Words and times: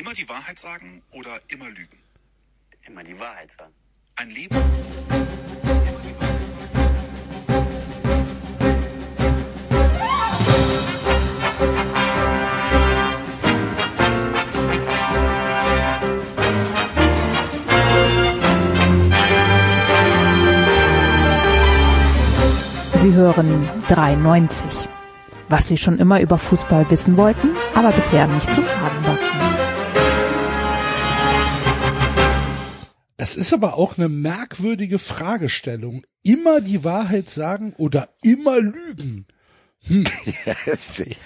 Immer 0.00 0.14
die 0.14 0.26
Wahrheit 0.30 0.58
sagen 0.58 1.02
oder 1.10 1.38
immer 1.48 1.68
lügen? 1.68 1.98
Immer 2.86 3.04
die 3.04 3.20
Wahrheit 3.20 3.52
sagen. 3.52 3.74
Ein 4.16 4.30
Leben. 4.30 4.56
Immer 4.56 4.70
die 6.00 6.16
Wahrheit 6.18 6.48
sagen. 6.48 6.70
Sie 22.96 23.12
hören 23.12 23.68
93. 23.88 24.88
Was 25.50 25.68
Sie 25.68 25.76
schon 25.76 25.98
immer 25.98 26.22
über 26.22 26.38
Fußball 26.38 26.90
wissen 26.90 27.18
wollten, 27.18 27.54
aber 27.74 27.92
bisher 27.92 28.26
nicht 28.28 28.46
zu 28.54 28.62
fragen 28.62 29.04
wagten. 29.04 29.29
Es 33.30 33.36
ist 33.36 33.52
aber 33.52 33.78
auch 33.78 33.96
eine 33.96 34.08
merkwürdige 34.08 34.98
Fragestellung. 34.98 36.02
Immer 36.24 36.60
die 36.60 36.82
Wahrheit 36.82 37.30
sagen 37.30 37.74
oder 37.78 38.08
immer 38.22 38.58
lügen. 38.58 39.24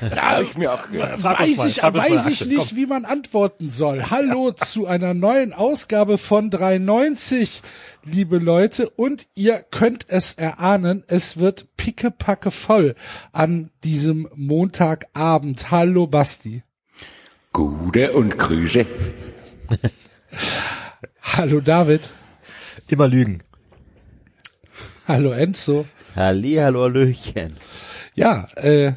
da 0.00 0.22
habe 0.32 0.44
ich 0.44 0.54
mir 0.54 0.74
auch 0.74 0.86
uns 0.90 1.24
weiß 1.24 1.56
mal, 1.56 1.66
ich, 1.66 1.82
weiß 1.82 2.27
ich 2.27 2.44
nicht, 2.44 2.77
wie 2.77 2.84
man 2.84 3.06
antworten 3.06 3.70
soll. 3.70 4.10
Hallo 4.10 4.52
zu 4.52 4.86
einer 4.86 5.14
neuen 5.14 5.54
Ausgabe 5.54 6.18
von 6.18 6.50
390, 6.50 7.62
liebe 8.05 8.36
Leute. 8.36 8.91
Und 8.91 9.27
ihr 9.34 9.64
könnt 9.70 10.05
es 10.08 10.34
erahnen, 10.34 11.05
es 11.06 11.38
wird 11.38 11.74
pickepacke 11.78 12.50
voll 12.50 12.96
an 13.32 13.70
diesem 13.82 14.28
Montagabend. 14.34 15.70
Hallo 15.70 16.06
Basti. 16.06 16.64
Gute 17.55 18.12
und 18.12 18.36
Grüße. 18.36 18.84
Hallo 21.22 21.60
David. 21.60 22.08
Immer 22.88 23.08
lügen. 23.08 23.42
Hallo 25.06 25.30
Enzo. 25.33 25.86
Halli, 26.16 26.55
hallo, 26.55 26.83
Hallöchen. 26.83 27.56
Ja, 28.14 28.47
äh, 28.56 28.92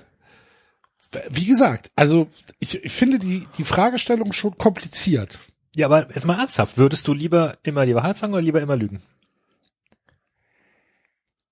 wie 1.29 1.45
gesagt, 1.45 1.89
also 1.95 2.27
ich, 2.59 2.83
ich 2.83 2.91
finde 2.91 3.19
die, 3.19 3.47
die 3.57 3.63
Fragestellung 3.63 4.33
schon 4.33 4.57
kompliziert. 4.57 5.39
Ja, 5.75 5.87
aber 5.87 6.07
jetzt 6.13 6.25
mal 6.25 6.39
ernsthaft. 6.39 6.77
Würdest 6.77 7.07
du 7.07 7.13
lieber 7.13 7.57
immer 7.63 7.85
die 7.85 7.95
Wahrheit 7.95 8.17
sagen 8.17 8.33
oder 8.33 8.41
lieber 8.41 8.61
immer 8.61 8.75
lügen? 8.75 9.01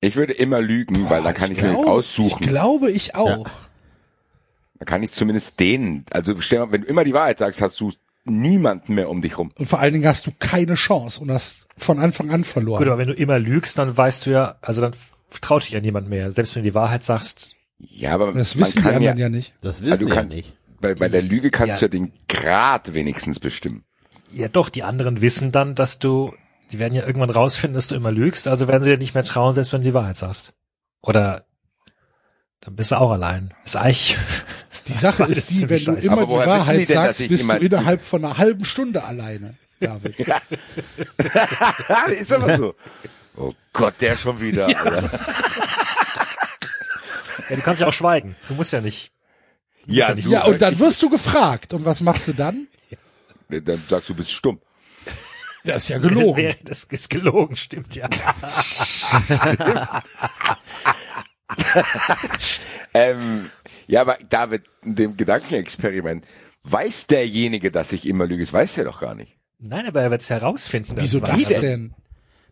Ich 0.02 0.16
würde 0.16 0.33
immer 0.33 0.61
lügen, 0.61 1.09
weil 1.09 1.23
da 1.23 1.33
kann 1.33 1.52
ich, 1.52 1.61
mir 1.61 1.72
glaube- 1.72 1.89
aussuchen. 1.89 2.44
Ich 2.44 2.48
glaube 2.50 2.92
ich 2.92 3.16
auch. 3.16 3.48
Da 4.78 4.86
kann 4.86 5.02
ich 5.03 5.11
zumindest 5.11 5.59
den, 5.59 6.06
also 6.11 6.39
stell 6.42 6.59
mal, 6.59 6.72
wenn 6.72 6.81
du 6.81 6.88
immer 6.88 7.03
die 7.03 7.14
Wahrheit 7.14 7.39
sagst, 7.39 7.61
hast 7.61 7.80
du 7.80 7.92
niemanden 8.26 8.95
mehr 8.95 9.09
um 9.09 9.22
dich 9.22 9.38
rum. 9.38 9.52
Und 9.58 9.66
vor 9.68 9.80
allen 9.80 9.94
Dingen 9.94 10.08
hast 10.08 10.28
du 10.28 10.31
keine 10.38 10.73
Chance 10.73 11.20
und 11.22 11.31
hast 11.31 11.68
von 11.78 12.00
Anfang 12.00 12.30
an 12.32 12.44
verloren. 12.44 12.80
Gut, 12.80 12.88
aber 12.88 12.98
wenn 12.98 13.08
du 13.08 13.14
immer 13.14 13.40
lügst, 13.40 13.78
dann 13.78 13.95
weißt 13.95 14.26
du 14.26 14.32
ja, 14.32 14.58
also 14.62 14.82
dann 14.82 14.94
traut 15.42 15.64
dich 15.64 15.72
ja 15.72 15.80
niemand 15.82 16.09
mehr. 16.09 16.32
Selbst 16.32 16.56
wenn 16.56 16.64
du 16.64 16.70
die 16.70 16.76
Wahrheit 16.76 17.04
sagst, 17.04 17.56
Ja, 17.78 18.14
aber 18.14 18.32
das 18.34 18.56
man 18.56 18.62
wissen 18.66 18.78
die 18.78 18.84
kann 18.84 18.95
anderen 18.95 19.17
ja, 19.17 19.26
ja 19.26 19.30
nicht. 19.30 19.54
Das 19.62 19.78
Also 19.82 19.86
wissen 19.86 20.00
du 20.00 20.06
wir 20.08 20.16
ja 20.16 20.22
kann- 20.22 20.28
nicht. 20.30 20.54
bei, 20.82 20.95
bei 20.95 21.09
der 21.09 21.22
Lüge 21.22 21.52
kannst 21.52 21.82
Ja. 21.82 21.88
du 21.88 21.98
ja 21.98 22.02
den 22.06 22.12
Grad 22.28 22.94
wenigstens 22.94 23.40
bestimmen. 23.40 23.84
ja 24.34 24.48
doch, 24.48 24.70
die 24.70 24.84
anderen 24.84 25.22
wissen 25.22 25.52
dann, 25.52 25.76
dass 25.76 26.00
du, 26.00 26.34
die 26.72 26.80
werden 26.80 26.94
ja 26.95 27.06
irgendwann 27.06 27.30
rausfinden, 27.30 27.76
dass 27.76 27.88
du 27.88 27.95
immer 27.95 28.12
lügst, 28.12 28.48
also 28.48 28.67
werden 28.67 28.84
sie 28.84 28.89
dir 28.92 28.98
nicht 28.98 29.14
mehr 29.14 29.23
trauen, 29.23 29.54
selbst 29.54 29.72
wenn 29.73 29.82
du 29.82 29.88
die 29.89 29.94
Wahrheit 29.94 30.17
sagst. 30.17 30.54
Oder 31.02 31.45
dann 32.62 32.76
bist 32.76 32.92
du 32.92 32.95
auch 33.00 33.12
allein. 33.12 33.54
Ist 33.66 33.76
eigentlich, 33.76 34.17
Die 34.88 34.94
Sache 34.94 35.25
Das 35.28 35.38
ist 35.38 35.50
die, 35.52 35.69
wenn 35.69 35.83
du 35.83 35.94
immer 35.94 36.25
die 36.25 36.31
Wahrheit 36.33 36.80
denn, 36.80 36.86
sagst, 36.86 37.28
bist 37.28 37.47
du 37.50 37.53
innerhalb 37.53 38.02
von 38.03 38.23
einer 38.23 38.38
halben 38.38 38.66
Stunde 38.66 39.03
alleine, 39.03 39.55
David. 39.80 40.16
ist 42.19 42.33
aber 42.33 42.58
so. 42.58 42.75
Oh 43.36 43.53
Gott, 43.73 43.95
der 43.99 44.15
schon 44.15 44.39
wieder. 44.39 44.67
Alter. 44.67 45.10
ja, 47.49 47.55
du 47.55 47.61
kannst 47.61 47.82
ja 47.82 47.87
auch 47.87 47.93
schweigen. 47.93 48.36
Du 48.48 48.54
musst 48.54 48.71
ja 48.73 48.82
nicht. 48.82 49.11
Ja, 49.87 50.14
nicht- 50.14 50.27
du, 50.27 50.32
Ja, 50.32 50.43
und 50.45 50.61
dann 50.61 50.80
wirst 50.80 51.02
du 51.04 51.10
gefragt. 51.10 51.73
Und 51.73 51.86
was 51.86 52.02
machst 52.02 52.27
du 52.27 52.33
dann? 52.33 52.67
dann 53.49 53.83
sagst 53.89 54.10
du, 54.10 54.14
du 54.14 54.17
bist 54.17 54.31
stumm. 54.31 54.60
Das 55.64 55.83
ist 55.83 55.89
ja 55.89 55.99
Das, 55.99 56.10
gelogen. 56.10 56.37
wär, 56.37 56.55
das 56.64 56.83
ist 56.83 57.10
gelogen, 57.10 57.55
stimmt 57.58 57.95
ja. 57.95 58.08
Ähm, 62.93 63.49
ja, 63.88 64.02
aber 64.02 64.18
David, 64.30 64.64
in 64.84 64.96
dem 64.96 65.18
Gedankenexperiment, 65.18 66.26
weiß 66.64 67.08
derjenige, 67.08 67.72
dass 67.72 67.92
ich 67.92 68.08
immer 68.08 68.26
lüge, 68.28 68.44
das 68.44 68.54
weiß 68.54 68.78
er 68.80 68.86
doch 68.86 69.00
gar 69.02 69.16
nicht. 69.16 69.36
Nein, 69.60 69.86
aber 69.88 70.02
er 70.02 70.12
wird 70.12 70.22
es 70.22 70.30
herausfinden. 70.30 70.94
Wieso 70.98 71.20
das 71.20 71.32
weißt. 71.32 71.62
denn? 71.62 71.94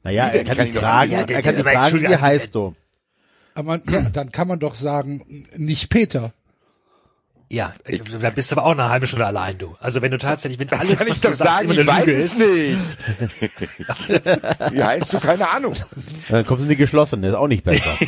Naja, 0.04 0.28
er 0.28 0.44
denn? 0.44 0.48
kann 0.56 0.68
ich 0.68 0.74
doch- 0.74 0.82
fragen, 0.82 1.12
Ja, 1.12 1.20
er 1.20 1.26
kann 1.42 1.56
der- 1.56 1.64
fragen, 1.64 1.66
wie 1.66 1.76
Entschuldigung, 1.76 2.22
heißt 2.22 2.56
du? 2.56 2.76
Aber 3.56 3.80
ja, 3.90 4.02
dann 4.10 4.32
kann 4.32 4.48
man 4.48 4.60
doch 4.60 4.74
sagen, 4.76 5.48
nicht 5.56 5.90
Peter. 5.90 6.34
Ja, 7.50 7.72
da 8.20 8.30
bist 8.32 8.50
du 8.52 8.56
aber 8.56 8.66
auch 8.66 8.72
eine 8.72 8.90
halbe 8.90 9.06
Stunde 9.06 9.28
allein, 9.28 9.60
du. 9.60 9.76
Also 9.80 10.02
wenn 10.02 10.10
du 10.10 10.18
tatsächlich, 10.18 10.58
wenn 10.60 10.70
alles, 10.80 10.98
Kann 10.98 11.08
was 11.10 11.18
ich 11.18 11.22
du 11.22 11.28
doch 11.28 11.36
sagst, 11.36 11.54
sagen, 11.54 11.70
immer 11.70 11.80
ich 11.82 11.88
eine 11.88 12.00
weiß 12.00 12.06
Lüge 12.08 12.18
es 12.18 12.34
ist. 12.34 12.40
nicht. 12.40 12.78
Wie 14.74 14.84
heißt 14.84 15.14
du? 15.14 15.20
Keine 15.20 15.48
Ahnung. 15.50 15.76
Dann 16.30 16.46
kommst 16.46 16.62
du 16.62 16.64
in 16.64 16.70
die 16.70 16.76
geschlossene, 16.78 17.28
ist 17.30 17.36
auch 17.36 17.48
nicht 17.48 17.64
besser. 17.64 17.96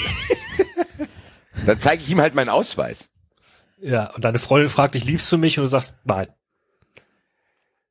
Dann 1.65 1.79
zeige 1.79 2.01
ich 2.01 2.09
ihm 2.09 2.21
halt 2.21 2.35
meinen 2.35 2.49
Ausweis. 2.49 3.09
Ja, 3.81 4.11
und 4.13 4.23
deine 4.23 4.39
Freundin 4.39 4.69
fragt 4.69 4.95
dich, 4.95 5.05
liebst 5.05 5.31
du 5.31 5.37
mich? 5.37 5.57
Und 5.57 5.63
du 5.65 5.69
sagst, 5.69 5.93
nein. 6.05 6.27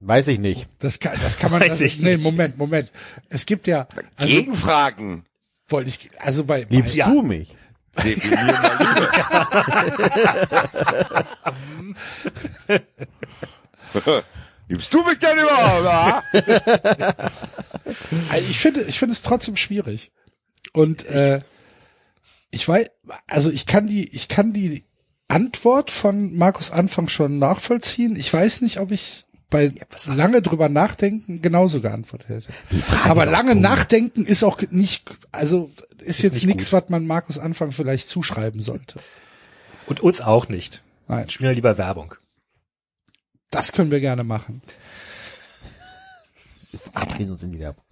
Weiß 0.01 0.29
ich 0.29 0.39
nicht. 0.39 0.67
Das 0.81 0.99
kann, 0.99 1.19
das 1.23 1.39
kann 1.39 1.51
man. 1.51 1.61
Weiß 1.67 1.81
ich 1.81 1.99
nee, 1.99 2.15
nicht. 2.17 2.23
Moment, 2.23 2.59
Moment. 2.59 2.91
Es 3.29 3.47
gibt 3.47 3.67
ja, 3.67 3.87
also 4.17 4.35
Gegenfragen. 4.35 5.25
wollte 5.69 5.89
ich, 5.89 6.11
also 6.19 6.45
bei, 6.45 6.65
bei 6.65 6.77
Liebst 6.77 6.95
Ja. 6.95 7.09
du 7.11 7.23
mich? 7.23 7.55
Liebst 14.69 14.93
du 14.95 15.05
mich 15.05 15.19
denn 15.19 15.39
überhaupt? 15.39 15.85
Ja? 15.85 17.31
Also 18.31 18.47
ich 18.49 18.59
finde, 18.59 18.83
ich 18.83 18.99
finde 18.99 19.13
es 19.13 19.21
trotzdem 19.23 19.57
schwierig. 19.57 20.11
Und 20.73 21.05
äh, 21.05 21.43
ich 22.51 22.67
weiß, 22.67 22.87
also 23.27 23.51
ich 23.51 23.67
kann 23.67 23.87
die, 23.87 24.09
ich 24.09 24.29
kann 24.29 24.55
die 24.55 24.85
Antwort 25.29 25.91
von 25.91 26.37
Markus 26.37 26.71
Anfang 26.71 27.09
schon 27.09 27.39
nachvollziehen. 27.39 28.17
Ich 28.17 28.33
weiß 28.33 28.61
nicht, 28.61 28.79
ob 28.79 28.91
ich 28.91 29.27
bei 29.51 29.73
lange 30.07 30.43
drüber 30.43 30.69
nachdenken 30.69 31.41
genauso 31.41 31.81
geantwortet 31.81 32.29
hätte. 32.29 32.49
Aber 33.05 33.25
lange 33.27 33.55
nachdenken 33.55 34.25
ist 34.25 34.43
auch 34.43 34.61
nicht, 34.71 35.11
also 35.33 35.71
ist, 36.01 36.23
jetzt 36.23 36.35
nicht 36.35 36.47
nichts, 36.47 36.73
was 36.73 36.89
man 36.89 37.07
Markus 37.07 37.39
Anfang 37.39 37.73
vielleicht 37.73 38.09
zuschreiben 38.09 38.61
sollte. 38.63 39.01
Und 39.87 40.01
uns 40.01 40.21
auch 40.21 40.49
nicht. 40.49 40.83
Nein, 41.07 41.29
Spielen 41.31 41.51
wir 41.51 41.55
lieber 41.55 41.79
Werbung. 41.79 42.15
das 43.51 43.73
können 43.73 43.91
wir 43.91 44.01
gerne 44.01 44.25
machen. 44.25 44.63
Wir 46.71 46.81
verabreden 46.81 47.33
uns 47.33 47.43
in 47.43 47.53
die 47.53 47.61
Werbung. 47.61 47.85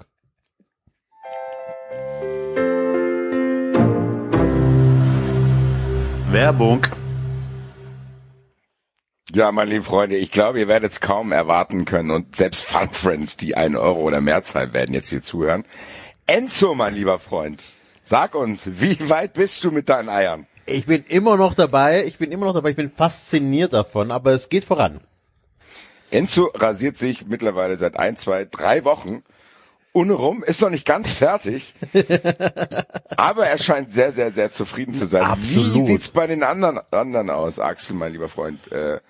Werbung. 6.33 6.87
Ja, 9.31 9.53
meine 9.53 9.71
lieben 9.71 9.85
Freunde, 9.85 10.17
ich 10.17 10.31
glaube, 10.31 10.59
ihr 10.59 10.69
werdet 10.69 10.93
es 10.93 11.01
kaum 11.01 11.33
erwarten 11.33 11.85
können 11.85 12.11
und 12.11 12.37
selbst 12.37 12.65
Fun 12.65 12.91
Friends, 12.91 13.37
die 13.37 13.57
einen 13.57 13.77
Euro 13.77 14.01
oder 14.01 14.21
mehr 14.21 14.43
zahlen, 14.43 14.73
werden 14.73 14.95
jetzt 14.95 15.11
hier 15.11 15.23
zuhören. 15.23 15.65
Enzo, 16.27 16.75
mein 16.75 16.95
lieber 16.95 17.19
Freund, 17.19 17.65
sag 18.05 18.35
uns, 18.35 18.81
wie 18.81 19.09
weit 19.09 19.35
bist 19.35 19.63
du 19.65 19.71
mit 19.71 19.89
deinen 19.89 20.09
Eiern? 20.09 20.47
Ich 20.67 20.87
bin 20.87 21.05
immer 21.09 21.37
noch 21.37 21.55
dabei, 21.55 22.05
ich 22.05 22.19
bin 22.19 22.31
immer 22.31 22.47
noch 22.47 22.55
dabei, 22.55 22.71
ich 22.71 22.77
bin 22.77 22.91
fasziniert 22.91 23.73
davon, 23.73 24.11
aber 24.11 24.33
es 24.33 24.49
geht 24.49 24.65
voran. 24.65 25.01
Enzo 26.11 26.51
rasiert 26.55 26.99
sich 26.99 27.27
mittlerweile 27.27 27.79
seit 27.79 27.99
ein, 27.99 28.17
zwei, 28.17 28.45
drei 28.45 28.85
Wochen 28.85 29.23
ohne 29.93 30.15
rum, 30.15 30.43
ist 30.43 30.61
noch 30.61 30.71
nicht 30.71 30.87
ganz 30.87 31.11
fertig, 31.11 31.75
aber 33.17 33.47
er 33.47 33.59
scheint 33.59 33.93
sehr, 33.93 34.13
sehr, 34.13 34.33
sehr 34.33 34.51
zufrieden 34.51 34.95
zu 34.95 35.07
sein. 35.07 35.23
Wie 35.23 35.59
Absolut. 35.59 35.87
sieht's 35.87 36.09
bei 36.09 36.27
den 36.27 36.43
anderen, 36.43 36.81
anderen 36.91 37.31
aus, 37.31 37.59
Axel, 37.59 37.97
mein 37.97 38.13
lieber 38.13 38.29
Freund? 38.29 38.73
Äh, 38.73 39.01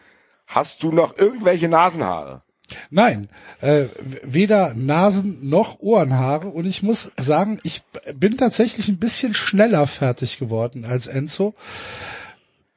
hast 0.46 0.82
du 0.82 0.90
noch 0.90 1.16
irgendwelche 1.16 1.68
Nasenhaare? 1.68 2.42
Nein, 2.90 3.28
äh, 3.60 3.84
weder 4.22 4.74
Nasen 4.74 5.48
noch 5.48 5.80
Ohrenhaare 5.80 6.48
und 6.48 6.66
ich 6.66 6.82
muss 6.82 7.12
sagen, 7.16 7.58
ich 7.62 7.82
bin 8.14 8.36
tatsächlich 8.36 8.88
ein 8.88 8.98
bisschen 8.98 9.34
schneller 9.34 9.86
fertig 9.86 10.38
geworden 10.38 10.84
als 10.84 11.06
Enzo, 11.06 11.54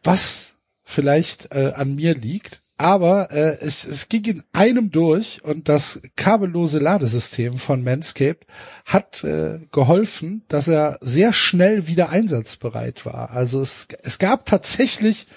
was 0.04 0.56
vielleicht 0.84 1.54
äh, 1.54 1.72
an 1.76 1.96
mir 1.96 2.14
liegt. 2.14 2.62
Aber 2.78 3.32
äh, 3.32 3.58
es, 3.62 3.86
es 3.86 4.10
ging 4.10 4.26
in 4.26 4.44
einem 4.52 4.92
durch 4.92 5.44
und 5.44 5.70
das 5.70 6.02
kabellose 6.18 6.80
Ladesystem 6.80 7.58
von 7.58 7.84
Manscaped 7.84 8.46
hat 8.86 9.24
äh, 9.24 9.60
geholfen, 9.72 10.44
dass 10.50 10.68
er 10.68 10.98
sehr 11.00 11.32
schnell 11.32 11.88
wieder 11.88 12.10
einsatzbereit 12.10 13.06
war. 13.06 13.30
Also 13.32 13.62
es, 13.62 13.88
es 14.04 14.20
gab 14.20 14.46
tatsächlich 14.46 15.28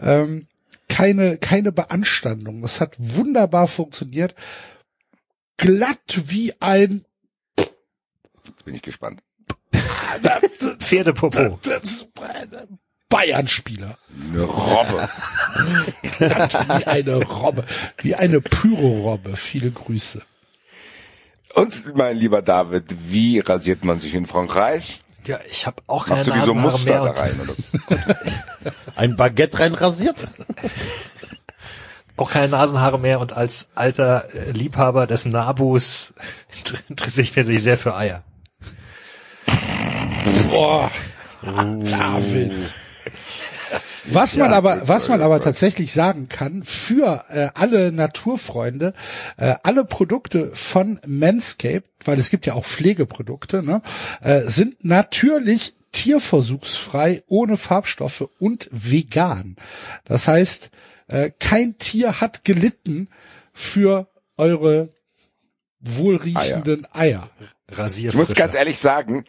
ähm, 0.00 0.46
keine, 0.88 1.36
keine 1.36 1.72
Beanstandung. 1.72 2.64
Es 2.64 2.80
hat 2.80 2.94
wunderbar 2.96 3.68
funktioniert. 3.68 4.34
Glatt 5.58 6.22
wie 6.26 6.54
ein 6.60 7.04
Jetzt 7.58 8.64
bin 8.64 8.74
ich 8.74 8.82
gespannt. 8.82 9.22
Pferdepopo. 10.78 11.58
Bayern-Spieler. 13.08 13.96
Eine 14.30 14.42
Robbe. 14.42 15.08
Wie 16.18 16.86
eine 16.86 17.16
Robbe. 17.16 17.64
Wie 17.98 18.14
eine 18.14 18.40
Pyrorobbe. 18.40 19.36
Viele 19.36 19.70
Grüße. 19.70 20.22
Und 21.54 21.96
mein 21.96 22.16
lieber 22.16 22.42
David, 22.42 22.84
wie 23.10 23.40
rasiert 23.40 23.84
man 23.84 23.98
sich 23.98 24.14
in 24.14 24.26
Frankreich? 24.26 25.00
Ja, 25.26 25.40
ich 25.50 25.66
habe 25.66 25.82
auch 25.86 26.06
keine 26.06 26.18
Machst 26.18 26.28
du 26.28 26.32
die 26.32 26.40
so 26.40 26.54
Nasenhaare 26.54 26.72
Muster 26.72 27.02
mehr 27.02 27.12
da 27.12 27.20
rein? 27.20 27.40
Oder? 27.40 28.16
Ein 28.96 29.16
Baguette 29.16 29.58
reinrasiert? 29.58 30.28
auch 32.16 32.30
keine 32.30 32.48
Nasenhaare 32.48 32.98
mehr 32.98 33.20
und 33.20 33.32
als 33.32 33.68
alter 33.74 34.28
äh, 34.34 34.50
Liebhaber 34.50 35.06
des 35.06 35.24
Nabus 35.24 36.14
interessiere 36.88 37.22
ich 37.22 37.30
mich 37.30 37.44
natürlich 37.44 37.62
sehr 37.62 37.78
für 37.78 37.94
Eier. 37.94 38.22
Boah. 40.50 40.90
David. 41.42 42.74
Was 44.10 44.36
man 44.36 44.52
aber, 44.52 44.88
was 44.88 45.08
man 45.08 45.22
aber 45.22 45.40
tatsächlich 45.40 45.92
sagen 45.92 46.28
kann, 46.28 46.62
für 46.62 47.24
äh, 47.28 47.48
alle 47.54 47.92
Naturfreunde, 47.92 48.92
äh, 49.36 49.54
alle 49.62 49.84
Produkte 49.84 50.50
von 50.54 51.00
Manscaped, 51.06 51.88
weil 52.04 52.18
es 52.18 52.30
gibt 52.30 52.46
ja 52.46 52.54
auch 52.54 52.64
Pflegeprodukte, 52.64 53.62
ne, 53.62 53.82
äh, 54.20 54.40
sind 54.40 54.84
natürlich 54.84 55.74
tierversuchsfrei, 55.92 57.22
ohne 57.26 57.56
Farbstoffe 57.56 58.28
und 58.38 58.68
vegan. 58.70 59.56
Das 60.04 60.28
heißt, 60.28 60.70
äh, 61.08 61.30
kein 61.38 61.78
Tier 61.78 62.20
hat 62.20 62.44
gelitten 62.44 63.08
für 63.52 64.08
eure 64.36 64.90
wohlriechenden 65.80 66.86
Eier. 66.92 67.30
Rasiert. 67.68 68.14
Ich 68.14 68.18
muss 68.18 68.34
ganz 68.34 68.54
ehrlich 68.54 68.78
sagen, 68.78 69.24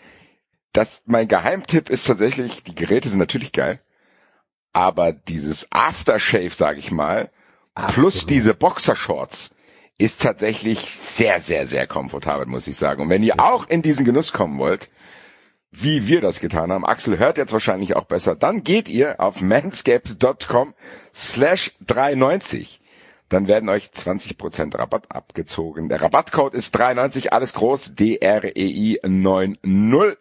dass 0.73 1.01
mein 1.05 1.27
Geheimtipp 1.27 1.89
ist 1.89 2.05
tatsächlich, 2.05 2.63
die 2.63 2.75
Geräte 2.75 3.09
sind 3.09 3.19
natürlich 3.19 3.51
geil, 3.51 3.79
aber 4.73 5.11
dieses 5.13 5.67
Aftershave, 5.71 6.51
sage 6.51 6.79
ich 6.79 6.91
mal, 6.91 7.29
plus 7.87 8.25
diese 8.25 8.53
Boxershorts 8.53 9.51
ist 9.97 10.21
tatsächlich 10.21 10.79
sehr, 10.79 11.41
sehr, 11.41 11.67
sehr 11.67 11.85
komfortabel, 11.85 12.45
muss 12.45 12.67
ich 12.67 12.77
sagen. 12.77 13.03
Und 13.03 13.09
wenn 13.09 13.23
ihr 13.23 13.39
auch 13.39 13.67
in 13.67 13.81
diesen 13.81 14.05
Genuss 14.05 14.31
kommen 14.31 14.57
wollt, 14.57 14.89
wie 15.71 16.07
wir 16.07 16.21
das 16.21 16.39
getan 16.39 16.71
haben, 16.71 16.85
Axel 16.85 17.19
hört 17.19 17.37
jetzt 17.37 17.53
wahrscheinlich 17.53 17.95
auch 17.95 18.05
besser, 18.05 18.35
dann 18.35 18.63
geht 18.63 18.89
ihr 18.89 19.19
auf 19.19 19.41
manscaped.com 19.41 20.73
slash 21.13 21.73
390. 21.85 22.79
Dann 23.27 23.47
werden 23.47 23.69
euch 23.69 23.89
20% 23.93 24.75
Rabatt 24.75 25.11
abgezogen. 25.11 25.89
Der 25.89 26.01
Rabattcode 26.01 26.55
ist 26.55 26.71
390, 26.71 27.31
alles 27.33 27.53
groß, 27.53 27.93
D-R-E-I 27.93 28.99
90. 29.03 30.17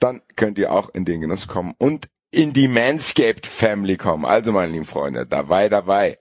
Dann 0.00 0.22
könnt 0.34 0.58
ihr 0.58 0.72
auch 0.72 0.88
in 0.88 1.04
den 1.04 1.20
Genuss 1.20 1.46
kommen 1.46 1.74
und 1.78 2.08
in 2.34 2.52
die 2.52 2.68
Manscaped 2.68 3.46
Family 3.46 3.96
kommen. 3.96 4.24
Also, 4.24 4.50
meine 4.52 4.72
lieben 4.72 4.84
Freunde, 4.84 5.24
dabei, 5.24 5.68
dabei. 5.68 6.18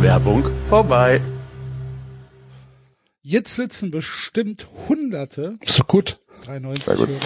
Werbung 0.00 0.50
vorbei. 0.68 1.20
Jetzt 3.22 3.54
sitzen 3.54 3.90
bestimmt 3.90 4.66
Hunderte. 4.88 5.58
So 5.64 5.84
gut. 5.84 6.18
93 6.46 6.84
Sehr 6.84 6.96
gut. 6.96 7.08
Hörer. 7.08 7.20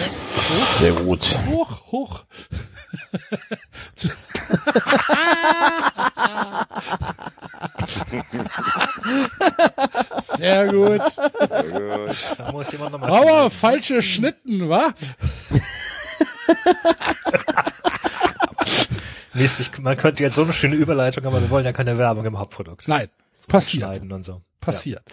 Sehr 0.79 0.91
gut. 0.91 1.37
Hoch, 1.47 1.91
hoch. 1.91 2.25
Sehr 10.37 10.67
gut. 10.71 11.01
Da 12.37 12.51
muss 12.51 12.71
jemand 12.71 12.93
nochmal 12.93 13.11
Aber 13.11 13.49
falsche 13.49 14.01
Schnitten, 14.01 14.69
wa? 14.69 14.93
Mist, 19.33 19.59
ich, 19.59 19.77
man 19.79 19.97
könnte 19.97 20.23
jetzt 20.23 20.35
so 20.35 20.43
eine 20.43 20.53
schöne 20.53 20.75
Überleitung, 20.75 21.25
aber 21.25 21.41
wir 21.41 21.49
wollen 21.49 21.65
ja 21.65 21.73
keine 21.73 21.97
Werbung 21.97 22.25
im 22.25 22.37
Hauptprodukt. 22.37 22.87
Nein, 22.87 23.07
passiert, 23.47 23.83
Schneiden 23.83 24.11
und 24.11 24.23
so. 24.23 24.41
passiert. 24.61 25.03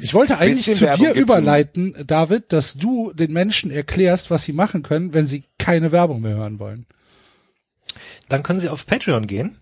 Ich 0.00 0.14
wollte 0.14 0.38
eigentlich 0.38 0.76
zu 0.76 0.80
Werbung 0.82 1.06
dir 1.06 1.14
überleiten, 1.14 1.94
David, 2.06 2.52
dass 2.52 2.74
du 2.74 3.12
den 3.12 3.32
Menschen 3.32 3.70
erklärst, 3.70 4.30
was 4.30 4.44
sie 4.44 4.52
machen 4.52 4.82
können, 4.82 5.12
wenn 5.14 5.26
sie 5.26 5.44
keine 5.58 5.90
Werbung 5.92 6.20
mehr 6.20 6.36
hören 6.36 6.58
wollen. 6.60 6.86
Dann 8.28 8.42
können 8.42 8.60
Sie 8.60 8.68
auf 8.68 8.86
Patreon 8.86 9.26
gehen 9.26 9.58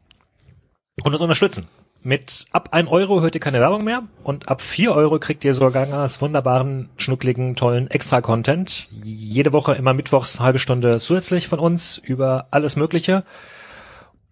und 1.02 1.12
uns 1.12 1.22
unterstützen. 1.22 1.68
Mit 2.02 2.44
ab 2.52 2.68
1 2.72 2.88
Euro 2.88 3.20
hört 3.20 3.34
ihr 3.34 3.40
keine 3.40 3.60
Werbung 3.60 3.82
mehr 3.82 4.02
und 4.22 4.48
ab 4.48 4.62
4 4.62 4.94
Euro 4.94 5.18
kriegt 5.18 5.44
ihr 5.44 5.54
sogar 5.54 5.86
ganz 5.86 6.20
wunderbaren, 6.20 6.88
schnuckligen, 6.96 7.56
tollen 7.56 7.90
Extra-Content. 7.90 8.88
Jede 9.02 9.52
Woche 9.52 9.72
immer 9.72 9.92
mittwochs 9.92 10.40
halbe 10.40 10.58
Stunde 10.58 10.98
zusätzlich 11.00 11.48
von 11.48 11.58
uns 11.58 11.98
über 11.98 12.46
alles 12.52 12.76
Mögliche. 12.76 13.24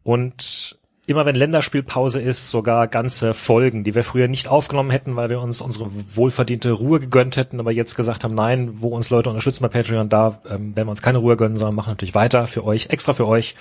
Und 0.04 0.78
immer 1.06 1.26
wenn 1.26 1.34
Länderspielpause 1.34 2.20
ist, 2.20 2.50
sogar 2.50 2.86
ganze 2.86 3.34
Folgen, 3.34 3.82
die 3.82 3.94
wir 3.94 4.04
früher 4.04 4.28
nicht 4.28 4.48
aufgenommen 4.48 4.90
hätten, 4.90 5.16
weil 5.16 5.30
wir 5.30 5.40
uns 5.40 5.60
unsere 5.60 5.90
wohlverdiente 5.90 6.70
Ruhe 6.70 7.00
gegönnt 7.00 7.36
hätten, 7.36 7.60
aber 7.60 7.72
jetzt 7.72 7.96
gesagt 7.96 8.24
haben, 8.24 8.34
nein, 8.34 8.70
wo 8.74 8.88
uns 8.88 9.10
Leute 9.10 9.30
unterstützen 9.30 9.62
bei 9.62 9.68
Patreon, 9.68 10.08
da 10.08 10.40
ähm, 10.48 10.76
werden 10.76 10.86
wir 10.86 10.90
uns 10.90 11.02
keine 11.02 11.18
Ruhe 11.18 11.36
gönnen, 11.36 11.56
sondern 11.56 11.74
machen 11.74 11.90
natürlich 11.90 12.14
weiter 12.14 12.46
für 12.46 12.64
euch, 12.64 12.86
extra 12.90 13.12
für 13.12 13.26
euch. 13.26 13.56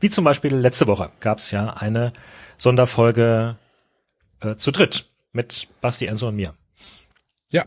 Wie 0.00 0.10
zum 0.10 0.24
Beispiel 0.24 0.54
letzte 0.54 0.86
Woche 0.86 1.10
gab 1.20 1.38
es 1.38 1.50
ja 1.50 1.68
eine 1.68 2.12
Sonderfolge 2.56 3.56
äh, 4.40 4.56
zu 4.56 4.70
dritt 4.70 5.06
mit 5.32 5.68
Basti, 5.80 6.06
Enzo 6.06 6.28
und 6.28 6.36
mir. 6.36 6.54
Ja, 7.50 7.64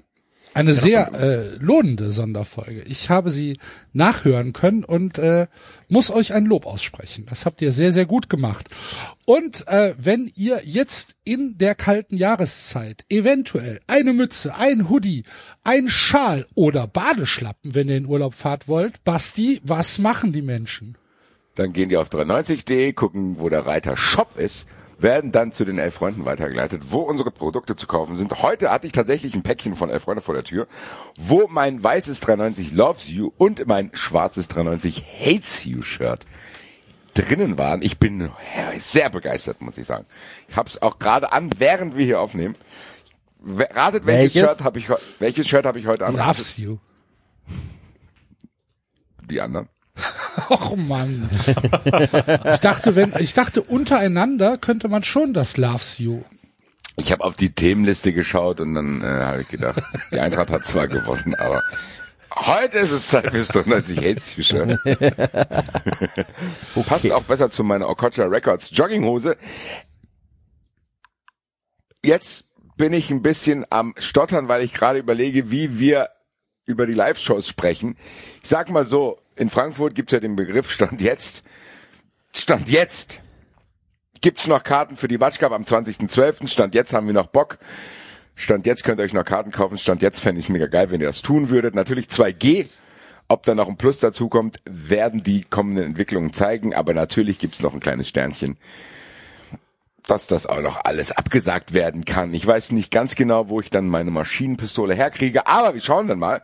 eine 0.54 0.74
sehr 0.74 1.14
äh, 1.14 1.56
lohnende 1.58 2.12
Sonderfolge. 2.12 2.82
Ich 2.84 3.10
habe 3.10 3.30
sie 3.30 3.58
nachhören 3.94 4.54
können 4.54 4.84
und 4.84 5.20
äh, 5.20 5.48
muss 5.88 6.10
euch 6.10 6.34
ein 6.34 6.46
Lob 6.46 6.66
aussprechen. 6.66 7.26
Das 7.30 7.46
habt 7.46 7.62
ihr 7.62 7.72
sehr, 7.72 7.92
sehr 7.92 8.06
gut 8.06 8.30
gemacht. 8.30 8.68
Und 9.26 9.68
äh, 9.68 9.94
wenn 10.00 10.32
ihr 10.36 10.62
jetzt 10.64 11.18
in 11.26 11.58
der 11.58 11.76
kalten 11.76 12.18
Jahreszeit 12.18 13.06
eventuell 13.10 13.82
eine 13.86 14.14
Mütze, 14.14 14.56
ein 14.56 14.90
Hoodie, 14.90 15.26
ein 15.64 15.90
Schal 15.90 16.48
oder 16.56 16.88
Badeschlappen, 16.88 17.76
wenn 17.76 17.90
ihr 17.90 17.98
in 17.98 18.08
Urlaub 18.08 18.34
fahrt 18.34 18.68
wollt, 18.68 19.04
Basti, 19.04 19.62
was 19.64 20.00
machen 20.00 20.32
die 20.32 20.42
Menschen? 20.42 20.98
Dann 21.58 21.74
gehen 21.74 21.90
die 21.90 21.98
auf 21.98 22.10
390.de, 22.10 22.94
gucken, 22.94 23.38
wo 23.40 23.50
der 23.50 23.66
Reiter 23.66 23.98
Shop 23.98 24.38
ist, 24.38 24.68
werden 25.00 25.32
dann 25.32 25.52
zu 25.52 25.66
den 25.66 25.80
elf 25.80 25.96
Freunden 25.96 26.24
weitergeleitet, 26.24 26.84
wo 26.92 27.00
unsere 27.00 27.32
Produkte 27.32 27.76
zu 27.76 27.88
kaufen 27.88 28.16
sind. 28.16 28.44
Heute 28.44 28.70
hatte 28.70 28.86
ich 28.86 28.94
tatsächlich 28.94 29.34
ein 29.34 29.42
Päckchen 29.42 29.76
von 29.76 29.90
elf 29.90 30.04
Freunde 30.04 30.22
vor 30.22 30.36
der 30.36 30.44
Tür, 30.44 30.68
wo 31.18 31.48
mein 31.48 31.84
weißes 31.84 32.20
390 32.20 32.74
Loves 32.74 33.10
You 33.10 33.32
und 33.38 33.68
mein 33.68 33.90
schwarzes 33.94 34.48
390 34.50 35.04
Hates 35.20 35.66
You 35.66 35.82
Shirt 35.82 36.28
drinnen 37.16 37.58
waren. 37.58 37.82
Ich 37.82 37.98
bin 37.98 38.30
sehr 38.80 39.10
begeistert, 39.10 39.60
muss 39.60 39.80
ich 39.80 39.88
sagen. 39.88 40.06
Ich 40.48 40.56
habe 40.56 40.70
es 40.70 40.80
auch 40.82 41.00
gerade 41.00 41.32
an, 41.32 41.50
während 41.58 41.98
wir 41.98 42.06
hier 42.06 42.22
aufnehmen. 42.22 42.56
Ratet, 43.44 44.06
welches, 44.06 44.36
Welches? 44.36 44.50
Shirt 44.50 44.64
habe 44.64 44.78
ich, 44.80 44.88
welches 45.20 45.48
Shirt 45.48 45.66
habe 45.66 45.80
ich 45.80 45.88
heute 45.88 46.06
an? 46.06 46.16
Loves 46.16 46.58
you. 46.58 46.78
Die 49.28 49.42
anderen. 49.42 49.70
Och 50.50 50.76
Mann. 50.76 51.30
Ich 52.54 52.60
dachte, 52.60 52.96
wenn, 52.96 53.14
ich 53.20 53.34
dachte, 53.34 53.62
untereinander 53.62 54.58
könnte 54.58 54.88
man 54.88 55.04
schon 55.04 55.34
das 55.34 55.58
Loves 55.58 56.00
you. 56.00 56.22
Ich 56.98 57.12
habe 57.12 57.24
auf 57.24 57.36
die 57.36 57.52
Themenliste 57.52 58.12
geschaut 58.12 58.60
und 58.60 58.74
dann 58.74 59.02
äh, 59.02 59.06
habe 59.06 59.42
ich 59.42 59.50
gedacht, 59.50 59.82
die 60.12 60.20
Eintracht 60.20 60.50
hat 60.50 60.66
zwar 60.66 60.88
gewonnen, 60.88 61.36
aber 61.36 61.62
heute 62.36 62.80
ist 62.80 62.92
es 62.92 63.08
Zeit 63.08 63.30
fürs 63.30 63.50
93 63.50 63.98
Hates 64.00 64.36
You 64.36 64.44
Shirt. 64.44 64.80
Passt 66.88 67.12
auch 67.12 67.24
besser 67.24 67.52
zu 67.52 67.64
meiner 67.64 67.88
Okocha 67.88 68.26
Records 68.26 68.72
Jogginghose. 68.72 69.38
Jetzt 72.04 72.46
bin 72.78 72.94
ich 72.94 73.12
ein 73.12 73.22
bisschen 73.22 73.66
am 73.70 73.94
Stottern, 73.98 74.48
weil 74.48 74.64
ich 74.64 74.74
gerade 74.74 75.00
überlege, 75.00 75.52
wie 75.52 75.78
wir 75.80 76.10
über 76.66 76.86
die 76.86 76.94
Live-Shows 76.94 77.48
sprechen. 77.48 77.96
Ich 78.42 78.50
sag 78.50 78.70
mal 78.70 78.86
so, 78.86 79.20
in 79.38 79.50
Frankfurt 79.50 79.96
gibt's 79.96 80.14
ja 80.14 80.20
den 80.20 80.36
Begriff 80.36 80.72
Stand 80.72 81.02
jetzt. 81.02 81.44
Stand 82.34 82.70
jetzt 82.70 83.22
gibt's 84.22 84.48
noch 84.48 84.64
Karten 84.64 84.98
für 84.98 85.08
die 85.08 85.20
Watch 85.20 85.42
am 85.42 85.64
20.12. 85.64 86.48
Stand 86.48 86.76
jetzt 86.76 86.94
haben 86.94 87.08
wir 87.08 87.14
noch 87.14 87.28
Bock. 87.28 87.58
Stand 88.36 88.66
jetzt 88.66 88.84
könnt 88.84 89.00
ihr 89.00 89.04
euch 89.04 89.14
noch 89.14 89.26
Karten 89.26 89.52
kaufen. 89.52 89.78
Stand 89.78 90.02
jetzt 90.02 90.20
fände 90.20 90.40
ich 90.40 90.46
es 90.46 90.50
mega 90.50 90.68
geil, 90.68 90.92
wenn 90.92 91.02
ihr 91.02 91.08
das 91.08 91.22
tun 91.22 91.50
würdet. 91.50 91.76
Natürlich 91.76 92.08
2G. 92.08 92.68
Ob 93.30 93.44
da 93.44 93.56
noch 93.56 93.68
ein 93.68 93.78
Plus 93.78 94.00
dazu 94.00 94.30
kommt, 94.30 94.60
werden 94.66 95.24
die 95.24 95.42
kommenden 95.42 95.86
Entwicklungen 95.86 96.34
zeigen. 96.34 96.74
Aber 96.74 96.94
natürlich 96.94 97.40
gibt's 97.40 97.62
noch 97.62 97.74
ein 97.74 97.80
kleines 97.80 98.08
Sternchen, 98.08 98.58
dass 100.06 100.28
das 100.28 100.46
auch 100.46 100.62
noch 100.62 100.86
alles 100.86 101.12
abgesagt 101.12 101.74
werden 101.74 102.06
kann. 102.06 102.34
Ich 102.34 102.46
weiß 102.46 102.72
nicht 102.72 102.92
ganz 102.92 103.16
genau, 103.16 103.50
wo 103.50 103.60
ich 103.60 103.70
dann 103.70 103.88
meine 103.90 104.12
Maschinenpistole 104.12 104.94
herkriege, 104.94 105.48
aber 105.48 105.74
wir 105.74 105.82
schauen 105.82 106.08
dann 106.08 106.20
mal. 106.20 106.42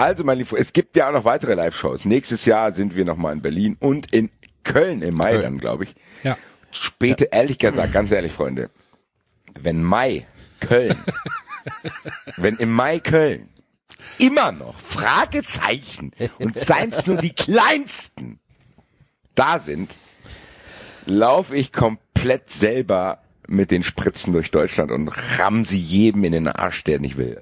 Also, 0.00 0.24
mein 0.24 0.38
Lieber, 0.38 0.58
es 0.58 0.72
gibt 0.72 0.96
ja 0.96 1.08
auch 1.08 1.12
noch 1.12 1.26
weitere 1.26 1.52
Live-Shows. 1.52 2.06
Nächstes 2.06 2.46
Jahr 2.46 2.72
sind 2.72 2.96
wir 2.96 3.04
nochmal 3.04 3.34
in 3.34 3.42
Berlin 3.42 3.76
und 3.80 4.10
in 4.14 4.30
Köln 4.64 5.02
im 5.02 5.14
Mai 5.14 5.36
dann, 5.36 5.58
glaube 5.58 5.84
ich. 5.84 5.94
Ja. 6.22 6.38
Späte, 6.70 7.28
ehrlich 7.30 7.58
gesagt, 7.58 7.92
ganz 7.92 8.10
ehrlich, 8.10 8.32
Freunde, 8.32 8.70
wenn 9.60 9.82
Mai 9.82 10.26
Köln, 10.60 10.96
wenn 12.38 12.56
im 12.56 12.72
Mai 12.72 13.00
Köln 13.00 13.50
immer 14.16 14.52
noch 14.52 14.80
Fragezeichen 14.80 16.12
und 16.38 16.56
seien's 16.56 17.06
nur 17.06 17.18
die 17.18 17.34
kleinsten 17.34 18.40
da 19.34 19.58
sind, 19.58 19.94
laufe 21.04 21.54
ich 21.54 21.72
komplett 21.72 22.48
selber 22.48 23.22
mit 23.48 23.70
den 23.70 23.82
Spritzen 23.82 24.32
durch 24.32 24.50
Deutschland 24.50 24.92
und 24.92 25.08
ramm 25.38 25.64
sie 25.66 25.78
jedem 25.78 26.24
in 26.24 26.32
den 26.32 26.48
Arsch, 26.48 26.84
der 26.84 27.00
nicht 27.00 27.18
will. 27.18 27.38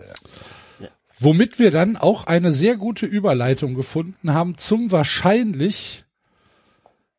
Womit 1.21 1.59
wir 1.59 1.71
dann 1.71 1.97
auch 1.97 2.27
eine 2.27 2.53
sehr 2.53 2.77
gute 2.77 3.07
Überleitung 3.07 3.75
gefunden 3.75 4.35
haben 4.35 4.57
zum 4.57 4.93
wahrscheinlich, 4.93 6.05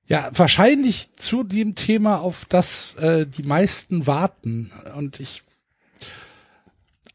ja, 0.05 0.29
wahrscheinlich 0.33 1.11
zu 1.13 1.43
dem 1.43 1.75
Thema, 1.75 2.21
auf 2.21 2.45
das 2.47 2.95
äh, 2.95 3.27
die 3.27 3.43
meisten 3.43 4.07
warten. 4.07 4.71
Und 4.97 5.19
ich, 5.19 5.43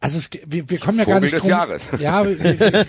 also 0.01 0.19
es, 0.19 0.29
wir, 0.47 0.69
wir 0.69 0.79
kommen 0.79 0.99
ja 0.99 1.05
gar 1.07 1.15
Vogel 1.15 1.23
nicht 1.23 1.33
des 1.33 1.41
drum. 1.41 1.51
Jahres. 1.51 1.83
Ja, 1.99 2.27
wir, 2.27 2.39
wir, 2.39 2.85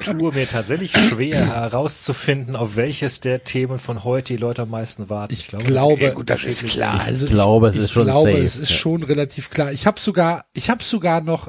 tue 0.00 0.32
mir 0.32 0.48
tatsächlich 0.48 0.92
schwer 0.92 1.44
herauszufinden, 1.44 2.54
auf 2.54 2.76
welches 2.76 3.18
der 3.18 3.42
Themen 3.42 3.80
von 3.80 4.04
heute 4.04 4.34
die 4.34 4.36
Leute 4.36 4.62
am 4.62 4.70
meisten 4.70 5.10
warten. 5.10 5.32
ich 5.34 5.48
glaube, 5.48 6.00
Ja, 6.00 6.12
gut, 6.12 6.30
das 6.30 6.44
ist 6.44 6.64
klar. 6.66 7.00
Also 7.00 7.26
Ich 7.26 7.32
glaube, 7.32 7.70
es 7.70 7.74
ich 7.74 7.82
ist 7.82 7.90
schon 7.90 8.04
glaube, 8.04 8.30
safe, 8.30 8.40
es 8.40 8.56
ist 8.56 8.70
ja. 8.70 8.76
schon 8.76 9.02
relativ 9.02 9.50
klar. 9.50 9.72
Ich 9.72 9.88
habe 9.88 9.98
sogar, 9.98 10.44
ich 10.52 10.70
habe 10.70 10.84
sogar 10.84 11.20
noch 11.20 11.48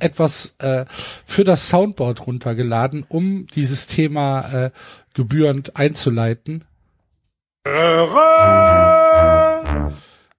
etwas 0.00 0.54
äh, 0.58 0.84
für 0.88 1.44
das 1.44 1.68
Soundboard 1.68 2.26
runtergeladen, 2.26 3.04
um 3.08 3.46
dieses 3.46 3.86
Thema 3.86 4.40
äh, 4.52 4.70
gebührend 5.14 5.76
einzuleiten. 5.76 6.64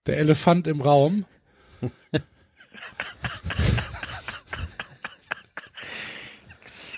Der 0.08 0.18
Elefant 0.18 0.68
im 0.68 0.82
Raum. 0.82 1.26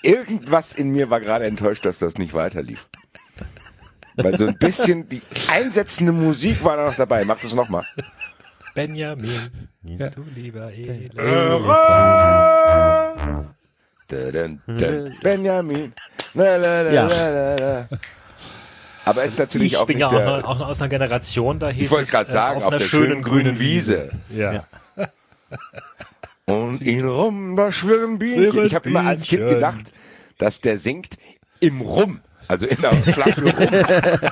Irgendwas 0.04 0.74
in 0.74 0.92
mir 0.92 1.10
war 1.10 1.20
gerade 1.20 1.46
enttäuscht, 1.46 1.86
dass 1.86 2.00
das 2.00 2.18
nicht 2.18 2.34
weiterlief. 2.34 2.88
Weil 4.16 4.38
so 4.38 4.48
ein 4.48 4.58
bisschen 4.58 5.08
die 5.10 5.22
einsetzende 5.50 6.12
Musik 6.12 6.64
war 6.64 6.78
da 6.78 6.86
noch 6.88 6.96
dabei. 6.96 7.26
Mach 7.26 7.40
das 7.40 7.54
nochmal. 7.54 7.86
Benjamin, 8.74 9.70
du 9.84 10.24
lieber 10.36 10.72
dun, 14.32 14.62
Benjamin. 15.22 15.94
La, 16.34 16.56
la, 16.58 16.82
la, 16.82 16.92
Ja. 16.92 17.08
la, 17.08 17.30
la, 17.30 17.56
la. 17.56 17.88
Aber 19.06 19.24
es 19.24 19.34
ist 19.34 19.40
natürlich 19.40 19.74
Ich 19.74 19.78
auch 19.78 19.86
bin 19.88 19.98
nicht 19.98 20.02
ja 20.02 20.08
auch, 20.08 20.12
der, 20.12 20.26
noch, 20.42 20.44
auch 20.44 20.60
aus 20.62 20.82
einer 20.82 20.90
Generation, 20.90 21.60
da 21.60 21.70
hieß 21.70 21.86
Ich 21.86 21.92
wollte 21.92 22.04
es, 22.04 22.12
gerade 22.12 22.30
äh, 22.30 22.34
sagen, 22.34 22.58
auf, 22.58 22.68
einer 22.68 22.78
der 22.78 22.86
schönen 22.86 23.24
grünen 23.24 23.60
Wiese. 23.60 24.12
Ja. 24.30 24.64
Und 26.46 26.82
ihn 26.82 27.08
rum, 27.08 27.56
da 27.56 27.72
schwirren 27.72 28.20
Bienchen. 28.20 28.66
Ich 28.66 28.76
habe 28.76 28.90
immer 28.90 29.06
als 29.06 29.24
Kind 29.24 29.48
gedacht, 29.48 29.92
dass 30.38 30.62
der 30.62 30.78
singt 30.78 31.18
im 31.60 31.82
Rum. 31.82 32.20
Also 32.48 32.66
in 32.66 32.82
der 32.82 32.94
Flasche 32.94 33.44
Rum. 33.44 33.54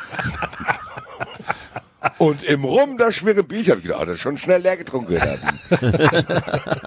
Und 2.18 2.44
im 2.44 2.64
Rum, 2.64 2.98
da 2.98 3.12
schwirren. 3.12 3.40
Hab 3.40 3.52
ich 3.52 3.66
gedacht, 3.66 4.00
oh, 4.02 4.06
das 4.06 4.16
ist 4.16 4.22
schon 4.22 4.38
schnell 4.38 4.62
leer 4.62 4.78
getrunken. 4.78 5.12
werden. 5.14 5.60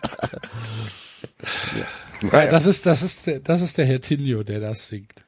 Ja, 2.31 2.47
das 2.47 2.67
ist, 2.67 2.87
das 2.87 3.03
ist, 3.03 3.27
der- 3.27 3.41
das 3.41 3.63
ist 3.63 3.79
der 3.79 3.85
Herr 3.85 4.01
Tinio, 4.01 4.45
der 4.45 4.61
das 4.61 4.87
singt. 4.87 5.25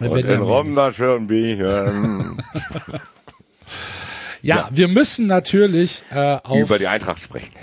Und 0.00 0.10
Wenn 0.12 0.26
im 0.28 0.42
Rum, 0.42 0.74
da 0.74 0.92
schwirren 0.92 1.26
Bienchen. 1.28 2.42
Ja, 4.42 4.68
wir 4.72 4.88
müssen 4.88 5.26
natürlich 5.26 6.02
äh, 6.10 6.36
auf 6.42 6.58
Über 6.58 6.76
die 6.78 6.86
Eintracht 6.88 7.20
sprechen. 7.20 7.54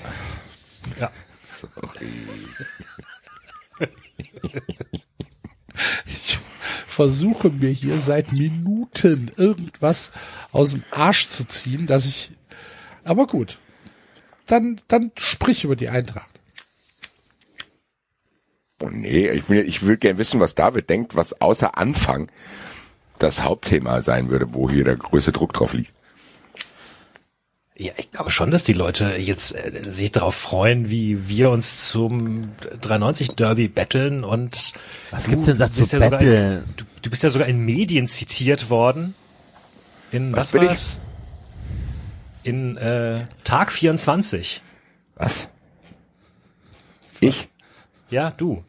Ja. 1.00 1.12
Sorry. 1.44 2.08
Ich 6.06 6.40
versuche 7.02 7.50
mir 7.50 7.72
hier 7.72 7.98
seit 7.98 8.32
Minuten 8.32 9.32
irgendwas 9.36 10.12
aus 10.52 10.74
dem 10.74 10.84
Arsch 10.92 11.30
zu 11.30 11.48
ziehen, 11.48 11.88
dass 11.88 12.06
ich. 12.06 12.30
Aber 13.04 13.26
gut. 13.26 13.58
Dann, 14.46 14.80
dann 14.88 15.12
sprich 15.18 15.64
über 15.64 15.76
die 15.76 15.90
Eintracht. 15.90 16.40
Oh 18.84 18.90
nee, 18.92 19.30
ich, 19.30 19.50
will, 19.50 19.68
ich 19.68 19.84
will 19.84 19.98
gerne 19.98 20.20
wissen, 20.20 20.40
was 20.40 20.54
David 20.54 20.92
denkt, 20.92 21.16
was 21.16 21.42
außer 21.42 21.76
Anfang 21.76 22.32
das 23.18 23.44
Hauptthema 23.44 24.04
sein 24.04 24.30
würde, 24.30 24.54
wo 24.54 24.70
hier 24.70 24.84
der 24.84 24.98
größte 24.98 25.32
Druck 25.32 25.54
drauf 25.54 25.74
liegt. 25.74 25.94
Ja, 27.82 27.94
ich 27.98 28.12
glaube 28.12 28.30
schon, 28.30 28.52
dass 28.52 28.64
die 28.64 28.74
Leute 28.74 29.18
jetzt 29.18 29.56
äh, 29.56 29.90
sich 29.90 30.12
darauf 30.12 30.36
freuen, 30.36 30.92
wie 30.92 31.28
wir 31.28 31.50
uns 31.50 31.90
zum 31.90 32.52
93 32.80 33.30
Derby 33.30 33.70
betteln 33.70 34.24
und 34.24 34.74
Was 35.10 35.24
du 35.24 35.32
gibt's 35.32 35.46
denn 35.46 35.58
da 35.58 35.72
zu 35.72 35.80
bist 35.80 35.94
ja 35.94 36.10
betteln? 36.10 36.64
du, 36.78 36.84
du 37.02 37.10
bist 37.10 37.24
ja 37.24 37.32
sogar 37.32 37.48
in 37.48 37.58
Medien 37.66 38.08
zitiert 38.08 38.70
worden. 38.70 39.16
In 40.12 40.32
Was 40.32 40.40
was, 40.40 40.52
bin 40.52 40.62
ich? 40.62 40.68
war's? 40.70 41.00
In 42.44 42.78
äh, 42.78 43.26
Tag 43.44 43.72
24. 43.72 44.62
Was? 45.16 45.50
Ich? 47.20 47.48
Ja, 48.12 48.32
du. 48.36 48.64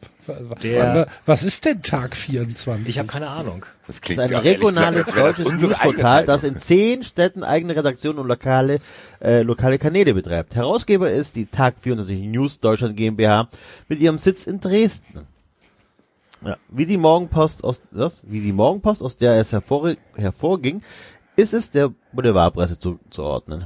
Der- 0.63 0.95
wa- 0.95 1.05
Was 1.25 1.43
ist 1.43 1.65
denn 1.65 1.81
Tag 1.81 2.15
24? 2.15 2.87
Ich 2.87 2.97
habe 2.97 3.07
keine 3.09 3.27
Ahnung. 3.27 3.65
Das 3.85 3.97
Das 3.97 4.01
klingt 4.01 4.21
ist 4.23 4.33
ein 4.33 4.41
regionales 4.41 5.05
gesagt, 5.05 5.17
das 5.17 5.35
deutsches 5.45 5.61
Newsportal, 5.61 6.25
das 6.25 6.43
in 6.43 6.57
zehn 6.57 7.03
Städten 7.03 7.43
eigene 7.43 7.75
Redaktionen 7.75 8.19
und 8.19 8.27
lokale, 8.27 8.79
äh, 9.21 9.41
lokale 9.41 9.77
Kanäle 9.77 10.13
betreibt. 10.13 10.55
Herausgeber 10.55 11.11
ist 11.11 11.35
die 11.35 11.45
Tag 11.45 11.75
24 11.81 12.19
News 12.21 12.59
Deutschland 12.59 12.95
GmbH 12.95 13.49
mit 13.89 13.99
ihrem 13.99 14.17
Sitz 14.17 14.47
in 14.47 14.61
Dresden. 14.61 15.27
Ja, 16.45 16.57
wie 16.69 16.85
die 16.85 16.97
Morgenpost 16.97 17.63
aus, 17.63 17.81
was? 17.91 18.21
Wie 18.25 18.41
die 18.41 18.51
Morgenpost, 18.53 19.01
aus 19.03 19.17
der 19.17 19.35
es 19.39 19.51
hervor, 19.51 19.95
hervorging, 20.15 20.81
ist 21.35 21.53
es 21.53 21.69
der 21.71 21.91
Boulevardpresse 22.11 22.79
zuzuordnen. 22.79 23.65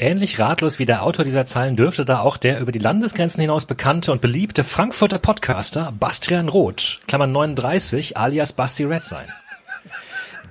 Ähnlich 0.00 0.38
ratlos 0.38 0.78
wie 0.78 0.84
der 0.84 1.02
Autor 1.02 1.24
dieser 1.24 1.44
Zeilen 1.44 1.74
dürfte 1.74 2.04
da 2.04 2.20
auch 2.20 2.36
der 2.36 2.60
über 2.60 2.70
die 2.70 2.78
Landesgrenzen 2.78 3.40
hinaus 3.40 3.66
bekannte 3.66 4.12
und 4.12 4.20
beliebte 4.20 4.62
Frankfurter 4.62 5.18
Podcaster 5.18 5.92
Bastian 5.98 6.48
Roth, 6.48 7.00
Klammern 7.08 7.32
39, 7.32 8.16
alias 8.16 8.52
Basti 8.52 8.84
Red 8.84 9.04
sein. 9.04 9.26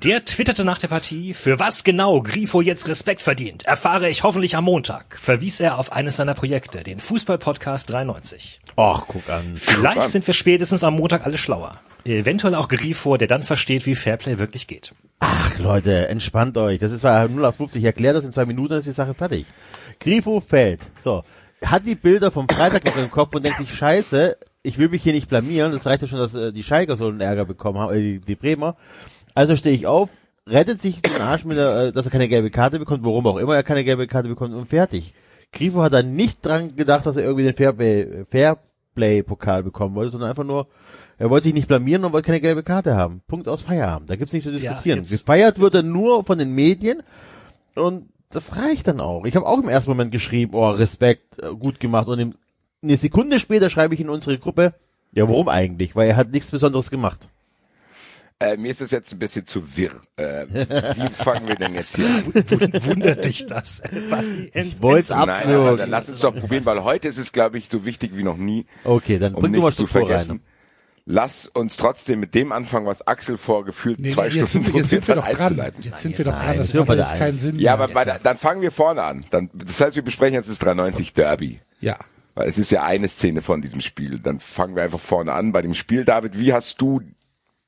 Der 0.03 0.25
twitterte 0.25 0.65
nach 0.65 0.79
der 0.79 0.89
Partie, 0.89 1.33
für 1.33 1.59
was 1.59 1.85
genau 1.85 2.21
Grifo 2.21 2.59
jetzt 2.59 2.89
Respekt 2.89 3.21
verdient, 3.21 3.65
erfahre 3.65 4.09
ich 4.09 4.23
hoffentlich 4.23 4.57
am 4.57 4.65
Montag, 4.65 5.17
verwies 5.17 5.61
er 5.61 5.79
auf 5.79 5.93
eines 5.93 6.17
seiner 6.17 6.33
Projekte, 6.33 6.83
den 6.83 6.99
Fußball-Podcast 6.99 7.89
93. 7.89 8.59
Ach, 8.75 9.03
guck 9.07 9.29
an. 9.29 9.55
Vielleicht 9.55 10.01
an. 10.01 10.09
sind 10.09 10.27
wir 10.27 10.33
spätestens 10.33 10.83
am 10.83 10.95
Montag 10.97 11.25
alle 11.25 11.37
schlauer. 11.37 11.79
Eventuell 12.15 12.55
auch 12.55 12.67
Grifo, 12.67 13.17
der 13.17 13.27
dann 13.27 13.41
versteht, 13.41 13.85
wie 13.85 13.95
Fairplay 13.95 14.39
wirklich 14.39 14.67
geht. 14.67 14.93
Ach 15.19 15.57
Leute, 15.59 16.07
entspannt 16.07 16.57
euch. 16.57 16.79
Das 16.79 16.91
ist 16.91 17.01
zwar 17.01 17.27
0 17.27 17.43
auf 17.45 17.55
50. 17.55 17.81
Ich 17.81 17.85
erkläre 17.85 18.15
das 18.15 18.25
in 18.25 18.31
zwei 18.31 18.45
Minuten, 18.45 18.69
dann 18.69 18.79
ist 18.79 18.87
die 18.87 18.91
Sache 18.91 19.13
fertig. 19.13 19.45
Grifo 19.99 20.39
fällt. 20.39 20.81
So. 21.03 21.23
Hat 21.65 21.87
die 21.87 21.95
Bilder 21.95 22.31
vom 22.31 22.47
Freitag 22.47 22.85
noch 22.85 22.97
im 22.97 23.09
Kopf 23.09 23.35
und 23.35 23.43
denkt 23.43 23.57
sich, 23.57 23.73
scheiße, 23.73 24.37
ich 24.61 24.77
will 24.77 24.89
mich 24.89 25.01
hier 25.01 25.13
nicht 25.13 25.29
blamieren. 25.29 25.71
Das 25.71 25.85
reicht 25.85 26.03
ja 26.03 26.07
schon, 26.07 26.19
dass 26.19 26.35
äh, 26.35 26.51
die 26.51 26.63
Schalker 26.63 26.97
so 26.97 27.07
einen 27.07 27.21
Ärger 27.21 27.45
bekommen 27.45 27.79
haben, 27.79 27.95
äh, 27.95 27.99
die, 27.99 28.19
die 28.19 28.35
Bremer. 28.35 28.75
Also 29.33 29.55
stehe 29.55 29.75
ich 29.75 29.87
auf, 29.87 30.09
rettet 30.45 30.81
sich 30.81 31.01
den 31.01 31.21
Arsch 31.21 31.45
mit 31.45 31.57
der, 31.57 31.87
äh, 31.87 31.91
dass 31.91 32.05
er 32.05 32.11
keine 32.11 32.27
gelbe 32.27 32.51
Karte 32.51 32.77
bekommt, 32.77 33.03
warum 33.03 33.25
auch 33.25 33.37
immer 33.37 33.55
er 33.55 33.63
keine 33.63 33.83
gelbe 33.83 34.07
Karte 34.07 34.29
bekommt 34.29 34.53
und 34.53 34.67
fertig. 34.67 35.13
Grifo 35.51 35.81
hat 35.81 35.93
dann 35.93 36.15
nicht 36.15 36.45
dran 36.45 36.75
gedacht, 36.75 37.05
dass 37.05 37.15
er 37.15 37.23
irgendwie 37.23 37.43
den 37.43 37.55
Fairplay, 37.55 38.25
Fairplay-Pokal 38.29 39.63
bekommen 39.63 39.95
wollte, 39.95 40.11
sondern 40.11 40.29
einfach 40.29 40.43
nur, 40.43 40.67
er 41.17 41.29
wollte 41.29 41.45
sich 41.45 41.53
nicht 41.53 41.67
blamieren 41.67 42.05
und 42.05 42.13
wollte 42.13 42.25
keine 42.27 42.41
gelbe 42.41 42.63
Karte 42.63 42.95
haben. 42.95 43.21
Punkt 43.27 43.47
aus 43.47 43.61
Feierabend. 43.63 44.09
Da 44.09 44.15
gibt's 44.15 44.33
nichts 44.33 44.47
zu 44.49 44.53
Ja, 44.55 44.59
diskutieren. 44.73 44.99
jetzt- 44.99 45.11
Gefeiert 45.11 45.59
wird 45.59 45.75
er 45.75 45.83
nur 45.83 46.23
von 46.23 46.37
den 46.37 46.53
Medien 46.53 47.01
und 47.75 48.09
das 48.29 48.55
reicht 48.57 48.87
dann 48.87 48.99
auch. 48.99 49.25
Ich 49.25 49.35
habe 49.35 49.45
auch 49.47 49.59
im 49.59 49.69
ersten 49.69 49.89
Moment 49.91 50.11
geschrieben, 50.11 50.53
oh, 50.53 50.69
Respekt, 50.69 51.39
äh, 51.41 51.47
gut 51.55 51.79
gemacht. 51.79 52.07
Und 52.07 52.35
eine 52.83 52.97
Sekunde 52.97 53.39
später 53.39 53.69
schreibe 53.69 53.93
ich 53.93 54.01
in 54.01 54.09
unsere 54.09 54.37
Gruppe, 54.37 54.73
ja, 55.13 55.27
warum 55.27 55.47
eigentlich? 55.49 55.95
Weil 55.95 56.09
er 56.09 56.15
hat 56.17 56.31
nichts 56.31 56.51
Besonderes 56.51 56.91
gemacht. 56.91 57.29
Äh, 58.39 58.55
mir 58.57 58.69
ist 58.69 58.81
es 58.81 58.91
jetzt 58.91 59.11
ein 59.13 59.17
bisschen 59.17 59.45
zu 59.45 59.75
wirr. 59.77 59.89
Äh, 60.17 60.45
wie 60.51 61.09
fangen 61.09 61.47
wir 61.47 61.55
denn 61.55 61.73
jetzt 61.73 61.95
hier 61.95 62.05
an? 62.07 62.25
Wundert 62.85 63.25
dich 63.25 63.47
das, 63.47 63.81
Basti? 64.11 64.51
Wollt's 64.79 65.09
Ent- 65.09 65.19
ab- 65.21 65.27
Nein, 65.27 65.55
aber 65.55 65.75
dann 65.75 65.89
lass 65.89 66.09
uns 66.09 66.19
doch 66.21 66.35
probieren, 66.35 66.63
weil 66.67 66.83
heute 66.83 67.07
ist 67.07 67.17
es, 67.17 67.31
glaube 67.31 67.57
ich, 67.57 67.67
so 67.67 67.83
wichtig 67.85 68.11
wie 68.15 68.21
noch 68.23 68.37
nie, 68.37 68.67
Okay, 68.83 69.17
dann 69.17 69.33
um 69.33 69.41
bring 69.41 69.53
du 69.53 69.61
mal 69.61 69.73
zu 69.73 69.87
vergessen. 69.87 70.31
rein. 70.33 70.41
Lass 71.09 71.47
uns 71.47 71.77
trotzdem 71.77 72.19
mit 72.19 72.35
dem 72.35 72.51
anfangen, 72.51 72.85
was 72.85 73.07
Axel 73.07 73.37
vorgefühlt 73.37 73.97
Nee, 73.97 74.09
zwei 74.09 74.27
nee, 74.27 74.35
jetzt, 74.35 74.49
Stunden 74.49 74.65
sind, 74.67 74.75
jetzt 74.75 74.89
sind 74.89 75.07
wir 75.07 75.15
doch 75.15 75.21
probiert 75.23 75.39
hat 75.39 75.51
dran. 75.51 75.59
einzuleiten. 75.61 75.83
Jetzt 75.83 76.01
sind 76.01 76.17
wir 76.17 76.25
doch 76.25 76.37
dran. 76.37 76.57
Das 76.57 76.73
macht 76.73 76.89
jetzt 76.89 77.15
keinen. 77.15 77.31
Sinn. 77.39 77.59
Ja, 77.59 77.73
aber 77.75 77.87
bei, 77.87 78.03
der- 78.03 78.19
dann 78.19 78.37
fangen 78.37 78.61
wir 78.61 78.71
vorne 78.73 79.03
an. 79.03 79.25
Dann, 79.29 79.49
das 79.53 79.79
heißt, 79.79 79.95
wir 79.95 80.03
besprechen 80.03 80.33
jetzt 80.33 80.49
das 80.49 80.59
390 80.59 81.13
Derby. 81.13 81.59
ja. 81.79 81.97
Weil 82.35 82.49
es 82.49 82.59
ist 82.59 82.69
ja 82.69 82.83
eine 82.83 83.07
Szene 83.07 83.41
von 83.41 83.61
diesem 83.63 83.81
Spiel. 83.81 84.19
Dann 84.19 84.39
fangen 84.39 84.75
wir 84.75 84.83
einfach 84.83 84.99
vorne 84.99 85.33
an 85.33 85.53
bei 85.53 85.63
dem 85.63 85.73
Spiel. 85.73 86.05
David, 86.05 86.37
wie 86.37 86.53
hast 86.53 86.79
du 86.81 87.01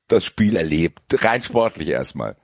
das 0.06 0.24
Spiel 0.24 0.54
erlebt? 0.54 1.00
Rein 1.24 1.42
sportlich 1.42 1.88
erstmal. 1.88 2.36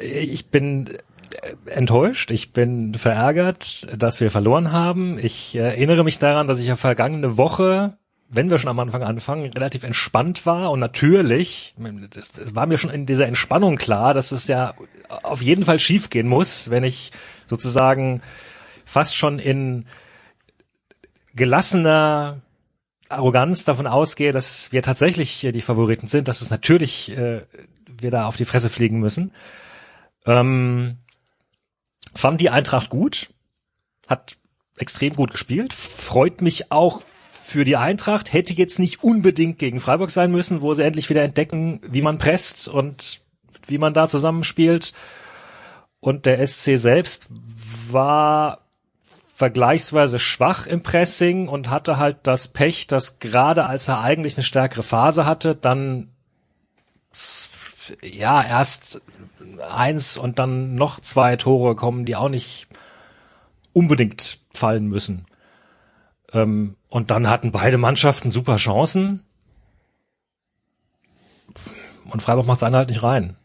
Ich 0.00 0.46
bin 0.46 0.90
enttäuscht, 1.66 2.30
ich 2.30 2.52
bin 2.52 2.94
verärgert, 2.94 3.86
dass 3.96 4.20
wir 4.20 4.30
verloren 4.30 4.72
haben. 4.72 5.18
Ich 5.18 5.54
erinnere 5.56 6.04
mich 6.04 6.18
daran, 6.18 6.46
dass 6.46 6.60
ich 6.60 6.66
ja 6.66 6.76
vergangene 6.76 7.36
Woche, 7.36 7.96
wenn 8.28 8.50
wir 8.50 8.58
schon 8.58 8.70
am 8.70 8.78
Anfang 8.78 9.02
anfangen, 9.02 9.52
relativ 9.52 9.82
entspannt 9.82 10.46
war 10.46 10.70
und 10.70 10.80
natürlich, 10.80 11.74
es 12.38 12.54
war 12.54 12.66
mir 12.66 12.78
schon 12.78 12.90
in 12.90 13.06
dieser 13.06 13.26
Entspannung 13.26 13.76
klar, 13.76 14.14
dass 14.14 14.32
es 14.32 14.46
ja 14.46 14.74
auf 15.22 15.42
jeden 15.42 15.64
Fall 15.64 15.80
schiefgehen 15.80 16.28
muss, 16.28 16.70
wenn 16.70 16.84
ich 16.84 17.10
sozusagen 17.46 18.22
fast 18.84 19.16
schon 19.16 19.38
in 19.38 19.86
gelassener 21.34 22.40
Arroganz 23.08 23.64
davon 23.64 23.86
ausgehe, 23.86 24.32
dass 24.32 24.72
wir 24.72 24.82
tatsächlich 24.82 25.40
die 25.52 25.60
Favoriten 25.60 26.06
sind, 26.06 26.28
dass 26.28 26.42
es 26.42 26.50
natürlich 26.50 27.16
äh, 27.16 27.42
wir 27.86 28.10
da 28.10 28.26
auf 28.26 28.36
die 28.36 28.44
Fresse 28.44 28.68
fliegen 28.68 29.00
müssen. 29.00 29.32
Ähm, 30.26 30.98
fand 32.14 32.40
die 32.40 32.50
Eintracht 32.50 32.90
gut, 32.90 33.30
hat 34.08 34.36
extrem 34.76 35.14
gut 35.14 35.32
gespielt, 35.32 35.72
freut 35.72 36.40
mich 36.40 36.72
auch 36.72 37.02
für 37.50 37.64
die 37.64 37.76
Eintracht, 37.76 38.32
hätte 38.32 38.54
jetzt 38.54 38.78
nicht 38.78 39.02
unbedingt 39.02 39.58
gegen 39.58 39.80
Freiburg 39.80 40.10
sein 40.10 40.30
müssen, 40.30 40.62
wo 40.62 40.72
sie 40.74 40.84
endlich 40.84 41.10
wieder 41.10 41.22
entdecken, 41.22 41.80
wie 41.82 42.02
man 42.02 42.18
presst 42.18 42.68
und 42.68 43.20
wie 43.66 43.78
man 43.78 43.94
da 43.94 44.06
zusammenspielt. 44.08 44.92
Und 45.98 46.26
der 46.26 46.46
SC 46.46 46.78
selbst 46.78 47.28
war 47.90 48.60
vergleichsweise 49.34 50.18
schwach 50.18 50.66
im 50.66 50.82
Pressing 50.82 51.48
und 51.48 51.70
hatte 51.70 51.96
halt 51.96 52.18
das 52.24 52.48
Pech, 52.48 52.86
dass 52.86 53.18
gerade 53.18 53.66
als 53.66 53.88
er 53.88 54.00
eigentlich 54.00 54.36
eine 54.36 54.44
stärkere 54.44 54.82
Phase 54.82 55.26
hatte, 55.26 55.54
dann 55.54 56.08
ja 58.02 58.42
erst 58.42 59.00
eins 59.60 60.18
und 60.18 60.38
dann 60.38 60.74
noch 60.74 61.00
zwei 61.00 61.36
Tore 61.36 61.74
kommen, 61.74 62.04
die 62.04 62.16
auch 62.16 62.28
nicht 62.28 62.66
unbedingt 63.72 64.40
fallen 64.52 64.86
müssen. 64.86 65.26
Ähm, 66.32 66.76
und 66.88 67.10
dann 67.10 67.28
hatten 67.28 67.52
beide 67.52 67.78
Mannschaften 67.78 68.30
super 68.30 68.56
Chancen. 68.56 69.24
Und 72.10 72.22
Freiburg 72.22 72.46
macht 72.46 72.60
seine 72.60 72.76
halt 72.76 72.88
nicht 72.88 73.02
rein. 73.02 73.36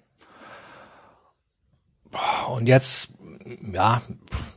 Und 2.49 2.67
jetzt, 2.67 3.15
ja, 3.73 4.01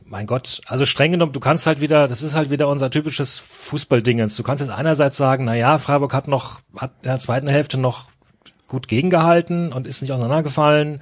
mein 0.05 0.25
Gott, 0.25 0.61
also 0.65 0.85
streng 0.85 1.11
genommen, 1.11 1.33
du 1.33 1.39
kannst 1.39 1.67
halt 1.67 1.81
wieder, 1.81 2.07
das 2.07 2.23
ist 2.23 2.33
halt 2.33 2.49
wieder 2.49 2.67
unser 2.67 2.89
typisches 2.89 3.37
Fußballdingens. 3.37 4.35
Du 4.35 4.43
kannst 4.43 4.61
jetzt 4.61 4.71
einerseits 4.71 5.17
sagen, 5.17 5.45
na 5.45 5.55
ja, 5.55 5.77
Freiburg 5.77 6.13
hat 6.13 6.27
noch, 6.27 6.61
hat 6.75 6.91
in 7.01 7.09
der 7.09 7.19
zweiten 7.19 7.47
Hälfte 7.47 7.77
noch 7.77 8.07
gut 8.67 8.87
gegengehalten 8.87 9.71
und 9.73 9.87
ist 9.87 10.01
nicht 10.01 10.11
auseinandergefallen, 10.11 11.01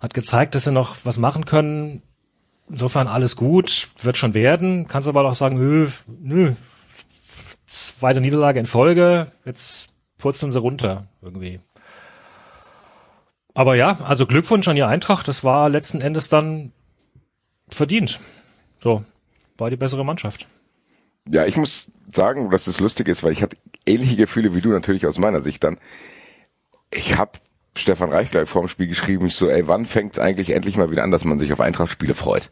hat 0.00 0.14
gezeigt, 0.14 0.54
dass 0.54 0.64
sie 0.64 0.72
noch 0.72 0.96
was 1.04 1.18
machen 1.18 1.44
können. 1.44 2.02
Insofern 2.68 3.08
alles 3.08 3.36
gut, 3.36 3.90
wird 4.02 4.18
schon 4.18 4.34
werden. 4.34 4.86
Kannst 4.88 5.08
aber 5.08 5.24
auch 5.24 5.34
sagen, 5.34 5.56
nö, 5.56 5.88
nö, 6.20 6.54
zweite 7.66 8.20
Niederlage 8.20 8.60
in 8.60 8.66
Folge, 8.66 9.32
jetzt 9.44 9.90
purzeln 10.18 10.50
sie 10.50 10.60
runter 10.60 11.06
irgendwie. 11.22 11.60
Aber 13.54 13.74
ja, 13.74 13.98
also 14.04 14.26
Glückwunsch 14.26 14.68
an 14.68 14.76
die 14.76 14.82
Eintracht, 14.82 15.26
das 15.28 15.44
war 15.44 15.68
letzten 15.68 16.00
Endes 16.00 16.28
dann 16.28 16.72
verdient. 17.68 18.20
So, 18.82 19.04
war 19.56 19.70
die 19.70 19.76
bessere 19.76 20.04
Mannschaft. 20.04 20.46
Ja, 21.28 21.44
ich 21.44 21.56
muss 21.56 21.90
sagen, 22.08 22.50
dass 22.50 22.66
es 22.66 22.80
lustig 22.80 23.08
ist, 23.08 23.22
weil 23.22 23.32
ich 23.32 23.42
hatte 23.42 23.56
ähnliche 23.86 24.16
Gefühle 24.16 24.54
wie 24.54 24.60
du 24.60 24.70
natürlich 24.70 25.06
aus 25.06 25.18
meiner 25.18 25.42
Sicht 25.42 25.64
dann. 25.64 25.78
Ich 26.90 27.18
habe 27.18 27.32
Stefan 27.76 28.10
Reich 28.10 28.30
gleich 28.30 28.48
vorm 28.48 28.68
Spiel 28.68 28.88
geschrieben, 28.88 29.26
ich 29.26 29.34
so, 29.34 29.48
ey, 29.48 29.68
wann 29.68 29.86
fängt's 29.86 30.18
eigentlich 30.18 30.50
endlich 30.50 30.76
mal 30.76 30.90
wieder 30.90 31.04
an, 31.04 31.10
dass 31.10 31.24
man 31.24 31.38
sich 31.38 31.52
auf 31.52 31.60
Eintracht-Spiele 31.60 32.14
freut? 32.14 32.50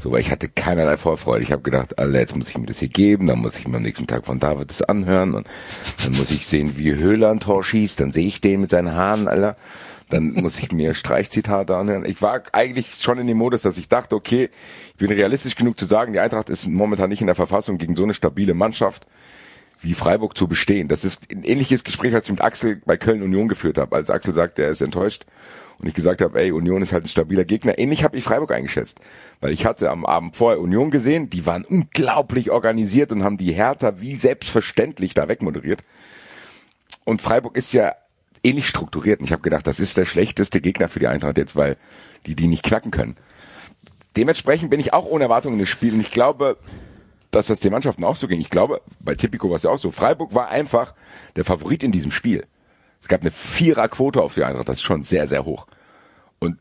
So, 0.00 0.12
weil 0.12 0.20
ich 0.20 0.30
hatte 0.30 0.48
keinerlei 0.48 0.96
Vorfreude. 0.98 1.42
Ich 1.42 1.52
habe 1.52 1.62
gedacht, 1.62 1.98
Alter, 1.98 2.18
jetzt 2.18 2.36
muss 2.36 2.50
ich 2.50 2.58
mir 2.58 2.66
das 2.66 2.80
hier 2.80 2.88
geben, 2.88 3.26
dann 3.26 3.38
muss 3.38 3.58
ich 3.58 3.66
mir 3.66 3.78
am 3.78 3.82
nächsten 3.82 4.06
Tag 4.06 4.26
von 4.26 4.38
David 4.38 4.70
das 4.70 4.82
anhören 4.82 5.34
und 5.34 5.46
dann 6.04 6.12
muss 6.12 6.30
ich 6.30 6.46
sehen, 6.46 6.76
wie 6.76 6.94
Höhler 6.94 7.30
ein 7.30 7.40
Tor 7.40 7.64
schießt, 7.64 8.00
dann 8.00 8.12
sehe 8.12 8.26
ich 8.26 8.40
den 8.40 8.60
mit 8.60 8.70
seinen 8.70 8.92
Haaren, 8.92 9.28
Alter. 9.28 9.56
Dann 10.08 10.34
muss 10.34 10.58
ich 10.60 10.70
mir 10.70 10.94
Streichzitate 10.94 11.76
anhören. 11.76 12.04
Ich 12.04 12.22
war 12.22 12.42
eigentlich 12.52 12.98
schon 13.00 13.18
in 13.18 13.26
dem 13.26 13.38
Modus, 13.38 13.62
dass 13.62 13.76
ich 13.76 13.88
dachte, 13.88 14.14
okay, 14.14 14.50
ich 14.90 14.96
bin 14.96 15.10
realistisch 15.10 15.56
genug 15.56 15.80
zu 15.80 15.86
sagen, 15.86 16.12
die 16.12 16.20
Eintracht 16.20 16.48
ist 16.48 16.68
momentan 16.68 17.08
nicht 17.08 17.22
in 17.22 17.26
der 17.26 17.34
Verfassung, 17.34 17.76
gegen 17.78 17.96
so 17.96 18.04
eine 18.04 18.14
stabile 18.14 18.54
Mannschaft 18.54 19.06
wie 19.80 19.94
Freiburg 19.94 20.36
zu 20.36 20.48
bestehen. 20.48 20.88
Das 20.88 21.04
ist 21.04 21.32
ein 21.32 21.44
ähnliches 21.44 21.84
Gespräch, 21.84 22.12
was 22.12 22.24
ich 22.24 22.30
mit 22.30 22.40
Axel 22.40 22.80
bei 22.84 22.96
Köln 22.96 23.22
Union 23.22 23.48
geführt 23.48 23.78
habe, 23.78 23.94
als 23.94 24.10
Axel 24.10 24.32
sagt, 24.32 24.58
er 24.58 24.70
ist 24.70 24.80
enttäuscht 24.80 25.26
und 25.78 25.86
ich 25.86 25.94
gesagt 25.94 26.22
habe, 26.22 26.40
ey, 26.40 26.52
Union 26.52 26.82
ist 26.82 26.92
halt 26.92 27.04
ein 27.04 27.08
stabiler 27.08 27.44
Gegner. 27.44 27.78
Ähnlich 27.78 28.02
habe 28.02 28.16
ich 28.16 28.24
Freiburg 28.24 28.52
eingeschätzt, 28.52 29.00
weil 29.40 29.52
ich 29.52 29.66
hatte 29.66 29.90
am 29.90 30.06
Abend 30.06 30.34
vorher 30.34 30.60
Union 30.60 30.90
gesehen, 30.90 31.28
die 31.28 31.44
waren 31.44 31.64
unglaublich 31.64 32.50
organisiert 32.50 33.12
und 33.12 33.22
haben 33.22 33.36
die 33.36 33.52
Hertha 33.52 34.00
wie 34.00 34.14
selbstverständlich 34.14 35.14
da 35.14 35.28
wegmoderiert. 35.28 35.82
Und 37.04 37.20
Freiburg 37.20 37.56
ist 37.56 37.72
ja 37.72 37.94
ähnlich 38.42 38.68
strukturiert. 38.68 39.20
Und 39.20 39.26
ich 39.26 39.32
habe 39.32 39.42
gedacht, 39.42 39.66
das 39.66 39.80
ist 39.80 39.96
der 39.96 40.06
schlechteste 40.06 40.60
Gegner 40.60 40.88
für 40.88 40.98
die 40.98 41.08
Eintracht 41.08 41.36
jetzt, 41.36 41.56
weil 41.56 41.76
die 42.26 42.34
die 42.34 42.48
nicht 42.48 42.62
knacken 42.62 42.90
können. 42.90 43.16
Dementsprechend 44.16 44.70
bin 44.70 44.80
ich 44.80 44.94
auch 44.94 45.04
ohne 45.04 45.24
Erwartungen 45.24 45.56
in 45.56 45.60
das 45.60 45.68
Spiel 45.68 45.92
und 45.92 46.00
ich 46.00 46.10
glaube, 46.10 46.56
dass 47.36 47.48
das 47.48 47.60
den 47.60 47.72
Mannschaften 47.72 48.02
auch 48.02 48.16
so 48.16 48.28
ging. 48.28 48.40
Ich 48.40 48.48
glaube, 48.48 48.80
bei 48.98 49.14
Tipico 49.14 49.50
war 49.50 49.56
es 49.56 49.64
ja 49.64 49.70
auch 49.70 49.78
so. 49.78 49.90
Freiburg 49.90 50.34
war 50.34 50.48
einfach 50.48 50.94
der 51.36 51.44
Favorit 51.44 51.82
in 51.82 51.92
diesem 51.92 52.10
Spiel. 52.10 52.46
Es 53.00 53.08
gab 53.08 53.20
eine 53.20 53.30
Viererquote 53.30 54.22
auf 54.22 54.34
die 54.34 54.42
Eintracht, 54.42 54.68
das 54.70 54.76
ist 54.76 54.82
schon 54.82 55.02
sehr, 55.02 55.28
sehr 55.28 55.44
hoch. 55.44 55.66
Und 56.38 56.58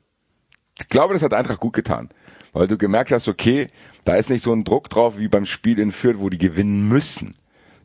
ich 0.78 0.90
glaube, 0.90 1.14
das 1.14 1.24
hat 1.24 1.34
Eintracht 1.34 1.62
gut 1.62 1.74
getan, 1.74 2.10
weil 2.52 2.68
du 2.68 2.78
gemerkt 2.78 3.12
hast, 3.12 3.30
okay, 3.30 3.70
da 4.04 4.16
ist 4.16 4.30
nicht 4.30 4.44
so 4.44 4.52
ein 4.52 4.66
Druck 4.66 4.90
drauf 4.90 5.18
wie 5.18 5.30
beim 5.30 5.46
Spiel 5.46 5.80
in 5.80 5.94
Fürth, 5.94 6.20
wo 6.20 6.30
die 6.30 6.38
gewinnen 6.38 6.90
müssen. 6.90 7.36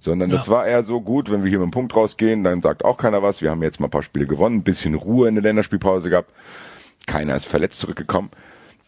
Sondern 0.01 0.31
ja. 0.31 0.37
das 0.37 0.49
war 0.49 0.67
eher 0.67 0.83
so 0.83 1.01
gut, 1.01 1.31
wenn 1.31 1.45
wir 1.45 1.49
hier 1.49 1.61
mit 1.61 1.69
dem 1.69 1.71
Punkt 1.71 1.95
rausgehen, 1.95 2.43
dann 2.43 2.61
sagt 2.61 2.85
auch 2.85 2.97
keiner 2.97 3.23
was. 3.23 3.41
Wir 3.41 3.53
haben 3.53 3.63
jetzt 3.63 3.79
mal 3.79 3.87
ein 3.87 3.93
paar 3.93 4.03
Spiele 4.03 4.27
gewonnen, 4.27 4.57
ein 4.57 4.65
bisschen 4.65 4.95
Ruhe 4.95 5.29
in 5.29 5.37
der 5.37 5.45
Länderspielpause 5.45 6.11
gehabt. 6.11 6.33
Keiner 7.07 7.37
ist 7.37 7.47
verletzt 7.47 7.79
zurückgekommen. 7.79 8.31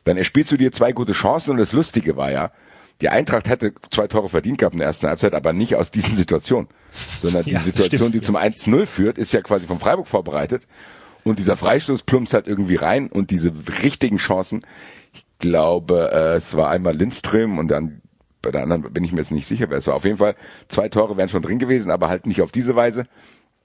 Dann 0.03 0.17
erspielst 0.17 0.51
du 0.51 0.57
dir 0.57 0.73
zwei 0.73 0.91
gute 0.91 1.13
Chancen 1.13 1.53
und 1.53 1.59
das 1.59 1.73
Lustige 1.73 2.17
war 2.17 2.33
ja, 2.33 2.51
die 3.03 3.09
Eintracht 3.09 3.49
hätte 3.49 3.73
zwei 3.91 4.07
Tore 4.07 4.29
verdient 4.29 4.59
gehabt 4.59 4.75
in 4.75 4.79
der 4.79 4.87
ersten 4.87 5.09
Halbzeit, 5.09 5.35
aber 5.35 5.53
nicht 5.53 5.75
aus 5.77 5.91
diesen 5.91 6.17
Situationen. 6.17 6.69
Sondern 7.21 7.45
die 7.45 7.51
ja, 7.51 7.61
Situation, 7.61 8.11
stimmt, 8.11 8.15
die 8.15 8.21
zum 8.21 8.37
1-0 8.37 8.87
führt, 8.87 9.19
ist 9.19 9.33
ja 9.33 9.41
quasi 9.43 9.67
von 9.67 9.81
Freiburg 9.81 10.07
vorbereitet. 10.07 10.67
Und 11.25 11.39
dieser 11.39 11.57
Freistoß 11.57 12.03
plumpst 12.03 12.33
halt 12.35 12.47
irgendwie 12.47 12.77
rein 12.77 13.09
und 13.09 13.31
diese 13.31 13.53
richtigen 13.83 14.19
Chancen, 14.19 14.65
ich 15.13 15.25
glaube, 15.39 16.11
äh, 16.13 16.37
es 16.37 16.57
war 16.57 16.71
einmal 16.71 16.97
Lindström 16.97 17.59
und 17.59 17.69
dann 17.69 18.01
bei 18.41 18.51
der 18.51 18.63
anderen 18.63 18.83
bin 18.93 19.05
ich 19.05 19.13
mir 19.13 19.19
jetzt 19.19 19.31
nicht 19.31 19.47
sicher, 19.47 19.71
wer 19.71 19.79
es 19.79 19.87
war. 19.87 19.95
Auf 19.95 20.05
jeden 20.05 20.19
Fall, 20.19 20.35
zwei 20.69 20.89
Tore 20.89 21.17
wären 21.17 21.29
schon 21.29 21.43
drin 21.43 21.59
gewesen, 21.59 21.91
aber 21.91 22.09
halt 22.09 22.27
nicht 22.27 22.43
auf 22.43 22.51
diese 22.51 22.75
Weise. 22.75 23.07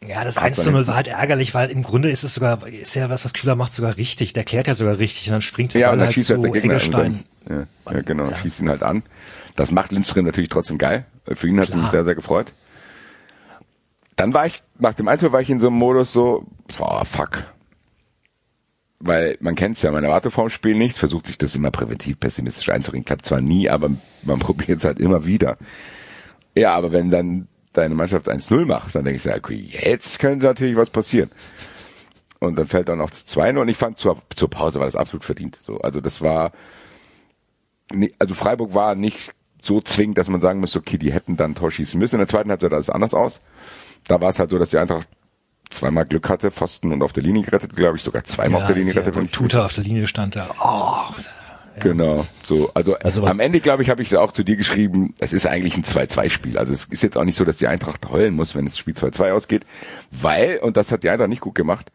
Ja, 0.05 0.23
das 0.23 0.37
1 0.37 0.63
zu 0.63 0.71
0 0.71 0.85
war 0.85 0.95
halt 0.95 1.07
ärgerlich, 1.07 1.55
weil 1.55 1.71
im 1.71 1.81
Grunde 1.81 2.11
ist 2.11 2.23
es 2.23 2.35
sogar, 2.35 2.65
ist 2.67 2.93
ja 2.93 3.09
was, 3.09 3.25
was 3.25 3.33
Kühler 3.33 3.55
macht, 3.55 3.73
sogar 3.73 3.97
richtig. 3.97 4.33
Der 4.33 4.43
klärt 4.43 4.67
ja 4.67 4.75
sogar 4.75 4.99
richtig 4.99 5.27
und 5.27 5.33
dann 5.33 5.41
springt 5.41 5.73
der 5.73 5.81
ja, 5.81 5.87
Ball 5.87 5.93
und 5.93 5.99
dann 5.99 6.07
halt 6.07 6.13
schießt 6.15 6.27
zu 6.27 6.33
halt 6.33 6.43
der 6.43 6.51
Gegner 6.51 6.73
Engelstein. 6.73 7.23
Ja, 7.49 7.67
ja, 7.91 8.01
genau, 8.01 8.29
ja. 8.29 8.35
schießt 8.35 8.59
ihn 8.59 8.69
halt 8.69 8.83
an. 8.83 9.01
Das 9.57 9.71
macht 9.71 9.91
Lindström 9.91 10.23
natürlich 10.23 10.49
trotzdem 10.49 10.77
geil. 10.77 11.05
Für 11.25 11.47
ihn 11.47 11.59
hat 11.59 11.69
es 11.69 11.75
mich 11.75 11.87
sehr, 11.87 12.03
sehr 12.03 12.13
gefreut. 12.13 12.53
Dann 14.15 14.31
war 14.33 14.45
ich, 14.45 14.61
nach 14.77 14.93
dem 14.93 15.07
Einzel 15.07 15.31
war 15.31 15.41
ich 15.41 15.49
in 15.49 15.59
so 15.59 15.67
einem 15.67 15.77
Modus 15.77 16.13
so, 16.13 16.45
boah, 16.77 17.03
fuck. 17.03 17.43
Weil 18.99 19.35
man 19.39 19.55
kennt's 19.55 19.81
ja, 19.81 19.89
man 19.89 20.03
erwartet 20.03 20.31
vorm 20.31 20.51
Spiel 20.51 20.75
nichts, 20.75 20.99
versucht 20.99 21.25
sich 21.25 21.39
das 21.39 21.55
immer 21.55 21.71
präventiv 21.71 22.19
pessimistisch 22.19 22.69
einzureden. 22.69 23.03
Klappt 23.03 23.25
zwar 23.25 23.41
nie, 23.41 23.67
aber 23.67 23.89
man 24.23 24.39
probiert 24.39 24.77
es 24.77 24.85
halt 24.85 24.99
immer 24.99 25.25
wieder. 25.25 25.57
Ja, 26.55 26.75
aber 26.75 26.91
wenn 26.91 27.09
dann 27.09 27.47
deine 27.73 27.95
Mannschaft 27.95 28.29
1-0 28.29 28.65
macht, 28.65 28.93
dann 28.93 29.05
denke 29.05 29.17
ich, 29.17 29.35
okay, 29.35 29.55
jetzt 29.55 30.19
könnte 30.19 30.45
natürlich 30.45 30.75
was 30.75 30.91
passieren. 30.91 31.31
Und 32.39 32.57
dann 32.59 32.67
fällt 32.67 32.89
dann 32.89 32.99
noch 32.99 33.09
zu 33.09 33.25
2 33.25 33.57
und 33.57 33.69
ich 33.69 33.77
fand 33.77 33.97
zur, 33.97 34.21
zur 34.35 34.51
Pause 34.51 34.77
war 34.77 34.85
das 34.85 34.95
absolut 34.95 35.23
verdient. 35.23 35.57
So, 35.63 35.79
also 35.79 35.99
das 35.99 36.21
war, 36.21 36.51
also 38.19 38.35
Freiburg 38.35 38.75
war 38.75 38.93
nicht 38.93 39.33
so 39.67 39.81
zwingend, 39.81 40.17
dass 40.17 40.29
man 40.29 40.41
sagen 40.41 40.59
müsste, 40.59 40.79
okay, 40.79 40.97
die 40.97 41.11
hätten 41.11 41.37
dann 41.37 41.53
Tor 41.53 41.69
schießen 41.69 41.99
müssen. 41.99 42.15
In 42.15 42.19
der 42.19 42.27
zweiten 42.27 42.49
Halbzeit 42.49 42.71
sah 42.71 42.77
es 42.77 42.89
anders 42.89 43.13
aus. 43.13 43.41
Da 44.07 44.19
war 44.19 44.29
es 44.29 44.39
halt 44.39 44.49
so, 44.49 44.57
dass 44.57 44.69
die 44.69 44.77
Eintracht 44.77 45.07
zweimal 45.69 46.05
Glück 46.05 46.29
hatte, 46.29 46.49
Pfosten 46.49 46.91
und 46.93 47.03
auf 47.03 47.13
der 47.13 47.23
Linie 47.23 47.43
gerettet, 47.43 47.75
glaube 47.75 47.97
ich, 47.97 48.03
sogar 48.03 48.23
zweimal 48.23 48.59
ja, 48.59 48.63
auf 48.63 48.67
der 48.67 48.77
Linie 48.77 48.93
gerettet. 48.93 49.17
Und 49.17 49.31
Tuta 49.31 49.65
auf 49.65 49.75
der 49.75 49.83
Linie 49.83 50.07
stand 50.07 50.37
da. 50.37 50.47
Oh, 50.63 51.13
ja. 51.17 51.23
Genau, 51.79 52.25
so, 52.43 52.71
also, 52.73 52.95
also 52.95 53.25
am 53.25 53.39
Ende, 53.39 53.59
glaube 53.59 53.83
ich, 53.83 53.91
habe 53.91 54.01
ich 54.01 54.11
es 54.11 54.17
auch 54.17 54.31
zu 54.31 54.43
dir 54.43 54.55
geschrieben, 54.55 55.13
es 55.19 55.31
ist 55.31 55.45
eigentlich 55.45 55.77
ein 55.77 55.83
2-2-Spiel. 55.83 56.57
Also 56.57 56.73
es 56.73 56.85
ist 56.85 57.03
jetzt 57.03 57.17
auch 57.17 57.23
nicht 57.23 57.37
so, 57.37 57.45
dass 57.45 57.57
die 57.57 57.67
Eintracht 57.67 58.09
heulen 58.09 58.33
muss, 58.33 58.55
wenn 58.55 58.65
das 58.65 58.79
Spiel 58.79 58.95
2-2 58.95 59.31
ausgeht, 59.31 59.65
weil, 60.09 60.57
und 60.57 60.75
das 60.75 60.91
hat 60.91 61.03
die 61.03 61.09
Eintracht 61.09 61.29
nicht 61.29 61.41
gut 61.41 61.53
gemacht, 61.53 61.91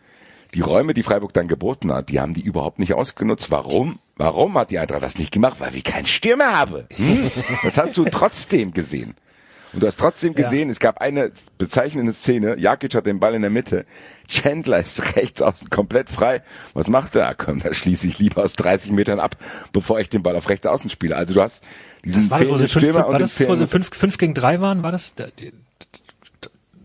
die 0.55 0.61
Räume, 0.61 0.95
die 0.95 1.03
Freiburg 1.03 1.33
dann 1.33 1.49
geboten 1.49 1.93
hat, 1.93 2.09
die 2.11 2.21
haben 2.21 2.35
die 2.35 2.43
überhaupt 2.43 2.79
nicht 2.79 2.93
ausgenutzt. 2.95 3.51
Warum? 3.51 3.99
Warum 4.17 4.57
hat 4.59 4.71
die 4.71 4.79
Eintracht 4.79 5.03
das 5.03 5.19
nicht 5.19 5.33
gemacht? 5.33 5.57
Weil 5.61 5.73
wir 5.75 5.83
keinen 5.83 6.07
Stürmer 6.07 6.57
haben. 6.59 6.85
Hm? 6.95 7.31
Das 7.63 7.79
hast 7.79 7.97
du 7.97 8.05
trotzdem 8.05 8.73
gesehen. 8.73 9.15
Und 9.73 9.83
du 9.83 9.87
hast 9.87 9.99
trotzdem 9.99 10.35
gesehen, 10.35 10.69
es 10.69 10.81
gab 10.81 11.01
eine 11.01 11.33
bezeichnende 11.57 12.13
Szene. 12.13 12.59
Jakic 12.59 12.95
hat 12.95 13.07
den 13.07 13.21
Ball 13.21 13.35
in 13.35 13.41
der 13.41 13.51
Mitte. 13.51 13.87
Chandler 14.29 14.81
ist 14.81 15.17
rechts 15.17 15.41
außen 15.41 15.71
komplett 15.71 16.11
frei. 16.11 16.43
Was 16.75 16.89
macht 16.89 17.17
er? 17.17 17.35
Komm, 17.35 17.61
da 17.63 17.73
schließe 17.73 18.07
ich 18.07 18.19
lieber 18.19 18.45
aus 18.45 18.53
30 18.53 18.93
Metern 18.93 19.19
ab, 19.19 19.37
bevor 19.73 19.99
ich 19.99 20.11
den 20.11 20.23
Ball 20.23 20.37
auf 20.37 20.51
rechts 20.51 20.67
außen 20.67 20.91
spiele. 20.91 21.17
Also 21.17 21.33
du 21.33 21.41
hast 21.41 21.65
diesen 22.05 22.29
Das 22.29 22.31
war 22.31 22.41
das, 22.41 22.49
wo 22.51 22.59
sie 22.59 22.69
fünf, 22.69 22.85
Stürmer 22.85 23.09
war 23.09 23.19
das, 23.19 23.41
wo 23.49 23.57
sie 23.57 23.67
fünf, 23.67 23.89
fünf 23.97 24.19
gegen 24.19 24.35
drei 24.35 24.61
waren? 24.61 24.83
War 24.83 24.93
das? 24.93 25.15
der- 25.15 25.33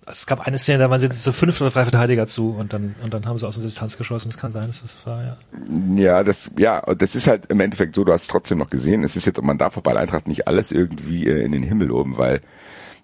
Es 0.09 0.25
gab 0.25 0.47
eine 0.47 0.57
Szene, 0.57 0.79
da 0.79 0.89
waren 0.89 0.99
sie 0.99 1.09
zu 1.09 1.33
fünf 1.33 1.59
oder 1.59 1.69
drei 1.69 1.83
Verteidiger 1.83 2.27
zu 2.27 2.51
und 2.51 2.73
dann 2.73 2.95
und 3.03 3.13
dann 3.13 3.25
haben 3.25 3.37
sie 3.37 3.47
aus 3.47 3.55
der 3.55 3.63
Distanz 3.63 3.97
geschossen. 3.97 4.29
Das 4.29 4.37
kann 4.37 4.51
sein, 4.51 4.67
dass 4.67 4.81
das 4.81 4.97
war 5.05 5.23
ja. 5.23 5.37
Ja, 5.95 6.23
das, 6.23 6.51
ja, 6.57 6.81
das 6.95 7.15
ist 7.15 7.27
halt 7.27 7.47
im 7.47 7.59
Endeffekt 7.59 7.95
so, 7.95 8.03
du 8.03 8.13
hast 8.13 8.23
es 8.23 8.27
trotzdem 8.27 8.57
noch 8.57 8.69
gesehen. 8.69 9.03
Es 9.03 9.15
ist 9.15 9.25
jetzt, 9.25 9.41
man 9.41 9.57
darf 9.57 9.75
bei 9.81 9.95
Eintracht 9.95 10.27
nicht 10.27 10.47
alles 10.47 10.71
irgendwie 10.71 11.27
äh, 11.27 11.43
in 11.43 11.51
den 11.51 11.63
Himmel 11.63 11.87
loben, 11.87 12.17
weil 12.17 12.41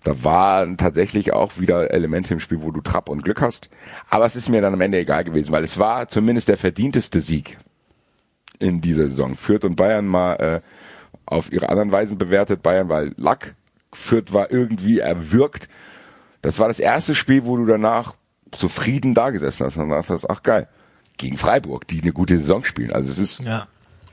da 0.03 0.23
waren 0.23 0.77
tatsächlich 0.77 1.33
auch 1.33 1.59
wieder 1.59 1.91
Elemente 1.91 2.33
im 2.33 2.39
Spiel, 2.39 2.61
wo 2.61 2.71
du 2.71 2.81
Trapp 2.81 3.09
und 3.09 3.23
Glück 3.23 3.41
hast. 3.41 3.69
Aber 4.09 4.25
es 4.25 4.35
ist 4.35 4.49
mir 4.49 4.61
dann 4.61 4.73
am 4.73 4.81
Ende 4.81 4.97
egal 4.97 5.23
gewesen, 5.23 5.51
weil 5.51 5.63
es 5.63 5.79
war 5.79 6.09
zumindest 6.09 6.49
der 6.49 6.57
verdienteste 6.57 7.21
Sieg 7.21 7.57
in 8.59 8.81
dieser 8.81 9.05
Saison. 9.05 9.35
Fürth 9.35 9.63
und 9.63 9.75
Bayern 9.75 10.05
mal 10.05 10.35
äh, 10.35 10.61
auf 11.25 11.51
ihre 11.51 11.69
anderen 11.69 11.91
Weisen 11.91 12.17
bewertet. 12.17 12.63
Bayern 12.63 12.89
war 12.89 13.05
Lack, 13.15 13.55
Fürth 13.93 14.33
war 14.33 14.51
irgendwie 14.51 14.99
erwürgt. 14.99 15.69
Das 16.43 16.59
war 16.59 16.67
das 16.67 16.79
erste 16.79 17.15
Spiel, 17.15 17.45
wo 17.45 17.57
du 17.57 17.65
danach 17.65 18.13
zufrieden 18.51 19.15
da 19.15 19.31
gesessen 19.31 19.65
hast 19.65 19.77
und 19.77 19.89
dachtest, 19.89 20.29
ach 20.29 20.43
geil, 20.43 20.67
gegen 21.17 21.37
Freiburg, 21.37 21.87
die 21.87 22.01
eine 22.01 22.11
gute 22.13 22.37
Saison 22.37 22.63
spielen. 22.63 22.91
Also 22.93 23.09
es 23.09 23.17
ist 23.17 23.39
Ja. 23.39 23.67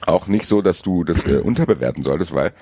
auch 0.06 0.26
nicht 0.28 0.46
so, 0.46 0.62
dass 0.62 0.80
du 0.80 1.04
das 1.04 1.26
äh, 1.26 1.38
unterbewerten 1.38 2.02
solltest, 2.02 2.32
weil 2.34 2.52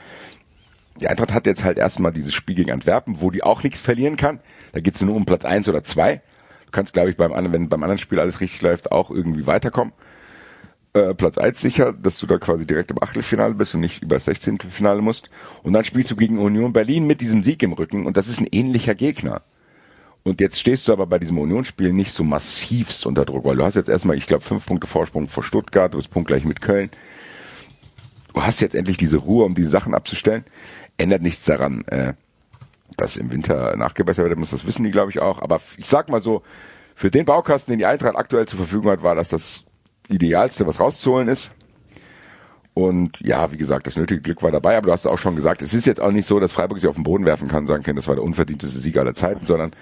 die 1.00 1.06
Eintracht 1.06 1.32
hat 1.32 1.46
jetzt 1.46 1.62
halt 1.62 1.78
erstmal 1.78 2.12
dieses 2.12 2.34
Spiel 2.34 2.56
gegen 2.56 2.72
Antwerpen, 2.72 3.20
wo 3.20 3.30
die 3.30 3.44
auch 3.44 3.62
nichts 3.62 3.78
verlieren 3.78 4.16
kann. 4.16 4.40
Da 4.72 4.80
geht's 4.80 5.00
nur 5.00 5.14
um 5.14 5.24
Platz 5.26 5.44
eins 5.44 5.68
oder 5.68 5.84
zwei. 5.84 6.16
Du 6.66 6.72
kannst, 6.72 6.92
glaube 6.92 7.10
ich, 7.10 7.16
beim 7.16 7.32
anderen, 7.32 7.52
wenn 7.52 7.68
beim 7.68 7.82
anderen 7.82 7.98
Spiel 7.98 8.18
alles 8.18 8.40
richtig 8.40 8.62
läuft, 8.62 8.90
auch 8.90 9.10
irgendwie 9.10 9.46
weiterkommen. 9.46 9.92
Äh, 10.94 11.14
Platz 11.14 11.38
eins 11.38 11.60
sicher, 11.60 11.92
dass 11.92 12.18
du 12.18 12.26
da 12.26 12.38
quasi 12.38 12.66
direkt 12.66 12.90
im 12.90 13.02
Achtelfinale 13.02 13.54
bist 13.54 13.74
und 13.74 13.82
nicht 13.82 14.02
über 14.02 14.16
das 14.16 14.24
16. 14.24 14.58
Finale 14.70 15.02
musst. 15.02 15.30
Und 15.62 15.74
dann 15.74 15.84
spielst 15.84 16.10
du 16.10 16.16
gegen 16.16 16.38
Union 16.38 16.72
Berlin 16.72 17.06
mit 17.06 17.20
diesem 17.20 17.42
Sieg 17.42 17.62
im 17.62 17.74
Rücken 17.74 18.06
und 18.06 18.16
das 18.16 18.26
ist 18.28 18.40
ein 18.40 18.48
ähnlicher 18.50 18.94
Gegner. 18.94 19.42
Und 20.28 20.40
jetzt 20.40 20.60
stehst 20.60 20.86
du 20.86 20.92
aber 20.92 21.06
bei 21.06 21.18
diesem 21.18 21.38
Unionsspiel 21.38 21.92
nicht 21.92 22.12
so 22.12 22.22
massivst 22.22 23.06
unter 23.06 23.24
Druck, 23.24 23.44
weil 23.44 23.56
du 23.56 23.64
hast 23.64 23.76
jetzt 23.76 23.88
erstmal, 23.88 24.16
ich 24.16 24.26
glaube, 24.26 24.44
fünf 24.44 24.66
Punkte 24.66 24.86
Vorsprung 24.86 25.26
vor 25.26 25.42
Stuttgart, 25.42 25.92
du 25.92 25.98
bist 25.98 26.10
punktgleich 26.10 26.44
mit 26.44 26.60
Köln. 26.60 26.90
Du 28.34 28.42
hast 28.42 28.60
jetzt 28.60 28.74
endlich 28.74 28.98
diese 28.98 29.16
Ruhe, 29.16 29.44
um 29.44 29.54
diese 29.54 29.70
Sachen 29.70 29.94
abzustellen. 29.94 30.44
Ändert 30.98 31.22
nichts 31.22 31.46
daran, 31.46 31.82
äh, 31.86 32.12
dass 32.96 33.16
im 33.16 33.32
Winter 33.32 33.74
nachgebessert 33.76 34.26
werden 34.26 34.38
muss, 34.38 34.50
das 34.50 34.66
wissen 34.66 34.84
die, 34.84 34.90
glaube 34.90 35.10
ich, 35.10 35.20
auch. 35.20 35.40
Aber 35.40 35.60
ich 35.78 35.86
sag 35.86 36.10
mal 36.10 36.22
so, 36.22 36.42
für 36.94 37.10
den 37.10 37.24
Baukasten, 37.24 37.72
den 37.72 37.78
die 37.78 37.86
Eintracht 37.86 38.16
aktuell 38.16 38.46
zur 38.46 38.58
Verfügung 38.58 38.90
hat, 38.90 39.02
war 39.02 39.14
das 39.14 39.30
das 39.30 39.64
Idealste, 40.08 40.66
was 40.66 40.78
rauszuholen 40.78 41.28
ist. 41.28 41.52
Und 42.74 43.20
ja, 43.20 43.50
wie 43.50 43.56
gesagt, 43.56 43.86
das 43.86 43.96
nötige 43.96 44.20
Glück 44.20 44.42
war 44.42 44.50
dabei, 44.50 44.76
aber 44.76 44.86
du 44.86 44.92
hast 44.92 45.06
auch 45.06 45.18
schon 45.18 45.36
gesagt, 45.36 45.62
es 45.62 45.74
ist 45.74 45.86
jetzt 45.86 46.00
auch 46.00 46.12
nicht 46.12 46.26
so, 46.26 46.38
dass 46.38 46.52
Freiburg 46.52 46.78
sich 46.78 46.88
auf 46.88 46.96
den 46.96 47.04
Boden 47.04 47.24
werfen 47.24 47.48
kann, 47.48 47.66
sagen 47.66 47.82
kann, 47.82 47.96
das 47.96 48.06
war 48.08 48.14
der 48.14 48.24
unverdienteste 48.24 48.78
Sieg 48.78 48.98
aller 48.98 49.14
Zeiten, 49.14 49.46
sondern 49.46 49.72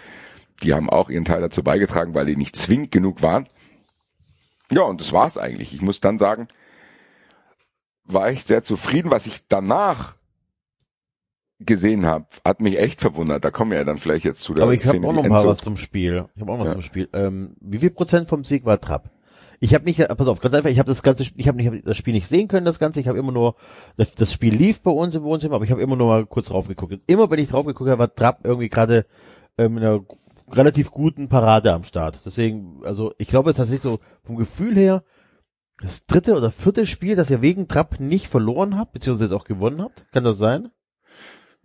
die 0.63 0.75
haben 0.75 0.91
auch 0.91 1.11
ihren 1.11 1.25
Teil 1.25 1.41
dazu 1.41 1.63
beigetragen, 1.63 2.15
weil 2.15 2.27
die 2.27 2.37
nicht 2.37 2.57
zwingend 2.57 2.91
genug 2.91 3.23
waren. 3.23 3.47
Ja, 4.73 4.83
und 4.83 5.01
das 5.01 5.13
war's 5.13 5.39
eigentlich. 5.39 5.73
Ich 5.75 5.83
muss 5.83 6.01
dann 6.01 6.19
sagen, 6.19 6.49
war 8.05 8.31
ich 8.31 8.45
sehr 8.45 8.63
zufrieden. 8.63 9.11
Was 9.11 9.27
ich 9.27 9.47
danach 9.49 10.15
gesehen 11.59 12.05
habe, 12.05 12.27
hat 12.45 12.61
mich 12.61 12.79
echt 12.79 13.01
verwundert. 13.01 13.45
Da 13.45 13.51
kommen 13.51 13.71
wir 13.71 13.79
ja 13.79 13.85
dann 13.85 13.99
vielleicht 13.99 14.25
jetzt 14.25 14.43
zu 14.43 14.55
der 14.55 14.65
Aber 14.65 14.75
ich 14.75 14.85
habe 14.87 15.07
auch 15.07 15.13
noch 15.13 15.27
mal 15.27 15.47
was 15.47 15.59
zum 15.59 15.77
Spiel. 15.77 16.27
Ich 16.35 16.43
habe 16.43 16.53
auch 16.53 16.57
noch 16.59 16.65
was 16.65 16.69
Ja. 16.69 16.75
zum 16.75 16.83
Spiel. 16.83 17.09
Ähm, 17.13 17.57
wie 17.61 17.79
viel 17.79 17.91
Prozent 17.91 18.29
vom 18.29 18.45
Sieg 18.45 18.65
war 18.65 18.81
Trapp? 18.81 19.11
Ich 19.59 19.73
habe 19.75 19.85
nicht, 19.85 19.99
äh, 19.99 20.15
pass 20.15 20.27
auf, 20.29 20.41
ganz 20.41 20.55
einfach, 20.55 20.69
ich 20.69 20.79
habe 20.79 20.89
das 20.89 21.03
ganze, 21.03 21.25
ich 21.35 21.49
habe 21.49 21.57
nicht 21.57 21.87
das 21.87 21.97
Spiel 21.97 22.13
nicht 22.13 22.29
sehen 22.29 22.47
können, 22.47 22.67
das 22.67 22.79
ganze. 22.79 23.01
Ich 23.01 23.09
habe 23.09 23.19
immer 23.19 23.33
nur, 23.33 23.55
das, 23.97 24.15
das 24.15 24.31
Spiel 24.31 24.55
lief 24.55 24.83
bei 24.83 24.91
uns 24.91 25.15
im 25.15 25.23
Wohnzimmer, 25.23 25.55
aber 25.55 25.65
ich 25.65 25.71
habe 25.71 25.81
immer 25.81 25.97
nur 25.97 26.09
mal 26.09 26.27
kurz 26.27 26.49
drauf 26.49 26.69
geguckt. 26.69 26.93
Und 26.93 27.03
immer, 27.07 27.31
wenn 27.31 27.39
ich 27.39 27.49
drauf 27.49 27.65
geguckt 27.65 27.89
habe, 27.89 28.01
war 28.01 28.15
Trapp 28.15 28.41
irgendwie 28.45 28.69
gerade 28.69 29.07
ähm, 29.57 29.79
in 29.79 29.85
einer 29.85 30.05
relativ 30.51 30.91
guten 30.91 31.29
Parade 31.29 31.73
am 31.73 31.85
Start. 31.85 32.21
Deswegen, 32.25 32.81
also 32.85 33.13
ich 33.19 33.29
glaube, 33.29 33.51
es 33.51 33.55
ist 33.55 33.59
tatsächlich 33.59 33.83
so 33.83 33.99
vom 34.25 34.37
Gefühl 34.37 34.77
her 34.77 35.05
das 35.83 36.07
dritte 36.07 36.35
oder 36.37 36.51
vierte 36.51 36.87
Spiel, 36.87 37.17
das 37.17 37.31
ihr 37.31 37.43
wegen 37.43 37.69
Trapp 37.69 38.01
nicht 38.01 38.29
verloren 38.29 38.79
habt, 38.79 38.93
beziehungsweise 38.93 39.33
jetzt 39.33 39.41
auch 39.41 39.45
gewonnen 39.45 39.83
habt. 39.83 40.07
Kann 40.13 40.25
das 40.25 40.39
sein? 40.39 40.71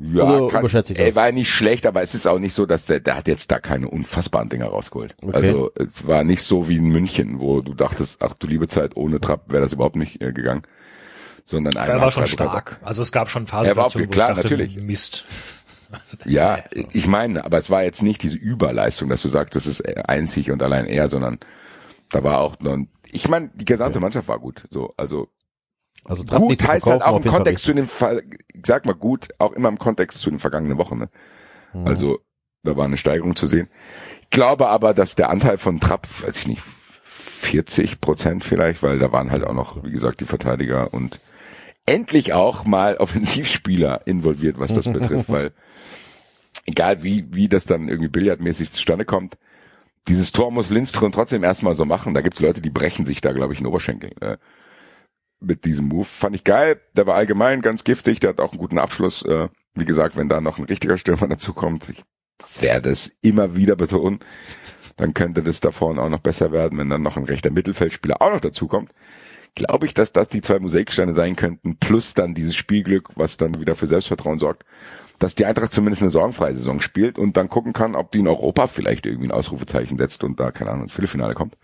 Ja, 0.04 0.24
Oder 0.24 0.48
kann, 0.48 0.62
überschätze 0.62 0.94
ich 0.94 1.00
er 1.00 1.08
das? 1.08 1.16
war 1.16 1.32
nicht 1.32 1.52
schlecht, 1.52 1.86
aber 1.86 2.02
es 2.02 2.16
ist 2.16 2.26
auch 2.28 2.40
nicht 2.40 2.56
so, 2.56 2.66
dass 2.66 2.88
der, 2.88 3.00
der 3.00 3.16
hat 3.18 3.28
jetzt 3.28 3.52
da 3.52 3.60
keine 3.60 3.88
unfassbaren 3.88 4.50
Dinger 4.50 4.66
rausgeholt. 4.66 5.16
Okay. 5.22 5.36
Also 5.36 5.72
es 5.76 6.08
war 6.08 6.24
nicht 6.24 6.42
so 6.42 6.68
wie 6.68 6.78
in 6.78 6.90
München, 6.90 7.40
wo 7.40 7.62
du 7.62 7.76
dachtest, 7.76 8.22
ach 8.24 8.34
du 8.34 8.48
liebe 8.48 8.68
Zeit, 8.68 8.98
ohne 8.98 9.22
Trapp 9.22 9.52
wäre 9.52 9.62
das 9.62 9.74
überhaupt 9.74 9.96
nicht 9.96 10.22
äh, 10.22 10.34
gegangen. 10.34 10.64
Sondern 11.46 11.74
Er 11.76 12.02
war 12.02 12.12
schon 12.12 12.28
stark. 12.28 12.80
Also 12.84 13.02
es 13.02 13.12
gab 13.12 13.30
schon 13.30 13.46
paar 13.46 13.66
Er 13.66 13.76
war 13.76 13.94
wo 13.94 14.00
klar, 14.06 14.32
ich 14.32 14.36
dachte, 14.36 14.42
natürlich. 14.42 14.82
Mist. 14.82 15.26
Ja, 16.26 16.60
ich 16.94 17.08
meine, 17.08 17.44
aber 17.46 17.58
es 17.58 17.70
war 17.70 17.84
jetzt 17.84 18.02
nicht 18.02 18.24
diese 18.24 18.38
Überleistung, 18.38 19.10
dass 19.10 19.22
du 19.22 19.30
sagst, 19.30 19.56
das 19.56 19.68
ist 19.68 19.82
einzig 20.08 20.52
und 20.52 20.64
allein 20.64 20.86
er, 20.86 21.10
sondern 21.10 21.40
da 22.10 22.24
war 22.24 22.40
auch 22.40 22.60
noch, 22.60 22.78
ich 23.12 23.28
meine, 23.30 23.50
die 23.54 23.66
gesamte 23.66 24.00
Mannschaft 24.00 24.28
war 24.28 24.40
gut. 24.40 24.68
So, 24.70 24.94
also 24.98 25.28
Also 26.04 26.24
gut 26.24 26.66
heißt 26.66 26.86
halt 26.86 27.04
auch 27.04 27.18
im 27.18 27.26
Kontext 27.30 27.66
zu 27.66 27.74
den, 27.74 27.86
ich 27.86 28.66
sag 28.66 28.86
mal 28.86 28.94
gut, 28.96 29.30
auch 29.38 29.54
immer 29.54 29.70
im 29.70 29.80
Kontext 29.80 30.22
zu 30.22 30.30
den 30.30 30.40
vergangenen 30.40 30.78
Wochen. 30.78 30.98
Ne? 30.98 31.10
Mhm. 31.74 31.88
Also 31.88 32.20
da 32.64 32.78
war 32.78 32.86
eine 32.86 32.98
Steigerung 32.98 33.36
zu 33.36 33.48
sehen. 33.48 33.68
Ich 34.24 34.30
glaube 34.30 34.68
aber, 34.68 34.94
dass 34.94 35.16
der 35.16 35.30
Anteil 35.30 35.58
von 35.58 35.80
Trapp, 35.80 36.08
weiß 36.24 36.38
ich 36.38 36.48
nicht, 36.48 36.62
40 37.04 38.02
Prozent 38.02 38.44
vielleicht, 38.44 38.84
weil 38.84 39.00
da 39.00 39.12
waren 39.12 39.32
halt 39.32 39.44
auch 39.44 39.54
noch, 39.54 39.84
wie 39.84 39.92
gesagt, 39.92 40.22
die 40.22 40.26
Verteidiger 40.26 40.94
und 40.94 41.20
endlich 41.86 42.34
auch 42.34 42.66
mal 42.66 42.98
Offensivspieler 43.00 44.06
involviert, 44.06 44.60
was 44.60 44.74
das 44.74 44.92
betrifft, 44.92 45.26
weil 45.30 45.52
egal 46.66 47.04
wie, 47.04 47.26
wie 47.32 47.48
das 47.48 47.66
dann 47.66 47.88
irgendwie 47.88 48.10
billardmäßig 48.10 48.72
zustande 48.72 49.06
kommt, 49.06 49.38
dieses 50.08 50.32
Tor 50.32 50.52
muss 50.52 50.70
Lindström 50.70 51.12
trotzdem 51.12 51.44
erstmal 51.44 51.76
so 51.76 51.86
machen. 51.86 52.14
Da 52.14 52.22
gibt's 52.22 52.40
Leute, 52.40 52.62
die 52.62 52.70
brechen 52.70 53.06
sich 53.06 53.22
da, 53.22 53.34
glaube 53.34 53.54
ich, 53.54 53.60
in 53.60 53.66
den 53.66 53.70
Oberschenkel. 53.70 54.12
Äh, 54.20 54.38
mit 55.42 55.66
diesem 55.66 55.88
Move. 55.88 56.06
Fand 56.06 56.36
ich 56.36 56.44
geil. 56.44 56.80
Der 56.96 57.08
war 57.08 57.16
allgemein 57.16 57.62
ganz 57.62 57.84
giftig. 57.84 58.20
Der 58.20 58.30
hat 58.30 58.40
auch 58.40 58.52
einen 58.52 58.60
guten 58.60 58.78
Abschluss. 58.78 59.24
Äh, 59.24 59.50
wie 59.76 59.86
gesagt, 59.86 60.16
wenn 60.16 60.30
da 60.30 60.42
noch 60.42 60.58
ein 60.58 60.66
richtiger 60.66 60.98
Stürmer 60.98 61.28
dazu 61.28 61.54
kommt, 61.54 61.90
ich 61.90 62.04
werde 62.60 62.90
es 62.90 63.16
immer 63.22 63.56
wieder 63.56 63.76
betonen, 63.76 64.20
dann 64.98 65.14
könnte 65.14 65.44
das 65.44 65.60
da 65.62 65.72
vorne 65.72 66.02
auch 66.02 66.10
noch 66.10 66.20
besser 66.20 66.52
werden, 66.52 66.78
wenn 66.78 66.90
dann 66.90 67.02
noch 67.02 67.18
ein 67.18 67.24
rechter 67.24 67.52
Mittelfeldspieler 67.52 68.22
auch 68.22 68.32
noch 68.32 68.42
dazu 68.42 68.68
kommt. 68.68 68.92
Glaube 69.56 69.86
ich, 69.86 69.94
dass 69.94 70.14
das 70.14 70.30
die 70.30 70.42
zwei 70.42 70.60
Mosaiksteine 70.60 71.14
sein 71.14 71.36
könnten, 71.36 71.78
plus 71.78 72.14
dann 72.14 72.34
dieses 72.34 72.56
Spielglück, 72.56 73.10
was 73.16 73.38
dann 73.38 73.60
wieder 73.60 73.76
für 73.76 73.88
Selbstvertrauen 73.88 74.40
sorgt, 74.40 74.64
dass 75.22 75.36
die 75.36 75.46
Eintracht 75.46 75.72
zumindest 75.72 76.02
eine 76.02 76.10
sorgenfreie 76.10 76.56
Saison 76.56 76.82
spielt 76.82 77.20
und 77.20 77.38
dann 77.38 77.48
gucken 77.48 77.74
kann, 77.74 77.96
ob 77.96 78.12
die 78.12 78.20
in 78.20 78.28
Europa 78.28 78.66
vielleicht 78.66 79.06
irgendwie 79.06 79.28
ein 79.28 79.32
Ausrufezeichen 79.32 79.98
setzt 79.98 80.24
und 80.24 80.40
da, 80.40 80.52
keine 80.52 80.72
Ahnung, 80.72 80.84
ins 80.84 80.94
Viertelfinale 80.94 81.36
kommt. 81.36 81.56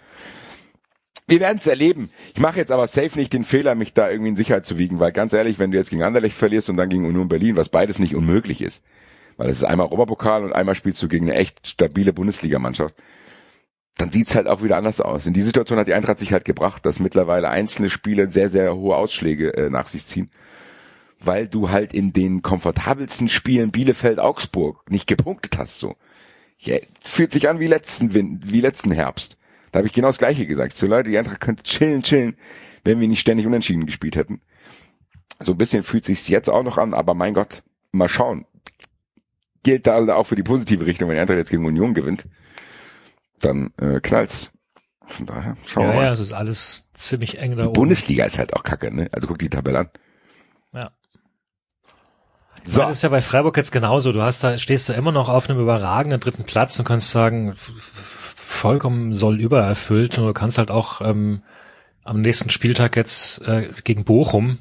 Wir 1.26 1.40
werden 1.40 1.58
es 1.58 1.66
erleben. 1.66 2.12
Ich 2.36 2.40
mache 2.40 2.58
jetzt 2.58 2.72
aber 2.72 2.86
safe 2.86 3.18
nicht 3.18 3.34
den 3.34 3.44
Fehler, 3.44 3.74
mich 3.74 3.94
da 3.94 4.10
irgendwie 4.10 4.30
in 4.30 4.36
Sicherheit 4.36 4.66
zu 4.66 4.78
wiegen, 4.78 5.00
weil 5.00 5.12
ganz 5.12 5.34
ehrlich, 5.34 5.58
wenn 5.58 5.72
du 5.72 5.78
jetzt 5.78 5.90
gegen 5.90 6.04
Anderlecht 6.04 6.38
verlierst 6.38 6.70
und 6.70 6.78
dann 6.78 6.88
gegen 6.88 7.06
Union 7.06 7.28
Berlin, 7.28 7.58
was 7.58 7.70
beides 7.70 7.98
nicht 7.98 8.16
unmöglich 8.16 8.62
ist, 8.62 8.84
weil 9.38 9.50
es 9.50 9.58
ist 9.58 9.64
einmal 9.64 9.88
Europapokal 9.88 10.44
und 10.44 10.54
einmal 10.54 10.76
spielst 10.76 11.02
du 11.02 11.08
gegen 11.08 11.30
eine 11.30 11.40
echt 11.40 11.68
stabile 11.68 12.14
Bundesligamannschaft, 12.14 12.96
dann 13.98 14.12
sieht's 14.12 14.36
halt 14.36 14.48
auch 14.48 14.62
wieder 14.62 14.78
anders 14.78 15.02
aus. 15.02 15.26
In 15.26 15.34
die 15.34 15.42
Situation 15.42 15.80
hat 15.80 15.88
die 15.88 15.96
Eintracht 15.96 16.20
sich 16.20 16.32
halt 16.32 16.46
gebracht, 16.46 16.86
dass 16.86 17.00
mittlerweile 17.00 17.50
einzelne 17.50 17.90
Spiele 17.90 18.32
sehr, 18.32 18.50
sehr 18.50 18.76
hohe 18.76 18.96
Ausschläge 18.96 19.54
äh, 19.56 19.70
nach 19.72 19.90
sich 19.90 20.06
ziehen, 20.06 20.30
weil 21.20 21.48
du 21.48 21.70
halt 21.70 21.94
in 21.94 22.14
den 22.14 22.42
komfortabelsten 22.42 23.30
Spielen 23.30 23.72
Bielefeld, 23.72 24.20
Augsburg 24.20 24.90
nicht 24.90 25.08
gepunktet 25.08 25.58
hast. 25.58 25.80
So, 25.80 25.96
ja, 26.60 26.78
fühlt 27.02 27.32
sich 27.32 27.50
an 27.50 27.60
wie 27.60 27.68
letzten 27.68 28.14
Win 28.14 28.40
wie 28.44 28.62
letzten 28.62 28.92
Herbst. 28.92 29.38
Da 29.72 29.80
habe 29.80 29.88
ich 29.88 29.94
genau 29.94 30.08
das 30.08 30.18
Gleiche 30.18 30.46
gesagt. 30.48 30.74
So 30.78 30.88
Leute, 30.88 31.10
die 31.10 31.18
Eintracht 31.18 31.42
könnte 31.42 31.64
chillen, 31.64 32.04
chillen, 32.04 32.36
wenn 32.84 33.00
wir 33.00 33.08
nicht 33.08 33.20
ständig 33.20 33.46
unentschieden 33.46 33.86
gespielt 33.86 34.16
hätten. 34.16 34.42
So 35.40 35.52
ein 35.52 35.58
bisschen 35.58 35.84
fühlt 35.84 36.06
sich's 36.06 36.28
jetzt 36.30 36.50
auch 36.50 36.64
noch 36.64 36.78
an, 36.78 36.94
aber 36.94 37.14
mein 37.14 37.34
Gott, 37.34 37.64
mal 37.92 38.10
schauen. 38.10 38.46
Gilt 39.64 39.86
da 39.86 39.98
auch 40.16 40.24
für 40.26 40.36
die 40.36 40.44
positive 40.44 40.86
Richtung, 40.86 41.10
wenn 41.10 41.16
die 41.16 41.22
Eintracht 41.22 41.38
jetzt 41.40 41.50
gegen 41.52 41.66
Union 41.66 41.94
gewinnt, 41.94 42.26
dann 43.40 43.72
äh, 43.80 44.00
knallt's. 44.00 44.52
Von 45.02 45.26
daher, 45.26 45.56
schauen 45.66 45.84
Ja, 45.84 45.90
wir 45.90 45.96
mal. 45.96 46.06
ja, 46.06 46.12
es 46.14 46.20
ist 46.20 46.34
alles 46.34 46.90
ziemlich 46.94 47.40
eng 47.40 47.52
da 47.52 47.64
Die 47.64 47.68
oben. 47.70 47.74
Bundesliga 47.74 48.26
ist 48.26 48.38
halt 48.38 48.54
auch 48.56 48.64
kacke, 48.64 48.94
ne? 48.94 49.10
Also 49.12 49.28
guck 49.28 49.38
die 49.40 49.50
Tabelle 49.50 49.80
an. 49.80 49.90
Ja. 50.74 50.90
So, 52.68 52.82
Das 52.82 52.98
ist 52.98 53.02
ja 53.04 53.10
bei 53.10 53.22
Freiburg 53.22 53.56
jetzt 53.56 53.72
genauso. 53.72 54.12
Du 54.12 54.22
hast 54.22 54.44
da, 54.44 54.58
stehst 54.58 54.90
da 54.90 54.94
immer 54.94 55.14
noch 55.14 55.30
auf 55.30 55.50
einem 55.50 55.60
überragenden 55.60 56.20
dritten 56.20 56.44
Platz 56.44 56.78
und 56.78 56.86
kannst 56.86 57.12
sagen, 57.12 57.54
vollkommen 57.56 59.14
soll 59.14 59.40
übererfüllt 59.40 60.18
und 60.18 60.26
du 60.26 60.34
kannst 60.34 60.58
halt 60.58 60.70
auch 60.70 61.00
ähm, 61.00 61.44
am 62.04 62.20
nächsten 62.20 62.50
Spieltag 62.50 62.98
jetzt 62.98 63.42
äh, 63.48 63.70
gegen 63.86 64.04
Bochum 64.04 64.58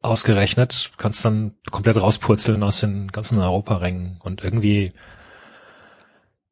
ausgerechnet, 0.00 0.92
kannst 0.96 1.22
dann 1.24 1.54
komplett 1.70 2.00
rauspurzeln 2.00 2.62
aus 2.62 2.80
den 2.80 3.08
ganzen 3.08 3.38
Europarängen 3.38 4.18
und 4.22 4.42
irgendwie 4.42 4.94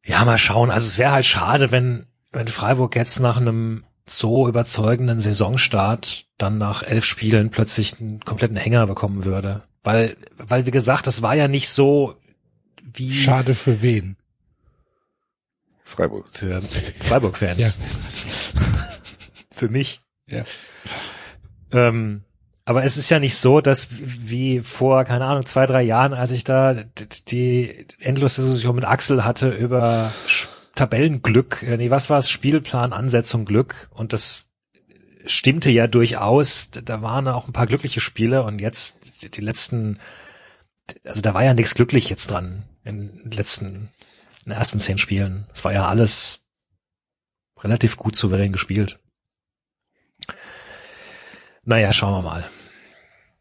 ja 0.04 0.24
mal 0.26 0.36
schauen. 0.38 0.70
Also 0.70 0.86
es 0.86 0.98
wäre 0.98 1.12
halt 1.12 1.26
schade, 1.26 1.72
wenn 1.72 2.06
wenn 2.32 2.48
Freiburg 2.48 2.96
jetzt 2.96 3.18
nach 3.18 3.38
einem 3.38 3.82
so 4.04 4.46
überzeugenden 4.46 5.20
Saisonstart 5.20 6.26
dann 6.36 6.58
nach 6.58 6.82
elf 6.82 7.06
Spielen 7.06 7.48
plötzlich 7.48 7.98
einen 7.98 8.20
kompletten 8.20 8.58
Hänger 8.58 8.86
bekommen 8.86 9.24
würde. 9.24 9.62
Weil, 9.86 10.16
weil 10.36 10.66
wie 10.66 10.72
gesagt, 10.72 11.06
das 11.06 11.22
war 11.22 11.36
ja 11.36 11.46
nicht 11.46 11.68
so 11.68 12.16
wie 12.82 13.12
Schade 13.12 13.54
für 13.54 13.82
wen? 13.82 14.16
Freiburg. 15.84 16.26
für 16.32 16.60
Freiburg-Fans. 16.60 17.58
Ja. 17.58 17.70
Für 19.54 19.68
mich. 19.68 20.02
Ja. 20.28 20.44
Ähm, 21.70 22.24
aber 22.66 22.84
es 22.84 22.98
ist 22.98 23.08
ja 23.08 23.20
nicht 23.20 23.36
so, 23.36 23.62
dass 23.62 23.88
wie 23.90 24.60
vor, 24.60 25.04
keine 25.04 25.24
Ahnung, 25.24 25.46
zwei, 25.46 25.64
drei 25.64 25.82
Jahren, 25.82 26.12
als 26.12 26.32
ich 26.32 26.44
da 26.44 26.74
die 27.28 27.86
endlose 28.00 28.42
Diskussion 28.42 28.74
mit 28.74 28.84
Axel 28.84 29.24
hatte 29.24 29.48
über 29.48 30.12
Tabellenglück, 30.74 31.62
äh, 31.62 31.76
nee, 31.78 31.90
was 31.90 32.10
war 32.10 32.18
es, 32.18 32.28
Spielplan, 32.28 32.92
Ansetzung, 32.92 33.46
Glück 33.46 33.88
und 33.94 34.12
das 34.12 34.45
stimmte 35.26 35.70
ja 35.70 35.86
durchaus, 35.86 36.70
da 36.70 37.02
waren 37.02 37.28
auch 37.28 37.46
ein 37.46 37.52
paar 37.52 37.66
glückliche 37.66 38.00
Spiele 38.00 38.42
und 38.42 38.60
jetzt 38.60 39.36
die 39.36 39.40
letzten, 39.40 39.98
also 41.04 41.20
da 41.20 41.34
war 41.34 41.44
ja 41.44 41.54
nichts 41.54 41.74
glücklich 41.74 42.08
jetzt 42.08 42.30
dran 42.30 42.64
in 42.84 43.22
den 43.22 43.30
letzten, 43.30 43.90
in 44.44 44.50
den 44.50 44.52
ersten 44.52 44.78
zehn 44.78 44.98
Spielen. 44.98 45.46
Es 45.52 45.64
war 45.64 45.72
ja 45.72 45.86
alles 45.86 46.46
relativ 47.58 47.96
gut 47.96 48.16
souverän 48.16 48.52
gespielt. 48.52 48.98
Naja, 51.64 51.92
schauen 51.92 52.22
wir 52.22 52.30
mal. 52.30 52.44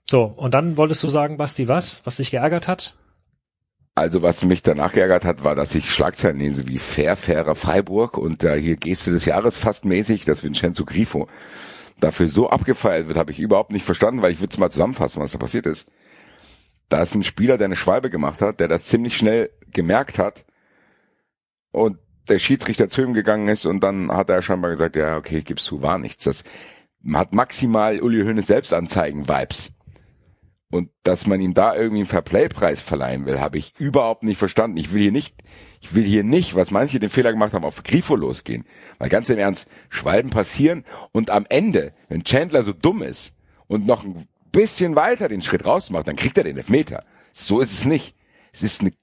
So, 0.10 0.24
und 0.24 0.54
dann 0.54 0.78
wolltest 0.78 1.04
du 1.04 1.08
sagen, 1.08 1.38
Basti, 1.38 1.68
was? 1.68 2.02
Was 2.06 2.18
dich 2.18 2.32
geärgert 2.32 2.68
hat? 2.68 2.96
Also 3.98 4.22
was 4.22 4.44
mich 4.44 4.62
danach 4.62 4.92
geärgert 4.92 5.24
hat, 5.24 5.44
war, 5.46 5.56
dass 5.56 5.74
ich 5.74 5.90
Schlagzeilen 5.90 6.40
lese 6.40 6.68
wie 6.68 6.80
fair, 6.80 7.16
fairer 7.16 7.56
Freiburg 7.56 8.18
und 8.18 8.44
da 8.44 8.54
hier 8.54 8.76
Geste 8.76 9.12
des 9.12 9.24
Jahres 9.24 9.58
fast 9.58 9.86
mäßig, 9.86 10.26
dass 10.26 10.44
Vincenzo 10.44 10.84
Grifo 10.84 11.30
dafür 12.00 12.28
so 12.28 12.50
abgefeiert 12.50 13.08
wird, 13.08 13.18
habe 13.18 13.32
ich 13.32 13.40
überhaupt 13.40 13.72
nicht 13.72 13.86
verstanden, 13.86 14.22
weil 14.22 14.32
ich 14.32 14.40
würde 14.40 14.52
es 14.52 14.58
mal 14.58 14.72
zusammenfassen, 14.72 15.22
was 15.22 15.32
da 15.32 15.38
passiert 15.38 15.66
ist. 15.66 15.90
Da 16.90 17.02
ist 17.02 17.16
ein 17.16 17.24
Spieler, 17.24 17.58
der 17.58 17.66
eine 17.66 17.76
Schwalbe 17.76 18.10
gemacht 18.10 18.42
hat, 18.42 18.60
der 18.60 18.68
das 18.68 18.86
ziemlich 18.86 19.18
schnell 19.18 19.50
gemerkt 19.72 20.20
hat 20.20 20.46
und 21.72 21.98
der 22.28 22.40
Schiedsrichter 22.40 22.90
zu 22.90 23.02
ihm 23.02 23.14
gegangen 23.14 23.48
ist 23.48 23.66
und 23.66 23.82
dann 23.82 24.12
hat 24.12 24.30
er 24.30 24.42
scheinbar 24.42 24.72
gesagt, 24.72 24.96
ja, 24.96 25.18
okay, 25.18 25.40
ich 25.40 25.46
gib's 25.46 25.64
zu, 25.64 25.82
war 25.82 25.98
nichts. 25.98 26.24
Das 26.24 26.44
hat 27.14 27.34
maximal 27.34 28.02
Uli 28.02 28.24
Hoeneß 28.24 28.48
Selbstanzeigen-Vibes. 28.48 29.75
Und 30.72 30.90
dass 31.04 31.28
man 31.28 31.40
ihm 31.42 31.54
da 31.54 31.76
irgendwie 31.76 32.02
einen 32.02 32.08
Fairplay-Preis 32.08 32.82
verleihen 32.82 33.26
will, 33.26 33.40
habe 33.40 33.58
ich 33.58 33.74
überhaupt 33.78 34.24
nicht 34.24 34.38
verstanden. 34.38 34.78
Ich 34.78 34.92
will 34.92 35.02
hier 35.02 35.12
nicht, 35.12 35.36
ich 35.80 35.94
will 35.94 36.04
hier 36.04 36.24
nicht, 36.24 36.56
was 36.56 36.72
manche 36.72 37.00
den 37.00 37.12
Fehler 37.12 37.32
gemacht 37.32 37.54
haben, 37.54 37.66
auf 37.66 37.84
Grifo 37.84 38.16
losgehen. 38.16 38.66
Weil 38.98 39.10
ganz 39.10 39.30
im 39.30 39.38
Ernst, 39.38 39.70
Schwalben 39.90 40.32
passieren 40.32 40.84
und 41.12 41.30
am 41.30 41.46
Ende, 41.50 41.94
wenn 42.10 42.24
Chandler 42.24 42.64
so 42.64 42.74
dumm 42.74 43.04
ist 43.04 43.34
und 43.68 43.86
noch 43.86 44.04
ein 44.04 44.28
bisschen 44.52 44.96
weiter 44.96 45.30
den 45.30 45.42
Schritt 45.42 45.66
rausmacht, 45.66 46.08
dann 46.08 46.16
kriegt 46.16 46.38
er 46.38 46.44
den 46.44 46.58
Elfmeter. 46.58 47.04
So 47.32 47.60
ist 47.60 47.74
es 47.74 47.86
nicht. 47.86 48.16
Es 48.52 48.64
ist 48.64 48.82
eine 48.82 48.94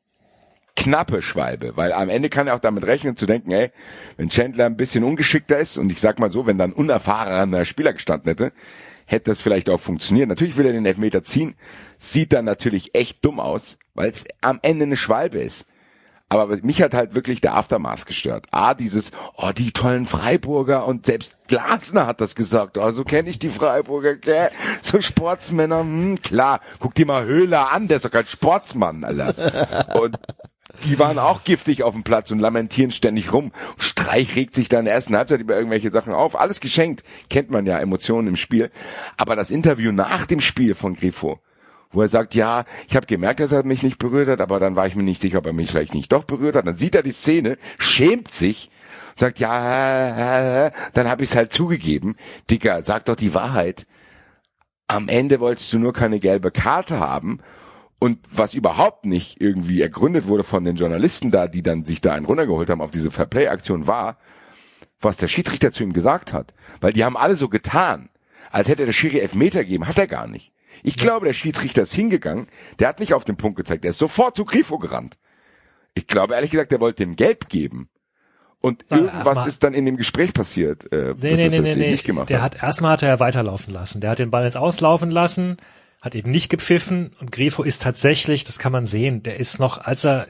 knappe 0.75 1.23
Schwalbe, 1.23 1.77
weil 1.77 1.93
am 1.93 2.09
Ende 2.09 2.29
kann 2.29 2.47
er 2.47 2.55
auch 2.55 2.61
damit 2.61 2.85
rechnen 2.85 3.17
zu 3.17 3.27
denken, 3.27 3.51
ey, 3.53 3.71
wenn 4.17 4.31
Chandler 4.31 4.67
ein 4.67 4.77
bisschen 4.77 5.05
ungeschickter 5.05 5.59
ist 5.59 5.77
und 5.77 5.93
ich 5.93 6.01
sag 6.01 6.19
mal 6.19 6.33
so, 6.33 6.47
wenn 6.47 6.59
dann 6.59 6.73
unerfahrener 6.73 7.65
Spieler 7.65 7.93
gestanden 7.93 8.29
hätte, 8.31 8.53
hätte 9.07 9.31
das 9.31 9.41
vielleicht 9.41 9.71
auch 9.71 9.81
funktioniert. 9.81 10.29
Natürlich 10.29 10.57
will 10.57 10.67
er 10.67 10.73
den 10.73 10.87
Elfmeter 10.87 11.23
ziehen, 11.23 11.55
sieht 11.99 12.33
dann 12.33 12.45
natürlich 12.45 12.95
echt 12.95 13.25
dumm 13.25 13.41
aus, 13.41 13.79
weil 13.95 14.11
es 14.11 14.25
am 14.41 14.59
Ende 14.63 14.85
eine 14.85 14.97
Schwalbe 14.97 15.41
ist. 15.41 15.67
Aber 16.33 16.57
mich 16.63 16.81
hat 16.81 16.95
halt 16.95 17.15
wirklich 17.15 17.43
der 17.43 17.57
Aftermath 17.57 18.07
gestört. 18.07 18.47
A, 18.53 18.73
dieses, 18.73 19.13
oh, 19.37 19.51
die 19.55 19.71
tollen 19.71 20.07
Freiburger 20.07 20.87
und 20.87 21.05
selbst 21.05 21.37
Glasner 21.47 22.07
hat 22.07 22.23
das 22.23 22.35
gesagt. 22.35 22.79
Oh, 22.79 22.91
so 22.91 23.05
kenne 23.05 23.29
ich 23.29 23.39
die 23.39 23.51
Freiburger, 23.51 24.17
gell? 24.17 24.49
So 24.81 25.03
Sportsmänner, 25.03 25.81
hm, 25.81 26.23
klar. 26.23 26.61
Guck 26.79 26.95
dir 26.95 27.05
mal 27.05 27.27
Höhler 27.27 27.71
an, 27.71 27.87
der 27.87 27.99
ist 27.99 28.07
doch 28.07 28.11
kein 28.11 28.27
Sportsmann, 28.27 29.05
Alter. 29.05 30.01
Und 30.01 30.17
die 30.85 30.99
waren 30.99 31.19
auch 31.19 31.45
giftig 31.45 31.83
auf 31.83 31.95
dem 31.95 32.03
Platz 32.03 32.31
und 32.31 32.39
lamentieren 32.39 32.91
ständig 32.91 33.33
rum. 33.33 33.53
Streich 33.79 34.37
regt 34.37 34.55
sich 34.55 34.69
da 34.69 34.79
in 34.79 34.85
der 34.85 34.95
ersten 34.95 35.17
Halbzeit 35.17 35.41
über 35.41 35.57
irgendwelche 35.57 35.91
Sachen 35.91 36.13
auf. 36.13 36.39
Alles 36.39 36.61
geschenkt. 36.61 37.03
Kennt 37.31 37.51
man 37.51 37.67
ja, 37.67 37.79
Emotionen 37.79 38.29
im 38.29 38.37
Spiel. 38.37 38.71
Aber 39.17 39.37
das 39.37 39.51
Interview 39.51 39.93
nach 39.93 40.27
dem 40.27 40.41
Spiel 40.41 40.75
von 40.75 40.95
Grifo, 40.95 41.41
wo 41.91 42.03
er 42.03 42.09
sagt, 42.09 42.35
ja, 42.35 42.65
ich 42.89 42.97
habe 42.97 43.07
gemerkt, 43.07 43.41
dass 43.41 43.53
er 43.53 43.65
mich 43.65 43.83
nicht 43.83 43.99
berührt 43.99 44.29
hat, 44.29 44.41
aber 44.41 44.61
dann 44.61 44.77
war 44.77 44.87
ich 44.87 44.95
mir 44.95 45.03
nicht 45.03 45.21
sicher, 45.21 45.39
ob 45.39 45.47
er 45.47 45.53
mich 45.53 45.71
vielleicht 45.71 45.95
nicht 45.95 46.13
doch 46.13 46.25
berührt 46.25 46.57
hat. 46.57 46.67
Dann 46.67 46.77
sieht 46.77 46.95
er 46.95 47.03
die 47.03 47.13
Szene, 47.13 47.57
schämt 47.79 48.33
sich, 48.33 48.71
sagt, 49.17 49.39
ja, 49.39 50.71
dann 50.95 51.09
habe 51.09 51.23
ich 51.23 51.31
es 51.31 51.37
halt 51.37 51.53
zugegeben. 51.53 52.17
Dicker, 52.51 52.83
sag 52.83 53.05
doch 53.05 53.17
die 53.17 53.35
Wahrheit. 53.35 53.87
Am 54.89 55.09
Ende 55.09 55.41
wolltest 55.41 55.73
du 55.73 55.79
nur 55.79 55.93
keine 55.93 56.21
gelbe 56.21 56.51
Karte 56.51 56.99
haben. 56.99 57.41
Und 58.03 58.19
was 58.29 58.55
überhaupt 58.55 59.07
nicht 59.07 59.41
irgendwie 59.41 59.81
ergründet 59.81 60.27
wurde 60.27 60.43
von 60.43 60.65
den 60.65 60.75
Journalisten 60.75 61.31
da, 61.31 61.47
die 61.47 61.63
dann 61.63 61.85
sich 61.85 62.01
da 62.01 62.15
einen 62.15 62.27
runtergeholt 62.27 62.69
haben 62.69 62.81
auf 62.81 62.91
diese 62.91 63.13
Fairplay-Aktion 63.13 63.87
war, 63.87 64.19
was 65.01 65.19
der 65.19 65.29
Schiedsrichter 65.29 65.71
zu 65.71 65.85
ihm 65.85 65.93
gesagt 65.93 66.33
hat. 66.33 66.53
Weil 66.81 66.93
die 66.93 67.05
haben 67.05 67.17
alle 67.17 67.37
so 67.37 67.49
getan, 67.49 68.09
als 68.51 68.69
hätte 68.69 68.87
der 68.87 68.93
Schiri 68.93 69.21
Elfmeter 69.21 69.63
gegeben, 69.63 69.87
hat 69.87 70.01
er 70.01 70.09
gar 70.09 70.27
nicht. 70.27 70.53
Ich 70.83 70.97
glaube, 70.97 71.27
der 71.27 71.33
Schiedsrichter 71.33 71.83
ist 71.83 71.95
hingegangen, 71.95 72.49
der 72.81 72.89
hat 72.89 72.99
nicht 72.99 73.15
auf 73.15 73.23
den 73.23 73.37
Punkt 73.37 73.57
gezeigt, 73.57 73.85
der 73.85 73.93
ist 73.93 73.99
sofort 73.99 74.37
zu 74.37 74.47
Grifo 74.47 74.79
gerannt. 74.79 75.17
Ich 75.95 76.09
glaube 76.09 76.35
ehrlich 76.35 76.51
gesagt, 76.51 76.73
der 76.73 76.81
wollte 76.81 77.05
dem 77.05 77.15
Gelb 77.15 77.49
geben. 77.51 77.89
Und 78.61 78.85
Na, 78.89 78.97
irgendwas 78.97 79.47
ist 79.47 79.63
dann 79.63 79.75
in 79.75 79.87
dem 79.87 79.97
Gespräch 79.97 80.35
passiert, 80.35 80.93
äh, 80.93 81.15
Nee, 81.21 81.35
nee, 81.37 81.49
nee, 81.51 81.61
nee, 81.77 81.91
nicht 81.93 82.05
gemacht 82.05 82.31
Der 82.31 82.43
hat. 82.43 82.57
hat 82.57 82.65
erstmal 82.65 82.95
hat 82.95 83.05
er 83.05 83.21
weiterlaufen 83.21 83.73
lassen. 83.73 84.01
Der 84.01 84.11
hat 84.11 84.19
den 84.19 84.33
Ball 84.33 84.43
jetzt 84.45 84.57
auslaufen 84.57 85.13
lassen, 85.13 85.59
hat 86.03 86.17
eben 86.17 86.33
nicht 86.33 86.51
gepfiffen 86.51 87.13
und 87.21 87.31
Grifo 87.31 87.63
ist 87.63 87.81
tatsächlich, 87.81 88.43
das 88.43 88.59
kann 88.59 88.73
man 88.73 88.87
sehen, 88.87 89.23
der 89.23 89.39
ist 89.39 89.61
noch, 89.61 89.79
als 89.79 90.05
er 90.05 90.27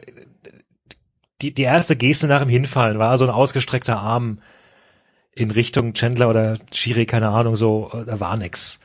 die, 1.40 1.52
die 1.52 1.62
erste 1.62 1.96
Geste 1.96 2.28
nach 2.28 2.40
dem 2.40 2.50
Hinfallen 2.50 2.98
war 2.98 3.16
so 3.16 3.24
ein 3.24 3.30
ausgestreckter 3.30 3.98
Arm 3.98 4.40
in 5.34 5.50
Richtung 5.50 5.94
Chandler 5.94 6.28
oder 6.28 6.58
Schiri, 6.72 7.06
keine 7.06 7.30
Ahnung, 7.30 7.56
so, 7.56 7.90
da 8.06 8.20
war 8.20 8.36
nix. 8.36 8.80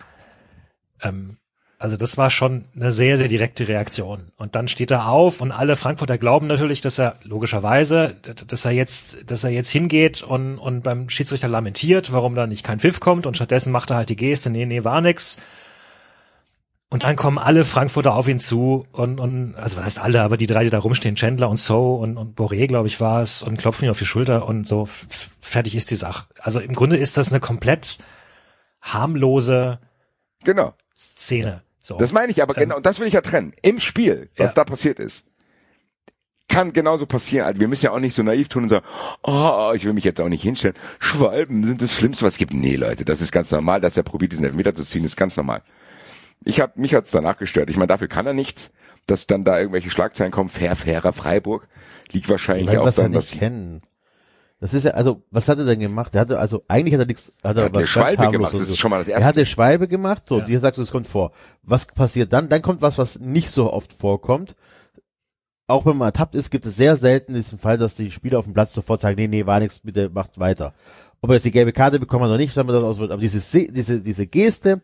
Ähm, 1.04 1.38
also 1.78 1.98
das 1.98 2.18
war 2.18 2.30
schon 2.30 2.66
eine 2.74 2.92
sehr, 2.94 3.18
sehr 3.18 3.28
direkte 3.28 3.68
Reaktion. 3.68 4.32
Und 4.38 4.56
dann 4.56 4.70
steht 4.70 4.90
er 4.90 5.10
auf 5.10 5.42
und 5.42 5.52
alle 5.52 5.76
Frankfurter 5.76 6.18
glauben 6.18 6.48
natürlich, 6.48 6.82
dass 6.82 6.98
er 6.98 7.18
logischerweise, 7.24 8.16
dass 8.48 8.66
er 8.66 8.72
jetzt, 8.72 9.30
dass 9.30 9.44
er 9.44 9.52
jetzt 9.52 9.70
hingeht 9.70 10.24
und, 10.24 10.58
und 10.58 10.84
beim 10.84 11.10
Schiedsrichter 11.10 11.50
lamentiert, 11.50 12.14
warum 12.14 12.34
da 12.34 12.48
nicht 12.48 12.64
kein 12.64 12.80
Pfiff 12.80 13.02
kommt 13.02 13.28
und 13.28 13.36
stattdessen 13.36 13.72
macht 13.72 13.92
er 13.92 13.98
halt 13.98 14.10
die 14.10 14.16
Geste, 14.16 14.50
nee, 14.50 14.66
nee, 14.66 14.86
war 14.86 15.02
nix. 15.02 15.38
Und 16.90 17.04
dann 17.04 17.18
kommen 17.18 17.38
alle 17.38 17.66
Frankfurter 17.66 18.16
auf 18.16 18.30
ihn 18.30 18.40
zu 18.40 18.88
und, 18.94 19.20
und 19.20 19.56
also 19.56 19.76
was 19.76 19.84
heißt 19.86 20.00
alle, 20.00 20.22
aber 20.22 20.38
die 20.38 20.48
drei, 20.48 20.64
die 20.64 20.70
da 20.70 20.80
rumstehen, 20.80 21.16
Chandler 21.16 21.50
und 21.50 21.58
So 21.58 21.96
und, 21.96 22.16
und 22.18 22.40
Boré, 22.40 22.66
glaube 22.68 22.88
ich, 22.88 23.02
war 23.02 23.22
es, 23.22 23.44
und 23.44 23.58
klopfen 23.58 23.86
ihm 23.86 23.92
auf 23.92 24.00
die 24.00 24.06
Schulter 24.06 24.48
und 24.48 24.66
so 24.66 24.88
fertig 25.42 25.76
ist 25.76 25.92
die 25.92 25.96
Sache. 25.96 26.28
Also 26.40 26.62
im 26.62 26.72
Grunde 26.72 26.96
ist 26.96 27.18
das 27.18 27.30
eine 27.30 27.42
komplett 27.42 27.98
harmlose 28.82 29.80
Genau. 30.44 30.76
Szene. 30.96 31.62
So. 31.80 31.98
Das 31.98 32.14
meine 32.14 32.32
ich 32.32 32.42
aber 32.42 32.54
genau, 32.54 32.78
und 32.78 32.86
das 32.86 33.00
will 33.00 33.08
ich 33.08 33.14
ja 33.14 33.22
trennen. 33.22 33.54
Im 33.62 33.80
Spiel, 33.80 34.30
was 34.38 34.50
Ja. 34.50 34.54
da 34.54 34.64
passiert 34.64 35.00
ist, 35.00 35.26
kann 36.48 36.72
genauso 36.72 37.06
passieren. 37.06 37.46
Also 37.46 37.60
wir 37.60 37.68
müssen 37.68 37.86
ja 37.86 37.92
auch 37.92 38.00
nicht 38.00 38.16
so 38.16 38.24
naiv 38.24 38.48
tun 38.48 38.64
und 38.64 38.70
sagen, 38.70 38.86
oh, 39.24 39.74
ich 39.76 39.84
will 39.84 39.94
mich 39.94 40.06
jetzt 40.06 40.22
auch 40.22 40.30
nicht 40.30 40.42
hinstellen. 40.42 40.76
Schwalben 41.00 41.66
sind 41.66 41.82
das 41.82 41.94
Schlimmste, 41.96 42.26
was 42.26 42.34
es 42.36 42.38
gibt. 42.40 42.54
Nee, 42.54 42.76
Leute, 42.78 43.04
das 43.04 43.20
ist 43.22 43.32
ganz 43.34 43.52
normal, 43.52 43.82
dass 43.82 43.98
er 43.98 44.04
probiert, 44.04 44.32
diesen 44.32 44.46
Elfmeter 44.46 44.74
zu 44.74 44.84
ziehen, 44.86 45.04
ist 45.04 45.18
ganz 45.18 45.36
normal. 45.36 45.62
Ich 46.46 46.60
hab, 46.62 46.78
mich 46.78 46.94
hat's 46.94 47.12
danach 47.12 47.38
gestört. 47.38 47.70
Ich 47.70 47.78
meine, 47.78 47.88
dafür 47.88 48.08
kann 48.08 48.26
er 48.26 48.34
nichts, 48.34 48.72
dass 49.06 49.28
dann 49.28 49.44
da 49.44 49.60
irgendwelche 49.60 49.90
Schlagzeilen 49.90 50.32
kommen, 50.32 50.50
fair, 50.50 50.76
fairer 50.76 51.14
Freiburg. 51.14 51.68
Liegt 52.12 52.30
wahrscheinlich 52.30 52.68
Weil 52.68 52.78
auch 52.80 52.86
was 52.86 52.96
daran, 52.96 53.12
dass 53.12 53.32
nicht 53.32 53.40
kennen. 53.40 53.82
Das 54.60 54.74
ist 54.74 54.86
ja, 54.86 54.92
also, 54.92 55.22
was 55.30 55.48
hat 55.48 55.60
er 55.60 55.66
denn 55.66 55.80
gemacht? 55.80 56.14
Der 56.16 56.22
hatte, 56.22 56.40
also, 56.40 56.64
eigentlich 56.68 56.94
hat 56.96 57.02
er 57.02 57.06
nichts, 57.06 57.32
hat 57.44 57.58
er 57.58 57.64
Er 57.64 57.66
hat 57.66 57.74
was 57.74 57.78
eine 57.80 57.88
Schwalbe 57.88 58.32
gemacht, 58.32 58.54
das 58.56 58.62
ist 58.62 58.78
schon 58.80 58.90
mal 58.90 58.98
das 59.00 59.08
Er 59.08 59.16
Erste. 59.16 59.28
hat 59.28 59.36
eine 59.36 59.46
Schwalbe 59.46 59.88
gemacht, 59.88 60.24
so, 60.28 60.42
dir 60.42 60.60
sagst 60.60 60.80
du, 60.80 60.82
es 60.84 60.90
kommt 60.90 61.08
vor. 61.08 61.32
Was 61.62 61.86
passiert 61.86 62.34
dann? 62.34 62.50
Dann 62.50 62.64
kommt 62.64 62.82
was, 62.82 62.98
was 62.98 63.20
nicht 63.20 63.52
so 63.52 63.72
oft 63.72 63.94
vorkommt. 63.94 64.56
Auch 65.68 65.86
wenn 65.86 65.98
man 65.98 66.08
ertappt 66.08 66.34
ist, 66.34 66.50
gibt 66.50 66.66
es 66.66 66.76
sehr 66.78 66.96
selten 66.96 67.34
diesen 67.34 67.60
Fall, 67.60 67.78
dass 67.78 67.94
die 67.94 68.10
Spieler 68.10 68.40
auf 68.40 68.46
dem 68.46 68.54
Platz 68.54 68.74
sofort 68.74 69.02
sagen, 69.02 69.16
nee, 69.18 69.28
nee, 69.28 69.46
war 69.46 69.60
nichts, 69.60 69.80
bitte 69.84 70.10
macht 70.10 70.40
weiter. 70.40 70.74
Ob 71.22 71.30
er 71.30 71.36
jetzt 71.36 71.44
die 71.46 71.52
gelbe 71.52 71.74
Karte 71.74 72.00
bekommen 72.00 72.24
hat 72.24 72.30
oder 72.30 72.38
nicht, 72.38 72.54
schauen 72.54 72.68
wir 72.68 72.74
das 72.74 72.84
aus. 72.84 73.00
Aber 73.00 73.18
diese, 73.18 73.42
Se- 73.42 73.68
diese, 73.72 74.00
diese 74.00 74.26
Geste, 74.28 74.82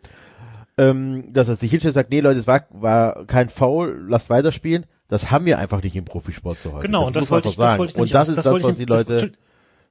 ähm, 0.78 1.32
dass 1.34 1.48
er 1.50 1.56
sich 1.56 1.70
hinstellt 1.72 1.92
und 1.92 1.96
sagt, 1.96 2.10
nee 2.10 2.20
Leute, 2.22 2.40
es 2.40 2.48
war, 2.48 2.66
war 2.72 3.26
kein 3.26 3.50
Foul, 3.50 4.06
lasst 4.08 4.30
weiterspielen, 4.30 4.86
das 5.08 5.30
haben 5.32 5.46
wir 5.46 5.60
einfach 5.60 5.84
nicht 5.84 5.96
im 5.96 6.06
Profisport 6.06 6.58
so 6.58 6.72
häufig. 6.72 6.86
Genau, 6.88 7.06
und 7.08 7.16
das 7.16 7.24
muss 7.24 7.30
man 7.30 7.36
wollte 7.38 7.50
ich, 7.50 7.56
das 7.58 7.78
wollte 7.78 7.92
ich 7.92 7.96
Und 7.96 7.98
nämlich- 8.00 8.12
das 8.14 8.30
ist 8.30 8.38
das, 8.38 8.46
was 8.52 8.66
ich- 8.68 8.78
die 8.78 8.86
das- 8.86 9.08
Leute, 9.08 9.32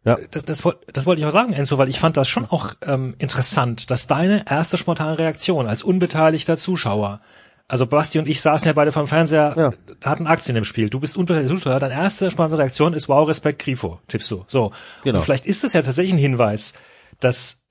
Ja. 0.05 0.19
das, 0.33 0.45
das, 0.45 0.63
das 0.93 1.07
wollte 1.07 1.21
ich 1.21 1.27
auch 1.27 1.31
sagen, 1.31 1.53
Enzo, 1.53 1.79
weil 1.79 1.89
ich 1.89 2.01
fand 2.01 2.17
das 2.17 2.29
schon 2.29 2.47
auch 2.47 2.73
ähm, 2.85 3.15
interessant, 3.19 3.91
dass 3.93 4.09
deine 4.09 4.45
erste 4.51 4.77
spontane 4.79 5.19
Reaktion 5.19 5.67
als 5.69 5.85
unbeteiligter 5.85 6.57
Zuschauer, 6.57 7.21
also 7.69 7.87
Basti 7.87 8.19
und 8.19 8.29
ich 8.29 8.41
saßen 8.41 8.67
ja 8.67 8.73
beide 8.73 8.91
vom 8.91 9.07
Fernseher, 9.07 9.55
Ja. 9.57 9.73
hatten 10.05 10.27
Aktien 10.27 10.57
im 10.57 10.65
Spiel. 10.65 10.91
Du 10.91 10.99
bist 10.99 11.17
unbeteiligter 11.17 11.55
Zuschauer, 11.55 11.79
deine 11.79 11.95
erste 11.95 12.31
spontane 12.33 12.59
Reaktion 12.59 12.93
ist 12.95 13.09
wow, 13.09 13.29
Respekt, 13.29 13.63
Grifo, 13.63 14.01
tippst 14.09 14.29
du. 14.33 14.45
So. 14.49 14.73
Genau. 15.05 15.19
Und 15.19 15.25
vielleicht 15.25 15.47
ist 15.47 15.63
das 15.63 15.73
ja 15.73 15.83
tatsächlich 15.83 16.15
ein 16.15 16.19
Hinweis, 16.19 16.75
dass 17.21 17.63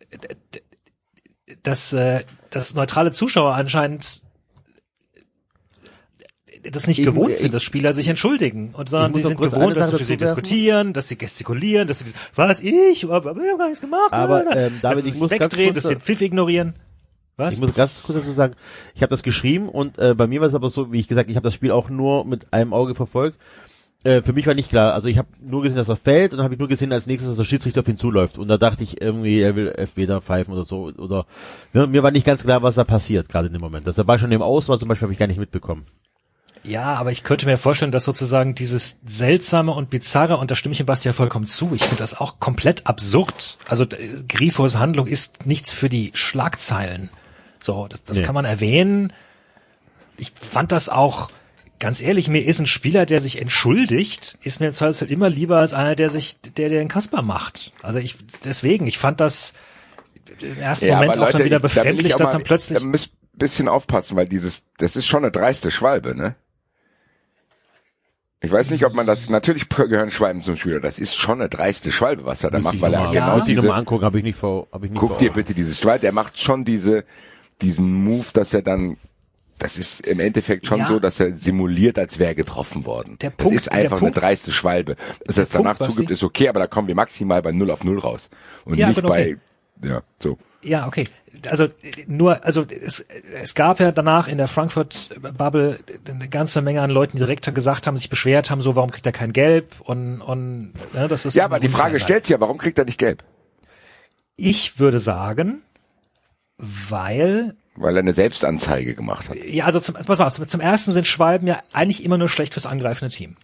dass, 1.64 1.94
äh, 1.94 2.24
dass 2.52 2.76
neutrale 2.76 3.12
Zuschauer 3.12 3.56
anscheinend 3.56 4.22
das 6.64 6.86
nicht 6.86 7.00
Ich- 7.00 7.06
gewohnt 7.06 7.32
ich- 7.34 7.40
sind, 7.40 7.54
dass 7.56 7.64
Spieler 7.64 7.92
sich 7.94 8.08
entschuldigen, 8.08 8.76
und 8.76 8.88
sondern 8.90 9.14
die 9.14 9.24
sind 9.24 9.42
gewohnt, 9.42 9.76
dass 9.76 9.90
sie 9.98 10.18
diskutieren, 10.18 10.94
dass 10.94 11.08
sie 11.08 11.18
gestikulieren, 11.18 11.88
dass 11.88 12.00
sie 12.00 12.14
was 12.36 12.60
ich, 12.62 13.04
aber 13.10 13.36
wir 13.36 13.52
haben 13.52 13.58
gar 13.58 13.66
nichts 13.68 13.82
gemacht, 13.82 14.12
Aber, 14.14 14.46
ähm, 14.56 14.80
David, 14.82 15.06
ich 15.08 15.16
muss 15.16 15.32
wegdrehen, 15.32 15.74
dass 15.74 15.86
sie 15.86 15.96
den 15.96 16.02
Pfiff 16.02 16.22
ignorieren. 16.22 16.76
Was? 17.38 17.56
Ich 17.56 17.60
muss 17.60 17.74
ganz 17.74 18.04
kurz 18.04 18.20
dazu 18.20 18.32
sagen, 18.34 18.54
ich 18.94 19.02
habe 19.02 19.10
das 19.10 19.24
geschrieben 19.24 19.70
und 19.70 19.98
äh, 19.98 20.14
bei 20.14 20.28
mir 20.28 20.42
war 20.42 20.48
es 20.48 20.54
aber 20.54 20.70
so, 20.70 20.92
wie 20.92 21.00
ich 21.00 21.08
gesagt, 21.08 21.30
ich 21.32 21.36
habe 21.36 21.46
das 21.46 21.56
Spiel 21.56 21.72
auch 21.72 21.90
nur 21.90 22.26
mit 22.26 22.54
einem 22.54 22.74
Auge 22.74 22.94
verfolgt. 22.94 23.40
Äh, 24.04 24.22
für 24.24 24.34
mich 24.34 24.48
war 24.48 24.56
nicht 24.56 24.70
klar, 24.70 24.94
also 24.94 25.10
ich 25.10 25.18
habe 25.20 25.28
nur 25.40 25.62
gesehen, 25.62 25.78
dass 25.78 25.88
er 25.90 25.96
fällt 25.96 26.32
und 26.32 26.38
dann 26.38 26.44
habe 26.46 26.56
ich 26.56 26.60
nur 26.60 26.68
gesehen, 26.68 26.92
als 26.92 27.06
nächstes, 27.06 27.30
dass 27.32 27.38
der 27.38 27.46
Schiedsrichter 27.46 27.82
auf 27.82 27.88
ihn 27.88 28.00
zuläuft 28.00 28.40
und 28.40 28.48
da 28.48 28.58
dachte 28.58 28.84
ich 28.84 29.00
irgendwie, 29.00 29.40
er 29.42 29.56
will 29.56 29.70
FB 29.78 30.08
da 30.08 30.22
pfeifen 30.22 30.54
oder 30.54 30.66
so 30.66 30.92
oder 30.98 31.26
ne, 31.74 31.86
mir 31.86 32.02
war 32.02 32.10
nicht 32.10 32.26
ganz 32.26 32.42
klar, 32.42 32.64
was 32.64 32.76
da 32.76 32.84
passiert 32.84 33.30
gerade 33.30 33.48
in 33.48 33.54
dem 33.54 33.62
Moment. 33.62 33.86
Das 33.86 33.98
war 33.98 34.18
schon 34.18 34.32
im 34.32 34.42
Aus 34.42 34.70
war 34.70 34.80
zum 34.80 34.90
Beispiel 34.90 35.06
habe 35.06 35.14
ich 35.14 35.20
gar 35.20 35.28
nicht 35.28 35.40
mitbekommen. 35.40 35.86
Ja, 36.64 36.94
aber 36.96 37.12
ich 37.12 37.24
könnte 37.24 37.48
mir 37.48 37.58
vorstellen, 37.58 37.92
dass 37.92 38.04
sozusagen 38.06 38.54
dieses 38.54 39.00
seltsame 39.06 39.72
und 39.72 39.90
bizarre, 39.90 40.38
und 40.38 40.52
da 40.52 40.56
stimme 40.56 40.74
ich 40.74 40.78
dem 40.78 40.86
Basti 40.86 41.08
ja 41.08 41.14
vollkommen 41.14 41.46
zu, 41.48 41.72
ich 41.74 41.82
finde 41.84 41.98
das 42.04 42.20
auch 42.20 42.40
komplett 42.40 42.86
absurd. 42.88 43.58
Also 43.68 43.84
äh, 43.86 44.24
Grifos 44.30 44.78
Handlung 44.78 45.08
ist 45.08 45.46
nichts 45.48 45.74
für 45.74 45.90
die 45.90 46.12
Schlagzeilen. 46.14 47.10
So, 47.60 47.88
das, 47.88 48.04
das 48.04 48.18
Nee. 48.18 48.24
kann 48.24 48.36
man 48.36 48.46
erwähnen. 48.46 49.12
Ich 50.18 50.32
fand 50.36 50.72
das 50.72 50.88
auch, 50.90 51.30
ganz 51.82 52.02
ehrlich, 52.02 52.30
mir 52.30 52.46
ist 52.46 52.60
ein 52.60 52.68
Spieler, 52.68 53.06
der 53.06 53.20
sich 53.20 53.42
entschuldigt, 53.42 54.38
ist 54.44 54.62
mir 54.62 54.68
im 54.68 54.74
Zweifelsfall 54.74 55.12
immer 55.12 55.30
lieber 55.30 55.58
als 55.58 55.74
einer, 55.74 55.96
der 55.96 56.10
sich, 56.10 56.40
der, 56.40 56.70
der 56.70 56.80
den 56.80 56.88
Kasper 56.88 57.22
macht. 57.22 57.74
Also 57.82 58.00
ich, 58.00 58.16
deswegen, 58.46 58.88
ich 58.88 58.98
fand 58.98 59.20
das 59.20 59.54
im 60.40 60.58
ersten 60.60 60.88
Moment 60.88 61.18
auch 61.18 61.30
dann 61.32 61.44
wieder 61.44 61.60
da 61.60 61.64
befremdlich, 61.68 62.08
ich 62.08 62.14
auch 62.14 62.20
dass 62.20 62.28
mal- 62.30 62.34
dann 62.34 62.44
plötzlich, 62.44 62.80
Da 62.80 62.86
müsst 62.86 63.12
bisschen 63.34 63.68
aufpassen, 63.68 64.16
weil 64.16 64.28
dieses, 64.28 64.66
das 64.78 64.96
ist 64.96 65.08
schon 65.08 65.24
eine 65.24 65.32
dreiste 65.32 65.72
Schwalbe, 65.72 66.16
ne? 66.16 66.36
Ich 68.44 68.52
weiß 68.52 68.72
nicht, 68.72 68.86
ob 68.86 68.94
man 68.94 69.06
das, 69.06 69.30
natürlich 69.30 69.70
gehören 69.70 70.10
Schwalben 70.12 70.42
zum 70.42 70.56
Spieler, 70.58 70.80
das 70.80 70.98
ist 71.00 71.16
schon 71.16 71.40
eine 71.42 71.50
dreiste 71.50 71.92
Schwalbe, 71.92 72.26
was 72.26 72.44
er 72.44 72.50
da 72.50 72.60
macht, 72.60 72.82
weil 72.82 72.94
er 72.94 73.12
ja, 73.12 73.12
genau 73.12 73.46
diese, 73.46 73.62
nochmal 73.62 73.80
angucken, 73.80 74.06
habe 74.06 74.18
ich 74.18 74.24
nicht 74.24 74.38
vor, 74.40 74.68
habe 74.72 74.86
ich 74.86 74.92
nicht 74.92 75.00
guck 75.00 75.10
vor 75.12 75.18
dir 75.18 75.32
bitte 75.32 75.54
dieses 75.54 75.80
Schwalbe, 75.80 76.02
der 76.02 76.12
macht 76.12 76.40
schon 76.40 76.66
diese, 76.66 77.04
diesen 77.62 77.92
Move, 78.04 78.26
dass 78.34 78.54
er 78.54 78.62
dann, 78.64 78.98
das 79.62 79.78
ist 79.78 80.06
im 80.08 80.20
Endeffekt 80.20 80.66
schon 80.66 80.80
Ja. 80.80 80.88
so, 80.88 81.00
dass 81.00 81.20
er 81.20 81.36
simuliert, 81.36 82.00
als 82.00 82.18
wäre 82.20 82.32
er 82.32 82.36
getroffen 82.36 82.86
worden. 82.86 83.18
Der 83.22 83.30
das 83.30 83.38
Punkt- 83.38 83.56
ist 83.56 83.72
einfach 83.72 84.00
Punkt- 84.00 84.18
eine 84.18 84.26
dreiste 84.28 84.52
Schwalbe. 84.52 84.96
Dass 85.26 85.38
er 85.38 85.44
es 85.44 85.50
danach 85.50 85.78
Punkt, 85.78 85.94
zugibt, 85.94 86.12
ist 86.12 86.24
okay, 86.24 86.50
aber 86.50 86.60
da 86.60 86.68
kommen 86.68 86.88
wir 86.88 86.96
maximal 86.96 87.42
bei 87.42 87.52
0 87.52 87.70
auf 87.72 87.84
0 87.84 88.00
raus. 88.00 88.30
Und 88.66 88.78
Ja, 88.78 88.90
nicht 88.90 89.02
bei, 89.04 89.38
okay. 89.82 89.88
ja, 89.88 90.02
so. 90.20 90.38
Ja, 90.64 90.88
okay. 90.88 91.04
Also 91.50 91.70
nur, 92.08 92.44
also 92.46 92.66
es, 92.70 93.00
es 93.00 93.56
gab 93.56 93.80
ja 93.80 93.92
danach 93.92 94.28
in 94.28 94.38
der 94.38 94.48
Frankfurt-Bubble 94.48 95.80
eine 96.08 96.28
ganze 96.28 96.62
Menge 96.62 96.82
an 96.82 96.90
Leuten, 96.92 97.14
die 97.18 97.20
direkt 97.24 97.54
gesagt 97.56 97.88
haben, 97.88 97.98
sich 97.98 98.10
beschwert 98.10 98.52
haben, 98.52 98.62
so 98.62 98.76
warum 98.76 98.92
kriegt 98.92 99.06
er 99.06 99.12
kein 99.12 99.32
Gelb 99.34 99.80
und 99.82 100.22
und 100.22 100.74
ne, 100.94 101.08
das 101.08 101.26
ist 101.26 101.34
Ja, 101.36 101.46
aber 101.46 101.60
die 101.60 101.70
Frage 101.70 102.00
stellt 102.00 102.26
sich 102.26 102.32
ja, 102.34 102.40
warum 102.40 102.58
kriegt 102.58 102.78
er 102.78 102.86
nicht 102.86 102.98
gelb? 103.00 103.24
Ich 104.36 104.78
würde 104.80 105.00
sagen, 105.00 105.62
weil 106.58 107.56
Weil 107.76 107.96
er 107.96 108.00
eine 108.00 108.14
Selbstanzeige 108.14 108.96
gemacht 108.96 109.30
hat. 109.30 109.38
ja, 109.46 109.66
also 109.66 109.80
zum, 109.80 109.96
pass 109.96 110.20
mal, 110.20 110.48
zum 110.48 110.62
ersten 110.62 110.92
sind 110.92 111.08
Schwalben 111.08 111.48
ja 111.48 111.62
eigentlich 111.72 112.04
immer 112.04 112.18
nur 112.18 112.28
schlecht 112.28 112.54
fürs 112.54 112.66
angreifende 112.66 113.16
Team. 113.16 113.38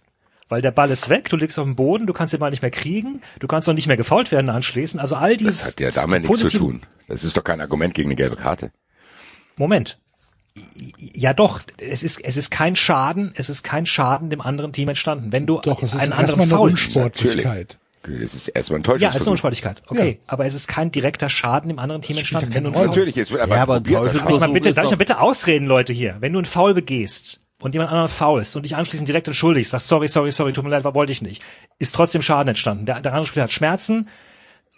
Weil 0.48 0.62
der 0.62 0.70
Ball 0.70 0.90
ist 0.90 1.08
weg, 1.08 1.28
du 1.28 1.36
liegst 1.36 1.58
auf 1.58 1.66
dem 1.66 1.76
Boden, 1.76 2.06
du 2.06 2.12
kannst 2.12 2.32
den 2.32 2.40
Ball 2.40 2.50
nicht 2.50 2.62
mehr 2.62 2.70
kriegen, 2.70 3.20
du 3.38 3.46
kannst 3.46 3.68
auch 3.68 3.74
nicht 3.74 3.86
mehr 3.86 3.98
gefault 3.98 4.32
werden 4.32 4.48
anschließend. 4.48 5.00
Also 5.00 5.14
all 5.16 5.36
dieses 5.36 5.58
Das 5.58 5.66
hat 5.68 5.80
ja 5.80 5.90
damit 5.90 6.22
nichts 6.22 6.40
zu 6.40 6.48
tun. 6.48 6.82
Das 7.06 7.24
ist 7.24 7.36
doch 7.36 7.44
kein 7.44 7.60
Argument 7.60 7.94
gegen 7.94 8.08
eine 8.08 8.16
gelbe 8.16 8.36
Karte. 8.36 8.70
Moment. 9.56 9.98
Ja 10.96 11.34
doch, 11.34 11.60
es 11.78 12.02
ist, 12.02 12.24
es 12.24 12.36
ist 12.36 12.50
kein 12.50 12.76
Schaden, 12.76 13.32
es 13.36 13.48
ist 13.48 13.62
kein 13.62 13.86
Schaden 13.86 14.30
dem 14.30 14.40
anderen 14.40 14.72
Team 14.72 14.88
entstanden. 14.88 15.32
Wenn 15.32 15.46
du 15.46 15.60
Doch, 15.60 15.82
es 15.82 15.94
ist 15.94 16.00
einen 16.00 16.12
erstmal 16.12 16.44
anderen 16.44 16.62
eine. 16.62 16.70
Unsportlichkeit. 16.72 17.78
Es 18.06 18.34
ist 18.34 18.48
erstmal 18.48 18.80
ein 18.80 19.00
Ja, 19.00 19.10
es 19.10 19.16
ist 19.16 19.22
eine. 19.22 19.30
Unsportlichkeit. 19.32 19.82
Okay, 19.88 20.18
Ja. 20.20 20.24
aber 20.26 20.46
es 20.46 20.54
ist 20.54 20.68
kein 20.68 20.90
direkter 20.90 21.28
Schaden 21.28 21.68
dem 21.68 21.78
anderen 21.78 22.02
Team 22.02 22.16
entstanden. 22.16 22.54
Wenn 22.54 22.64
du 22.64 22.70
Natürlich, 22.70 23.16
es 23.16 23.30
wird 23.30 23.42
aber 23.42 23.56
Ja, 23.56 23.62
aber 23.62 23.76
Täuschungsversuch- 23.78 24.18
Darf 24.18 24.30
ich 24.30 24.40
mal 24.40 24.48
bitte, 24.50 24.72
darf 24.72 24.84
ich 24.84 24.90
mal 24.90 24.96
bitte 24.96 25.20
ausreden, 25.20 25.66
Leute 25.66 25.92
hier? 25.92 26.16
Wenn 26.20 26.32
du 26.32 26.38
einen 26.38 26.46
Foul 26.46 26.74
begehst 26.74 27.40
und 27.60 27.74
jemand 27.74 27.90
anderen 27.90 28.08
faulst 28.08 28.54
und 28.56 28.62
dich 28.62 28.76
anschließend 28.76 29.08
direkt 29.08 29.26
entschuldigst, 29.26 29.70
sagst 29.72 29.88
sorry, 29.88 30.08
sorry, 30.08 30.30
sorry, 30.32 30.52
tut 30.52 30.64
mir 30.64 30.70
leid, 30.70 30.84
war 30.84 30.94
wollte 30.94 31.12
ich 31.12 31.22
nicht, 31.22 31.42
ist 31.78 31.94
trotzdem 31.94 32.22
Schaden 32.22 32.48
entstanden. 32.48 32.86
Der, 32.86 33.00
der 33.00 33.12
andere 33.12 33.26
Spieler 33.26 33.44
hat 33.44 33.52
Schmerzen, 33.52 34.08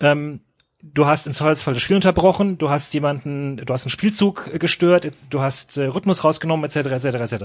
ähm, 0.01 0.41
du 0.83 1.05
hast 1.07 1.27
im 1.27 1.35
Zweifelsfall 1.35 1.75
das 1.75 1.83
Spiel 1.83 1.97
unterbrochen, 1.97 2.57
du 2.57 2.71
hast 2.71 2.95
jemanden, 2.95 3.59
du 3.59 3.73
hast 3.73 3.85
einen 3.85 3.91
Spielzug 3.91 4.59
gestört, 4.59 5.11
du 5.29 5.41
hast 5.41 5.77
äh, 5.77 5.85
Rhythmus 5.85 6.25
rausgenommen, 6.25 6.65
etc., 6.65 6.77
etc., 6.91 7.05
etc. 7.33 7.45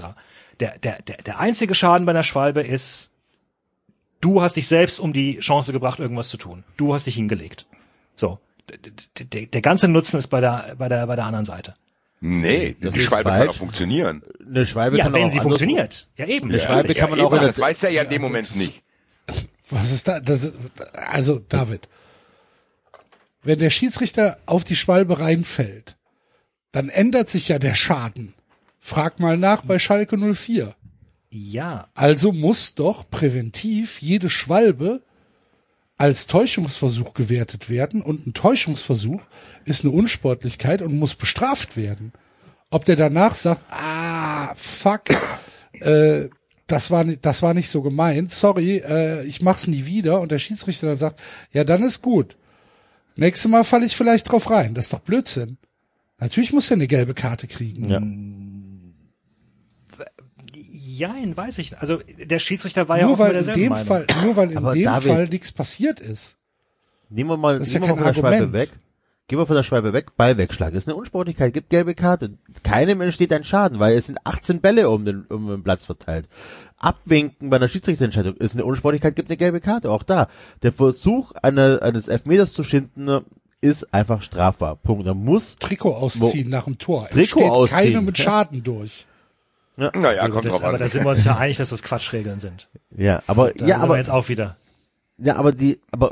Der, 0.62 0.78
der, 0.80 1.02
der, 1.02 1.18
der 1.18 1.40
einzige 1.40 1.76
Schaden 1.76 2.06
bei 2.06 2.12
einer 2.14 2.24
Schwalbe 2.24 2.62
ist, 2.62 3.12
du 4.26 4.42
hast 4.42 4.56
dich 4.56 4.68
selbst 4.68 5.00
um 5.00 5.14
die 5.14 5.40
Chance 5.40 5.72
gebracht, 5.72 6.00
irgendwas 6.00 6.30
zu 6.30 6.38
tun. 6.38 6.64
Du 6.78 6.94
hast 6.94 7.06
dich 7.06 7.16
hingelegt. 7.16 7.66
So. 8.16 8.40
D- 8.70 8.78
d- 9.18 9.24
d- 9.26 9.46
Der 9.46 9.62
ganze 9.62 9.88
Nutzen 9.88 10.18
ist 10.18 10.28
bei 10.28 10.42
der, 10.42 10.74
bei 10.78 10.90
der, 10.90 11.06
bei 11.06 11.16
der 11.16 11.26
anderen 11.26 11.46
Seite. 11.46 11.76
Nee, 12.22 12.76
Das 12.82 12.94
die 12.94 13.02
Schwalbe 13.02 13.30
kann 13.30 13.38
falsch. 13.40 13.50
auch 13.52 13.56
funktionieren. 13.56 14.24
Eine 14.48 14.66
Schwalbe 14.66 14.98
Ja, 14.98 15.04
kann 15.04 15.14
wenn 15.14 15.26
auch 15.26 15.30
sie 15.30 15.40
funktioniert. 15.40 16.08
Ja, 16.18 16.26
eben. 16.26 16.50
Eine 16.50 16.60
Schwalbe 16.60 16.96
kann 16.96 17.10
man 17.12 17.20
ja, 17.20 17.26
auch 17.26 17.32
eben, 17.32 17.40
der, 17.42 17.50
das 17.50 17.60
weiß 17.60 17.84
er 17.84 17.92
ja 17.92 18.02
in 18.04 18.10
dem 18.10 18.22
Moment 18.24 18.56
nicht. 18.56 18.82
Was 19.70 19.92
ist 19.92 20.08
da? 20.08 20.20
Das 20.20 20.44
ist, 20.44 20.58
also, 20.94 21.40
David, 21.50 21.88
wenn 23.44 23.60
der 23.60 23.70
Schiedsrichter 23.70 24.38
auf 24.48 24.64
die 24.64 24.76
Schwalbe 24.76 25.20
reinfällt, 25.20 25.98
dann 26.72 26.90
ändert 26.90 27.30
sich 27.30 27.48
ja 27.50 27.60
der 27.60 27.76
Schaden. 27.76 28.34
Frag 28.80 29.20
mal 29.20 29.38
nach 29.38 29.62
bei 29.64 29.78
Schalke 29.80 30.18
04. 30.18 30.74
Ja, 31.38 31.90
Also 31.96 32.32
muss 32.32 32.76
doch 32.76 33.10
präventiv 33.10 34.02
jede 34.02 34.30
Schwalbe 34.30 35.02
als 35.98 36.28
Täuschungsversuch 36.28 37.14
gewertet 37.14 37.70
werden 37.70 38.02
und 38.02 38.26
ein 38.26 38.34
Täuschungsversuch 38.34 39.22
ist 39.66 39.84
eine 39.84 39.94
Unsportlichkeit 39.94 40.82
und 40.82 40.98
muss 40.98 41.16
bestraft 41.16 41.76
werden. 41.76 42.14
Ob 42.70 42.86
der 42.86 42.96
danach 42.96 43.36
sagt, 43.36 43.66
ah, 43.70 44.56
fuck, 44.56 45.02
äh, 45.82 46.30
das 46.68 46.90
war, 46.90 47.04
das 47.04 47.42
war 47.42 47.54
nicht 47.54 47.70
so 47.70 47.82
gemeint, 47.82 48.32
sorry, 48.32 48.78
äh, 48.78 49.26
ich 49.26 49.42
mach's 49.42 49.68
nie 49.68 49.86
wieder 49.86 50.22
und 50.22 50.32
der 50.32 50.40
Schiedsrichter 50.40 50.88
dann 50.88 50.98
sagt, 50.98 51.20
ja, 51.52 51.66
dann 51.66 51.84
ist 51.84 52.02
gut. 52.02 52.38
Nächstes 53.18 53.52
Mal 53.52 53.66
falle 53.66 53.86
ich 53.86 53.98
vielleicht 53.98 54.32
drauf 54.32 54.50
rein, 54.50 54.74
das 54.74 54.86
ist 54.86 54.94
doch 54.94 55.00
Blödsinn. 55.00 55.58
Natürlich 56.18 56.54
muss 56.54 56.72
er 56.72 56.76
eine 56.76 56.88
gelbe 56.88 57.14
Karte 57.14 57.48
kriegen. 57.48 57.90
Ja. 57.90 58.00
Jein, 60.98 61.36
weiß 61.36 61.58
ich. 61.60 61.72
nicht. 61.72 61.82
Also 61.82 62.00
der 62.20 62.40
Schiedsrichter 62.40 62.88
war 62.90 62.98
ja 63.00 63.06
Nur 63.06 63.16
auch 63.16 63.20
weil 63.20 63.36
in 63.36 63.46
dem 63.54 63.70
Meinung. 63.70 63.86
Fall, 63.86 64.06
nur 64.24 64.36
weil 64.36 64.52
in 64.52 64.58
Aber 64.58 64.74
dem 64.74 64.84
David- 64.84 65.12
Fall 65.12 65.28
nichts 65.28 65.52
passiert 65.52 66.00
ist. 66.00 66.38
Nehmen 67.10 67.30
wir 67.30 67.38
mal, 67.38 67.60
Das 67.60 67.68
ist 67.68 67.74
ja 67.76 67.80
nehmen 67.82 67.92
wir 67.92 67.96
mal 67.96 68.04
von 68.04 68.14
der 68.14 68.20
Schwalbe 68.22 68.36
Argument. 68.38 68.54
weg. 68.54 68.70
Gehen 69.28 69.40
wir 69.40 69.48
von 69.48 69.56
der 69.56 69.64
Schwalbe 69.64 69.92
weg, 69.94 70.16
Ball 70.18 70.38
wegschlagen. 70.38 70.76
Das 70.76 70.84
ist 70.84 70.88
eine 70.88 70.98
Unsportlichkeit, 70.98 71.52
gibt 71.52 71.72
gelbe 71.72 71.96
Karte. 71.96 72.38
Keinem 72.62 73.02
entsteht 73.02 73.34
ein 73.34 73.44
Schaden, 73.44 73.80
weil 73.80 73.98
es 73.98 74.06
sind 74.06 74.20
18 74.24 74.62
Bälle 74.62 74.88
um 74.90 75.04
den, 75.04 75.26
um 75.30 75.48
den 75.48 75.64
Platz 75.64 75.84
verteilt. 75.86 76.28
Abwinken 76.78 77.50
bei 77.50 77.56
einer 77.56 77.68
Schiedsrichterentscheidung 77.68 78.36
ist 78.36 78.54
eine 78.54 78.66
Unsportlichkeit, 78.66 79.16
gibt 79.16 79.30
eine 79.30 79.38
gelbe 79.38 79.62
Karte. 79.62 79.90
Auch 79.90 80.04
da. 80.04 80.30
Der 80.62 80.72
Versuch 80.74 81.32
eine, 81.42 81.82
eines 81.82 82.08
Elfmeters 82.08 82.54
zu 82.54 82.64
schinden 82.64 83.22
ist 83.62 83.92
einfach 83.94 84.22
strafbar. 84.22 84.76
Punkt. 84.76 85.08
Da 85.08 85.16
muss, 85.16 85.56
Trikot 85.58 85.94
ausziehen 85.96 86.50
nach 86.50 86.66
dem 86.66 86.78
Tor. 86.78 87.08
Trikot 87.08 87.40
steht 87.40 87.50
ausziehen, 87.50 87.80
Keine 87.94 88.02
mit 88.02 88.18
ja. 88.20 88.24
Schaden 88.26 88.64
durch. 88.64 89.08
Naja, 89.78 90.28
kommt 90.30 90.46
Das, 90.46 90.54
drauf 90.54 90.64
aber 90.64 90.74
an. 90.76 90.80
da 90.80 90.88
sind 90.90 91.04
wir 91.04 91.12
uns 91.12 91.24
ja 91.26 91.38
einig, 91.38 91.58
dass 91.58 91.70
das 91.70 91.84
Quatschregeln 91.84 92.40
sind. 92.40 92.70
ja, 92.96 93.22
aber, 93.28 93.52
Da 93.52 93.66
ja, 93.66 93.76
sind 93.76 93.82
wir 93.82 93.84
aber, 93.84 93.98
jetzt 93.98 94.10
auch 94.10 94.30
wieder. 94.30 94.56
Ja, 95.18 95.38
aber 95.38 95.52
die, 95.52 95.80
aber, 95.92 96.12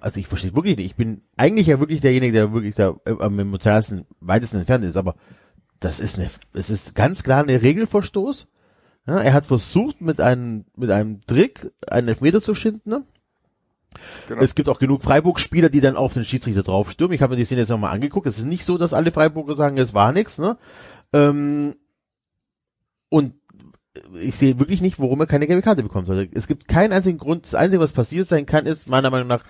also 0.00 0.18
ich 0.18 0.26
verstehe 0.26 0.54
wirklich 0.54 0.76
nicht. 0.76 0.86
Ich 0.86 0.96
bin 0.96 1.22
eigentlich 1.36 1.66
ja 1.68 1.78
wirklich 1.80 2.00
derjenige, 2.00 2.32
der 2.32 2.52
wirklich 2.52 2.74
da 2.74 2.94
äh, 3.04 3.14
am 3.18 3.38
emotionalsten, 3.38 4.06
weitesten 4.20 4.58
entfernt 4.58 4.84
ist, 4.84 4.96
aber 4.96 5.14
das 5.78 6.00
ist 6.00 6.18
eine, 6.18 6.30
es 6.52 6.68
ist 6.70 6.94
ganz 6.94 7.22
klar 7.22 7.42
eine 7.42 7.62
Regelverstoß. 7.62 8.48
Ja, 9.06 9.20
er 9.20 9.32
hat 9.32 9.46
versucht, 9.46 10.00
mit 10.00 10.20
einem, 10.20 10.66
mit 10.76 10.90
einem 10.90 11.20
Trick 11.26 11.70
einen 11.88 12.08
Elfmeter 12.08 12.42
zu 12.42 12.54
schinden. 12.54 12.90
Ne? 12.90 13.02
Genau. 14.28 14.42
Es 14.42 14.54
gibt 14.54 14.68
auch 14.68 14.78
genug 14.78 15.02
Freiburg-Spieler, 15.02 15.68
die 15.68 15.80
dann 15.80 15.96
auf 15.96 16.12
den 16.12 16.24
Schiedsrichter 16.24 16.62
draufstürmen. 16.62 17.14
Ich 17.14 17.22
habe 17.22 17.32
mir 17.32 17.38
die 17.38 17.44
Szene 17.44 17.62
jetzt 17.62 17.70
nochmal 17.70 17.92
angeguckt. 17.92 18.26
Es 18.26 18.38
ist 18.38 18.44
nicht 18.44 18.64
so, 18.64 18.78
dass 18.78 18.92
alle 18.92 19.10
Freiburger 19.10 19.54
sagen, 19.54 19.78
es 19.78 19.94
war 19.94 20.12
nichts. 20.12 20.38
Ne? 20.38 20.58
Ähm, 21.12 21.76
und 23.10 23.34
ich 24.14 24.36
sehe 24.36 24.58
wirklich 24.58 24.80
nicht, 24.80 24.98
warum 24.98 25.20
er 25.20 25.26
keine 25.26 25.46
gelbe 25.46 25.62
Karte 25.62 25.82
bekommen 25.82 26.06
sollte. 26.06 26.30
Es 26.36 26.46
gibt 26.46 26.68
keinen 26.68 26.92
einzigen 26.92 27.18
Grund. 27.18 27.44
Das 27.44 27.54
Einzige, 27.54 27.82
was 27.82 27.92
passiert 27.92 28.28
sein 28.28 28.46
kann, 28.46 28.64
ist 28.66 28.88
meiner 28.88 29.10
Meinung 29.10 29.28
nach 29.28 29.44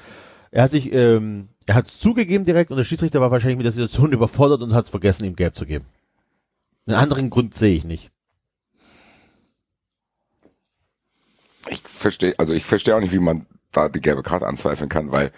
Er 0.51 0.65
hat 0.65 0.71
sich, 0.73 0.93
ähm, 0.93 1.49
er 1.67 1.77
hat 1.77 1.87
zugegeben 1.87 2.45
direkt 2.45 2.71
und 2.71 2.79
der 2.79 2.85
Schiedsrichter 2.85 3.21
war 3.21 3.31
wahrscheinlich 3.31 3.59
mit 3.59 3.67
der 3.67 3.73
Situation 3.73 4.13
überfordert 4.13 4.63
und 4.63 4.75
hat 4.75 4.85
es 4.85 4.91
vergessen, 4.91 5.25
ihm 5.25 5.37
gelb 5.37 5.55
zu 5.55 5.67
geben. 5.67 5.85
Einen 6.87 6.97
anderen 6.97 7.31
Grund 7.31 7.55
sehe 7.55 7.75
ich 7.75 7.85
nicht. 7.85 8.11
Ich 11.69 11.83
verstehe, 11.87 12.35
also 12.39 12.53
ich 12.53 12.65
verstehe 12.65 12.97
auch 12.97 13.01
nicht, 13.01 13.13
wie 13.13 13.19
man 13.19 13.47
da 13.71 13.89
die 13.89 14.01
gelbe 14.01 14.23
Karte 14.23 14.47
anzweifeln 14.47 14.89
kann, 14.89 15.13
weil 15.13 15.31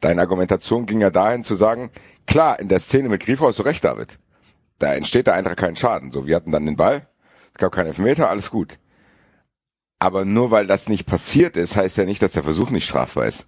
deine 0.00 0.20
Argumentation 0.20 0.86
ging 0.86 1.00
ja 1.00 1.10
dahin 1.10 1.44
zu 1.44 1.54
sagen, 1.54 1.90
klar, 2.26 2.58
in 2.58 2.68
der 2.68 2.80
Szene 2.80 3.08
mit 3.08 3.24
Grifo 3.24 3.46
hast 3.46 3.60
du 3.60 3.62
recht, 3.62 3.84
David. 3.84 4.18
Da 4.78 4.94
entsteht 4.94 5.28
der 5.28 5.34
Eintracht 5.34 5.58
keinen 5.58 5.76
Schaden. 5.76 6.10
So, 6.10 6.26
wir 6.26 6.34
hatten 6.34 6.50
dann 6.50 6.66
den 6.66 6.76
Ball, 6.76 7.06
es 7.54 7.58
gab 7.58 7.72
keinen 7.72 7.88
Elfmeter, 7.88 8.28
alles 8.28 8.50
gut. 8.50 8.78
Aber 9.98 10.24
nur 10.24 10.50
weil 10.50 10.66
das 10.66 10.88
nicht 10.88 11.06
passiert 11.06 11.56
ist, 11.56 11.76
heißt 11.76 11.96
ja 11.96 12.04
nicht, 12.04 12.22
dass 12.22 12.32
der 12.32 12.42
Versuch 12.42 12.70
nicht 12.70 12.86
strafbar 12.86 13.26
ist. 13.26 13.46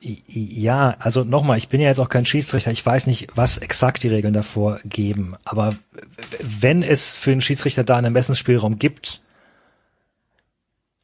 Ja, 0.00 0.96
also 0.98 1.24
nochmal, 1.24 1.56
ich 1.56 1.70
bin 1.70 1.80
ja 1.80 1.88
jetzt 1.88 1.98
auch 1.98 2.10
kein 2.10 2.26
Schiedsrichter, 2.26 2.70
ich 2.70 2.84
weiß 2.84 3.06
nicht, 3.06 3.28
was 3.36 3.56
exakt 3.56 4.02
die 4.02 4.08
Regeln 4.08 4.34
davor 4.34 4.80
geben, 4.84 5.34
aber 5.44 5.76
wenn 6.42 6.82
es 6.82 7.16
für 7.16 7.30
den 7.30 7.40
Schiedsrichter 7.40 7.84
da 7.84 7.96
einen 7.96 8.06
Ermessensspielraum 8.06 8.78
gibt, 8.78 9.22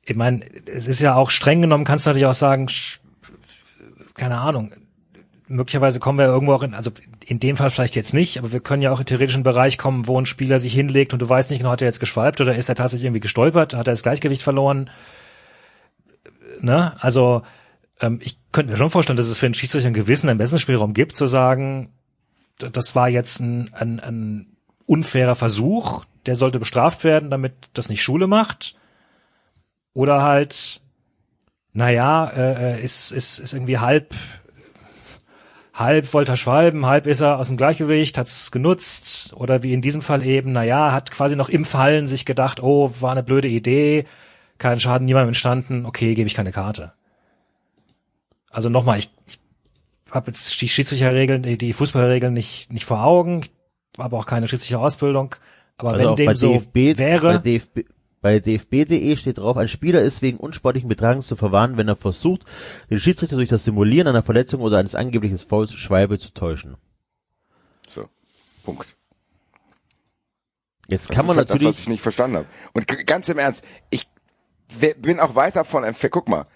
ich 0.05 0.17
meine, 0.17 0.45
es 0.67 0.87
ist 0.87 1.01
ja 1.01 1.15
auch 1.15 1.31
streng 1.31 1.63
genommen, 1.63 1.85
kannst 1.85 2.05
du 2.05 2.11
natürlich 2.11 2.27
auch 2.27 2.35
sagen, 2.35 2.69
keine 4.15 4.37
Ahnung, 4.37 4.73
möglicherweise 5.49 5.99
kommen 5.99 6.19
wir 6.19 6.27
irgendwo 6.27 6.53
auch 6.53 6.63
in, 6.63 6.75
also 6.75 6.91
in 7.31 7.39
dem 7.39 7.57
Fall 7.57 7.70
vielleicht 7.70 7.95
jetzt 7.95 8.12
nicht, 8.12 8.39
aber 8.39 8.53
wir 8.53 8.59
können 8.59 8.83
ja 8.83 8.91
auch 8.91 8.99
in 8.99 9.07
theoretischen 9.07 9.45
Bereich 9.45 9.78
kommen, 9.78 10.09
wo 10.09 10.20
ein 10.20 10.26
Spieler 10.26 10.59
sich 10.59 10.74
hinlegt 10.74 11.12
und 11.12 11.22
du 11.22 11.28
weißt 11.28 11.51
nicht 11.51 11.61
genau, 11.61 11.70
hat 11.70 11.81
er 11.81 11.87
jetzt 11.87 12.01
geschwalbt 12.01 12.41
oder 12.41 12.57
ist 12.57 12.68
er 12.68 12.74
tatsächlich 12.74 13.07
irgendwie 13.07 13.20
gestolpert, 13.20 13.74
hat 13.74 13.87
er 13.87 13.93
das 13.93 14.03
Gleichgewicht 14.03 14.43
verloren, 14.43 14.91
ne, 16.61 16.93
also 16.99 17.43
ähm, 18.01 18.18
ich 18.20 18.37
könnte 18.51 18.72
mir 18.72 18.76
schon 18.76 18.91
vorstellen, 18.91 19.16
dass 19.16 19.28
es 19.28 19.39
für 19.39 19.47
einen 19.47 19.55
Schiedsrichter 19.55 19.87
einen 19.87 19.95
gewissen 19.95 20.28
Ermessensspielraum 20.28 20.93
gibt, 20.93 21.14
zu 21.14 21.26
sagen, 21.26 21.93
das 22.59 22.97
war 22.97 23.09
jetzt 23.09 23.39
ein, 23.39 23.72
ein, 23.74 24.01
ein 24.01 24.57
unfairer 24.87 25.37
Versuch, 25.37 26.05
der 26.26 26.35
sollte 26.35 26.59
bestraft 26.59 27.05
werden, 27.05 27.31
damit 27.31 27.53
das 27.74 27.89
nicht 27.89 28.03
Schule 28.03 28.26
macht. 28.26 28.74
Oder 29.93 30.22
halt, 30.22 30.81
naja, 31.72 32.28
äh, 32.28 32.72
äh, 32.72 32.83
ist, 32.83 33.12
ist, 33.12 33.39
ist 33.39 33.55
irgendwie 33.55 33.78
halb, 33.78 34.14
halb 35.75 36.12
wollte 36.12 36.33
er 36.33 36.37
schwalben, 36.37 36.87
halb 36.87 37.07
ist 37.07 37.21
er 37.21 37.39
aus 37.39 37.47
dem 37.47 37.57
Gleichgewicht, 37.57 38.18
hat's 38.18 38.51
genutzt. 38.51 39.33
Oder 39.35 39.62
wie 39.62 39.73
in 39.73 39.83
diesem 39.83 40.03
Fall 40.03 40.25
eben, 40.25 40.53
naja, 40.53 40.93
hat 40.93 41.11
quasi 41.11 41.37
noch 41.37 41.49
im 41.49 41.64
Fallen 41.64 42.07
sich 42.07 42.25
gedacht, 42.25 42.62
oh, 42.62 42.93
war 43.01 43.12
eine 43.12 43.23
blöde 43.23 43.49
Idee, 43.49 44.07
kein 44.59 44.81
Schaden 44.81 45.07
niemandem 45.07 45.29
entstanden, 45.29 45.87
okay, 45.87 46.14
gebe 46.14 46.27
ich 46.27 46.35
keine 46.35 46.53
Karte. 46.53 46.93
Also 48.51 48.68
nochmal, 48.68 48.99
ich, 48.99 49.11
ich 49.27 49.39
habe 50.11 50.31
jetzt 50.31 50.61
die 50.61 50.68
Schiedsrichterregeln, 50.68 51.43
die, 51.43 51.57
die 51.57 51.73
Fußballregeln 51.73 52.35
nicht, 52.35 52.73
nicht 52.73 52.85
vor 52.85 53.05
Augen, 53.05 53.43
habe 53.97 54.16
auch 54.16 54.27
keine 54.27 54.47
Ausbildung. 54.79 55.35
Aber 55.79 55.93
Also 55.93 56.11
wenn 56.11 56.16
dem 56.16 56.35
so 56.35 56.53
DFB, 56.53 56.99
wäre, 56.99 57.35
bei 57.35 57.39
DFB, 57.39 57.81
bei 58.21 58.39
dfb.de 58.39 59.16
steht 59.16 59.39
drauf, 59.39 59.57
ein 59.57 59.68
Spieler 59.68 60.03
ist 60.03 60.21
wegen 60.23 60.39
unsportlichen 60.39 60.89
Betragens 60.89 61.27
zu 61.27 61.37
verwarnen, 61.37 61.77
wenn 61.77 61.89
er 61.89 61.97
versucht, 61.97 62.45
den 62.91 63.01
Schiedsrichter 63.01 63.37
durch 63.37 63.49
das 63.49 63.64
Simulieren 63.64 64.09
einer 64.09 64.23
Verletzung 64.23 64.61
oder 64.61 64.79
eines 64.79 64.95
angeblichen 64.95 65.39
Fouls 65.39 65.73
Schwalbe 65.73 66.18
zu 66.18 66.33
täuschen. 66.33 66.77
So. 67.89 68.09
Punkt. 68.62 68.97
Jetzt 70.89 71.09
Das 71.09 71.16
kann 71.16 71.27
man 71.27 71.37
halt 71.37 71.49
natürlich, 71.49 71.68
das, 71.68 71.77
was 71.77 71.83
ich 71.83 71.89
nicht 71.89 72.03
verstanden 72.03 72.39
habe. 72.39 72.47
Und 72.73 72.87
ganz 73.07 73.29
im 73.29 73.39
Ernst, 73.39 73.64
ich 73.91 74.09
bin 75.01 75.21
auch 75.21 75.35
weit 75.35 75.57
davon 75.57 75.85
entfernt. 75.85 76.12
Guck 76.12 76.29
mal, 76.29 76.47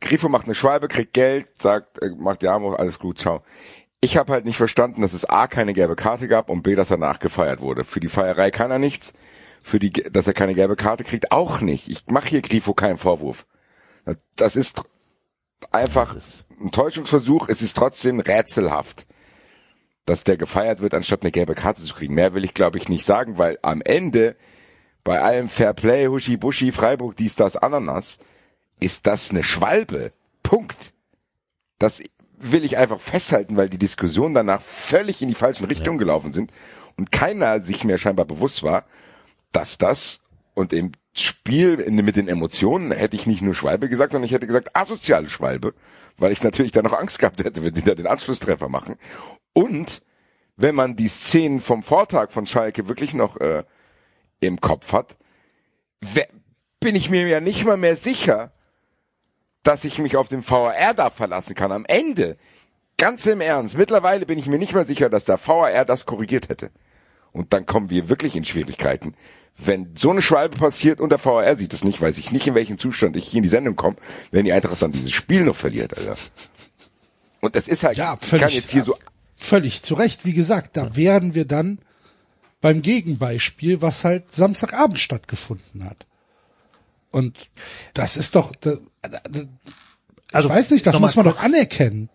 Grifo 0.00 0.28
macht 0.28 0.44
eine 0.44 0.54
Schwalbe, 0.54 0.88
kriegt 0.88 1.14
Geld, 1.14 1.48
sagt, 1.60 2.00
äh, 2.02 2.10
macht 2.16 2.42
ja 2.42 2.56
alles 2.56 2.98
gut, 2.98 3.18
ciao. 3.18 3.42
Ich 4.00 4.16
habe 4.16 4.32
halt 4.32 4.44
nicht 4.44 4.56
verstanden, 4.56 5.02
dass 5.02 5.12
es 5.12 5.24
A 5.24 5.48
keine 5.48 5.72
gelbe 5.72 5.96
Karte 5.96 6.28
gab 6.28 6.50
und 6.50 6.62
B, 6.62 6.76
dass 6.76 6.92
er 6.92 6.98
nachgefeiert 6.98 7.60
wurde. 7.60 7.82
Für 7.82 7.98
die 7.98 8.08
Feierei 8.08 8.52
kann 8.52 8.70
er 8.70 8.78
nichts, 8.78 9.12
für 9.68 9.78
die, 9.78 9.90
dass 9.90 10.26
er 10.26 10.34
keine 10.34 10.54
gelbe 10.54 10.76
Karte 10.76 11.04
kriegt, 11.04 11.30
auch 11.30 11.60
nicht. 11.60 11.88
Ich 11.88 12.06
mache 12.08 12.28
hier 12.28 12.42
Grifo 12.42 12.72
keinen 12.72 12.98
Vorwurf. 12.98 13.46
Das 14.36 14.56
ist 14.56 14.82
einfach 15.70 16.16
ein 16.60 16.70
Täuschungsversuch, 16.70 17.48
es 17.48 17.60
ist 17.60 17.76
trotzdem 17.76 18.20
rätselhaft, 18.20 19.06
dass 20.06 20.24
der 20.24 20.38
gefeiert 20.38 20.80
wird, 20.80 20.94
anstatt 20.94 21.22
eine 21.22 21.32
gelbe 21.32 21.54
Karte 21.54 21.84
zu 21.84 21.94
kriegen. 21.94 22.14
Mehr 22.14 22.32
will 22.32 22.44
ich, 22.44 22.54
glaube 22.54 22.78
ich, 22.78 22.88
nicht 22.88 23.04
sagen, 23.04 23.36
weil 23.36 23.58
am 23.62 23.82
Ende 23.82 24.36
bei 25.04 25.20
allem 25.20 25.48
Fair 25.48 25.74
Play, 25.74 26.06
Huschi 26.06 26.38
Buschi, 26.38 26.72
Freiburg, 26.72 27.16
dies, 27.16 27.36
das, 27.36 27.56
Ananas, 27.56 28.18
ist 28.80 29.06
das 29.06 29.30
eine 29.30 29.44
Schwalbe. 29.44 30.12
Punkt. 30.42 30.94
Das 31.78 32.00
will 32.38 32.64
ich 32.64 32.78
einfach 32.78 33.00
festhalten, 33.00 33.56
weil 33.56 33.68
die 33.68 33.78
Diskussionen 33.78 34.34
danach 34.34 34.62
völlig 34.62 35.20
in 35.20 35.28
die 35.28 35.34
falschen 35.34 35.66
Richtungen 35.66 35.98
gelaufen 35.98 36.32
sind 36.32 36.52
und 36.96 37.12
keiner 37.12 37.60
sich 37.60 37.84
mehr 37.84 37.98
scheinbar 37.98 38.24
bewusst 38.24 38.62
war, 38.62 38.84
dass 39.52 39.78
das 39.78 40.20
und 40.54 40.72
im 40.72 40.92
Spiel 41.16 41.90
mit 41.90 42.16
den 42.16 42.28
Emotionen 42.28 42.92
hätte 42.92 43.16
ich 43.16 43.26
nicht 43.26 43.42
nur 43.42 43.54
Schwalbe 43.54 43.88
gesagt, 43.88 44.12
sondern 44.12 44.26
ich 44.26 44.32
hätte 44.32 44.46
gesagt 44.46 44.76
asoziale 44.76 45.28
Schwalbe, 45.28 45.74
weil 46.16 46.32
ich 46.32 46.42
natürlich 46.42 46.72
da 46.72 46.82
noch 46.82 46.92
Angst 46.92 47.18
gehabt 47.18 47.42
hätte, 47.42 47.64
wenn 47.64 47.74
die 47.74 47.82
da 47.82 47.94
den 47.94 48.06
Anschlusstreffer 48.06 48.68
machen. 48.68 48.96
Und 49.52 50.02
wenn 50.56 50.74
man 50.74 50.96
die 50.96 51.08
Szenen 51.08 51.60
vom 51.60 51.82
Vortag 51.82 52.30
von 52.30 52.46
Schalke 52.46 52.88
wirklich 52.88 53.14
noch 53.14 53.36
äh, 53.38 53.64
im 54.40 54.60
Kopf 54.60 54.92
hat, 54.92 55.16
bin 56.80 56.94
ich 56.94 57.10
mir 57.10 57.26
ja 57.26 57.40
nicht 57.40 57.64
mal 57.64 57.76
mehr 57.76 57.96
sicher, 57.96 58.52
dass 59.62 59.84
ich 59.84 59.98
mich 59.98 60.16
auf 60.16 60.28
den 60.28 60.48
VAR 60.48 60.94
da 60.94 61.10
verlassen 61.10 61.54
kann. 61.54 61.72
Am 61.72 61.84
Ende, 61.86 62.36
ganz 62.96 63.26
im 63.26 63.40
Ernst, 63.40 63.76
mittlerweile 63.76 64.26
bin 64.26 64.38
ich 64.38 64.46
mir 64.46 64.58
nicht 64.58 64.74
mehr 64.74 64.84
sicher, 64.84 65.08
dass 65.08 65.24
der 65.24 65.38
VAR 65.44 65.84
das 65.84 66.06
korrigiert 66.06 66.48
hätte. 66.48 66.70
Und 67.38 67.52
dann 67.52 67.66
kommen 67.66 67.88
wir 67.88 68.08
wirklich 68.08 68.34
in 68.34 68.44
Schwierigkeiten. 68.44 69.14
Wenn 69.56 69.94
so 69.96 70.10
eine 70.10 70.22
Schwalbe 70.22 70.56
passiert 70.56 71.00
und 71.00 71.10
der 71.10 71.24
VAR 71.24 71.56
sieht 71.56 71.72
es 71.72 71.84
nicht, 71.84 72.00
weiß 72.00 72.18
ich 72.18 72.32
nicht, 72.32 72.46
in 72.48 72.54
welchem 72.56 72.78
Zustand 72.78 73.14
ich 73.16 73.28
hier 73.28 73.38
in 73.38 73.42
die 73.44 73.48
Sendung 73.48 73.76
komme, 73.76 73.96
wenn 74.32 74.44
die 74.44 74.52
Eintracht 74.52 74.82
dann 74.82 74.90
dieses 74.90 75.12
Spiel 75.12 75.44
noch 75.44 75.54
verliert, 75.54 75.96
Alter. 75.96 76.16
Und 77.40 77.54
das 77.54 77.68
ist 77.68 77.84
halt, 77.84 77.96
Ja, 77.96 78.14
ich 78.14 78.28
kann 78.28 78.40
völlig, 78.40 78.54
jetzt 78.56 78.70
hier 78.72 78.82
so, 78.84 78.96
völlig 79.36 79.82
zu 79.84 79.94
Recht. 79.94 80.24
Wie 80.24 80.32
gesagt, 80.32 80.76
da 80.76 80.96
wären 80.96 81.34
wir 81.34 81.44
dann 81.44 81.78
beim 82.60 82.82
Gegenbeispiel, 82.82 83.80
was 83.82 84.02
halt 84.04 84.34
Samstagabend 84.34 84.98
stattgefunden 84.98 85.84
hat. 85.84 86.06
Und 87.12 87.48
das 87.94 88.16
ist 88.16 88.34
doch, 88.34 88.54
da- 88.56 88.78
da- 89.02 89.20
also 90.32 90.48
ich 90.48 90.54
weiß 90.56 90.70
nicht, 90.72 90.86
das 90.88 90.98
muss 90.98 91.14
man 91.14 91.24
doch 91.24 91.36
kurz- 91.36 91.44
anerkennen. 91.44 92.08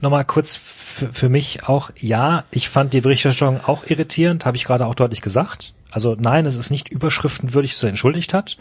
nochmal 0.00 0.24
kurz 0.24 0.56
für, 0.94 1.12
für 1.12 1.28
mich 1.28 1.68
auch, 1.68 1.90
ja, 1.98 2.44
ich 2.52 2.68
fand 2.68 2.94
die 2.94 3.00
Berichterstattung 3.00 3.60
auch 3.64 3.84
irritierend, 3.88 4.46
habe 4.46 4.56
ich 4.56 4.64
gerade 4.64 4.86
auch 4.86 4.94
deutlich 4.94 5.20
gesagt. 5.20 5.74
Also 5.90 6.16
nein, 6.18 6.46
es 6.46 6.54
ist 6.54 6.70
nicht 6.70 6.88
überschriftenwürdig, 6.88 7.72
dass 7.72 7.82
er 7.82 7.88
entschuldigt 7.88 8.32
hat. 8.32 8.58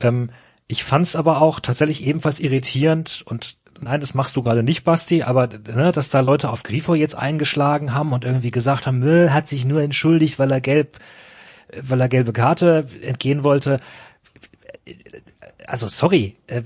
Ähm, 0.00 0.30
ich 0.66 0.82
fand 0.82 1.06
es 1.06 1.14
aber 1.14 1.42
auch 1.42 1.60
tatsächlich 1.60 2.06
ebenfalls 2.06 2.40
irritierend 2.40 3.22
und 3.26 3.58
nein, 3.80 4.00
das 4.00 4.14
machst 4.14 4.34
du 4.36 4.42
gerade 4.42 4.62
nicht, 4.62 4.84
Basti, 4.84 5.24
aber 5.24 5.46
ne, 5.46 5.92
dass 5.92 6.08
da 6.08 6.20
Leute 6.20 6.48
auf 6.48 6.62
Grifo 6.62 6.94
jetzt 6.94 7.16
eingeschlagen 7.16 7.92
haben 7.92 8.12
und 8.12 8.24
irgendwie 8.24 8.50
gesagt 8.50 8.86
haben, 8.86 9.00
Müll 9.00 9.32
hat 9.32 9.48
sich 9.48 9.66
nur 9.66 9.82
entschuldigt, 9.82 10.38
weil 10.38 10.50
er 10.50 10.62
gelb, 10.62 10.98
weil 11.82 12.00
er 12.00 12.08
gelbe 12.08 12.32
Karte 12.32 12.86
entgehen 13.02 13.44
wollte. 13.44 13.78
Also 15.66 15.86
sorry, 15.86 16.36
äh, 16.46 16.62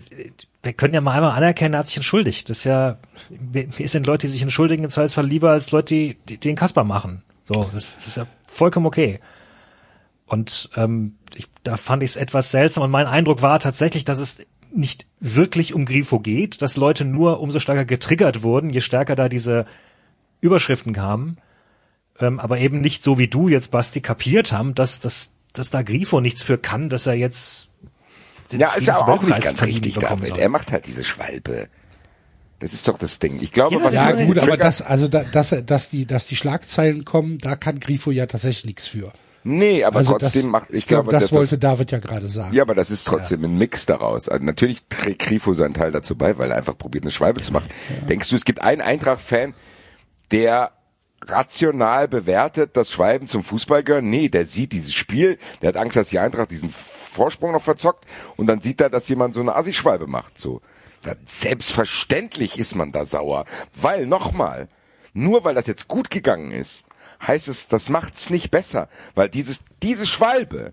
wir 0.69 0.75
können 0.75 0.93
ja 0.93 1.01
mal 1.01 1.13
einmal 1.13 1.31
anerkennen, 1.33 1.75
er 1.75 1.79
hat 1.79 1.89
sich 1.89 1.97
entschuldigt. 1.97 2.51
Das 2.51 2.59
ist 2.59 2.65
ja, 2.65 2.99
mir 3.31 3.89
sind 3.89 4.07
Leute, 4.07 4.27
die 4.27 4.33
sich 4.33 4.43
entschuldigen, 4.43 4.85
im 4.85 4.91
Zweifelsfall 4.91 5.27
lieber 5.27 5.51
als 5.51 5.71
Leute, 5.71 5.95
die, 5.95 6.15
die 6.29 6.37
den 6.37 6.57
Kasper 6.57 6.85
machen. 6.85 7.23
So, 7.45 7.55
das, 7.73 7.95
das 7.95 8.07
ist 8.07 8.17
ja 8.19 8.27
vollkommen 8.47 8.85
okay. 8.85 9.19
Und 10.27 10.69
ähm, 10.77 11.15
ich, 11.35 11.47
da 11.65 11.79
fand 11.79 12.03
ich 12.03 12.11
es 12.11 12.17
etwas 12.17 12.51
seltsam 12.51 12.85
und 12.85 12.91
mein 12.91 13.07
Eindruck 13.07 13.41
war 13.41 13.61
tatsächlich, 13.61 14.05
dass 14.05 14.19
es 14.19 14.47
nicht 14.71 15.07
wirklich 15.21 15.73
um 15.73 15.87
Grifo 15.87 16.21
geht, 16.21 16.61
dass 16.61 16.77
Leute 16.77 17.07
nur 17.07 17.41
umso 17.41 17.61
stärker 17.61 17.87
getriggert 17.87 18.43
wurden, 18.43 18.69
je 18.69 18.83
stärker 18.83 19.15
da 19.15 19.31
diese 19.31 19.65
Überschriften 20.43 20.93
kamen, 20.93 21.39
ähm, 22.21 22.39
aber 22.39 22.59
eben 22.59 22.83
nicht 22.83 23.03
so 23.03 23.17
wie 23.17 23.29
du 23.29 23.49
jetzt, 23.49 23.71
Basti, 23.71 24.03
kapiert 24.03 24.53
haben, 24.53 24.75
dass, 24.75 25.01
dass, 25.01 25.33
dass 25.55 25.71
da 25.71 25.81
Grifo 25.81 26.21
nichts 26.21 26.43
für 26.43 26.59
kann, 26.59 26.91
dass 26.91 27.07
er 27.07 27.15
jetzt 27.15 27.69
ja, 28.53 28.73
ist 28.75 28.87
ja 28.87 28.99
auch 28.99 29.23
nicht 29.23 29.43
ganz 29.43 29.63
richtig, 29.63 29.95
soll. 29.95 30.39
Er 30.39 30.49
macht 30.49 30.73
halt 30.73 30.87
diese 30.87 31.05
Schwalbe. 31.05 31.69
Das 32.61 32.73
ist 32.73 32.89
doch 32.89 32.99
das 32.99 33.19
Ding. 33.21 33.39
Ich 33.41 33.53
glaube, 33.53 33.77
Ja, 33.77 33.85
was 33.85 33.95
Ja, 33.95 34.11
Ja, 34.17 34.27
gut, 34.27 34.39
aber 34.39 34.57
das, 34.57 34.83
also 34.83 35.07
da, 35.07 35.23
dass, 35.23 35.55
dass 35.65 35.91
die, 35.91 36.07
dass 36.07 36.27
die 36.27 36.37
Schlagzeilen 36.37 37.05
kommen, 37.05 37.39
da 37.39 37.55
kann 37.55 37.79
Grifo 37.79 38.11
ja 38.11 38.27
tatsächlich 38.27 38.65
nichts 38.65 38.87
für. 38.89 39.13
Nee, 39.45 39.85
aber 39.85 39.99
Also 39.99 40.19
trotzdem 40.19 40.43
das, 40.43 40.51
macht, 40.51 40.71
ich, 40.71 40.79
ich 40.79 40.87
glaube, 40.87 41.05
glaube, 41.05 41.13
das 41.17 41.25
dass 41.25 41.33
wollte 41.33 41.59
David 41.59 41.93
ja 41.93 41.99
gerade 42.01 42.29
sagen. 42.29 42.55
Ja, 42.55 42.63
aber 42.63 42.75
das 42.75 42.91
ist 42.91 43.07
trotzdem 43.07 43.45
ein 43.45 43.57
Mix 43.57 43.87
daraus. 43.87 44.29
Also 44.29 44.45
natürlich 44.45 44.83
trägt 44.89 45.21
Grifo 45.23 45.55
seinen 45.55 45.75
Teil 45.75 45.93
dazu 45.93 46.17
bei, 46.17 46.37
weil 46.37 46.51
er 46.51 46.57
einfach 46.57 46.77
probiert, 46.77 47.05
eine 47.05 47.13
Schwalbe 47.13 47.41
zu 47.41 47.53
machen. 47.53 47.69
Denkst 48.09 48.29
du, 48.29 48.37
es 48.37 48.45
gibt 48.45 48.61
einen 48.61 48.81
Eintracht-Fan, 48.81 49.55
der 50.33 50.73
rational 51.25 52.09
bewertet, 52.09 52.77
dass 52.77 52.91
Schwalben 52.91 53.29
zum 53.29 53.45
Fußball 53.45 53.85
gehören? 53.85 54.11
Nee, 54.11 54.29
der 54.29 54.47
sieht 54.47 54.73
dieses 54.73 54.93
Spiel, 54.93 55.39
der 55.63 55.69
hat 55.69 55.77
Angst, 55.77 55.97
dass 55.97 56.09
die 56.09 56.19
Eintracht 56.19 56.51
diesen 56.51 56.71
Vorsprung 57.19 57.53
noch 57.53 57.63
verzockt 57.63 58.07
und 58.37 58.47
dann 58.47 58.63
sieht 58.63 58.81
er, 58.81 58.91
dass 58.91 59.09
jemand 59.09 59.35
so 59.35 59.41
eine 59.41 59.55
Assi-Schwalbe 59.55 60.07
macht, 60.07 60.39
so. 60.39 60.61
Selbstverständlich 61.27 62.59
ist 62.59 62.75
man 62.75 62.91
da 62.91 63.05
sauer, 63.05 63.45
weil 63.75 64.07
nochmal, 64.07 64.69
nur 65.13 65.45
weil 65.45 65.55
das 65.55 65.67
jetzt 65.67 65.87
gut 65.87 66.11
gegangen 66.11 66.51
ist, 66.51 66.87
heißt 67.27 67.49
es, 67.49 67.69
das 67.69 67.89
macht's 67.89 68.31
nicht 68.31 68.51
besser, 68.51 68.89
weil 69.15 69.29
dieses, 69.29 69.61
diese 69.83 70.07
Schwalbe 70.07 70.73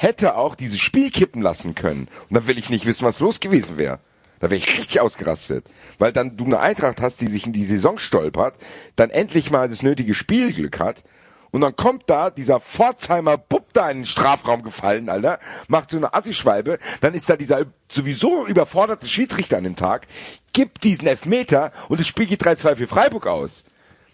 hätte 0.00 0.36
auch 0.36 0.54
dieses 0.54 0.78
Spiel 0.78 1.10
kippen 1.10 1.42
lassen 1.42 1.74
können. 1.74 2.08
Und 2.28 2.34
dann 2.34 2.46
will 2.46 2.58
ich 2.58 2.70
nicht 2.70 2.86
wissen, 2.86 3.04
was 3.04 3.20
los 3.20 3.40
gewesen 3.40 3.76
wäre. 3.76 3.98
Da 4.40 4.48
wäre 4.48 4.56
ich 4.56 4.78
richtig 4.78 5.00
ausgerastet. 5.00 5.66
Weil 5.98 6.12
dann 6.12 6.38
du 6.38 6.46
eine 6.46 6.60
Eintracht 6.60 7.02
hast, 7.02 7.20
die 7.20 7.26
sich 7.26 7.46
in 7.46 7.52
die 7.52 7.64
Saison 7.64 7.98
stolpert, 7.98 8.54
dann 8.96 9.10
endlich 9.10 9.50
mal 9.50 9.68
das 9.68 9.82
nötige 9.82 10.14
Spielglück 10.14 10.80
hat. 10.80 11.04
Und 11.50 11.62
dann 11.62 11.74
kommt 11.74 12.04
da 12.06 12.30
dieser 12.30 12.60
Pforzheimer 12.60 13.36
Bub 13.36 13.72
da 13.72 13.90
in 13.90 13.98
den 13.98 14.06
Strafraum 14.06 14.62
gefallen, 14.62 15.08
Alter, 15.08 15.40
macht 15.68 15.90
so 15.90 15.96
eine 15.96 16.14
Assischwalbe, 16.14 16.78
dann 17.00 17.14
ist 17.14 17.28
da 17.28 17.36
dieser 17.36 17.66
sowieso 17.88 18.46
überforderte 18.46 19.08
Schiedsrichter 19.08 19.56
an 19.56 19.64
dem 19.64 19.76
Tag, 19.76 20.06
gibt 20.52 20.84
diesen 20.84 21.08
Elfmeter 21.08 21.72
und 21.88 21.98
das 21.98 22.06
Spiel 22.06 22.26
geht 22.26 22.42
3-2 22.42 22.76
für 22.76 22.86
Freiburg 22.86 23.26
aus. 23.26 23.64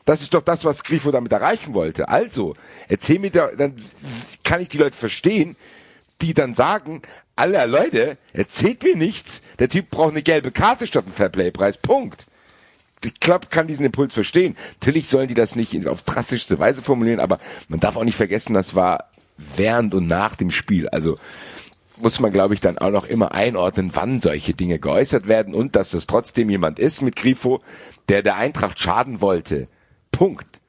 Das 0.06 0.22
ist 0.22 0.32
doch 0.34 0.40
das, 0.42 0.64
was 0.64 0.84
Grifo 0.84 1.10
damit 1.10 1.32
erreichen 1.32 1.74
wollte. 1.74 2.08
Also, 2.08 2.54
erzähl 2.88 3.18
mir 3.18 3.30
da, 3.30 3.48
dann 3.48 3.74
kann 4.44 4.62
ich 4.62 4.68
die 4.68 4.78
Leute 4.78 4.96
verstehen, 4.96 5.56
die 6.22 6.32
dann 6.32 6.54
sagen, 6.54 7.02
alle 7.34 7.66
Leute, 7.66 8.16
erzählt 8.32 8.82
mir 8.82 8.96
nichts, 8.96 9.42
der 9.58 9.68
Typ 9.68 9.90
braucht 9.90 10.12
eine 10.12 10.22
gelbe 10.22 10.52
Karte 10.52 10.86
statt 10.86 11.04
einen 11.04 11.12
Fairplay-Preis, 11.12 11.78
Punkt. 11.78 12.26
Ich 13.04 13.20
glaube, 13.20 13.46
kann 13.48 13.66
diesen 13.66 13.84
Impuls 13.86 14.14
verstehen. 14.14 14.56
Natürlich 14.80 15.08
sollen 15.08 15.28
die 15.28 15.34
das 15.34 15.54
nicht 15.54 15.86
auf 15.86 16.02
drastischste 16.02 16.58
Weise 16.58 16.82
formulieren, 16.82 17.20
aber 17.20 17.38
man 17.68 17.78
darf 17.80 17.96
auch 17.96 18.04
nicht 18.04 18.16
vergessen, 18.16 18.54
das 18.54 18.74
war 18.74 19.10
während 19.36 19.94
und 19.94 20.06
nach 20.06 20.34
dem 20.36 20.50
Spiel. 20.50 20.88
Also 20.88 21.18
muss 21.98 22.20
man, 22.20 22.32
glaube 22.32 22.54
ich, 22.54 22.60
dann 22.60 22.78
auch 22.78 22.90
noch 22.90 23.04
immer 23.04 23.32
einordnen, 23.32 23.90
wann 23.94 24.20
solche 24.20 24.54
Dinge 24.54 24.78
geäußert 24.78 25.28
werden 25.28 25.54
und 25.54 25.76
dass 25.76 25.90
das 25.90 26.06
trotzdem 26.06 26.50
jemand 26.50 26.78
ist 26.78 27.00
mit 27.02 27.16
Grifo, 27.16 27.60
der 28.08 28.22
der 28.22 28.36
Eintracht 28.36 28.78
schaden 28.78 29.20
wollte. 29.20 29.68
Punkt. 30.10 30.60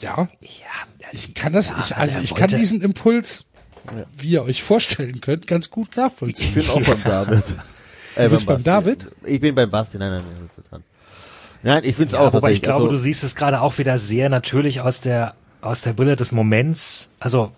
Ja, 0.00 0.28
Ja, 0.40 1.06
ich 1.12 1.34
kann 1.34 1.52
das, 1.52 1.70
ja, 1.70 1.76
ich, 1.80 1.96
also 1.96 2.18
er 2.18 2.24
ich 2.24 2.34
kann 2.34 2.50
diesen 2.50 2.82
Impuls, 2.82 3.44
wie 4.16 4.30
ihr 4.30 4.42
euch 4.42 4.62
vorstellen 4.62 5.20
könnt, 5.20 5.46
ganz 5.46 5.70
gut 5.70 5.90
Ich 5.90 5.96
nachvollziehen. 5.96 6.54
bin 6.54 6.68
auch 6.70 6.82
beim 6.82 7.02
David. 7.04 7.44
Äh, 8.16 8.24
Du 8.24 8.30
bist 8.30 8.46
beim 8.46 8.56
Basti. 8.56 8.64
David? 8.64 9.08
Ich 9.24 9.40
bin 9.40 9.54
beim 9.54 9.70
Basti, 9.70 9.98
nein, 9.98 10.10
nein, 10.12 10.22
nein. 10.70 10.82
Nein, 11.64 11.84
ich 11.84 11.96
find's 11.96 12.12
Ja, 12.12 12.20
auch 12.20 12.32
wobei 12.32 12.50
ich 12.52 12.60
glaube, 12.62 12.84
also, 12.84 12.88
du 12.90 12.96
siehst 12.96 13.22
es 13.22 13.36
gerade 13.36 13.60
auch 13.60 13.78
wieder 13.78 13.96
sehr 13.98 14.28
natürlich 14.28 14.80
aus 14.80 15.00
der 15.00 15.34
aus 15.60 15.80
der 15.82 15.92
Brille 15.92 16.16
des 16.16 16.32
Moments. 16.32 17.10
Also 17.20 17.52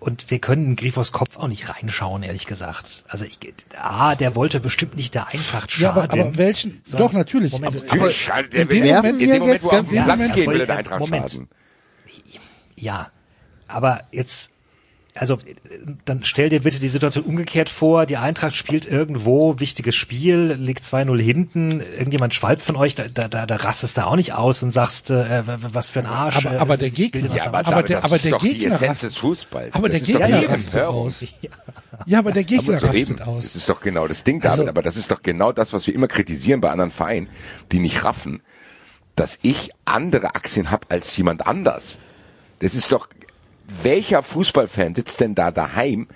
und 0.00 0.30
wir 0.30 0.38
können 0.40 0.64
in 0.64 0.76
Grifos 0.76 1.12
Kopf 1.12 1.36
auch 1.36 1.46
nicht 1.46 1.68
reinschauen, 1.68 2.22
ehrlich 2.24 2.46
gesagt. 2.46 3.04
Also 3.06 3.26
ich, 3.26 3.38
ah, 3.76 4.16
der 4.16 4.34
wollte 4.34 4.58
bestimmt 4.60 4.96
nicht 4.96 5.14
der 5.14 5.28
Eintracht 5.28 5.78
Ja, 5.78 5.94
schaden. 5.94 6.10
aber, 6.10 6.20
aber 6.28 6.36
welchen? 6.38 6.80
So, 6.84 6.96
Doch, 6.96 7.12
natürlich. 7.12 7.52
Moment. 7.52 7.84
aber, 7.88 7.92
aber 8.06 8.08
der 8.52 8.62
in 8.62 8.68
dem 8.68 8.86
Moment, 8.96 9.22
in 9.22 9.28
dem 9.30 9.38
Moment, 9.40 9.62
wo 9.62 9.68
er 9.68 9.80
auf 9.80 9.88
den 9.88 10.04
Platz 10.04 10.32
geht, 10.32 10.48
will 10.48 10.60
er 10.60 10.66
der 10.66 10.76
Eintracht 10.78 11.00
Moment. 11.00 11.30
schaden. 11.30 11.48
Ja, 12.76 13.10
aber 13.68 14.00
jetzt, 14.10 14.52
also 15.18 15.34
äh, 15.34 15.38
dann 16.04 16.24
stell 16.24 16.48
dir 16.48 16.60
bitte 16.62 16.78
die 16.80 16.88
Situation 16.88 17.24
umgekehrt 17.24 17.68
vor, 17.68 18.06
die 18.06 18.16
Eintracht 18.16 18.56
spielt 18.56 18.86
irgendwo, 18.86 19.58
wichtiges 19.60 19.94
Spiel, 19.94 20.54
liegt 20.58 20.84
2-0 20.84 21.20
hinten, 21.20 21.80
irgendjemand 21.80 22.34
schwalbt 22.34 22.62
von 22.62 22.76
euch, 22.76 22.94
da, 22.94 23.04
da, 23.12 23.28
da, 23.28 23.46
da 23.46 23.56
rastest 23.56 23.96
du 23.96 24.06
auch 24.06 24.16
nicht 24.16 24.32
aus 24.34 24.62
und 24.62 24.70
sagst, 24.70 25.10
äh, 25.10 25.42
was 25.46 25.90
für 25.90 26.00
ein 26.00 26.06
Arsch. 26.06 26.36
Aber- 26.46 26.54
äh, 26.54 26.58
aber 26.58 26.76
der 26.76 26.90
Gegner- 26.90 27.34
Ja, 27.34 27.46
aber, 27.46 27.66
aber 27.66 27.82
der- 27.82 28.04
aber 28.04 28.16
ist 28.16 28.24
der 28.24 28.32
doch 28.32 28.38
die 28.40 28.54
Gegner 28.58 28.74
Essenz 28.76 28.90
rast- 28.90 29.02
des 29.04 29.16
Fußballs. 29.16 29.74
aber 29.74 29.88
das 29.88 30.02
der 30.02 30.08
ist 30.08 30.14
doch 30.20 30.26
Gegner 30.26 30.48
rastet 30.54 30.82
aus. 30.84 31.24
Ja, 32.06 32.18
aber 32.20 32.32
der 32.32 32.44
Gegner 32.44 32.68
Aber 32.74 32.78
so 32.80 32.86
rastet 32.86 33.10
eben. 33.10 33.20
aus. 33.22 33.44
Das 33.44 33.56
ist 33.56 33.68
doch 33.68 33.80
genau 33.80 34.06
das 34.08 34.24
Ding, 34.24 34.40
David. 34.40 34.58
Also- 34.60 34.68
aber 34.70 34.82
das 34.82 34.96
ist 34.96 35.10
doch 35.10 35.22
genau 35.22 35.52
das, 35.52 35.72
was 35.72 35.86
wir 35.86 35.94
immer 35.94 36.08
kritisieren 36.08 36.60
bei 36.60 36.70
anderen 36.70 36.90
Vereinen, 36.92 37.28
die 37.72 37.80
nicht 37.80 38.04
raffen, 38.04 38.40
dass 39.16 39.38
ich 39.42 39.70
andere 39.84 40.34
Aktien 40.36 40.70
habe 40.70 40.86
als 40.90 41.16
jemand 41.16 41.46
anders. 41.46 41.98
Das 42.60 42.74
ist 42.74 42.92
doch, 42.92 43.08
welcher 43.82 44.22
Fußballfan 44.22 44.94
sitzt 44.94 45.20
denn 45.20 45.34
da 45.34 45.50
daheim 45.50 46.08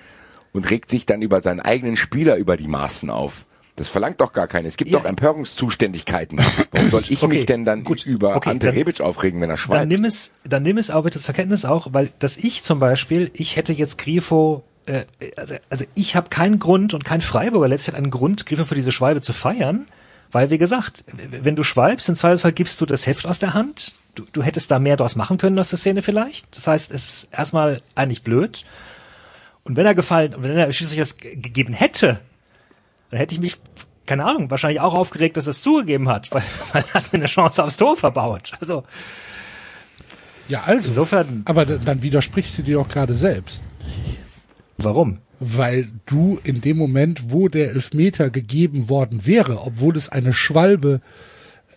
und 0.53 0.69
regt 0.71 0.91
sich 0.91 1.07
dann 1.07 1.23
über 1.23 1.41
seinen 1.41 1.61
eigenen 1.61 1.97
Spieler 1.97 2.37
über 2.37 2.57
die 2.57 2.69
Maßen 2.69 3.11
auf? 3.11 3.47
Das 3.77 3.89
verlangt 3.89 4.21
doch 4.21 4.33
gar 4.33 4.49
keiner. 4.49 4.69
Es 4.69 4.77
gibt 4.77 4.91
Ja. 4.91 4.99
doch 4.99 5.07
Empörungszuständigkeiten. 5.07 6.39
Warum 6.73 6.91
soll 6.91 7.03
ich 7.09 7.11
Okay, 7.23 7.35
mich 7.35 7.47
denn 7.47 7.65
dann 7.65 7.85
gut. 7.85 8.05
über 8.05 8.37
Okay, 8.37 8.51
Ante 8.51 8.67
dann- 8.67 8.77
Rebic 8.77 9.01
aufregen, 9.01 9.41
wenn 9.41 9.49
er 9.49 9.57
Dann 9.57 9.59
schweigt? 9.59 9.89
nimm 9.89 10.05
es, 10.05 10.33
dann 10.45 10.63
nimm 10.63 10.77
es 10.79 10.91
aber 10.91 11.05
bitte 11.05 11.21
zur 11.21 11.35
Kenntnis 11.35 11.65
auch, 11.65 11.89
weil 11.93 12.11
dass 12.19 12.37
ich 12.37 12.63
zum 12.63 12.79
Beispiel, 12.81 13.31
ich 13.35 13.57
hätte 13.57 13.73
jetzt 13.73 13.97
Grifo, 13.99 14.63
äh, 14.87 15.05
also, 15.37 15.55
also 15.71 15.85
ich 15.95 16.17
habe 16.17 16.29
keinen 16.29 16.59
Grund 16.59 16.93
und 16.95 17.05
kein 17.05 17.21
Freiburger 17.23 17.69
letztlich 17.69 17.95
hat 17.95 18.03
einen 18.03 18.11
Grund, 18.11 18.45
Grifo 18.47 18.65
für 18.65 18.75
diese 18.75 18.93
Schwalbe 18.93 19.21
zu 19.23 19.33
feiern, 19.33 19.87
weil 20.31 20.51
wie 20.51 20.59
gesagt, 20.59 21.05
wenn 21.43 21.57
du 21.57 21.63
schwalbst, 21.63 22.09
im 22.11 22.17
Zweifelsfall 22.17 22.53
gibst 22.53 22.81
du 22.81 22.87
das 22.87 23.07
Heft 23.07 23.27
aus 23.27 23.39
der 23.39 23.55
Hand. 23.55 23.95
Du, 24.15 24.25
du 24.33 24.43
hättest 24.43 24.71
da 24.71 24.79
mehr 24.79 24.97
draus 24.97 25.17
machen 25.17 25.39
können 25.39 25.59
aus 25.59 25.71
der 25.71 25.79
Szene 25.79 26.03
vielleicht. 26.03 26.55
Das 26.57 26.67
heißt, 26.67 26.91
es 26.93 27.07
ist 27.09 27.29
erstmal 27.33 27.81
eigentlich 27.95 28.23
blöd. 28.23 28.65
Und 29.65 29.77
wenn 29.77 29.87
er 29.87 29.95
gefallen, 29.95 30.35
wenn 30.39 30.57
er 30.57 30.71
schließlich 30.73 30.99
das 30.99 31.17
ge- 31.17 31.37
gegeben 31.37 31.73
hätte, 31.73 32.21
dann 33.11 33.19
hätte 33.19 33.35
ich 33.35 33.41
mich, 33.41 33.57
keine 34.05 34.25
Ahnung, 34.25 34.51
wahrscheinlich 34.51 34.81
auch 34.81 34.93
aufgeregt, 34.95 35.37
dass 35.37 35.47
er 35.47 35.53
es 35.53 35.63
zugegeben 35.63 36.09
hat, 36.09 36.31
weil, 36.33 36.43
weil 36.73 36.85
er 36.93 36.95
hat 36.95 37.13
mir 37.13 37.21
eine 37.21 37.27
Chance 37.27 37.65
aufs 37.65 37.77
Tor 37.79 37.97
verbaut. 37.97 38.53
Also 38.61 38.85
Ja, 40.49 40.63
also. 40.65 40.91
Insofern- 40.91 41.43
Aber 41.47 41.65
dann 41.65 42.03
widersprichst 42.03 42.59
du 42.59 42.63
dir 42.63 42.77
doch 42.77 42.89
gerade 42.89 43.15
selbst. 43.15 43.63
warum? 44.77 45.19
Weil 45.45 45.89
du 46.07 46.39
in 46.45 46.61
dem 46.61 46.77
Moment, 46.77 47.33
wo 47.33 47.49
der 47.49 47.71
Elfmeter 47.71 48.31
gegeben 48.31 48.89
worden 48.89 49.27
wäre, 49.27 49.63
obwohl 49.63 49.97
es 49.97 50.09
eine 50.09 50.33
Schwalbe 50.33 51.01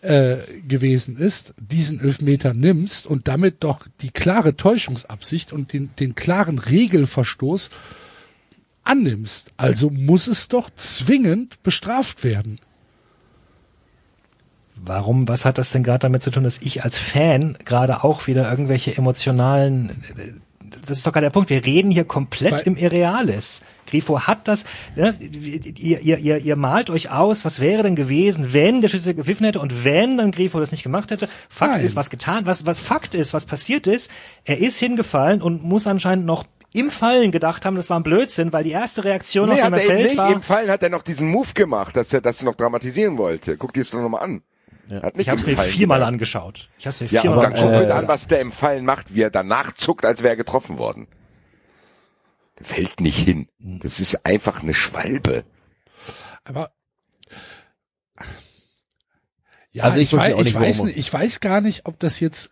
äh, 0.05 0.37
gewesen 0.67 1.17
ist, 1.17 1.53
diesen 1.57 1.99
Elfmeter 1.99 2.53
nimmst 2.53 3.07
und 3.07 3.27
damit 3.27 3.63
doch 3.63 3.87
die 4.01 4.11
klare 4.11 4.55
Täuschungsabsicht 4.55 5.51
und 5.51 5.73
den, 5.73 5.89
den 5.99 6.15
klaren 6.15 6.59
Regelverstoß 6.59 7.69
annimmst. 8.83 9.51
Also 9.57 9.89
muss 9.89 10.27
es 10.27 10.47
doch 10.47 10.69
zwingend 10.69 11.61
bestraft 11.63 12.23
werden. 12.23 12.59
Warum, 14.75 15.27
was 15.27 15.45
hat 15.45 15.57
das 15.57 15.71
denn 15.71 15.83
gerade 15.83 15.99
damit 15.99 16.21
zu 16.21 16.31
tun, 16.31 16.43
dass 16.43 16.61
ich 16.61 16.83
als 16.83 16.97
Fan 16.97 17.57
gerade 17.65 18.03
auch 18.03 18.27
wieder 18.27 18.49
irgendwelche 18.49 18.95
emotionalen, 18.95 20.03
das 20.81 20.99
ist 20.99 21.07
doch 21.07 21.13
gerade 21.13 21.25
der 21.25 21.31
Punkt, 21.31 21.49
wir 21.49 21.65
reden 21.65 21.89
hier 21.91 22.05
komplett 22.05 22.51
Weil- 22.51 22.61
im 22.61 22.77
Irreales. 22.77 23.61
Grifo 23.87 24.21
hat 24.21 24.47
das, 24.47 24.65
ne, 24.95 25.15
ihr, 25.19 25.99
ihr, 25.99 26.17
ihr, 26.17 26.37
ihr 26.37 26.55
malt 26.55 26.89
euch 26.89 27.11
aus, 27.11 27.45
was 27.45 27.59
wäre 27.59 27.83
denn 27.83 27.95
gewesen, 27.95 28.53
wenn 28.53 28.81
der 28.81 28.89
Schütze 28.89 29.13
gepfiffen 29.13 29.45
hätte 29.45 29.59
und 29.59 29.83
wenn 29.83 30.17
dann 30.17 30.31
Grifo 30.31 30.59
das 30.59 30.71
nicht 30.71 30.83
gemacht 30.83 31.11
hätte. 31.11 31.27
Fakt 31.49 31.73
Nein. 31.77 31.85
ist, 31.85 31.95
was 31.95 32.09
getan, 32.09 32.45
was, 32.45 32.65
was 32.65 32.79
Fakt 32.79 33.13
ist, 33.15 33.33
was 33.33 33.45
passiert 33.45 33.87
ist, 33.87 34.09
er 34.43 34.57
ist 34.59 34.77
hingefallen 34.79 35.41
und 35.41 35.63
muss 35.63 35.87
anscheinend 35.87 36.25
noch 36.25 36.45
im 36.73 36.91
Fallen 36.91 37.31
gedacht 37.31 37.65
haben, 37.65 37.75
das 37.77 37.89
war 37.89 37.97
ein 37.99 38.03
Blödsinn, 38.03 38.51
weil 38.51 38.63
die 38.65 38.71
erste 38.71 39.03
Reaktion 39.05 39.47
Nee, 39.47 39.61
auf 39.61 39.67
dem 39.69 39.73
er 39.75 39.79
Feld 39.79 40.03
nicht. 40.03 40.17
war, 40.17 40.31
Im 40.33 40.41
Fallen 40.41 40.69
hat 40.69 40.83
er 40.83 40.89
noch 40.89 41.03
diesen 41.03 41.29
Move 41.29 41.53
gemacht, 41.53 41.95
dass 41.95 42.11
er 42.11 42.19
das 42.19 42.43
noch 42.43 42.55
dramatisieren 42.55 43.17
wollte. 43.17 43.55
Guck 43.55 43.71
dir 43.73 43.79
das 43.81 43.91
doch 43.91 44.01
nochmal 44.01 44.23
an. 44.23 44.41
Hat 45.01 45.15
nicht 45.15 45.21
ich 45.27 45.29
habe 45.29 45.39
es 45.39 45.47
mir 45.47 45.55
viermal 45.57 45.99
gemacht. 45.99 46.07
angeschaut. 46.13 46.69
Ich 46.77 46.85
habe 46.85 46.89
es 46.93 47.01
mir 47.01 47.07
Ja, 47.07 47.21
viermal 47.21 47.37
und 47.37 47.43
dann 47.45 47.53
guck 47.53 47.61
angeschaut. 47.63 47.81
bitte 47.81 47.95
an, 47.95 48.07
was 48.09 48.27
der 48.27 48.41
im 48.41 48.51
Fallen 48.51 48.83
macht, 48.83 49.15
wie 49.15 49.21
er 49.21 49.29
danach 49.31 49.71
zuckt, 49.73 50.03
als 50.05 50.21
wäre 50.21 50.33
er 50.33 50.35
getroffen 50.35 50.77
worden. 50.77 51.07
Der 52.59 52.65
fällt 52.65 53.01
nicht 53.01 53.17
hin. 53.17 53.49
Das 53.59 53.99
ist 53.99 54.25
einfach 54.25 54.63
eine 54.63 54.73
Schwalbe. 54.73 55.43
Aber 56.43 56.71
ja, 59.71 59.83
Also 59.83 59.99
ich 59.99 60.13
ich, 60.13 60.17
weiß, 60.17 60.45
ich 60.45 60.55
weiß 60.55 60.83
nicht, 60.83 60.97
ich 60.97 61.11
weiß 61.11 61.41
gar 61.41 61.59
nicht, 61.59 61.85
ob 61.85 61.99
das 61.99 62.21
jetzt 62.21 62.51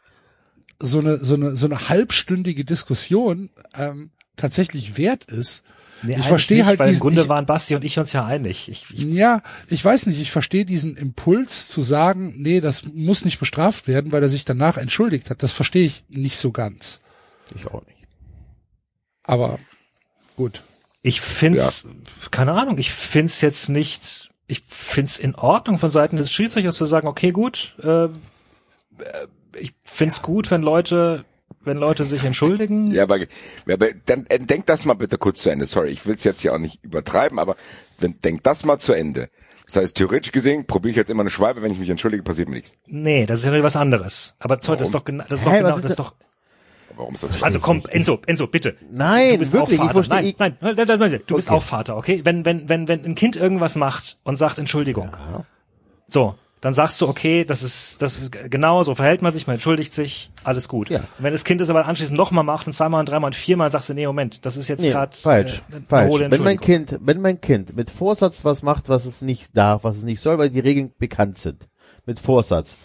so 0.80 1.00
eine 1.00 1.24
so 1.24 1.36
eine 1.36 1.56
so 1.56 1.68
eine 1.68 1.88
halbstündige 1.88 2.66
Diskussion 2.66 3.50
ähm, 3.78 4.12
tatsächlich 4.36 4.98
wert 4.98 5.26
ist. 5.26 5.64
Nee, 6.02 6.18
ich 6.20 6.26
verstehe 6.26 6.58
nicht, 6.58 6.66
halt 6.66 6.80
weil 6.80 6.88
diesen, 6.88 6.98
im 6.98 7.02
Grunde 7.02 7.22
ich, 7.22 7.30
waren 7.30 7.46
Basti 7.46 7.76
und 7.76 7.86
ich 7.86 7.98
uns 7.98 8.12
ja 8.12 8.26
einig. 8.26 8.68
Ich, 8.68 8.88
ich, 8.90 9.00
ja, 9.00 9.42
ich 9.70 9.86
weiß 9.86 10.08
nicht, 10.08 10.20
ich 10.20 10.32
verstehe 10.32 10.66
diesen 10.66 10.98
Impuls 10.98 11.70
zu 11.70 11.80
sagen, 11.80 12.34
nee, 12.38 12.60
das 12.60 12.84
muss 12.84 13.24
nicht 13.24 13.40
bestraft 13.40 13.88
werden, 13.88 14.12
weil 14.12 14.22
er 14.22 14.28
sich 14.28 14.44
danach 14.44 14.76
entschuldigt 14.76 15.30
hat. 15.30 15.44
Das 15.44 15.54
verstehe 15.54 15.86
ich 15.86 16.04
nicht 16.10 16.36
so 16.36 16.52
ganz. 16.52 17.00
Ich 17.56 17.68
auch 17.68 17.86
nicht. 17.86 18.06
Aber 19.24 19.60
gut. 20.36 20.64
ich 21.02 21.22
find's, 21.22 21.88
keine 22.32 22.54
Ahnung, 22.54 22.78
ich 22.78 22.92
find's 22.92 23.42
jetzt 23.42 23.70
nicht, 23.70 24.32
ich 24.48 24.64
find's 24.68 25.18
in 25.18 25.36
Ordnung 25.36 25.78
von 25.78 25.92
Seiten 25.92 26.16
des 26.16 26.32
Schiedsrichters 26.32 26.78
zu 26.78 26.86
sagen, 26.86 27.08
okay, 27.08 27.32
gut, 27.32 27.76
äh, 27.82 28.06
äh, 28.06 28.10
ich 29.60 29.74
find's 29.84 30.22
gut, 30.22 30.50
wenn 30.52 30.62
Leute, 30.62 31.26
wenn 31.62 31.78
Leute 31.78 32.06
sich 32.06 32.24
entschuldigen. 32.24 32.92
Ja, 32.92 33.04
aber, 33.04 33.20
aber 33.72 33.88
dann 34.06 34.26
äh, 34.28 34.40
denk 34.40 34.66
das 34.66 34.86
mal 34.86 34.96
bitte 34.96 35.18
kurz 35.18 35.44
zu 35.44 35.50
Ende. 35.50 35.66
Sorry, 35.66 35.90
ich 35.90 36.06
will 36.06 36.16
es 36.16 36.24
jetzt 36.24 36.42
hier 36.42 36.54
auch 36.54 36.60
nicht 36.60 36.84
übertreiben, 36.84 37.40
aber 37.40 37.56
wenn, 38.00 38.20
denk 38.20 38.44
das 38.44 38.66
mal 38.66 38.80
zu 38.80 38.94
Ende. 38.94 39.30
Das 39.66 39.78
heißt, 39.78 39.96
theoretisch 39.96 40.32
gesehen 40.32 40.66
probiere 40.66 40.92
ich 40.92 40.98
jetzt 40.98 41.10
immer 41.10 41.22
eine 41.22 41.30
Schwalbe, 41.30 41.62
wenn 41.62 41.72
ich 41.72 41.80
mich 41.80 41.90
entschuldige, 41.90 42.24
passiert 42.24 42.50
mir 42.50 42.56
nichts. 42.56 42.74
Nee, 42.86 43.26
das 43.26 43.40
ist 43.40 43.46
ja 43.46 43.64
was 43.64 43.76
anderes. 43.76 44.36
Aber 44.40 44.60
sorry, 44.62 44.78
das 44.78 44.90
ist 44.90 44.94
doch 44.94 45.06
genau, 45.06 45.24
das 45.30 45.40
ist 45.40 45.48
doch 45.48 45.54
genau, 45.54 45.80
das 45.80 45.92
ist 45.92 46.00
doch, 46.00 46.16
Warum 46.96 47.14
ist 47.16 47.24
das 47.24 47.32
nicht 47.32 47.44
Also 47.44 47.60
komm, 47.60 47.82
Enzo, 47.90 48.20
Enzo, 48.26 48.48
bitte. 48.48 48.76
Nein, 48.92 49.32
du 49.34 49.38
bist 49.40 49.54
wirklich, 49.54 49.76
ich 49.76 49.82
auch 49.82 49.86
Vater. 49.94 50.04
verstehe- 50.04 50.16
Nein, 50.16 50.26
ich- 50.26 50.40
nein, 50.40 50.58
nein, 50.62 50.76
nein, 50.88 51.00
nein, 51.00 51.22
du 51.26 51.36
bist 51.36 51.48
Okay. 51.50 51.58
auch 51.58 51.64
Vater, 51.64 51.98
okay? 51.98 52.22
Wenn, 52.24 52.46
wenn, 52.46 52.70
wenn, 52.70 52.88
wenn 52.88 53.04
ein 53.06 53.16
Kind 53.16 53.36
irgendwas 53.36 53.76
macht 53.76 54.18
und 54.24 54.38
sagt 54.38 54.58
Entschuldigung. 54.58 55.10
So, 56.08 56.36
dann 56.62 56.74
sagst 56.74 57.02
du, 57.02 57.08
okay, 57.10 57.44
das 57.44 57.62
ist, 57.62 58.02
das 58.02 58.18
ist 58.20 58.32
genau, 58.50 58.84
so 58.84 58.96
verhält 58.96 59.22
man 59.22 59.34
sich, 59.34 59.48
man 59.48 59.56
entschuldigt 59.56 59.94
sich, 59.94 60.32
alles 60.46 60.68
gut. 60.70 60.90
Ja. 60.90 61.00
Und 61.00 61.08
wenn 61.20 61.34
das 61.34 61.44
Kind 61.44 61.60
es 61.60 61.70
aber 61.70 61.86
anschließend 61.86 62.18
nochmal 62.18 62.46
macht 62.46 62.68
und 62.68 62.74
zweimal 62.74 63.02
und 63.02 63.10
dreimal 63.10 63.28
und 63.30 63.36
viermal, 63.36 63.70
sagst 63.72 63.90
du, 63.90 63.94
nee, 63.94 64.08
Moment, 64.08 64.46
das 64.46 64.56
ist 64.56 64.70
jetzt 64.70 64.82
Nee, 64.82 64.92
gerade 64.92 65.16
falsch, 65.18 65.62
äh, 65.72 65.82
falsch. 65.88 66.14
Wenn 66.30 66.42
mein. 66.44 66.60
Kind, 66.60 66.98
wenn 67.02 67.20
mein 67.20 67.42
Kind 67.42 67.76
mit 67.76 67.90
Vorsatz 67.90 68.46
was 68.46 68.64
macht, 68.64 68.88
was 68.88 69.06
es 69.06 69.22
nicht 69.22 69.58
darf, 69.58 69.84
was 69.84 69.98
es 69.98 70.04
nicht 70.04 70.22
soll, 70.22 70.38
weil 70.38 70.50
die 70.50 70.62
Regeln 70.62 70.94
bekannt 70.98 71.38
sind, 71.38 71.68
mit 72.06 72.20
Vorsatz, 72.22 72.78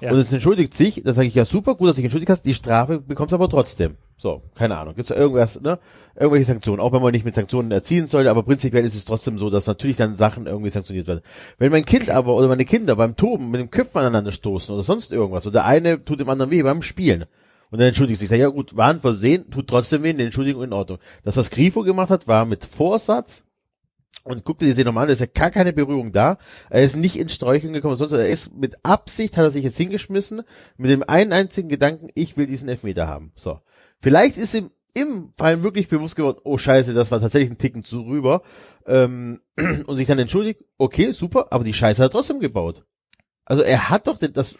Ja. 0.00 0.12
und 0.12 0.18
es 0.18 0.32
entschuldigt 0.32 0.76
sich, 0.76 1.02
dann 1.04 1.14
sage 1.14 1.28
ich 1.28 1.34
ja 1.34 1.44
super, 1.44 1.74
gut, 1.74 1.88
dass 1.88 1.96
du 1.96 2.00
dich 2.00 2.06
entschuldigt 2.06 2.30
hast, 2.30 2.44
die 2.44 2.54
Strafe 2.54 3.00
bekommst 3.00 3.32
du 3.32 3.36
aber 3.36 3.48
trotzdem. 3.48 3.96
So, 4.18 4.42
keine 4.54 4.78
Ahnung, 4.78 4.94
gibt's 4.94 5.10
da 5.10 5.16
irgendwas, 5.16 5.60
ne? 5.60 5.78
Irgendwelche 6.14 6.46
Sanktionen, 6.46 6.80
auch 6.80 6.92
wenn 6.92 7.02
man 7.02 7.12
nicht 7.12 7.24
mit 7.24 7.34
Sanktionen 7.34 7.70
erziehen 7.70 8.06
sollte, 8.06 8.30
aber 8.30 8.42
prinzipiell 8.42 8.84
ist 8.84 8.94
es 8.94 9.04
trotzdem 9.04 9.36
so, 9.36 9.50
dass 9.50 9.66
natürlich 9.66 9.98
dann 9.98 10.14
Sachen 10.14 10.46
irgendwie 10.46 10.70
sanktioniert 10.70 11.06
werden. 11.06 11.20
Wenn 11.58 11.70
mein 11.70 11.84
Kind 11.84 12.08
aber 12.08 12.34
oder 12.34 12.48
meine 12.48 12.64
Kinder 12.64 12.96
beim 12.96 13.16
Toben 13.16 13.50
mit 13.50 13.60
dem 13.60 13.70
Köpfen 13.70 13.98
aneinander 13.98 14.32
stoßen 14.32 14.74
oder 14.74 14.82
sonst 14.82 15.12
irgendwas, 15.12 15.46
oder 15.46 15.52
der 15.54 15.64
eine 15.66 16.02
tut 16.02 16.20
dem 16.20 16.30
anderen 16.30 16.50
weh 16.50 16.62
beim 16.62 16.82
Spielen, 16.82 17.26
und 17.70 17.78
dann 17.80 17.88
entschuldigt 17.88 18.20
sich, 18.20 18.28
sag, 18.28 18.38
ja 18.38 18.48
gut, 18.48 18.76
war 18.76 18.88
ein 18.88 19.00
Versehen, 19.00 19.50
tut 19.50 19.68
trotzdem 19.68 20.02
weh, 20.02 20.10
eine 20.10 20.22
Entschuldigung 20.22 20.62
in 20.62 20.72
Ordnung. 20.72 20.98
Das, 21.24 21.36
was 21.36 21.50
Grifo 21.50 21.82
gemacht 21.82 22.10
hat, 22.10 22.28
war 22.28 22.46
mit 22.46 22.64
Vorsatz, 22.64 23.42
und 24.24 24.44
guck 24.44 24.58
dir 24.58 24.66
die 24.66 24.72
Szene 24.72 25.06
ist 25.06 25.20
ja 25.20 25.26
gar 25.26 25.50
keine 25.50 25.72
Berührung 25.72 26.10
da. 26.12 26.38
Er 26.68 26.82
ist 26.82 26.96
nicht 26.96 27.16
in 27.16 27.28
Sträucheln 27.28 27.72
gekommen, 27.72 27.96
sonst 27.96 28.12
er 28.12 28.28
ist 28.28 28.54
mit 28.56 28.84
Absicht, 28.84 29.36
hat 29.36 29.44
er 29.44 29.50
sich 29.50 29.64
jetzt 29.64 29.76
hingeschmissen, 29.76 30.42
mit 30.76 30.90
dem 30.90 31.04
einen 31.08 31.32
einzigen 31.32 31.68
Gedanken, 31.68 32.08
ich 32.14 32.36
will 32.36 32.46
diesen 32.46 32.68
Elfmeter 32.68 33.06
haben. 33.06 33.32
So. 33.36 33.60
Vielleicht 34.00 34.36
ist 34.36 34.54
ihm 34.54 34.70
im 34.94 35.32
Fall 35.36 35.62
wirklich 35.62 35.88
bewusst 35.88 36.16
geworden, 36.16 36.40
oh 36.42 36.56
scheiße, 36.56 36.94
das 36.94 37.10
war 37.10 37.20
tatsächlich 37.20 37.50
ein 37.50 37.58
Ticken 37.58 37.84
zu 37.84 38.00
rüber, 38.00 38.42
ähm, 38.86 39.42
und 39.86 39.96
sich 39.96 40.06
dann 40.06 40.18
entschuldigt, 40.18 40.64
okay, 40.78 41.10
super, 41.10 41.48
aber 41.50 41.64
die 41.64 41.74
Scheiße 41.74 42.02
hat 42.02 42.08
er 42.08 42.12
trotzdem 42.12 42.40
gebaut. 42.40 42.84
Also 43.44 43.62
er 43.62 43.90
hat 43.90 44.06
doch 44.06 44.18
das 44.18 44.56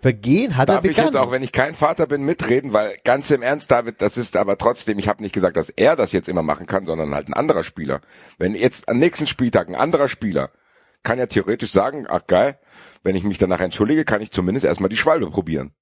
Vergehen 0.00 0.56
hat 0.56 0.68
Darf 0.68 0.84
er 0.84 0.90
ich 0.90 0.96
begangen. 0.96 1.12
jetzt 1.12 1.20
auch, 1.20 1.30
wenn 1.30 1.42
ich 1.42 1.52
kein 1.52 1.74
Vater 1.74 2.06
bin, 2.06 2.24
mitreden, 2.24 2.72
weil 2.72 2.96
ganz 3.04 3.30
im 3.30 3.42
Ernst, 3.42 3.70
David, 3.70 4.00
das 4.00 4.16
ist 4.16 4.36
aber 4.36 4.56
trotzdem, 4.56 4.98
ich 4.98 5.08
habe 5.08 5.22
nicht 5.22 5.34
gesagt, 5.34 5.56
dass 5.56 5.68
er 5.68 5.94
das 5.94 6.12
jetzt 6.12 6.28
immer 6.28 6.42
machen 6.42 6.66
kann, 6.66 6.86
sondern 6.86 7.14
halt 7.14 7.28
ein 7.28 7.34
anderer 7.34 7.64
Spieler. 7.64 8.00
Wenn 8.38 8.54
jetzt 8.54 8.88
am 8.88 8.98
nächsten 8.98 9.26
Spieltag 9.26 9.68
ein 9.68 9.74
anderer 9.74 10.08
Spieler 10.08 10.50
kann 11.02 11.18
ja 11.18 11.26
theoretisch 11.26 11.70
sagen, 11.70 12.06
ach 12.08 12.26
geil, 12.26 12.58
wenn 13.02 13.16
ich 13.16 13.24
mich 13.24 13.38
danach 13.38 13.60
entschuldige, 13.60 14.04
kann 14.04 14.20
ich 14.20 14.30
zumindest 14.30 14.66
erstmal 14.66 14.90
die 14.90 14.96
Schwalbe 14.96 15.30
probieren. 15.30 15.72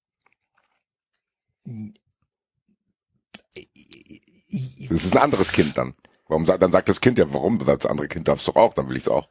Das 4.89 5.05
ist 5.05 5.17
ein 5.17 5.23
anderes 5.23 5.53
Kind 5.53 5.77
dann. 5.77 5.95
Warum 6.29 6.47
sagt, 6.47 6.63
dann 6.63 6.73
sagt 6.73 6.89
das 6.89 7.01
Kind 7.01 7.19
ja, 7.19 7.33
warum? 7.33 7.59
Das 7.59 7.87
andere 7.87 8.09
Kind 8.09 8.29
darf 8.29 8.41
es 8.41 8.47
doch 8.47 8.57
auch, 8.57 8.75
dann 8.75 8.89
will 8.89 8.97
ich 8.97 9.05
es 9.05 9.09
auch. 9.09 9.29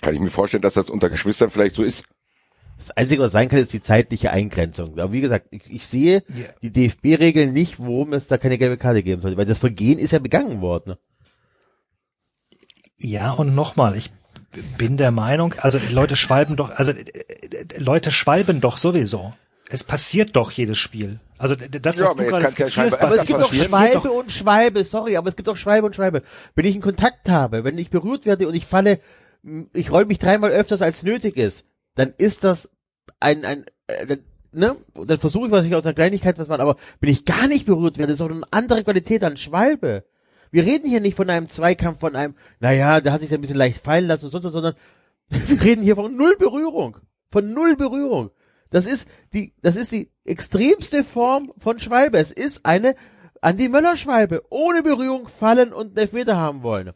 Kann 0.00 0.14
ich 0.14 0.20
mir 0.20 0.30
vorstellen, 0.30 0.62
dass 0.62 0.74
das 0.74 0.90
unter 0.90 1.10
Geschwistern 1.10 1.50
vielleicht 1.50 1.76
so 1.76 1.82
ist. 1.82 2.04
Das 2.78 2.90
Einzige, 2.90 3.22
was 3.22 3.32
sein 3.32 3.48
kann, 3.48 3.60
ist 3.60 3.72
die 3.72 3.80
zeitliche 3.82 4.30
Eingrenzung. 4.32 4.98
Aber 4.98 5.12
wie 5.12 5.20
gesagt, 5.20 5.46
ich, 5.50 5.70
ich 5.70 5.86
sehe 5.86 6.24
Ja. 6.28 6.46
die 6.62 6.70
DFB-Regeln 6.72 7.52
nicht, 7.52 7.78
warum 7.78 8.12
es 8.12 8.26
da 8.26 8.38
keine 8.38 8.58
gelbe 8.58 8.76
Karte 8.76 9.02
geben 9.02 9.22
sollte, 9.22 9.36
weil 9.36 9.46
das 9.46 9.58
Vergehen 9.58 9.98
ist 9.98 10.10
ja 10.12 10.18
begangen 10.18 10.60
worden. 10.60 10.94
Ja, 12.98 13.32
und 13.32 13.54
nochmal, 13.54 13.96
ich 13.96 14.10
bin 14.78 14.96
der 14.96 15.10
Meinung, 15.10 15.54
also 15.58 15.78
die 15.78 15.92
Leute 15.92 16.16
schwalben 16.16 16.56
doch, 16.56 16.70
also 16.70 16.92
äh, 16.92 17.00
äh, 17.00 17.78
Leute 17.78 18.10
schwalben 18.12 18.60
doch 18.60 18.78
sowieso. 18.78 19.32
Es 19.70 19.82
passiert 19.84 20.36
doch 20.36 20.50
jedes 20.50 20.78
Spiel. 20.78 21.18
Also 21.38 21.56
das, 21.56 21.96
Ja, 21.96 22.04
was 22.04 22.14
du 22.16 22.22
jetzt 22.22 22.30
gerade 22.30 22.42
ja 22.44 22.50
skizzierst, 22.50 22.74
scheinbar 22.74 23.00
Aber 23.02 23.14
es 23.16 23.24
gibt 23.26 23.40
doch? 23.40 23.52
Schwalbe 23.52 24.10
und 24.10 24.30
Schwalbe, 24.30 24.84
sorry, 24.84 25.16
aber 25.16 25.30
es 25.30 25.36
gibt 25.36 25.48
doch 25.48 25.56
Schwalbe 25.56 25.86
und 25.86 25.96
Schwalbe. 25.96 26.22
Wenn 26.54 26.66
ich 26.66 26.74
einen 26.74 26.82
Kontakt 26.82 27.28
habe, 27.28 27.64
wenn 27.64 27.78
ich 27.78 27.90
berührt 27.90 28.26
werde 28.26 28.46
und 28.46 28.54
ich 28.54 28.66
falle, 28.66 29.00
ich 29.72 29.90
roll 29.90 30.04
mich 30.04 30.18
dreimal 30.18 30.50
öfters 30.50 30.82
als 30.82 31.02
nötig 31.02 31.36
ist, 31.36 31.64
dann 31.94 32.14
ist 32.16 32.44
das 32.44 32.70
ein, 33.20 33.44
ein, 33.44 33.64
äh, 33.86 34.06
dann, 34.06 34.18
ne, 34.52 34.76
dann 34.94 35.18
versuche 35.18 35.46
ich 35.46 35.52
was 35.52 35.64
ich 35.64 35.74
aus 35.74 35.82
der 35.82 35.94
Kleinigkeit 35.94 36.38
was 36.38 36.48
machen, 36.48 36.60
aber 36.60 36.76
wenn 37.00 37.10
ich 37.10 37.24
gar 37.24 37.48
nicht 37.48 37.66
berührt 37.66 37.98
werde, 37.98 38.12
ist 38.12 38.20
doch 38.20 38.30
eine 38.30 38.42
andere 38.50 38.84
Qualität 38.84 39.24
an 39.24 39.36
Schwalbe. 39.36 40.04
Wir 40.50 40.64
reden 40.64 40.88
hier 40.88 41.00
nicht 41.00 41.16
von 41.16 41.30
einem 41.30 41.48
Zweikampf, 41.48 42.00
von 42.00 42.14
einem, 42.14 42.34
naja, 42.60 43.00
der 43.00 43.12
hat 43.12 43.22
sich 43.22 43.32
ein 43.32 43.40
bisschen 43.40 43.56
leicht 43.56 43.78
fallen 43.78 44.06
lassen 44.06 44.26
und 44.26 44.30
sonst 44.30 44.44
was, 44.44 44.52
sondern 44.52 44.74
wir 45.28 45.62
reden 45.62 45.82
hier 45.82 45.96
von 45.96 46.14
null 46.14 46.36
Berührung. 46.36 46.98
Von 47.30 47.54
null 47.54 47.76
Berührung. 47.76 48.30
Das 48.70 48.86
ist 48.86 49.08
die, 49.32 49.54
das 49.62 49.76
ist 49.76 49.92
die 49.92 50.10
extremste 50.24 51.04
Form 51.04 51.52
von 51.58 51.80
Schwalbe. 51.80 52.18
Es 52.18 52.30
ist 52.30 52.64
eine 52.64 52.94
Andi 53.40 53.68
Möller 53.68 53.96
Schwalbe. 53.96 54.42
Ohne 54.50 54.82
Berührung 54.82 55.28
fallen 55.28 55.72
und 55.72 55.88
einen 55.88 55.96
Elfmeter 55.96 56.36
haben 56.36 56.62
wollen. 56.62 56.92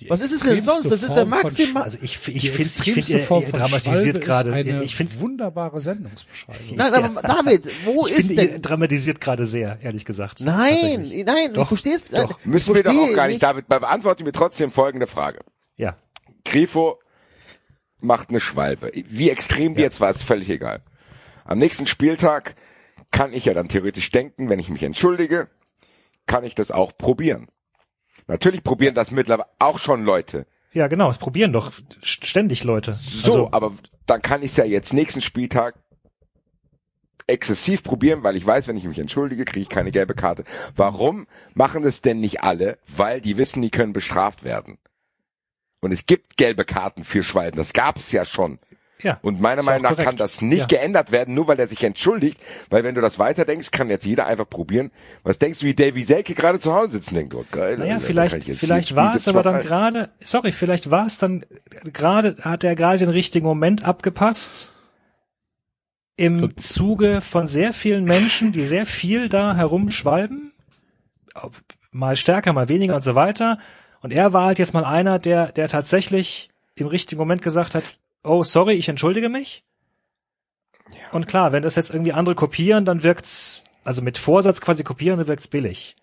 Die 0.00 0.08
Was 0.10 0.20
ist 0.20 0.32
es 0.32 0.40
denn 0.42 0.62
sonst? 0.62 0.86
Das 0.86 1.02
ist 1.02 1.08
der 1.10 1.26
Form 1.26 1.28
von 1.28 1.42
Maxima- 1.42 1.82
Also 1.82 1.98
ich, 2.00 2.12
ich 2.28 2.50
finde, 2.50 2.70
ich 2.84 2.92
finde, 2.92 3.12
ihr, 3.12 3.20
Form 3.20 3.42
von 3.44 3.52
dramatisiert 3.52 4.20
gerade. 4.20 4.48
ist 4.50 4.54
eine 4.56 4.82
Ich 4.82 4.96
finde, 4.96 5.20
wunderbare 5.20 5.80
Sendungsbeschreibung. 5.80 6.76
Nein, 6.76 6.92
aber 6.94 7.22
David, 7.22 7.64
wo 7.84 8.06
ich 8.06 8.12
ist 8.18 8.26
finde, 8.28 8.42
ihr 8.42 8.48
denn? 8.52 8.62
dramatisiert 8.62 9.20
gerade 9.20 9.46
sehr, 9.46 9.78
ehrlich 9.82 10.04
gesagt. 10.04 10.40
Nein, 10.40 11.10
nein, 11.26 11.52
Doch, 11.52 11.62
du 11.62 11.64
verstehst, 11.66 12.06
doch. 12.12 12.38
Müssen 12.44 12.74
wir 12.74 12.82
doch 12.82 12.94
auch 12.96 13.12
gar 13.14 13.28
nicht. 13.28 13.42
David, 13.42 13.68
beantworte 13.68 14.24
mir 14.24 14.32
trotzdem 14.32 14.70
folgende 14.70 15.06
Frage. 15.06 15.40
Ja. 15.76 15.96
Grifo 16.44 16.98
macht 17.98 18.30
eine 18.30 18.40
Schwalbe. 18.40 18.90
Wie 19.08 19.28
extrem 19.30 19.74
die 19.74 19.82
jetzt 19.82 20.00
war, 20.00 20.10
ist 20.10 20.22
völlig 20.22 20.48
egal. 20.48 20.82
Am 21.44 21.58
nächsten 21.58 21.86
Spieltag 21.86 22.54
kann 23.10 23.32
ich 23.32 23.44
ja 23.44 23.54
dann 23.54 23.68
theoretisch 23.68 24.10
denken, 24.10 24.48
wenn 24.48 24.58
ich 24.58 24.68
mich 24.70 24.82
entschuldige, 24.82 25.48
kann 26.26 26.44
ich 26.44 26.54
das 26.54 26.70
auch 26.70 26.96
probieren. 26.96 27.48
Natürlich 28.30 28.62
probieren 28.62 28.94
das 28.94 29.10
mittlerweile 29.10 29.48
auch 29.58 29.78
schon 29.78 30.04
Leute. 30.04 30.46
Ja, 30.72 30.86
genau, 30.86 31.10
es 31.10 31.18
probieren 31.18 31.52
doch 31.52 31.72
ständig 32.02 32.62
Leute. 32.62 32.96
So, 33.02 33.32
Also, 33.32 33.48
aber 33.52 33.72
dann 34.06 34.22
kann 34.22 34.42
ich 34.42 34.52
es 34.52 34.56
ja 34.56 34.64
jetzt 34.64 34.92
nächsten 34.92 35.20
Spieltag 35.20 35.74
exzessiv 37.26 37.82
probieren, 37.82 38.22
weil 38.22 38.36
ich 38.36 38.46
weiß, 38.46 38.68
wenn 38.68 38.76
ich 38.76 38.84
mich 38.84 38.98
entschuldige, 39.00 39.44
kriege 39.44 39.62
ich 39.62 39.68
keine 39.68 39.90
gelbe 39.90 40.14
Karte. 40.14 40.44
Warum 40.76 41.26
machen 41.54 41.82
das 41.82 42.02
denn 42.02 42.20
nicht 42.20 42.42
alle? 42.42 42.78
Weil 42.86 43.20
die 43.20 43.36
wissen, 43.36 43.62
die 43.62 43.70
können 43.70 43.92
bestraft 43.92 44.44
werden. 44.44 44.78
Und 45.80 45.90
es 45.90 46.06
gibt 46.06 46.36
gelbe 46.36 46.64
Karten 46.64 47.02
für 47.02 47.24
Schwalben. 47.24 47.56
Das 47.56 47.72
gab 47.72 47.96
es 47.96 48.12
ja 48.12 48.24
schon. 48.24 48.60
Ja. 49.02 49.18
Und 49.22 49.40
meiner 49.40 49.62
Meinung 49.62 49.82
nach 49.82 49.96
kann 49.96 50.04
korrekt. 50.04 50.20
das 50.20 50.42
nicht 50.42 50.58
Ja. 50.60 50.66
geändert 50.66 51.12
werden, 51.12 51.34
nur 51.34 51.46
weil 51.48 51.58
er 51.58 51.68
sich 51.68 51.82
entschuldigt. 51.82 52.40
Weil 52.68 52.84
wenn 52.84 52.94
du 52.94 53.00
das 53.00 53.18
weiterdenkst, 53.18 53.70
kann 53.70 53.88
jetzt 53.90 54.04
jeder 54.06 54.26
einfach 54.26 54.48
probieren. 54.48 54.90
Was 55.22 55.38
denkst 55.38 55.60
du, 55.60 55.66
wie 55.66 55.74
Davy 55.74 56.02
Selke 56.02 56.34
gerade 56.34 56.58
zu 56.58 56.74
Hause 56.74 56.92
sitzt 56.92 57.08
und 57.10 57.16
denkt, 57.16 57.34
oh 57.34 57.44
geil. 57.50 57.78
Naja, 57.78 57.94
Alter, 57.94 58.06
vielleicht, 58.06 58.46
kann 58.46 58.54
vielleicht 58.54 58.96
war 58.96 59.14
es 59.14 59.28
aber 59.28 59.42
dann 59.42 59.54
17 59.56 59.68
gerade, 59.68 60.10
sorry, 60.20 60.52
vielleicht 60.52 60.90
war 60.90 61.06
es 61.06 61.18
dann 61.18 61.44
gerade, 61.84 62.36
hat 62.40 62.64
er 62.64 62.74
gerade 62.74 62.98
den 62.98 63.08
richtigen 63.10 63.46
Moment 63.46 63.84
abgepasst. 63.84 64.72
Im 66.16 66.54
Zuge 66.58 67.22
von 67.22 67.46
sehr 67.48 67.72
vielen 67.72 68.04
Menschen, 68.04 68.52
die 68.52 68.64
sehr 68.64 68.84
viel 68.84 69.30
da 69.30 69.54
herumschwalben, 69.56 70.52
mal 71.92 72.14
stärker, 72.16 72.52
mal 72.52 72.68
weniger 72.68 72.94
und 72.96 73.02
so 73.02 73.14
weiter. 73.14 73.58
Und 74.02 74.12
er 74.12 74.32
war 74.32 74.46
halt 74.46 74.58
jetzt 74.58 74.74
mal 74.74 74.84
einer, 74.84 75.18
der, 75.18 75.52
der 75.52 75.68
tatsächlich 75.68 76.50
im 76.74 76.86
richtigen 76.86 77.18
Moment 77.18 77.42
gesagt 77.42 77.74
hat, 77.74 77.84
oh, 78.24 78.42
sorry, 78.44 78.74
ich 78.74 78.88
entschuldige 78.88 79.28
mich. 79.28 79.64
Und 81.12 81.28
klar, 81.28 81.52
wenn 81.52 81.62
das 81.62 81.76
jetzt 81.76 81.90
irgendwie 81.90 82.12
andere 82.12 82.34
kopieren, 82.34 82.84
dann 82.84 83.02
wirkt's, 83.02 83.64
also 83.84 84.02
mit 84.02 84.18
Vorsatz 84.18 84.60
quasi 84.60 84.82
kopieren, 84.84 85.18
dann 85.18 85.28
wirkt's 85.28 85.48
billig. 85.48 85.96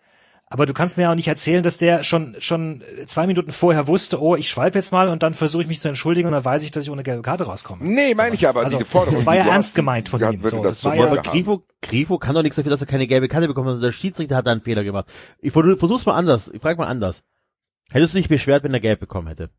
Aber 0.49 0.65
du 0.65 0.73
kannst 0.73 0.95
mir 0.95 1.03
ja 1.03 1.11
auch 1.11 1.15
nicht 1.15 1.27
erzählen, 1.27 1.61
dass 1.61 1.75
der 1.75 2.03
schon 2.03 2.37
schon 2.39 2.81
zwei 3.07 3.27
Minuten 3.27 3.51
vorher 3.51 3.87
wusste, 3.87 4.21
oh, 4.21 4.37
ich 4.37 4.47
schwalb 4.49 4.75
jetzt 4.75 4.93
mal 4.93 5.09
und 5.09 5.21
dann 5.21 5.33
versuche 5.33 5.63
ich 5.63 5.67
mich 5.67 5.81
zu 5.81 5.89
entschuldigen 5.89 6.25
und 6.27 6.31
dann 6.31 6.45
weiß 6.45 6.63
ich, 6.63 6.71
dass 6.71 6.85
ich 6.85 6.89
ohne 6.89 7.03
gelbe 7.03 7.21
Karte 7.21 7.43
rauskomme. 7.43 7.83
Nee, 7.83 8.15
meine 8.15 8.33
ich 8.33 8.47
aber, 8.47 8.61
Also, 8.63 8.77
diese 8.77 8.89
Forderung. 8.89 9.15
das 9.15 9.25
war 9.25 9.35
ja 9.35 9.41
ernst 9.45 9.69
hast, 9.71 9.75
gemeint 9.75 10.07
von 10.07 10.21
ihm, 10.21 10.39
so, 10.39 10.63
das 10.63 10.79
das 10.79 10.85
war 10.85 10.95
ja- 10.95 11.07
Aber. 11.07 11.21
Grifo, 11.21 11.65
Grifo 11.81 12.17
kann 12.17 12.33
doch 12.33 12.43
nichts 12.43 12.55
dafür, 12.55 12.69
dass 12.69 12.79
er 12.79 12.87
keine 12.87 13.07
gelbe 13.07 13.27
Karte 13.27 13.47
bekommen 13.47 13.75
hat. 13.75 13.83
Der 13.83 13.91
Schiedsrichter 13.91 14.37
hat 14.37 14.47
da 14.47 14.51
einen 14.53 14.61
Fehler 14.61 14.85
gemacht. 14.85 15.07
Ich 15.41 15.51
versuch- 15.51 15.77
versuch's 15.79 16.05
mal 16.05 16.15
anders. 16.15 16.49
Ich 16.53 16.61
frage 16.61 16.79
mal 16.79 16.87
anders. 16.87 17.23
Hättest 17.89 18.13
du 18.13 18.17
dich 18.19 18.29
beschwert, 18.29 18.63
wenn 18.63 18.73
er 18.73 18.79
gelb 18.79 19.01
bekommen 19.01 19.27
hätte? 19.27 19.49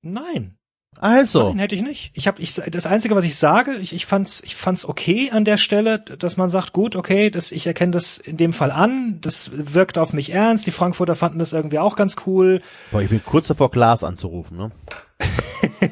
Nein. 0.00 0.56
Also. 1.00 1.48
Nein, 1.50 1.58
hätte 1.58 1.74
ich 1.74 1.82
nicht. 1.82 2.12
Ich 2.14 2.26
habe 2.26 2.40
ich 2.40 2.54
das 2.54 2.86
einzige, 2.86 3.14
was 3.14 3.24
ich 3.24 3.36
sage, 3.36 3.72
ich, 3.74 3.92
ich 3.92 4.06
fand's 4.06 4.42
ich 4.44 4.56
fand's 4.56 4.86
okay 4.86 5.30
an 5.30 5.44
der 5.44 5.56
Stelle, 5.56 5.98
dass 5.98 6.36
man 6.36 6.50
sagt, 6.50 6.72
gut, 6.72 6.96
okay, 6.96 7.30
das 7.30 7.52
ich 7.52 7.66
erkenne 7.66 7.92
das 7.92 8.18
in 8.18 8.36
dem 8.36 8.52
Fall 8.52 8.70
an, 8.70 9.18
das 9.20 9.50
wirkt 9.52 9.98
auf 9.98 10.12
mich 10.12 10.30
ernst. 10.30 10.66
Die 10.66 10.70
Frankfurter 10.70 11.14
fanden 11.14 11.38
das 11.38 11.52
irgendwie 11.52 11.78
auch 11.78 11.96
ganz 11.96 12.16
cool, 12.26 12.62
Boah, 12.90 13.02
ich 13.02 13.10
bin 13.10 13.22
kurz 13.24 13.48
davor, 13.48 13.70
Glas 13.70 14.04
anzurufen, 14.04 14.56
ne? 14.56 14.70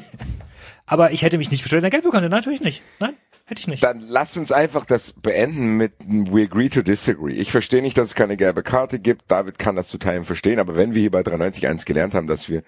aber 0.85 1.11
ich 1.11 1.23
hätte 1.23 1.37
mich 1.37 1.51
nicht 1.51 1.63
beschwert, 1.63 1.83
er 1.83 1.89
bekommen 1.89 2.13
hätte. 2.13 2.29
Nein, 2.29 2.39
natürlich 2.39 2.61
nicht. 2.61 2.81
Nein, 2.99 3.15
hätte 3.45 3.59
ich 3.59 3.67
nicht. 3.67 3.83
Dann 3.83 4.07
lasst 4.07 4.37
uns 4.37 4.51
einfach 4.51 4.85
das 4.85 5.13
beenden 5.13 5.77
mit 5.77 5.93
We 6.07 6.43
agree 6.43 6.69
to 6.69 6.81
disagree. 6.81 7.33
Ich 7.33 7.51
verstehe 7.51 7.81
nicht, 7.81 7.97
dass 7.97 8.09
es 8.09 8.15
keine 8.15 8.37
gelbe 8.37 8.63
Karte 8.63 8.99
gibt. 8.99 9.29
David 9.29 9.59
kann 9.59 9.75
das 9.75 9.87
zu 9.87 9.97
Teilen 9.97 10.23
verstehen, 10.23 10.59
aber 10.59 10.75
wenn 10.75 10.93
wir 10.93 11.01
hier 11.01 11.11
bei 11.11 11.21
93.1 11.21 11.85
gelernt 11.85 12.15
haben, 12.15 12.27
dass 12.27 12.47
wir 12.49 12.63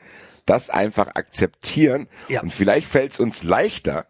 das 0.45 0.69
einfach 0.69 1.07
akzeptieren 1.15 2.07
Ja. 2.29 2.41
und 2.41 2.51
vielleicht 2.51 2.87
fällt 2.87 3.13
es 3.13 3.19
uns 3.19 3.43
leichter, 3.43 4.05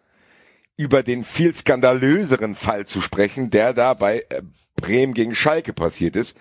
über 0.78 1.04
den 1.04 1.24
viel 1.24 1.56
skandalöseren 1.56 2.54
Fall 2.56 2.86
zu 2.86 3.00
sprechen, 3.00 3.50
der 3.50 3.74
da 3.74 3.94
bei 3.94 4.26
äh, 4.30 4.42
Bremen 4.76 5.14
gegen 5.14 5.34
Schalke 5.34 5.72
passiert 5.72 6.16
ist, 6.18 6.38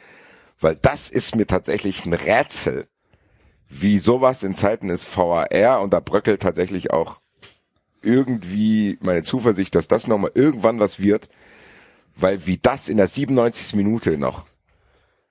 weil 0.61 0.75
das 0.75 1.09
ist 1.11 1.37
mir 1.37 1.47
tatsächlich 1.47 2.05
ein 2.05 2.15
Rätsel, 2.15 2.89
wie 3.69 3.99
sowas 3.99 4.43
in 4.43 4.57
Zeiten 4.57 4.89
des 4.89 5.05
VAR 5.17 5.81
und 5.81 5.93
da 5.93 6.01
bröckelt 6.01 6.43
tatsächlich 6.43 6.91
auch 6.91 7.21
irgendwie 8.03 8.99
meine 9.01 9.23
Zuversicht, 9.23 9.75
dass 9.75 9.89
das 9.89 10.07
nochmal 10.07 10.33
irgendwann 10.35 10.81
was 10.81 10.99
wird, 10.99 11.29
weil 12.17 12.47
wie 12.47 12.59
das 12.59 12.89
in 12.89 12.97
der 12.99 13.09
97. 13.09 13.75
Minute 13.75 14.19
noch, 14.19 14.47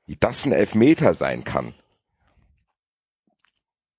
wie 0.05 0.15
das 0.19 0.45
ein 0.45 0.51
Elfmeter 0.51 1.13
sein 1.13 1.43
kann, 1.43 1.73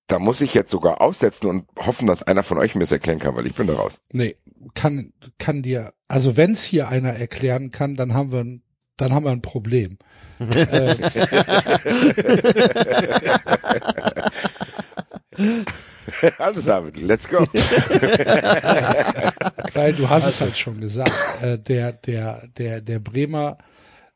da 0.07 0.19
muss 0.19 0.41
ich 0.41 0.53
jetzt 0.53 0.71
sogar 0.71 1.01
aussetzen 1.01 1.47
und 1.47 1.65
hoffen, 1.77 2.07
dass 2.07 2.23
einer 2.23 2.43
von 2.43 2.57
euch 2.57 2.75
mir 2.75 2.81
das 2.81 2.91
erklären 2.91 3.19
kann, 3.19 3.35
weil 3.35 3.47
ich 3.47 3.55
bin 3.55 3.67
da 3.67 3.73
raus. 3.73 3.99
Nee, 4.11 4.35
kann, 4.73 5.13
kann 5.39 5.61
dir, 5.61 5.93
also 6.07 6.37
wenn's 6.37 6.63
hier 6.63 6.87
einer 6.89 7.11
erklären 7.13 7.71
kann, 7.71 7.95
dann 7.95 8.13
haben 8.13 8.31
wir 8.31 8.39
ein, 8.39 8.63
dann 8.97 9.13
haben 9.13 9.25
wir 9.25 9.31
ein 9.31 9.41
Problem. 9.41 9.97
äh, 10.39 10.95
Also 16.37 16.61
David, 16.61 16.97
let's 16.97 17.27
go. 17.27 17.39
weil 19.73 19.93
du 19.93 20.09
hast 20.09 20.27
es 20.27 20.39
halt 20.41 20.57
schon 20.57 20.79
gesagt, 20.81 21.11
äh, 21.41 21.57
der, 21.57 21.93
der, 21.93 22.47
der, 22.57 22.81
der 22.81 22.99
Bremer 22.99 23.57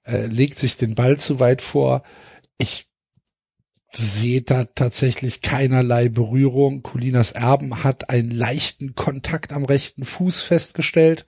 äh, 0.06 0.28
legt 0.28 0.60
sich 0.60 0.78
den 0.78 0.96
Ball 0.96 1.18
zu 1.18 1.40
weit 1.40 1.62
vor. 1.62 2.04
Ich 2.58 2.89
sehe 3.92 4.42
da 4.42 4.66
tatsächlich 4.66 5.42
keinerlei 5.42 6.10
Berührung. 6.10 6.84
Colinas 6.84 7.32
Erben 7.32 7.84
hat 7.84 8.10
einen 8.10 8.32
leichten 8.32 8.96
Kontakt 8.96 9.52
am 9.52 9.66
rechten 9.66 10.06
Fuß 10.06 10.42
festgestellt, 10.42 11.26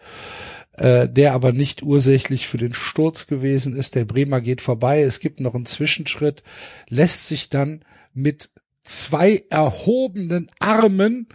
äh, 0.74 1.09
der 1.09 1.34
aber 1.34 1.53
nicht 1.53 1.82
ursächlich 1.82 2.47
für 2.47 2.57
den 2.57 2.74
Sturz 2.74 3.28
gewesen 3.28 3.74
ist. 3.74 3.95
Der 3.95 4.05
Bremer 4.05 4.41
geht 4.41 4.62
vorbei. 4.62 5.01
Es 5.01 5.20
gibt 5.20 5.39
noch 5.39 5.55
einen 5.55 5.66
Zwischenschritt, 5.66 6.43
lässt 6.88 7.28
sich 7.28 7.49
dann 7.49 7.84
mit 8.14 8.51
zwei 8.84 9.43
erhobenen 9.49 10.49
Armen 10.59 11.28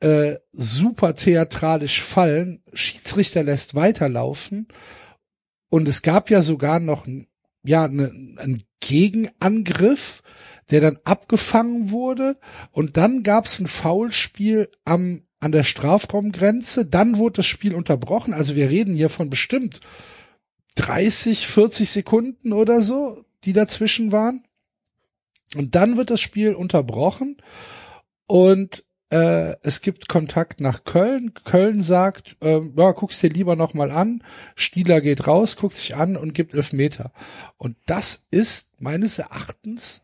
äh, 0.00 0.36
super 0.52 1.14
theatralisch 1.14 2.02
fallen. 2.02 2.62
Schiedsrichter 2.72 3.42
lässt 3.42 3.74
weiterlaufen. 3.74 4.68
Und 5.70 5.88
es 5.88 6.02
gab 6.02 6.30
ja 6.30 6.42
sogar 6.42 6.80
noch 6.80 7.06
ein, 7.06 7.28
ja, 7.62 7.88
ne, 7.88 8.10
einen 8.36 8.62
Gegenangriff, 8.80 10.22
der 10.70 10.80
dann 10.80 10.98
abgefangen 11.04 11.90
wurde. 11.90 12.36
Und 12.72 12.96
dann 12.96 13.22
gab 13.22 13.46
es 13.46 13.60
ein 13.60 13.66
Foulspiel 13.66 14.70
am, 14.84 15.22
an 15.40 15.52
der 15.52 15.64
Strafraumgrenze. 15.64 16.86
Dann 16.86 17.16
wurde 17.18 17.38
das 17.38 17.46
Spiel 17.46 17.74
unterbrochen. 17.74 18.34
Also 18.34 18.56
wir 18.56 18.70
reden 18.70 18.94
hier 18.94 19.08
von 19.08 19.30
bestimmt 19.30 19.80
30, 20.76 21.46
40 21.46 21.90
Sekunden 21.90 22.52
oder 22.52 22.80
so, 22.80 23.24
die 23.44 23.52
dazwischen 23.52 24.12
waren. 24.12 24.44
Und 25.56 25.74
dann 25.74 25.96
wird 25.96 26.10
das 26.10 26.20
Spiel 26.20 26.54
unterbrochen 26.54 27.36
und 28.26 28.84
äh, 29.10 29.56
es 29.62 29.80
gibt 29.80 30.08
Kontakt 30.08 30.60
nach 30.60 30.84
Köln. 30.84 31.34
Köln 31.44 31.82
sagt, 31.82 32.36
ähm, 32.40 32.74
ja, 32.76 32.92
guck's 32.92 33.20
dir 33.20 33.30
lieber 33.30 33.56
noch 33.56 33.74
mal 33.74 33.90
an. 33.90 34.22
Stieler 34.54 35.00
geht 35.00 35.26
raus, 35.26 35.56
guckt 35.56 35.76
sich 35.76 35.96
an 35.96 36.16
und 36.16 36.32
gibt 36.32 36.54
Elfmeter. 36.54 37.12
Und 37.56 37.76
das 37.86 38.26
ist 38.30 38.70
meines 38.78 39.18
Erachtens, 39.18 40.02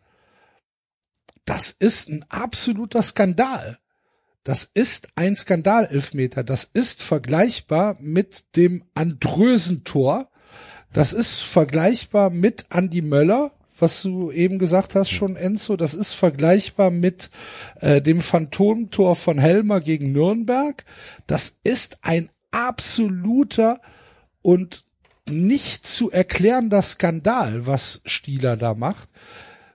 das 1.45 1.71
ist 1.71 2.09
ein 2.09 2.25
absoluter 2.29 3.03
Skandal. 3.03 3.79
Das 4.43 4.71
ist 4.75 5.09
ein 5.17 5.35
Skandal-Elfmeter. 5.35 6.45
Das 6.45 6.65
ist 6.65 7.03
vergleichbar 7.03 7.97
mit 8.01 8.57
dem 8.57 8.85
Andrösen-Tor. 8.95 10.29
Das 10.93 11.13
ist 11.13 11.41
vergleichbar 11.41 12.31
mit 12.31 12.67
Andi 12.71 13.03
Möller, 13.03 13.51
was 13.79 14.03
du 14.03 14.31
eben 14.31 14.59
gesagt 14.59 14.95
hast 14.95 15.11
schon, 15.11 15.37
Enzo. 15.37 15.77
Das 15.77 15.95
ist 15.95 16.15
vergleichbar 16.15 16.91
mit 16.91 17.31
äh, 17.81 18.01
dem 18.01 18.21
Phantomtor 18.21 19.17
von 19.17 19.39
Helmer 19.39 19.81
gegen 19.81 20.13
Nürnberg. 20.13 20.85
Das 21.27 21.57
ist 21.63 21.99
ein 22.03 22.31
absoluter 22.51 23.81
und 24.43 24.85
nicht 25.29 25.87
zu 25.87 26.11
erklärender 26.11 26.83
Skandal, 26.83 27.67
was 27.67 28.01
Stieler 28.05 28.57
da 28.57 28.75
macht. 28.75 29.09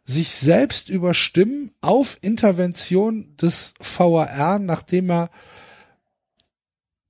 Sich 0.03 0.31
selbst 0.31 0.89
überstimmen 0.89 1.71
auf 1.81 2.17
Intervention 2.21 3.35
des 3.37 3.73
VAR, 3.79 4.59
nachdem 4.59 5.11
er 5.11 5.29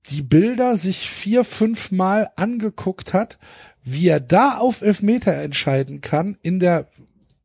die 0.06 0.22
Bilder 0.22 0.76
sich 0.76 1.08
vier, 1.08 1.44
fünf 1.44 1.90
Mal 1.92 2.30
angeguckt 2.36 3.14
hat, 3.14 3.38
wie 3.82 4.08
er 4.08 4.20
da 4.20 4.58
auf 4.58 4.82
Elfmeter 4.82 5.34
entscheiden 5.34 6.00
kann, 6.00 6.38
in 6.42 6.60
der, 6.60 6.88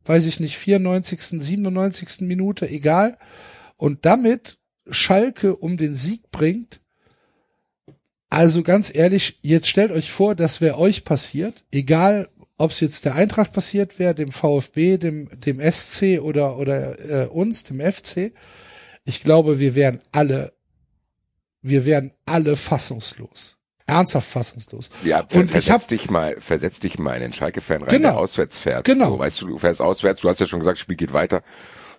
weiß 0.06 0.26
ich 0.26 0.40
nicht, 0.40 0.58
94., 0.58 1.20
97. 1.42 2.22
Minute, 2.22 2.70
egal, 2.70 3.18
und 3.76 4.06
damit 4.06 4.60
Schalke 4.90 5.56
um 5.56 5.78
den 5.78 5.96
Sieg 5.96 6.32
bringt. 6.32 6.82
Also 8.30 8.62
ganz 8.62 8.94
ehrlich, 8.94 9.40
jetzt 9.42 9.68
stellt 9.68 9.92
euch 9.92 10.12
vor, 10.12 10.36
das 10.36 10.62
wäre 10.62 10.78
euch 10.78 11.04
passiert, 11.04 11.64
egal 11.72 12.30
ob 12.58 12.72
es 12.72 12.80
jetzt 12.80 13.06
der 13.06 13.16
Eintracht 13.16 13.54
passiert 13.54 14.00
wäre, 14.00 14.16
dem 14.16 14.32
VfB, 14.32 14.98
dem, 14.98 15.30
dem 15.40 15.60
SC 15.60 16.20
oder, 16.22 16.58
oder 16.58 17.26
äh, 17.26 17.28
uns, 17.28 17.64
dem 17.64 17.80
FC. 17.80 18.34
Ich 19.06 19.22
glaube, 19.22 19.60
wir 19.60 19.76
wären 19.76 20.02
alle, 20.12 20.54
wir 21.62 21.86
wären 21.86 22.12
alle 22.26 22.56
fassungslos. 22.56 23.57
Ernsthaft 23.88 24.28
fassungslos. 24.30 24.90
Ja, 25.04 25.22
Und 25.22 25.46
ich 25.46 25.52
versetz 25.52 25.70
hab- 25.84 25.88
dich 25.88 26.10
mal, 26.10 26.36
versetz 26.40 26.80
dich 26.80 27.00
mal 27.00 27.14
in 27.16 27.22
den 27.22 27.34
Schalke-Fan 27.34 27.82
rein, 27.84 27.90
Genau. 27.90 28.10
der 28.10 28.18
auswärts 28.20 28.58
fährt. 28.58 28.86
Genau. 28.86 29.12
So, 29.12 29.20
weißt 29.20 29.42
du, 29.42 29.48
du 29.48 29.58
fährst 29.58 29.82
auswärts, 29.82 30.22
du 30.22 30.30
hast 30.30 30.40
ja 30.40 30.46
schon 30.46 30.60
gesagt, 30.60 30.78
Spiel 30.78 30.98
geht 30.98 31.14
weiter, 31.14 31.42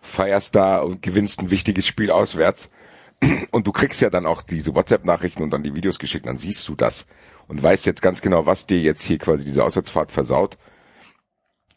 feierst 0.03 0.55
da 0.55 0.78
und 0.80 1.03
gewinnst 1.03 1.41
ein 1.41 1.51
wichtiges 1.51 1.86
Spiel 1.86 2.11
auswärts. 2.11 2.70
Und 3.51 3.66
du 3.66 3.72
kriegst 3.72 4.01
ja 4.01 4.11
dann 4.11 4.26
auch 4.26 4.43
diese 4.43 4.76
WhatsApp-Nachrichten 4.76 5.43
und 5.43 5.51
dann 5.51 5.64
die 5.64 5.74
Videos 5.74 5.99
geschickt, 5.99 6.26
dann 6.26 6.39
siehst 6.39 6.68
du 6.68 6.76
das 6.76 7.07
und 7.49 7.61
weißt 7.61 7.84
jetzt 7.84 8.01
ganz 8.01 8.20
genau, 8.22 8.47
was 8.47 8.66
dir 8.66 8.78
jetzt 8.80 9.03
hier 9.03 9.18
quasi 9.18 9.45
diese 9.45 9.64
Auswärtsfahrt 9.64 10.12
versaut. 10.12 10.57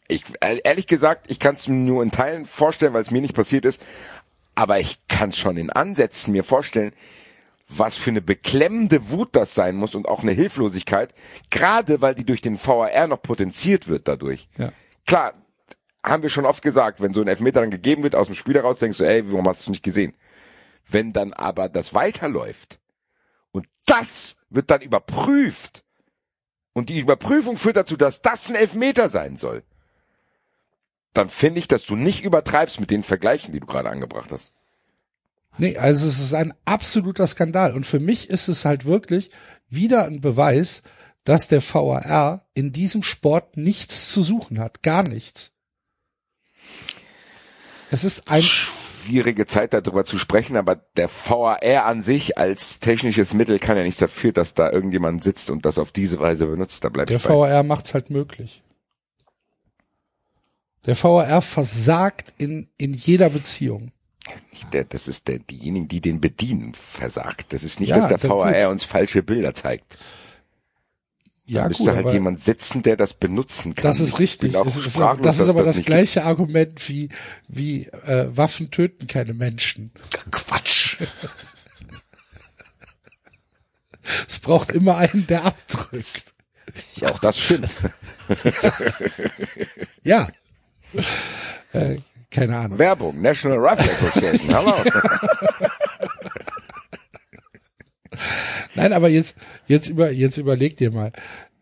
Ich, 0.06 0.22
äh, 0.40 0.60
ehrlich 0.62 0.86
gesagt, 0.86 1.30
ich 1.32 1.40
kann 1.40 1.56
es 1.56 1.66
mir 1.66 1.74
nur 1.74 2.02
in 2.04 2.12
Teilen 2.12 2.46
vorstellen, 2.46 2.92
weil 2.92 3.02
es 3.02 3.10
mir 3.10 3.20
nicht 3.20 3.34
passiert 3.34 3.64
ist, 3.64 3.80
aber 4.54 4.78
ich 4.78 5.00
kann 5.08 5.30
es 5.30 5.38
schon 5.38 5.56
in 5.56 5.70
Ansätzen 5.70 6.30
mir 6.32 6.44
vorstellen, 6.44 6.92
was 7.78 7.96
für 7.96 8.10
eine 8.10 8.22
beklemmende 8.22 9.10
Wut 9.10 9.30
das 9.32 9.54
sein 9.54 9.76
muss 9.76 9.94
und 9.94 10.08
auch 10.08 10.22
eine 10.22 10.32
Hilflosigkeit, 10.32 11.14
gerade 11.50 12.00
weil 12.00 12.14
die 12.14 12.24
durch 12.24 12.40
den 12.40 12.58
VAR 12.62 13.06
noch 13.06 13.22
potenziert 13.22 13.88
wird 13.88 14.08
dadurch. 14.08 14.48
Ja. 14.58 14.72
Klar, 15.06 15.32
haben 16.04 16.22
wir 16.22 16.30
schon 16.30 16.46
oft 16.46 16.62
gesagt, 16.62 17.00
wenn 17.00 17.14
so 17.14 17.20
ein 17.20 17.28
Elfmeter 17.28 17.60
dann 17.60 17.70
gegeben 17.70 18.02
wird 18.02 18.16
aus 18.16 18.26
dem 18.26 18.34
Spiel 18.34 18.54
heraus, 18.54 18.78
denkst 18.78 18.98
du, 18.98 19.04
ey, 19.04 19.30
warum 19.30 19.48
hast 19.48 19.60
du 19.60 19.62
es 19.64 19.68
nicht 19.68 19.84
gesehen? 19.84 20.14
Wenn 20.88 21.12
dann 21.12 21.32
aber 21.32 21.68
das 21.68 21.94
weiterläuft 21.94 22.80
und 23.52 23.68
das 23.86 24.36
wird 24.50 24.70
dann 24.70 24.82
überprüft 24.82 25.84
und 26.72 26.88
die 26.88 26.98
Überprüfung 26.98 27.56
führt 27.56 27.76
dazu, 27.76 27.96
dass 27.96 28.22
das 28.22 28.48
ein 28.48 28.56
Elfmeter 28.56 29.08
sein 29.08 29.36
soll, 29.36 29.62
dann 31.12 31.28
finde 31.28 31.60
ich, 31.60 31.68
dass 31.68 31.84
du 31.84 31.94
nicht 31.94 32.24
übertreibst 32.24 32.80
mit 32.80 32.90
den 32.90 33.02
Vergleichen, 33.02 33.52
die 33.52 33.60
du 33.60 33.66
gerade 33.66 33.90
angebracht 33.90 34.32
hast. 34.32 34.52
Nee, 35.58 35.76
also 35.76 36.06
es 36.06 36.18
ist 36.18 36.34
ein 36.34 36.54
absoluter 36.64 37.26
Skandal. 37.26 37.72
Und 37.74 37.86
für 37.86 38.00
mich 38.00 38.30
ist 38.30 38.48
es 38.48 38.64
halt 38.64 38.84
wirklich 38.84 39.30
wieder 39.68 40.04
ein 40.04 40.20
Beweis, 40.20 40.82
dass 41.24 41.48
der 41.48 41.62
VAR 41.62 42.46
in 42.54 42.72
diesem 42.72 43.02
Sport 43.02 43.56
nichts 43.56 44.10
zu 44.12 44.22
suchen 44.22 44.58
hat. 44.58 44.82
Gar 44.82 45.04
nichts. 45.04 45.52
Es 47.90 48.04
ist 48.04 48.28
ein, 48.28 48.42
schwierige 49.02 49.46
Zeit 49.46 49.74
darüber 49.74 50.04
zu 50.04 50.18
sprechen, 50.18 50.56
aber 50.56 50.76
der 50.76 51.08
VAR 51.08 51.84
an 51.84 52.02
sich 52.02 52.38
als 52.38 52.78
technisches 52.78 53.34
Mittel 53.34 53.58
kann 53.58 53.76
ja 53.76 53.82
nichts 53.82 54.00
dafür, 54.00 54.32
dass 54.32 54.54
da 54.54 54.70
irgendjemand 54.70 55.22
sitzt 55.22 55.50
und 55.50 55.66
das 55.66 55.78
auf 55.78 55.92
diese 55.92 56.20
Weise 56.20 56.46
benutzt. 56.46 56.84
Da 56.84 56.88
bleibt 56.88 57.10
der 57.10 57.22
VAR 57.22 57.62
macht's 57.62 57.94
halt 57.94 58.10
möglich. 58.10 58.62
Der 60.86 61.00
VAR 61.00 61.42
versagt 61.42 62.34
in, 62.38 62.68
in 62.76 62.94
jeder 62.94 63.30
Beziehung. 63.30 63.92
Der, 64.72 64.84
das 64.84 65.08
ist 65.08 65.28
der, 65.28 65.38
diejenigen, 65.38 65.88
die 65.88 66.00
den 66.00 66.20
bedienen, 66.20 66.74
versagt. 66.74 67.52
Das 67.52 67.62
ist 67.62 67.80
nicht, 67.80 67.90
Ja, 67.90 67.96
dass 67.96 68.08
der 68.08 68.18
das- 68.18 68.30
VAR 68.30 68.70
uns 68.70 68.84
falsche 68.84 69.22
Bilder 69.22 69.54
zeigt. 69.54 69.94
Da 71.46 71.54
Ja, 71.62 71.68
müsste 71.68 71.84
gut, 71.84 71.94
halt 71.94 72.12
jemand 72.12 72.40
sitzen, 72.40 72.82
der 72.82 72.96
das 72.96 73.14
benutzen 73.14 73.74
kann. 73.74 73.82
das 73.82 74.00
ist 74.00 74.14
Ich 74.14 74.18
richtig. 74.20 74.54
Es 74.54 74.76
ist, 74.76 74.98
das 74.98 75.38
ist 75.38 75.48
aber 75.48 75.64
das 75.64 75.76
nicht 75.78 75.86
gleiche 75.86 76.24
Argument 76.24 76.88
wie, 76.88 77.08
wie 77.48 77.86
äh, 77.86 78.28
Waffen 78.34 78.70
töten 78.70 79.06
keine 79.06 79.34
Menschen. 79.34 79.90
Quatsch. 80.30 80.98
Es 84.26 84.40
braucht 84.40 84.70
immer 84.72 84.96
einen, 84.96 85.26
der 85.28 85.44
abdrückt. 85.44 86.34
Auch 87.02 87.18
das 87.20 87.38
stimmt. 87.38 87.70
Ja. 90.02 90.28
Äh, 91.72 91.98
keine 92.32 92.56
Ahnung. 92.56 92.78
Werbung, 92.78 93.20
National 93.20 93.58
Rifle 93.58 93.90
Association, 93.92 94.54
hallo. 94.54 94.74
Nein, 98.74 98.92
aber 98.92 99.08
jetzt, 99.08 99.36
jetzt 99.66 99.88
über, 99.88 100.10
jetzt 100.10 100.38
überleg 100.38 100.76
dir 100.76 100.90
mal. 100.90 101.12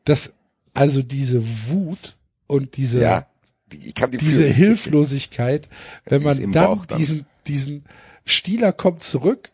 Das, 0.05 0.35
also 0.75 1.03
diese 1.03 1.43
Wut 1.69 2.17
und 2.47 2.77
diese, 2.77 3.01
Ja. 3.01 3.27
Die 3.73 3.93
diese 3.93 4.43
fühlen. 4.43 4.55
Hilflosigkeit, 4.55 5.69
wenn 6.07 6.25
man 6.25 6.41
dann 6.41 6.51
Bauch 6.51 6.87
dann. 6.87 6.99
diesen, 6.99 7.27
diesen 7.47 7.85
Stieler 8.25 8.73
kommt 8.73 9.05
zurück 9.05 9.51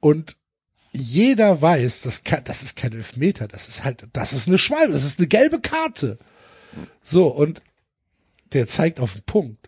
und 0.00 0.38
jeder 0.92 1.60
weiß, 1.60 2.00
das, 2.02 2.24
kann, 2.24 2.42
das 2.44 2.62
ist 2.62 2.76
kein 2.76 2.94
Elfmeter, 2.94 3.48
das 3.48 3.68
ist 3.68 3.84
halt, 3.84 4.08
das 4.14 4.32
ist 4.32 4.48
eine 4.48 4.56
Schwalbe, 4.56 4.94
das 4.94 5.04
ist 5.04 5.18
eine 5.18 5.28
gelbe 5.28 5.60
Karte. 5.60 6.18
So, 7.02 7.26
und 7.26 7.62
der 8.54 8.66
zeigt 8.66 8.98
auf 8.98 9.12
den 9.12 9.22
Punkt. 9.24 9.59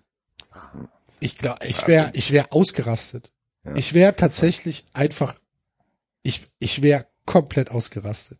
Ich 1.22 1.38
glaube, 1.38 1.64
ich 1.66 1.86
wäre, 1.86 2.10
ich 2.14 2.32
wäre 2.32 2.50
ausgerastet. 2.50 3.32
Ich 3.76 3.94
wäre 3.94 4.16
tatsächlich 4.16 4.84
einfach, 4.92 5.38
ich, 6.24 6.48
ich 6.58 6.82
wäre 6.82 7.06
komplett 7.26 7.70
ausgerastet. 7.70 8.38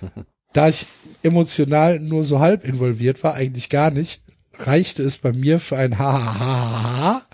Da 0.52 0.68
ich 0.70 0.86
emotional 1.22 2.00
nur 2.00 2.24
so 2.24 2.40
halb 2.40 2.64
involviert 2.64 3.22
war, 3.22 3.34
eigentlich 3.34 3.68
gar 3.68 3.90
nicht, 3.90 4.22
reichte 4.54 5.02
es 5.02 5.18
bei 5.18 5.34
mir 5.34 5.60
für 5.60 5.76
ein 5.76 5.98
Ha, 5.98 7.26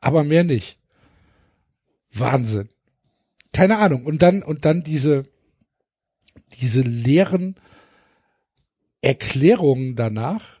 aber 0.00 0.24
mehr 0.24 0.42
nicht. 0.42 0.80
Wahnsinn. 2.12 2.70
Keine 3.52 3.78
Ahnung. 3.78 4.04
Und 4.04 4.22
dann, 4.22 4.42
und 4.42 4.64
dann 4.64 4.82
diese, 4.82 5.26
diese 6.54 6.80
leeren 6.80 7.54
Erklärungen 9.00 9.94
danach 9.94 10.60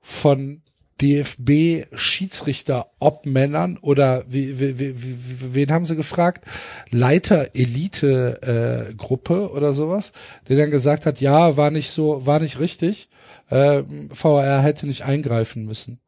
von 0.00 0.62
DFB 1.00 1.86
Schiedsrichter 1.94 2.90
Obmännern 2.98 3.76
oder 3.78 4.24
wie, 4.28 4.58
wie, 4.58 4.78
wie, 4.78 5.54
wen 5.54 5.70
haben 5.70 5.86
sie 5.86 5.96
gefragt? 5.96 6.46
Leiter 6.90 7.54
Elite 7.54 8.88
äh, 8.90 8.94
Gruppe 8.94 9.50
oder 9.50 9.72
sowas, 9.72 10.12
der 10.48 10.56
dann 10.56 10.70
gesagt 10.70 11.04
hat, 11.04 11.20
ja, 11.20 11.56
war 11.56 11.70
nicht 11.70 11.90
so, 11.90 12.24
war 12.24 12.40
nicht 12.40 12.58
richtig. 12.58 13.08
Äh, 13.50 13.82
VR 14.10 14.62
hätte 14.62 14.86
nicht 14.86 15.04
eingreifen 15.04 15.66
müssen. 15.66 16.00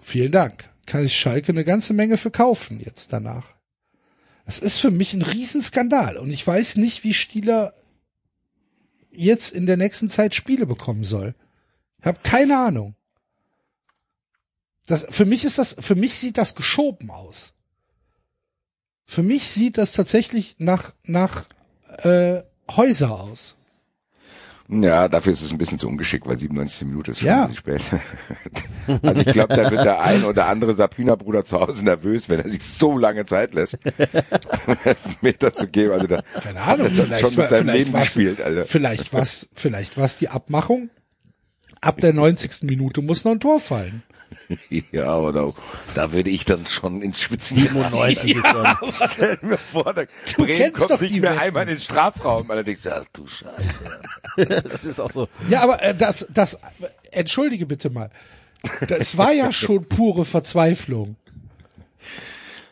Vielen 0.00 0.32
Dank. 0.32 0.70
Kann 0.86 1.04
ich 1.04 1.14
Schalke 1.14 1.52
eine 1.52 1.64
ganze 1.64 1.92
Menge 1.92 2.16
verkaufen 2.16 2.80
jetzt 2.80 3.12
danach. 3.12 3.54
Das 4.46 4.58
ist 4.58 4.78
für 4.78 4.90
mich 4.90 5.14
ein 5.14 5.22
Riesenskandal 5.22 6.16
und 6.16 6.30
ich 6.30 6.44
weiß 6.44 6.76
nicht, 6.76 7.04
wie 7.04 7.14
Stieler 7.14 7.72
jetzt 9.12 9.52
in 9.52 9.66
der 9.66 9.76
nächsten 9.76 10.08
Zeit 10.08 10.34
Spiele 10.34 10.66
bekommen 10.66 11.04
soll. 11.04 11.34
Ich 12.00 12.06
habe 12.06 12.18
keine 12.22 12.58
Ahnung. 12.58 12.96
Das, 14.90 15.06
für 15.08 15.24
mich 15.24 15.44
ist 15.44 15.56
das, 15.58 15.76
für 15.78 15.94
mich 15.94 16.16
sieht 16.16 16.36
das 16.36 16.56
geschoben 16.56 17.10
aus. 17.12 17.52
Für 19.06 19.22
mich 19.22 19.46
sieht 19.48 19.78
das 19.78 19.92
tatsächlich 19.92 20.56
nach, 20.58 20.94
nach 21.04 21.44
äh, 21.98 22.42
Häuser 22.68 23.12
aus. 23.12 23.54
Ja, 24.68 25.06
dafür 25.08 25.32
ist 25.32 25.42
es 25.42 25.52
ein 25.52 25.58
bisschen 25.58 25.78
zu 25.78 25.86
ungeschickt, 25.86 26.26
weil 26.26 26.40
97. 26.40 26.88
Minute 26.88 27.12
ist 27.12 27.18
schon 27.20 27.28
Ja. 27.28 27.44
ein 27.44 27.50
bisschen 27.54 27.78
spät. 27.78 28.00
also 29.02 29.20
ich 29.20 29.32
glaube, 29.32 29.54
da 29.54 29.70
wird 29.70 29.84
der 29.84 30.00
ein 30.00 30.24
oder 30.24 30.46
andere 30.46 30.74
Sapina-Bruder 30.74 31.44
zu 31.44 31.60
Hause 31.60 31.84
nervös, 31.84 32.28
wenn 32.28 32.40
er 32.40 32.48
sich 32.48 32.64
so 32.64 32.98
lange 32.98 33.24
Zeit 33.26 33.54
lässt, 33.54 33.78
Meter 35.20 35.54
zu 35.54 35.68
geben. 35.68 35.92
Also 35.92 36.08
da 36.08 36.22
Keine 36.40 36.62
Ahnung, 36.62 36.86
hat 36.86 36.96
er 36.98 37.04
vielleicht, 37.04 37.20
schon 37.20 37.36
mit 37.36 37.48
seinem 37.48 37.60
vielleicht 37.68 37.78
Leben 37.78 37.92
war's, 37.92 38.04
gespielt, 38.06 38.40
Alter. 38.40 38.64
vielleicht 38.64 39.12
was, 39.12 39.48
vielleicht 39.52 39.96
was 39.98 40.16
die 40.16 40.30
Abmachung. 40.30 40.90
Ab 41.80 42.00
der 42.00 42.12
90. 42.12 42.62
Minute 42.62 43.02
muss 43.02 43.24
noch 43.24 43.30
ein 43.32 43.40
Tor 43.40 43.60
fallen. 43.60 44.02
Ja, 44.92 45.16
oder 45.16 45.52
da 45.94 46.12
würde 46.12 46.30
ich 46.30 46.44
dann 46.44 46.66
schon 46.66 47.02
ins 47.02 47.20
Schwitzen 47.20 47.56
97 47.58 48.36
ist 48.36 48.44
dann. 48.44 48.76
Stell 48.92 49.38
mir 49.42 49.58
vor, 49.58 49.84
da 49.94 50.04
Bremen 50.36 50.46
kennst 50.46 50.78
kommt 50.78 50.90
doch 50.90 51.00
nicht 51.00 51.14
die 51.14 51.20
mehr 51.20 51.30
Wetten. 51.32 51.42
einmal 51.42 51.62
in 51.64 51.68
den 51.70 51.78
Strafraum. 51.78 52.50
Allerdings, 52.50 52.86
ach 52.86 53.04
du 53.12 53.26
Scheiße. 53.26 53.84
Das 54.36 54.84
ist 54.84 55.00
auch 55.00 55.12
so. 55.12 55.28
Ja, 55.48 55.62
aber 55.62 55.82
äh, 55.82 55.94
das, 55.94 56.26
das, 56.32 56.58
entschuldige 57.12 57.66
bitte 57.66 57.90
mal. 57.90 58.10
Das 58.88 59.16
war 59.16 59.32
ja 59.32 59.52
schon 59.52 59.86
pure 59.88 60.24
Verzweiflung. 60.24 61.16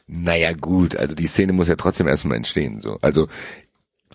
Naja, 0.07 0.53
gut, 0.53 0.97
also 0.97 1.15
die 1.15 1.27
Szene 1.27 1.53
muss 1.53 1.69
ja 1.69 1.77
trotzdem 1.77 2.09
erstmal 2.09 2.37
entstehen. 2.37 2.81
So. 2.81 2.99
Also 3.03 3.29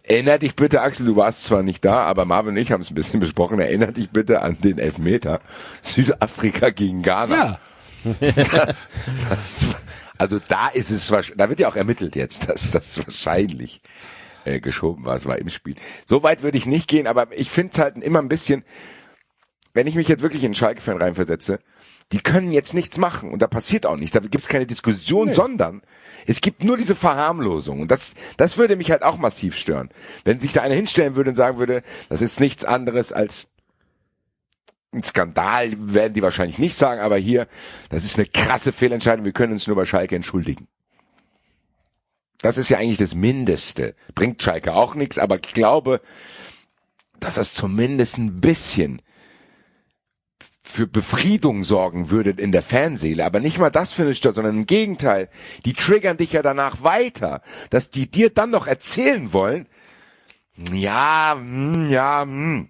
erinner 0.03 0.37
dich 0.37 0.55
bitte, 0.55 0.81
Axel, 0.81 1.05
du 1.05 1.15
warst 1.15 1.45
zwar 1.45 1.63
nicht 1.63 1.83
da, 1.83 2.03
aber 2.03 2.25
Marvin 2.25 2.51
und 2.51 2.57
ich 2.57 2.71
haben 2.71 2.81
es 2.81 2.91
ein 2.91 2.95
bisschen 2.95 3.19
besprochen. 3.19 3.59
Erinner 3.59 3.91
dich 3.91 4.09
bitte 4.09 4.41
an 4.41 4.59
den 4.61 4.77
Elfmeter 4.77 5.39
Südafrika 5.81 6.69
gegen 6.69 7.01
Ghana. 7.01 7.35
Ja. 7.35 7.59
Das, 8.03 8.89
das, 9.29 9.65
also 10.17 10.37
da 10.49 10.67
ist 10.67 10.91
es 10.91 11.09
wahrscheinlich, 11.09 11.37
da 11.37 11.47
wird 11.47 11.61
ja 11.61 11.69
auch 11.69 11.77
ermittelt 11.77 12.17
jetzt, 12.17 12.49
dass 12.49 12.69
das 12.69 12.97
wahrscheinlich 12.97 13.81
äh, 14.43 14.59
geschoben 14.59 15.05
war. 15.05 15.15
Es 15.15 15.25
war 15.25 15.37
im 15.37 15.49
Spiel. 15.49 15.75
So 16.05 16.21
weit 16.21 16.43
würde 16.43 16.57
ich 16.57 16.65
nicht 16.65 16.89
gehen, 16.89 17.07
aber 17.07 17.27
ich 17.31 17.49
finde 17.49 17.71
es 17.71 17.79
halt 17.79 17.97
immer 17.97 18.19
ein 18.19 18.27
bisschen, 18.27 18.65
wenn 19.73 19.87
ich 19.87 19.95
mich 19.95 20.07
jetzt 20.07 20.21
wirklich 20.21 20.43
in 20.43 20.53
Schalke-Fan 20.53 20.97
reinversetze, 20.97 21.59
die 22.11 22.19
können 22.19 22.51
jetzt 22.51 22.73
nichts 22.73 22.97
machen 22.97 23.31
und 23.31 23.41
da 23.41 23.47
passiert 23.47 23.85
auch 23.85 23.97
nichts. 23.97 24.13
Da 24.13 24.19
gibt's 24.19 24.47
keine 24.47 24.67
Diskussion, 24.67 25.33
sondern 25.33 25.81
es 26.27 26.41
gibt 26.41 26.63
nur 26.63 26.77
diese 26.77 26.95
Verharmlosung 26.95 27.81
und 27.81 27.91
das, 27.91 28.13
das 28.37 28.57
würde 28.57 28.75
mich 28.75 28.91
halt 28.91 29.03
auch 29.03 29.17
massiv 29.17 29.57
stören. 29.57 29.89
Wenn 30.23 30.39
sich 30.39 30.53
da 30.53 30.61
einer 30.61 30.75
hinstellen 30.75 31.15
würde 31.15 31.31
und 31.31 31.35
sagen 31.35 31.57
würde, 31.57 31.81
das 32.09 32.21
ist 32.21 32.39
nichts 32.39 32.65
anderes 32.65 33.11
als 33.11 33.49
ein 34.93 35.03
Skandal, 35.03 35.71
werden 35.79 36.13
die 36.13 36.21
wahrscheinlich 36.21 36.59
nicht 36.59 36.75
sagen, 36.75 37.01
aber 37.01 37.17
hier, 37.17 37.47
das 37.89 38.03
ist 38.03 38.17
eine 38.17 38.27
krasse 38.27 38.71
Fehlentscheidung, 38.71 39.25
wir 39.25 39.31
können 39.31 39.53
uns 39.53 39.65
nur 39.65 39.75
bei 39.75 39.85
Schalke 39.85 40.15
entschuldigen. 40.15 40.67
Das 42.41 42.57
ist 42.57 42.69
ja 42.69 42.77
eigentlich 42.77 42.99
das 42.99 43.15
Mindeste. 43.15 43.95
Bringt 44.13 44.43
Schalke 44.43 44.73
auch 44.73 44.95
nichts, 44.95 45.17
aber 45.17 45.37
ich 45.37 45.53
glaube, 45.53 46.01
dass 47.19 47.35
das 47.35 47.53
zumindest 47.53 48.17
ein 48.17 48.41
bisschen 48.41 49.01
für 50.73 50.87
Befriedung 50.87 51.63
sorgen 51.63 52.09
würde 52.09 52.31
in 52.31 52.51
der 52.51 52.63
Fanseele, 52.63 53.23
aber 53.23 53.39
nicht 53.39 53.59
mal 53.59 53.69
das 53.69 53.93
findet 53.93 54.17
statt, 54.17 54.35
sondern 54.35 54.57
im 54.57 54.65
Gegenteil, 54.65 55.29
die 55.65 55.73
triggern 55.73 56.17
dich 56.17 56.33
ja 56.33 56.41
danach 56.41 56.81
weiter, 56.81 57.41
dass 57.69 57.91
die 57.91 58.09
dir 58.09 58.31
dann 58.31 58.49
noch 58.49 58.65
erzählen 58.65 59.31
wollen, 59.33 59.67
ja, 60.71 61.35
hm, 61.37 61.91
ja, 61.91 62.23
hm. 62.23 62.69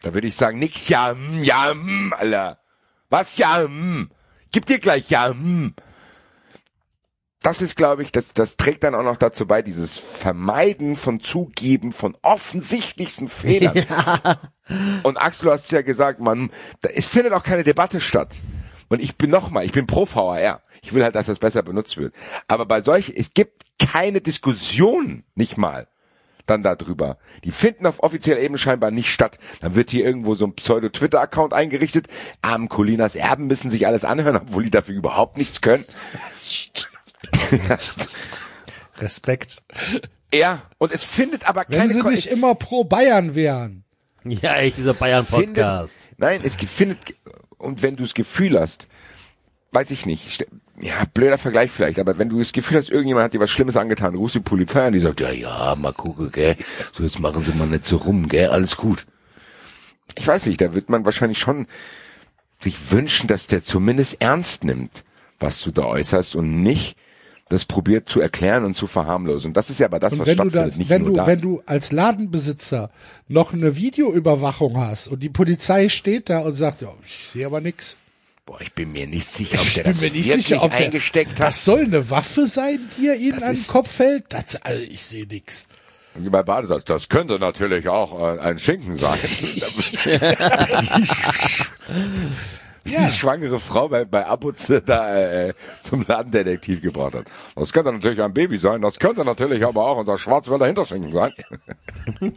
da 0.00 0.14
würde 0.14 0.26
ich 0.26 0.36
sagen, 0.36 0.58
nix, 0.58 0.88
ja, 0.88 1.10
hm, 1.10 1.44
ja, 1.44 1.70
hm, 1.70 2.14
Alter. 2.16 2.60
Was, 3.10 3.36
ja, 3.36 3.62
hm. 3.62 4.10
Gib 4.50 4.64
dir 4.64 4.78
gleich, 4.78 5.10
ja, 5.10 5.28
hm. 5.28 5.74
Das 7.42 7.62
ist, 7.62 7.76
glaube 7.76 8.02
ich, 8.02 8.10
das, 8.10 8.32
das 8.32 8.56
trägt 8.56 8.82
dann 8.82 8.96
auch 8.96 9.04
noch 9.04 9.16
dazu 9.16 9.46
bei, 9.46 9.62
dieses 9.62 9.96
Vermeiden 9.96 10.96
von 10.96 11.20
Zugeben 11.20 11.92
von 11.92 12.16
offensichtlichsten 12.22 13.28
Fehlern. 13.28 13.86
Und 15.04 15.16
Axel, 15.16 15.46
du 15.46 15.52
hast 15.52 15.66
es 15.66 15.70
ja 15.70 15.82
gesagt, 15.82 16.20
man, 16.20 16.50
da, 16.80 16.88
es 16.90 17.06
findet 17.06 17.32
auch 17.32 17.44
keine 17.44 17.62
Debatte 17.62 18.00
statt. 18.00 18.40
Und 18.88 19.00
ich 19.00 19.16
bin 19.16 19.30
nochmal, 19.30 19.64
ich 19.64 19.72
bin 19.72 19.86
pro 19.86 20.06
VAR. 20.06 20.62
Ich 20.82 20.94
will 20.94 21.04
halt, 21.04 21.14
dass 21.14 21.26
das 21.26 21.38
besser 21.38 21.62
benutzt 21.62 21.96
wird. 21.96 22.14
Aber 22.48 22.66
bei 22.66 22.82
solchen, 22.82 23.14
es 23.16 23.34
gibt 23.34 23.64
keine 23.78 24.20
Diskussion, 24.20 25.24
nicht 25.34 25.56
mal, 25.56 25.86
dann 26.46 26.62
darüber. 26.62 27.18
Die 27.44 27.52
finden 27.52 27.86
auf 27.86 28.02
offizieller 28.02 28.40
Ebene 28.40 28.58
scheinbar 28.58 28.90
nicht 28.90 29.12
statt. 29.12 29.38
Dann 29.60 29.74
wird 29.74 29.90
hier 29.90 30.04
irgendwo 30.04 30.34
so 30.34 30.46
ein 30.46 30.54
Pseudo-Twitter-Account 30.54 31.52
eingerichtet. 31.52 32.08
Armen 32.42 32.68
Colinas 32.68 33.14
Erben 33.14 33.46
müssen 33.46 33.70
sich 33.70 33.86
alles 33.86 34.04
anhören, 34.04 34.36
obwohl 34.36 34.64
die 34.64 34.70
dafür 34.70 34.94
überhaupt 34.94 35.36
nichts 35.36 35.60
können. 35.60 35.84
Respekt. 38.98 39.62
ja, 40.32 40.60
und 40.78 40.92
es 40.92 41.04
findet 41.04 41.48
aber 41.48 41.64
Wenn 41.68 41.78
keine 41.78 41.92
sie 41.92 42.00
Ko- 42.00 42.10
nicht 42.10 42.26
immer 42.26 42.54
pro 42.54 42.84
Bayern 42.84 43.34
wären. 43.34 43.84
Ja, 44.24 44.56
echt, 44.56 44.76
dieser 44.76 44.94
Bayern-Podcast. 44.94 45.94
findet, 45.96 46.18
nein, 46.18 46.40
es 46.44 46.56
findet, 46.56 46.98
und 47.56 47.82
wenn 47.82 47.96
du 47.96 48.02
das 48.02 48.14
Gefühl 48.14 48.58
hast, 48.58 48.88
weiß 49.72 49.90
ich 49.92 50.04
nicht, 50.06 50.44
ja, 50.80 50.94
blöder 51.14 51.38
Vergleich 51.38 51.70
vielleicht, 51.70 51.98
aber 51.98 52.18
wenn 52.18 52.28
du 52.28 52.38
das 52.38 52.52
Gefühl 52.52 52.78
hast, 52.78 52.90
irgendjemand 52.90 53.24
hat 53.24 53.34
dir 53.34 53.40
was 53.40 53.50
Schlimmes 53.50 53.76
angetan, 53.76 54.12
du 54.14 54.18
rufst 54.18 54.34
die 54.34 54.40
Polizei 54.40 54.86
an, 54.86 54.92
die 54.92 55.00
sagt, 55.00 55.20
ja, 55.20 55.30
ja, 55.30 55.74
mal 55.76 55.92
gucken, 55.92 56.30
gell, 56.32 56.56
so 56.92 57.04
jetzt 57.04 57.20
machen 57.20 57.40
sie 57.42 57.52
mal 57.52 57.66
nicht 57.68 57.84
so 57.86 57.96
rum, 57.96 58.28
gell, 58.28 58.48
alles 58.48 58.76
gut. 58.76 59.06
Ich 60.16 60.26
weiß 60.26 60.46
nicht, 60.46 60.60
da 60.60 60.74
wird 60.74 60.88
man 60.88 61.04
wahrscheinlich 61.04 61.38
schon 61.38 61.66
sich 62.60 62.90
wünschen, 62.90 63.28
dass 63.28 63.46
der 63.46 63.62
zumindest 63.62 64.20
ernst 64.20 64.64
nimmt, 64.64 65.04
was 65.38 65.62
du 65.62 65.70
da 65.70 65.84
äußerst 65.84 66.34
und 66.34 66.62
nicht 66.62 66.96
das 67.48 67.64
probiert 67.64 68.08
zu 68.08 68.20
erklären 68.20 68.64
und 68.64 68.76
zu 68.76 68.86
verharmlosen. 68.86 69.52
Das 69.54 69.70
ist 69.70 69.80
ja 69.80 69.86
aber 69.86 69.98
das, 70.00 70.12
Und 70.12 70.20
was 70.20 70.26
wenn 70.26 70.36
du 70.36 70.42
stattfindet, 70.50 70.68
das, 70.70 70.76
nicht 70.78 70.90
wenn 70.90 71.02
nur 71.02 71.10
du, 71.10 71.16
da. 71.16 71.26
wenn 71.26 71.40
du 71.40 71.62
als 71.66 71.92
Ladenbesitzer 71.92 72.90
noch 73.28 73.52
eine 73.54 73.76
Videoüberwachung 73.76 74.76
hast 74.78 75.08
und 75.08 75.22
die 75.22 75.30
Polizei 75.30 75.88
steht 75.88 76.28
da 76.30 76.40
und 76.40 76.54
sagt, 76.54 76.82
ja, 76.82 76.92
ich 77.04 77.28
sehe 77.28 77.46
aber 77.46 77.60
nix. 77.60 77.96
Boah, 78.44 78.60
ich 78.60 78.72
bin 78.72 78.92
mir 78.92 79.06
nicht 79.06 79.26
sicher, 79.28 79.58
ob 79.60 79.66
Ich 79.66 79.74
der 79.74 79.82
bin 79.84 79.92
das 79.92 80.00
mir 80.00 80.10
nicht 80.10 80.26
wirklich 80.28 80.46
sicher, 80.46 80.62
ob 80.62 80.70
der, 80.70 80.86
eingesteckt 80.86 81.32
hat. 81.32 81.48
das 81.48 81.64
soll 81.64 81.80
eine 81.80 82.10
Waffe 82.10 82.46
sein, 82.46 82.80
die 82.98 83.08
er 83.08 83.16
ihnen 83.16 83.42
an 83.42 83.54
den 83.54 83.66
Kopf 83.66 83.98
hält. 83.98 84.24
Das, 84.30 84.56
also 84.56 84.82
ich 84.82 85.02
sehe 85.02 85.26
nix. 85.26 85.66
Wie 86.14 86.30
bei 86.30 86.42
Badesalz, 86.42 86.84
das 86.84 87.08
könnte 87.08 87.38
natürlich 87.38 87.88
auch 87.88 88.36
äh, 88.36 88.40
ein 88.40 88.58
Schinken 88.58 88.96
sein. 88.96 89.18
Die 92.88 93.12
schwangere 93.12 93.60
Frau 93.60 93.88
bei, 93.88 94.04
bei 94.04 94.26
Abuze 94.26 94.82
da 94.82 95.16
äh, 95.16 95.54
zum 95.82 96.04
Ladendetektiv 96.06 96.80
gebracht 96.82 97.14
hat. 97.14 97.26
Das 97.54 97.72
könnte 97.72 97.92
natürlich 97.92 98.20
ein 98.22 98.34
Baby 98.34 98.58
sein, 98.58 98.80
das 98.82 98.98
könnte 98.98 99.24
natürlich 99.24 99.64
aber 99.64 99.86
auch 99.86 99.98
unser 99.98 100.18
Schwarzwälder 100.18 100.66
Hinterschinken 100.66 101.12
sein. 101.12 101.32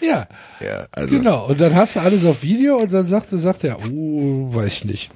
Ja, 0.00 0.28
Ja, 0.60 0.86
also 0.92 1.14
genau. 1.14 1.46
Und 1.46 1.60
dann 1.60 1.74
hast 1.74 1.96
du 1.96 2.00
alles 2.00 2.24
auf 2.26 2.42
Video 2.42 2.76
und 2.76 2.92
dann 2.92 3.06
sagt, 3.06 3.28
sagt 3.30 3.64
er, 3.64 3.78
oh, 3.90 4.54
weiß 4.54 4.72
ich 4.78 4.84
nicht. 4.84 5.10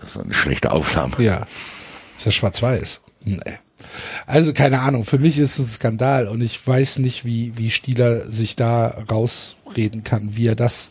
das 0.00 0.10
ist 0.10 0.18
eine 0.22 0.34
schlechte 0.34 0.70
Aufnahme. 0.70 1.14
Ja. 1.18 1.46
Ist 2.16 2.26
ja 2.26 2.30
schwarz-weiß. 2.30 3.00
Nee. 3.24 3.38
Also 4.26 4.52
keine 4.52 4.80
Ahnung, 4.80 5.04
für 5.04 5.18
mich 5.18 5.38
ist 5.38 5.58
es 5.58 5.66
ein 5.66 5.72
Skandal 5.72 6.28
und 6.28 6.40
ich 6.40 6.66
weiß 6.66 6.98
nicht, 6.98 7.24
wie, 7.24 7.56
wie 7.56 7.70
Stieler 7.70 8.30
sich 8.30 8.56
da 8.56 8.88
rausreden 9.10 10.04
kann, 10.04 10.36
wie 10.36 10.46
er 10.46 10.56
das 10.56 10.90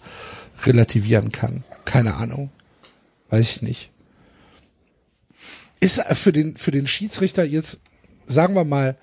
relativieren 0.66 1.32
kann. 1.32 1.64
Keine 1.86 2.16
Ahnung. 2.16 2.52
Weiß 3.30 3.58
ich 3.58 3.62
nicht. 3.62 3.92
Ist 5.80 6.02
für 6.14 6.32
den, 6.32 6.58
für 6.58 6.72
den 6.72 6.88
Schiedsrichter 6.88 7.44
jetzt, 7.44 7.82
sagen 8.26 8.56
wir 8.56 8.64
mal, 8.64 8.98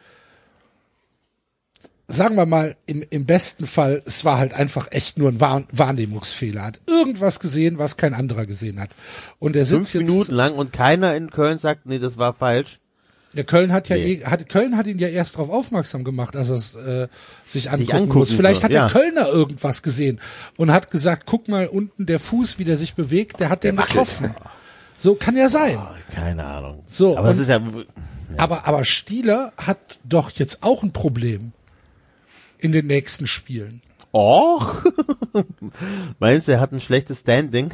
sagen 2.08 2.36
wir 2.36 2.46
mal, 2.46 2.76
im, 2.86 3.04
im 3.10 3.26
besten 3.26 3.66
Fall, 3.66 4.02
es 4.04 4.24
war 4.24 4.38
halt 4.38 4.54
einfach 4.54 4.88
echt 4.90 5.18
nur 5.18 5.30
ein 5.30 5.40
Wahr 5.40 5.64
Wahrnehmungsfehler. 5.70 6.62
Hat 6.62 6.80
irgendwas 6.86 7.40
gesehen, 7.40 7.78
was 7.78 7.96
kein 7.96 8.14
anderer 8.14 8.46
gesehen 8.46 8.80
hat. 8.80 8.90
Und 9.38 9.56
er 9.56 9.66
Fünf 9.66 9.88
sitzt 9.88 9.94
jetzt, 9.94 10.10
Minuten 10.10 10.34
lang 10.34 10.54
und 10.54 10.72
keiner 10.72 11.16
in 11.16 11.30
Köln 11.30 11.58
sagt, 11.58 11.86
nee, 11.86 11.98
das 11.98 12.18
war 12.18 12.34
falsch. 12.34 12.80
Ja, 13.34 13.42
Köln 13.42 13.72
hat 13.72 13.88
ja 13.88 13.96
Nee. 13.96 14.12
eh, 14.22 14.24
hat, 14.24 14.48
Köln 14.48 14.76
hat 14.76 14.86
ihn 14.86 14.98
ja 14.98 15.08
erst 15.08 15.34
darauf 15.36 15.50
aufmerksam 15.50 16.04
gemacht, 16.04 16.36
als 16.36 16.48
er 16.50 16.54
es 16.54 16.74
äh, 16.76 17.08
sich 17.46 17.70
angucken, 17.70 17.92
angucken 17.92 18.18
muss. 18.18 18.32
Vielleicht 18.32 18.60
soll, 18.62 18.64
hat 18.64 18.72
der 18.72 18.82
ja. 18.82 18.88
Kölner 18.88 19.28
irgendwas 19.28 19.82
gesehen 19.82 20.20
und 20.56 20.72
hat 20.72 20.90
gesagt, 20.90 21.24
guck 21.26 21.48
mal 21.48 21.66
unten 21.66 22.06
der 22.06 22.20
Fuß, 22.20 22.58
wie 22.58 22.64
der 22.64 22.76
sich 22.76 22.94
bewegt, 22.94 23.40
der 23.40 23.48
hat 23.50 23.64
den 23.64 23.76
wackelt. 23.76 23.90
getroffen. 23.90 24.34
So 24.96 25.14
kann 25.16 25.36
ja 25.36 25.48
sein. 25.48 25.78
Keine 26.14 26.44
Ahnung. 26.44 26.84
So, 26.88 27.18
aber 27.18 27.30
und- 27.30 27.40
ist 27.40 27.48
ja, 27.48 27.60
Aber 28.36 28.66
aber 28.68 28.84
Stieler 28.84 29.52
hat 29.56 29.98
doch 30.04 30.30
jetzt 30.30 30.62
auch 30.62 30.82
ein 30.82 30.92
Problem 30.92 31.52
in 32.58 32.70
den 32.72 32.86
nächsten 32.86 33.26
Spielen. 33.26 33.82
Och. 34.12 34.76
Meinst 36.20 36.46
du, 36.48 36.52
er 36.52 36.60
hat 36.60 36.72
ein 36.72 36.80
schlechtes 36.80 37.20
Standing? 37.20 37.72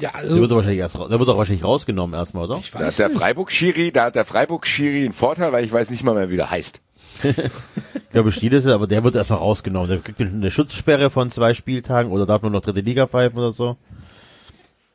Ja, 0.00 0.10
Der 0.10 0.14
also 0.14 0.40
wird 0.40 0.50
doch 0.50 0.56
wahrscheinlich 0.56 0.80
erst, 0.80 0.94
der 0.96 1.10
wird 1.10 1.28
doch 1.28 1.38
wahrscheinlich 1.38 1.64
rausgenommen 1.64 2.16
erstmal, 2.16 2.44
oder? 2.44 2.56
ich 2.58 2.70
Da 2.70 2.78
ist 2.80 2.86
weiß 2.86 2.96
der. 2.96 3.10
Freiburg-Schiri, 3.10 3.92
da 3.92 4.04
hat 4.04 4.14
der 4.14 4.24
Freiburg-Schiri 4.24 5.04
einen 5.04 5.12
Vorteil, 5.12 5.52
weil 5.52 5.64
ich 5.64 5.72
weiß 5.72 5.90
nicht 5.90 6.04
mal 6.04 6.14
mehr, 6.14 6.30
wie 6.30 6.36
der 6.36 6.50
heißt. 6.50 6.80
Ich 8.08 8.12
glaube, 8.12 8.32
Stiel 8.32 8.54
ist 8.54 8.64
er, 8.64 8.72
aber 8.74 8.86
der 8.86 9.04
wird 9.04 9.16
erstmal 9.16 9.40
rausgenommen. 9.40 9.88
Der 9.90 9.98
kriegt 9.98 10.18
eine 10.18 10.50
Schutzsperre 10.50 11.10
von 11.10 11.30
zwei 11.30 11.52
Spieltagen 11.52 12.10
oder 12.10 12.24
darf 12.24 12.40
nur 12.40 12.50
noch 12.50 12.62
dritte 12.62 12.80
Liga 12.80 13.06
pfeifen 13.06 13.38
oder 13.38 13.52
so. 13.52 13.76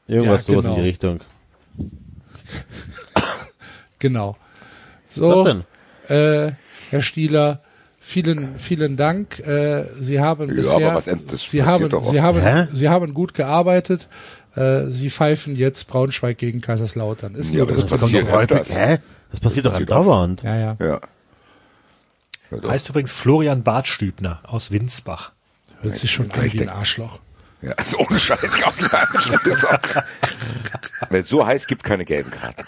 Irgendwas 0.07 0.47
Ja, 0.47 0.53
sowas 0.53 0.63
genau. 0.63 0.75
in 0.75 0.81
die 0.81 0.87
Richtung. 0.87 1.19
Genau. 3.99 4.35
Was 5.07 5.15
So, 5.15 5.43
denn? 5.45 5.63
äh, 6.07 6.51
Herr 6.89 7.01
Stieler, 7.01 7.61
vielen, 7.99 8.57
vielen 8.57 8.97
Dank. 8.97 9.39
Äh, 9.39 9.83
Sie 9.93 10.19
haben 10.19 10.49
Ja, 10.49 10.55
bisher, 10.55 10.95
was 10.95 11.05
Sie 11.05 11.63
haben, 11.63 11.89
Sie 12.03 12.21
haben, 12.21 12.41
Hä? 12.41 12.67
Sie 12.73 12.89
haben 12.89 13.13
gut 13.13 13.33
gearbeitet. 13.33 14.09
Äh, 14.55 14.85
Sie 14.87 15.09
pfeifen 15.09 15.55
jetzt 15.55 15.87
Braunschweig 15.87 16.37
gegen 16.37 16.61
Kaiserslautern. 16.61 17.35
Ist 17.35 17.53
Ja, 17.53 17.63
aber 17.63 17.71
das 17.71 17.81
dritte 17.81 17.97
passiert 17.97 18.25
Liga. 18.25 18.37
öfters. 18.39 18.69
Hä? 18.69 18.99
Das 19.31 19.39
passiert 19.39 19.65
doch 19.65 19.73
andauernd. 19.73 20.43
Ja, 20.43 20.55
ja. 20.55 20.77
Ja. 20.79 21.01
Doch. 22.51 22.69
Heißt 22.69 22.87
übrigens 22.89 23.11
Florian 23.11 23.63
Bartstübner 23.63 24.41
aus 24.43 24.69
Winsbach. 24.69 25.31
Hört 25.81 25.97
sich 25.97 26.11
schon 26.11 26.31
an 26.31 26.53
wie 26.53 26.61
ein 26.61 26.69
Arschloch. 26.69 27.19
Ja, 27.61 27.71
also 27.77 27.97
ohne 27.97 28.19
Scheiß. 28.19 28.39
das 28.41 30.03
Wenn 31.09 31.23
es 31.23 31.29
so 31.29 31.45
heiß 31.45 31.65
gibt, 31.65 31.83
keine 31.83 32.05
gelben 32.05 32.31
Karten. 32.31 32.65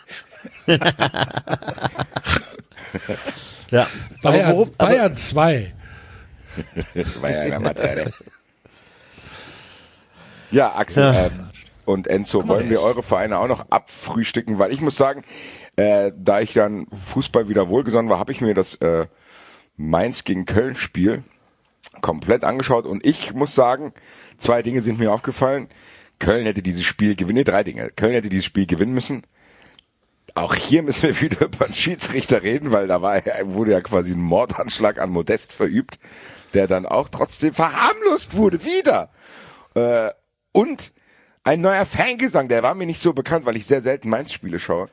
Ja. 3.72 3.88
Aber 4.24 4.32
Bayern, 4.32 4.52
aber, 4.52 4.66
Bayern 4.78 5.18
2. 5.18 5.74
Das 6.94 7.22
war 7.22 7.30
ja 7.30 7.42
eine 7.42 7.60
Materie. 7.60 8.12
Ja, 10.52 10.76
Axel 10.76 11.04
Ja. 11.04 11.26
Äh, 11.26 11.32
und 11.86 12.08
Enzo, 12.08 12.48
wollen 12.48 12.70
wir 12.70 12.82
eure 12.82 13.04
Vereine 13.04 13.40
auch 13.40 13.48
noch 13.48 13.70
abfrühstücken? 13.70 14.60
Weil 14.60 14.74
ich 14.74 14.82
muss 14.82 14.98
sagen, 14.98 15.24
äh, 15.76 16.12
da 16.18 16.42
ich 16.42 16.54
dann 16.54 16.88
Fußball 16.88 17.50
wieder 17.50 17.70
wohlgesonnen 17.70 18.10
war, 18.10 18.20
habe 18.20 18.32
ich 18.32 18.42
mir 18.42 18.54
das 18.54 18.76
äh, 18.76 19.08
Mainz 19.78 20.24
gegen 20.24 20.46
Köln 20.46 20.76
Spiel 20.76 21.24
komplett 22.02 22.44
angeschaut 22.44 22.86
und 22.86 23.06
ich 23.06 23.34
muss 23.34 23.56
sagen, 23.56 23.94
zwei 24.38 24.62
Dinge 24.62 24.82
sind 24.82 25.00
mir 25.00 25.14
aufgefallen. 25.14 25.70
Köln 26.20 26.46
hätte 26.46 26.62
dieses 26.62 26.84
Spiel 26.84 27.16
gewinnen, 27.16 27.40
nee, 27.40 27.44
drei 27.44 27.64
Dinge. 27.64 27.90
Köln 27.96 28.14
hätte 28.14 28.30
dieses 28.30 28.46
Spiel 28.46 28.66
gewinnen 28.66 28.94
müssen. 28.94 29.24
Auch 30.34 30.56
hier 30.56 30.84
müssen 30.84 31.04
wir 31.04 31.22
wieder 31.22 31.46
über 31.46 31.66
den 31.66 31.74
Schiedsrichter 31.74 32.44
reden, 32.44 32.72
weil 32.72 32.88
da 32.88 33.02
war, 33.02 33.22
wurde 33.44 33.72
ja 33.72 33.82
quasi 33.82 34.12
ein 34.12 34.22
Mordanschlag 34.22 35.00
an 35.00 35.10
Modest 35.10 35.54
verübt, 35.54 36.00
der 36.54 36.68
dann 36.68 36.86
auch 36.86 37.10
trotzdem 37.10 37.54
verharmlost 37.54 38.36
wurde, 38.36 38.64
wieder. 38.64 39.10
Äh, 39.76 40.12
und 40.52 40.94
ein 41.46 41.62
neuer 41.62 41.86
Fangesang, 41.86 42.50
der 42.50 42.64
war 42.64 42.74
mir 42.74 42.88
nicht 42.88 43.00
so 43.00 43.14
bekannt, 43.14 43.46
weil 43.46 43.56
ich 43.56 43.68
sehr 43.68 43.82
selten 43.82 44.10
Mainz-Spiele 44.10 44.60
schaue. 44.60 44.90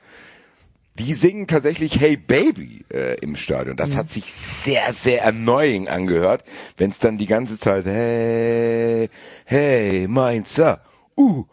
Die 0.99 1.15
singen 1.15 1.47
tatsächlich 1.47 1.99
Hey 1.99 2.19
Baby 2.19 2.85
äh, 2.93 3.15
im 3.21 3.37
Stadion. 3.37 3.77
Das 3.77 3.97
hat 3.97 4.13
sich 4.13 4.31
sehr, 4.31 4.93
sehr 4.93 5.27
annoying 5.27 5.89
angehört, 5.89 6.45
wenn 6.77 6.91
es 6.91 6.99
dann 6.99 7.17
die 7.17 7.27
ganze 7.27 7.59
Zeit 7.59 7.87
Hey, 7.87 9.09
hey, 9.47 10.07
Mainzer, 10.07 10.83
uh, 11.17 11.45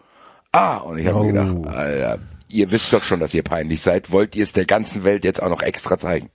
ah. 0.52 0.78
Und 0.80 1.00
ich 1.00 1.08
habe 1.08 1.22
mir 1.22 1.32
gedacht, 1.32 1.66
Alter, 1.68 2.20
ihr 2.50 2.70
wisst 2.70 2.91
doch 2.91 3.04
schon, 3.04 3.22
dass 3.22 3.34
ihr 3.34 3.43
peinlich 3.43 3.82
seid. 3.82 4.12
Wollt 4.12 4.36
ihr 4.36 4.43
es 4.43 4.52
der 4.52 4.66
ganzen 4.66 5.06
Welt 5.06 5.24
jetzt 5.24 5.41
auch 5.41 5.50
noch 5.50 5.62
extra 5.62 5.97
zeigen? 5.97 6.30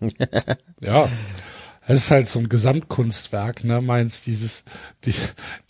Ja. 0.80 1.08
Es 1.88 2.00
ist 2.00 2.10
halt 2.10 2.26
so 2.26 2.40
ein 2.40 2.48
Gesamtkunstwerk, 2.48 3.62
ne, 3.62 3.80
meins, 3.80 4.22
dieses, 4.22 4.64
die, 5.04 5.14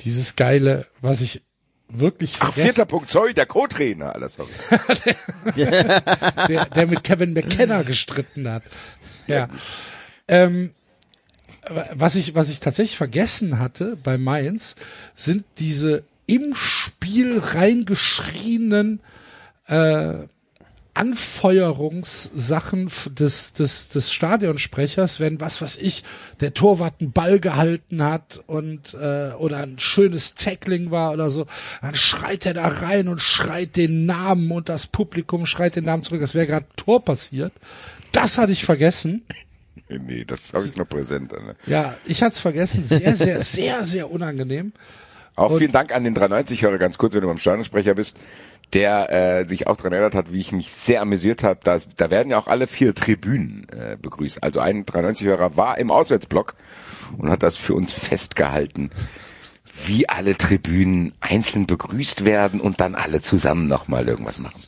dieses 0.01 0.35
geile, 0.35 0.87
was 1.03 1.21
ich 1.21 1.46
wirklich 1.89 2.37
Ach, 2.41 2.53
vierter 2.53 2.85
Punkt, 2.85 3.11
sorry, 3.11 3.35
der 3.35 3.47
Co-Trainer, 3.47 4.15
alles 4.15 4.35
sorry. 4.35 4.51
der, 5.57 6.01
der 6.67 6.87
mit 6.87 7.05
Kevin 7.05 7.33
McKenna 7.33 7.83
gestritten 7.83 8.49
hat. 8.49 8.63
Ja. 9.27 9.49
Ähm, 10.29 10.73
was 11.95 12.15
ich, 12.15 12.35
was 12.35 12.49
ich 12.49 12.61
tatsächlich 12.61 12.97
vergessen 12.97 13.59
hatte 13.59 13.97
bei 14.03 14.19
Mainz, 14.19 14.77
sind 15.15 15.45
diese 15.59 16.05
im 16.27 16.55
Spiel 16.55 17.39
reingeschrienen 17.39 19.01
äh, 19.67 20.15
Anfeuerungssachen 20.97 22.91
des, 23.11 23.53
des, 23.53 23.89
des 23.91 24.13
Stadionsprechers, 24.13 25.21
wenn, 25.21 25.41
was 25.41 25.61
weiß 25.61 25.77
ich, 25.77 26.05
der 26.41 26.55
Torwart 26.55 27.01
einen 27.01 27.13
Ball 27.13 27.39
gehalten 27.39 28.03
hat 28.03 28.43
und 28.47 28.95
äh, 28.95 29.33
oder 29.39 29.59
ein 29.59 29.79
schönes 29.79 30.35
Tackling 30.35 30.91
war 30.91 31.13
oder 31.13 31.29
so, 31.29 31.47
dann 31.83 31.95
schreit 31.95 32.47
er 32.47 32.55
da 32.55 32.67
rein 32.69 33.09
und 33.09 33.21
schreit 33.21 33.77
den 33.77 34.07
Namen 34.07 34.51
und 34.51 34.71
das 34.71 34.87
Publikum 34.87 35.45
schreit 35.45 35.77
den 35.77 35.85
Namen 35.85 36.03
zurück, 36.03 36.21
das 36.21 36.35
wäre 36.35 36.47
gerade 36.47 36.67
Tor 36.77 37.05
passiert. 37.05 37.53
Das 38.13 38.39
hatte 38.39 38.53
ich 38.53 38.65
vergessen. 38.65 39.27
Nee, 39.89 40.25
das 40.25 40.53
habe 40.55 40.65
ich 40.65 40.77
noch 40.77 40.89
präsent. 40.89 41.33
Ne? 41.33 41.55
Ja, 41.67 41.95
ich 42.07 42.23
hatte 42.23 42.35
es 42.35 42.41
vergessen. 42.41 42.85
Sehr, 42.85 43.15
sehr, 43.15 43.43
sehr, 43.43 43.85
sehr 43.85 44.11
unangenehm. 44.11 44.73
Auch 45.37 45.59
vielen 45.59 45.71
Dank 45.73 45.95
an 45.95 46.03
den 46.03 46.17
390-Hörer, 46.17 46.79
ganz 46.79 46.97
kurz, 46.97 47.13
wenn 47.13 47.21
du 47.21 47.27
beim 47.27 47.39
Stadionsprecher 47.39 47.95
bist, 47.95 48.17
der 48.73 49.13
äh, 49.13 49.49
sich 49.49 49.67
auch 49.67 49.77
daran 49.77 49.93
erinnert 49.93 50.15
hat, 50.15 50.33
wie 50.33 50.41
ich 50.41 50.53
mich 50.53 50.73
sehr 50.73 51.01
amüsiert 51.01 51.43
habe. 51.43 51.61
Da, 51.63 51.79
da 51.97 52.11
werden 52.11 52.31
ja 52.31 52.39
auch 52.39 52.49
alle 52.49 52.67
vier 52.67 52.95
Tribünen 52.95 53.69
äh, 53.71 53.97
begrüßt. 54.01 54.43
Also 54.43 54.61
ein 54.61 54.85
390-Hörer 54.85 55.57
war 55.57 55.79
im 55.79 55.91
Auswärtsblock 55.91 56.55
und 57.19 57.31
hat 57.31 57.43
das 57.43 57.57
für 57.57 57.75
uns 57.75 57.93
festgehalten, 57.93 58.91
wie 59.87 60.09
alle 60.09 60.37
Tribünen 60.37 61.13
einzeln 61.21 61.67
begrüßt 61.67 62.25
werden 62.25 62.61
und 62.61 62.81
dann 62.81 62.95
alle 62.95 63.21
zusammen 63.21 63.67
nochmal 63.69 64.09
irgendwas 64.09 64.39
machen. 64.39 64.63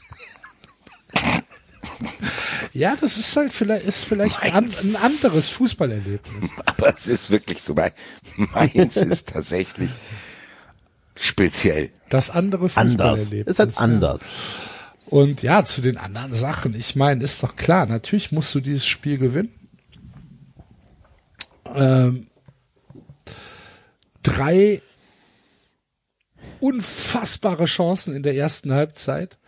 Ja, 2.73 2.95
das 3.01 3.17
ist 3.17 3.35
halt 3.37 3.53
vielleicht, 3.53 3.85
ist 3.87 4.05
vielleicht 4.05 4.43
ein, 4.43 4.53
an- 4.53 4.71
ein 4.71 4.97
anderes 4.97 5.49
Fußballerlebnis. 5.51 6.51
Aber 6.67 6.95
es 6.95 7.07
ist 7.09 7.31
wirklich 7.31 7.63
so, 7.63 7.75
Mainz 8.37 8.97
ist 8.97 9.31
tatsächlich 9.31 9.91
speziell. 11.19 11.91
Das 12.09 12.31
andere. 12.31 12.69
Fußballerlebnis. 12.69 13.47
Ist 13.47 13.59
halt 13.59 13.75
ja. 13.75 13.81
anders. 13.81 14.23
Und 15.07 15.43
ja, 15.43 15.65
zu 15.65 15.81
den 15.81 15.97
anderen 15.97 16.35
Sachen. 16.35 16.75
Ich 16.75 16.97
meine, 16.97 17.25
ist 17.25 17.43
doch 17.43 17.57
klar, 17.57 17.87
natürlich 17.87 18.31
musst 18.31 18.55
du 18.55 18.61
dieses 18.61 18.87
Spiel 18.87 19.19
gewinnen. 19.19 19.53
Ähm, 21.75 22.27
drei 24.23 24.83
unfassbare 26.61 27.67
Chancen 27.67 28.15
in 28.15 28.23
der 28.23 28.37
ersten 28.37 28.73
Halbzeit. 28.73 29.39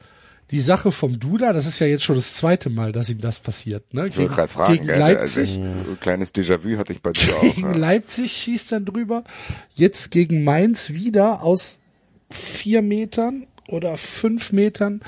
Die 0.51 0.61
Sache 0.61 0.91
vom 0.91 1.21
Duda, 1.21 1.53
das 1.53 1.67
ist 1.67 1.79
ja 1.79 1.87
jetzt 1.87 2.03
schon 2.03 2.17
das 2.17 2.35
zweite 2.35 2.71
Mal, 2.71 2.93
dass 2.93 3.09
ihm 3.09 3.21
das 3.21 3.39
passiert. 3.39 3.95
Ne? 3.95 4.09
Ich 4.09 4.17
Gegen, 4.17 4.29
gerade 4.29 4.49
fragen, 4.49 4.73
gegen 4.73 4.87
gell, 4.87 4.99
Leipzig. 4.99 5.59
Also, 5.59 5.61
ein 5.63 5.99
kleines 6.01 6.35
Déjà-vu 6.35 6.77
hatte 6.77 6.93
ich 6.93 7.01
bei 7.01 7.13
dir 7.13 7.37
auch. 7.37 7.41
Gegen 7.41 7.73
ja. 7.73 7.77
Leipzig 7.77 8.33
schießt 8.33 8.73
dann 8.73 8.85
drüber. 8.85 9.25
Jetzt 9.75 10.11
gegen 10.11 10.43
Mainz 10.43 10.91
wieder 10.91 11.43
aus 11.43 11.81
vier 12.31 12.83
Metern 12.83 13.47
oder 13.69 13.97
fünf 13.97 14.53
Metern. 14.53 15.01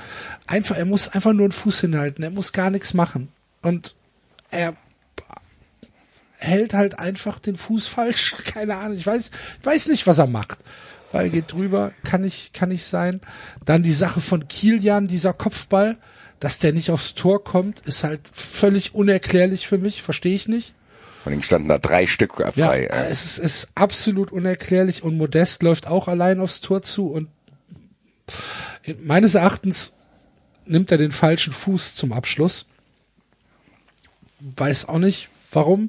Einfach, 0.47 0.77
er 0.77 0.85
muss 0.85 1.09
einfach 1.09 1.33
nur 1.33 1.47
einen 1.47 1.53
Fuß 1.53 1.81
hinhalten. 1.81 2.23
Er 2.23 2.31
muss 2.31 2.53
gar 2.53 2.71
nichts 2.71 2.95
machen. 2.95 3.29
Und 3.63 3.97
er, 4.51 4.77
hält 6.43 6.75
halt 6.75 6.99
einfach 6.99 7.39
den 7.39 7.57
Fuß 7.57 7.87
falsch. 7.87 8.37
Keine 8.45 8.77
Ahnung. 8.77 8.97
Ich 8.97 9.07
weiß, 9.07 9.31
ich 9.61 9.67
weiß 9.67 9.89
nicht, 9.89 10.07
was 10.07 10.19
er 10.19 10.27
macht. 10.27 10.59
Ball 11.13 11.31
geht 11.31 11.53
drüber, 11.53 11.93
kann 12.05 12.23
nicht, 12.23 12.53
kann 12.55 12.71
nicht 12.71 12.85
sein. 12.85 13.21
Dann 13.65 13.83
die 13.83 13.93
Sache 13.93 14.21
von 14.21 14.49
Kilian, 14.49 15.07
dieser 15.07 15.33
Kopfball, 15.33 15.97
dass 16.41 16.59
der 16.59 16.73
nicht 16.73 16.91
aufs 16.91 17.15
Tor 17.15 17.45
kommt, 17.45 17.81
ist 17.81 18.03
halt 18.05 18.21
völlig 18.33 18.95
unerklärlich 18.95 19.67
für 19.69 19.79
mich, 19.79 20.03
verstehe 20.03 20.35
ich 20.35 20.49
nicht. 20.49 20.75
Vor 21.23 21.31
allem 21.31 21.43
standen 21.43 21.69
da 21.69 21.79
drei 21.79 22.07
Stück 22.09 22.35
Ja, 22.41 22.51
frei. 22.51 22.85
äh. 22.87 23.11
es 23.11 23.25
ist, 23.25 23.39
ist 23.39 23.69
absolut 23.77 24.33
unerklärlich 24.33 25.05
und 25.05 25.17
Modest 25.17 25.63
läuft 25.63 25.87
auch 25.87 26.09
allein 26.09 26.41
aufs 26.41 26.61
Tor 26.61 26.83
zu 26.83 27.07
und 27.07 27.29
meines 29.03 29.35
Erachtens 29.35 29.93
nimmt 30.67 30.91
er 30.91 30.99
den 30.99 31.13
falschen 31.13 31.53
Fuß 31.53 31.95
zum 31.95 32.13
Abschluss. 32.13 32.67
Weiß 34.57 34.89
auch 34.89 34.99
nicht, 34.99 35.29
warum. 35.53 35.89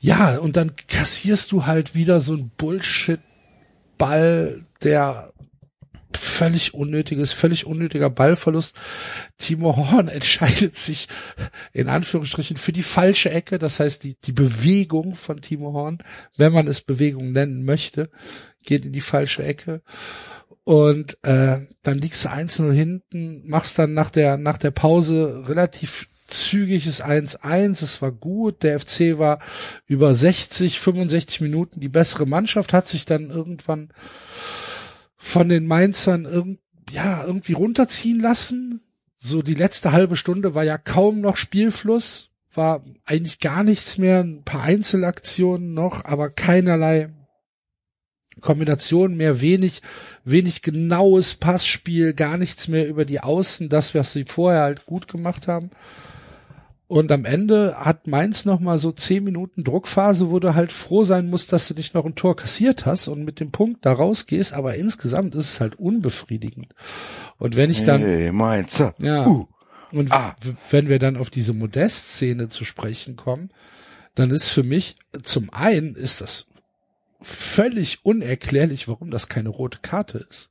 Ja, 0.00 0.38
und 0.38 0.56
dann 0.56 0.72
kassierst 0.88 1.52
du 1.52 1.66
halt 1.66 1.94
wieder 1.94 2.20
so 2.20 2.34
ein 2.34 2.50
Bullshit-Ball, 4.00 4.64
der 4.82 5.32
völlig 6.16 6.74
unnötig 6.74 7.18
ist, 7.18 7.32
völlig 7.34 7.66
unnötiger 7.66 8.10
Ballverlust. 8.10 8.76
Timo 9.38 9.76
Horn 9.76 10.08
entscheidet 10.08 10.76
sich 10.76 11.06
in 11.72 11.88
Anführungsstrichen 11.88 12.56
für 12.56 12.72
die 12.72 12.82
falsche 12.82 13.30
Ecke, 13.30 13.58
das 13.58 13.78
heißt 13.78 14.02
die, 14.02 14.16
die 14.18 14.32
Bewegung 14.32 15.14
von 15.14 15.40
Timo 15.40 15.72
Horn, 15.72 15.98
wenn 16.36 16.52
man 16.52 16.66
es 16.66 16.80
Bewegung 16.80 17.32
nennen 17.32 17.64
möchte, 17.64 18.10
geht 18.64 18.84
in 18.84 18.92
die 18.92 19.00
falsche 19.00 19.44
Ecke. 19.44 19.82
Und 20.64 21.18
äh, 21.22 21.60
dann 21.82 21.98
liegst 21.98 22.24
du 22.24 22.28
1-0 22.28 22.72
hinten, 22.72 23.46
machst 23.46 23.78
dann 23.78 23.94
nach 23.94 24.10
der, 24.10 24.36
nach 24.36 24.58
der 24.58 24.70
Pause 24.70 25.44
relativ 25.48 26.08
zügiges 26.30 27.04
1-1. 27.04 27.82
Es 27.82 28.02
war 28.02 28.12
gut. 28.12 28.62
Der 28.62 28.80
FC 28.80 29.18
war 29.18 29.40
über 29.86 30.14
60, 30.14 30.80
65 30.80 31.40
Minuten 31.40 31.80
die 31.80 31.88
bessere 31.88 32.26
Mannschaft, 32.26 32.72
hat 32.72 32.88
sich 32.88 33.04
dann 33.04 33.30
irgendwann 33.30 33.92
von 35.16 35.48
den 35.48 35.66
Mainzern 35.66 36.24
irgend, 36.24 36.60
ja, 36.90 37.24
irgendwie 37.24 37.52
runterziehen 37.52 38.20
lassen. 38.20 38.82
So 39.16 39.42
die 39.42 39.54
letzte 39.54 39.92
halbe 39.92 40.16
Stunde 40.16 40.54
war 40.54 40.64
ja 40.64 40.78
kaum 40.78 41.20
noch 41.20 41.36
Spielfluss, 41.36 42.30
war 42.52 42.82
eigentlich 43.04 43.38
gar 43.38 43.62
nichts 43.64 43.98
mehr, 43.98 44.20
ein 44.20 44.44
paar 44.44 44.62
Einzelaktionen 44.62 45.74
noch, 45.74 46.06
aber 46.06 46.30
keinerlei 46.30 47.10
Kombination 48.40 49.16
mehr, 49.16 49.40
wenig, 49.40 49.82
wenig 50.24 50.62
genaues 50.62 51.34
Passspiel, 51.34 52.14
gar 52.14 52.38
nichts 52.38 52.68
mehr 52.68 52.88
über 52.88 53.04
die 53.04 53.20
Außen, 53.20 53.68
das, 53.68 53.94
was 53.94 54.12
sie 54.12 54.24
vorher 54.24 54.62
halt 54.62 54.86
gut 54.86 55.08
gemacht 55.08 55.48
haben. 55.48 55.70
Und 56.90 57.12
am 57.12 57.24
Ende 57.24 57.76
hat 57.78 58.08
Mainz 58.08 58.44
noch 58.46 58.58
mal 58.58 58.76
so 58.76 58.90
zehn 58.90 59.22
Minuten 59.22 59.62
Druckphase, 59.62 60.32
wo 60.32 60.40
du 60.40 60.56
halt 60.56 60.72
froh 60.72 61.04
sein 61.04 61.30
musst, 61.30 61.52
dass 61.52 61.68
du 61.68 61.74
nicht 61.74 61.94
noch 61.94 62.04
ein 62.04 62.16
Tor 62.16 62.34
kassiert 62.34 62.84
hast 62.84 63.06
und 63.06 63.24
mit 63.24 63.38
dem 63.38 63.52
Punkt 63.52 63.86
da 63.86 63.92
rausgehst. 63.92 64.52
Aber 64.54 64.74
insgesamt 64.74 65.36
ist 65.36 65.50
es 65.52 65.60
halt 65.60 65.78
unbefriedigend. 65.78 66.74
Und 67.38 67.54
wenn 67.54 67.70
ich 67.70 67.84
dann, 67.84 68.02
Hey, 68.02 68.32
Mainzer. 68.32 68.92
ja, 68.98 69.24
Uh. 69.24 69.46
und 69.92 70.10
Ah. 70.10 70.34
wenn 70.70 70.88
wir 70.88 70.98
dann 70.98 71.16
auf 71.16 71.30
diese 71.30 71.54
Modest-Szene 71.54 72.48
zu 72.48 72.64
sprechen 72.64 73.14
kommen, 73.14 73.50
dann 74.16 74.30
ist 74.32 74.48
für 74.48 74.64
mich 74.64 74.96
zum 75.22 75.48
einen 75.50 75.94
ist 75.94 76.20
das 76.20 76.48
völlig 77.22 78.04
unerklärlich, 78.04 78.88
warum 78.88 79.12
das 79.12 79.28
keine 79.28 79.50
rote 79.50 79.78
Karte 79.80 80.18
ist. 80.28 80.49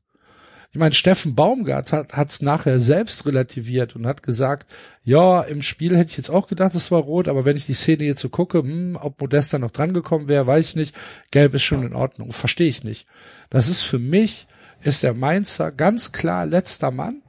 Ich 0.72 0.78
meine, 0.78 0.94
Steffen 0.94 1.34
Baumgart 1.34 1.92
hat 1.92 2.14
hat's 2.14 2.42
nachher 2.44 2.80
selbst 2.80 3.26
relativiert 3.26 3.96
und 3.96 4.06
hat 4.06 4.22
gesagt, 4.22 4.72
ja, 5.04 5.42
im 5.42 5.64
Spiel 5.64 5.98
hätte 5.98 6.12
ich 6.12 6.18
jetzt 6.18 6.30
auch 6.30 6.48
gedacht, 6.48 6.76
es 6.76 6.92
war 6.92 7.02
rot, 7.02 7.28
aber 7.28 7.44
wenn 7.44 7.58
ich 7.58 7.66
die 7.66 7.74
Szene 7.74 8.04
jetzt 8.04 8.22
so 8.22 8.30
gucke, 8.30 8.60
hm, 8.60 8.96
ob 9.02 9.20
Modesta 9.20 9.58
noch 9.58 9.72
drangekommen 9.72 10.28
wäre, 10.28 10.46
weiß 10.46 10.70
ich 10.70 10.76
nicht. 10.76 10.96
Gelb 11.32 11.56
ist 11.56 11.64
schon 11.64 11.84
in 11.84 11.96
Ordnung, 11.96 12.32
verstehe 12.32 12.68
ich 12.68 12.84
nicht. 12.84 13.08
Das 13.50 13.68
ist 13.68 13.82
für 13.82 13.98
mich, 13.98 14.48
ist 14.82 15.02
der 15.02 15.16
Mainzer 15.16 15.72
ganz 15.72 16.12
klar 16.12 16.46
letzter 16.46 16.92
Mann 16.92 17.24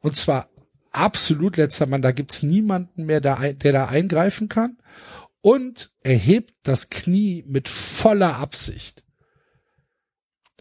und 0.00 0.16
zwar 0.16 0.48
absolut 0.92 1.56
letzter 1.56 1.86
Mann. 1.86 2.02
Da 2.02 2.12
gibt's 2.12 2.42
niemanden 2.42 3.06
mehr, 3.06 3.20
der 3.20 3.54
da 3.54 3.86
eingreifen 3.86 4.48
kann. 4.48 4.76
Und 5.40 5.90
er 6.02 6.16
hebt 6.16 6.54
das 6.62 6.88
Knie 6.88 7.44
mit 7.46 7.68
voller 7.68 8.36
Absicht. 8.36 9.03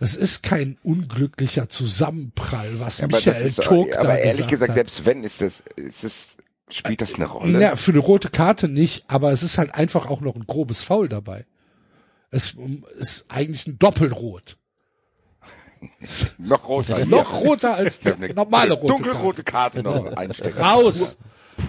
Das 0.04 0.18
ist 0.18 0.44
kein 0.44 0.78
unglücklicher 0.84 1.70
Zusammenprall, 1.70 2.68
was 2.82 2.98
das 2.98 3.10
Michael 3.10 3.42
ist, 3.42 3.64
Tog 3.64 3.90
da 3.92 4.02
aber 4.02 4.20
ehrlich 4.20 4.50
gesagt 4.50 4.72
hat. 4.72 4.76
selbst 4.76 5.06
wenn, 5.06 5.24
ist 5.24 5.40
das, 5.40 5.64
ist 5.78 6.04
das, 6.04 6.38
spielt 6.70 7.00
das 7.00 7.16
eine 7.16 7.26
Rolle? 7.26 7.62
Ja, 7.62 7.78
für 7.78 7.92
eine 7.92 8.02
rote 8.02 8.28
Karte 8.28 8.68
nicht, 8.68 9.06
aber 9.08 9.32
es 9.32 9.44
ist 9.44 9.58
halt 9.58 9.76
einfach 9.76 10.10
auch 10.10 10.20
noch 10.20 10.36
ein 10.36 10.46
grobes 10.46 10.84
Foul 10.84 11.08
dabei. 11.08 11.46
Es 12.32 12.58
ist 12.98 13.28
eigentlich 13.30 13.66
ein 13.66 13.80
Doppelrot. 13.80 14.58
Noch 16.38 16.68
roter. 16.68 17.06
Noch 17.06 17.42
roter 17.42 17.76
als 17.76 18.02
die 18.02 18.12
Eine 18.12 18.34
normale 18.34 18.74
rote 18.74 18.88
Dunkelrote 18.88 19.46
Karte 19.46 19.84
noch 19.84 20.18
einstecken. 20.18 20.58
Karte. 20.58 20.84
Raus! 20.84 21.18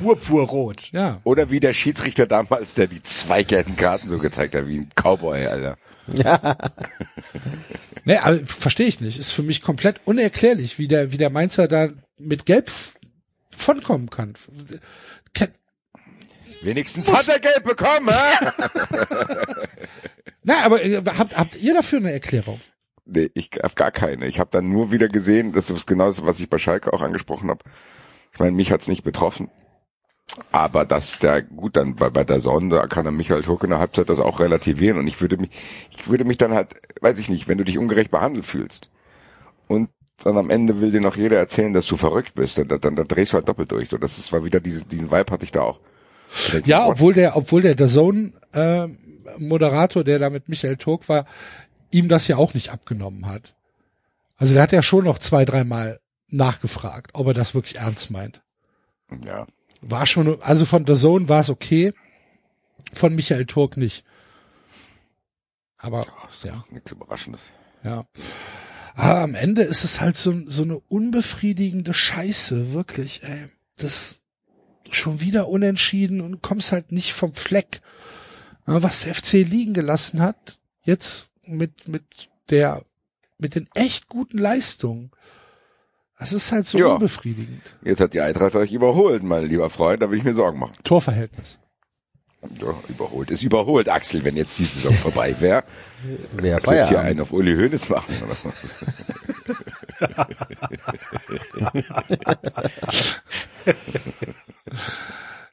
Purpurrot. 0.01 0.91
Ja. 0.91 1.20
Oder 1.22 1.51
wie 1.51 1.61
der 1.61 1.72
Schiedsrichter 1.72 2.26
damals, 2.26 2.74
der 2.74 2.89
die 2.89 3.01
zwei 3.01 3.45
gelben 3.45 3.76
Karten 3.76 4.09
so 4.09 4.18
gezeigt 4.18 4.57
hat, 4.57 4.66
wie 4.66 4.78
ein 4.78 4.89
Cowboy, 4.97 5.47
Alter. 5.47 5.78
Nee, 8.05 8.19
aber 8.19 8.39
verstehe 8.45 8.87
ich 8.87 9.01
nicht. 9.01 9.19
Ist 9.19 9.33
für 9.33 9.43
mich 9.43 9.63
komplett 9.63 10.01
unerklärlich, 10.05 10.79
wie 10.79 10.89
der, 10.89 11.13
wie 11.13 11.17
der 11.19 11.31
Mainzer 11.31 11.69
da 11.69 11.89
mit 12.19 12.45
Gelb 12.45 12.71
vonkommen 13.51 14.11
kann. 14.11 14.35
Ke- 15.33 15.49
Wenigstens 16.63 17.11
hat 17.11 17.27
er 17.29 17.41
Geld 17.41 17.65
bekommen, 17.65 18.11
hä? 18.11 18.51
Na, 20.43 20.65
aber 20.65 20.85
äh, 20.85 21.03
habt, 21.19 21.37
habt 21.37 21.57
ihr 21.57 21.73
dafür 21.75 22.01
eine 22.01 22.13
Erklärung? 22.13 22.61
Nee, 23.07 23.31
ich 23.35 23.51
hab 23.63 23.75
gar 23.77 23.91
keine. 23.91 24.27
Ich 24.27 24.39
habe 24.39 24.51
dann 24.53 24.71
nur 24.71 24.93
wieder 24.93 25.09
gesehen, 25.09 25.53
das 25.53 25.71
ist 25.71 25.87
genau 25.87 26.07
das, 26.09 26.25
was 26.27 26.41
ich 26.41 26.51
bei 26.51 26.59
Schalke 26.59 26.93
auch 26.93 27.01
angesprochen 27.03 27.49
habe. 27.51 27.61
Ich 28.33 28.39
meine, 28.39 28.53
mich 28.53 28.71
hat's 28.73 28.89
nicht 28.89 29.05
betroffen. 29.05 29.51
Aber 30.51 30.85
dass 30.85 31.18
der, 31.20 31.43
gut, 31.43 31.76
dann 31.76 31.95
bei, 31.95 32.11
bei 32.11 32.24
der 32.24 32.41
Sonde 32.41 32.85
kann 32.89 33.07
er 33.07 33.12
Michael 33.12 33.43
Turk 33.43 33.62
in 33.64 33.70
der 33.70 33.78
Halbzeit 33.78 34.09
das 34.09 34.18
auch 34.20 34.41
relativieren 34.41 34.99
und 34.99 35.07
ich 35.07 35.20
würde 35.20 35.37
mich, 35.37 35.51
ich 35.97 36.09
würde 36.09 36.24
mich 36.24 36.39
dann 36.39 36.55
halt, 36.55 36.70
weiß 37.01 37.18
ich 37.18 37.28
nicht, 37.28 37.47
wenn 37.47 37.59
du 37.59 37.64
dich 37.64 37.78
ungerecht 37.78 38.11
behandelt 38.11 38.45
fühlst 38.45 38.91
und 39.68 39.91
dann 40.22 40.37
am 40.37 40.51
Ende 40.51 40.80
will 40.80 40.91
dir 40.91 41.01
noch 41.01 41.16
jeder 41.16 41.39
erzählen, 41.39 41.72
dass 41.72 41.87
du 41.87 41.97
verrückt 41.97 42.35
bist, 42.35 42.59
dann, 42.59 42.68
dann, 42.68 42.97
dann 42.97 43.09
drehst 43.09 43.32
du 43.32 43.37
halt 43.37 43.49
doppelt 43.49 43.70
durch. 43.72 43.89
So, 43.89 43.99
das 43.99 44.18
ist, 44.18 44.32
war 44.32 44.45
wieder 44.45 44.61
diese, 44.61 44.85
diesen 44.85 45.11
Vibe 45.11 45.32
hatte 45.32 45.45
ich 45.45 45.53
da 45.53 45.62
auch. 45.62 45.80
Ja, 46.64 46.87
obwohl 46.87 47.14
der, 47.14 47.37
obwohl 47.37 47.62
der 47.62 47.74
der 47.74 47.87
Zone 47.87 48.32
äh, 48.53 48.89
Moderator, 49.39 50.03
der 50.05 50.18
da 50.18 50.30
mit 50.30 50.49
Michael 50.49 50.76
Turk 50.76 51.09
war, 51.09 51.26
ihm 51.91 52.09
das 52.09 52.28
ja 52.28 52.37
auch 52.37 52.55
nicht 52.55 52.70
abgenommen 52.70 53.26
hat. 53.26 53.55
Also 54.37 54.55
der 54.55 54.62
hat 54.62 54.72
ja 54.72 54.82
schon 54.82 55.05
noch 55.05 55.18
zwei, 55.18 55.45
dreimal 55.45 56.01
nachgefragt, 56.29 57.13
ob 57.14 57.29
er 57.29 57.34
das 57.34 57.54
wirklich 57.54 57.76
ernst 57.76 58.11
meint. 58.11 58.42
Ja. 59.25 59.46
War 59.91 60.07
schon, 60.07 60.41
also 60.43 60.65
von 60.65 60.85
der 60.85 60.97
Zone 60.97 61.29
war 61.29 61.41
es 61.41 61.51
okay, 61.51 61.93
von 62.93 63.15
Michael 63.15 63.47
Turk 63.47 63.77
nicht. 63.77 64.05
Aber 65.77 66.07
ja. 66.43 66.65
Nichts 66.71 66.93
Überraschendes. 66.93 67.41
Ja. 67.83 68.07
Aber 68.95 69.21
am 69.21 69.35
Ende 69.35 69.63
ist 69.63 69.85
es 69.85 70.01
halt 70.01 70.17
so, 70.17 70.33
so 70.47 70.63
eine 70.63 70.79
unbefriedigende 70.89 71.93
Scheiße, 71.93 72.73
wirklich, 72.73 73.23
ey. 73.23 73.49
Das 73.77 74.23
schon 74.91 75.21
wieder 75.21 75.49
unentschieden 75.49 76.21
und 76.21 76.43
kommst 76.43 76.73
halt 76.73 76.93
nicht 76.93 77.13
vom 77.13 77.35
Fleck. 77.35 77.81
Ja, 78.67 78.83
Was 78.83 79.03
der 79.05 79.15
FC 79.15 79.33
liegen 79.33 79.75
gelassen 79.75 80.21
hat, 80.21 80.59
jetzt 80.85 81.33
mit, 81.45 81.89
mit 81.89 82.31
der, 82.51 82.83
mit 83.39 83.55
den 83.55 83.69
echt 83.75 84.09
guten 84.09 84.39
Leistungen. 84.39 85.11
Das 86.25 86.33
ist 86.33 86.53
halt 86.53 86.67
so 86.67 86.79
Ja. 86.79 86.87
unbefriedigend. 86.95 87.61
Jetzt 87.84 88.01
hat 88.01 88.14
die 88.14 88.22
Eintracht 88.22 88.55
euch 88.55 88.72
überholt, 88.72 89.22
mein 89.22 89.46
lieber 89.46 89.68
Freund, 89.68 90.01
da 90.03 90.11
will 90.11 90.17
ich 90.17 90.25
mir 90.25 90.33
Sorgen 90.33 90.59
machen. 90.59 90.72
Torverhältnis. 90.83 91.59
Ja, 92.59 92.75
überholt. 92.88 93.30
Ist 93.30 93.42
überholt, 93.42 93.91
Axel, 93.91 94.25
wenn 94.25 94.34
jetzt 94.34 94.59
die 94.59 94.64
Saison 94.64 94.95
vorbei 94.95 95.37
wäre. 95.41 95.64
Wer 96.33 96.55
Willst 96.57 96.71
jetzt 96.71 96.88
hier 96.88 97.01
einen 97.01 97.21
auf 97.21 97.30
Uli 97.30 97.55
Hoeneß 97.55 97.91
machen? 97.91 98.14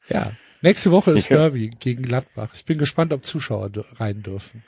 Ja. 0.10 0.32
Nächste 0.62 0.92
Woche 0.92 1.12
ist 1.12 1.30
Ja. 1.30 1.38
Derby 1.38 1.70
gegen 1.80 2.04
Gladbach. 2.04 2.52
Ich 2.54 2.66
bin 2.66 2.78
gespannt, 2.78 3.14
ob 3.14 3.26
Zuschauer 3.26 3.72
rein 4.00 4.22
dürfen. 4.22 4.64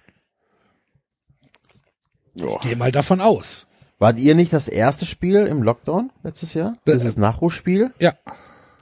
Ja. 2.36 2.48
Geh 2.62 2.76
mal 2.76 2.92
davon 2.92 3.22
aus. 3.22 3.68
Wart 4.04 4.20
ihr 4.20 4.36
nicht 4.36 4.52
das 4.52 4.68
erste 4.68 5.06
Spiel 5.06 5.48
im 5.48 5.64
Lockdown 5.64 6.12
letztes 6.24 6.54
Jahr? 6.54 6.74
Das 6.84 7.06
ist 7.06 7.18
Nachholspiel? 7.18 7.94
Ja. 8.02 8.12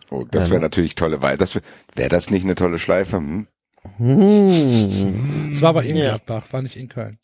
Oh, 0.09 0.23
das 0.23 0.49
wäre 0.49 0.59
natürlich 0.59 0.95
tolle 0.95 1.21
Wahl. 1.21 1.37
Das 1.37 1.53
wäre 1.53 1.63
wär 1.93 2.09
das 2.09 2.31
nicht 2.31 2.43
eine 2.43 2.55
tolle 2.55 2.79
Schleife? 2.79 3.17
Hm? 3.17 3.47
Es 5.51 5.61
war 5.61 5.69
aber 5.69 5.83
in 5.83 5.95
Ja. 5.95 6.17
Gladbach, 6.17 6.45
war 6.49 6.63
nicht 6.63 6.75
in 6.75 6.89
Köln. 6.89 7.19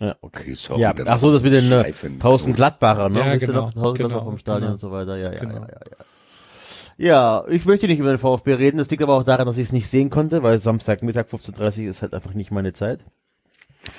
Ja, 0.00 0.16
okay. 0.22 0.54
Sorry. 0.54 0.80
Ja, 0.80 0.94
ach 1.04 1.20
so, 1.20 1.30
das 1.30 1.42
mit 1.42 1.52
den 1.52 1.70
äh. 1.70 1.92
1000 2.02 2.56
Gladbacher, 2.56 3.10
ne? 3.10 3.18
Ja, 3.18 3.32
Wisst 3.34 3.40
genau, 3.40 3.60
noch? 3.60 3.76
1000 3.76 3.76
genau, 3.76 4.08
Gladbacher 4.08 4.24
vom 4.24 4.38
Stadion 4.38 4.60
genau. 4.62 4.72
und 4.72 4.80
so 4.80 4.90
weiter. 4.90 5.16
Ja, 5.18 5.32
ja, 5.34 5.38
Genau. 5.38 5.54
ja, 5.56 5.60
ja, 5.60 5.66
ja. 5.68 6.04
Ja, 6.96 7.44
ich 7.48 7.66
möchte 7.66 7.88
nicht 7.88 7.98
über 7.98 8.08
den 8.08 8.18
VfB 8.18 8.54
reden. 8.54 8.78
Das 8.78 8.88
liegt 8.88 9.02
aber 9.02 9.18
auch 9.18 9.24
daran, 9.24 9.46
dass 9.46 9.58
ich 9.58 9.66
es 9.66 9.72
nicht 9.72 9.88
sehen 9.88 10.08
konnte, 10.08 10.42
weil 10.42 10.58
Samstagmittag 10.58 11.26
15.30 11.26 11.82
Uhr 11.82 11.90
ist 11.90 12.00
halt 12.00 12.14
einfach 12.14 12.32
nicht 12.32 12.50
meine 12.50 12.72
Zeit. 12.72 13.04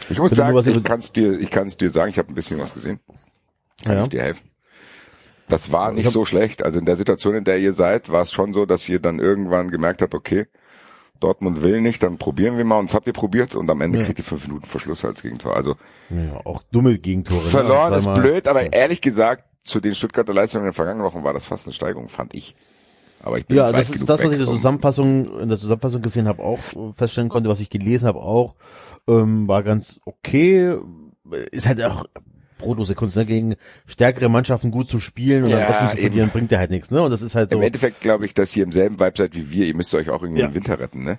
Ich 0.10 0.20
muss 0.20 0.32
Wenn 0.32 0.38
sagen, 0.38 0.58
ich 0.78 0.84
kann 0.84 1.00
es 1.00 1.12
dir, 1.12 1.40
ich 1.40 1.50
kann 1.50 1.68
es 1.68 1.78
dir 1.78 1.90
sagen, 1.90 2.10
ich 2.12 2.18
habe 2.18 2.30
ein 2.30 2.36
bisschen 2.36 2.60
was 2.60 2.74
gesehen. 2.74 3.00
Kann 3.84 3.98
Ja. 3.98 4.04
ich 4.04 4.10
dir 4.10 4.22
helfen? 4.22 4.48
Das 5.48 5.72
war 5.72 5.92
nicht 5.92 6.10
so 6.10 6.24
schlecht. 6.24 6.64
Also 6.64 6.80
in 6.80 6.86
der 6.86 6.96
Situation, 6.96 7.36
in 7.36 7.44
der 7.44 7.58
ihr 7.60 7.74
seid, 7.74 8.10
war 8.12 8.22
es 8.22 8.32
schon 8.32 8.54
so, 8.54 8.66
dass 8.66 8.88
ihr 8.88 9.00
dann 9.00 9.20
irgendwann 9.20 9.70
gemerkt 9.70 10.02
habt, 10.02 10.14
okay, 10.16 10.48
Dortmund 11.20 11.62
will 11.62 11.82
nicht, 11.82 12.02
dann 12.04 12.18
probieren 12.18 12.58
wir 12.58 12.64
mal. 12.66 12.80
Und 12.80 12.90
das 12.90 12.96
habt 12.96 13.08
ihr 13.08 13.14
probiert 13.14 13.56
und 13.56 13.70
am 13.70 13.82
Ende 13.82 14.00
kriegt 14.04 14.18
ihr 14.20 14.26
fünf 14.26 14.48
Minuten 14.48 14.66
Verschluss 14.66 15.04
als 15.06 15.22
Gegentor. 15.22 15.56
Also 15.56 15.76
Ja, 16.10 16.40
auch 16.46 16.64
dumme 16.72 16.98
Gegentore. 16.98 17.44
ne? 17.44 17.50
verloren 17.50 17.94
ist 17.94 18.04
Zweimal- 18.06 18.22
blöd, 18.22 18.48
aber 18.48 18.72
ehrlich 18.74 19.02
gesagt, 19.02 19.44
zu 19.64 19.80
den 19.80 19.94
Stuttgarter 19.94 20.34
Leistungen 20.34 20.64
in 20.64 20.70
den 20.72 20.74
vergangenen 20.76 21.06
Wochen 21.06 21.24
war 21.24 21.34
das 21.34 21.46
fast 21.46 21.68
eine 21.68 21.74
Steigerung, 21.74 22.08
fand 22.10 22.34
ich. 22.34 22.56
Aber 23.24 23.38
ich 23.38 23.46
bin 23.46 23.58
Ja, 23.58 23.72
das 23.72 23.90
ist 23.92 24.10
das, 24.10 24.20
was 24.24 24.32
ich 24.32 24.40
in 24.40 24.46
der 24.46 24.48
Zusammenfassung, 24.48 25.40
in 25.42 25.50
der 25.50 25.60
Zusammenfassung 25.60 26.02
gesehen 26.02 26.28
habe, 26.28 26.42
auch 26.42 26.58
feststellen 26.98 27.30
konnte, 27.30 27.50
was 27.50 27.60
ich 27.60 27.70
gelesen 27.70 28.08
habe 28.08 28.18
auch, 28.20 28.56
ähm, 29.08 29.48
war 29.48 29.64
ganz 29.64 30.00
okay. 30.06 30.76
Ist 31.52 31.68
halt 31.68 31.82
auch 31.84 32.06
brotlose 32.58 32.94
Kunst, 32.96 33.16
ne? 33.16 33.26
gegen 33.26 33.56
stärkere 33.88 34.30
Mannschaften 34.30 34.72
gut 34.72 34.88
zu 34.88 35.00
spielen 35.00 35.44
und 35.44 35.50
Ja, 35.50 35.68
dann 35.68 35.90
zu 35.92 35.98
verlieren, 35.98 36.30
bringt 36.30 36.52
ja 36.52 36.60
halt 36.60 36.70
nichts, 36.72 36.92
ne? 36.92 37.02
Und 37.02 37.10
das 37.12 37.22
ist 37.22 37.34
halt 37.36 37.50
so. 37.52 37.58
Im 37.58 37.64
Endeffekt 37.64 38.02
glaube 38.02 38.26
ich, 38.26 38.34
dass 38.34 38.56
ihr 38.56 38.64
im 38.64 38.72
selben 38.72 39.00
Vibe 39.00 39.14
seid 39.18 39.36
wie 39.36 39.50
wir. 39.52 39.66
Ihr 39.66 39.76
müsst 39.76 39.94
euch 39.96 40.10
auch 40.10 40.22
irgendwie 40.22 40.42
Ja. 40.42 40.48
im 40.48 40.54
Winter 40.54 40.80
retten, 40.80 41.04
ne? 41.04 41.18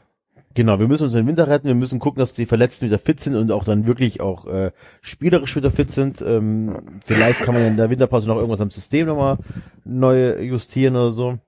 Genau, 0.55 0.79
wir 0.79 0.87
müssen 0.87 1.05
uns 1.05 1.15
den 1.15 1.27
Winter 1.27 1.49
retten, 1.49 1.67
wir 1.67 1.75
müssen 1.75 1.99
gucken, 1.99 2.21
dass 2.21 2.35
die 2.35 2.45
Verletzten 2.45 2.85
wieder 2.87 2.99
fit 2.99 3.21
sind 3.21 3.35
und 3.37 3.51
auch 3.51 3.65
dann 3.65 3.87
wirklich 3.87 4.21
auch 4.21 4.47
äh, 4.47 4.71
spielerisch 5.01 5.57
wieder 5.57 5.71
fit 5.71 5.93
sind. 5.93 6.21
Ähm, 6.21 7.01
vielleicht 7.07 7.41
kann 7.41 7.55
man 7.55 7.63
ja 7.63 7.69
in 7.71 7.79
der 7.79 7.89
Winterpause 7.89 8.29
noch 8.29 8.37
irgendwas 8.37 8.61
am 8.61 8.71
System 8.71 9.07
nochmal 9.07 9.39
neu 9.85 10.41
justieren 10.43 10.95
oder 10.95 11.11
so. 11.13 11.39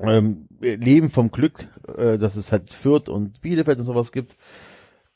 Ähm, 0.00 0.48
leben 0.60 1.10
vom 1.10 1.30
Glück, 1.30 1.68
äh, 1.96 2.18
dass 2.18 2.34
es 2.34 2.50
halt 2.50 2.70
Fürth 2.70 3.08
und 3.08 3.40
Bielefeld 3.42 3.78
und 3.78 3.84
sowas 3.84 4.10
gibt. 4.10 4.34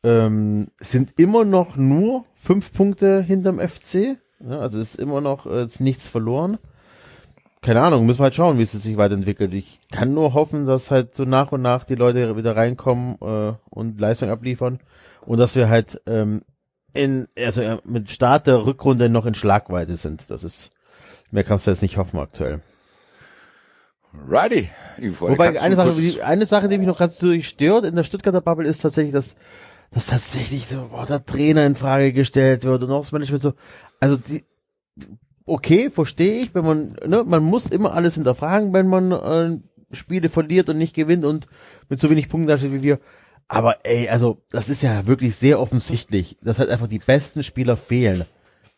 Ähm, 0.03 0.69
sind 0.79 1.13
immer 1.19 1.45
noch 1.45 1.77
nur 1.77 2.25
fünf 2.43 2.73
Punkte 2.73 3.21
hinterm 3.23 3.59
FC. 3.59 4.17
Ja, 4.41 4.59
also 4.61 4.79
ist 4.79 4.97
immer 4.97 5.21
noch 5.21 5.47
äh, 5.47 5.65
ist 5.65 5.81
nichts 5.81 6.09
verloren 6.09 6.59
keine 7.63 7.83
Ahnung, 7.83 8.07
müssen 8.07 8.21
wir 8.21 8.25
halt 8.25 8.35
schauen, 8.35 8.59
wie 8.59 8.63
es 8.63 8.73
sich 8.73 8.97
weiterentwickelt. 8.97 9.53
Ich 9.53 9.81
kann 9.93 10.15
nur 10.15 10.33
hoffen, 10.33 10.67
dass 10.67 10.91
halt 10.91 11.15
so 11.15 11.25
nach 11.25 11.53
und 11.53 11.61
nach 11.61 11.85
die 11.85 11.95
Leute 11.95 12.37
wieder 12.37 12.57
reinkommen 12.57 13.17
äh, 13.21 13.53
und 13.69 14.01
Leistung 14.01 14.31
abliefern 14.31 14.81
und 15.27 15.39
dass 15.39 15.57
wir 15.57 15.69
halt 15.69 16.01
ähm, 16.07 16.43
in 16.95 17.29
also 17.39 17.79
mit 17.85 18.11
Start 18.11 18.47
der 18.47 18.65
Rückrunde 18.65 19.09
noch 19.11 19.27
in 19.27 19.35
Schlagweite 19.35 19.97
sind. 19.97 20.31
Das 20.31 20.43
ist 20.43 20.71
mehr 21.31 21.45
kannst 21.45 21.67
du 21.67 21.71
jetzt 21.71 21.83
nicht 21.83 21.99
hoffen 21.99 22.19
aktuell. 22.19 22.63
Righty. 24.29 24.71
Wobei 25.21 25.61
eine 25.61 25.77
Sache, 25.77 25.95
eine 26.25 26.47
Sache, 26.47 26.69
die 26.69 26.79
mich 26.79 26.87
noch 26.87 26.99
ganz 26.99 27.19
durchstört 27.19 27.85
in 27.85 27.95
der 27.95 28.05
Stuttgarter 28.05 28.41
Bubble 28.41 28.67
ist 28.67 28.81
tatsächlich, 28.81 29.13
dass 29.13 29.37
dass 29.91 30.07
tatsächlich 30.07 30.67
so 30.67 30.89
boah, 30.91 31.07
der 31.07 31.25
Trainer 31.25 31.67
in 31.67 31.77
Frage 31.77 32.13
gestellt 32.13 32.65
wird 32.65 32.83
und 32.83 32.91
auch 32.91 33.01
das 33.01 33.13
Management 33.13 33.43
so, 33.43 33.53
also 34.01 34.17
die 34.17 34.45
okay, 35.51 35.91
verstehe 35.91 36.43
ich, 36.43 36.55
wenn 36.55 36.65
man, 36.65 36.97
ne, 37.05 37.25
man 37.27 37.43
muss 37.43 37.67
immer 37.67 37.95
alles 37.95 38.15
hinterfragen, 38.15 38.73
wenn 38.73 38.87
man 38.87 39.11
äh, 39.13 39.59
Spiele 39.95 40.29
verliert 40.29 40.69
und 40.69 40.79
nicht 40.79 40.95
gewinnt 40.95 41.25
und 41.25 41.49
mit 41.89 42.01
so 42.01 42.09
wenig 42.09 42.29
Punkten 42.29 42.47
da 42.47 42.57
steht 42.57 42.73
wie 42.73 42.83
wir. 42.83 43.01
Aber 43.49 43.85
ey, 43.85 44.09
also 44.09 44.43
das 44.51 44.69
ist 44.69 44.83
ja 44.83 45.09
wirklich 45.09 45.35
sehr 45.35 45.59
offensichtlich, 45.59 46.39
dass 46.41 46.61
halt 46.61 46.71
einfach 46.71 46.87
die 46.87 47.01
besten 47.01 47.43
Spieler 47.43 47.77
fehlen. 47.77 48.25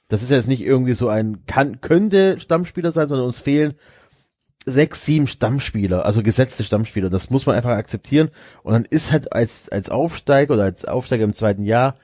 Das 0.08 0.22
ist 0.22 0.30
ja 0.30 0.36
jetzt 0.36 0.48
nicht 0.48 0.64
irgendwie 0.64 0.94
so 0.94 1.08
ein 1.08 1.44
kann 1.46 1.82
könnte 1.82 2.40
Stammspieler 2.40 2.90
sein, 2.90 3.08
sondern 3.08 3.26
uns 3.26 3.40
fehlen 3.40 3.74
sechs, 4.64 5.04
sieben 5.04 5.26
Stammspieler, 5.26 6.06
also 6.06 6.22
gesetzte 6.22 6.64
Stammspieler. 6.64 7.10
Das 7.10 7.30
muss 7.30 7.46
man 7.46 7.56
einfach 7.56 7.70
akzeptieren. 7.70 8.30
Und 8.62 8.72
dann 8.72 8.84
ist 8.84 9.12
halt 9.12 9.32
als 9.32 9.68
als 9.68 9.90
Aufsteiger 9.90 10.54
oder 10.54 10.64
als 10.64 10.84
Aufsteiger 10.84 11.24
im 11.24 11.34
zweiten 11.34 11.64
Jahr 11.64 11.94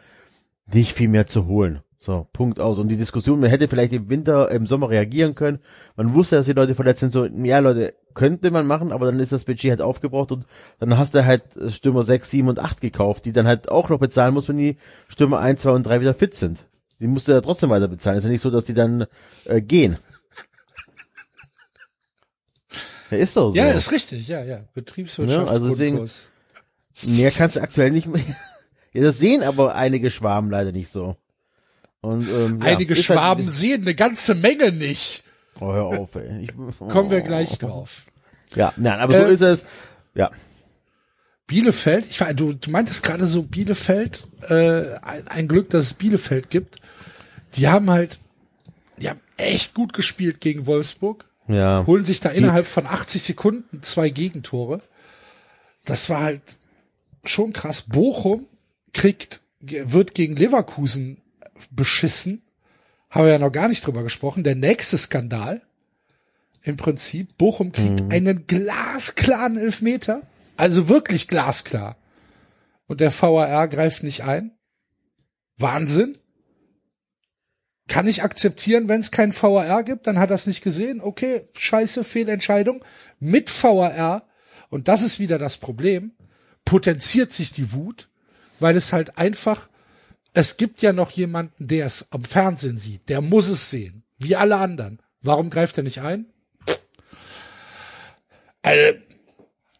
nicht 0.72 0.92
viel 0.94 1.08
mehr 1.08 1.26
zu 1.26 1.46
holen. 1.46 1.80
So, 2.00 2.28
Punkt 2.32 2.60
aus. 2.60 2.78
Und 2.78 2.88
die 2.88 2.96
Diskussion, 2.96 3.40
man 3.40 3.50
hätte 3.50 3.66
vielleicht 3.66 3.92
im 3.92 4.08
Winter, 4.08 4.50
im 4.52 4.66
Sommer 4.66 4.88
reagieren 4.88 5.34
können. 5.34 5.58
Man 5.96 6.14
wusste, 6.14 6.36
dass 6.36 6.46
die 6.46 6.52
Leute 6.52 6.76
verletzt 6.76 7.00
sind. 7.00 7.12
So, 7.12 7.26
ja, 7.26 7.58
Leute, 7.58 7.94
könnte 8.14 8.50
man 8.50 8.66
machen, 8.66 8.92
aber 8.92 9.06
dann 9.06 9.20
ist 9.20 9.32
das 9.32 9.44
Budget 9.44 9.70
halt 9.70 9.82
aufgebraucht 9.82 10.32
und 10.32 10.46
dann 10.80 10.98
hast 10.98 11.14
du 11.14 11.24
halt 11.24 11.42
Stürmer 11.68 12.02
6, 12.02 12.30
7 12.30 12.48
und 12.48 12.58
8 12.58 12.80
gekauft, 12.80 13.24
die 13.24 13.32
dann 13.32 13.46
halt 13.46 13.68
auch 13.68 13.88
noch 13.88 13.98
bezahlen 13.98 14.34
muss, 14.34 14.48
wenn 14.48 14.56
die 14.56 14.76
Stürmer 15.08 15.38
1, 15.38 15.62
2 15.62 15.70
und 15.70 15.82
3 15.84 16.00
wieder 16.00 16.14
fit 16.14 16.34
sind. 16.34 16.66
Die 17.00 17.06
musst 17.06 17.28
du 17.28 17.32
ja 17.32 17.40
trotzdem 17.40 17.70
weiter 17.70 17.86
bezahlen. 17.86 18.18
ist 18.18 18.24
ja 18.24 18.30
nicht 18.30 18.40
so, 18.40 18.50
dass 18.50 18.64
die 18.64 18.74
dann 18.74 19.06
äh, 19.44 19.60
gehen. 19.60 19.98
Ja, 23.10 23.16
ist 23.18 23.36
doch 23.36 23.50
so. 23.50 23.56
Ja, 23.56 23.70
ist 23.70 23.92
richtig, 23.92 24.28
ja, 24.28 24.42
ja. 24.44 24.60
Betriebswirtschaftsgrundkurs. 24.74 26.28
Mehr 27.02 27.30
kannst 27.30 27.56
du 27.56 27.60
aktuell 27.62 27.90
nicht 27.90 28.06
mehr. 28.06 28.22
Ja, 28.94 29.02
das 29.02 29.18
sehen 29.18 29.42
aber 29.42 29.74
einige 29.74 30.10
Schwaben 30.10 30.50
leider 30.50 30.72
nicht 30.72 30.90
so. 30.90 31.14
Und, 32.00 32.26
ähm, 32.26 32.58
ja, 32.62 32.68
Einige 32.68 32.94
ist 32.94 33.04
Schwaben 33.04 33.44
Halt, 33.44 33.52
sehen 33.52 33.82
eine 33.82 33.94
ganze 33.94 34.34
Menge 34.34 34.72
nicht. 34.72 35.24
oh, 35.60 35.70
hör 35.72 35.84
auf, 35.84 36.14
ey. 36.14 36.44
Ich, 36.44 36.50
Kommen 36.88 37.10
wir 37.10 37.20
gleich 37.20 37.58
drauf. 37.58 38.06
Ja, 38.54 38.72
nein, 38.78 38.98
aber 38.98 39.12
so 39.12 39.24
Äh, 39.24 39.34
ist 39.34 39.40
es. 39.42 39.64
Ja. 40.14 40.30
Bielefeld, 41.46 42.06
ich 42.08 42.18
war, 42.20 42.32
du, 42.32 42.54
du 42.54 42.70
meintest 42.70 43.02
gerade 43.02 43.26
so 43.26 43.42
Bielefeld, 43.42 44.24
äh, 44.48 44.84
ein, 45.02 45.28
ein 45.28 45.48
Glück, 45.48 45.68
dass 45.70 45.84
es 45.84 45.94
Bielefeld 45.94 46.48
gibt. 46.48 46.76
Die 47.54 47.68
haben 47.68 47.90
halt, 47.90 48.20
die 48.96 49.10
haben 49.10 49.20
echt 49.36 49.74
gut 49.74 49.92
gespielt 49.92 50.40
gegen 50.40 50.66
Wolfsburg, 50.66 51.26
Ja. 51.48 51.84
holen 51.86 52.04
sich 52.04 52.20
da 52.20 52.28
innerhalb 52.28 52.66
von 52.66 52.86
80 52.86 53.22
Sekunden 53.22 53.82
zwei 53.82 54.10
Gegentore. 54.10 54.80
Das 55.84 56.10
war 56.10 56.20
halt 56.20 56.42
schon 57.24 57.52
krass. 57.52 57.82
Bochum 57.82 58.46
kriegt, 58.92 59.40
wird 59.60 60.14
gegen 60.14 60.36
Leverkusen 60.36 61.18
beschissen. 61.70 62.42
Haben 63.10 63.24
wir 63.24 63.32
ja 63.32 63.38
noch 63.38 63.52
gar 63.52 63.68
nicht 63.68 63.86
drüber 63.86 64.02
gesprochen. 64.02 64.44
Der 64.44 64.54
nächste 64.54 64.98
Skandal. 64.98 65.62
Im 66.62 66.76
Prinzip, 66.76 67.38
Bochum 67.38 67.72
kriegt 67.72 68.12
einen 68.12 68.46
glasklaren 68.46 69.56
Elfmeter. 69.56 70.22
Also 70.56 70.88
wirklich 70.88 71.28
glasklar. 71.28 71.96
Und 72.86 73.00
der 73.00 73.12
VAR 73.12 73.68
greift 73.68 74.02
nicht 74.02 74.24
ein. 74.24 74.50
Wahnsinn. 75.56 76.18
Kann 77.88 78.06
ich 78.06 78.22
akzeptieren, 78.22 78.88
wenn 78.88 79.00
es 79.00 79.10
kein 79.10 79.34
VAR 79.34 79.82
gibt, 79.82 80.06
dann 80.06 80.18
hat 80.18 80.30
er 80.30 80.34
es 80.34 80.46
nicht 80.46 80.62
gesehen. 80.62 81.00
Okay, 81.00 81.48
scheiße, 81.56 82.04
Fehlentscheidung. 82.04 82.84
Mit 83.18 83.50
VAR, 83.50 84.28
und 84.68 84.88
das 84.88 85.02
ist 85.02 85.18
wieder 85.18 85.38
das 85.38 85.56
Problem, 85.56 86.12
potenziert 86.64 87.32
sich 87.32 87.52
die 87.52 87.72
Wut, 87.72 88.08
weil 88.60 88.76
es 88.76 88.92
halt 88.92 89.16
einfach, 89.16 89.70
es 90.34 90.58
gibt 90.58 90.82
ja 90.82 90.92
noch 90.92 91.10
jemanden, 91.10 91.66
der 91.66 91.86
es 91.86 92.06
am 92.10 92.24
Fernsehen 92.24 92.76
sieht, 92.76 93.08
der 93.08 93.22
muss 93.22 93.48
es 93.48 93.70
sehen, 93.70 94.04
wie 94.18 94.36
alle 94.36 94.56
anderen. 94.56 95.00
Warum 95.22 95.48
greift 95.48 95.78
er 95.78 95.82
nicht 95.82 96.02
ein? 96.02 96.26
Also, 98.60 98.98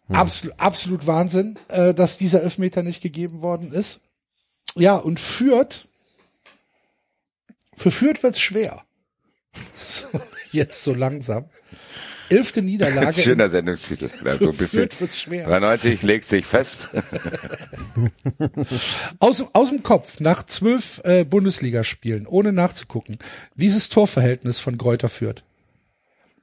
absolut, 0.09 0.59
absolut 0.59 1.07
Wahnsinn, 1.07 1.59
äh, 1.69 1.93
dass 1.93 2.17
dieser 2.17 2.43
Elfmeter 2.43 2.83
nicht 2.83 3.03
gegeben 3.03 3.43
worden 3.43 3.71
ist. 3.71 4.01
Ja, 4.77 4.97
und 4.97 5.21
führt, 5.21 5.88
für 7.79 7.91
Fürth 7.91 8.23
wird's 8.23 8.41
schwer. 8.41 8.85
So, 9.75 10.09
jetzt 10.53 10.85
so 10.85 10.95
langsam. 10.95 11.47
Elfte 12.31 12.61
Niederlage. 12.61 13.23
Schöner 13.23 13.49
Sendungstitel. 13.49 14.11
Also 14.25 14.39
Für 14.39 14.51
ein 14.51 14.57
bisschen. 14.57 14.81
Fürth 14.81 15.01
wird's 15.01 15.21
schwer. 15.21 15.47
93 15.47 16.03
legt 16.03 16.27
sich 16.27 16.45
fest. 16.45 16.89
Aus, 19.19 19.45
aus 19.53 19.71
dem 19.71 19.83
Kopf, 19.83 20.21
nach 20.21 20.45
zwölf 20.45 21.01
äh, 21.05 21.25
Bundesligaspielen, 21.25 22.27
ohne 22.27 22.53
nachzugucken. 22.53 23.19
Wie 23.55 23.67
ist 23.67 23.77
das 23.77 23.89
Torverhältnis 23.89 24.59
von 24.59 24.77
Gräuter 24.79 25.09
Fürth? 25.09 25.43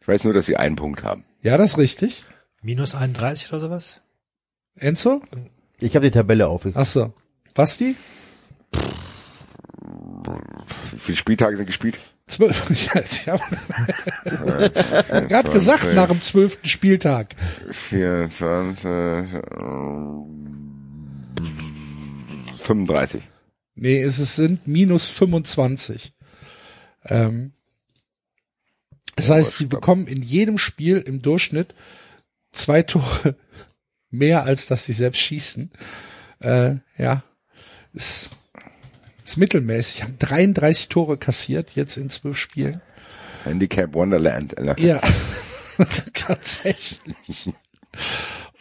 Ich 0.01 0.07
weiß 0.07 0.23
nur, 0.23 0.33
dass 0.33 0.47
sie 0.47 0.57
einen 0.57 0.75
Punkt 0.75 1.03
haben. 1.03 1.23
Ja, 1.41 1.57
das 1.57 1.71
ist 1.71 1.77
richtig. 1.77 2.25
Minus 2.61 2.95
31 2.95 3.49
oder 3.49 3.59
sowas? 3.59 4.01
Enzo? 4.75 5.21
Ich 5.79 5.95
habe 5.95 6.05
die 6.05 6.11
Tabelle 6.11 6.47
auf. 6.47 6.67
Ach 6.73 6.85
so. 6.85 7.13
Basti? 7.53 7.95
Wie 10.91 10.99
viele 10.99 11.17
Spieltage 11.17 11.57
sind 11.57 11.65
gespielt? 11.65 11.97
Zwölf. 12.27 12.69
Ich 12.69 12.89
hab 13.27 13.41
gerade 15.29 15.51
gesagt, 15.51 15.93
nach 15.93 16.07
dem 16.07 16.21
zwölften 16.21 16.67
Spieltag. 16.67 17.35
24, 17.71 18.85
äh, 18.85 19.23
35. 22.57 23.21
Nee, 23.75 24.01
es 24.01 24.17
sind 24.35 24.67
minus 24.67 25.09
25. 25.09 26.13
Ähm, 27.05 27.51
das 29.15 29.29
heißt, 29.29 29.57
sie 29.57 29.65
bekommen 29.65 30.07
in 30.07 30.21
jedem 30.23 30.57
Spiel 30.57 30.97
im 30.97 31.21
Durchschnitt 31.21 31.75
zwei 32.51 32.81
Tore 32.81 33.35
mehr, 34.09 34.43
als 34.43 34.65
dass 34.67 34.85
sie 34.85 34.93
selbst 34.93 35.19
schießen. 35.19 35.71
Äh, 36.39 36.75
ja, 36.97 37.23
ist, 37.93 38.29
ist 39.25 39.37
mittelmäßig. 39.37 40.03
Haben 40.03 40.17
33 40.19 40.89
Tore 40.89 41.17
kassiert 41.17 41.71
jetzt 41.75 41.97
in 41.97 42.09
zwölf 42.09 42.37
Spielen. 42.37 42.81
Handicap 43.43 43.93
Wonderland. 43.93 44.57
Alter. 44.57 44.79
Ja. 44.81 45.01
Tatsächlich. 46.13 47.51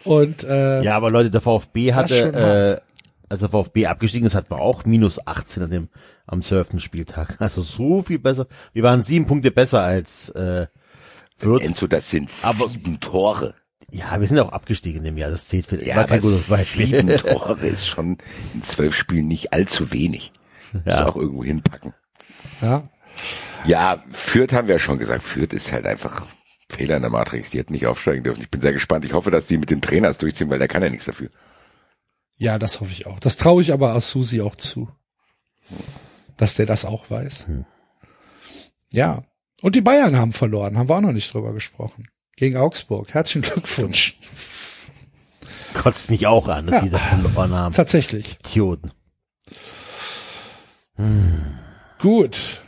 Und 0.05 0.45
äh, 0.45 0.83
Ja, 0.83 0.97
aber 0.97 1.11
Leute, 1.11 1.31
der 1.31 1.41
VfB 1.41 1.93
hatte, 1.95 2.81
äh, 2.81 2.81
als 3.29 3.41
der 3.41 3.49
VfB 3.49 3.87
abgestiegen 3.87 4.27
ist, 4.27 4.35
hat 4.35 4.51
man 4.51 4.61
auch 4.61 4.85
minus 4.85 5.27
18 5.27 5.63
an 5.63 5.71
dem, 5.71 5.89
am 6.27 6.43
12. 6.43 6.81
Spieltag. 6.81 7.37
Also 7.41 7.63
so 7.63 8.03
viel 8.03 8.19
besser. 8.19 8.47
Wir 8.73 8.83
waren 8.83 9.03
sieben 9.03 9.27
Punkte 9.27 9.51
besser 9.51 9.83
als 9.83 10.29
äh, 10.31 10.67
Fürth. 11.39 11.63
Enzo, 11.63 11.87
das 11.87 12.11
sind 12.11 12.31
Aber- 12.43 12.69
sieben 12.69 13.01
Tore. 13.01 13.55
Ja, 13.91 14.21
wir 14.21 14.27
sind 14.27 14.39
auch 14.41 14.51
abgestiegen 14.51 14.99
in 15.01 15.05
dem 15.05 15.19
Jahr. 15.19 15.31
Das 15.31 15.47
zählt 15.49 15.67
für 15.67 15.85
Ja, 15.85 15.97
war 15.97 16.07
kein 16.07 16.21
gutes 16.21 16.49
Beispiel. 16.49 16.87
sieben 16.87 17.09
Tore 17.17 17.65
ist 17.67 17.87
schon 17.87 18.19
in 18.53 18.63
zwölf 18.63 18.97
Spielen 18.97 19.29
nicht 19.29 19.53
allzu 19.53 19.93
wenig. 19.93 20.33
Ja. 20.85 21.07
auch 21.07 21.17
irgendwo 21.17 21.45
hinpacken. 21.45 21.95
ja, 22.61 22.89
Ja, 23.67 24.03
Fürth 24.11 24.53
haben 24.53 24.69
wir 24.69 24.75
ja 24.77 24.79
schon 24.79 24.99
gesagt. 24.99 25.23
Fürth 25.23 25.53
ist 25.53 25.73
halt 25.73 25.87
einfach 25.87 26.27
Fehler 26.69 26.97
in 26.97 27.03
der 27.03 27.11
Matrix. 27.11 27.51
Die 27.51 27.59
hätten 27.59 27.73
nicht 27.73 27.87
aufsteigen 27.87 28.25
dürfen. 28.25 28.43
Ich 28.43 28.51
bin 28.51 28.61
sehr 28.61 28.73
gespannt. 28.73 29.05
Ich 29.05 29.13
hoffe, 29.13 29.31
dass 29.31 29.47
die 29.47 29.59
mit 29.59 29.71
den 29.71 29.81
Trainers 29.83 30.19
durchziehen, 30.19 30.51
weil 30.51 30.59
der 30.59 30.69
kann 30.69 30.83
ja 30.83 30.91
nichts 30.91 31.07
dafür. 31.07 31.31
ja, 32.37 32.59
das 32.59 32.81
hoffe 32.81 32.91
ich 32.93 33.07
auch. 33.07 33.21
Das 33.21 33.37
traue 33.37 33.63
ich 33.63 33.73
aber 33.73 33.95
aus 33.95 34.11
Susi 34.11 34.41
auch 34.41 34.57
zu. 34.57 34.89
Dass 36.37 36.55
der 36.57 36.67
das 36.67 36.85
auch 36.85 37.09
weiß. 37.11 37.47
Ja. 38.91 39.23
Und 39.63 39.77
die 39.77 39.81
Bayern 39.81 40.19
haben 40.19 40.33
verloren, 40.33 40.77
haben 40.77 40.89
wir 40.89 40.97
auch 40.97 41.01
noch 41.01 41.13
nicht 41.13 41.33
drüber 41.33 41.53
gesprochen. 41.53 42.09
Gegen 42.37 42.57
Augsburg. 42.57 43.15
Herzlichen 43.15 43.43
Glückwunsch. 43.51 44.19
Kotzt 45.75 46.11
mich 46.11 46.27
auch 46.27 46.49
an, 46.49 46.67
dass 46.67 46.77
Ja. 46.77 46.81
die 46.83 46.91
das 46.91 47.01
verloren 47.03 47.53
haben. 47.55 47.75
Tatsächlich. 47.75 48.39
Idioten. 48.41 48.91
Gut. 51.99 52.63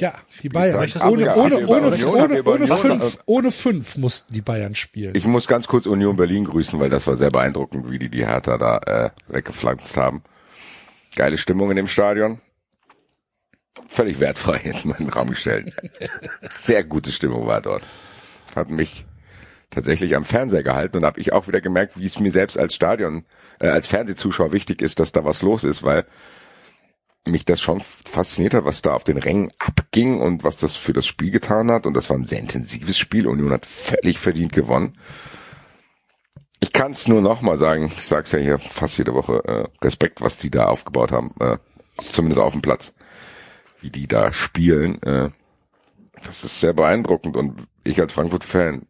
Ja, 0.00 0.12
die 0.42 0.48
Bayern. 0.48 0.90
Ohne, 1.02 1.34
ohne, 1.36 1.66
ohne, 1.66 2.06
ohne, 2.06 2.42
ohne, 2.42 2.66
fünf, 2.66 3.18
ohne 3.26 3.50
fünf 3.52 3.96
mussten 3.96 4.34
die 4.34 4.40
Bayern 4.40 4.74
spielen. 4.74 5.14
Ich 5.14 5.24
muss 5.24 5.46
ganz 5.46 5.68
kurz 5.68 5.86
Union 5.86 6.16
Berlin 6.16 6.44
grüßen, 6.44 6.80
weil 6.80 6.90
das 6.90 7.06
war 7.06 7.16
sehr 7.16 7.30
beeindruckend, 7.30 7.90
wie 7.90 7.98
die 8.00 8.08
die 8.08 8.26
Hertha 8.26 8.58
da 8.58 8.78
äh, 8.78 9.10
weggeflanzt 9.28 9.96
haben. 9.96 10.24
Geile 11.14 11.38
Stimmung 11.38 11.70
in 11.70 11.76
dem 11.76 11.86
Stadion. 11.86 12.40
Völlig 13.86 14.18
wertfrei 14.18 14.60
jetzt 14.64 14.84
mal 14.84 14.96
in 14.98 15.06
den 15.06 15.12
Raum 15.12 15.30
gestellt. 15.30 15.72
Sehr 16.50 16.82
gute 16.82 17.12
Stimmung 17.12 17.46
war 17.46 17.60
dort. 17.60 17.84
Hat 18.56 18.70
mich 18.70 19.06
tatsächlich 19.70 20.16
am 20.16 20.24
Fernseher 20.24 20.62
gehalten 20.62 20.96
und 20.96 21.04
habe 21.04 21.20
ich 21.20 21.32
auch 21.32 21.46
wieder 21.46 21.60
gemerkt, 21.60 21.98
wie 21.98 22.06
es 22.06 22.18
mir 22.18 22.30
selbst 22.30 22.58
als 22.58 22.74
Stadion, 22.74 23.24
äh, 23.60 23.68
als 23.68 23.86
Fernsehzuschauer 23.86 24.52
wichtig 24.52 24.82
ist, 24.82 24.98
dass 24.98 25.12
da 25.12 25.24
was 25.24 25.42
los 25.42 25.62
ist, 25.64 25.82
weil 25.82 26.04
mich 27.26 27.44
das 27.44 27.60
schon 27.60 27.80
fasziniert 27.80 28.54
hat, 28.54 28.64
was 28.64 28.82
da 28.82 28.94
auf 28.94 29.04
den 29.04 29.16
Rängen 29.16 29.50
abging 29.58 30.20
und 30.20 30.44
was 30.44 30.58
das 30.58 30.76
für 30.76 30.92
das 30.92 31.06
Spiel 31.06 31.30
getan 31.30 31.70
hat. 31.70 31.86
Und 31.86 31.94
das 31.94 32.10
war 32.10 32.16
ein 32.16 32.26
sehr 32.26 32.40
intensives 32.40 32.98
Spiel. 32.98 33.26
Union 33.26 33.52
hat 33.52 33.66
völlig 33.66 34.18
verdient 34.18 34.52
gewonnen. 34.52 34.98
Ich 36.60 36.72
kann 36.72 36.92
es 36.92 37.08
nur 37.08 37.20
nochmal 37.20 37.58
sagen, 37.58 37.90
ich 37.96 38.06
sag's 38.06 38.32
ja 38.32 38.38
hier 38.38 38.58
fast 38.58 38.98
jede 38.98 39.14
Woche, 39.14 39.42
äh, 39.44 39.84
Respekt, 39.84 40.20
was 40.20 40.38
die 40.38 40.50
da 40.50 40.66
aufgebaut 40.66 41.12
haben, 41.12 41.34
äh, 41.40 41.58
zumindest 42.12 42.40
auf 42.40 42.52
dem 42.52 42.62
Platz, 42.62 42.92
wie 43.80 43.90
die 43.90 44.06
da 44.06 44.32
spielen. 44.32 45.02
Äh, 45.02 45.30
das 46.24 46.44
ist 46.44 46.60
sehr 46.60 46.72
beeindruckend 46.72 47.36
und 47.36 47.66
ich 47.84 48.00
als 48.00 48.12
Frankfurt-Fan 48.12 48.86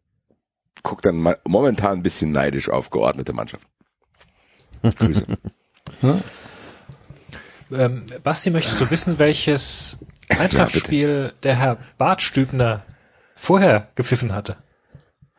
guck 0.83 1.03
dann 1.03 1.35
momentan 1.47 1.99
ein 1.99 2.03
bisschen 2.03 2.31
neidisch 2.31 2.69
auf 2.69 2.91
geordnete 2.91 3.33
Mannschaften. 3.33 3.71
Grüße. 4.83 5.27
Ähm, 7.73 8.07
Basti, 8.23 8.51
möchtest 8.51 8.81
du 8.81 8.91
wissen, 8.91 9.19
welches 9.19 9.99
Eintrachtspiel 10.29 11.33
der 11.43 11.57
Herr 11.57 11.79
Bartstübner 11.99 12.83
vorher 13.35 13.89
gepfiffen 13.95 14.33
hatte? 14.35 14.57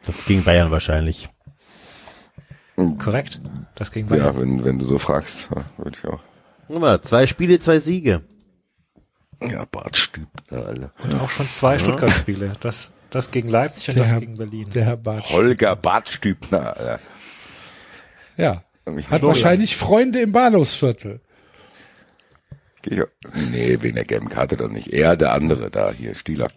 Das 0.05 0.25
ging 0.25 0.43
Bayern 0.43 0.71
wahrscheinlich. 0.71 1.29
Korrekt? 2.99 3.39
Das 3.75 3.91
ging 3.91 4.07
bei 4.07 4.17
ja, 4.17 4.35
wenn, 4.37 4.63
wenn 4.65 4.79
du 4.79 4.85
so 4.85 4.97
fragst, 4.97 5.47
ja, 5.55 5.63
würde 5.77 5.97
ich 5.97 6.09
auch. 6.09 6.19
Guck 6.67 6.79
mal, 6.81 7.01
zwei 7.01 7.25
Spiele, 7.25 7.59
zwei 7.59 7.79
Siege. 7.79 8.21
Ja, 9.41 9.65
Bart 9.65 9.95
stübt 9.95 10.43
da 10.49 10.61
alle. 10.61 10.91
Und 11.03 11.21
auch 11.21 11.29
schon 11.29 11.47
zwei 11.47 11.77
Stuttgart-Spiele. 11.79 12.53
Das, 12.59 12.91
das 13.09 13.31
gegen 13.31 13.49
Leipzig 13.49 13.89
und 13.89 13.95
Der 13.95 14.03
das 14.03 14.11
Herr- 14.13 14.19
gegen 14.19 14.37
Berlin. 14.37 14.69
Der 14.69 14.83
Herr 14.85 14.97
Bartsch. 14.97 15.31
Holger 15.31 15.75
Bartstübner. 15.75 16.75
Alter. 16.77 16.99
Ja. 18.37 18.63
Hat 19.09 19.23
wahrscheinlich 19.23 19.75
Freunde 19.77 20.19
im 20.21 20.31
Bahnhofsviertel. 20.31 21.21
Ich- 22.87 23.01
Nee, 23.51 23.77
wegen 23.81 23.95
der 23.95 24.05
gelben 24.05 24.29
Karte 24.29 24.57
doch 24.57 24.69
nicht. 24.69 24.91
Eher 24.93 25.15
der 25.17 25.33
andere 25.33 25.69
da, 25.71 25.91
hier, 25.91 26.15
Stieler. 26.15 26.51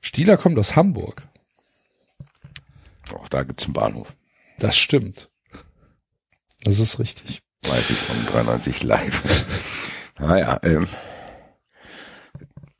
Stieler 0.00 0.36
kommt 0.36 0.58
aus 0.58 0.76
Hamburg. 0.76 1.22
Auch 3.14 3.28
da 3.28 3.42
gibt's 3.42 3.64
einen 3.64 3.74
Bahnhof. 3.74 4.14
Das 4.58 4.76
stimmt. 4.76 5.28
Das 6.64 6.78
ist 6.78 6.98
richtig. 6.98 7.42
Weiß 7.64 7.90
ich 7.90 7.96
von 7.98 8.26
93 8.32 8.82
live. 8.82 9.46
naja, 10.18 10.58
ähm. 10.62 10.88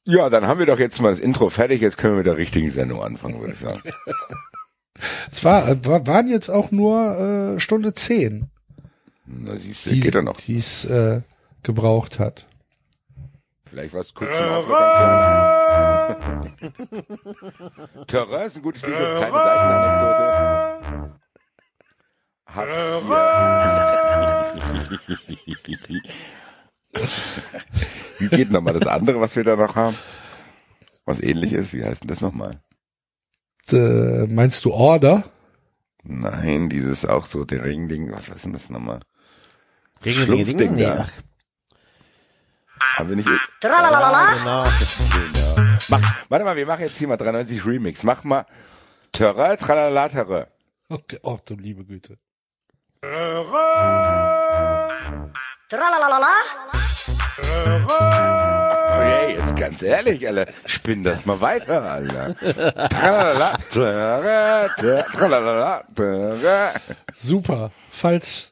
Ja, 0.05 0.31
dann 0.31 0.47
haben 0.47 0.59
wir 0.59 0.67
doch 0.67 0.81
jetzt 0.81 1.01
mal 1.01 1.11
das 1.11 1.21
Intro 1.21 1.49
fertig. 1.49 1.81
Jetzt 1.81 1.97
können 1.99 2.15
wir 2.15 2.19
mit 2.19 2.27
der 2.27 2.37
richtigen 2.37 2.71
Sendung 2.71 3.03
anfangen, 3.03 3.41
würde 3.41 3.55
ich 3.55 3.61
sagen. 3.61 3.83
Es 5.33 5.43
war, 5.45 5.67
äh, 5.69 5.85
war 5.85 6.07
waren 6.07 6.29
jetzt 6.29 6.49
auch 6.49 6.71
nur 6.71 7.55
äh, 7.57 7.61
Stunde 7.61 7.93
zehn, 7.93 8.51
Na, 9.35 9.57
siehst 9.57 9.87
du, 9.87 9.91
die 9.91 10.01
geht 10.01 10.15
er 10.15 10.23
noch. 10.23 10.37
die 10.37 10.57
es 10.57 10.85
äh, 10.85 11.23
gebraucht 11.63 12.19
hat. 12.19 12.47
Vielleicht 13.65 13.95
was 13.95 14.13
kurz 14.13 14.37
zum 14.37 14.47
Auflockern. 14.49 15.63
Terrain 18.07 18.47
ist 18.47 18.57
ein 18.57 18.63
gutes 18.63 18.81
Stichwort. 18.83 19.17
Kleine 19.17 19.33
Seitenanekdote. 19.33 21.13
Hab 22.47 22.67
hier- 25.77 26.03
Wie 28.19 28.29
geht 28.29 28.51
nochmal 28.51 28.75
das 28.75 28.87
andere, 28.87 29.19
was 29.21 29.35
wir 29.37 29.45
da 29.45 29.57
noch 29.57 29.75
haben? 29.77 29.97
Was 31.07 31.21
ähnliches? 31.21 31.73
Wie 31.73 31.83
heißt 31.85 32.03
denn 32.03 32.09
das 32.09 32.21
nochmal? 32.21 32.61
Äh, 33.71 34.27
meinst 34.27 34.65
du 34.67 34.73
Order? 34.73 35.25
Nein, 36.05 36.69
dieses 36.69 37.07
auch 37.07 37.25
so 37.27 37.45
der 37.45 37.65
Ring-Ding. 37.65 38.13
Was, 38.13 38.29
was 38.29 38.37
ist 38.39 38.45
denn 38.45 38.53
das 38.53 38.69
nochmal? 38.69 39.01
Schlumpfding. 40.05 40.75
Nee, 40.75 40.85
da. 40.85 41.07
Haben 42.97 43.09
wir 43.09 43.17
nicht. 43.17 43.29
genau. 44.35 44.65
Mach, 45.89 46.15
warte 46.29 46.45
mal, 46.45 46.57
wir 46.57 46.67
machen 46.67 46.83
jetzt 46.83 46.99
hier 46.99 47.09
mal 47.09 47.17
93 47.17 47.65
Remix. 47.65 48.03
Mach 48.03 48.25
mal 48.25 48.45
Terrain, 49.13 49.59
tralala, 49.59 50.09
Terrain. 50.09 50.47
Okay. 50.89 51.19
Oh, 51.23 51.39
du 51.45 51.55
liebe 51.55 51.85
Güte. 51.85 52.19
Okay, 58.95 59.37
jetzt 59.37 59.57
ganz 59.57 59.83
ehrlich, 59.83 60.27
Alter, 60.27 60.53
spinn 60.67 61.03
das 61.03 61.25
mal 61.27 61.41
weiter, 61.41 61.83
Alter. 61.83 62.35
Tralala, 62.89 63.59
tralala, 63.71 64.69
Terrain. 65.95 66.81
Super. 67.15 67.71
Falls 67.91 68.52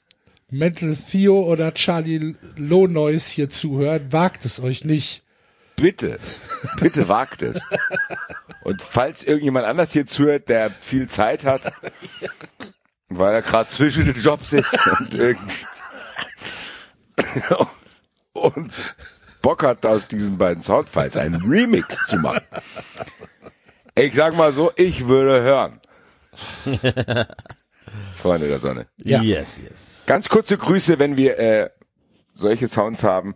Mental 0.50 0.96
Theo 0.96 1.40
oder 1.42 1.72
Charlie 1.74 2.34
Lohnois 2.56 3.28
hier 3.28 3.50
zuhören, 3.50 4.12
wagt 4.12 4.44
es 4.44 4.60
euch 4.60 4.84
nicht. 4.84 5.22
Bitte, 5.76 6.18
bitte 6.78 7.08
wagt 7.08 7.42
es. 7.42 7.60
Und 8.62 8.82
falls 8.82 9.22
irgendjemand 9.22 9.64
anders 9.64 9.92
hier 9.92 10.06
zuhört, 10.06 10.48
der 10.48 10.70
viel 10.70 11.08
Zeit 11.08 11.44
hat, 11.44 11.72
weil 13.08 13.34
er 13.34 13.42
gerade 13.42 13.70
zwischen 13.70 14.04
den 14.04 14.20
Jobs 14.20 14.52
ist 14.52 14.86
und 14.98 15.14
irgendwie 15.14 15.64
und 18.32 18.72
Bock 19.42 19.62
hat, 19.62 19.84
aus 19.86 20.08
diesen 20.08 20.38
beiden 20.38 20.62
Soundfiles 20.62 21.16
einen 21.16 21.36
Remix 21.36 22.06
zu 22.06 22.16
machen. 22.16 22.44
Ich 23.94 24.14
sag 24.14 24.36
mal 24.36 24.52
so, 24.52 24.72
ich 24.76 25.06
würde 25.06 25.42
hören. 25.42 25.80
Freunde 28.16 28.48
der 28.48 28.60
Sonne. 28.60 28.86
Ja. 28.98 29.22
Yes, 29.22 29.58
yes. 29.58 29.89
Ganz 30.10 30.28
kurze 30.28 30.56
Grüße, 30.56 30.98
wenn 30.98 31.16
wir 31.16 31.38
äh, 31.38 31.70
solche 32.32 32.66
Sounds 32.66 33.04
haben. 33.04 33.34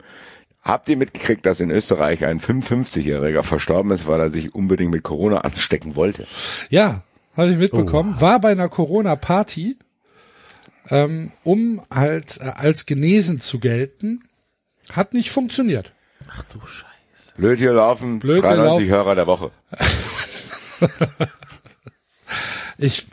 Habt 0.61 0.89
ihr 0.89 0.97
mitgekriegt, 0.97 1.47
dass 1.47 1.61
in 1.61 1.71
Österreich 1.71 2.25
ein 2.25 2.41
55-Jähriger 2.41 3.45
verstorben 3.45 3.93
ist, 3.93 4.09
weil 4.09 4.19
er 4.19 4.31
sich 4.31 4.57
unbedingt 4.57 4.91
mit 4.91 5.05
Corona 5.05 5.43
anstecken 5.43 5.95
wollte? 5.95 6.27
Ja, 6.71 7.03
habe 7.37 7.53
ich 7.53 7.59
mitbekommen. 7.59 8.21
War 8.21 8.41
bei 8.41 8.51
einer 8.51 8.69
Corona-Party, 8.69 9.77
ähm, 10.89 11.31
um 11.45 11.81
halt 11.95 12.39
äh, 12.41 12.47
als 12.57 12.87
genesen 12.87 13.39
zu 13.39 13.61
gelten. 13.61 14.25
Hat 14.91 15.15
nicht 15.15 15.31
funktioniert. 15.31 15.93
Ach 16.29 16.43
du 16.43 16.59
Scheiße. 16.59 17.35
Blöd 17.37 17.61
hier 17.61 17.75
laufen, 17.75 18.19
Blöd 18.19 18.43
hier 18.43 18.51
93 18.51 18.89
laufen. 18.89 18.89
Hörer 18.89 19.15
der 19.15 19.27
Woche. 19.29 19.53
Ich 22.77 23.07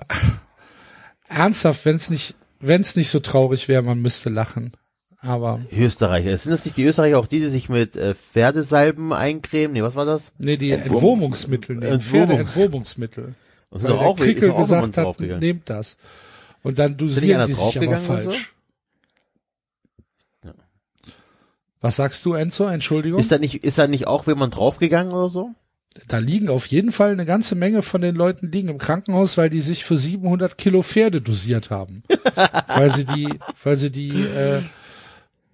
ernsthaft, 1.29 1.85
wenn 1.85 1.95
es 1.97 2.09
nicht, 2.09 2.35
wenn 2.61 2.81
es 2.81 2.95
nicht 2.95 3.09
so 3.09 3.19
traurig 3.19 3.67
wäre, 3.67 3.81
man 3.81 4.01
müsste 4.01 4.29
lachen. 4.29 4.73
Aber 5.19 5.59
Österreicher. 5.71 6.35
Sind 6.37 6.51
das 6.51 6.65
nicht 6.65 6.77
die 6.77 6.85
Österreicher 6.85 7.19
auch 7.19 7.27
die, 7.27 7.39
die 7.39 7.49
sich 7.49 7.69
mit 7.69 7.95
äh, 7.95 8.15
Pferdesalben 8.15 9.13
eincremen? 9.13 9.73
Nee, 9.73 9.83
was 9.83 9.95
war 9.95 10.05
das? 10.05 10.31
nee, 10.39 10.57
die 10.57 10.71
Entwurmungsmittel 10.71 11.75
nehmen, 11.75 11.93
Entwurmung. 11.93 12.27
Pferdeentwurmungsmittel. 12.29 13.35
Sind 13.71 13.83
Weil 13.83 13.91
der 13.91 13.99
auch, 13.99 14.17
ist 14.17 14.23
Krickel 14.23 14.53
gesagt 14.53 14.97
hat, 14.97 15.19
nehmt 15.19 15.69
das. 15.69 15.97
Und 16.63 16.79
dann 16.79 16.97
dosieren 16.97 17.45
die 17.45 17.53
sich 17.53 17.77
aber 17.77 17.97
falsch. 17.97 18.53
Was 21.81 21.95
sagst 21.95 22.25
du, 22.25 22.33
Enzo? 22.33 22.67
Entschuldigung? 22.67 23.19
Ist 23.19 23.31
da 23.31 23.39
nicht, 23.39 23.63
ist 23.63 23.79
da 23.79 23.87
nicht 23.87 24.05
auch 24.07 24.27
jemand 24.27 24.55
draufgegangen 24.55 25.13
oder 25.13 25.29
so? 25.29 25.51
Da 26.07 26.19
liegen 26.19 26.49
auf 26.49 26.65
jeden 26.67 26.91
Fall 26.91 27.11
eine 27.11 27.25
ganze 27.25 27.55
Menge 27.55 27.81
von 27.81 28.01
den 28.01 28.15
Leuten 28.15 28.51
liegen 28.51 28.69
im 28.69 28.77
Krankenhaus, 28.77 29.37
weil 29.37 29.49
die 29.49 29.61
sich 29.61 29.83
für 29.83 29.97
700 29.97 30.57
Kilo 30.57 30.81
Pferde 30.81 31.21
dosiert 31.21 31.69
haben. 31.69 32.03
weil 32.67 32.91
sie 32.93 33.05
die, 33.05 33.27
weil 33.63 33.77
sie 33.77 33.91
die, 33.91 34.21
äh, 34.25 34.61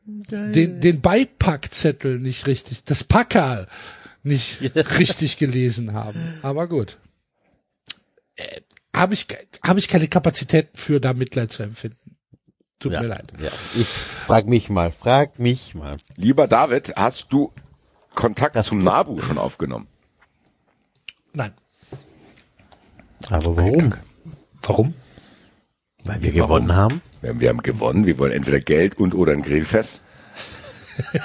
den, 0.06 0.80
den 0.80 1.02
Beipackzettel 1.02 2.20
nicht 2.20 2.46
richtig, 2.48 2.84
das 2.86 3.04
Packerl 3.04 3.68
nicht 4.24 4.60
richtig 5.00 5.38
gelesen 5.38 5.94
haben. 5.94 6.36
Aber 6.44 6.68
gut. 6.68 6.98
Äh, 8.36 8.62
habe 8.96 9.14
ich, 9.14 9.28
habe 9.66 9.80
ich 9.80 9.88
keine 9.88 10.08
Kapazitäten 10.08 10.76
für, 10.78 11.00
da 11.00 11.14
Mitleid 11.14 11.52
zu 11.52 11.64
empfinden. 11.64 12.16
Tut 12.80 12.94
Ja. 12.94 13.02
mir 13.02 13.08
leid. 13.08 13.34
Ja. 13.40 13.48
Ich 13.76 13.88
frag 13.88 14.46
mich 14.46 14.70
mal, 14.70 14.92
frag 14.92 15.40
mich 15.40 15.74
mal. 15.74 15.98
Lieber 16.16 16.48
David, 16.48 16.94
hast 16.96 17.34
du 17.34 17.52
Kontakt 18.14 18.64
zum 18.66 18.84
Nabu 18.84 19.20
schon 19.22 19.38
aufgenommen? 19.40 19.88
Nein. 21.34 21.54
Aber 23.30 23.58
warum? 23.58 23.94
Warum? 24.62 24.94
Weil 26.04 26.22
wir 26.22 26.32
gewonnen 26.32 26.76
haben? 26.76 27.02
Wir 27.22 27.32
haben, 27.32 27.40
wir 27.40 27.50
haben 27.50 27.62
gewonnen, 27.64 28.06
wir 28.06 28.18
wollen 28.18 28.32
entweder 28.32 28.60
Geld 28.60 28.98
und 28.98 29.14
oder 29.14 29.34
ein 29.34 29.42
Grillfest. 29.42 30.02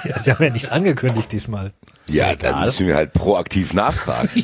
Ja, 0.03 0.19
Sie 0.19 0.31
haben 0.31 0.43
ja 0.43 0.51
nichts 0.51 0.69
angekündigt 0.69 1.31
diesmal. 1.31 1.73
Ja, 2.05 2.35
da 2.35 2.63
müssen 2.63 2.85
wir 2.85 2.95
halt 2.95 3.11
proaktiv 3.11 3.73
nachfragen. 3.73 4.29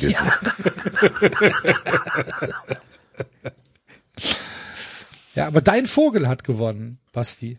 Ja, 5.34 5.46
aber 5.46 5.60
dein 5.60 5.86
Vogel 5.86 6.28
hat 6.28 6.44
gewonnen, 6.44 6.98
Basti. 7.12 7.58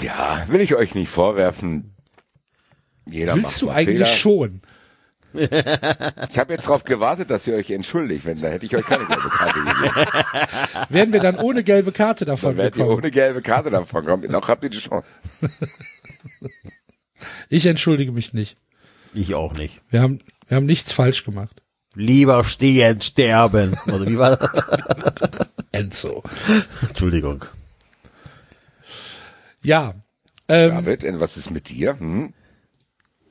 Ja, 0.00 0.44
will 0.48 0.60
ich 0.60 0.74
euch 0.74 0.94
nicht 0.94 1.08
vorwerfen. 1.08 1.94
Jeder 3.08 3.34
Willst 3.34 3.62
macht 3.62 3.62
du 3.62 3.70
eigentlich 3.70 3.96
Fehler. 3.96 4.06
schon? 4.06 4.62
Ich 5.34 6.38
habe 6.38 6.52
jetzt 6.52 6.66
darauf 6.66 6.84
gewartet, 6.84 7.30
dass 7.30 7.46
ihr 7.46 7.54
euch 7.54 7.70
entschuldigt, 7.70 8.24
wenn 8.24 8.40
da 8.40 8.48
hätte 8.48 8.66
ich 8.66 8.76
euch 8.76 8.84
keine 8.86 9.04
gelbe 9.04 9.28
Karte 9.28 9.58
gegeben. 9.60 10.88
Werden 10.88 11.12
wir 11.12 11.20
dann 11.20 11.36
ohne 11.36 11.64
gelbe 11.64 11.92
Karte 11.92 12.24
davon 12.24 12.50
Dann 12.50 12.58
werdet 12.58 12.76
ihr 12.76 12.86
ohne 12.86 13.10
gelbe 13.10 13.42
Karte 13.42 13.70
davon 13.70 14.04
kommen. 14.04 14.30
Noch 14.30 14.48
habt 14.48 14.62
ihr 14.62 14.70
die 14.70 14.78
Chance. 14.78 15.06
Ich 17.48 17.66
entschuldige 17.66 18.12
mich 18.12 18.34
nicht. 18.34 18.58
Ich 19.14 19.34
auch 19.34 19.54
nicht. 19.54 19.80
Wir 19.90 20.02
haben, 20.02 20.20
wir 20.48 20.56
haben 20.56 20.66
nichts 20.66 20.92
falsch 20.92 21.24
gemacht. 21.24 21.62
Lieber 21.94 22.44
stehen, 22.44 23.00
sterben. 23.00 23.76
Oder 23.86 24.06
wie 24.06 24.18
war 24.18 24.36
das? 24.36 25.48
Enzo. 25.72 26.22
Entschuldigung. 26.88 27.44
Ja. 29.62 29.94
Ähm, 30.48 30.70
David, 30.70 31.20
was 31.20 31.36
ist 31.36 31.50
mit 31.50 31.68
dir? 31.68 31.98
Hm? 31.98 32.34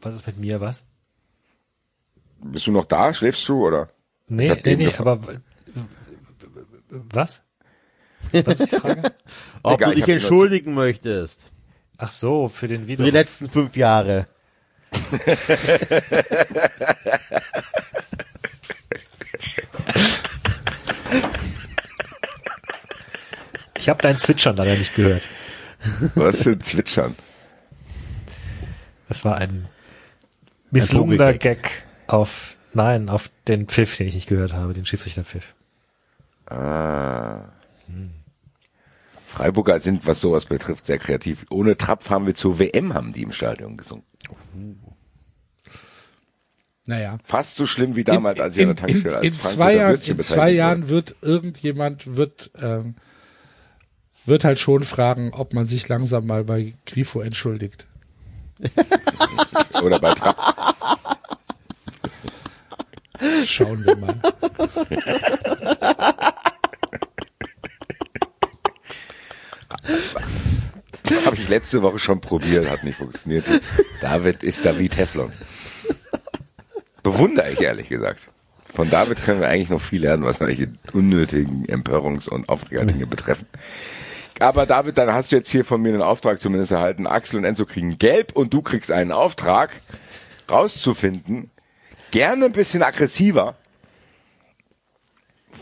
Was 0.02 0.16
ist 0.16 0.28
mit 0.28 0.38
mir, 0.38 0.62
was? 0.62 0.86
Bist 2.44 2.68
du 2.68 2.72
noch 2.72 2.86
da? 2.86 3.14
Schläfst 3.14 3.48
du 3.48 3.66
oder? 3.68 3.90
Nee, 4.28 4.50
nee, 4.64 4.76
nee, 4.76 4.86
gefragt. 4.86 5.28
aber 5.28 5.42
was? 6.90 7.44
Was 8.32 8.60
ist 8.60 8.72
die 8.72 8.76
Frage? 8.78 9.14
Ob 9.64 9.80
Egal, 9.80 9.94
du 9.94 10.00
ich 10.00 10.06
dich 10.06 10.14
entschuldigen 10.16 10.74
möchtest. 10.74 11.52
Ach 11.98 12.12
so, 12.12 12.48
für 12.48 12.68
den 12.68 12.82
Für 12.82 12.88
Video. 12.88 13.06
die 13.06 13.12
letzten 13.12 13.50
fünf 13.50 13.76
Jahre. 13.76 14.28
Ich 23.78 23.90
habe 23.90 24.02
dein 24.02 24.18
Zwitschern 24.18 24.56
leider 24.56 24.76
nicht 24.78 24.96
gehört. 24.96 25.24
Was 26.16 26.44
für 26.44 26.52
ein 26.52 26.62
Zwitschern? 26.62 27.16
Das 29.10 29.26
war 29.26 29.38
ein 29.38 29.68
misslungener. 30.72 31.34
Gag 31.34 31.84
auf, 32.08 32.56
nein, 32.74 33.10
auf 33.10 33.30
den 33.48 33.68
Pfiff, 33.68 33.98
den 33.98 34.08
ich 34.08 34.16
nicht 34.16 34.30
gehört 34.30 34.54
habe, 34.54 34.74
den 34.74 34.86
Schiedsrichterpfiff. 34.86 35.56
Ah. 36.48 37.50
Freiburger 39.34 39.80
sind, 39.80 40.06
was 40.06 40.22
sowas 40.22 40.46
betrifft, 40.46 40.86
sehr 40.86 41.00
kreativ. 41.00 41.46
Ohne 41.50 41.76
Trapp 41.76 42.08
haben 42.10 42.28
wir 42.28 42.36
zur 42.36 42.60
WM, 42.60 42.94
haben 42.94 43.14
die 43.14 43.24
im 43.24 43.32
Stadion 43.32 43.78
gesungen. 43.78 44.04
naja. 46.86 47.18
Fast 47.24 47.56
so 47.56 47.66
schlimm 47.66 47.96
wie 47.96 48.04
damals, 48.04 48.40
als 48.40 48.56
ich 48.56 48.62
in, 48.62 48.70
an 48.70 48.76
der 48.76 48.86
Tankstelle 48.86 49.18
als 49.18 49.26
in, 49.26 49.34
in 49.34 49.40
zwei 49.40 49.76
Jahren, 49.76 50.00
in 50.00 50.20
zwei. 50.20 50.52
Jahren 50.52 50.90
wird 50.90 51.16
irgendjemand 51.22 52.16
wird 52.16 52.52
ähm, 52.62 52.96
wird 54.26 54.44
halt 54.44 54.60
schon 54.60 54.84
fragen, 54.84 55.32
ob 55.34 55.54
man 55.54 55.66
sich 55.66 55.88
langsam 55.90 56.28
mal 56.28 56.44
bei 56.44 56.76
Grifo 56.86 57.20
entschuldigt. 57.20 57.88
Oder 59.82 60.00
bei 60.00 60.14
Trapp. 60.14 60.38
Schauen 63.46 63.86
wir 63.86 63.96
mal. 63.96 64.16
Habe 71.26 71.36
ich 71.38 71.50
letzte 71.50 71.82
Woche 71.82 72.00
schon 72.00 72.22
probiert, 72.22 72.70
hat 72.70 72.84
nicht 72.84 72.98
funktioniert. 72.98 73.46
David 74.02 74.44
ist 74.44 74.66
da 74.66 74.78
wie 74.78 74.90
Teflon. 74.90 75.32
Bewundere 77.02 77.52
ich 77.52 77.62
ehrlich 77.62 77.90
gesagt. 77.90 78.28
Von 78.74 78.90
David 78.90 79.24
können 79.24 79.40
wir 79.40 79.48
eigentlich 79.48 79.70
noch 79.70 79.82
viel 79.82 80.02
lernen, 80.02 80.26
was 80.26 80.38
solche 80.38 80.70
unnötigen 80.94 81.66
Empörungs- 81.68 82.28
und 82.28 82.50
Aufregerdinge 82.50 83.06
betreffen. 83.06 83.46
Aber 84.40 84.66
David, 84.66 84.98
dann 84.98 85.14
hast 85.14 85.32
du 85.32 85.36
jetzt 85.36 85.50
hier 85.50 85.64
von 85.64 85.82
mir 85.82 85.94
einen 85.94 86.02
Auftrag 86.02 86.42
zumindest 86.42 86.72
erhalten. 86.72 87.06
Axel 87.06 87.38
und 87.38 87.46
Enzo 87.46 87.66
kriegen 87.66 88.00
gelb 88.00 88.32
und 88.34 88.54
du 88.54 88.62
kriegst 88.62 88.92
einen 88.92 89.12
Auftrag, 89.12 89.70
rauszufinden, 90.50 91.52
gerne 92.14 92.46
ein 92.46 92.52
bisschen 92.52 92.84
aggressiver, 92.84 93.56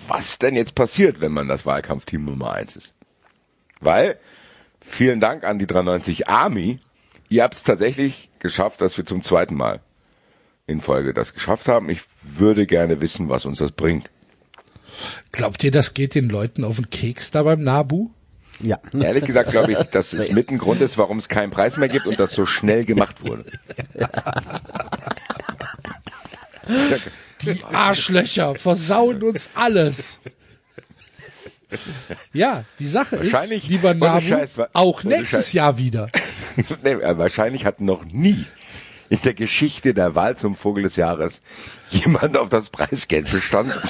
was 0.07 0.38
denn 0.38 0.53
jetzt 0.57 0.76
passiert, 0.76 1.22
wenn 1.22 1.32
man 1.32 1.48
das 1.48 1.65
Wahlkampfteam 1.65 2.26
Nummer 2.26 2.52
eins 2.52 2.76
ist. 2.76 2.94
Weil, 3.80 4.19
vielen 4.82 5.22
Dank 5.22 5.45
an 5.45 5.60
die 5.60 5.65
390 5.65 6.28
Army, 6.28 6.80
ihr 7.30 7.44
habt 7.44 7.56
es 7.56 7.64
tatsächlich 7.64 8.30
geschafft, 8.40 8.82
dass 8.82 8.98
wir 8.98 9.06
zum 9.06 9.22
zweiten 9.23 9.56
Mal 9.56 9.80
in 10.68 10.82
Folge 10.82 11.14
das 11.14 11.34
geschafft 11.34 11.69
haben. 11.69 11.90
Ich 11.90 12.02
würde 12.22 12.65
gerne 12.68 12.99
wissen, 12.99 13.30
was 13.30 13.45
uns 13.45 13.60
das 13.60 13.72
bringt. 13.72 14.11
Glaubt 15.32 15.64
ihr, 15.64 15.72
das 15.72 15.94
geht 15.94 16.15
den 16.15 16.28
Leuten 16.28 16.65
auf 16.65 16.76
den 16.76 16.90
Keks 16.90 17.32
da 17.32 17.44
beim 17.44 17.64
Nabu? 17.64 18.10
Ja. 18.60 18.78
Ehrlich 18.94 19.23
gesagt 19.23 19.52
glaube 19.52 19.72
ich, 19.72 19.78
dass 19.91 20.11
es 20.11 20.32
mit 20.32 20.52
ein 20.52 20.57
Grund 20.57 20.82
ist, 20.82 20.98
warum 20.98 21.18
es 21.18 21.30
keinen 21.30 21.52
Preis 21.52 21.78
mehr 21.78 21.88
gibt 21.88 22.07
und 22.07 22.19
das 22.19 22.32
so 22.32 22.45
schnell 22.45 22.84
gemacht 22.84 23.26
wurde. 23.26 23.45
Die 27.41 27.64
Arschlöcher 27.64 28.56
versauen 28.56 29.23
uns 29.23 29.49
alles. 29.56 30.19
Ja, 32.34 32.65
die 32.80 32.88
Sache 32.88 33.15
ist, 33.18 33.49
lieber 33.68 33.93
Nabu, 33.93 34.22
Scheiß, 34.22 34.60
auch 34.73 35.03
nächstes. 35.03 35.53
Jahr 35.53 35.77
wieder. 35.77 36.10
nee, 36.84 36.98
wahrscheinlich 37.02 37.65
hat 37.65 37.80
noch 37.80 38.03
nie 38.06 38.45
in 39.10 39.22
der 39.23 39.34
Geschichte 39.34 39.93
der 39.93 40.15
Wahl 40.15 40.35
zum 40.38 40.56
Vogel 40.56 40.84
des 40.84 40.95
Jahres 40.98 41.41
jemand 41.89 42.38
auf 42.38 42.49
das 42.49 42.69
Preisgeld 42.69 43.31
bestanden. 43.31 43.73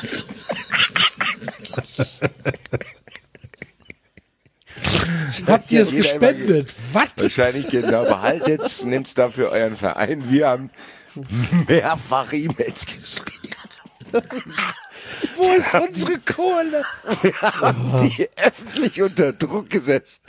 Habt 5.47 5.71
ihr 5.71 5.81
es 5.81 5.95
gespendet? 5.95 6.73
Was? 6.93 7.09
Wahrscheinlich 7.17 7.69
genau. 7.69 8.03
Behaltet's, 8.03 8.83
nimmt's 8.83 9.13
dafür 9.13 9.49
euren 9.49 9.77
Verein. 9.77 10.29
Wir 10.29 10.47
haben 10.47 10.69
mehrfach 11.67 12.33
E-Mails 12.33 12.85
geschrieben. 12.85 13.55
Wo 15.35 15.51
ist 15.53 15.73
unsere 15.73 16.19
Kohle? 16.19 16.83
haben 17.41 18.09
die 18.09 18.29
öffentlich 18.37 19.01
unter 19.01 19.33
Druck 19.33 19.69
gesetzt. 19.69 20.23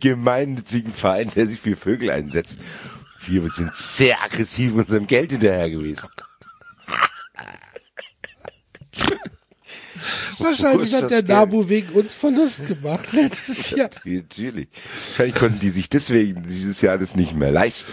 Gemeinnützigen 0.00 0.92
Verein, 0.92 1.30
der 1.34 1.46
sich 1.46 1.60
für 1.60 1.76
Vögel 1.76 2.10
einsetzt. 2.10 2.58
Wir 3.26 3.48
sind 3.48 3.72
sehr 3.74 4.22
aggressiv 4.22 4.74
unserem 4.74 5.06
Geld 5.06 5.32
hinterher 5.32 5.70
gewesen. 5.70 6.08
Wahrscheinlich 10.38 10.94
hat 10.94 11.10
der 11.10 11.22
Geld? 11.22 11.28
Nabu 11.28 11.68
wegen 11.68 11.92
uns 11.92 12.14
Verlust 12.14 12.66
gemacht 12.66 13.12
letztes 13.12 13.70
Jahr. 13.70 13.90
Natürlich. 14.04 14.68
Wahrscheinlich 15.08 15.34
konnten 15.34 15.58
die 15.58 15.70
sich 15.70 15.88
deswegen 15.88 16.44
dieses 16.44 16.80
Jahr 16.82 16.98
das 16.98 17.16
nicht 17.16 17.34
mehr 17.34 17.50
leisten. 17.50 17.90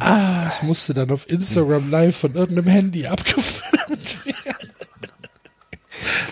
Ah, 0.00 0.46
es 0.48 0.62
musste 0.62 0.94
dann 0.94 1.10
auf 1.10 1.28
Instagram 1.28 1.90
live 1.90 2.16
von 2.16 2.34
irgendeinem 2.34 2.68
Handy 2.68 3.06
abgefilmt 3.06 4.26
werden. 4.26 4.70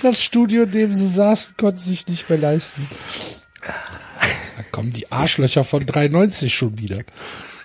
Das 0.03 0.23
Studio, 0.23 0.65
in 0.65 0.71
dem 0.71 0.95
sie 0.95 1.09
saßen, 1.09 1.57
konnte 1.57 1.81
sich 1.81 2.07
nicht 2.09 2.29
mehr 2.29 2.39
leisten. 2.39 2.87
Kommen 4.73 4.93
die 4.93 5.11
Arschlöcher 5.11 5.65
von 5.65 5.87
93 5.87 6.55
schon 6.55 6.79
wieder. 6.79 7.03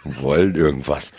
Wollen 0.04 0.56
irgendwas. 0.56 1.12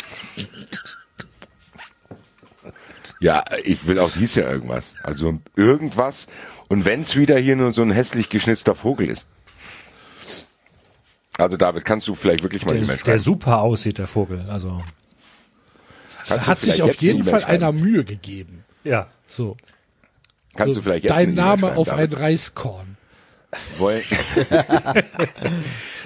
Ja, 3.20 3.44
ich 3.64 3.86
will 3.86 3.98
auch 3.98 4.10
dies 4.12 4.34
Jahr 4.34 4.50
irgendwas. 4.50 4.86
Also 5.02 5.40
irgendwas. 5.56 6.26
Und 6.68 6.84
wenn's 6.84 7.16
wieder 7.16 7.38
hier 7.38 7.56
nur 7.56 7.72
so 7.72 7.82
ein 7.82 7.90
hässlich 7.90 8.30
geschnitzter 8.30 8.74
Vogel 8.74 9.10
ist. 9.10 9.26
Also 11.40 11.56
David, 11.56 11.84
kannst 11.84 12.06
du 12.08 12.14
vielleicht 12.14 12.42
wirklich 12.42 12.64
mal 12.64 12.72
Der, 12.72 12.78
eine 12.78 12.84
E-Mail 12.86 12.96
der 12.98 13.04
schreiben? 13.04 13.18
super 13.18 13.60
aussieht, 13.60 13.98
der 13.98 14.06
Vogel. 14.06 14.46
Also, 14.48 14.82
Kannst 16.28 16.46
Hat 16.46 16.60
sich 16.60 16.82
auf 16.82 16.94
jeden 16.96 17.20
E-Mail 17.20 17.30
Fall 17.30 17.40
schreiben? 17.40 17.54
einer 17.64 17.72
Mühe 17.72 18.04
gegeben. 18.04 18.64
ja. 18.84 19.08
So. 19.26 19.56
Kannst 20.56 20.74
so 20.74 20.80
du 20.80 20.84
vielleicht 20.84 21.04
jetzt 21.04 21.12
dein 21.12 21.30
E-Mail 21.30 21.34
Name 21.36 21.76
auf 21.76 21.88
David? 21.88 22.14
ein 22.14 22.20
Reiskorn. 22.20 22.96
Wollen, 23.78 24.02
wollen 24.44 25.04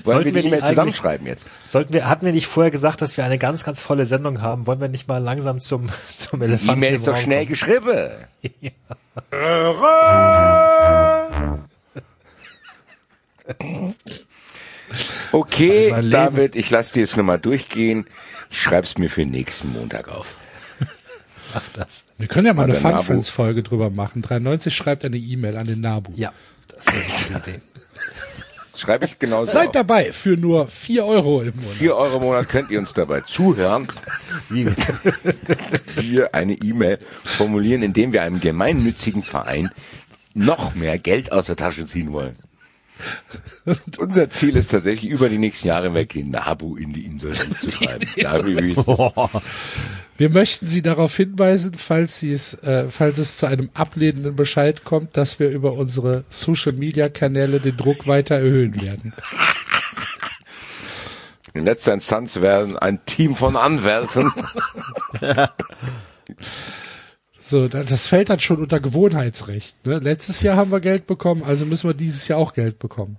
Sollten 0.05 0.25
wir 0.25 0.33
die 0.33 0.49
nicht 0.49 0.55
E-Mail 0.55 0.65
zusammenschreiben 0.65 1.27
jetzt? 1.27 1.47
Sollten 1.67 1.93
wir, 1.93 2.09
hatten 2.09 2.25
wir 2.25 2.33
nicht 2.33 2.47
vorher 2.47 2.71
gesagt, 2.71 3.03
dass 3.03 3.17
wir 3.17 3.25
eine 3.25 3.39
ganz, 3.39 3.65
ganz 3.65 3.81
volle 3.83 4.07
Sendung 4.07 4.41
haben? 4.43 4.67
Wollen 4.67 4.81
wir 4.81 4.89
nicht 4.89 5.09
mal 5.09 5.19
langsam 5.19 5.61
zum, 5.61 5.89
zum 6.17 6.41
Die 6.41 6.47
Elefanten 6.47 6.79
E-Mail 6.83 6.91
im 6.95 6.97
ist 6.97 7.09
doch 7.09 7.17
schnell 7.17 7.47
kommen? 7.47 7.49
geschrieben. 7.49 8.11
Okay. 15.33 15.95
David, 16.11 16.57
ich 16.57 16.71
lasse 16.71 16.95
dir 16.95 17.01
jetzt 17.01 17.17
nochmal 17.17 17.39
durchgehen. 17.39 18.07
Ich 18.51 18.61
schreib's 18.61 18.99
mir 18.99 19.09
für 19.11 19.25
nächsten 19.25 19.73
Montag 19.73 20.09
auf. 20.09 20.37
Ach, 21.57 21.63
das. 21.75 22.05
Wir 22.19 22.27
können 22.27 22.47
ja 22.47 22.53
mal 22.55 22.65
eine 22.65 22.73
der 22.73 22.81
Fun. 22.83 23.03
Friends 23.03 23.29
Folge 23.29 23.63
drüber 23.63 23.91
machen. 23.91 24.23
93 24.23 24.75
schreibt 24.75 25.05
eine 25.05 25.17
E-Mail 25.17 25.57
an 25.57 25.67
den 25.67 25.81
Nabu. 25.81 26.13
Ja, 26.17 26.33
das 26.69 26.87
ist 26.87 27.31
eine 27.31 27.39
Idee. 27.49 27.61
Das 28.73 28.81
schreibe 28.81 29.05
ich 29.07 29.21
genauso 29.21 29.53
Seid 29.53 29.69
auf. 29.69 29.73
dabei 29.73 30.11
für 30.13 30.37
nur 30.37 30.67
4 30.67 31.05
Euro 31.05 31.43
im 31.43 31.55
Monat. 31.55 31.71
4 31.79 31.95
Euro 31.97 32.17
im 32.17 32.23
Monat 32.23 32.49
könnt 32.49 32.71
ihr 32.71 32.81
uns 32.81 32.93
dabei 32.93 33.21
zuhören, 33.21 33.87
wie 34.49 34.67
wir 35.97 36.35
eine 36.35 36.55
E-Mail 36.55 36.99
formulieren, 37.23 37.85
indem 37.85 38.13
wir 38.13 38.23
einem 38.23 38.41
gemeinnützigen 38.41 39.23
Verein 39.23 39.71
noch 40.35 40.75
mehr 40.75 40.99
Geld 40.99 41.31
aus 41.31 41.47
der 41.47 41.55
Tasche 41.55 41.87
ziehen 41.87 42.13
wollen. 42.13 42.35
Und 43.65 43.99
unser 43.99 44.31
Ziel 44.31 44.57
ist 44.57 44.71
tatsächlich, 44.71 45.11
über 45.11 45.29
die 45.29 45.39
nächsten 45.39 45.69
Jahre 45.69 45.87
hinweg 45.87 46.13
den 46.13 46.31
Nabu 46.31 46.77
in 46.77 46.93
die 46.93 47.05
Insolvenz 47.05 47.61
zu 47.61 47.69
treiben. 47.69 48.07
Wir 50.17 50.31
möchten 50.31 50.67
Sie 50.67 50.83
darauf 50.83 51.17
hinweisen, 51.17 51.75
falls 51.75 52.21
Sie 52.21 52.33
es, 52.33 52.55
äh, 52.63 52.89
falls 52.89 53.19
es 53.19 53.39
zu 53.39 53.47
einem 53.47 53.71
ablehnenden 53.75 54.37
Bescheid 54.37 54.85
kommt, 54.85 55.17
dass 55.17 55.41
wir 55.41 55.51
über 55.51 55.73
unsere 55.73 56.25
Social 56.29 56.73
Media 56.73 57.09
Kanäle 57.09 57.59
den 57.59 57.77
Druck 57.77 58.07
weiter 58.07 58.37
erhöhen 58.37 58.81
werden. 58.81 59.13
In 61.53 61.65
letzter 61.65 61.95
Instanz 61.95 62.41
werden 62.41 62.79
ein 62.79 63.05
Team 63.07 63.35
von 63.35 63.57
Anwälten 63.57 64.33
So, 67.47 67.69
da- 67.69 67.85
das 67.85 68.07
fällt 68.07 68.31
dann 68.31 68.41
schon 68.41 68.59
unter 68.59 68.81
Gewohnheitsrecht. 68.81 69.85
Ne? 69.87 69.99
Letztes 69.99 70.41
Jahr 70.41 70.57
haben 70.57 70.73
wir 70.73 70.81
Geld 70.81 71.07
bekommen, 71.07 71.43
also 71.45 71.67
müssen 71.67 71.91
wir 71.91 71.95
dieses 71.95 72.27
Jahr 72.27 72.39
auch 72.39 72.55
Geld 72.55 72.79
bekommen. 72.79 73.19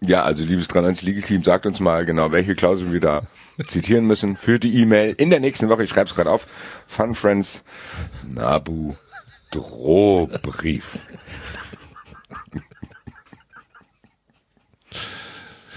Ja, 0.00 0.22
also 0.22 0.42
liebes 0.42 0.68
93 0.68 1.04
Legal 1.06 1.22
Team, 1.22 1.44
sagt 1.44 1.66
uns 1.66 1.78
mal 1.78 2.06
genau, 2.06 2.32
welche 2.32 2.54
Klauseln 2.54 2.92
wir 2.94 3.00
da 3.00 3.22
zitieren 3.68 4.06
müssen 4.06 4.36
für 4.38 4.58
die 4.58 4.80
E-Mail 4.80 5.14
in 5.18 5.28
der 5.28 5.40
nächsten 5.40 5.68
Woche. 5.68 5.82
Ich 5.82 5.90
schreibe 5.90 6.08
es 6.08 6.16
gerade 6.16 6.30
auf. 6.30 6.46
Fun 6.86 7.14
Friends 7.14 7.60
Nabu 8.26 8.94
Drohbrief. 9.50 10.98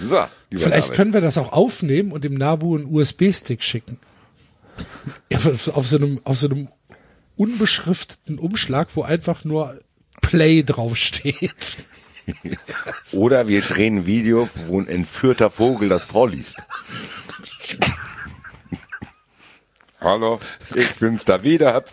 So, 0.04 0.24
Vielleicht 0.50 0.88
David. 0.88 0.96
können 0.96 1.12
wir 1.12 1.20
das 1.20 1.38
auch 1.38 1.52
aufnehmen 1.52 2.10
und 2.10 2.24
dem 2.24 2.34
Nabu 2.34 2.74
einen 2.74 2.86
USB-Stick 2.92 3.62
schicken. 3.62 3.98
Ja, 5.30 5.38
auf 5.38 5.86
so 5.86 5.96
einem, 5.96 6.20
auf 6.24 6.36
so 6.38 6.48
einem 6.48 6.68
unbeschrifteten 7.42 8.38
Umschlag, 8.38 8.94
wo 8.94 9.02
einfach 9.02 9.42
nur 9.42 9.76
Play 10.20 10.62
draufsteht. 10.62 11.84
Oder 13.10 13.48
wir 13.48 13.62
drehen 13.62 13.98
ein 13.98 14.06
Video, 14.06 14.48
wo 14.66 14.80
ein 14.80 14.86
entführter 14.86 15.50
Vogel 15.50 15.88
das 15.88 16.04
vorliest. 16.04 16.56
Hallo, 20.00 20.38
ich 20.76 20.94
bin's 20.94 21.24
da 21.24 21.42
wieder. 21.42 21.84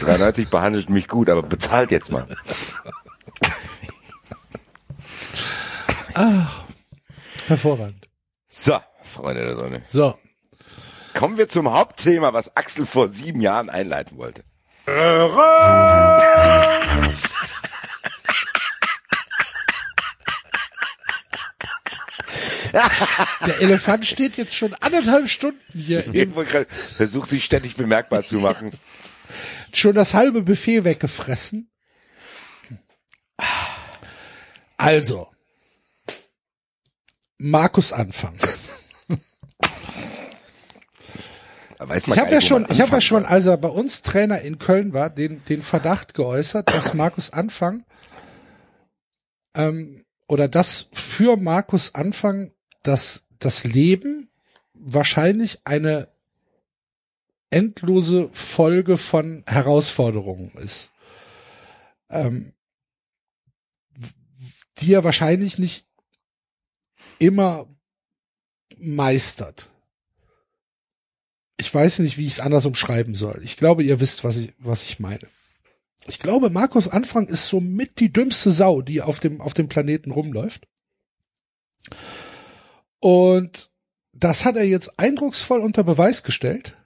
93 0.00 0.48
behandelt 0.48 0.88
mich 0.88 1.08
gut, 1.08 1.28
aber 1.28 1.42
bezahlt 1.42 1.90
jetzt 1.90 2.10
mal. 2.10 2.26
Hervorragend. 7.46 8.08
So, 8.48 8.80
Freunde 9.02 9.44
der 9.44 9.56
Sonne. 9.56 9.82
So. 9.86 10.18
Kommen 11.14 11.38
wir 11.38 11.48
zum 11.48 11.72
Hauptthema, 11.72 12.32
was 12.32 12.56
Axel 12.56 12.86
vor 12.86 13.08
sieben 13.08 13.40
Jahren 13.40 13.70
einleiten 13.70 14.18
wollte. 14.18 14.42
Der 23.46 23.60
Elefant 23.60 24.06
steht 24.06 24.36
jetzt 24.36 24.56
schon 24.56 24.74
anderthalb 24.74 25.28
Stunden 25.28 25.60
hier. 25.72 26.02
Versucht 26.96 27.30
sich 27.30 27.44
ständig 27.44 27.76
bemerkbar 27.76 28.24
zu 28.24 28.36
machen. 28.36 28.70
Schon 29.74 29.94
das 29.94 30.14
halbe 30.14 30.42
Buffet 30.42 30.84
weggefressen. 30.84 31.70
Also. 34.76 35.28
Markus 37.38 37.92
Anfang. 37.92 38.36
Da 38.38 38.48
weiß 41.88 42.06
man 42.06 42.16
Ich 42.16 42.20
habe 42.20 42.32
ja 42.32 42.40
schon, 42.40 42.66
ich 42.70 42.80
habe 42.80 42.92
ja 42.92 43.00
schon, 43.00 43.24
als 43.24 43.46
er 43.46 43.56
bei 43.56 43.68
uns 43.68 44.02
Trainer 44.02 44.40
in 44.40 44.58
Köln 44.58 44.92
war, 44.92 45.10
den, 45.10 45.44
den 45.44 45.62
Verdacht 45.62 46.14
geäußert, 46.14 46.70
dass 46.70 46.94
Markus 46.94 47.32
Anfang 47.32 47.84
ähm, 49.54 50.04
oder 50.28 50.48
dass 50.48 50.88
für 50.92 51.36
Markus 51.36 51.94
Anfang 51.94 52.52
das, 52.82 53.26
das 53.38 53.64
Leben 53.64 54.28
wahrscheinlich 54.74 55.60
eine 55.64 56.08
endlose 57.50 58.30
Folge 58.32 58.96
von 58.96 59.44
Herausforderungen 59.46 60.52
ist, 60.54 60.92
ähm, 62.08 62.54
die 64.78 64.94
er 64.94 65.04
wahrscheinlich 65.04 65.58
nicht 65.58 65.86
immer 67.18 67.68
meistert. 68.78 69.68
Ich 71.62 71.72
weiß 71.72 72.00
nicht, 72.00 72.18
wie 72.18 72.26
ich 72.26 72.32
es 72.32 72.40
anders 72.40 72.66
umschreiben 72.66 73.14
soll. 73.14 73.40
Ich 73.44 73.56
glaube, 73.56 73.84
ihr 73.84 74.00
wisst, 74.00 74.24
was 74.24 74.36
ich, 74.36 74.52
was 74.58 74.82
ich 74.82 74.98
meine. 74.98 75.28
Ich 76.08 76.18
glaube, 76.18 76.50
Markus 76.50 76.88
Anfang 76.88 77.28
ist 77.28 77.46
so 77.46 77.60
mit 77.60 78.00
die 78.00 78.12
dümmste 78.12 78.50
Sau, 78.50 78.82
die 78.82 79.00
auf 79.00 79.20
dem, 79.20 79.40
auf 79.40 79.54
dem 79.54 79.68
Planeten 79.68 80.10
rumläuft. 80.10 80.66
Und 82.98 83.70
das 84.12 84.44
hat 84.44 84.56
er 84.56 84.64
jetzt 84.64 84.98
eindrucksvoll 84.98 85.60
unter 85.60 85.84
Beweis 85.84 86.24
gestellt, 86.24 86.76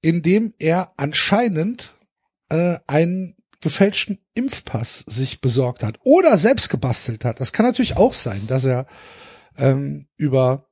indem 0.00 0.54
er 0.60 0.92
anscheinend 0.96 1.94
äh, 2.48 2.78
einen 2.86 3.34
gefälschten 3.60 4.20
Impfpass 4.34 5.00
sich 5.08 5.40
besorgt 5.40 5.82
hat 5.82 5.98
oder 6.04 6.38
selbst 6.38 6.68
gebastelt 6.68 7.24
hat. 7.24 7.40
Das 7.40 7.52
kann 7.52 7.66
natürlich 7.66 7.96
auch 7.96 8.12
sein, 8.12 8.46
dass 8.46 8.64
er 8.64 8.86
ähm, 9.56 10.06
über 10.16 10.65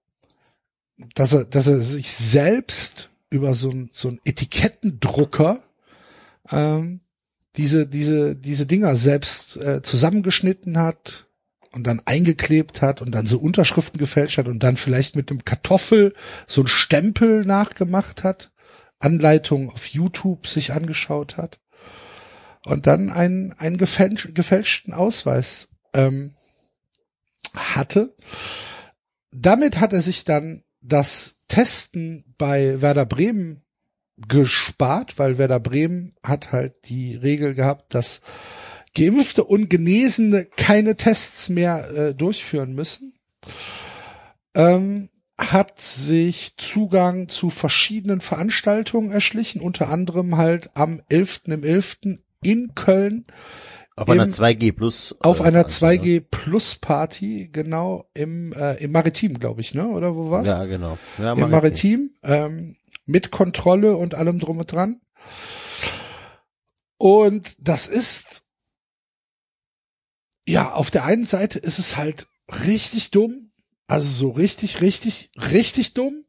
dass 0.97 1.33
er, 1.33 1.45
dass 1.45 1.67
er 1.67 1.81
sich 1.81 2.13
selbst 2.13 3.11
über 3.31 3.55
so 3.55 3.71
ein, 3.71 3.91
so 3.93 4.09
ein 4.09 4.21
Etikettendrucker 4.25 5.63
ähm, 6.51 7.01
diese, 7.57 7.87
diese, 7.87 8.37
diese 8.37 8.67
Dinger 8.67 8.97
selbst 8.97 9.57
äh, 9.57 9.83
zusammengeschnitten 9.83 10.79
hat 10.79 11.27
und 11.73 11.87
dann 11.87 12.03
eingeklebt 12.05 12.83
hat 12.83 13.03
und 13.03 13.13
dann 13.13 13.27
so 13.27 13.39
Unterschriften 13.39 13.99
gefälscht 13.99 14.39
hat 14.39 14.49
und 14.49 14.63
dann 14.63 14.77
vielleicht 14.77 15.17
mit 15.17 15.31
dem 15.31 15.45
Kartoffel 15.45 16.15
so 16.47 16.63
ein 16.63 16.67
Stempel 16.67 17.45
nachgemacht 17.45 18.25
hat, 18.25 18.53
Anleitungen 18.99 19.71
auf 19.71 19.87
YouTube 19.87 20.47
sich 20.47 20.73
angeschaut 20.73 21.37
hat 21.37 21.61
und 22.65 22.87
dann 22.87 23.11
einen, 23.11 23.53
einen 23.53 23.77
gefälsch, 23.77 24.31
gefälschten 24.35 24.95
Ausweis 24.95 25.71
ähm, 25.93 26.35
hatte. 27.55 28.15
Damit 29.31 29.81
hat 29.81 29.93
er 29.93 30.01
sich 30.01 30.25
dann 30.25 30.63
das 30.85 31.39
Testen 31.49 32.35
bei 32.39 32.81
Werder 32.83 33.07
Bremen 33.07 33.63
gespart, 34.29 35.19
weil 35.19 35.39
Werder 35.39 35.61
Bremen 35.61 36.15
hat 36.23 36.53
halt 36.53 36.89
die 36.89 37.17
Regel 37.17 37.55
gehabt, 37.55 37.95
dass 37.95 38.23
Geimpfte 38.95 39.45
und 39.45 39.71
Genesene 39.71 40.45
keine 40.45 40.97
Tests 40.97 41.49
mehr 41.49 41.91
äh, 41.91 42.15
durchführen 42.15 42.75
müssen. 42.75 43.15
Ähm, 44.55 45.09
hat 45.37 45.81
sich 45.81 46.57
Zugang 46.59 47.29
zu 47.29 47.51
verschiedenen 47.51 48.21
Veranstaltungen 48.21 49.11
erschlichen, 49.11 49.61
unter 49.61 49.89
anderem 49.89 50.37
halt 50.37 50.71
am 50.75 51.03
11. 51.09 51.43
im 51.47 51.65
11. 51.65 51.99
in 52.45 52.75
Köln 52.77 53.25
Auf 53.97 54.11
einer 54.11 54.25
Im- 54.25 54.31
2G 54.33 54.73
Plus. 54.73 55.15
auf 55.21 55.39
äh, 55.39 55.43
einer 55.45 55.59
Veranstaltung. 55.61 56.05
2G 56.07 56.21
Plus 56.29 56.75
Party, 56.77 57.49
genau, 57.53 58.09
im, 58.15 58.53
äh, 58.53 58.75
im 58.83 58.91
Maritim, 58.91 59.39
glaube 59.39 59.61
ich, 59.61 59.73
ne? 59.75 59.87
Oder 59.89 60.17
wo 60.17 60.31
war's? 60.31 60.49
Ja, 60.49 60.65
genau. 60.65 60.99
Ja, 61.19 61.33
Im 61.35 61.51
Maritim, 61.51 62.11
ähm, 62.23 62.77
mit 63.07 63.31
Kontrolle 63.31 63.97
und 63.97 64.15
allem 64.15 64.41
drum 64.41 64.59
und 64.59 64.73
dran. 64.73 65.01
Und 66.97 67.57
das 67.61 67.87
ist, 67.87 68.45
ja, 70.47 70.73
auf 70.73 70.91
der 70.91 71.05
einen 71.05 71.25
Seite 71.27 71.59
ist 71.59 71.79
es 71.79 71.97
halt 71.97 72.27
richtig 72.65 73.11
dumm, 73.11 73.53
also 73.87 74.09
so 74.11 74.31
richtig, 74.31 74.81
richtig, 74.81 75.31
richtig 75.37 75.95
dumm. 75.95 76.25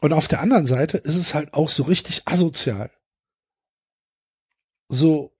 Und 0.00 0.12
auf 0.12 0.28
der 0.28 0.40
anderen 0.40 0.66
Seite 0.66 0.96
ist 0.98 1.16
es 1.16 1.34
halt 1.34 1.52
auch 1.54 1.68
so 1.68 1.84
richtig 1.84 2.22
asozial. 2.26 2.90
So, 4.88 5.31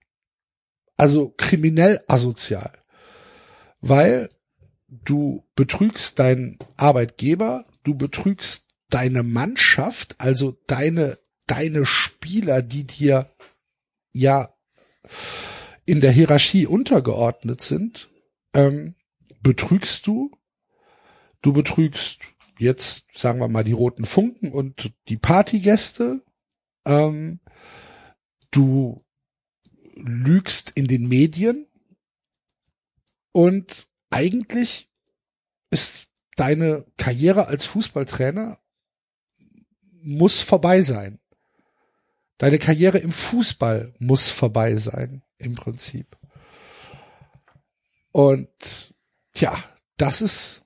also 0.97 1.33
kriminell 1.37 2.03
asozial. 2.07 2.73
Weil 3.81 4.29
du 4.87 5.43
betrügst 5.55 6.19
deinen 6.19 6.59
Arbeitgeber, 6.77 7.65
du 7.83 7.95
betrügst 7.95 8.67
deine 8.89 9.23
Mannschaft, 9.23 10.15
also 10.19 10.57
deine, 10.67 11.17
deine 11.47 11.85
Spieler, 11.85 12.61
die 12.61 12.85
dir 12.85 13.29
ja 14.11 14.53
in 15.85 15.99
der 15.99 16.11
Hierarchie 16.11 16.65
untergeordnet 16.67 17.61
sind, 17.61 18.09
ähm, 18.53 18.95
betrügst 19.41 20.07
du. 20.07 20.31
Du 21.41 21.51
betrügst 21.51 22.19
jetzt, 22.57 23.05
sagen 23.11 23.39
wir 23.39 23.49
mal, 23.49 23.63
die 23.63 23.73
roten 23.73 24.05
Funken 24.05 24.53
und 24.53 24.93
die 25.09 25.17
Partygäste. 25.17 26.23
Ähm, 26.85 27.39
du 28.51 29.03
lügst 29.95 30.71
in 30.75 30.87
den 30.87 31.07
Medien. 31.07 31.67
Und 33.31 33.87
eigentlich 34.09 34.89
ist 35.69 36.07
deine 36.35 36.85
Karriere 36.97 37.47
als 37.47 37.65
Fußballtrainer 37.65 38.59
muss 40.03 40.41
vorbei 40.41 40.81
sein. 40.81 41.19
Deine 42.37 42.59
Karriere 42.59 42.97
im 42.97 43.11
Fußball 43.11 43.93
muss 43.99 44.29
vorbei 44.29 44.75
sein, 44.75 45.23
im 45.37 45.55
Prinzip. 45.55 46.17
Und 48.11 48.93
ja, 49.35 49.57
das 49.97 50.21
ist 50.21 50.63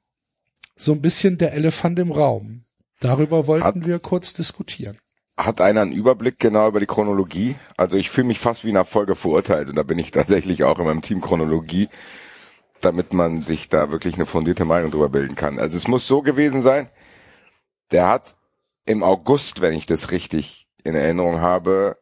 so 0.75 0.91
ein 0.93 1.01
bisschen 1.01 1.37
der 1.37 1.53
Elefant 1.53 1.99
im 1.99 2.11
Raum. 2.11 2.65
Darüber 2.99 3.47
wollten 3.47 3.85
wir 3.85 3.99
kurz 3.99 4.33
diskutieren. 4.33 4.99
Hat 5.37 5.61
einer 5.61 5.81
einen 5.81 5.91
Überblick 5.91 6.39
genau 6.39 6.67
über 6.67 6.79
die 6.79 6.87
Chronologie? 6.87 7.55
Also 7.77 7.95
ich 7.95 8.09
fühle 8.09 8.27
mich 8.27 8.39
fast 8.39 8.63
wie 8.63 8.69
in 8.69 8.75
einer 8.75 8.85
Folge 8.85 9.15
verurteilt 9.15 9.69
und 9.69 9.75
da 9.75 9.83
bin 9.83 9.99
ich 9.99 10.11
tatsächlich 10.11 10.63
auch 10.63 10.79
in 10.79 10.85
meinem 10.85 11.01
Team 11.01 11.21
Chronologie, 11.21 11.89
damit 12.81 13.13
man 13.13 13.43
sich 13.43 13.69
da 13.69 13.91
wirklich 13.91 14.15
eine 14.15 14.25
fundierte 14.25 14.65
Meinung 14.65 14.91
drüber 14.91 15.09
bilden 15.09 15.35
kann. 15.35 15.59
Also 15.59 15.77
es 15.77 15.87
muss 15.87 16.07
so 16.07 16.21
gewesen 16.21 16.61
sein, 16.61 16.89
der 17.91 18.07
hat 18.07 18.35
im 18.85 19.03
August, 19.03 19.61
wenn 19.61 19.73
ich 19.73 19.85
das 19.85 20.11
richtig 20.11 20.67
in 20.83 20.95
Erinnerung 20.95 21.41
habe, 21.41 21.97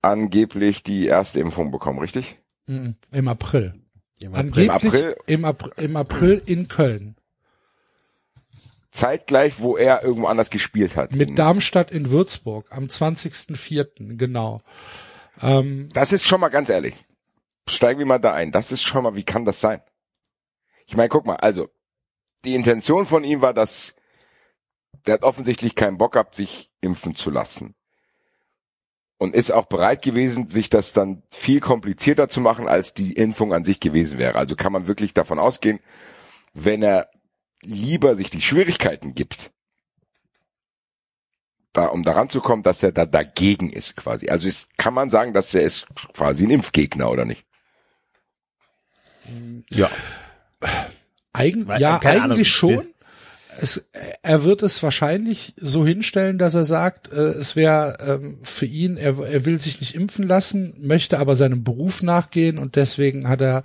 angeblich 0.00 0.82
die 0.82 1.06
erste 1.06 1.40
Impfung 1.40 1.70
bekommen, 1.70 1.98
richtig? 1.98 2.36
Mhm, 2.66 2.96
Im 3.10 3.28
April. 3.28 3.74
Im 4.20 4.34
Angeblich 4.34 4.70
April? 4.70 5.16
im 5.26 5.44
April, 5.44 5.72
im 5.76 5.96
April 5.96 6.42
in 6.46 6.68
Köln. 6.68 7.16
Zeitgleich, 8.92 9.58
wo 9.58 9.76
er 9.76 10.04
irgendwo 10.04 10.26
anders 10.26 10.50
gespielt 10.50 10.96
hat. 10.96 11.14
Mit 11.14 11.38
Darmstadt 11.38 11.90
in 11.90 12.10
Würzburg 12.10 12.66
am 12.70 12.84
20.04. 12.84 14.16
genau. 14.16 14.60
Ähm, 15.40 15.88
Das 15.94 16.12
ist 16.12 16.26
schon 16.26 16.40
mal 16.40 16.50
ganz 16.50 16.68
ehrlich. 16.68 16.94
Steigen 17.68 17.98
wir 17.98 18.06
mal 18.06 18.18
da 18.18 18.34
ein. 18.34 18.52
Das 18.52 18.70
ist 18.70 18.82
schon 18.82 19.02
mal, 19.02 19.14
wie 19.16 19.24
kann 19.24 19.46
das 19.46 19.60
sein? 19.60 19.80
Ich 20.86 20.94
meine, 20.94 21.08
guck 21.08 21.26
mal, 21.26 21.36
also, 21.36 21.68
die 22.44 22.54
Intention 22.54 23.06
von 23.06 23.24
ihm 23.24 23.40
war, 23.40 23.54
dass 23.54 23.94
der 25.06 25.14
hat 25.14 25.22
offensichtlich 25.22 25.74
keinen 25.74 25.96
Bock 25.96 26.12
gehabt, 26.12 26.34
sich 26.34 26.70
impfen 26.82 27.16
zu 27.16 27.30
lassen. 27.30 27.74
Und 29.16 29.34
ist 29.34 29.52
auch 29.52 29.66
bereit 29.66 30.02
gewesen, 30.02 30.48
sich 30.48 30.68
das 30.68 30.92
dann 30.92 31.22
viel 31.30 31.60
komplizierter 31.60 32.28
zu 32.28 32.40
machen, 32.40 32.68
als 32.68 32.92
die 32.92 33.12
Impfung 33.12 33.54
an 33.54 33.64
sich 33.64 33.80
gewesen 33.80 34.18
wäre. 34.18 34.34
Also 34.34 34.54
kann 34.54 34.72
man 34.72 34.86
wirklich 34.86 35.14
davon 35.14 35.38
ausgehen, 35.38 35.78
wenn 36.52 36.82
er 36.82 37.08
lieber 37.62 38.16
sich 38.16 38.30
die 38.30 38.40
Schwierigkeiten 38.40 39.14
gibt, 39.14 39.50
da, 41.72 41.86
um 41.86 42.02
daran 42.02 42.28
zu 42.28 42.40
kommen, 42.40 42.62
dass 42.62 42.82
er 42.82 42.92
da 42.92 43.06
dagegen 43.06 43.70
ist 43.70 43.96
quasi. 43.96 44.28
Also 44.28 44.46
ist, 44.46 44.76
kann 44.76 44.94
man 44.94 45.10
sagen, 45.10 45.32
dass 45.32 45.54
er 45.54 45.62
ist 45.62 45.86
quasi 46.12 46.44
ein 46.44 46.50
Impfgegner 46.50 47.10
oder 47.10 47.24
nicht? 47.24 47.44
Ja. 49.70 49.90
Eigen, 51.32 51.66
Weil- 51.66 51.80
ja, 51.80 51.98
Ahnung, 51.98 52.22
eigentlich 52.22 52.48
ich 52.48 52.52
schon. 52.52 52.88
Es, 53.60 53.86
er 54.22 54.44
wird 54.44 54.62
es 54.62 54.82
wahrscheinlich 54.82 55.54
so 55.58 55.86
hinstellen, 55.86 56.38
dass 56.38 56.54
er 56.54 56.64
sagt, 56.64 57.12
äh, 57.12 57.20
es 57.20 57.54
wäre 57.54 57.98
ähm, 58.00 58.38
für 58.42 58.64
ihn, 58.64 58.96
er, 58.96 59.18
er 59.18 59.44
will 59.44 59.58
sich 59.58 59.78
nicht 59.80 59.94
impfen 59.94 60.26
lassen, 60.26 60.74
möchte 60.78 61.18
aber 61.18 61.36
seinem 61.36 61.62
Beruf 61.62 62.02
nachgehen 62.02 62.58
und 62.58 62.76
deswegen 62.76 63.28
hat 63.28 63.42
er 63.42 63.62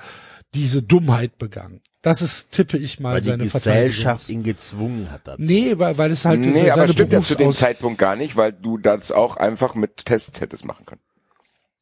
diese 0.53 0.84
Dummheit 0.84 1.38
begangen. 1.38 1.82
Das 2.08 2.22
ist, 2.22 2.52
tippe 2.52 2.78
ich 2.78 3.02
mal, 3.02 3.16
Weil 3.16 3.22
die 3.22 3.28
seine 3.28 3.44
Gesellschaft 3.44 4.24
Verteidigung. 4.28 4.42
ihn 4.42 4.44
gezwungen 4.44 5.12
hat 5.12 5.28
dazu. 5.28 5.42
Nee, 5.42 5.78
weil, 5.78 5.98
weil 5.98 6.10
es 6.10 6.24
halt 6.24 6.40
nee, 6.40 6.54
seine 6.54 6.72
aber 6.72 6.88
stimmt 6.88 7.12
ja 7.12 7.20
zu 7.20 7.36
dem 7.36 7.52
Zeitpunkt 7.52 8.00
gar 8.00 8.16
nicht, 8.16 8.38
weil 8.38 8.54
du 8.54 8.78
das 8.78 9.12
auch 9.12 9.36
einfach 9.36 9.76
mit 9.76 10.06
Tests 10.06 10.40
hättest 10.40 10.64
machen 10.64 10.86
können. 10.86 11.02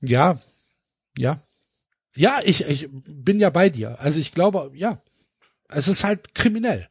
Ja, 0.02 0.42
ja. 1.16 1.40
Ja, 2.16 2.40
ich, 2.44 2.68
ich 2.68 2.90
bin 2.92 3.40
ja 3.40 3.52
bei 3.52 3.70
dir. 3.70 4.00
Also 4.00 4.20
ich 4.20 4.32
glaube, 4.32 4.72
ja. 4.74 5.00
Es 5.68 5.88
ist 5.88 6.04
halt 6.04 6.34
kriminell. 6.34 6.90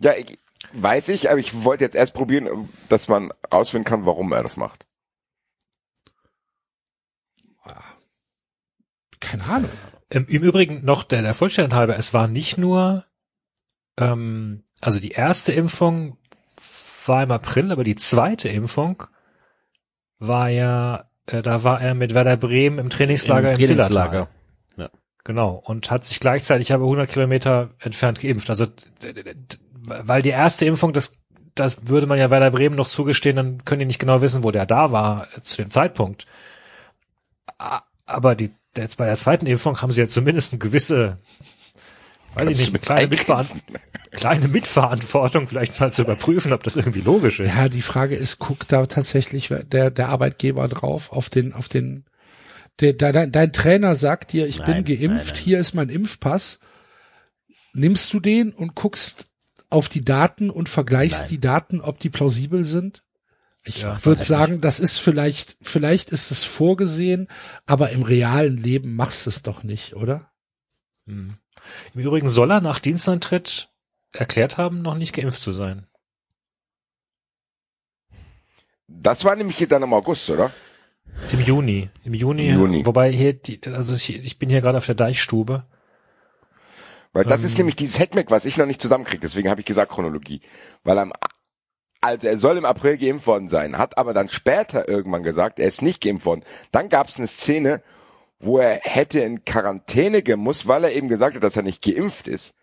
Ja, 0.00 0.14
ich, 0.14 0.38
weiß 0.72 1.10
ich, 1.10 1.28
aber 1.28 1.38
ich 1.38 1.64
wollte 1.64 1.84
jetzt 1.84 1.96
erst 1.96 2.14
probieren, 2.14 2.66
dass 2.88 3.08
man 3.08 3.30
rausfinden 3.52 3.84
kann, 3.84 4.06
warum 4.06 4.32
er 4.32 4.42
das 4.42 4.56
macht. 4.56 4.86
Keine 9.20 9.44
Ahnung. 9.44 9.70
Im, 10.10 10.26
Im 10.26 10.42
Übrigen 10.42 10.84
noch 10.84 11.02
der, 11.02 11.22
der 11.22 11.34
Vollständigkeit 11.34 11.78
halber, 11.78 11.98
es 11.98 12.14
war 12.14 12.28
nicht 12.28 12.58
nur, 12.58 13.04
ähm, 13.98 14.64
also 14.80 15.00
die 15.00 15.10
erste 15.10 15.52
Impfung 15.52 16.18
war 17.06 17.22
im 17.22 17.32
April, 17.32 17.72
aber 17.72 17.84
die 17.84 17.96
zweite 17.96 18.48
Impfung 18.48 19.04
war 20.18 20.48
ja, 20.48 21.10
äh, 21.26 21.42
da 21.42 21.64
war 21.64 21.80
er 21.80 21.94
mit 21.94 22.14
Werder 22.14 22.36
Bremen 22.36 22.78
im 22.78 22.90
Trainingslager 22.90 23.50
im, 23.52 23.56
Trainingslager. 23.56 23.88
Zillertal. 23.88 24.28
Genau. 25.24 25.62
Und 25.64 25.90
hat 25.90 26.04
sich 26.04 26.20
gleichzeitig 26.20 26.72
aber 26.72 26.84
100 26.84 27.08
Kilometer 27.08 27.70
entfernt 27.80 28.20
geimpft. 28.20 28.50
Also, 28.50 28.66
weil 29.86 30.22
die 30.22 30.30
erste 30.30 30.66
Impfung, 30.66 30.92
das, 30.92 31.16
das 31.54 31.88
würde 31.88 32.06
man 32.06 32.18
ja 32.18 32.30
Werder 32.30 32.50
Bremen 32.50 32.76
noch 32.76 32.86
zugestehen, 32.86 33.36
dann 33.36 33.64
können 33.64 33.80
die 33.80 33.86
nicht 33.86 33.98
genau 33.98 34.20
wissen, 34.20 34.44
wo 34.44 34.50
der 34.50 34.66
da 34.66 34.92
war 34.92 35.28
äh, 35.34 35.40
zu 35.40 35.56
dem 35.56 35.70
Zeitpunkt. 35.70 36.26
Aber 38.04 38.34
die, 38.34 38.50
jetzt 38.76 38.96
bei 38.96 39.06
der 39.06 39.16
zweiten 39.16 39.46
Impfung 39.46 39.80
haben 39.80 39.92
sie 39.92 40.00
ja 40.00 40.08
zumindest 40.08 40.52
eine 40.52 40.58
gewisse, 40.58 41.18
weiß 42.34 42.50
ich 42.50 42.58
nicht, 42.58 42.70
eine 42.70 42.78
kleine, 42.78 43.08
Mitveran 43.08 43.46
kleine 44.10 44.48
Mitverantwortung, 44.48 45.48
vielleicht 45.48 45.78
mal 45.80 45.92
zu 45.92 46.02
überprüfen, 46.02 46.52
ob 46.52 46.62
das 46.62 46.76
irgendwie 46.76 47.00
logisch 47.00 47.40
ist. 47.40 47.54
Ja, 47.54 47.68
die 47.68 47.82
Frage 47.82 48.14
ist, 48.14 48.38
guckt 48.38 48.72
da 48.72 48.86
tatsächlich 48.86 49.48
der, 49.48 49.90
der 49.90 50.08
Arbeitgeber 50.08 50.68
drauf 50.68 51.12
auf 51.12 51.30
den, 51.30 51.52
auf 51.52 51.68
den, 51.68 52.04
der, 52.80 52.92
dein, 52.92 53.32
dein 53.32 53.52
Trainer 53.52 53.96
sagt 53.96 54.32
dir, 54.32 54.46
ich 54.46 54.62
bin 54.62 54.76
Nein, 54.76 54.84
geimpft, 54.84 55.26
nein, 55.26 55.34
nein. 55.34 55.44
hier 55.44 55.58
ist 55.58 55.74
mein 55.74 55.88
Impfpass. 55.88 56.60
Nimmst 57.72 58.12
du 58.12 58.20
den 58.20 58.52
und 58.52 58.74
guckst 58.74 59.30
auf 59.68 59.88
die 59.88 60.04
Daten 60.04 60.50
und 60.50 60.68
vergleichst 60.68 61.22
Nein. 61.22 61.28
die 61.30 61.40
Daten, 61.40 61.80
ob 61.80 61.98
die 61.98 62.10
plausibel 62.10 62.62
sind? 62.62 63.02
Ich 63.66 63.82
Ja, 63.82 64.04
würde 64.04 64.22
sagen, 64.22 64.60
das 64.60 64.78
ist 64.78 64.98
vielleicht, 64.98 65.56
vielleicht 65.62 66.10
ist 66.10 66.30
es 66.30 66.44
vorgesehen, 66.44 67.28
aber 67.66 67.90
im 67.90 68.02
realen 68.02 68.56
Leben 68.58 68.94
machst 68.94 69.24
du 69.24 69.30
es 69.30 69.42
doch 69.42 69.62
nicht, 69.62 69.94
oder? 69.96 70.30
Hm. 71.06 71.38
Im 71.94 72.00
Übrigen 72.00 72.28
soll 72.28 72.50
er 72.50 72.60
nach 72.60 72.78
Dienstantritt 72.78 73.70
erklärt 74.12 74.58
haben, 74.58 74.82
noch 74.82 74.96
nicht 74.96 75.14
geimpft 75.14 75.40
zu 75.40 75.52
sein. 75.52 75.86
Das 78.86 79.24
war 79.24 79.34
nämlich 79.34 79.56
hier 79.56 79.68
dann 79.68 79.82
im 79.82 79.92
August, 79.94 80.28
oder? 80.30 80.50
Im 81.32 81.40
Juni. 81.40 81.88
Im 82.04 82.14
Juni. 82.14 82.48
Im 82.48 82.58
Juni. 82.58 82.86
Wobei 82.86 83.10
hier, 83.12 83.32
die, 83.32 83.60
also 83.68 83.94
ich, 83.94 84.14
ich 84.18 84.38
bin 84.38 84.50
hier 84.50 84.60
gerade 84.60 84.78
auf 84.78 84.86
der 84.86 84.94
Deichstube. 84.94 85.64
Weil 87.12 87.24
das 87.24 87.40
Ähm. 87.40 87.46
ist 87.46 87.58
nämlich 87.58 87.76
dieses 87.76 87.98
Hackmack, 87.98 88.30
was 88.30 88.44
ich 88.44 88.56
noch 88.58 88.66
nicht 88.66 88.80
zusammenkriege. 88.80 89.20
Deswegen 89.20 89.48
habe 89.48 89.60
ich 89.60 89.66
gesagt 89.66 89.92
Chronologie. 89.92 90.42
Weil 90.82 90.98
am, 90.98 91.12
also 92.04 92.26
er 92.26 92.38
soll 92.38 92.56
im 92.58 92.64
April 92.64 92.98
geimpft 92.98 93.26
worden 93.26 93.48
sein, 93.48 93.78
hat 93.78 93.98
aber 93.98 94.14
dann 94.14 94.28
später 94.28 94.88
irgendwann 94.88 95.22
gesagt, 95.22 95.58
er 95.58 95.66
ist 95.68 95.82
nicht 95.82 96.00
geimpft 96.02 96.26
worden. 96.26 96.42
Dann 96.72 96.88
gab 96.88 97.08
es 97.08 97.18
eine 97.18 97.26
Szene, 97.26 97.82
wo 98.40 98.58
er 98.58 98.80
hätte 98.82 99.20
in 99.20 99.44
Quarantäne 99.44 100.22
gemusst, 100.22 100.66
weil 100.68 100.84
er 100.84 100.92
eben 100.92 101.08
gesagt 101.08 101.34
hat, 101.36 101.42
dass 101.42 101.56
er 101.56 101.62
nicht 101.62 101.82
geimpft 101.82 102.28
ist. 102.28 102.54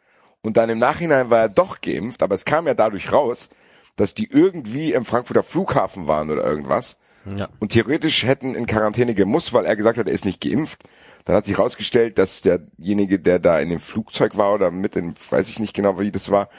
Und 0.42 0.58
dann 0.58 0.70
im 0.70 0.80
Nachhinein 0.80 1.30
war 1.30 1.40
er 1.40 1.50
doch 1.50 1.82
geimpft, 1.82 2.24
aber 2.24 2.36
es 2.36 2.46
kam 2.46 2.68
ja 2.68 2.74
dadurch 2.74 3.12
raus, 3.12 3.50
dass 3.96 4.14
die 4.14 4.30
irgendwie 4.32 4.94
im 4.94 5.06
Frankfurter 5.06 5.44
Flughafen 5.44 6.08
waren 6.08 6.30
oder 6.32 6.44
irgendwas 6.44 6.98
Ja. 7.26 7.50
und 7.60 7.72
theoretisch 7.72 8.24
hätten 8.24 8.56
in 8.56 8.66
Quarantäne 8.66 9.14
gemusst, 9.14 9.54
weil 9.54 9.66
er 9.66 9.76
gesagt 9.76 9.98
hat, 9.98 10.08
er 10.08 10.14
ist 10.14 10.26
nicht 10.26 10.42
geimpft. 10.42 10.84
Dann 11.26 11.36
hat 11.36 11.46
sich 11.46 11.58
herausgestellt, 11.58 12.18
dass 12.18 12.42
derjenige, 12.42 13.20
der 13.20 13.38
da 13.38 13.60
in 13.60 13.70
dem 13.70 13.80
Flugzeug 13.80 14.38
war 14.38 14.54
oder 14.54 14.72
mit 14.72 14.96
in, 14.96 15.14
weiß 15.30 15.50
ich 15.50 15.60
nicht 15.60 15.76
genau, 15.76 16.00
wie 16.00 16.12
das 16.12 16.32
war, 16.32 16.50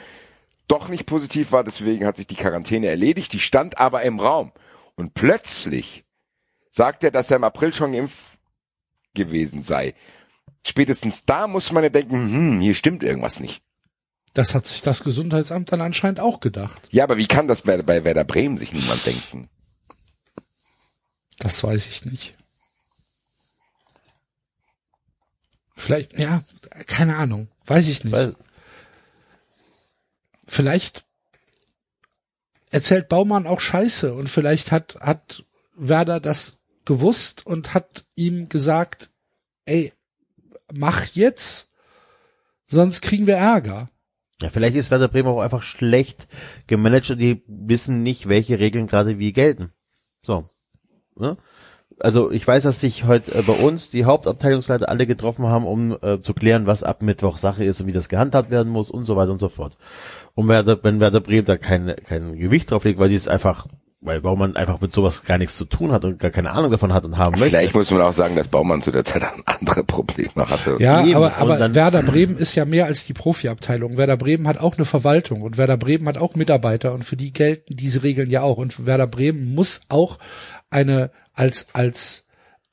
doch 0.67 0.89
nicht 0.89 1.05
positiv 1.05 1.51
war. 1.51 1.63
Deswegen 1.63 2.05
hat 2.05 2.17
sich 2.17 2.27
die 2.27 2.35
Quarantäne 2.35 2.87
erledigt. 2.87 3.33
Die 3.33 3.39
stand 3.39 3.77
aber 3.77 4.03
im 4.03 4.19
Raum. 4.19 4.51
Und 4.95 5.13
plötzlich 5.13 6.05
sagt 6.69 7.03
er, 7.03 7.11
dass 7.11 7.29
er 7.29 7.37
im 7.37 7.43
April 7.43 7.73
schon 7.73 7.93
geimpft 7.93 8.39
gewesen 9.13 9.63
sei. 9.63 9.93
Spätestens 10.65 11.25
da 11.25 11.47
muss 11.47 11.71
man 11.71 11.83
ja 11.83 11.89
denken, 11.89 12.15
hm, 12.15 12.59
hier 12.59 12.75
stimmt 12.75 13.03
irgendwas 13.03 13.39
nicht. 13.39 13.61
Das 14.33 14.55
hat 14.55 14.65
sich 14.65 14.81
das 14.81 15.03
Gesundheitsamt 15.03 15.71
dann 15.71 15.81
anscheinend 15.81 16.19
auch 16.19 16.39
gedacht. 16.39 16.87
Ja, 16.89 17.03
aber 17.03 17.17
wie 17.17 17.27
kann 17.27 17.47
das 17.47 17.61
bei, 17.61 17.81
bei 17.81 18.03
Werder 18.03 18.23
Bremen 18.23 18.57
sich 18.57 18.73
niemand 18.73 19.05
denken? 19.05 19.49
Das 21.37 21.63
weiß 21.63 21.87
ich 21.87 22.05
nicht. 22.05 22.35
Vielleicht, 25.75 26.17
ja, 26.17 26.43
keine 26.87 27.17
Ahnung. 27.17 27.49
Weiß 27.65 27.87
ich 27.87 28.03
nicht. 28.03 28.13
Weil, 28.13 28.35
vielleicht 30.53 31.05
erzählt 32.71 33.09
Baumann 33.09 33.47
auch 33.47 33.59
Scheiße 33.59 34.13
und 34.13 34.29
vielleicht 34.29 34.71
hat, 34.71 34.97
hat 34.99 35.45
Werder 35.75 36.19
das 36.19 36.57
gewusst 36.85 37.45
und 37.45 37.73
hat 37.73 38.05
ihm 38.15 38.49
gesagt, 38.49 39.11
ey, 39.65 39.93
mach 40.73 41.05
jetzt, 41.07 41.71
sonst 42.65 43.01
kriegen 43.01 43.27
wir 43.27 43.35
Ärger. 43.35 43.89
ja, 44.41 44.49
vielleicht 44.49 44.75
ist 44.75 44.91
Werder 44.91 45.07
Bremen 45.07 45.29
auch 45.29 45.39
einfach 45.39 45.63
schlecht 45.63 46.27
gemanagt 46.67 47.11
und 47.11 47.19
die 47.19 47.43
wissen 47.47 48.03
nicht, 48.03 48.27
welche 48.27 48.59
Regeln 48.59 48.87
gerade 48.87 49.19
wie 49.19 49.33
gelten. 49.33 49.71
So. 50.23 50.45
Ne? 51.15 51.37
Also 51.99 52.31
ich 52.31 52.47
weiß, 52.47 52.63
dass 52.63 52.79
sich 52.79 53.05
heute 53.05 53.33
äh, 53.33 53.43
bei 53.43 53.53
uns 53.53 53.89
die 53.89 54.05
Hauptabteilungsleiter 54.05 54.89
alle 54.89 55.05
getroffen 55.05 55.45
haben, 55.47 55.65
um 55.65 55.97
äh, 56.01 56.21
zu 56.21 56.33
klären, 56.33 56.65
was 56.65 56.83
ab 56.83 57.01
Mittwoch 57.01 57.37
Sache 57.37 57.63
ist 57.63 57.79
und 57.81 57.87
wie 57.87 57.93
das 57.93 58.09
gehandhabt 58.09 58.49
werden 58.49 58.71
muss 58.71 58.89
und 58.89 59.05
so 59.05 59.15
weiter 59.15 59.31
und 59.31 59.39
so 59.39 59.49
fort. 59.49 59.77
Und 60.35 60.47
Werder, 60.47 60.79
wenn 60.83 60.99
Werder 60.99 61.19
Bremen 61.19 61.45
da 61.45 61.57
kein, 61.57 61.93
kein 62.07 62.37
Gewicht 62.37 62.71
drauf 62.71 62.83
legt, 62.85 62.99
weil 62.99 63.09
die 63.09 63.15
es 63.15 63.27
einfach, 63.27 63.67
weil 64.01 64.23
warum 64.23 64.39
man 64.39 64.55
einfach 64.55 64.81
mit 64.81 64.91
sowas 64.91 65.23
gar 65.25 65.37
nichts 65.37 65.57
zu 65.57 65.65
tun 65.65 65.91
hat 65.91 66.03
und 66.05 66.17
gar 66.19 66.31
keine 66.31 66.51
Ahnung 66.51 66.71
davon 66.71 66.91
hat 66.91 67.05
und 67.05 67.17
haben 67.17 67.39
möchte. 67.39 67.49
Vielleicht 67.57 67.75
muss 67.75 67.91
man 67.91 68.01
auch 68.01 68.13
sagen, 68.13 68.35
dass 68.35 68.47
Baumann 68.47 68.81
zu 68.81 68.91
der 68.91 69.03
Zeit 69.05 69.23
andere 69.45 69.83
Probleme 69.83 70.31
hatte. 70.49 70.77
Ja, 70.79 71.05
Eben, 71.05 71.15
aber, 71.15 71.37
aber 71.37 71.57
dann- 71.57 71.75
Werder 71.75 72.01
Bremen 72.03 72.37
ist 72.37 72.55
ja 72.55 72.65
mehr 72.65 72.85
als 72.87 73.05
die 73.05 73.13
Profiabteilung. 73.13 73.97
Werder 73.97 74.17
Bremen 74.17 74.47
hat 74.47 74.57
auch 74.59 74.75
eine 74.75 74.85
Verwaltung 74.85 75.41
und 75.43 75.57
Werder 75.57 75.77
Bremen 75.77 76.07
hat 76.07 76.17
auch 76.17 76.35
Mitarbeiter 76.35 76.93
und 76.93 77.03
für 77.05 77.15
die 77.15 77.31
gelten 77.31 77.75
diese 77.75 78.03
Regeln 78.03 78.29
ja 78.29 78.41
auch. 78.41 78.57
Und 78.57 78.85
Werder 78.85 79.07
Bremen 79.07 79.53
muss 79.53 79.81
auch 79.89 80.17
eine 80.69 81.11
als 81.33 81.67
als 81.73 82.25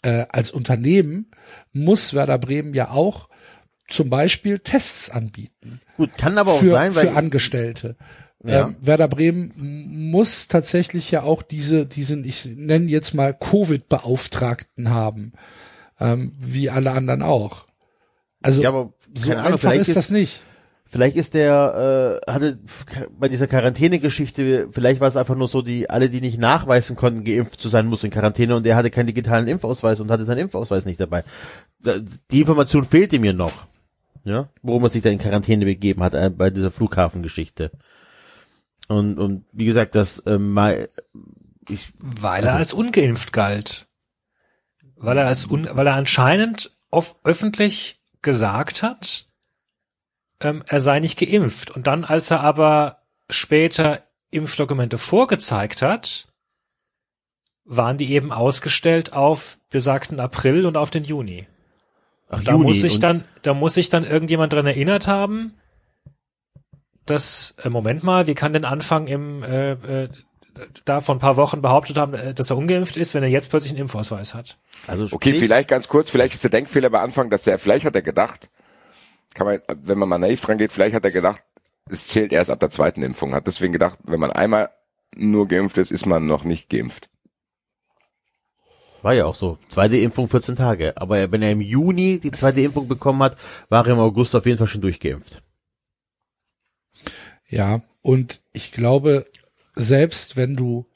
äh, 0.03 0.25
als 0.31 0.51
Unternehmen 0.51 1.31
muss 1.73 2.15
Werder 2.15 2.39
Bremen 2.39 2.73
ja 2.75 2.91
auch 2.91 3.29
zum 3.91 4.09
Beispiel 4.11 4.59
Tests 4.61 5.11
anbieten 5.11 5.81
Gut, 5.97 6.17
kann 6.17 6.39
aber 6.39 6.53
auch 6.53 6.59
für, 6.59 6.71
sein, 6.71 6.95
weil 6.95 7.09
für 7.09 7.17
Angestellte. 7.17 7.97
Ja. 8.43 8.69
Ähm, 8.69 8.77
Werder 8.81 9.09
Bremen 9.09 9.53
muss 10.11 10.49
tatsächlich 10.49 11.11
ja 11.11 11.23
auch 11.23 11.43
diese, 11.43 11.85
diesen, 11.85 12.25
ich 12.25 12.47
nenne 12.57 12.87
jetzt 12.87 13.13
mal 13.13 13.35
Covid-Beauftragten 13.35 14.91
haben, 14.91 15.33
ähm, 15.99 16.33
wie 16.39 16.71
alle 16.71 16.93
anderen 16.93 17.23
auch. 17.23 17.67
Also 18.43 18.63
Ja, 18.63 18.71
aber 18.71 18.95
so 19.15 19.33
Ahnung, 19.33 19.53
einfach 19.53 19.73
ist 19.75 19.89
ist- 19.89 19.97
das 19.97 20.11
nicht. 20.11 20.43
Vielleicht 20.93 21.15
ist 21.15 21.35
der, 21.35 22.21
äh, 22.27 22.33
hatte 22.33 22.59
bei 23.17 23.29
dieser 23.29 23.47
Quarantäne-Geschichte, 23.47 24.71
vielleicht 24.73 25.01
war 25.01 25.07
es 25.07 25.17
einfach 25.17 25.37
nur 25.37 25.47
so, 25.47 25.63
die 25.63 25.89
alle, 25.89 26.11
die 26.11 26.21
nicht 26.21 26.39
nachweisen 26.39 26.97
konnten, 26.97 27.23
geimpft 27.23 27.61
zu 27.61 27.69
sein, 27.69 27.87
mussten 27.87 28.07
in 28.07 28.13
Quarantäne 28.13 28.57
und 28.57 28.67
er 28.67 28.75
hatte 28.75 28.91
keinen 28.91 29.07
digitalen 29.07 29.47
Impfausweis 29.47 30.01
und 30.01 30.11
hatte 30.11 30.25
seinen 30.25 30.39
Impfausweis 30.39 30.87
nicht 30.87 30.99
dabei. 30.99 31.23
Da- 31.81 32.01
Die 32.33 32.41
Information 32.41 32.85
fehlte 32.85 33.21
mir 33.21 33.33
noch. 33.33 33.67
Ja, 34.25 34.51
worum 34.63 34.85
er 34.85 34.91
sich 34.91 35.03
da 35.03 35.11
in 35.11 35.19
Quarantäne 35.19 35.65
begeben 35.65 36.03
hat, 36.03 36.15
äh, 36.15 36.31
bei 36.31 36.51
dieser 36.51 36.71
Flughafengeschichte. 36.71 37.71
Und, 38.89 39.19
und 39.19 39.45
wie 39.53 39.65
gesagt, 39.67 39.95
das, 39.95 40.23
mal, 40.27 40.89
ich, 41.69 41.93
Weil 42.03 42.45
er 42.45 42.57
als 42.57 42.73
ungeimpft 42.73 43.33
galt. 43.33 43.87
Weil 44.97 45.17
er 45.17 45.27
als 45.27 45.47
un, 45.47 45.69
weil 45.73 45.87
er 45.87 45.95
anscheinend 45.95 46.77
off 46.91 47.17
öffentlich 47.25 48.01
gesagt 48.23 48.83
hat, 48.83 49.29
ähm, 50.41 50.63
er 50.67 50.81
sei 50.81 51.01
nicht 51.01 51.19
geimpft. 51.19 51.71
Und 51.71 51.87
dann, 51.87 52.05
als 52.05 52.31
er 52.31 52.41
aber 52.41 53.03
später 53.31 54.03
Impfdokumente 54.31 54.99
vorgezeigt 54.99 55.83
hat, 55.83 56.29
waren 57.65 57.99
die 57.99 58.13
eben 58.13 58.33
ausgestellt 58.33 59.13
auf 59.13 59.59
besagten 59.71 60.19
April 60.19 60.67
und 60.67 60.77
auf 60.77 60.91
den 60.91 61.05
Juni. 61.05 61.47
Ach, 62.31 62.43
Da 62.43 62.53
Juni 62.53 62.65
muss 62.65 62.81
sich 62.81 62.95
und- 62.95 63.03
dann, 63.03 63.25
da 63.43 63.53
muss 63.55 63.75
sich 63.75 63.91
dann 63.91 64.05
irgendjemand 64.05 64.53
dran 64.53 64.67
erinnert 64.67 65.07
haben, 65.07 65.53
dass, 67.07 67.55
äh, 67.63 67.69
Moment 67.69 68.03
mal, 68.05 68.27
wie 68.27 68.35
kann 68.35 68.53
denn 68.53 68.65
Anfang 68.65 69.07
im, 69.07 69.43
äh, 69.43 69.73
äh, 69.73 70.09
da 70.85 71.01
vor 71.01 71.15
ein 71.15 71.19
paar 71.21 71.37
Wochen 71.37 71.63
behauptet 71.63 71.97
haben, 71.97 72.15
äh, 72.15 72.35
dass 72.35 72.51
er 72.51 72.57
ungeimpft 72.57 72.97
ist, 72.97 73.15
wenn 73.15 73.23
er 73.23 73.29
jetzt 73.29 73.51
plötzlich 73.51 73.73
einen 73.73 73.83
Impfausweis 73.83 74.35
hat. 74.35 74.59
also 74.87 75.09
Okay, 75.11 75.35
vielleicht 75.35 75.69
ganz 75.69 75.89
kurz, 75.89 76.11
vielleicht 76.11 76.35
ist 76.35 76.43
der 76.45 76.51
Denkfehler 76.51 76.91
bei 76.91 77.01
Anfang, 77.01 77.31
dass 77.31 77.47
er, 77.47 77.59
vielleicht 77.59 77.85
hat 77.85 77.95
er 77.95 78.03
gedacht, 78.03 78.51
kann 79.35 79.47
man, 79.47 79.61
wenn 79.83 79.99
man 79.99 80.09
mal 80.09 80.19
naiv 80.19 80.41
dran 80.41 80.59
geht, 80.59 80.73
vielleicht 80.73 80.95
hat 80.95 81.05
er 81.05 81.11
gedacht, 81.11 81.43
es 81.89 82.07
zählt 82.07 82.33
erst 82.33 82.51
ab 82.51 82.61
der 82.61 82.71
zweiten 82.71 83.03
Impfung, 83.03 83.35
hat 83.35 83.47
deswegen 83.47 83.73
gedacht, 83.73 83.99
wenn 84.05 84.21
man 84.21 84.31
einmal 84.33 84.71
nur 85.17 85.49
geimpft 85.49 85.79
ist, 85.79 85.91
ist 85.91 86.07
man 86.07 86.27
noch 86.27 86.45
nicht 86.45 86.69
geimpft. 86.69 87.10
War 89.03 89.15
ja 89.15 89.25
auch 89.25 89.35
so. 89.35 89.59
Zweite 89.69 89.97
Impfung 89.97 90.29
14 90.29 90.57
Tage. 90.57 90.97
Aber 90.97 91.31
wenn 91.33 91.43
er 91.43 91.53
im 91.53 91.61
Juni 91.61 92.21
die 92.21 92.31
zweite 92.31 92.61
Impfung 92.61 92.89
bekommen 92.89 93.23
hat, 93.23 93.37
war 93.69 93.87
er 93.87 93.93
im 93.93 93.99
August 93.99 94.35
auf 94.35 94.47
jeden 94.47 94.59
Fall 94.59 94.67
schon 94.67 94.83
durchgeimpft. 94.83 95.43
Ja, 97.49 97.83
und 98.03 98.41
ich 98.53 98.73
glaube, 98.73 99.27
selbst 99.75 100.37
wenn 100.37 100.57
du, 100.57 100.87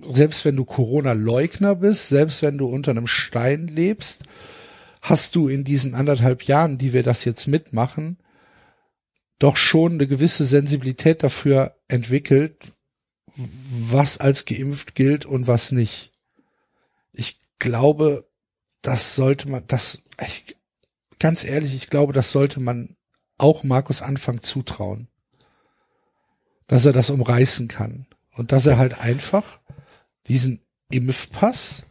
selbst 0.00 0.44
wenn 0.44 0.56
du 0.56 0.64
Corona-Leugner 0.64 1.76
bist, 1.76 2.08
selbst 2.08 2.42
wenn 2.42 2.58
du 2.58 2.66
unter 2.66 2.92
einem 2.92 3.06
Stein 3.06 3.66
lebst, 3.66 4.24
hast 5.02 5.36
du 5.36 5.48
in 5.48 5.64
diesen 5.64 5.94
anderthalb 5.94 6.44
Jahren, 6.44 6.78
die 6.78 6.92
wir 6.92 7.02
das 7.02 7.24
jetzt 7.24 7.46
mitmachen, 7.46 8.18
doch 9.38 9.56
schon 9.56 9.94
eine 9.94 10.06
gewisse 10.06 10.44
Sensibilität 10.44 11.22
dafür 11.22 11.76
entwickelt, 11.88 12.72
was 13.36 14.18
als 14.18 14.44
geimpft 14.44 14.94
gilt 14.94 15.26
und 15.26 15.46
was 15.46 15.72
nicht. 15.72 16.13
Ich 17.64 17.70
glaube, 17.70 18.28
das 18.82 19.16
sollte 19.16 19.48
man, 19.48 19.64
das, 19.68 20.02
ich, 20.20 20.58
ganz 21.18 21.44
ehrlich, 21.44 21.74
ich 21.74 21.88
glaube, 21.88 22.12
das 22.12 22.30
sollte 22.30 22.60
man 22.60 22.94
auch 23.38 23.62
Markus 23.62 24.02
Anfang 24.02 24.42
zutrauen. 24.42 25.08
Dass 26.66 26.84
er 26.84 26.92
das 26.92 27.08
umreißen 27.08 27.68
kann. 27.68 28.06
Und 28.32 28.52
dass 28.52 28.66
er 28.66 28.76
halt 28.76 29.00
einfach 29.00 29.60
diesen 30.26 30.60
Impfpass 30.90 31.86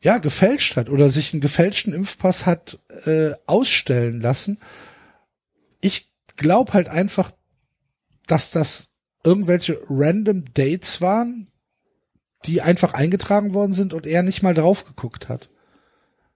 ja 0.00 0.16
gefälscht 0.16 0.78
hat 0.78 0.88
oder 0.88 1.10
sich 1.10 1.34
einen 1.34 1.42
gefälschten 1.42 1.92
Impfpass 1.92 2.46
hat 2.46 2.78
äh, 3.04 3.32
ausstellen 3.44 4.18
lassen. 4.18 4.60
Ich 5.82 6.10
glaube 6.36 6.72
halt 6.72 6.88
einfach, 6.88 7.32
dass 8.28 8.50
das 8.50 8.92
irgendwelche 9.24 9.78
random 9.90 10.54
Dates 10.54 11.02
waren, 11.02 11.50
die 12.46 12.62
einfach 12.62 12.94
eingetragen 12.94 13.54
worden 13.54 13.72
sind 13.72 13.94
und 13.94 14.06
er 14.06 14.22
nicht 14.22 14.42
mal 14.42 14.54
drauf 14.54 14.84
geguckt 14.84 15.28
hat. 15.28 15.48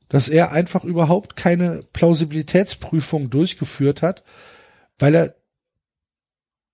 Dass 0.09 0.29
er 0.29 0.53
einfach 0.53 0.85
überhaupt 0.85 1.37
keine 1.37 1.85
Plausibilitätsprüfung 1.93 3.31
durchgeführt 3.31 4.03
hat, 4.03 4.25
weil 4.99 5.15
er 5.15 5.35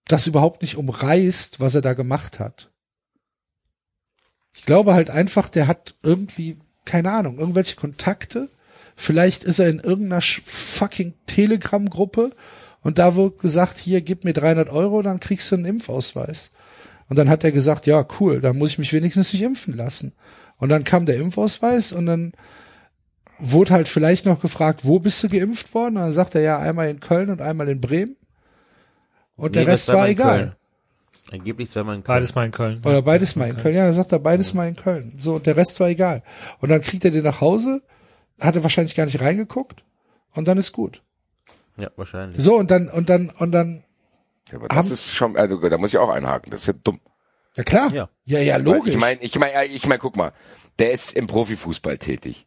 das 0.06 0.26
überhaupt 0.26 0.62
nicht 0.62 0.76
umreißt, 0.76 1.60
was 1.60 1.74
er 1.74 1.80
da 1.80 1.94
gemacht 1.94 2.38
hat. 2.38 2.70
Ich 4.54 4.64
glaube 4.64 4.94
halt 4.94 5.10
einfach, 5.10 5.48
der 5.48 5.66
hat 5.66 5.96
irgendwie, 6.02 6.58
keine 6.84 7.10
Ahnung, 7.10 7.38
irgendwelche 7.38 7.74
Kontakte. 7.74 8.50
Vielleicht 8.94 9.42
ist 9.42 9.58
er 9.58 9.68
in 9.68 9.80
irgendeiner 9.80 10.22
fucking 10.22 11.14
Telegram-Gruppe 11.26 12.30
und 12.82 12.98
da 12.98 13.16
wird 13.16 13.40
gesagt, 13.40 13.78
hier, 13.78 14.00
gib 14.00 14.24
mir 14.24 14.34
300 14.34 14.68
Euro, 14.68 15.02
dann 15.02 15.18
kriegst 15.18 15.50
du 15.50 15.56
einen 15.56 15.64
Impfausweis. 15.64 16.50
Und 17.08 17.18
dann 17.18 17.28
hat 17.28 17.44
er 17.44 17.52
gesagt, 17.52 17.86
ja, 17.86 18.06
cool, 18.18 18.40
dann 18.40 18.56
muss 18.56 18.70
ich 18.70 18.78
mich 18.78 18.92
wenigstens 18.92 19.32
nicht 19.32 19.42
impfen 19.42 19.76
lassen. 19.76 20.12
Und 20.56 20.68
dann 20.68 20.84
kam 20.84 21.06
der 21.06 21.16
Impfausweis 21.16 21.92
und 21.92 22.06
dann 22.06 22.32
wurde 23.38 23.72
halt 23.72 23.88
vielleicht 23.88 24.26
noch 24.26 24.40
gefragt, 24.40 24.84
wo 24.84 24.98
bist 24.98 25.22
du 25.22 25.28
geimpft 25.28 25.74
worden? 25.74 25.96
Und 25.96 26.02
dann 26.02 26.12
sagt 26.12 26.34
er 26.34 26.40
ja 26.40 26.58
einmal 26.58 26.88
in 26.88 27.00
Köln 27.00 27.30
und 27.30 27.42
einmal 27.42 27.68
in 27.68 27.80
Bremen. 27.80 28.16
Und 29.36 29.54
der 29.54 29.62
Nee, 29.62 29.70
das 29.70 29.88
Rest 29.88 29.88
war 29.88 30.08
egal. 30.08 30.38
Köln. 30.38 30.52
Angeblich 31.32 31.70
zweimal 31.70 31.96
in 31.96 32.04
Köln. 32.04 32.16
Beides 32.16 32.34
mal 32.34 32.44
in 32.44 32.52
Köln. 32.52 32.80
Oder 32.84 33.02
beides 33.02 33.36
mal 33.36 33.48
in 33.48 33.56
Köln. 33.56 33.74
Ja, 33.74 33.84
dann 33.86 33.94
sagt 33.94 34.12
er 34.12 34.18
beides 34.18 34.54
mal 34.54 34.68
in 34.68 34.76
Köln. 34.76 35.14
So, 35.16 35.34
und 35.36 35.46
der 35.46 35.56
Rest 35.56 35.80
war 35.80 35.88
egal. 35.88 36.22
Und 36.60 36.68
dann 36.68 36.80
kriegt 36.80 37.04
er 37.04 37.10
den 37.10 37.24
nach 37.24 37.40
Hause, 37.40 37.82
hat 38.40 38.54
er 38.54 38.62
wahrscheinlich 38.62 38.94
gar 38.94 39.06
nicht 39.06 39.20
reingeguckt 39.20 39.84
und 40.32 40.46
dann 40.46 40.58
ist 40.58 40.72
gut. 40.72 41.02
Ja, 41.76 41.90
wahrscheinlich. 41.96 42.40
So, 42.40 42.56
und 42.56 42.70
dann, 42.70 42.88
und 42.88 43.08
dann, 43.08 43.30
und 43.30 43.52
dann, 43.52 43.84
Ja, 44.50 44.58
aber 44.58 44.68
das 44.68 44.90
ist 44.90 45.12
schon, 45.12 45.36
also 45.36 45.56
da 45.56 45.78
muss 45.78 45.92
ich 45.92 45.98
auch 45.98 46.10
einhaken, 46.10 46.50
das 46.50 46.62
ist 46.62 46.66
ja 46.66 46.72
dumm. 46.72 47.00
Ja 47.56 47.62
klar. 47.62 47.92
Ja. 47.92 48.08
Ja, 48.24 48.40
ja, 48.40 48.56
logisch. 48.56 48.94
Ich 48.94 49.00
meine, 49.00 49.20
ich 49.22 49.38
meine, 49.38 49.64
ich 49.66 49.86
meine, 49.86 49.98
guck 49.98 50.16
mal, 50.16 50.32
der 50.78 50.92
ist 50.92 51.12
im 51.12 51.26
Profifußball 51.26 51.98
tätig. 51.98 52.46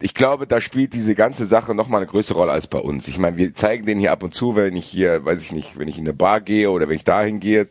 Ich 0.00 0.14
glaube, 0.14 0.46
da 0.46 0.60
spielt 0.60 0.92
diese 0.92 1.14
ganze 1.14 1.46
Sache 1.46 1.74
noch 1.74 1.88
mal 1.88 1.98
eine 1.98 2.06
größere 2.06 2.38
Rolle 2.38 2.52
als 2.52 2.66
bei 2.66 2.78
uns. 2.78 3.08
Ich 3.08 3.18
meine, 3.18 3.36
wir 3.36 3.54
zeigen 3.54 3.86
den 3.86 3.98
hier 4.00 4.12
ab 4.12 4.22
und 4.22 4.34
zu, 4.34 4.56
wenn 4.56 4.76
ich 4.76 4.86
hier, 4.86 5.24
weiß 5.24 5.42
ich 5.42 5.52
nicht, 5.52 5.78
wenn 5.78 5.88
ich 5.88 5.98
in 5.98 6.04
eine 6.04 6.12
Bar 6.12 6.40
gehe 6.40 6.70
oder 6.70 6.88
wenn 6.88 6.96
ich 6.96 7.04
dahin 7.04 7.40
gehe, 7.40 7.68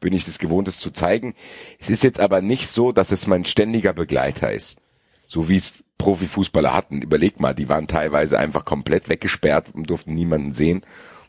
bin 0.00 0.12
ich 0.12 0.24
das 0.24 0.38
gewohnt, 0.38 0.68
es 0.68 0.78
zu 0.78 0.90
zeigen. 0.90 1.34
Es 1.78 1.90
ist 1.90 2.04
jetzt 2.04 2.20
aber 2.20 2.40
nicht 2.40 2.68
so, 2.68 2.92
dass 2.92 3.10
es 3.10 3.26
mein 3.26 3.44
ständiger 3.44 3.92
Begleiter 3.92 4.52
ist. 4.52 4.78
So 5.26 5.48
wie 5.48 5.56
es 5.56 5.74
Profifußballer 5.98 6.72
hatten. 6.72 7.02
Überleg 7.02 7.40
mal, 7.40 7.54
die 7.54 7.68
waren 7.68 7.88
teilweise 7.88 8.38
einfach 8.38 8.64
komplett 8.64 9.08
weggesperrt 9.08 9.74
und 9.74 9.90
durften 9.90 10.14
niemanden 10.14 10.52
sehen. 10.52 10.82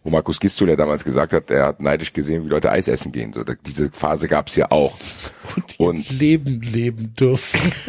Wo 0.03 0.09
Markus 0.09 0.39
Gistul 0.39 0.69
ja 0.69 0.75
damals 0.77 1.03
gesagt 1.03 1.33
hat, 1.33 1.51
er 1.51 1.65
hat 1.67 1.81
neidisch 1.81 2.13
gesehen, 2.13 2.45
wie 2.45 2.49
Leute 2.49 2.71
Eis 2.71 2.87
essen 2.87 3.11
gehen. 3.11 3.33
So, 3.33 3.43
da- 3.43 3.55
diese 3.65 3.89
Phase 3.91 4.27
gab's 4.27 4.55
ja 4.55 4.71
auch. 4.71 4.97
Und 5.77 6.19
Leben 6.19 6.61
leben 6.61 7.13
dürfen. 7.15 7.73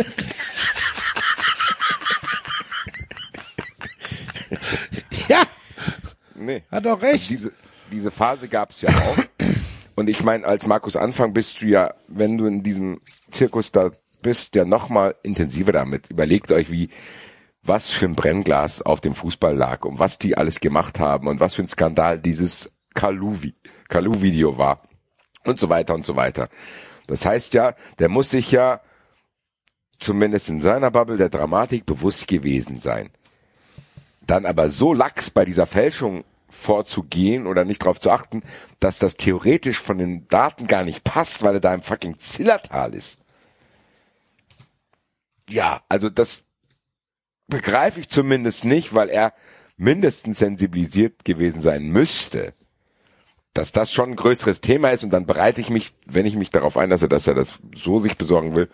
ja, 5.28 5.42
nee. 6.34 6.62
hat 6.70 6.84
doch 6.86 6.92
Also 7.00 7.06
recht. 7.06 7.30
diese, 7.30 7.52
diese 7.92 8.10
Phase 8.10 8.48
gab's 8.48 8.80
ja 8.82 8.90
auch. 8.90 9.16
Und 9.96 10.08
ich 10.08 10.22
meine, 10.22 10.46
als 10.46 10.66
Markus 10.66 10.96
Anfang 10.96 11.32
bist 11.32 11.60
du 11.60 11.66
ja, 11.66 11.94
wenn 12.08 12.38
du 12.38 12.46
in 12.46 12.62
diesem 12.62 13.00
Zirkus 13.30 13.72
da 13.72 13.90
bist, 14.22 14.54
ja 14.54 14.64
noch 14.64 14.88
mal 14.88 15.14
intensiver 15.22 15.72
damit. 15.72 16.10
Überlegt 16.10 16.52
euch, 16.52 16.70
wie 16.70 16.88
was 17.62 17.90
für 17.90 18.06
ein 18.06 18.16
Brennglas 18.16 18.82
auf 18.82 19.00
dem 19.00 19.14
Fußball 19.14 19.54
lag 19.54 19.84
und 19.84 19.98
was 19.98 20.18
die 20.18 20.36
alles 20.36 20.60
gemacht 20.60 20.98
haben 20.98 21.28
und 21.28 21.40
was 21.40 21.54
für 21.54 21.62
ein 21.62 21.68
Skandal 21.68 22.18
dieses 22.18 22.72
Kalu-Vi- 22.94 23.54
Kalu-Video 23.88 24.56
war 24.56 24.82
und 25.44 25.60
so 25.60 25.68
weiter 25.68 25.94
und 25.94 26.06
so 26.06 26.16
weiter. 26.16 26.48
Das 27.06 27.26
heißt 27.26 27.54
ja, 27.54 27.74
der 27.98 28.08
muss 28.08 28.30
sich 28.30 28.50
ja 28.50 28.80
zumindest 29.98 30.48
in 30.48 30.60
seiner 30.60 30.90
Bubble 30.90 31.18
der 31.18 31.28
Dramatik 31.28 31.86
bewusst 31.86 32.26
gewesen 32.26 32.78
sein. 32.78 33.10
Dann 34.22 34.46
aber 34.46 34.70
so 34.70 34.94
lax 34.94 35.30
bei 35.30 35.44
dieser 35.44 35.66
Fälschung 35.66 36.24
vorzugehen 36.48 37.46
oder 37.46 37.64
nicht 37.64 37.82
darauf 37.82 38.00
zu 38.00 38.10
achten, 38.10 38.42
dass 38.80 38.98
das 38.98 39.16
theoretisch 39.16 39.78
von 39.78 39.98
den 39.98 40.26
Daten 40.28 40.66
gar 40.66 40.82
nicht 40.82 41.04
passt, 41.04 41.42
weil 41.42 41.54
er 41.54 41.60
da 41.60 41.74
im 41.74 41.82
fucking 41.82 42.18
Zillertal 42.18 42.94
ist. 42.94 43.18
Ja, 45.48 45.82
also 45.88 46.10
das 46.10 46.44
begreife 47.50 48.00
ich 48.00 48.08
zumindest 48.08 48.64
nicht, 48.64 48.94
weil 48.94 49.10
er 49.10 49.34
mindestens 49.76 50.38
sensibilisiert 50.38 51.24
gewesen 51.24 51.60
sein 51.60 51.88
müsste, 51.88 52.52
dass 53.54 53.72
das 53.72 53.92
schon 53.92 54.10
ein 54.10 54.16
größeres 54.16 54.60
Thema 54.60 54.90
ist 54.90 55.04
und 55.04 55.10
dann 55.10 55.26
bereite 55.26 55.60
ich 55.60 55.70
mich, 55.70 55.92
wenn 56.06 56.26
ich 56.26 56.36
mich 56.36 56.50
darauf 56.50 56.76
einlasse, 56.76 57.08
dass 57.08 57.26
er 57.26 57.34
das 57.34 57.58
so 57.74 57.98
sich 57.98 58.16
besorgen 58.16 58.54
will, 58.54 58.68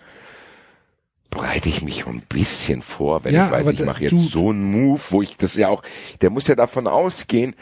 bereite 1.30 1.68
ich 1.68 1.82
mich 1.82 2.06
ein 2.06 2.22
bisschen 2.22 2.82
vor, 2.82 3.24
wenn 3.24 3.34
Ja, 3.34 3.46
ich 3.46 3.52
weiß, 3.52 3.70
ich 3.70 3.84
mache 3.84 4.04
jetzt 4.04 4.30
so 4.30 4.50
einen 4.50 4.64
Move, 4.64 5.00
wo 5.10 5.22
ich 5.22 5.36
das 5.36 5.54
ja 5.54 5.68
auch, 5.68 5.82
der 6.20 6.30
muss 6.30 6.46
ja 6.46 6.54
davon 6.54 6.86
ausgehen, 6.86 7.54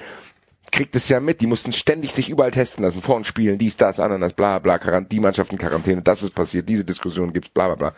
kriegt 0.73 0.97
es 0.97 1.09
ja 1.09 1.21
mit, 1.21 1.41
die 1.41 1.47
mussten 1.47 1.73
ständig 1.73 2.13
sich 2.13 2.29
überall 2.29 2.51
testen 2.51 2.85
lassen, 2.85 3.01
vor 3.01 3.17
und 3.17 3.27
spielen, 3.27 3.59
dies, 3.59 3.77
das, 3.77 4.01
Ananas, 4.01 4.33
bla 4.33 4.59
bla, 4.59 4.79
Quarant 4.79 5.13
die 5.13 5.21
Mannschaft 5.21 5.53
in 5.53 5.59
Quarantäne, 5.59 6.03
das 6.03 6.23
ist 6.23 6.35
passiert, 6.35 6.69
diese 6.69 6.85
Diskussion 6.85 7.33
gibt's, 7.33 7.51
bla 7.51 7.67
bla 7.67 7.77
bla. 7.77 7.93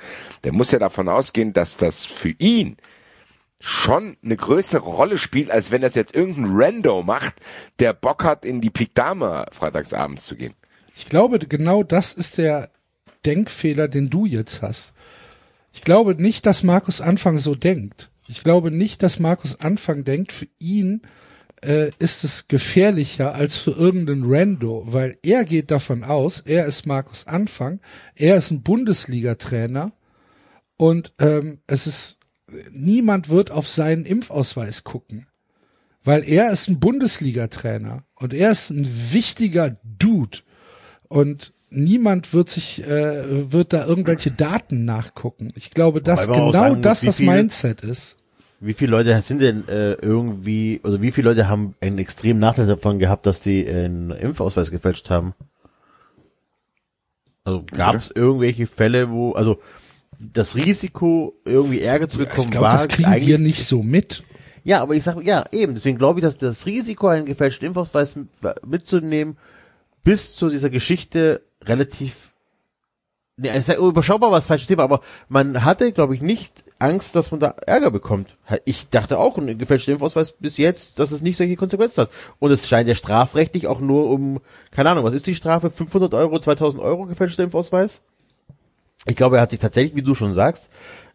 Der 0.45 0.53
muss 0.53 0.73
ja 0.73 0.79
davon 0.79 1.09
ausgehen, 1.09 1.53
dass 1.53 1.77
das 1.77 2.05
für 2.05 2.35
ihn 2.39 2.77
schon 3.67 4.17
eine 4.23 4.37
größere 4.37 4.85
Rolle 4.85 5.19
spielt, 5.19 5.51
als 5.51 5.73
wenn 5.73 5.83
das 5.83 5.97
jetzt 5.97 6.15
irgendein 6.15 6.53
Rando 6.53 7.03
macht, 7.03 7.35
der 7.81 7.93
Bock 7.95 8.23
hat, 8.23 8.45
in 8.45 8.61
die 8.61 8.71
Pik 8.71 8.95
Dame 8.95 9.47
freitagsabends 9.51 10.25
zu 10.25 10.37
gehen. 10.37 10.55
Ich 10.95 11.09
glaube, 11.09 11.41
genau 11.41 11.83
das 11.83 12.13
ist 12.13 12.39
der 12.39 12.71
Denkfehler, 13.25 13.89
den 13.89 14.09
du 14.09 14.25
jetzt 14.25 14.63
hast. 14.63 14.95
Ich 15.73 15.83
glaube 15.83 16.15
nicht, 16.15 16.47
dass 16.47 16.63
Markus 16.63 17.01
Anfang 17.01 17.39
so 17.39 17.55
denkt. 17.55 18.09
Ich 18.29 18.45
glaube 18.45 18.71
nicht, 18.71 19.03
dass 19.03 19.19
Markus 19.19 19.59
Anfang 19.59 20.05
denkt, 20.05 20.31
für 20.31 20.47
ihn 20.61 21.03
äh, 21.63 21.91
ist 21.99 22.23
es 22.23 22.47
gefährlicher 22.47 23.35
als 23.35 23.57
für 23.57 23.73
irgendeinen 23.73 24.33
Rando, 24.33 24.85
weil 24.87 25.19
er 25.25 25.45
geht 25.45 25.73
davon 25.73 26.05
aus, 26.05 26.41
er 26.41 26.67
ist 26.67 26.87
Markus 26.87 27.27
Anfang, 27.27 27.81
er 28.15 28.37
ist 28.37 28.53
ein 28.53 28.63
Bundesliga-Trainer 28.63 29.93
und 30.77 31.15
ähm, 31.19 31.59
es 31.67 31.89
ist 31.89 32.21
niemand 32.73 33.29
wird 33.29 33.51
auf 33.51 33.69
seinen 33.69 34.05
Impfausweis 34.05 34.85
gucken, 34.85 35.27
weil 36.05 36.29
er 36.29 36.51
ist 36.51 36.69
ein 36.69 36.81
Bundesliga-Trainer 36.81 38.05
und 38.17 38.33
er 38.35 38.51
ist 38.51 38.71
ein 38.71 38.87
wichtiger 39.13 39.77
Dude 39.83 40.39
und 41.09 41.53
niemand 41.71 42.33
wird 42.33 42.49
sich 42.49 42.85
äh, 42.85 43.53
wird 43.53 43.73
da 43.73 43.87
irgendwelche 43.87 44.31
Daten 44.31 44.85
nachgucken. 44.85 45.53
Ich 45.55 45.71
glaube, 45.71 46.01
dass 46.01 46.27
genau 46.27 46.53
sagen 46.53 46.83
das 46.83 47.01
das 47.03 47.17
viel- 47.17 47.27
Mindset 47.27 47.83
ist. 47.83 48.17
Wie 48.59 48.73
viele 48.73 48.93
Leute 48.93 49.23
sind 49.27 49.41
denn 49.41 49.69
äh, 49.69 49.93
irgendwie, 49.93 50.81
oder 50.83 51.03
wie 51.03 51.13
viele 51.13 51.29
Leute 51.29 51.47
haben 51.47 51.75
einen 51.83 51.99
extremen 51.99 52.41
Nachteil 52.41 52.67
davon 52.67 52.99
gehabt, 52.99 53.27
dass 53.27 53.41
die 53.41 53.69
einen 53.69 54.11
Impfausweis 54.11 54.71
gefälscht 54.71 55.11
haben? 55.11 55.35
Also 57.45 57.65
gab 57.71 57.95
es 57.95 58.11
irgendwelche 58.11 58.67
Fälle, 58.67 59.11
wo, 59.11 59.33
also 59.33 59.61
das 60.19 60.55
Risiko, 60.55 61.35
irgendwie 61.45 61.81
Ärger 61.81 62.09
zu 62.09 62.19
bekommen, 62.19 62.47
Ich 62.47 62.51
glaube, 62.51 62.67
war 62.67 62.73
das 62.73 62.89
kriegen 62.89 63.27
wir 63.27 63.39
nicht 63.39 63.65
so 63.65 63.83
mit. 63.83 64.25
Ja, 64.65 64.83
aber 64.83 64.95
ich 64.95 65.05
sage, 65.05 65.23
ja, 65.25 65.45
eben, 65.53 65.75
deswegen 65.75 65.99
glaube 65.99 66.19
ich, 66.19 66.25
dass 66.25 66.39
das 66.39 66.67
Risiko, 66.67 67.07
einen 67.07 67.27
gefälschten 67.27 67.69
Impfausweis 67.69 68.17
mit, 68.17 68.29
mitzunehmen, 68.67 69.37
bis 70.03 70.35
zu 70.35 70.49
dieser 70.49 70.71
Geschichte 70.71 71.43
relativ 71.63 72.33
Nee, 73.39 73.51
es 73.51 73.69
ist 73.69 73.77
überschaubar 73.77 74.31
war 74.31 74.39
das 74.39 74.47
falsche 74.47 74.67
Thema, 74.67 74.85
aber 74.85 75.03
man 75.29 75.63
hatte, 75.63 75.93
glaube 75.93 76.15
ich, 76.15 76.23
nicht 76.23 76.65
Angst, 76.79 77.15
dass 77.15 77.33
man 77.33 77.41
da 77.41 77.49
Ärger 77.67 77.91
bekommt. 77.91 78.39
Ich 78.65 78.89
dachte 78.89 79.19
auch, 79.19 79.37
ein 79.37 79.59
gefälschter 79.59 79.93
Impfausweis 79.93 80.33
bis 80.33 80.57
jetzt, 80.57 80.99
dass 80.99 81.11
es 81.11 81.21
nicht 81.21 81.37
solche 81.37 81.57
Konsequenzen 81.57 82.03
hat. 82.03 82.11
Und 82.39 82.51
es 82.51 82.67
scheint 82.67 82.89
ja 82.89 82.95
strafrechtlich 82.95 83.67
auch 83.67 83.81
nur 83.81 84.09
um, 84.09 84.41
keine 84.71 84.89
Ahnung, 84.89 85.05
was 85.05 85.13
ist 85.13 85.27
die 85.27 85.35
Strafe? 85.35 85.71
500 85.71 86.15
Euro, 86.15 86.39
2000 86.39 86.83
Euro 86.83 87.05
gefälschter 87.05 87.43
Impfausweis? 87.43 88.01
Ich 89.07 89.17
glaube, 89.17 89.37
er 89.37 89.43
hat 89.43 89.51
sich 89.51 89.61
tatsächlich, 89.61 89.95
wie 89.95 90.03
du 90.03 90.15
schon 90.15 90.35
sagst, 90.35 90.69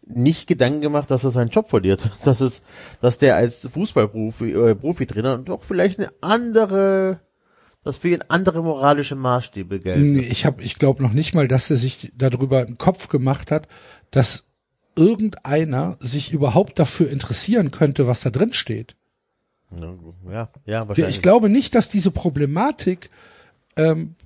nicht 0.04 0.46
Gedanken 0.46 0.80
gemacht, 0.80 1.10
dass 1.10 1.24
er 1.24 1.30
seinen 1.30 1.50
Job 1.50 1.68
verliert. 1.68 2.08
Dass 2.24 2.40
es, 2.40 2.62
dass 3.00 3.18
der 3.18 3.36
als 3.36 3.68
Fußballprofi, 3.72 4.52
äh, 4.52 4.74
Profitrainer 4.74 5.38
doch 5.38 5.62
vielleicht 5.62 5.98
eine 5.98 6.12
andere, 6.20 7.20
dass 7.84 7.96
für 7.96 8.08
ihn 8.08 8.24
andere 8.28 8.62
moralische 8.62 9.14
Maßstäbe 9.14 9.80
gelten. 9.80 10.12
Nee, 10.12 10.20
ich 10.20 10.44
habe, 10.44 10.62
ich 10.62 10.78
glaube 10.78 11.02
noch 11.02 11.12
nicht 11.12 11.34
mal, 11.34 11.48
dass 11.48 11.70
er 11.70 11.76
sich 11.76 12.12
darüber 12.16 12.60
einen 12.60 12.78
Kopf 12.78 13.08
gemacht 13.08 13.50
hat, 13.50 13.68
dass 14.10 14.48
irgendeiner 14.96 15.96
sich 16.00 16.32
überhaupt 16.32 16.78
dafür 16.78 17.08
interessieren 17.08 17.70
könnte, 17.70 18.06
was 18.06 18.20
da 18.20 18.30
drin 18.30 18.52
steht. 18.52 18.96
Ja, 20.30 20.50
ja, 20.66 20.86
wahrscheinlich. 20.88 21.16
Ich 21.16 21.22
glaube 21.22 21.48
nicht, 21.48 21.74
dass 21.74 21.88
diese 21.88 22.10
Problematik 22.10 23.08
ähm, 23.76 24.16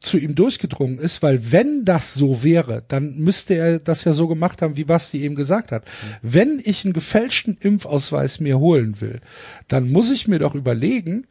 zu 0.00 0.16
ihm 0.16 0.34
durchgedrungen 0.34 0.98
ist, 0.98 1.22
weil 1.22 1.52
wenn 1.52 1.84
das 1.84 2.14
so 2.14 2.42
wäre, 2.42 2.82
dann 2.88 3.18
müsste 3.18 3.54
er 3.54 3.78
das 3.78 4.04
ja 4.04 4.12
so 4.12 4.28
gemacht 4.28 4.62
haben, 4.62 4.76
wie 4.76 4.84
Basti 4.84 5.20
eben 5.20 5.34
gesagt 5.34 5.72
hat. 5.72 5.84
Wenn 6.22 6.60
ich 6.64 6.84
einen 6.84 6.94
gefälschten 6.94 7.58
Impfausweis 7.60 8.40
mir 8.40 8.58
holen 8.58 9.00
will, 9.00 9.20
dann 9.68 9.90
muss 9.90 10.10
ich 10.10 10.26
mir 10.26 10.38
doch 10.38 10.54
überlegen, 10.54 11.26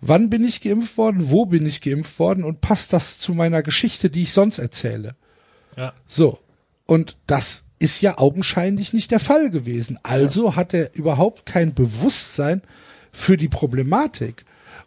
wann 0.00 0.30
bin 0.30 0.42
ich 0.42 0.62
geimpft 0.62 0.96
worden, 0.96 1.30
wo 1.30 1.44
bin 1.46 1.66
ich 1.66 1.82
geimpft 1.82 2.18
worden 2.18 2.44
und 2.44 2.62
passt 2.62 2.92
das 2.92 3.18
zu 3.18 3.34
meiner 3.34 3.62
Geschichte, 3.62 4.08
die 4.08 4.22
ich 4.22 4.32
sonst 4.32 4.58
erzähle. 4.58 5.16
Ja. 5.76 5.92
So. 6.06 6.38
Und 6.86 7.16
das 7.26 7.64
ist 7.78 8.00
ja 8.00 8.18
augenscheinlich 8.18 8.94
nicht 8.94 9.10
der 9.10 9.20
Fall 9.20 9.50
gewesen. 9.50 9.98
Also 10.02 10.56
hat 10.56 10.72
er 10.72 10.94
überhaupt 10.94 11.44
kein 11.44 11.74
Bewusstsein 11.74 12.62
für 13.12 13.36
die 13.36 13.48
Problematik. 13.48 14.44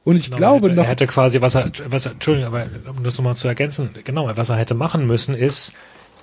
Und 0.08 0.16
ich 0.16 0.32
glaube 0.32 0.68
er 0.68 0.70
hätte, 0.70 0.76
noch, 0.76 0.84
er 0.84 0.90
hätte 0.90 1.08
quasi, 1.08 1.42
was 1.42 1.56
er, 1.56 1.70
was 1.90 2.06
er, 2.06 2.14
Entschuldigung, 2.14 2.48
aber 2.54 2.68
um 2.96 3.04
das 3.04 3.18
nochmal 3.18 3.36
zu 3.36 3.48
ergänzen, 3.50 3.90
genau, 4.06 4.30
was 4.36 4.50
er 4.50 4.56
hätte 4.56 4.74
machen 4.74 5.06
müssen 5.06 5.36
ist, 5.36 5.74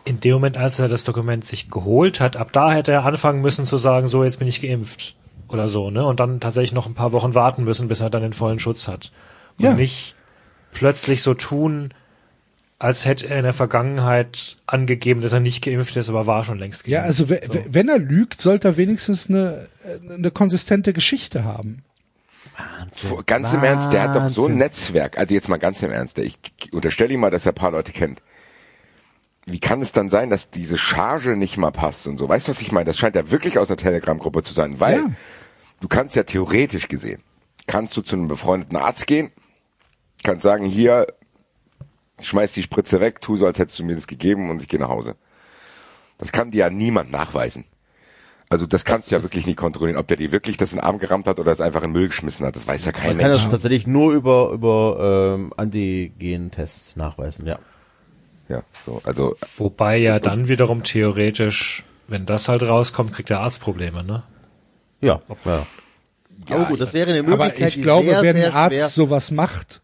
in 0.07 0.21
dem 0.21 0.33
Moment, 0.35 0.57
als 0.57 0.79
er 0.79 0.89
das 0.89 1.05
Dokument 1.05 1.45
sich 1.45 1.69
geholt 1.71 2.19
hat, 2.19 2.37
ab 2.37 2.51
da 2.53 2.73
hätte 2.73 2.93
er 2.93 3.05
anfangen 3.05 3.43
müssen 3.43 3.67
zu 3.67 3.77
sagen, 3.77 4.07
so, 4.07 4.25
jetzt 4.25 4.39
bin 4.39 4.49
ich 4.49 4.63
geimpft. 4.63 5.17
Oder 5.49 5.69
so, 5.69 5.91
ne? 5.91 6.05
Und 6.07 6.19
dann 6.21 6.41
tatsächlich 6.41 6.73
noch 6.73 6.87
ein 6.87 6.95
paar 6.95 7.13
Wochen 7.13 7.35
warten 7.35 7.65
müssen, 7.65 7.87
bis 7.89 8.01
er 8.01 8.09
dann 8.09 8.23
den 8.23 8.33
vollen 8.33 8.59
Schutz 8.59 8.89
hat. 8.89 9.13
Und 9.59 9.65
Ja. 9.67 9.75
nicht 9.75 10.15
plötzlich 10.73 11.21
so 11.23 11.35
tun, 11.35 11.93
als 12.79 13.05
hätte 13.05 13.29
er 13.29 13.37
in 13.37 13.45
der 13.45 13.53
Vergangenheit 13.53 14.57
angegeben, 14.67 15.21
dass 15.21 15.33
er 15.35 15.41
nicht 15.41 15.63
geimpft 15.63 15.95
ist, 15.97 16.09
aber 16.09 16.27
war 16.27 16.43
schon 16.45 16.59
längst 16.59 16.85
geimpft. 16.85 16.93
ja, 16.93 17.03
also 17.03 17.29
we- 17.29 17.41
wenn 17.69 17.89
er 17.91 17.99
lügt, 17.99 18.41
sollte 18.41 18.69
er 18.69 18.77
wenigstens 18.79 19.29
eine, 19.29 19.69
eine 20.11 20.31
konsistente 20.31 20.93
Geschichte 20.95 21.45
haben. 21.45 21.83
Vor- 22.93 23.25
Ganz 23.25 23.53
im 23.53 23.65
Ernst, 23.65 23.93
der 23.93 24.03
hat 24.03 24.17
doch 24.17 24.29
so 24.29 24.43
ein 24.43 24.53
Wahnsinn. 24.53 24.59
Netzwerk. 24.59 25.19
Also 25.19 25.35
jetzt 25.35 25.49
mal 25.49 25.59
ganz 25.59 25.83
im 25.83 25.91
Ernst. 25.91 26.19
Ich 26.19 26.39
unterstelle 26.73 27.13
ihm 27.13 27.21
mal, 27.21 27.31
dass 27.31 27.47
er 27.47 27.53
ein 27.53 27.57
paar 27.57 27.71
Leute 27.73 27.93
kennt. 27.93 28.23
Wie 29.47 29.61
kann 29.61 29.83
es 29.83 29.93
dann 29.93 30.09
sein, 30.09 30.31
dass 30.31 30.51
diese 30.51 30.79
Charge 30.79 31.37
nicht 31.37 31.57
mal 31.59 31.71
passt 31.73 32.07
und 32.07 32.17
so? 32.19 32.29
Weißt 32.29 32.49
du, 32.49 32.53
was 32.53 32.63
ich 32.63 32.73
meine? 32.73 32.87
Das 32.87 32.97
scheint 32.97 33.15
ja 33.17 33.31
wirklich 33.31 33.59
aus 33.59 33.69
einer 33.69 33.77
Telegram-Gruppe 33.77 34.43
zu 34.43 34.55
sein, 34.55 34.81
weil 34.81 34.97
Ja. 34.99 35.11
du 35.81 35.89
kannst 35.89 36.17
ja 36.17 36.23
theoretisch 36.23 36.89
gesehen, 36.89 37.23
kannst 37.67 37.97
du 37.97 38.03
zu 38.03 38.17
einem 38.17 38.29
befreundeten 38.29 38.79
Arzt 38.79 39.07
gehen, 39.07 39.33
kannst 40.23 40.43
sagen, 40.45 40.65
hier, 40.65 41.07
schmeiß 42.23 42.53
die 42.55 42.63
Spritze 42.63 43.01
weg, 43.01 43.21
tu 43.21 43.37
so, 43.37 43.45
als 43.47 43.59
hättest 43.59 43.79
du 43.81 43.85
mir 43.85 43.95
das 43.97 44.07
gegeben 44.07 44.49
und 44.49 44.63
ich 44.63 44.69
gehe 44.69 44.81
nach 44.81 44.89
Hause. 44.89 45.17
Das 46.17 46.33
kann 46.33 46.51
dir 46.53 46.59
ja 46.61 46.71
niemand 46.71 47.11
nachweisen. 47.11 47.65
Also 48.55 48.67
das 48.67 48.85
kannst 48.85 49.11
du 49.11 49.17
ja 49.17 49.23
wirklich 49.25 49.47
nicht 49.49 49.57
kontrollieren, 49.57 49.99
ob 49.99 50.07
der 50.07 50.17
dir 50.17 50.31
wirklich 50.31 50.57
das 50.57 50.71
in 50.71 50.79
den 50.79 50.85
Arm 50.85 51.01
gerammt 51.01 51.27
hat 51.27 51.41
oder 51.41 51.51
es 51.51 51.61
einfach 51.61 51.83
in 51.83 51.89
den 51.89 51.93
Müll 51.95 52.07
geschmissen 52.07 52.47
hat. 52.47 52.55
Das 52.55 52.69
weiß 52.69 52.85
ja 52.85 52.93
kein 52.93 53.17
Man 53.17 53.19
kann 53.19 53.31
Mensch. 53.33 53.43
das 53.43 53.51
tatsächlich 53.51 53.89
nur 53.89 54.13
über, 54.13 54.51
über 54.53 55.35
ähm, 55.37 55.53
Antigen-Tests 55.57 56.95
nachweisen, 56.95 57.47
ja. 57.47 57.59
Ja, 58.49 58.63
so, 58.85 59.03
also 59.05 59.35
Wobei 59.57 59.97
ja 59.97 60.21
dann 60.21 60.47
wiederum 60.47 60.85
theoretisch, 60.85 61.83
wenn 62.07 62.27
das 62.27 62.47
halt 62.49 62.63
rauskommt, 62.63 63.13
kriegt 63.13 63.31
der 63.31 63.41
Arzt 63.41 63.61
Probleme, 63.61 64.05
ne? 64.05 64.23
Ja, 65.01 65.21
ja. 65.45 65.67
Aber 66.51 66.65
gut, 66.67 66.81
das 66.81 66.93
wäre 66.95 67.11
eine 67.11 67.23
Möglichkeit, 67.25 67.57
Aber 67.57 67.67
ich 67.67 67.83
glaube, 67.83 68.07
sehr, 68.11 68.23
wenn 68.23 68.37
ein 68.37 68.53
Arzt 68.53 68.77
schwer- 68.77 68.89
sowas 68.89 69.33
macht, 69.33 69.83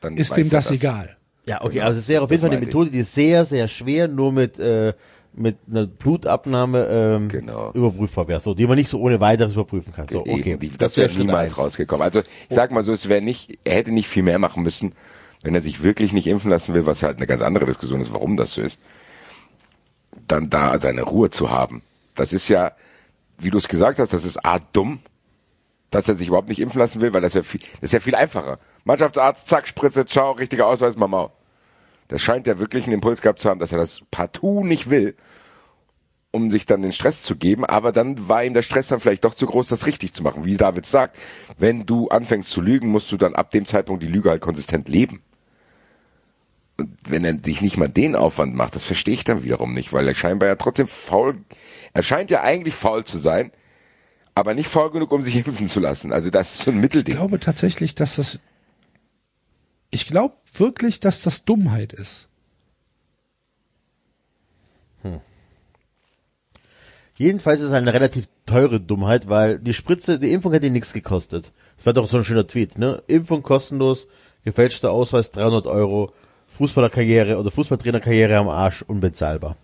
dann 0.00 0.16
ist 0.16 0.34
dem 0.36 0.46
er 0.46 0.50
das 0.52 0.70
egal. 0.70 1.16
Ja, 1.44 1.62
okay, 1.62 1.74
Genau. 1.74 1.86
also 1.86 1.98
es 2.00 2.08
wäre 2.08 2.22
auf 2.22 2.30
jeden 2.30 2.40
Das 2.42 2.48
Fall 2.48 2.56
eine. 2.56 2.64
Methode, 2.66 2.90
die 2.90 3.02
sehr, 3.02 3.44
sehr 3.44 3.68
schwer 3.68 4.08
nur 4.08 4.32
mit, 4.32 4.58
äh, 4.58 4.94
mit 5.38 5.56
einer 5.70 5.86
Blutabnahme 5.86 6.86
ähm, 6.90 7.28
Genau. 7.28 7.70
überprüfbar 7.72 8.28
wäre, 8.28 8.40
so, 8.40 8.54
die 8.54 8.66
man 8.66 8.76
nicht 8.76 8.88
so 8.88 9.00
ohne 9.00 9.20
weiteres 9.20 9.54
überprüfen 9.54 9.92
kann. 9.92 10.06
So, 10.08 10.20
okay. 10.20 10.52
Eben, 10.52 10.60
die, 10.60 10.70
das 10.76 10.96
wäre 10.96 11.08
Schritt 11.10 11.18
niemals 11.26 11.52
eins. 11.52 11.58
rausgekommen. 11.58 12.02
Also 12.04 12.20
ich 12.20 12.26
sag 12.56 12.70
mal 12.72 12.84
so, 12.84 12.92
es 12.92 13.08
wäre 13.08 13.20
nicht, 13.22 13.58
er 13.64 13.74
hätte 13.76 13.92
nicht 13.92 14.08
viel 14.08 14.22
mehr 14.22 14.38
machen 14.38 14.62
müssen, 14.62 14.92
wenn 15.42 15.54
er 15.54 15.62
sich 15.62 15.82
wirklich 15.82 16.12
nicht 16.12 16.26
impfen 16.26 16.50
lassen 16.50 16.74
will, 16.74 16.86
was 16.86 17.02
halt 17.02 17.18
eine 17.18 17.26
ganz 17.26 17.42
andere 17.42 17.66
Diskussion 17.66 18.00
ist, 18.00 18.12
warum 18.12 18.36
das 18.36 18.54
so 18.54 18.62
ist, 18.62 18.78
dann 20.26 20.50
da 20.50 20.78
seine 20.78 21.02
Ruhe 21.02 21.30
zu 21.30 21.50
haben. 21.50 21.82
Das 22.14 22.32
ist 22.32 22.48
ja, 22.48 22.72
wie 23.38 23.50
du 23.50 23.58
es 23.58 23.68
gesagt 23.68 23.98
hast, 23.98 24.12
das 24.12 24.24
ist 24.24 24.44
A 24.44 24.58
dumm, 24.58 25.00
dass 25.90 26.08
er 26.08 26.16
sich 26.16 26.28
überhaupt 26.28 26.48
nicht 26.48 26.60
impfen 26.60 26.78
lassen 26.80 27.00
will, 27.00 27.12
weil 27.12 27.20
das 27.20 27.34
wäre 27.34 27.44
viel, 27.44 27.60
das 27.60 27.82
ist 27.82 27.92
ja 27.92 28.00
viel 28.00 28.14
einfacher. 28.14 28.58
Mannschaftsarzt, 28.84 29.46
zack, 29.48 29.68
Spritze, 29.68 30.04
ciao, 30.06 30.32
richtiger 30.32 30.66
Ausweis, 30.66 30.96
Mama. 30.96 31.30
Das 32.08 32.22
scheint 32.22 32.46
ja 32.46 32.58
wirklich 32.58 32.84
einen 32.84 32.94
Impuls 32.94 33.20
gehabt 33.20 33.40
zu 33.40 33.48
haben, 33.48 33.60
dass 33.60 33.72
er 33.72 33.78
das 33.78 34.02
partout 34.10 34.64
nicht 34.64 34.90
will, 34.90 35.16
um 36.30 36.50
sich 36.50 36.66
dann 36.66 36.82
den 36.82 36.92
Stress 36.92 37.22
zu 37.22 37.36
geben, 37.36 37.64
aber 37.64 37.92
dann 37.92 38.28
war 38.28 38.44
ihm 38.44 38.52
der 38.54 38.62
Stress 38.62 38.88
dann 38.88 39.00
vielleicht 39.00 39.24
doch 39.24 39.34
zu 39.34 39.46
groß, 39.46 39.68
das 39.68 39.86
richtig 39.86 40.12
zu 40.12 40.22
machen. 40.22 40.44
Wie 40.44 40.56
David 40.56 40.86
sagt, 40.86 41.16
wenn 41.56 41.86
du 41.86 42.08
anfängst 42.08 42.50
zu 42.50 42.60
lügen, 42.60 42.88
musst 42.88 43.10
du 43.10 43.16
dann 43.16 43.34
ab 43.34 43.50
dem 43.52 43.66
Zeitpunkt 43.66 44.02
die 44.02 44.08
Lüge 44.08 44.30
halt 44.30 44.42
konsistent 44.42 44.88
leben. 44.88 45.22
Und 46.78 46.94
wenn 47.08 47.24
er 47.24 47.38
sich 47.42 47.62
nicht 47.62 47.78
mal 47.78 47.88
den 47.88 48.14
Aufwand 48.14 48.54
macht, 48.54 48.74
das 48.74 48.84
verstehe 48.84 49.14
ich 49.14 49.24
dann 49.24 49.44
wiederum 49.44 49.72
nicht, 49.72 49.94
weil 49.94 50.06
er 50.06 50.14
scheinbar 50.14 50.48
ja 50.48 50.56
trotzdem 50.56 50.86
faul, 50.88 51.38
er 51.94 52.02
scheint 52.02 52.30
ja 52.30 52.42
eigentlich 52.42 52.74
faul 52.74 53.04
zu 53.04 53.16
sein, 53.16 53.50
aber 54.34 54.52
nicht 54.52 54.68
faul 54.68 54.90
genug, 54.90 55.10
um 55.12 55.22
sich 55.22 55.34
impfen 55.46 55.68
zu 55.70 55.80
lassen. 55.80 56.12
Also 56.12 56.28
das 56.28 56.54
ist 56.54 56.62
so 56.64 56.70
ein 56.70 56.76
Ich 56.76 56.82
Mittelding. 56.82 57.14
glaube 57.16 57.40
tatsächlich, 57.40 57.94
dass 57.94 58.16
das, 58.16 58.40
ich 59.90 60.06
glaube 60.06 60.34
wirklich, 60.58 61.00
dass 61.00 61.22
das 61.22 61.44
Dummheit 61.44 61.92
ist. 61.92 62.28
Jedenfalls 67.16 67.60
ist 67.60 67.68
es 67.68 67.72
eine 67.72 67.94
relativ 67.94 68.26
teure 68.44 68.78
Dummheit, 68.78 69.28
weil 69.28 69.58
die 69.58 69.72
Spritze, 69.72 70.18
die 70.18 70.32
Impfung 70.32 70.52
hätte 70.52 70.68
nichts 70.68 70.92
gekostet. 70.92 71.52
Das 71.76 71.86
war 71.86 71.94
doch 71.94 72.08
so 72.08 72.18
ein 72.18 72.24
schöner 72.24 72.46
Tweet, 72.46 72.78
ne? 72.78 73.02
Impfung 73.06 73.42
kostenlos, 73.42 74.06
gefälschter 74.44 74.92
Ausweis 74.92 75.30
300 75.32 75.66
Euro, 75.66 76.12
Fußballerkarriere 76.58 77.38
oder 77.38 77.50
Fußballtrainerkarriere 77.50 78.36
am 78.36 78.48
Arsch, 78.48 78.82
unbezahlbar. 78.82 79.56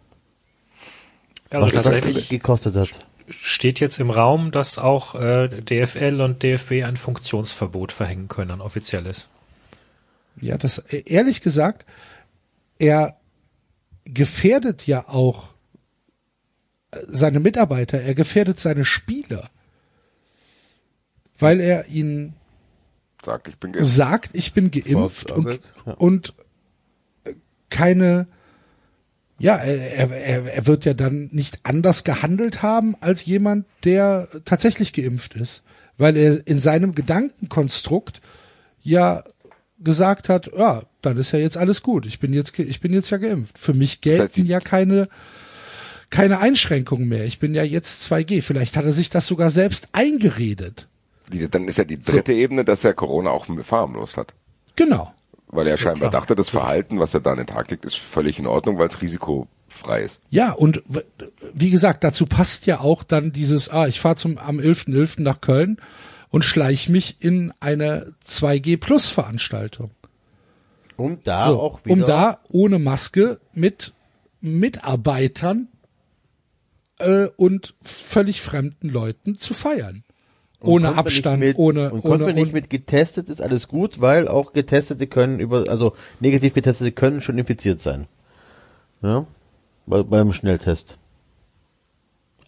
Also 1.50 1.76
Was 1.76 1.84
das 1.84 2.28
gekostet 2.28 2.74
hat. 2.76 2.88
steht 3.28 3.80
jetzt 3.80 4.00
im 4.00 4.10
Raum, 4.10 4.50
dass 4.50 4.78
auch 4.78 5.14
äh, 5.14 5.48
DFL 5.48 6.22
und 6.22 6.42
DFB 6.42 6.84
ein 6.84 6.96
Funktionsverbot 6.96 7.92
verhängen 7.92 8.28
können, 8.28 8.50
ein 8.50 8.60
offizielles. 8.62 9.28
Ja, 10.40 10.58
das, 10.58 10.78
ehrlich 10.78 11.40
gesagt, 11.40 11.86
er 12.78 13.16
gefährdet 14.04 14.86
ja 14.86 15.08
auch 15.08 15.54
seine 17.08 17.40
Mitarbeiter, 17.40 18.00
er 18.00 18.14
gefährdet 18.14 18.60
seine 18.60 18.84
Spieler. 18.84 19.50
Weil 21.38 21.60
er 21.60 21.88
ihnen 21.88 22.34
Sagt, 23.24 23.48
ich 23.48 23.58
bin 23.58 23.72
geimpft. 23.72 23.90
sagt, 23.94 24.30
ich 24.34 24.52
bin 24.52 24.70
geimpft 24.70 25.30
und, 25.30 25.60
ja. 25.86 25.92
und 25.94 26.34
äh, 27.24 27.34
keine, 27.70 28.26
ja, 29.38 29.56
er, 29.56 30.10
er, 30.10 30.54
er 30.54 30.66
wird 30.66 30.84
ja 30.84 30.94
dann 30.94 31.28
nicht 31.32 31.60
anders 31.62 32.02
gehandelt 32.04 32.62
haben 32.62 32.96
als 33.00 33.24
jemand, 33.24 33.66
der 33.84 34.28
tatsächlich 34.44 34.92
geimpft 34.92 35.34
ist. 35.34 35.62
Weil 35.98 36.16
er 36.16 36.46
in 36.46 36.58
seinem 36.58 36.94
Gedankenkonstrukt 36.94 38.20
ja 38.80 39.22
gesagt 39.84 40.28
hat, 40.28 40.50
ja, 40.56 40.82
dann 41.02 41.16
ist 41.16 41.32
ja 41.32 41.38
jetzt 41.38 41.56
alles 41.56 41.82
gut. 41.82 42.06
Ich 42.06 42.18
bin 42.20 42.32
jetzt, 42.32 42.58
ich 42.58 42.80
bin 42.80 42.92
jetzt 42.92 43.10
ja 43.10 43.18
geimpft. 43.18 43.58
Für 43.58 43.74
mich 43.74 44.00
gelten 44.00 44.22
heißt, 44.24 44.36
die- 44.36 44.42
ja 44.46 44.60
keine, 44.60 45.08
keine 46.10 46.38
Einschränkungen 46.40 47.08
mehr. 47.08 47.24
Ich 47.24 47.38
bin 47.38 47.54
ja 47.54 47.62
jetzt 47.62 48.02
2G. 48.10 48.42
Vielleicht 48.42 48.76
hat 48.76 48.84
er 48.84 48.92
sich 48.92 49.10
das 49.10 49.26
sogar 49.26 49.50
selbst 49.50 49.88
eingeredet. 49.92 50.88
Die- 51.32 51.48
Dann 51.48 51.64
ist 51.68 51.78
ja 51.78 51.84
die 51.84 52.00
dritte 52.00 52.32
Ebene, 52.32 52.64
dass 52.64 52.84
er 52.84 52.94
Corona 52.94 53.30
auch 53.30 53.46
verharmlost 53.62 54.16
hat. 54.16 54.34
Genau. 54.76 55.12
Weil 55.48 55.66
er 55.66 55.76
scheinbar 55.76 56.08
dachte, 56.10 56.34
das 56.34 56.48
Verhalten, 56.48 56.98
was 56.98 57.12
er 57.14 57.20
da 57.20 57.32
an 57.32 57.36
den 57.38 57.46
Tag 57.46 57.70
legt, 57.70 57.84
ist 57.84 57.96
völlig 57.98 58.38
in 58.38 58.46
Ordnung, 58.46 58.78
weil 58.78 58.88
es 58.88 59.02
risikofrei 59.02 60.00
ist. 60.02 60.18
Ja, 60.30 60.52
und 60.52 60.82
wie 61.52 61.68
gesagt, 61.70 62.04
dazu 62.04 62.24
passt 62.24 62.64
ja 62.66 62.80
auch 62.80 63.02
dann 63.02 63.32
dieses, 63.32 63.68
ah, 63.68 63.86
ich 63.86 64.00
fahre 64.00 64.16
zum 64.16 64.38
am 64.38 64.58
11.11. 64.58 65.20
nach 65.22 65.42
Köln 65.42 65.76
und 66.32 66.44
schleich 66.44 66.88
mich 66.88 67.18
in 67.20 67.52
eine 67.60 68.14
2G 68.26 68.80
Plus 68.80 69.10
Veranstaltung. 69.10 69.90
Um 70.96 71.18
da 71.22 71.46
so, 71.46 71.60
auch 71.60 71.84
wieder 71.84 71.92
um 71.92 72.00
da 72.04 72.38
ohne 72.50 72.78
Maske 72.78 73.38
mit 73.52 73.92
Mitarbeitern 74.40 75.68
äh, 76.98 77.26
und 77.36 77.74
völlig 77.82 78.40
fremden 78.40 78.88
Leuten 78.88 79.38
zu 79.38 79.54
feiern. 79.54 80.04
Und 80.58 80.70
Ohne 80.70 80.96
Abstand, 80.96 81.40
mit, 81.40 81.58
ohne, 81.58 81.90
und 81.90 82.04
ohne, 82.04 82.24
man 82.24 82.34
nicht 82.34 82.52
mit 82.52 82.70
getestet 82.70 83.28
ist 83.28 83.42
alles 83.42 83.68
gut, 83.68 84.00
weil 84.00 84.28
auch 84.28 84.52
Getestete 84.52 85.08
können 85.08 85.40
über, 85.40 85.68
also 85.68 85.94
negativ 86.20 86.54
Getestete 86.54 86.92
können 86.92 87.20
schon 87.20 87.36
infiziert 87.36 87.82
sein. 87.82 88.06
Ja? 89.02 89.26
Bei, 89.86 90.02
beim 90.02 90.32
Schnelltest. 90.32 90.96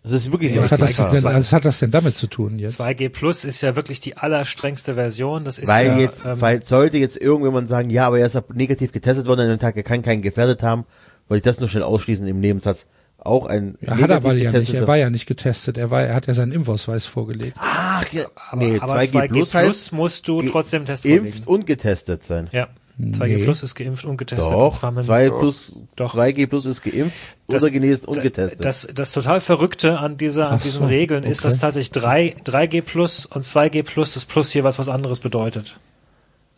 Das 0.04 0.12
ist 0.12 0.30
wirklich 0.30 0.54
was, 0.56 0.70
hat 0.70 0.82
das 0.82 0.96
denn, 0.96 1.24
was 1.24 1.52
hat 1.54 1.64
das 1.64 1.78
denn 1.78 1.90
damit 1.90 2.14
zu 2.14 2.26
tun 2.26 2.58
jetzt? 2.58 2.78
2G 2.78 3.08
Plus 3.08 3.44
ist 3.46 3.62
ja 3.62 3.74
wirklich 3.74 4.00
die 4.00 4.18
allerstrengste 4.18 4.94
Version. 4.96 5.44
Das 5.46 5.58
ist 5.58 5.66
weil 5.66 5.86
ja, 5.86 5.98
jetzt, 5.98 6.22
ähm, 6.26 6.40
weil 6.42 6.62
sollte 6.62 6.98
jetzt 6.98 7.16
irgendjemand 7.16 7.70
sagen, 7.70 7.88
ja, 7.88 8.06
aber 8.06 8.18
er 8.18 8.26
ist 8.26 8.34
ja 8.34 8.42
negativ 8.52 8.92
getestet 8.92 9.24
worden 9.26 9.40
an 9.40 9.48
dem 9.48 9.58
Tag, 9.58 9.76
er 9.76 9.82
kann 9.82 10.02
keinen 10.02 10.20
gefährdet 10.20 10.62
haben, 10.62 10.84
wollte 11.28 11.38
ich 11.38 11.44
das 11.54 11.58
nur 11.58 11.70
schnell 11.70 11.84
ausschließen 11.84 12.26
im 12.26 12.38
Nebensatz. 12.40 12.86
Auch 13.16 13.46
ein 13.46 13.78
Er 13.80 13.96
hat 13.98 14.10
aber 14.10 14.34
ja 14.34 14.52
nicht, 14.52 14.74
er 14.74 14.86
war 14.86 14.98
ja 14.98 15.08
nicht 15.08 15.24
getestet, 15.26 15.78
er 15.78 15.90
war, 15.90 16.02
er 16.02 16.14
hat 16.14 16.26
ja 16.26 16.34
seinen 16.34 16.52
Impfausweis 16.52 17.06
vorgelegt. 17.06 17.56
Ach, 17.58 18.04
ja, 18.12 18.26
aber, 18.50 18.62
nee, 18.62 18.78
aber 18.78 18.96
2G, 19.00 19.12
2G 19.14 19.28
Plus 19.28 19.54
heißt 19.54 19.92
musst 19.94 20.28
du 20.28 20.40
ge- 20.40 20.50
trotzdem 20.50 20.84
Test 20.84 21.04
geimpft 21.04 21.22
vorlegen. 21.30 21.46
und 21.46 21.66
getestet 21.66 22.24
sein. 22.24 22.48
Ja, 22.52 22.68
2G 22.98 23.26
Nee. 23.38 23.44
Plus 23.44 23.62
ist 23.64 23.74
geimpft 23.74 24.04
und 24.04 24.16
getestet. 24.16 24.46
und 24.46 24.52
Doch, 24.60 24.78
zwar 24.78 24.92
mit- 24.92 25.04
2 25.04 25.28
plus, 25.30 25.72
Doch. 25.96 26.14
2G 26.14 26.46
plus 26.46 26.64
ist 26.64 26.82
geimpft 26.82 27.16
Das- 27.48 27.62
oder 27.62 27.72
genesen 27.72 28.04
und 28.06 28.16
d- 28.18 28.22
getestet. 28.22 28.64
Das, 28.64 28.86
das 28.94 29.10
total 29.12 29.40
Verrückte 29.40 29.98
an 29.98 30.16
dieser, 30.16 30.50
an 30.50 30.60
diesen 30.60 30.82
so, 30.82 30.86
Regeln 30.86 31.24
ist, 31.24 31.40
okay. 31.40 31.48
dass 31.48 31.58
tatsächlich 31.58 31.90
3, 31.90 32.36
3G 32.44 32.82
Plus 32.82 33.26
und 33.26 33.42
2G 33.44 33.82
Plus 33.82 34.14
das 34.14 34.24
Plus 34.24 34.54
jeweils 34.54 34.78
was 34.78 34.88
anderes 34.88 35.18
bedeutet. 35.18 35.76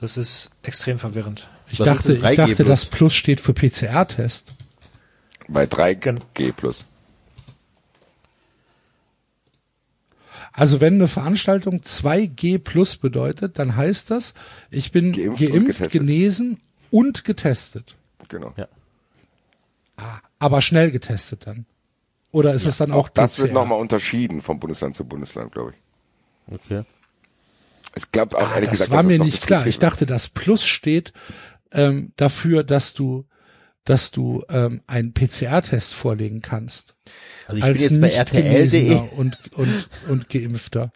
Das 0.01 0.19
ist 0.19 0.51
extrem 0.63 0.99
verwirrend. 0.99 1.49
Ich 1.71 1.81
Was 1.81 1.87
dachte, 1.87 2.13
ist 2.13 2.19
ich 2.19 2.25
3G 2.25 2.37
dachte, 2.37 2.55
Plus? 2.57 2.69
das 2.69 2.85
Plus 2.87 3.15
steht 3.15 3.41
für 3.41 3.55
PCR-Test. 3.55 4.53
Bei 5.49 5.65
3G 5.65 5.95
Gen- 6.35 6.53
plus. 6.55 6.85
Also 10.59 10.81
wenn 10.81 10.95
eine 10.95 11.07
Veranstaltung 11.07 11.81
2G 11.83 12.59
plus 12.59 12.97
bedeutet, 12.97 13.59
dann 13.59 13.77
heißt 13.77 14.11
das, 14.11 14.33
ich 14.71 14.91
bin 14.91 15.13
Geimpft 15.13 15.39
geimpft, 15.53 15.81
und 15.83 15.91
genesen 15.91 16.61
und 16.91 17.25
getestet. 17.25 17.95
Genau. 18.29 18.55
Ja. 18.57 18.67
Aber 20.39 20.63
schnell 20.63 20.91
getestet 20.91 21.47
dann. 21.47 21.67
Oder 22.33 22.55
ist 22.55 22.65
es 22.65 22.79
dann 22.79 22.91
auch, 22.93 23.11
Das 23.11 23.35
PCR? 23.35 23.43
wird 23.45 23.53
nochmal 23.53 23.79
unterschieden 23.79 24.41
vom 24.41 24.59
Bundesland 24.59 24.97
zu 24.97 25.05
Bundesland, 25.05 25.53
glaube 25.53 25.73
ich. 25.73 26.55
Okay. 26.55 26.85
Es 27.93 28.11
glaubt 28.11 28.35
auch 28.35 28.41
Ah, 28.51 28.55
ehrlich 28.55 28.71
das 28.71 28.79
gesagt, 28.79 28.93
war 28.93 29.03
mir 29.03 29.19
nicht 29.19 29.47
klar. 29.47 29.67
Ich 29.67 29.79
dachte, 29.79 30.07
das 30.07 30.29
Plus 30.29 30.67
steht 30.67 31.13
ähm, 31.73 32.13
dafür, 32.17 32.65
dass 32.65 32.95
du, 32.95 33.27
dass 33.85 34.11
du 34.11 34.43
ähm, 34.49 34.81
einen 34.87 35.13
PCR-Test 35.13 35.93
vorlegen 35.93 36.41
kannst. 36.41 36.97
Also 37.47 37.59
ich 37.59 37.65
als 37.65 37.77
bin 37.77 37.83
jetzt 37.83 38.01
bei 38.01 38.09
RTL.de. 38.41 38.97
Und, 39.17 39.37
und, 39.55 39.89
und 40.09 40.29
Geimpfter. 40.29 40.93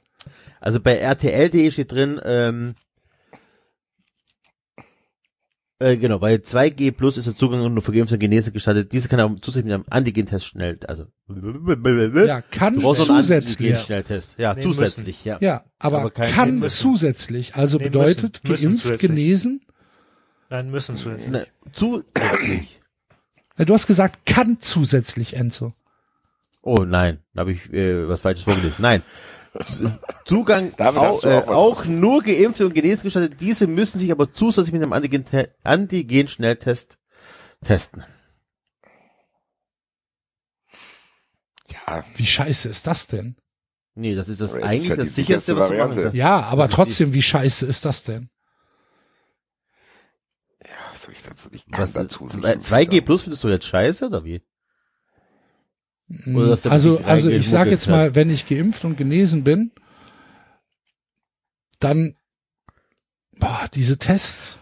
Also 0.61 0.81
bei 0.81 0.97
RTL.de 0.97 1.71
steht 1.71 1.93
drin, 1.93 2.21
ähm, 2.25 2.75
äh, 5.79 5.97
genau, 5.97 6.19
bei 6.19 6.35
2G 6.35 6.93
Plus 6.93 7.17
ist 7.17 7.27
der 7.27 7.35
Zugang 7.37 7.73
nur 7.73 7.83
für 7.83 7.93
Geimpfte 7.93 8.17
und 8.17 8.21
Genese 8.21 8.53
gestartet. 8.53 8.93
Diese 8.93 9.09
kann 9.09 9.21
auch 9.21 9.31
zusätzlich 9.41 9.65
mit 9.65 9.73
einem 9.75 9.85
Antigen-Test 9.89 10.45
schnell, 10.47 10.79
also 10.87 11.07
Ja, 12.27 12.43
kann 12.43 12.79
zusätzlich. 12.81 13.71
Antigen-Schnelltest. 13.71 14.35
Ja, 14.37 14.53
Nee, 14.53 14.63
zusätzlich, 14.63 15.25
ja. 15.25 15.39
Ja, 15.41 15.65
aber, 15.79 16.01
Aber 16.01 16.11
kann 16.11 16.59
müssen. 16.59 16.77
zusätzlich, 16.83 17.55
also 17.55 17.79
Nee, 17.79 17.85
bedeutet 17.85 18.41
müssen. 18.43 18.51
Müssen 18.53 18.65
geimpft, 18.67 18.83
zusätzlich. 18.83 19.11
genesen 19.11 19.61
Nein, 20.51 20.71
müssen 20.71 20.97
zusätzlich. 20.97 21.31
Ne, 21.31 21.47
zusätzlich. 21.73 22.81
Ja, 23.57 23.65
Du 23.65 23.73
hast 23.73 23.87
gesagt, 23.87 24.27
kann 24.27 24.59
zusätzlich, 24.61 25.37
Enzo. 25.37 25.73
Oh 26.63 26.85
nein, 26.85 27.23
da 27.35 27.41
habe 27.41 27.53
ich 27.53 27.73
äh, 27.73 28.07
was 28.09 28.21
Falsches 28.21 28.45
vorgelesen. 28.45 28.83
Nein. 28.83 29.03
Zugang 30.27 30.73
auch, 30.79 31.25
äh, 31.25 31.39
auch 31.47 31.85
nur 31.87 32.23
Geimpfte 32.23 32.67
und 32.67 32.75
genesen 32.75 33.05
gestattet. 33.05 33.41
Diese 33.41 33.67
müssen 33.67 33.99
sich 33.99 34.13
aber 34.13 34.33
zusätzlich 34.33 34.73
mit 34.73 34.83
einem 34.83 34.93
Antigen- 34.93 35.25
Antigen-Schnelltest 35.65 36.99
testen. 37.65 38.05
Ja, 41.69 42.05
Wie 42.17 42.27
scheiße 42.27 42.69
ist 42.69 42.87
das 42.87 43.07
denn? 43.07 43.37
Nee, 43.95 44.15
das 44.15 44.29
ist 44.29 44.41
das 44.41 44.51
Aber 44.53 44.61
es 44.61 44.65
ist 44.67 44.71
eigentlich 44.71 44.89
ja 44.89 44.97
das 44.97 45.15
sicherste, 45.15 45.57
Variante. 45.57 46.11
Ja, 46.15 46.41
aber 46.43 46.69
trotzdem, 46.69 47.13
wie 47.13 47.23
scheiße 47.23 47.67
ist 47.67 47.85
das 47.85 48.05
denn? 48.05 48.29
was 50.91 51.03
soll 51.03 51.15
ich 51.15 51.23
dazu? 51.23 51.49
Ich 51.53 51.67
kann 51.67 51.85
Was, 51.85 51.93
dazu 51.93 52.25
nicht 52.25 52.33
zwei- 52.41 52.53
viel 52.53 52.61
2G 52.63 52.91
sagen. 52.97 53.05
Plus 53.05 53.23
findest 53.23 53.45
du 53.45 53.49
jetzt 53.49 53.67
scheiße 53.67 54.07
oder 54.07 54.25
wie? 54.25 54.43
Der 56.11 56.73
Also, 56.73 56.99
also 57.05 57.31
ich 57.31 57.49
sage 57.49 57.71
jetzt 57.71 57.89
mal, 57.89 58.15
wenn 58.15 58.31
ich 58.31 58.47
geimpft 58.47 58.85
und 58.85 58.97
genesen 58.97 59.45
bin, 59.45 59.71
dann 61.79 62.15
boah, 63.39 63.67
diese 63.73 63.97
Tests. 63.97 64.59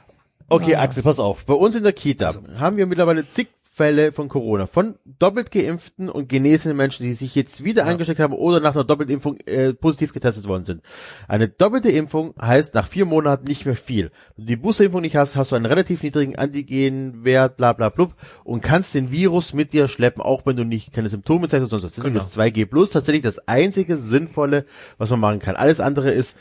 Okay, 0.50 0.76
Ah. 0.76 0.82
Axel, 0.82 1.02
pass 1.02 1.18
auf. 1.18 1.44
Bei 1.46 1.54
uns 1.54 1.74
in 1.74 1.82
der 1.82 1.92
Kita 1.92 2.34
haben 2.56 2.76
wir 2.76 2.86
mittlerweile 2.86 3.28
zig 3.28 3.48
Fälle 3.78 4.10
von 4.10 4.28
Corona. 4.28 4.66
Von 4.66 4.96
doppelt 5.04 5.52
geimpften 5.52 6.10
und 6.10 6.28
genesenen 6.28 6.76
Menschen, 6.76 7.04
die 7.06 7.14
sich 7.14 7.36
jetzt 7.36 7.62
wieder 7.62 7.86
angesteckt 7.86 8.18
haben 8.18 8.32
oder 8.34 8.58
nach 8.58 8.74
einer 8.74 8.82
Doppeltimpfung 8.82 9.38
äh, 9.46 9.72
positiv 9.72 10.12
getestet 10.12 10.48
worden 10.48 10.64
sind. 10.64 10.82
Eine 11.28 11.48
doppelte 11.48 11.88
Impfung 11.88 12.34
heißt 12.42 12.74
nach 12.74 12.88
vier 12.88 13.04
Monaten 13.06 13.46
nicht 13.46 13.64
mehr 13.66 13.76
viel. 13.76 14.10
Wenn 14.36 14.46
du 14.46 14.48
die 14.50 14.56
Boosterimpfung 14.56 15.00
nicht 15.00 15.14
hast, 15.16 15.36
hast 15.36 15.52
du 15.52 15.56
einen 15.56 15.66
relativ 15.66 16.02
niedrigen 16.02 16.34
Antigenwert, 16.36 17.56
bla 17.56 17.72
bla 17.72 17.88
blub 17.88 18.14
und 18.42 18.62
kannst 18.62 18.94
den 18.94 19.12
Virus 19.12 19.52
mit 19.54 19.72
dir 19.72 19.86
schleppen, 19.86 20.22
auch 20.22 20.44
wenn 20.44 20.56
du 20.56 20.64
nicht 20.64 20.92
keine 20.92 21.08
Symptome 21.08 21.48
zeigst 21.48 21.62
oder 21.62 21.70
sonst 21.80 21.84
was. 21.84 21.94
Deswegen 21.94 22.14
Genau. 22.14 22.26
ist 22.26 22.36
2G 22.36 22.66
Plus 22.66 22.90
tatsächlich 22.90 23.22
das 23.22 23.46
einzige 23.46 23.96
Sinnvolle, 23.96 24.66
was 24.98 25.10
man 25.10 25.20
machen 25.20 25.38
kann. 25.38 25.54
Alles 25.54 25.78
andere 25.78 26.10
ist 26.10 26.36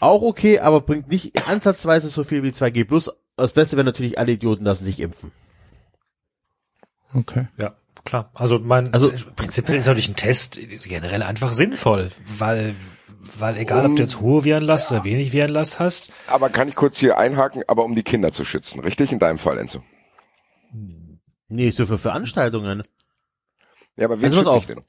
auch 0.00 0.22
okay, 0.22 0.58
aber 0.58 0.80
bringt 0.80 1.08
nicht 1.08 1.48
ansatzweise 1.48 2.08
so 2.08 2.24
viel 2.24 2.42
wie 2.42 2.50
2G 2.50 2.84
Plus. 2.84 3.12
Das 3.36 3.52
Beste 3.52 3.76
wäre 3.76 3.84
natürlich, 3.84 4.18
alle 4.18 4.32
Idioten 4.32 4.64
lassen 4.64 4.84
sich 4.84 4.98
impfen. 4.98 5.30
Okay. 7.14 7.46
Ja, 7.60 7.74
klar. 8.04 8.30
Also 8.34 8.58
mein, 8.58 8.92
Also- 8.92 9.12
prinzipiell 9.36 9.78
ist 9.78 9.86
natürlich 9.86 10.08
ein 10.08 10.16
Test 10.16 10.58
generell 10.84 11.22
einfach 11.22 11.52
sinnvoll, 11.52 12.10
weil, 12.38 12.74
weil 13.38 13.56
egal 13.56 13.86
ob 13.86 13.96
du 13.96 14.02
jetzt 14.02 14.20
hohe 14.20 14.44
Virenlast 14.44 14.90
oder 14.90 15.04
wenig 15.04 15.32
Virenlast 15.32 15.78
hast, 15.78 16.12
Aber 16.26 16.50
kann 16.50 16.68
ich 16.68 16.74
kurz 16.74 16.98
hier 16.98 17.16
einhaken, 17.18 17.62
aber 17.68 17.84
um 17.84 17.94
die 17.94 18.02
Kinder 18.02 18.32
zu 18.32 18.44
schützen, 18.44 18.80
richtig? 18.80 19.12
In 19.12 19.18
deinem 19.18 19.38
Fall, 19.38 19.58
Enzo. 19.58 19.82
Nee, 21.48 21.70
so 21.70 21.86
für 21.86 21.98
Veranstaltungen. 21.98 22.82
Ja, 23.96 24.06
aber 24.06 24.18
wen 24.18 24.26
Also 24.26 24.38
schütze 24.40 24.50
auf. 24.50 24.62
ich 24.62 24.66
denn? 24.66 24.80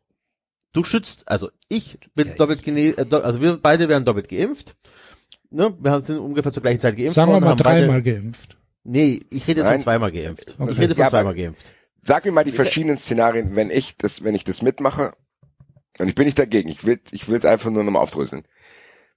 Du 0.73 0.83
schützt, 0.83 1.27
also 1.29 1.51
ich 1.69 1.99
bin 2.15 2.29
Ja, 2.29 2.33
doppelt 2.35 2.63
gene, 2.63 2.97
äh, 2.97 3.05
also 3.15 3.39
wir 3.39 3.57
beide 3.57 3.87
werden 3.87 4.03
doppelt 4.03 4.27
geimpft. 4.29 4.75
Ne? 5.51 5.73
Wir 5.79 5.91
haben- 5.91 6.03
sind 6.03 6.17
ungefähr 6.17 6.51
zur 6.51 6.63
gleichen 6.63 6.81
Zeit 6.81 6.97
geimpft 6.97 7.13
Sagen 7.13 7.31
wir 7.31 7.39
mal 7.39 7.55
dreimal 7.55 8.01
geimpft. 8.01 8.57
Nee, 8.83 9.21
ich 9.29 9.47
rede 9.47 9.61
jetzt 9.61 9.65
Nein. 9.67 9.75
von 9.75 9.83
zweimal 9.83 10.11
geimpft. 10.11 10.55
Okay. 10.59 10.71
Ich 10.71 10.77
rede 10.79 10.95
von 10.95 11.01
Ja, 11.03 11.09
zweimal 11.09 11.33
geimpft. 11.33 11.65
Sag 12.05 12.25
mir 12.25 12.31
mal 12.31 12.43
die 12.43 12.51
verschiedenen 12.51 12.97
Szenarien, 12.97 13.55
wenn 13.55 13.69
ich 13.69 13.97
das, 13.97 14.23
wenn 14.23 14.35
ich 14.35 14.43
das 14.43 14.61
mitmache. 14.61 15.13
Und 15.97 16.07
ich 16.07 16.15
bin 16.15 16.25
nicht 16.25 16.39
dagegen. 16.39 16.69
Ich 16.69 16.85
will, 16.85 16.99
ich 17.11 17.27
will 17.27 17.37
es 17.37 17.45
einfach 17.45 17.71
nur 17.71 17.83
nochmal 17.83 18.01
aufdröseln. 18.01 18.43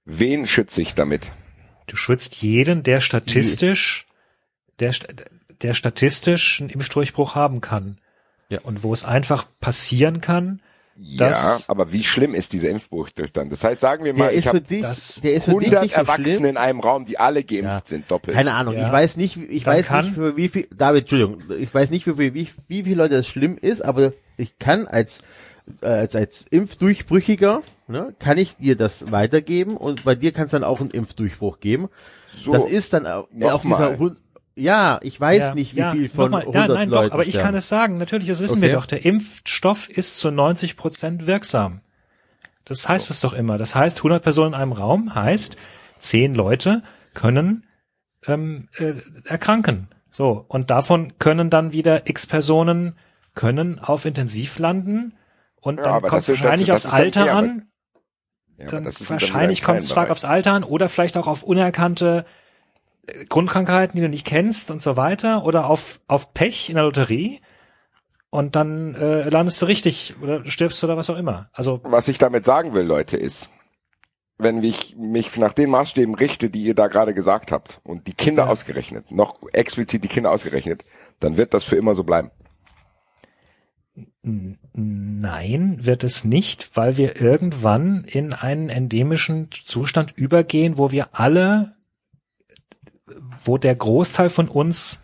Wen 0.05 0.47
schütze 0.47 0.81
ich 0.81 0.95
damit? 0.95 1.31
du 1.89 1.95
schützt 1.95 2.41
jeden, 2.41 2.83
der 2.83 3.01
statistisch, 3.01 4.07
der, 4.79 4.93
der 5.61 5.73
statistisch 5.73 6.61
einen 6.61 6.69
Impfdurchbruch 6.69 7.35
haben 7.35 7.61
kann. 7.61 7.99
Ja. 8.49 8.61
Und 8.61 8.83
wo 8.83 8.93
es 8.93 9.03
einfach 9.03 9.47
passieren 9.59 10.21
kann, 10.21 10.61
Ja, 11.01 11.29
Das- 11.29 11.69
aber 11.69 11.93
wie 11.93 12.03
schlimm 12.03 12.33
ist 12.35 12.51
dieser 12.51 12.69
Impfbruch 12.69 13.09
durch 13.11 13.31
dann? 13.31 13.49
Das 13.49 13.63
heißt, 13.63 13.79
sagen 13.79 14.03
wir 14.03 14.13
mal, 14.13 14.25
Der 14.25 14.31
ich 14.31 14.37
ist 14.39 14.43
für 14.43 14.49
habe 14.49 14.61
dich, 14.61 14.81
das 14.81 15.21
der 15.21 15.33
ist 15.33 15.45
für 15.45 15.51
dich 15.51 15.59
100 15.69 15.83
nicht 15.83 15.93
so 15.95 16.01
Erwachsene 16.01 16.27
schlimm. 16.27 16.45
in 16.45 16.57
einem 16.57 16.79
Raum, 16.81 17.05
die 17.05 17.17
alle 17.17 17.43
geimpft 17.43 17.63
Ja. 17.63 17.81
sind, 17.85 18.11
doppelt. 18.11 18.35
Keine 18.35 18.53
Ahnung, 18.53 18.75
Ja. 18.75 18.87
ich 18.87 18.91
weiß 18.91 19.15
nicht, 19.17 19.37
ich 19.37 19.63
Dann 19.63 19.75
weiß 19.75 19.87
kann- 19.87 20.05
nicht 20.05 20.15
für 20.15 20.35
wie 20.35 20.49
viel, 20.49 20.67
David, 20.75 21.01
Entschuldigung, 21.03 21.41
ich 21.57 21.73
weiß 21.73 21.89
nicht 21.89 22.03
für 22.03 22.17
wie, 22.17 22.33
wie, 22.33 22.49
wie 22.67 22.83
viele 22.83 22.95
Leute 22.95 23.15
das 23.15 23.27
schlimm 23.27 23.57
ist, 23.61 23.83
aber 23.83 24.11
ich 24.35 24.59
kann 24.59 24.87
als, 24.87 25.19
äh, 25.81 25.87
als, 25.87 26.15
als 26.15 26.45
Impfdurchbrüchiger, 26.49 27.61
ne, 27.87 28.13
kann 28.19 28.37
ich 28.37 28.57
dir 28.57 28.75
das 28.75 29.11
weitergeben 29.11 29.77
und 29.77 30.03
bei 30.03 30.15
dir 30.15 30.31
kann 30.31 30.45
es 30.45 30.51
dann 30.51 30.63
auch 30.63 30.79
einen 30.81 30.91
Impfdurchbruch 30.91 31.59
geben. 31.59 31.89
So, 32.33 32.53
das 32.53 32.69
ist 32.69 32.93
dann 32.93 33.05
au- 33.05 33.21
auf 33.21 33.27
nochmal. 33.63 33.93
dieser, 33.97 33.99
ja, 34.59 34.99
ich 35.01 35.19
weiß 35.19 35.39
Ja, 35.39 35.53
nicht, 35.55 35.75
wie 35.75 35.79
ja, 35.79 35.91
viel 35.91 36.09
von 36.09 36.25
nochmal, 36.31 36.41
100 36.41 36.67
ja, 36.69 36.73
nein, 36.75 36.89
Leuten 36.89 37.07
doch, 37.09 37.13
aber 37.13 37.25
ich 37.25 37.37
kann 37.39 37.55
es 37.55 37.69
sagen. 37.69 37.97
Natürlich, 37.97 38.27
das 38.27 38.39
wissen 38.39 38.57
Okay. 38.59 38.67
wir 38.67 38.73
doch. 38.73 38.85
Der 38.85 39.05
Impfstoff 39.05 39.89
ist 39.89 40.17
zu 40.17 40.31
90 40.31 40.77
Prozent 40.77 41.27
wirksam. 41.27 41.81
Das 42.65 42.87
heißt 42.87 43.09
es 43.09 43.19
doch 43.21 43.33
immer. 43.33 43.57
Das 43.57 43.73
heißt, 43.75 43.97
100 43.97 44.21
Personen 44.21 44.53
in 44.53 44.59
einem 44.59 44.71
Raum 44.73 45.15
heißt, 45.15 45.57
10 45.99 46.35
Leute 46.35 46.83
können 47.13 47.65
ähm, 48.27 48.67
äh, 48.77 48.93
erkranken. 49.25 49.87
So 50.09 50.45
und 50.47 50.69
davon 50.69 51.17
können 51.19 51.49
dann 51.49 51.71
wieder 51.73 52.09
X 52.09 52.27
Personen 52.27 52.95
können 53.35 53.79
auf 53.79 54.05
Intensiv 54.05 54.59
landen 54.59 55.13
und 55.55 55.77
Ja, 55.77 55.83
dann 55.83 56.01
kommt 56.03 56.21
ist- 56.21 56.29
wahrscheinlich 56.29 56.71
aufs 56.71 56.85
Alter 56.87 57.31
an. 57.33 57.63
Dann 58.57 58.85
wahrscheinlich 58.85 59.61
kommt 59.63 59.79
es 59.79 59.89
stark 59.89 60.09
aufs 60.09 60.25
Alter 60.25 60.51
an 60.53 60.63
oder 60.65 60.89
vielleicht 60.89 61.15
auch 61.15 61.27
auf 61.27 61.43
unerkannte 61.43 62.25
Grundkrankheiten, 63.27 63.95
die 63.95 64.01
du 64.01 64.09
nicht 64.09 64.25
kennst 64.25 64.71
und 64.71 64.81
so 64.81 64.97
weiter 64.97 65.45
oder 65.45 65.69
auf, 65.69 66.01
auf 66.07 66.33
Pech 66.33 66.69
in 66.69 66.75
der 66.75 66.85
Lotterie 66.85 67.41
und 68.29 68.55
dann 68.55 68.95
äh, 68.95 69.27
landest 69.29 69.61
du 69.61 69.65
richtig 69.65 70.15
oder 70.21 70.45
stirbst 70.45 70.83
oder 70.83 70.97
was 70.97 71.09
auch 71.09 71.17
immer. 71.17 71.49
Also 71.53 71.79
Was 71.83 72.07
ich 72.07 72.17
damit 72.17 72.45
sagen 72.45 72.73
will, 72.73 72.85
Leute, 72.85 73.17
ist, 73.17 73.49
wenn 74.37 74.63
ich 74.63 74.95
mich 74.97 75.35
nach 75.37 75.53
den 75.53 75.69
Maßstäben 75.69 76.15
richte, 76.15 76.49
die 76.49 76.63
ihr 76.63 76.75
da 76.75 76.87
gerade 76.87 77.13
gesagt 77.13 77.51
habt, 77.51 77.81
und 77.83 78.07
die 78.07 78.13
Kinder 78.13 78.43
Ja. 78.45 78.49
ausgerechnet, 78.49 79.11
noch 79.11 79.35
explizit 79.51 80.03
die 80.03 80.07
Kinder 80.07 80.31
ausgerechnet, 80.31 80.83
dann 81.19 81.37
wird 81.37 81.53
das 81.53 81.63
für 81.63 81.75
immer 81.75 81.93
so 81.95 82.03
bleiben. 82.03 82.31
nein, 84.21 85.79
wird 85.85 86.03
es 86.03 86.23
nicht, 86.23 86.77
weil 86.77 86.97
wir 86.97 87.19
irgendwann 87.19 88.03
in 88.05 88.33
einen 88.33 88.69
endemischen 88.69 89.49
Zustand 89.51 90.13
übergehen, 90.15 90.77
wo 90.77 90.91
wir 90.91 91.09
alle, 91.19 91.75
wo 93.43 93.57
der 93.57 93.75
Großteil 93.75 94.29
von 94.29 94.47
uns 94.47 95.01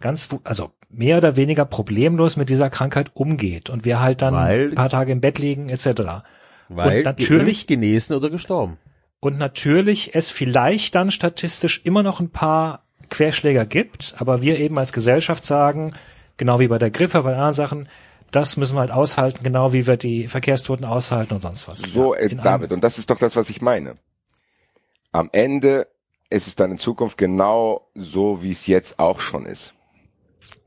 ganz, 0.00 0.30
wu- 0.30 0.40
also 0.44 0.70
mehr 0.90 1.18
oder 1.18 1.36
weniger 1.36 1.64
problemlos 1.64 2.36
mit 2.36 2.48
dieser 2.48 2.70
Krankheit 2.70 3.10
umgeht 3.14 3.70
und 3.70 3.84
wir 3.84 4.00
halt 4.00 4.22
dann 4.22 4.34
Weil- 4.34 4.68
ein 4.70 4.74
paar 4.74 4.88
Tage 4.90 5.12
im 5.12 5.20
Bett 5.20 5.38
liegen 5.38 5.68
etc. 5.68 6.22
Weil 6.68 6.98
und 6.98 7.04
natürlich- 7.04 7.44
nicht 7.44 7.66
genesen 7.66 8.16
oder 8.16 8.30
gestorben. 8.30 8.78
Und 9.20 9.38
natürlich 9.38 10.14
es 10.14 10.30
vielleicht 10.30 10.94
dann 10.94 11.10
statistisch 11.10 11.80
immer 11.84 12.02
noch 12.02 12.20
ein 12.20 12.30
paar 12.30 12.84
Querschläger 13.10 13.64
gibt, 13.64 14.14
aber 14.18 14.42
wir 14.42 14.58
eben 14.58 14.78
als 14.78 14.92
Gesellschaft 14.92 15.44
sagen, 15.44 15.94
genau 16.36 16.58
wie 16.60 16.68
bei 16.68 16.78
der 16.78 16.90
Grippe, 16.90 17.22
bei 17.22 17.32
anderen 17.32 17.54
Sachen, 17.54 17.88
das 18.32 18.56
müssen 18.56 18.76
wir 18.76 18.80
halt 18.80 18.90
aushalten, 18.90 19.42
genau 19.44 19.72
wie 19.72 19.86
wir 19.86 19.96
die 19.96 20.28
Verkehrstoten 20.28 20.84
aushalten 20.84 21.34
und 21.34 21.40
sonst 21.40 21.68
was. 21.68 21.80
So, 21.80 22.14
Ja, 22.14 22.28
David, 22.28 22.72
und 22.72 22.82
das 22.84 22.98
ist 22.98 23.10
doch 23.10 23.18
das, 23.18 23.36
was 23.36 23.48
ich 23.50 23.60
meine. 23.62 23.94
Am 25.12 25.28
Ende 25.32 25.86
ist 26.34 26.46
es 26.48 26.56
dann 26.56 26.72
in 26.72 26.78
Zukunft 26.78 27.16
genau 27.16 27.88
so, 27.94 28.42
wie 28.42 28.50
es 28.50 28.66
jetzt 28.66 28.98
auch 28.98 29.20
schon 29.20 29.46
ist. 29.46 29.74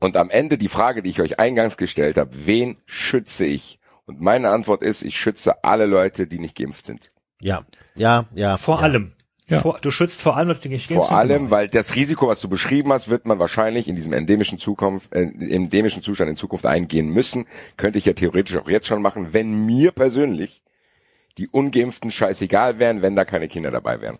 Und 0.00 0.16
am 0.16 0.30
Ende 0.30 0.58
die 0.58 0.68
Frage, 0.68 1.02
die 1.02 1.10
ich 1.10 1.20
euch 1.20 1.38
eingangs 1.38 1.76
gestellt 1.76 2.16
habe, 2.16 2.30
wen 2.46 2.78
schütze 2.86 3.46
ich? 3.46 3.78
Und 4.06 4.20
meine 4.20 4.50
Antwort 4.50 4.82
ist, 4.82 5.02
ich 5.02 5.18
schütze 5.18 5.62
alle 5.64 5.86
Leute, 5.86 6.26
die 6.26 6.38
nicht 6.38 6.56
geimpft 6.56 6.86
sind. 6.86 7.12
Ja, 7.40 7.64
ja, 7.94 8.26
ja. 8.34 8.56
Vor 8.56 8.78
ja. 8.78 8.82
allem. 8.82 9.12
Ja. 9.48 9.60
Vor, 9.60 9.78
du 9.80 9.90
schützt 9.90 10.20
vor 10.20 10.36
allem 10.36 10.48
Leute, 10.48 10.60
die 10.62 10.68
nicht 10.70 10.88
geimpft 10.88 11.08
Vor 11.08 11.08
sind, 11.08 11.16
allem, 11.16 11.38
genau. 11.44 11.50
weil 11.50 11.68
das 11.68 11.94
Risiko, 11.94 12.28
was 12.28 12.40
du 12.40 12.48
beschrieben 12.48 12.92
hast, 12.92 13.08
wird 13.08 13.26
man 13.26 13.38
wahrscheinlich 13.38 13.88
in 13.88 13.96
diesem 13.96 14.12
endemischen 14.12 14.58
Zukunft, 14.58 15.14
äh, 15.14 15.22
endemischen 15.22 16.02
Zustand 16.02 16.30
in 16.30 16.36
Zukunft 16.36 16.66
eingehen 16.66 17.10
müssen. 17.12 17.46
Könnte 17.76 17.98
ich 17.98 18.04
ja 18.04 18.12
theoretisch 18.12 18.56
auch 18.56 18.68
jetzt 18.68 18.86
schon 18.86 19.02
machen, 19.02 19.32
wenn 19.32 19.66
mir 19.66 19.92
persönlich 19.92 20.62
die 21.38 21.48
Ungeimpften 21.48 22.10
scheißegal 22.10 22.78
wären, 22.78 23.00
wenn 23.00 23.16
da 23.16 23.24
keine 23.24 23.48
Kinder 23.48 23.70
dabei 23.70 24.00
wären. 24.00 24.18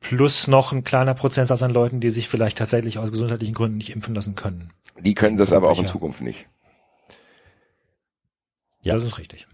Plus 0.00 0.46
noch 0.46 0.72
ein 0.72 0.84
kleiner 0.84 1.14
Prozentsatz 1.14 1.62
an 1.62 1.70
Leuten, 1.70 2.00
die 2.00 2.10
sich 2.10 2.28
vielleicht 2.28 2.58
tatsächlich 2.58 2.98
aus 2.98 3.12
gesundheitlichen 3.12 3.54
Gründen 3.54 3.78
nicht 3.78 3.90
impfen 3.90 4.14
lassen 4.14 4.34
können. 4.34 4.72
Die 5.00 5.14
können 5.14 5.38
das 5.38 5.52
aber 5.52 5.70
auch 5.70 5.78
in. 5.78 5.86
Zukunft 5.86 6.20
nicht. 6.20 6.46
Ja. 8.82 8.94
Das 8.94 9.04
ist 9.04 9.18
richtig. 9.18 9.46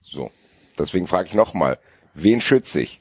So. 0.00 0.30
Deswegen 0.78 1.08
frage 1.08 1.28
ich 1.28 1.34
nochmal, 1.34 1.78
wen 2.14 2.40
schütze 2.40 2.80
ich? 2.80 3.00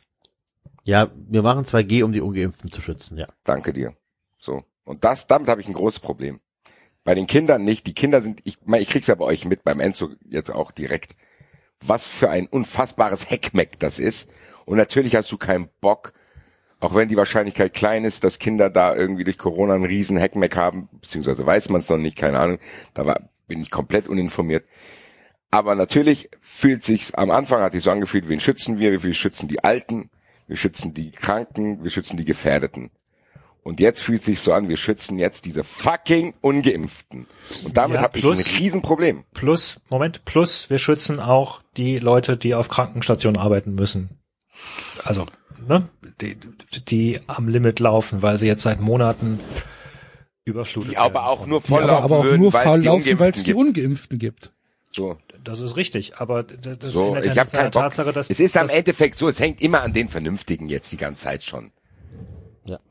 Ja, 0.83 1.11
wir 1.15 1.43
machen 1.43 1.65
2G, 1.65 2.03
um 2.03 2.11
die 2.11 2.21
Ungeimpften 2.21 2.71
zu 2.71 2.81
schützen, 2.81 3.17
ja. 3.17 3.27
Danke 3.43 3.73
dir. 3.73 3.95
So. 4.39 4.63
Und 4.83 5.03
das, 5.03 5.27
damit 5.27 5.49
habe 5.49 5.61
ich 5.61 5.67
ein 5.67 5.73
großes 5.73 5.99
Problem. 5.99 6.39
Bei 7.03 7.13
den 7.13 7.27
Kindern 7.27 7.63
nicht. 7.63 7.85
Die 7.85 7.93
Kinder 7.93 8.21
sind, 8.21 8.41
ich 8.45 8.57
meine, 8.65 8.81
ich 8.81 8.89
krieg's 8.89 9.07
ja 9.07 9.15
bei 9.15 9.25
euch 9.25 9.45
mit, 9.45 9.63
beim 9.63 9.79
Enzo 9.79 10.09
jetzt 10.27 10.49
auch 10.49 10.71
direkt. 10.71 11.15
Was 11.81 12.07
für 12.07 12.29
ein 12.29 12.47
unfassbares 12.47 13.29
Heckmeck 13.29 13.77
das 13.79 13.99
ist. 13.99 14.29
Und 14.65 14.77
natürlich 14.77 15.15
hast 15.15 15.31
du 15.31 15.37
keinen 15.37 15.69
Bock, 15.81 16.13
Auch 16.79 16.93
wenn 16.93 17.09
die 17.09 17.17
Wahrscheinlichkeit 17.17 17.73
klein 17.73 18.03
ist, 18.03 18.23
dass 18.23 18.37
Kinder 18.37 18.69
da 18.69 18.95
irgendwie 18.95 19.23
durch 19.23 19.37
Corona 19.37 19.73
einen 19.73 19.85
riesen 19.85 20.17
Heckmeck 20.17 20.55
haben, 20.55 20.89
beziehungsweise 21.01 21.45
weiß 21.45 21.69
man 21.69 21.81
es 21.81 21.89
noch 21.89 21.97
nicht, 21.97 22.17
keine 22.17 22.39
Ahnung. 22.39 22.59
Da 22.93 23.05
war, 23.05 23.19
bin 23.47 23.61
ich 23.61 23.71
komplett 23.71 24.07
uninformiert. 24.07 24.65
Aber 25.49 25.75
natürlich 25.75 26.29
fühlt 26.41 26.83
sich's, 26.83 27.13
am 27.13 27.31
Anfang 27.31 27.61
hat 27.61 27.73
sich 27.73 27.83
so 27.83 27.91
angefühlt, 27.91 28.29
wen 28.29 28.39
schützen 28.39 28.79
wir? 28.79 29.01
Wir 29.01 29.13
schützen 29.13 29.47
die 29.47 29.63
Alten, 29.63 30.11
wir 30.47 30.57
schützen 30.57 30.93
die 30.93 31.11
Kranken, 31.11 31.83
wir 31.83 31.89
schützen 31.89 32.17
die 32.17 32.25
Gefährdeten. 32.25 32.91
Und 33.63 33.81
jetzt 33.81 34.01
fühlt 34.01 34.23
sich 34.23 34.39
so 34.39 34.53
an, 34.53 34.69
wir 34.69 34.77
schützen 34.77 35.19
jetzt 35.19 35.43
diese 35.43 35.63
fucking 35.63 36.35
Ungeimpften. 36.39 37.27
Und 37.65 37.75
damit 37.75 37.97
Ja, 37.97 38.03
habe 38.03 38.17
ich 38.17 38.23
ein 38.23 38.59
Riesenproblem. 38.59 39.25
Plus, 39.33 39.81
Moment, 39.89 40.23
plus 40.23 40.69
wir 40.69 40.77
schützen 40.77 41.19
auch 41.19 41.61
die 41.75 41.99
Leute, 41.99 42.37
die 42.37 42.55
auf 42.55 42.69
Krankenstationen 42.69 43.37
arbeiten 43.37 43.75
müssen. 43.75 44.21
Also, 45.03 45.25
ne, 45.67 45.89
die, 46.21 46.37
die 46.87 47.19
am 47.27 47.47
Limit 47.47 47.79
laufen, 47.79 48.21
weil 48.21 48.37
sie 48.37 48.47
jetzt 48.47 48.63
seit 48.63 48.79
Monaten 48.79 49.39
überflutet 50.45 50.91
Die 50.91 50.97
aber 50.97 51.27
auch 51.27 51.45
nur 51.45 51.61
Die 51.61 51.67
voll 51.67 51.83
aber, 51.83 52.03
aber 52.03 52.19
auch 52.19 52.23
würden, 52.23 52.41
nur 52.41 52.51
die 52.51 52.85
laufen, 52.85 53.19
weil 53.19 53.31
es 53.31 53.43
die. 53.43 53.53
Ungeimpften 53.53 54.17
gibt. 54.17 54.51
So. 54.89 55.17
Das 55.43 55.61
ist 55.61 55.77
richtig, 55.77 56.17
aber 56.17 56.43
das 56.43 56.91
So, 56.91 57.07
ändert 57.07 57.25
ja 57.25 57.31
ich 57.31 57.37
nicht 57.37 57.53
der 57.53 57.63
Bock. 57.63 57.71
Tatsache, 57.71 58.11
dass 58.11 58.29
es 58.29 58.39
ist 58.39 58.57
am 58.57 58.67
Endeffekt 58.67 59.17
so, 59.17 59.29
es 59.29 59.39
hängt 59.39 59.61
immer 59.61 59.81
an 59.81 59.93
den 59.93 60.09
Vernünftigen 60.09 60.67
jetzt 60.67 60.91
die 60.91 60.97
ganze 60.97 61.23
Zeit 61.23 61.43
schon. 61.43 61.71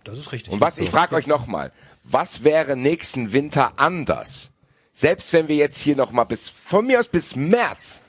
Das 0.05 0.17
ist 0.17 0.33
richtig. 0.33 0.55
Und 0.55 0.61
was, 0.63 0.79
ich 0.79 0.89
frage 0.89 1.15
euch 1.15 1.27
nochmal, 1.27 1.71
was 2.03 2.45
wäre 2.45 2.77
nächsten 2.77 3.35
Winter 3.35 3.73
anders? 3.77 4.53
Selbst 4.93 5.35
wenn 5.35 5.49
wir 5.49 5.57
jetzt 5.57 5.79
hier 5.79 5.97
nochmal 5.97 6.25
bis, 6.25 6.49
von 6.49 6.87
mir 6.87 6.99
aus 6.99 7.09
bis 7.09 7.37
März 7.37 8.01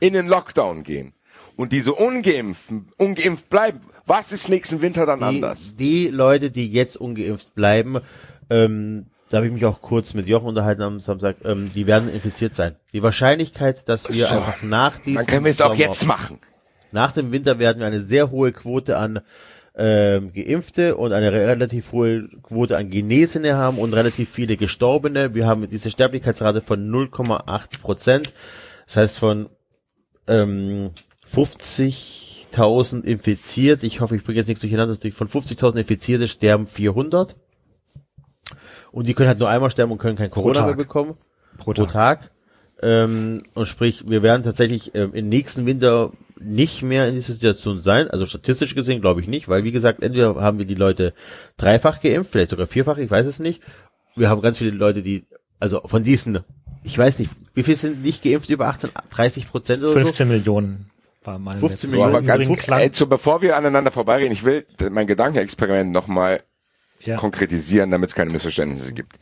in 0.00 0.14
den 0.14 0.26
Lockdown 0.26 0.82
gehen 0.82 1.12
und 1.56 1.72
diese 1.72 1.94
Ungeimpften, 1.94 2.90
ungeimpft 2.96 3.48
bleiben, 3.50 3.82
was 4.06 4.32
ist 4.32 4.48
nächsten 4.48 4.80
Winter 4.80 5.06
dann 5.06 5.20
die, 5.20 5.24
anders? 5.24 5.74
die 5.76 6.08
Leute, 6.08 6.50
die 6.50 6.70
jetzt 6.70 6.96
ungeimpft 6.96 7.54
bleiben, 7.54 7.98
ähm, 8.50 9.06
da 9.30 9.38
habe 9.38 9.46
ich 9.46 9.52
mich 9.52 9.64
auch 9.64 9.80
kurz 9.80 10.12
mit 10.14 10.26
Jochen 10.26 10.48
unterhalten 10.48 10.82
am 10.82 11.00
Samstag, 11.00 11.36
ähm, 11.44 11.70
die 11.74 11.86
werden 11.86 12.12
infiziert 12.12 12.54
sein. 12.54 12.76
Die 12.92 13.02
Wahrscheinlichkeit, 13.02 13.88
dass 13.88 14.12
wir 14.12 14.26
So. 14.26 14.34
einfach 14.34 14.62
nach 14.62 14.96
diesem 14.98 15.14
Dann 15.14 15.26
können 15.26 15.44
wir 15.44 15.50
es 15.50 15.60
auch 15.62 15.74
jetzt 15.74 16.06
machen. 16.06 16.38
Nach 16.90 17.12
dem 17.12 17.32
Winter 17.32 17.58
werden 17.58 17.78
wir 17.80 17.86
eine 17.86 18.00
sehr 18.00 18.30
hohe 18.30 18.52
Quote 18.52 18.98
an 18.98 19.20
ähm, 19.74 20.34
Geimpfte 20.34 20.96
und 20.96 21.14
eine 21.14 21.32
re- 21.32 21.46
relativ 21.46 21.92
hohe 21.92 22.28
Quote 22.42 22.76
an 22.76 22.90
Genesene 22.90 23.56
haben 23.56 23.78
und 23.78 23.94
relativ 23.94 24.28
viele 24.28 24.56
Gestorbene. 24.56 25.34
Wir 25.34 25.46
haben 25.46 25.66
diese 25.70 25.90
Sterblichkeitsrate 25.90 26.60
von 26.60 26.90
0,8 26.90 27.80
Prozent. 27.80 28.34
Das 28.84 28.96
heißt 28.96 29.18
von 29.18 29.48
ähm, 30.26 30.90
50.000 32.52 33.04
infiziert. 33.04 33.82
Ich 33.82 34.00
hoffe, 34.00 34.16
ich 34.16 34.24
bringe 34.24 34.38
jetzt 34.38 34.48
nichts 34.48 34.60
durcheinander. 34.60 34.96
Von 35.12 35.28
50.000 35.28 35.76
Infizierte 35.76 36.28
sterben 36.28 36.66
400. 36.66 37.36
Und 38.90 39.06
die 39.06 39.14
können 39.14 39.28
halt 39.28 39.38
nur 39.38 39.48
einmal 39.48 39.70
sterben 39.70 39.92
und 39.92 39.98
können 39.98 40.16
kein 40.16 40.30
Corona 40.30 40.54
Tag. 40.54 40.66
mehr 40.66 40.76
bekommen. 40.76 41.16
Pro 41.58 41.72
Pro 41.72 41.86
Tag. 41.86 42.30
Ähm, 42.82 43.42
und 43.54 43.68
sprich, 43.68 44.08
wir 44.08 44.22
werden 44.22 44.42
tatsächlich 44.42 44.94
ähm, 44.94 45.14
im 45.14 45.28
nächsten 45.28 45.66
Winter 45.66 46.12
nicht 46.40 46.82
mehr 46.82 47.08
in 47.08 47.14
dieser 47.14 47.32
Situation 47.32 47.80
sein. 47.80 48.10
Also 48.10 48.26
statistisch 48.26 48.74
gesehen 48.74 49.00
glaube 49.00 49.20
ich 49.20 49.28
nicht, 49.28 49.48
weil 49.48 49.62
wie 49.64 49.72
gesagt, 49.72 50.02
entweder 50.02 50.34
haben 50.36 50.58
wir 50.58 50.66
die 50.66 50.74
Leute 50.74 51.14
dreifach 51.56 52.00
geimpft, 52.00 52.32
vielleicht 52.32 52.50
sogar 52.50 52.66
vierfach, 52.66 52.98
ich 52.98 53.10
weiß 53.10 53.26
es 53.26 53.38
nicht. 53.38 53.62
Wir 54.16 54.28
haben 54.28 54.42
ganz 54.42 54.58
viele 54.58 54.72
Leute, 54.72 55.02
die, 55.02 55.24
also 55.60 55.80
von 55.84 56.02
diesen, 56.02 56.40
ich 56.82 56.98
weiß 56.98 57.20
nicht, 57.20 57.30
wie 57.54 57.62
viel 57.62 57.76
sind 57.76 58.02
nicht 58.02 58.24
geimpft 58.24 58.50
über 58.50 58.66
18, 58.66 58.90
30 59.10 59.48
Prozent 59.48 59.82
oder 59.84 59.92
15 59.92 60.26
Millionen 60.26 60.91
war 61.26 61.38
meine 61.38 61.60
15 61.60 61.68
letzte 61.70 61.86
So, 61.86 61.90
Millionen. 61.90 62.12
Zahl. 62.12 62.18
aber 62.18 62.26
ganz, 62.26 62.44
Übrigens 62.46 62.62
klang- 62.64 62.80
äh, 62.80 62.90
so, 62.92 63.06
bevor 63.06 63.42
wir 63.42 63.56
aneinander 63.56 63.90
vorbeireden, 63.90 64.32
ich 64.32 64.44
will 64.44 64.66
mein 64.90 65.06
Gedankenexperiment 65.06 65.90
nochmal 65.92 66.42
ja. 67.00 67.16
konkretisieren, 67.16 67.90
damit 67.90 68.10
es 68.10 68.14
keine 68.14 68.30
Missverständnisse 68.30 68.92
gibt. 68.92 69.16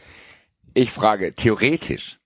Ich 0.74 0.90
frage, 0.90 1.34
theoretisch, 1.34 2.18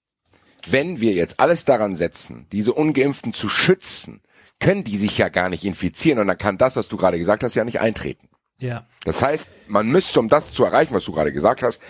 wenn 0.68 1.00
wir 1.00 1.12
jetzt 1.12 1.40
alles 1.40 1.64
daran 1.64 1.96
setzen, 1.96 2.46
diese 2.52 2.72
Ungeimpften 2.72 3.32
zu 3.34 3.48
schützen, 3.48 4.22
können 4.60 4.84
die 4.84 4.96
sich 4.96 5.18
ja 5.18 5.28
gar 5.28 5.48
nicht 5.48 5.64
infizieren 5.64 6.18
und 6.18 6.26
dann 6.26 6.38
kann 6.38 6.58
das, 6.58 6.76
was 6.76 6.88
du 6.88 6.96
gerade 6.96 7.18
gesagt 7.18 7.42
hast, 7.42 7.54
ja 7.54 7.64
nicht 7.64 7.80
eintreten. 7.80 8.28
ja. 8.58 8.86
Das 9.04 9.20
heißt, 9.22 9.46
man 9.66 9.88
müsste, 9.88 10.20
um 10.20 10.28
das 10.30 10.52
zu 10.52 10.64
erreichen, 10.64 10.94
was 10.94 11.04
du 11.04 11.12
gerade 11.12 11.32
gesagt 11.32 11.62
hast, 11.62 11.82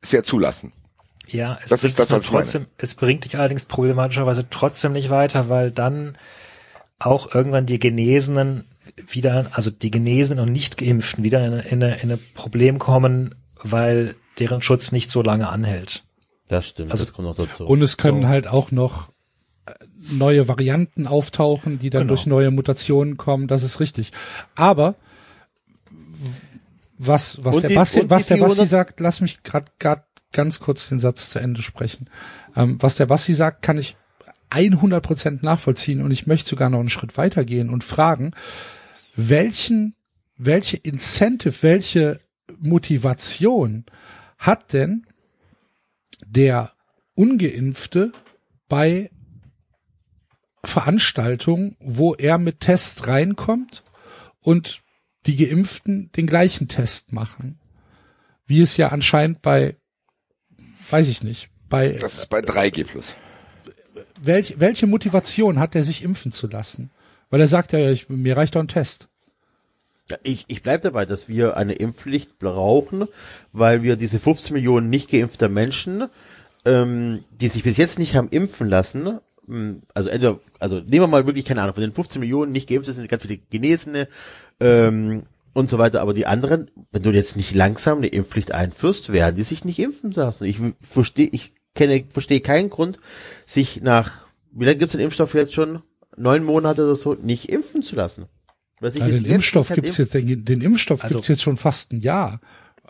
es 0.00 0.10
ja 0.12 0.22
zulassen. 0.24 0.72
Ja, 1.28 1.58
es 1.62 1.70
Das 1.70 1.80
bringt 1.80 1.90
ist 1.90 1.98
das, 1.98 2.10
was 2.10 2.30
meine. 2.30 2.42
trotzdem, 2.44 2.66
es 2.78 2.94
bringt 2.94 3.24
dich 3.24 3.38
allerdings 3.38 3.64
problematischerweise 3.64 4.48
trotzdem 4.50 4.92
nicht 4.92 5.08
weiter, 5.10 5.48
weil 5.48 5.70
dann 5.70 6.18
auch 6.98 7.34
irgendwann 7.34 7.66
die 7.66 7.78
Genesenen 7.78 8.64
wieder, 9.08 9.46
also 9.52 9.70
die 9.70 9.90
Genesenen 9.90 10.40
und 10.46 10.52
nicht 10.52 10.76
Geimpften 10.76 11.24
wieder 11.24 11.44
in, 11.46 11.52
in, 11.54 11.82
eine, 11.84 11.96
in 12.02 12.12
ein 12.12 12.20
Problem 12.34 12.78
kommen, 12.78 13.34
weil 13.62 14.14
deren 14.38 14.60
Schutz 14.62 14.92
nicht 14.92 15.10
so 15.10 15.22
lange 15.22 15.48
anhält. 15.48 16.04
Das 16.48 16.68
stimmt, 16.68 16.90
Also- 16.90 17.04
das 17.04 17.12
kommt 17.14 17.28
noch 17.28 17.34
dazu. 17.36 17.64
Und 17.64 17.80
es 17.82 17.96
können 17.96 18.22
So. 18.22 18.28
halt 18.28 18.48
auch 18.48 18.70
noch 18.72 19.10
äh, 19.66 19.72
neue 20.10 20.48
Varianten 20.48 21.06
auftauchen, 21.06 21.78
die 21.78 21.88
dann 21.90 22.02
Genau. 22.02 22.08
durch 22.14 22.26
neue 22.26 22.50
Mutationen 22.50 23.16
kommen. 23.16 23.46
Das 23.46 23.62
ist 23.62 23.78
richtig. 23.80 24.10
Aber 24.56 24.96
was, 26.98 27.44
was 27.44 27.56
Und 27.56 27.62
der 27.62 27.70
die- 27.70 27.76
Basti, 27.76 27.98
was 28.10 28.26
der 28.26 28.36
Basti 28.36 28.56
400 28.56 28.68
sagt, 28.68 29.00
lass 29.00 29.20
mich 29.20 29.42
gerade 29.42 29.66
ganz 30.32 30.60
kurz 30.60 30.88
den 30.88 30.98
Satz 30.98 31.30
zu 31.30 31.38
Ende 31.38 31.62
sprechen. 31.62 32.08
Ähm, 32.56 32.76
was 32.80 32.96
der 32.96 33.06
Basti 33.06 33.34
sagt, 33.34 33.62
kann 33.62 33.78
ich 33.78 33.96
100% 34.50 35.38
nachvollziehen 35.42 36.02
und 36.02 36.10
ich 36.10 36.26
möchte 36.26 36.50
sogar 36.50 36.68
noch 36.68 36.80
einen 36.80 36.90
Schritt 36.90 37.16
weitergehen 37.16 37.70
und 37.70 37.84
fragen, 37.84 38.32
welchen, 39.16 39.94
welche 40.36 40.76
Incentive, 40.76 41.62
welche 41.62 42.20
Motivation 42.58 43.84
hat 44.38 44.72
denn 44.72 45.06
der 46.26 46.72
Ungeimpfte 47.14 48.12
bei 48.68 49.10
Veranstaltungen, 50.64 51.76
wo 51.80 52.14
er 52.14 52.38
mit 52.38 52.60
Test 52.60 53.06
reinkommt 53.06 53.82
und 54.40 54.82
die 55.26 55.36
Geimpften 55.36 56.10
den 56.12 56.26
gleichen 56.26 56.68
Test 56.68 57.12
machen. 57.12 57.58
Wie 58.46 58.60
es 58.60 58.76
ja 58.76 58.88
anscheinend 58.88 59.42
bei, 59.42 59.76
weiß 60.92 61.08
ich 61.08 61.22
nicht, 61.22 61.48
bei 61.68 61.88
Das 62.00 62.14
ist 62.14 62.28
bei 62.28 62.40
3G 62.40 62.84
plus. 62.84 63.14
welch, 64.20 64.56
welche 64.58 64.86
Motivation 64.86 65.58
hat 65.58 65.74
er 65.74 65.82
sich 65.82 66.02
impfen 66.04 66.32
zu 66.32 66.46
lassen? 66.46 66.90
Weil 67.30 67.40
er 67.40 67.48
sagt 67.48 67.72
ja, 67.72 67.90
ich, 67.90 68.08
mir 68.08 68.36
reicht 68.36 68.54
doch 68.54 68.60
ein 68.60 68.68
Test. 68.68 69.08
Ja, 70.10 70.18
ich, 70.22 70.44
ich 70.48 70.62
bleib 70.62 70.82
dabei, 70.82 71.06
dass 71.06 71.28
wir 71.28 71.56
eine 71.56 71.72
Impfpflicht 71.74 72.38
brauchen, 72.38 73.06
weil 73.52 73.82
wir 73.82 73.96
diese 73.96 74.18
15 74.18 74.52
Millionen 74.52 74.90
nicht 74.90 75.10
geimpfter 75.10 75.48
Menschen, 75.48 76.08
ähm, 76.64 77.24
die 77.30 77.48
sich 77.48 77.62
bis 77.62 77.76
jetzt 77.78 77.98
nicht 77.98 78.14
haben 78.14 78.28
impfen 78.28 78.68
lassen, 78.68 79.20
ähm, 79.48 79.82
also 79.94 80.08
entweder, 80.10 80.38
also 80.58 80.76
nehmen 80.80 81.04
wir 81.04 81.06
mal 81.06 81.26
wirklich 81.26 81.44
keine 81.44 81.62
Ahnung, 81.62 81.74
von 81.74 81.82
den 81.82 81.92
15 81.92 82.20
Millionen 82.20 82.52
nicht 82.52 82.68
geimpft 82.68 82.92
sind 82.92 83.08
ganz 83.08 83.22
viele 83.22 83.38
Genesene 83.50 84.08
ähm, 84.60 85.22
und 85.54 85.68
so 85.68 85.78
weiter, 85.78 86.00
aber 86.00 86.14
die 86.14 86.26
anderen, 86.26 86.70
wenn 86.92 87.02
du 87.02 87.10
jetzt 87.10 87.36
nicht 87.36 87.54
langsam 87.54 87.98
eine 87.98 88.08
Impfpflicht 88.08 88.52
einführst, 88.52 89.12
werden 89.12 89.36
die 89.36 89.42
sich 89.42 89.64
nicht 89.64 89.78
impfen 89.78 90.12
lassen. 90.12 90.44
Ich 90.44 90.58
verstehe, 90.80 91.28
ich 91.30 91.52
kenne, 91.74 92.04
verstehe 92.10 92.40
keinen 92.40 92.70
Grund, 92.70 92.98
sich 93.46 93.82
nach, 93.82 94.12
wie 94.52 94.64
lange 94.64 94.78
gibt's 94.78 94.92
den 94.92 95.00
Impfstoff 95.00 95.34
jetzt 95.34 95.54
schon? 95.54 95.82
Neun 96.16 96.44
Monate 96.44 96.84
oder 96.84 96.96
so, 96.96 97.14
nicht 97.14 97.48
impfen 97.48 97.82
zu 97.82 97.96
lassen. 97.96 98.26
Sich 98.80 98.96
Ja, 98.96 99.06
jetzt 99.06 99.16
den 99.16 99.24
jetzt 99.24 99.32
Impfstoff 99.34 99.70
nicht 99.70 99.76
gibt's 99.82 99.98
jetzt, 99.98 100.14
den, 100.14 100.44
den 100.44 100.60
Impfstoff 100.60 101.02
Also- 101.04 101.16
gibt's 101.16 101.28
jetzt 101.28 101.42
schon 101.42 101.56
fast 101.56 101.92
ein 101.92 102.00
Jahr. 102.00 102.40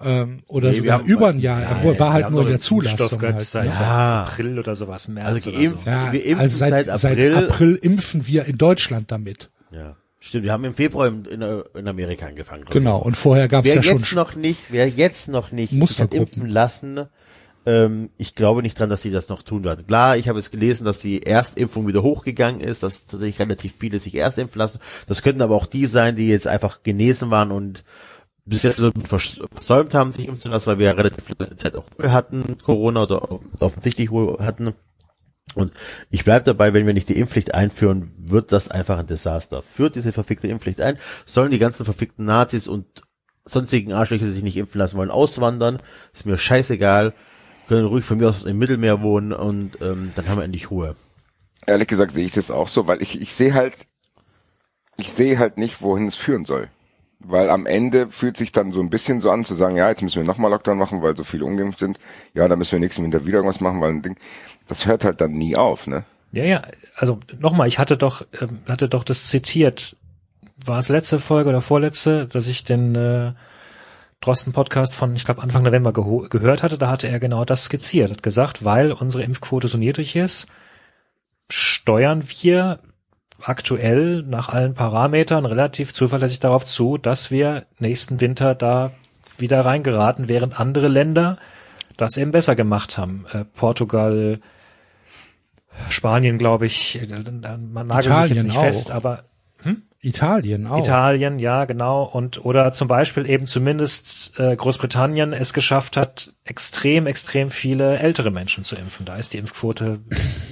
Ähm, 0.01 0.40
oder 0.48 0.70
Nee, 0.70 0.78
sogar 0.78 1.02
über 1.05 1.28
ein 1.28 1.39
Jahr. 1.39 1.60
Nein, 1.60 1.98
war 1.98 2.12
halt 2.14 2.30
nur 2.30 2.43
doch 2.44 2.48
der 2.48 2.60
Zulassung 2.60 3.20
halt. 3.20 3.43
Seit, 3.43 3.66
Ja. 3.66 3.74
seit 3.74 3.86
April 3.86 4.59
oder 4.59 4.74
sowas, 4.74 5.06
März 5.06 5.26
Also 5.28 5.51
oder 5.51 5.59
so. 5.60 5.64
Ja, 5.84 6.12
wir 6.12 6.24
impfen 6.24 6.40
also 6.40 6.56
seit, 6.56 6.86
seit 6.86 6.98
seit 6.98 7.18
April. 7.18 7.34
April 7.34 7.74
impfen 7.82 8.26
wir 8.26 8.47
in 8.47 8.56
Deutschland 8.56 9.10
damit. 9.12 9.51
Ja, 9.70 9.97
stimmt. 10.22 10.44
Wir 10.44 10.52
haben 10.52 10.64
im 10.64 10.74
Februar 10.74 11.08
in, 11.08 11.24
in, 11.24 11.42
in 11.42 11.88
Amerika 11.88 12.26
angefangen. 12.26 12.64
Genau. 12.70 12.98
Und 12.98 13.16
vorher 13.16 13.48
gab's 13.48 13.66
Wer 13.66 13.76
ja 13.76 13.82
schon. 13.82 13.98
jetzt 13.98 14.14
noch 14.14 14.34
nicht, 14.34 14.60
wer 14.70 14.88
jetzt 14.88 15.28
noch 15.28 15.52
nicht 15.52 15.72
impfen 15.72 16.48
lassen, 16.48 17.06
ähm, 17.64 18.10
ich 18.18 18.34
glaube 18.34 18.62
nicht 18.62 18.78
dran, 18.78 18.90
dass 18.90 19.02
sie 19.02 19.10
das 19.10 19.28
noch 19.28 19.42
tun 19.42 19.64
werden. 19.64 19.86
Klar, 19.86 20.16
ich 20.16 20.28
habe 20.28 20.38
es 20.38 20.50
gelesen, 20.50 20.84
dass 20.84 20.98
die 20.98 21.24
Erstimpfung 21.24 21.86
wieder 21.86 22.02
hochgegangen 22.02 22.60
ist, 22.60 22.82
dass 22.82 23.06
tatsächlich 23.06 23.38
relativ 23.38 23.74
viele 23.78 24.00
sich 24.00 24.14
erst 24.14 24.38
impfen 24.38 24.58
lassen. 24.58 24.80
Das 25.06 25.22
könnten 25.22 25.42
aber 25.42 25.54
auch 25.54 25.66
die 25.66 25.86
sein, 25.86 26.16
die 26.16 26.28
jetzt 26.28 26.46
einfach 26.46 26.82
genesen 26.82 27.30
waren 27.30 27.52
und 27.52 27.84
bis 28.44 28.64
jetzt 28.64 28.82
versäumt 29.04 29.94
haben, 29.94 30.10
sich 30.10 30.26
impfen 30.26 30.42
zu 30.42 30.48
lassen, 30.48 30.66
weil 30.66 30.78
wir 30.78 30.86
ja 30.86 30.92
relativ 30.92 31.24
lange 31.38 31.56
Zeit 31.56 31.76
auch 31.76 31.84
Ruhe 31.98 32.10
hatten, 32.10 32.58
Corona 32.62 33.04
oder 33.04 33.28
offensichtlich 33.60 34.10
Ruhe 34.10 34.38
hatten. 34.44 34.74
Und 35.55 35.73
ich 36.10 36.24
bleib 36.24 36.44
dabei, 36.44 36.73
wenn 36.73 36.86
wir 36.86 36.94
nicht 36.94 37.09
die 37.09 37.19
Impfpflicht 37.19 37.55
einführen, 37.55 38.10
wird 38.16 38.52
das 38.52 38.70
einfach 38.70 38.98
ein 38.98 39.06
Desaster. 39.06 39.62
Führt 39.62 39.97
diese 39.97 40.12
verfickte 40.12 40.48
Impfpflicht 40.48 40.81
ein, 40.81 40.98
sollen 41.27 41.51
die 41.51 41.59
ganzen 41.59 41.85
verfickten 41.85 42.24
Nazis 42.24 42.69
und 42.69 43.02
sonstigen 43.44 43.93
Arschlöcher, 43.93 44.27
die 44.27 44.32
sich 44.32 44.43
nicht 44.43 44.56
impfen 44.56 44.78
lassen 44.78 44.97
wollen, 44.97 45.10
auswandern. 45.10 45.78
Ist 46.14 46.27
mir 46.27 46.39
scheißegal. 46.39 47.12
Können 47.69 47.86
ruhig 47.86 48.05
von 48.05 48.19
mir 48.19 48.28
aus 48.28 48.44
im 48.44 48.59
Mittelmeer 48.59 49.02
wohnen 49.02 49.32
und 49.32 49.81
ähm, 49.81 50.12
dann 50.16 50.28
haben 50.28 50.39
wir 50.39 50.44
endlich 50.44 50.70
Ruhe. 50.70 50.97
Ehrlich 51.66 51.89
gesagt 51.89 52.12
sehe 52.12 52.24
ich 52.24 52.32
das 52.32 52.51
auch 52.51 52.69
so, 52.69 52.86
weil 52.86 53.02
ich, 53.02 53.20
ich 53.20 53.32
sehe 53.32 53.55
halt, 53.55 53.86
ich 54.97 55.12
sehe 55.12 55.39
halt 55.39 55.59
nicht, 55.59 55.81
wohin 55.81 56.09
es 56.09 56.16
führen 56.16 56.44
soll. 56.44 56.69
Weil 57.24 57.50
am 57.50 57.66
Ende 57.66 58.10
fühlt 58.10 58.36
sich 58.36 58.52
dann 58.52 58.72
so 58.72 58.80
ein 58.80 58.90
bisschen 58.90 59.20
so 59.20 59.30
an 59.30 59.44
zu 59.44 59.54
sagen, 59.54 59.76
ja, 59.76 59.88
jetzt 59.88 60.02
müssen 60.02 60.20
wir 60.20 60.26
nochmal 60.26 60.50
Lockdown 60.50 60.78
machen, 60.78 61.02
weil 61.02 61.16
so 61.16 61.24
viele 61.24 61.44
ungeimpft 61.44 61.78
sind. 61.78 61.98
Ja, 62.34 62.48
dann 62.48 62.58
müssen 62.58 62.72
wir 62.72 62.80
nächsten 62.80 63.02
Winter 63.02 63.26
wieder 63.26 63.38
irgendwas 63.38 63.60
machen, 63.60 63.80
weil 63.80 63.90
ein 63.90 64.02
Ding, 64.02 64.16
das 64.68 64.86
hört 64.86 65.04
halt 65.04 65.20
dann 65.20 65.32
nie 65.32 65.56
auf, 65.56 65.86
ne? 65.86 66.04
Ja, 66.32 66.44
ja, 66.44 66.62
also 66.96 67.20
nochmal, 67.38 67.68
ich 67.68 67.78
hatte 67.78 67.96
doch, 67.96 68.24
ähm, 68.40 68.60
hatte 68.66 68.88
doch 68.88 69.04
das 69.04 69.28
zitiert. 69.28 69.96
War 70.64 70.78
es 70.78 70.88
letzte 70.88 71.18
Folge 71.18 71.50
oder 71.50 71.60
vorletzte, 71.60 72.26
dass 72.26 72.48
ich 72.48 72.64
den 72.64 72.94
äh, 72.94 73.32
Drosten-Podcast 74.22 74.94
von, 74.94 75.14
ich 75.14 75.24
glaube, 75.24 75.42
Anfang 75.42 75.62
November 75.64 75.92
gehört 75.92 76.62
hatte, 76.62 76.78
da 76.78 76.88
hatte 76.88 77.08
er 77.08 77.20
genau 77.20 77.44
das 77.44 77.64
skizziert, 77.64 78.10
hat 78.10 78.22
gesagt, 78.22 78.64
weil 78.64 78.92
unsere 78.92 79.24
Impfquote 79.24 79.68
so 79.68 79.76
niedrig 79.78 80.16
ist, 80.16 80.46
steuern 81.50 82.22
wir 82.40 82.78
aktuell 83.44 84.23
nach 84.23 84.48
allen 84.48 84.74
Parametern 84.74 85.47
relativ 85.47 85.93
zuverlässig 85.94 86.40
darauf 86.40 86.64
zu, 86.64 86.97
dass 86.97 87.31
wir 87.31 87.66
nächsten 87.78 88.20
Winter 88.20 88.55
da 88.55 88.93
wieder 89.39 89.64
reingeraten, 89.64 90.28
während 90.28 90.59
andere 90.59 90.89
Länder 90.89 91.39
das 91.97 92.16
eben 92.16 92.31
besser 92.31 92.55
gemacht 92.56 92.98
haben. 92.98 93.27
Äh, 93.32 93.44
Portugal, 93.44 94.40
Spanien, 95.89 96.39
glaube 96.39 96.66
ich, 96.66 97.01
äh, 97.01 97.06
man 97.73 97.86
nagelt 97.86 98.31
mich 98.31 98.36
jetzt 98.36 98.44
nicht 98.44 98.56
auch. 98.56 98.62
fest, 98.62 98.90
aber 98.90 99.24
Italien 100.05 100.66
auch. 100.66 100.80
Italien, 100.80 101.39
ja, 101.39 101.64
genau. 101.64 102.02
Und 102.02 102.44
oder 102.44 102.72
zum 102.72 102.89
Beispiel 102.89 103.28
eben 103.30 103.47
zumindest 103.47 104.39
äh, 104.39 104.56
Großbritannien 104.56 105.32
es 105.32 105.52
geschafft 105.52 105.97
hat, 105.97 106.34
extrem, 106.44 107.06
extrem 107.06 107.51
viele 107.51 107.98
ältere 107.98 108.32
Menschen 108.32 108.64
zu 108.64 108.74
impfen. 108.74 109.06
Da 109.06 109.16
ist 109.16 109.32
die 109.32 109.39
Impfquote 109.39 110.01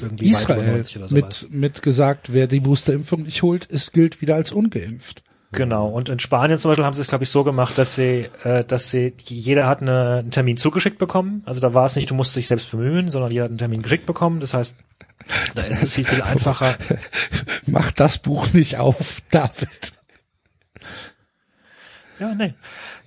irgendwie 0.01 0.33
weit 0.33 0.45
über 0.45 0.55
Israel 0.55 0.73
90 0.77 0.97
oder 0.99 1.09
sowas. 1.09 1.43
mit, 1.43 1.53
mit 1.53 1.83
gesagt, 1.83 2.33
wer 2.33 2.47
die 2.47 2.61
Boosterimpfung 2.61 3.25
nicht 3.25 3.43
holt, 3.43 3.65
ist, 3.65 3.93
gilt 3.93 4.21
wieder 4.21 4.37
als 4.37 4.53
ungeimpft. 4.53 5.25
Genau. 5.53 5.89
Und 5.89 6.09
in 6.09 6.21
Spanien 6.21 6.59
zum 6.59 6.71
Beispiel 6.71 6.85
haben 6.85 6.95
sie 6.95 7.01
es, 7.03 7.09
glaube 7.09 7.25
ich, 7.25 7.31
so 7.31 7.43
gemacht, 7.43 7.77
dass 7.77 7.97
sie, 7.97 8.29
äh, 8.45 8.63
dass 8.65 8.91
sie, 8.91 9.15
jeder 9.25 9.67
hat 9.67 9.81
eine, 9.83 10.19
einen 10.21 10.31
Termin 10.31 10.57
zugeschickt 10.57 10.99
bekommen. 10.99 11.43
Also 11.45 11.61
da 11.61 11.75
war 11.75 11.87
es 11.87 11.97
nicht, 11.97 12.09
du 12.09 12.15
musst 12.15 12.37
dich 12.37 12.47
selbst 12.47 12.71
bemühen, 12.71 13.11
sondern 13.11 13.33
jeder 13.33 13.45
hat 13.45 13.51
einen 13.51 13.59
Termin 13.59 13.83
geschickt 13.83 14.07
bekommen. 14.07 14.39
Das 14.41 14.55
heißt, 14.55 14.77
da 15.57 15.63
ist 15.63 15.83
es 15.83 15.95
viel, 15.95 16.05
viel 16.05 16.23
einfacher. 16.23 16.77
Mach 17.67 17.91
das 17.91 18.19
Buch 18.19 18.53
nicht 18.53 18.79
auf, 18.79 19.23
David. 19.33 19.93
Ja, 22.21 22.35
nee. 22.35 22.53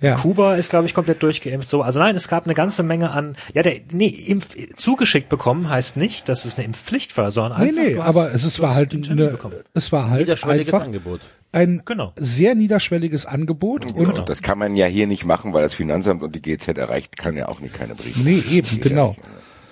Ja. 0.00 0.16
Kuba 0.16 0.56
ist, 0.56 0.70
glaube 0.70 0.86
ich, 0.86 0.92
komplett 0.92 1.22
durchgeimpft. 1.22 1.68
So, 1.68 1.82
also 1.82 2.00
nein, 2.00 2.16
es 2.16 2.26
gab 2.28 2.44
eine 2.44 2.54
ganze 2.54 2.82
Menge 2.82 3.12
an. 3.12 3.36
Ja, 3.54 3.62
der, 3.62 3.80
nee, 3.92 4.08
Impf, 4.08 4.48
zugeschickt 4.76 5.28
bekommen 5.28 5.70
heißt 5.70 5.96
nicht, 5.96 6.28
dass 6.28 6.44
es 6.44 6.56
eine 6.56 6.64
Impfpflicht 6.66 7.16
war, 7.16 7.30
sondern 7.30 7.60
Nee, 7.62 7.68
einfach. 7.68 7.82
nee, 7.82 7.96
hast- 7.98 8.06
aber 8.08 8.34
es 8.34 8.44
ist, 8.44 8.58
du 8.58 8.62
war 8.62 8.74
halt 8.74 8.92
eine, 8.92 9.30
bekommen. 9.30 9.54
es 9.72 9.92
war 9.92 10.10
halt 10.10 10.28
einfach 10.44 10.82
Angebot. 10.82 11.20
Ein 11.54 11.82
Genau. 11.84 12.12
sehr 12.16 12.54
niederschwelliges 12.54 13.26
Angebot 13.26 13.86
und 13.86 13.96
Und 13.96 14.28
das 14.28 14.42
kann 14.42 14.58
man 14.58 14.76
ja 14.76 14.86
hier 14.86 15.06
nicht 15.06 15.24
machen, 15.24 15.52
weil 15.52 15.62
das 15.62 15.74
Finanzamt 15.74 16.22
und 16.22 16.34
die 16.34 16.42
GZ 16.42 16.76
erreicht, 16.78 17.16
kann 17.16 17.36
ja 17.36 17.48
auch 17.48 17.60
nicht 17.60 17.74
keine 17.74 17.94
Briefe. 17.94 18.20
nee, 18.20 18.42
eben, 18.50 18.80
genau. 18.80 19.16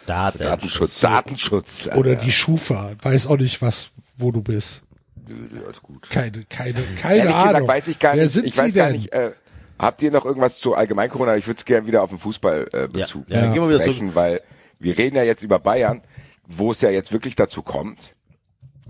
Daten. 0.07 0.39
Datenschutz, 0.39 1.01
Datenschutz. 1.01 1.89
Oder 1.95 2.17
die 2.17 2.33
Schufa, 2.33 2.93
weiß 3.03 3.27
auch 3.29 3.39
nicht 3.39 3.63
was, 3.63 3.91
wo 4.17 4.33
du 4.33 4.43
bist. 4.43 4.83
Nö, 5.29 5.61
Alles 5.65 5.81
gut. 5.83 6.11
Keine, 6.11 6.45
keine, 6.49 6.83
keine 7.01 7.19
Ehrlich 7.19 7.35
Ahnung. 7.35 7.49
gesagt 7.49 7.69
weiß 7.69 7.89
ich 7.89 7.99
gar 7.99 8.17
Wer 8.17 8.25
nicht, 8.25 8.33
sind 8.33 8.47
ich 8.47 8.55
Sie 8.55 8.61
weiß 8.61 8.73
denn? 8.73 8.83
gar 8.83 8.91
nicht, 8.91 9.13
äh, 9.13 9.31
habt 9.79 10.03
ihr 10.03 10.11
noch 10.11 10.25
irgendwas 10.25 10.59
zu 10.59 10.75
allgemein 10.75 11.09
Corona? 11.09 11.37
Ich 11.37 11.47
würde 11.47 11.59
es 11.59 11.65
gerne 11.65 11.87
wieder 11.87 12.03
auf 12.03 12.11
den 12.11 12.19
Fußballbezug 12.19 12.75
äh, 12.75 12.81
Ja, 12.81 12.87
Bezug 13.07 13.25
ja, 13.31 13.41
dann 13.43 13.53
gehen 13.55 13.63
wir 13.63 13.69
wieder 13.69 13.83
sprechen, 13.83 14.15
weil 14.17 14.41
wir 14.81 14.99
reden 14.99 15.17
ja 15.17 15.23
jetzt 15.23 15.45
über 15.45 15.61
Bayern, 15.61 16.01
wo 16.49 16.73
es 16.73 16.81
ja 16.81 16.91
jetzt 16.91 17.13
wirklich 17.13 17.37
dazu 17.37 17.63
kommt. 17.63 18.13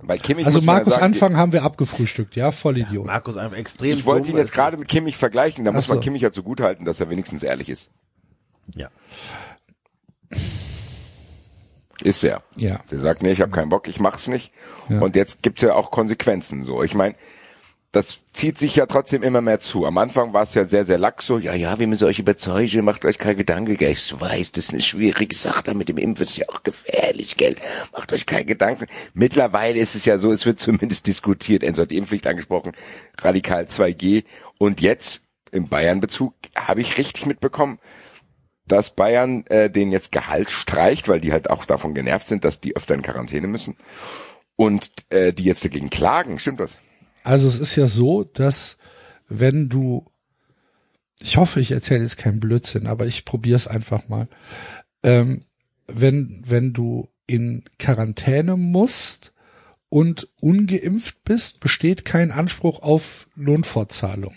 Weil 0.01 0.19
Kimmich 0.19 0.47
also 0.47 0.61
ja 0.61 0.65
Markus 0.65 0.95
sagen, 0.95 1.05
Anfang 1.05 1.37
haben 1.37 1.53
wir 1.53 1.63
abgefrühstückt, 1.63 2.35
ja, 2.35 2.51
Vollidiot. 2.51 3.07
Markus 3.07 3.37
einfach 3.37 3.57
extrem. 3.57 3.93
Ich 3.93 4.07
wollte 4.07 4.31
ihn 4.31 4.37
jetzt 4.37 4.53
gerade 4.53 4.77
mit 4.77 4.89
Kimmich 4.89 5.17
vergleichen, 5.17 5.65
da 5.65 5.73
muss 5.73 5.87
so. 5.87 5.95
man 5.95 6.03
Kimmich 6.03 6.23
ja 6.23 6.33
zugutehalten, 6.33 6.85
dass 6.85 7.01
er 7.01 7.11
wenigstens 7.11 7.43
ehrlich 7.43 7.69
ist. 7.69 7.91
Ja. 8.75 8.89
Ist 12.03 12.25
er. 12.25 12.43
Ja. 12.57 12.81
Der 12.91 12.99
sagt, 12.99 13.23
nee, 13.23 13.33
ich 13.33 13.41
habe 13.41 13.53
keinen 13.53 13.69
Bock, 13.69 13.87
ich 13.87 14.01
mach's 14.01 14.29
nicht. 14.29 14.53
Ja. 14.89 15.01
Und 15.01 15.15
jetzt 15.15 15.43
gibt's 15.43 15.63
ja 15.63 15.75
auch 15.75 15.91
Konsequenzen. 15.91 16.65
So, 16.65 16.83
ich 16.83 16.95
meine, 16.95 17.15
das 17.93 18.21
zieht 18.33 18.57
sich 18.57 18.77
ja 18.77 18.87
trotzdem 18.87 19.23
immer 19.23 19.43
mehr 19.43 19.61
zu. 19.61 19.85
Am 19.85 19.99
Anfang 19.99 20.33
war 20.33 20.45
es 20.45 20.55
ja 20.55 20.65
sehr, 20.65 20.87
sehr 20.87 20.97
lax 20.97 21.27
so, 21.27 21.39
ja, 21.39 21.53
ja, 21.53 21.79
wir 21.79 21.87
müssen 21.87 22.07
euch 22.07 22.19
überzeugen, 22.19 22.87
macht 22.87 23.05
euch 23.05 23.19
keine 23.19 23.37
Gedanken, 23.37 23.77
gell. 23.77 23.93
Ich 23.93 24.19
weiß, 24.19 24.53
das 24.53 24.65
ist 24.65 24.71
eine 24.71 24.81
schwierige 24.81 25.37
Sache, 25.37 25.63
da 25.65 25.75
mit 25.75 25.91
dem 25.91 25.99
Impfen 25.99 26.25
ist 26.25 26.39
ja 26.39 26.49
auch 26.49 26.63
gefährlich, 26.63 27.37
gell. 27.37 27.55
Macht 27.93 28.15
euch 28.15 28.25
keine 28.25 28.47
Gedanken. 28.47 28.87
Mittlerweile 29.13 29.79
ist 29.79 29.95
es 29.95 30.07
ja 30.07 30.17
so, 30.17 30.33
es 30.33 30.47
wird 30.47 30.59
zumindest 30.59 31.07
diskutiert. 31.07 31.63
Enzo 31.63 31.83
hat 31.83 31.91
die 31.91 31.99
Impfpflicht 31.99 32.27
angesprochen, 32.27 32.73
radikal 33.21 33.65
2G. 33.65 34.25
Und 34.57 34.81
jetzt, 34.81 35.25
im 35.51 35.69
Bayern-Bezug, 35.69 36.33
habe 36.57 36.81
ich 36.81 36.97
richtig 36.97 37.27
mitbekommen, 37.27 37.79
dass 38.67 38.95
Bayern 38.95 39.45
äh, 39.49 39.69
den 39.69 39.93
jetzt 39.93 40.13
Gehalt 40.13 40.51
streicht, 40.51 41.09
weil 41.09 41.21
die 41.21 41.33
halt 41.33 41.51
auch 41.51 41.67
davon 41.67 41.93
genervt 41.93 42.27
sind, 42.27 42.47
dass 42.47 42.59
die 42.59 42.75
öfter 42.75 42.95
in 42.95 43.03
Quarantäne 43.03 43.49
müssen. 43.49 43.77
Und 44.57 44.91
äh, 45.11 45.35
die 45.35 45.45
jetzt 45.45 45.63
dagegen 45.63 45.91
klagen, 45.91 46.39
stimmt 46.39 46.61
das? 46.61 46.79
Also 47.25 47.49
es 47.49 47.59
ist 47.59 47.77
ja 47.77 47.87
so, 47.87 48.25
dass 48.25 48.79
wenn 49.29 49.69
du, 49.69 50.05
ich 51.21 51.37
hoffe, 51.37 51.61
ich 51.61 51.73
erzähle 51.73 52.03
jetzt 52.03 52.19
keinen 52.19 52.41
Blödsinn, 52.41 52.87
aber 52.87 53.07
ich 53.07 53.25
probiere 53.25 53.57
es 53.57 53.67
einfach 53.67 54.09
mal. 54.09 54.29
Ähm, 55.03 55.41
wenn, 55.87 56.43
wenn 56.47 56.73
du 56.73 57.09
in 57.27 57.65
Quarantäne 57.79 58.57
musst 58.57 59.33
und 59.89 60.29
ungeimpft 60.41 61.23
bist, 61.25 61.61
besteht 61.61 62.05
kein 62.05 62.31
Anspruch 62.31 62.81
auf 62.83 63.29
Lohnfortzahlung. 63.37 64.35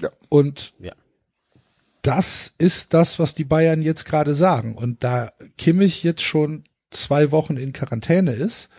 Ja. 0.00 0.10
Und 0.28 0.74
Ja. 0.78 0.92
das 2.02 2.54
ist 2.58 2.94
das, 2.94 3.18
was 3.18 3.34
die 3.34 3.44
Bayern 3.44 3.82
jetzt 3.82 4.04
gerade 4.04 4.34
sagen. 4.34 4.74
Und 4.76 5.04
da 5.04 5.32
Kimmich 5.58 6.02
jetzt 6.02 6.22
schon 6.22 6.64
zwei 6.90 7.30
Wochen 7.30 7.56
in 7.56 7.72
Quarantäne 7.72 8.32
ist, 8.32 8.70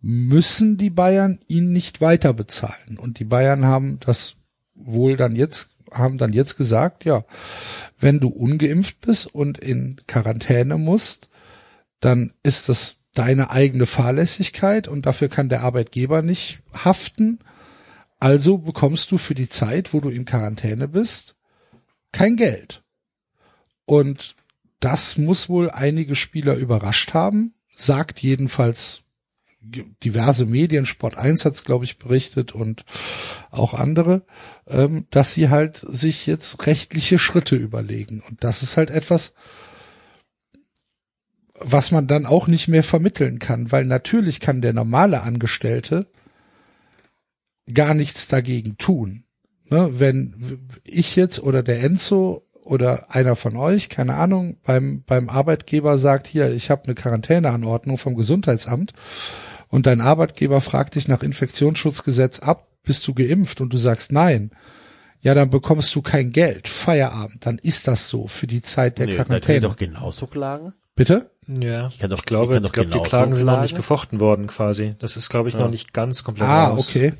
müssen 0.00 0.76
die 0.76 0.90
Bayern 0.90 1.40
ihn 1.46 1.72
nicht 1.72 2.00
weiter 2.00 2.32
bezahlen. 2.32 2.98
Und 2.98 3.18
die 3.18 3.24
Bayern 3.24 3.64
haben 3.66 3.98
das 4.00 4.36
wohl 4.74 5.16
dann 5.16 5.36
jetzt, 5.36 5.76
haben 5.92 6.18
dann 6.18 6.32
jetzt 6.32 6.56
gesagt, 6.56 7.04
ja, 7.04 7.24
wenn 7.98 8.20
du 8.20 8.28
ungeimpft 8.28 9.00
bist 9.00 9.26
und 9.26 9.58
in 9.58 10.00
Quarantäne 10.06 10.78
musst, 10.78 11.28
dann 12.00 12.32
ist 12.42 12.68
das 12.68 12.96
deine 13.14 13.50
eigene 13.50 13.86
Fahrlässigkeit 13.86 14.88
und 14.88 15.04
dafür 15.04 15.28
kann 15.28 15.48
der 15.48 15.62
Arbeitgeber 15.62 16.22
nicht 16.22 16.60
haften. 16.72 17.40
Also 18.18 18.58
bekommst 18.58 19.10
du 19.10 19.18
für 19.18 19.34
die 19.34 19.48
Zeit, 19.48 19.92
wo 19.92 20.00
du 20.00 20.08
in 20.08 20.24
Quarantäne 20.24 20.88
bist, 20.88 21.36
kein 22.12 22.36
Geld. 22.36 22.82
Und 23.84 24.36
das 24.78 25.18
muss 25.18 25.48
wohl 25.48 25.70
einige 25.70 26.14
Spieler 26.14 26.54
überrascht 26.54 27.12
haben, 27.12 27.54
sagt 27.74 28.20
jedenfalls 28.20 29.02
diverse 29.60 30.46
Medien, 30.46 30.86
Sport 30.86 31.18
1 31.18 31.44
hat 31.44 31.54
es, 31.54 31.64
glaube 31.64 31.84
ich, 31.84 31.98
berichtet 31.98 32.52
und 32.52 32.84
auch 33.50 33.74
andere, 33.74 34.24
ähm, 34.66 35.06
dass 35.10 35.34
sie 35.34 35.50
halt 35.50 35.76
sich 35.76 36.26
jetzt 36.26 36.66
rechtliche 36.66 37.18
Schritte 37.18 37.56
überlegen. 37.56 38.22
Und 38.28 38.42
das 38.42 38.62
ist 38.62 38.76
halt 38.76 38.90
etwas, 38.90 39.34
was 41.54 41.90
man 41.90 42.06
dann 42.06 42.24
auch 42.24 42.46
nicht 42.46 42.68
mehr 42.68 42.82
vermitteln 42.82 43.38
kann, 43.38 43.70
weil 43.70 43.84
natürlich 43.84 44.40
kann 44.40 44.62
der 44.62 44.72
normale 44.72 45.22
Angestellte 45.22 46.06
gar 47.72 47.92
nichts 47.92 48.28
dagegen 48.28 48.78
tun. 48.78 49.24
Ne, 49.68 50.00
wenn 50.00 50.34
ich 50.84 51.14
jetzt 51.14 51.40
oder 51.40 51.62
der 51.62 51.84
Enzo 51.84 52.48
oder 52.64 53.14
einer 53.14 53.36
von 53.36 53.56
euch, 53.56 53.88
keine 53.88 54.14
Ahnung, 54.14 54.56
beim, 54.64 55.04
beim 55.04 55.28
Arbeitgeber 55.28 55.96
sagt, 55.96 56.26
hier, 56.26 56.52
ich 56.52 56.70
habe 56.70 56.84
eine 56.84 56.94
Quarantäneanordnung 56.94 57.96
vom 57.96 58.16
Gesundheitsamt 58.16 58.94
und 59.70 59.86
dein 59.86 60.00
Arbeitgeber 60.02 60.60
fragt 60.60 60.94
dich 60.96 61.08
nach 61.08 61.22
Infektionsschutzgesetz 61.22 62.40
ab, 62.40 62.66
bist 62.84 63.06
du 63.08 63.14
geimpft 63.14 63.60
und 63.62 63.72
du 63.72 63.76
sagst 63.78 64.12
nein, 64.12 64.50
ja, 65.20 65.34
dann 65.34 65.50
bekommst 65.50 65.94
du 65.94 66.02
kein 66.02 66.32
Geld, 66.32 66.66
Feierabend, 66.68 67.44
dann 67.46 67.58
ist 67.58 67.88
das 67.88 68.08
so 68.08 68.26
für 68.26 68.46
die 68.46 68.62
Zeit 68.62 68.98
der 68.98 69.06
Nee, 69.06 69.12
da 69.12 69.16
kann 69.24 69.36
ich 69.36 69.42
Quarantäne. 69.42 69.60
doch 69.60 69.76
genauso 69.76 70.26
klagen. 70.26 70.72
Bitte? 70.96 71.30
Ja, 71.46 71.88
ich, 71.88 71.98
kann 71.98 72.10
doch- 72.10 72.24
glaube, 72.24 72.54
ich 72.54 72.56
kann 72.56 72.62
doch 72.62 72.68
ich 72.70 72.72
glaube, 72.74 72.90
die 72.90 73.08
Klagen 73.08 73.34
sind 73.34 73.46
noch 73.46 73.52
klagen. 73.54 73.62
nicht 73.64 73.76
gefochten 73.76 74.20
worden 74.20 74.46
quasi. 74.46 74.94
Das 74.98 75.16
ist, 75.16 75.28
glaube 75.30 75.48
ich, 75.48 75.54
noch 75.56 75.68
nicht 75.70 75.92
ganz 75.92 76.24
komplett 76.24 76.48
Ah, 76.48 76.68
raus. 76.68 76.88
okay. 76.88 77.14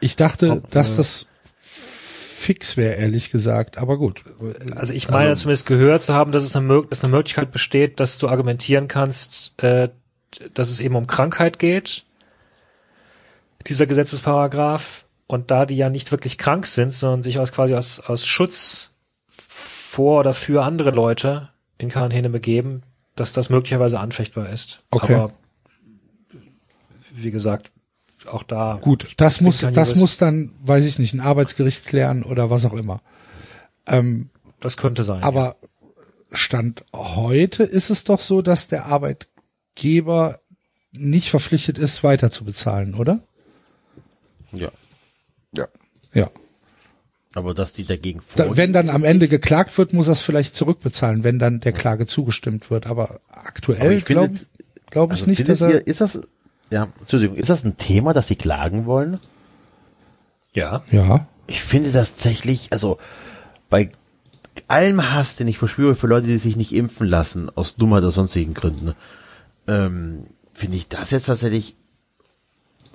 Ich 0.00 0.16
dachte, 0.16 0.50
Ob, 0.62 0.70
dass 0.70 0.94
äh, 0.94 0.96
das 0.98 1.26
fix 1.60 2.76
wäre, 2.76 2.94
ehrlich 2.94 3.30
gesagt, 3.30 3.78
aber 3.78 3.96
gut. 3.98 4.22
Also 4.74 4.92
ich 4.92 5.08
meine 5.08 5.34
zumindest 5.36 5.66
gehört 5.66 6.02
zu 6.02 6.14
haben, 6.14 6.32
dass 6.32 6.44
es 6.44 6.54
eine, 6.54 6.82
dass 6.88 7.02
eine 7.04 7.12
Möglichkeit 7.12 7.50
besteht, 7.52 7.98
dass 8.00 8.18
du 8.18 8.28
argumentieren 8.28 8.88
kannst, 8.88 9.52
äh, 9.62 9.88
dass 10.54 10.70
es 10.70 10.80
eben 10.80 10.96
um 10.96 11.06
Krankheit 11.06 11.58
geht, 11.58 12.04
dieser 13.66 13.86
Gesetzesparagraph, 13.86 15.06
und 15.26 15.50
da 15.50 15.66
die 15.66 15.76
ja 15.76 15.90
nicht 15.90 16.12
wirklich 16.12 16.38
krank 16.38 16.66
sind, 16.66 16.92
sondern 16.92 17.22
sich 17.22 17.38
aus 17.38 17.52
quasi 17.52 17.74
aus, 17.74 18.00
aus 18.00 18.26
Schutz 18.26 18.90
vor 19.28 20.20
oder 20.20 20.32
für 20.32 20.64
andere 20.64 20.90
Leute 20.90 21.48
in 21.78 21.88
Quarantäne 21.88 22.30
begeben, 22.30 22.82
dass 23.16 23.32
das 23.32 23.50
möglicherweise 23.50 23.98
anfechtbar 23.98 24.50
ist. 24.50 24.80
Okay. 24.90 25.14
Aber 25.14 25.32
wie 27.12 27.30
gesagt, 27.30 27.72
auch 28.26 28.42
da. 28.42 28.78
Gut, 28.80 29.14
das 29.16 29.40
muss, 29.40 29.60
das 29.60 29.72
Jurist. 29.74 29.96
muss 29.96 30.18
dann, 30.18 30.52
weiß 30.62 30.84
ich 30.84 30.98
nicht, 30.98 31.14
ein 31.14 31.20
Arbeitsgericht 31.20 31.86
klären 31.86 32.22
oder 32.22 32.50
was 32.50 32.64
auch 32.64 32.74
immer. 32.74 33.00
Ähm, 33.86 34.30
Das 34.60 34.76
könnte 34.76 35.04
sein. 35.04 35.22
ja. 35.22 35.28
aber 35.28 35.56
Stand 36.32 36.84
heute 36.94 37.62
ist 37.62 37.90
es 37.90 38.04
doch 38.04 38.20
so, 38.20 38.42
dass 38.42 38.68
der 38.68 38.86
Arbeitgeber 39.76 40.38
nicht 40.92 41.28
verpflichtet 41.28 41.78
ist, 41.78 42.02
weiter 42.02 42.30
zu 42.30 42.44
bezahlen, 42.44 42.94
oder? 42.94 43.20
Ja. 44.52 44.70
Ja. 45.54 45.68
Ja. 46.14 46.30
Aber 47.34 47.52
dass 47.52 47.74
die 47.74 47.84
dagegen 47.84 48.22
Da, 48.36 48.56
wenn 48.56 48.72
dann 48.72 48.88
am 48.88 49.04
Ende 49.04 49.28
geklagt 49.28 49.76
wird, 49.76 49.92
muss 49.92 50.08
er 50.08 50.12
es 50.12 50.22
vielleicht 50.22 50.54
zurückbezahlen, 50.54 51.22
wenn 51.22 51.38
dann 51.38 51.60
der 51.60 51.72
Klage 51.72 52.06
zugestimmt 52.06 52.70
wird. 52.70 52.86
Aber 52.86 53.20
aktuell 53.28 54.00
glaube 54.00 54.40
glaub 54.90 55.12
ich 55.12 55.20
also 55.20 55.30
nicht, 55.30 55.46
dass 55.46 55.60
er. 55.60 55.70
ihr, 55.70 55.86
ist 55.86 56.00
das, 56.00 56.18
ja, 56.70 56.88
Entschuldigung, 56.98 57.36
ist 57.36 57.50
das 57.50 57.62
ein 57.64 57.76
Thema, 57.76 58.14
dass 58.14 58.28
sie 58.28 58.36
klagen 58.36 58.86
wollen? 58.86 59.20
ja. 60.54 60.82
Ja. 60.90 61.26
Ich 61.48 61.62
finde 61.62 61.92
das 61.92 62.12
tatsächlich, 62.12 62.72
also 62.72 62.98
bei 63.70 63.90
allem 64.66 65.12
Hass, 65.12 65.36
den 65.36 65.46
ich 65.46 65.58
verspüre 65.58 65.94
für 65.94 66.08
Leute, 66.08 66.26
die 66.26 66.38
sich 66.38 66.56
nicht 66.56 66.74
impfen 66.74 67.06
lassen, 67.06 67.50
aus 67.54 67.76
Dummheit 67.76 68.02
oder 68.02 68.10
sonstigen 68.10 68.52
Gründen, 68.54 68.96
ähm, 69.66 70.26
finde 70.52 70.76
ich 70.76 70.88
das 70.88 71.10
jetzt 71.10 71.26
tatsächlich, 71.26 71.76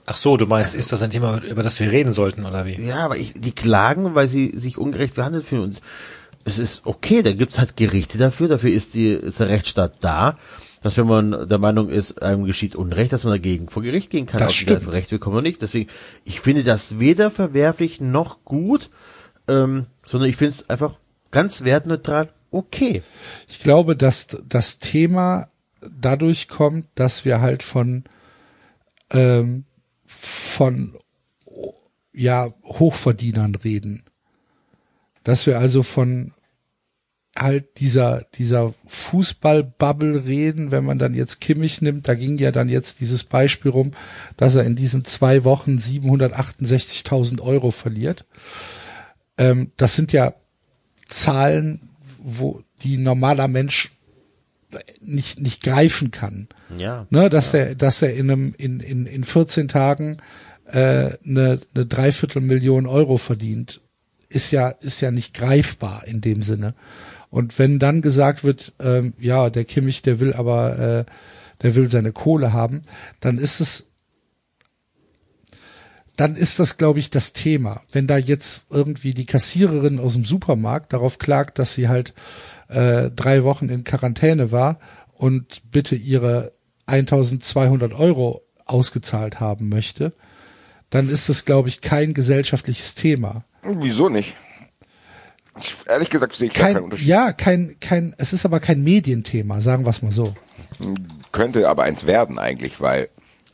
Ach 0.07 0.15
so, 0.15 0.35
du 0.35 0.47
meinst, 0.47 0.75
ist 0.75 0.91
das 0.91 1.03
ein 1.03 1.11
Thema, 1.11 1.43
über 1.43 1.61
das 1.61 1.79
wir 1.79 1.91
reden 1.91 2.11
sollten, 2.11 2.45
oder 2.45 2.65
wie? 2.65 2.81
ja, 2.81 3.05
aber 3.05 3.17
ich, 3.17 3.33
die 3.33 3.51
klagen, 3.51 4.15
weil 4.15 4.27
sie 4.27 4.51
sich 4.57 4.77
ungerecht 4.77 5.15
behandelt 5.15 5.45
fühlen 5.45 5.63
und 5.63 5.81
es 6.43 6.57
ist 6.57 6.81
okay, 6.85 7.21
da 7.21 7.31
gibt's 7.33 7.59
halt 7.59 7.77
Gerichte 7.77 8.17
dafür, 8.17 8.47
dafür 8.47 8.71
ist, 8.71 8.93
die, 8.93 9.11
ist 9.11 9.39
der 9.39 9.49
Rechtsstaat 9.49 9.95
da, 10.01 10.37
dass 10.81 10.97
wenn 10.97 11.05
man 11.05 11.47
der 11.47 11.59
Meinung 11.59 11.89
ist, 11.89 12.21
einem 12.21 12.45
geschieht 12.45 12.75
Unrecht, 12.75 13.13
dass 13.13 13.23
man 13.23 13.33
dagegen 13.33 13.69
vor 13.69 13.83
Gericht 13.83 14.09
gehen 14.09 14.25
kann. 14.25 14.39
Das 14.39 14.55
stimmt. 14.55 14.87
das 14.87 14.93
Recht 14.93 15.11
bekommen 15.11 15.35
oder 15.35 15.43
nicht. 15.43 15.61
Deswegen, 15.61 15.89
ich 16.25 16.41
finde 16.41 16.63
das 16.63 16.99
weder 16.99 17.29
verwerflich 17.29 18.01
noch 18.01 18.43
gut, 18.43 18.89
ähm, 19.47 19.85
sondern 20.05 20.29
ich 20.29 20.37
finde 20.37 20.55
es 20.55 20.69
einfach 20.69 20.95
ganz 21.29 21.63
wertneutral 21.63 22.29
okay. 22.49 23.03
Ich 23.47 23.59
glaube, 23.59 23.95
dass 23.95 24.41
das 24.47 24.79
Thema 24.79 25.50
dadurch 25.89 26.47
kommt, 26.47 26.87
dass 26.95 27.25
wir 27.25 27.41
halt 27.41 27.63
von 27.63 28.03
ähm, 29.11 29.65
von 30.05 30.95
ja 32.13 32.53
Hochverdienern 32.63 33.55
reden, 33.55 34.05
dass 35.23 35.45
wir 35.45 35.59
also 35.59 35.83
von 35.83 36.33
halt 37.37 37.79
dieser 37.79 38.23
dieser 38.35 38.73
Fußballbubble 38.85 40.25
reden, 40.25 40.71
wenn 40.71 40.83
man 40.83 40.99
dann 40.99 41.13
jetzt 41.13 41.39
Kimmich 41.39 41.81
nimmt, 41.81 42.07
da 42.07 42.13
ging 42.13 42.37
ja 42.37 42.51
dann 42.51 42.69
jetzt 42.69 42.99
dieses 42.99 43.23
Beispiel 43.23 43.71
rum, 43.71 43.91
dass 44.37 44.55
er 44.55 44.63
in 44.63 44.75
diesen 44.75 45.05
zwei 45.05 45.43
Wochen 45.43 45.77
768.000 45.77 47.41
Euro 47.41 47.71
verliert. 47.71 48.25
Ähm, 49.37 49.71
das 49.77 49.95
sind 49.95 50.13
ja 50.13 50.33
Zahlen, 51.07 51.89
wo 52.21 52.61
die 52.83 52.97
normaler 52.97 53.47
Mensch 53.47 53.91
nicht 55.01 55.39
nicht 55.39 55.63
greifen 55.63 56.11
kann. 56.11 56.47
Ja. 56.77 57.05
Ne, 57.09 57.29
dass 57.29 57.53
er 57.53 57.75
dass 57.75 58.01
er 58.01 58.13
in 58.13 58.31
einem 58.31 58.55
in 58.57 58.79
in 58.79 59.05
in 59.05 59.23
14 59.23 59.67
Tagen 59.67 60.17
äh, 60.65 61.11
eine 61.25 61.59
eine 61.73 61.85
Dreiviertelmillion 61.85 62.85
Euro 62.85 63.17
verdient, 63.17 63.81
ist 64.29 64.51
ja 64.51 64.69
ist 64.69 65.01
ja 65.01 65.11
nicht 65.11 65.33
greifbar 65.33 66.03
in 66.07 66.21
dem 66.21 66.43
Sinne. 66.43 66.75
Und 67.29 67.57
wenn 67.59 67.79
dann 67.79 68.01
gesagt 68.01 68.43
wird, 68.43 68.73
ähm, 68.81 69.13
ja, 69.17 69.49
der 69.49 69.63
Kimmich, 69.63 70.01
der 70.01 70.19
will 70.19 70.33
aber 70.33 70.79
äh, 70.79 71.05
der 71.61 71.75
will 71.75 71.89
seine 71.89 72.11
Kohle 72.11 72.53
haben, 72.53 72.83
dann 73.19 73.37
ist 73.37 73.61
es 73.61 73.87
dann 76.17 76.35
ist 76.35 76.59
das, 76.59 76.77
glaube 76.77 76.99
ich, 76.99 77.09
das 77.09 77.33
Thema. 77.33 77.81
Wenn 77.91 78.05
da 78.05 78.17
jetzt 78.17 78.67
irgendwie 78.69 79.13
die 79.13 79.25
Kassiererin 79.25 79.97
aus 79.97 80.13
dem 80.13 80.25
Supermarkt 80.25 80.93
darauf 80.93 81.17
klagt, 81.17 81.57
dass 81.57 81.73
sie 81.73 81.87
halt 81.87 82.13
äh, 82.71 83.11
drei 83.11 83.43
Wochen 83.43 83.69
in 83.69 83.83
Quarantäne 83.83 84.51
war 84.51 84.79
und 85.13 85.61
bitte 85.71 85.95
ihre 85.95 86.51
1200 86.87 87.93
Euro 87.93 88.41
ausgezahlt 88.65 89.39
haben 89.39 89.69
möchte, 89.69 90.13
dann 90.89 91.09
ist 91.09 91.29
das, 91.29 91.45
glaube 91.45 91.69
ich, 91.69 91.81
kein 91.81 92.13
gesellschaftliches 92.13 92.95
Thema. 92.95 93.45
Wieso 93.63 94.09
nicht? 94.09 94.35
Ich, 95.59 95.75
ehrlich 95.87 96.09
gesagt 96.09 96.33
sehe 96.33 96.47
ich 96.47 96.53
da 96.53 96.61
keinen 96.61 96.73
Kein, 96.75 96.83
Unterschied. 96.83 97.07
ja, 97.07 97.33
kein, 97.33 97.75
kein, 97.79 98.15
es 98.17 98.33
ist 98.33 98.45
aber 98.45 98.59
kein 98.59 98.83
Medienthema, 98.83 99.61
sagen 99.61 99.85
wir 99.85 99.89
es 99.89 100.01
mal 100.01 100.11
so. 100.11 100.33
Könnte 101.31 101.67
aber 101.69 101.83
eins 101.83 102.05
werden 102.05 102.39
eigentlich, 102.39 102.81
weil 102.81 103.09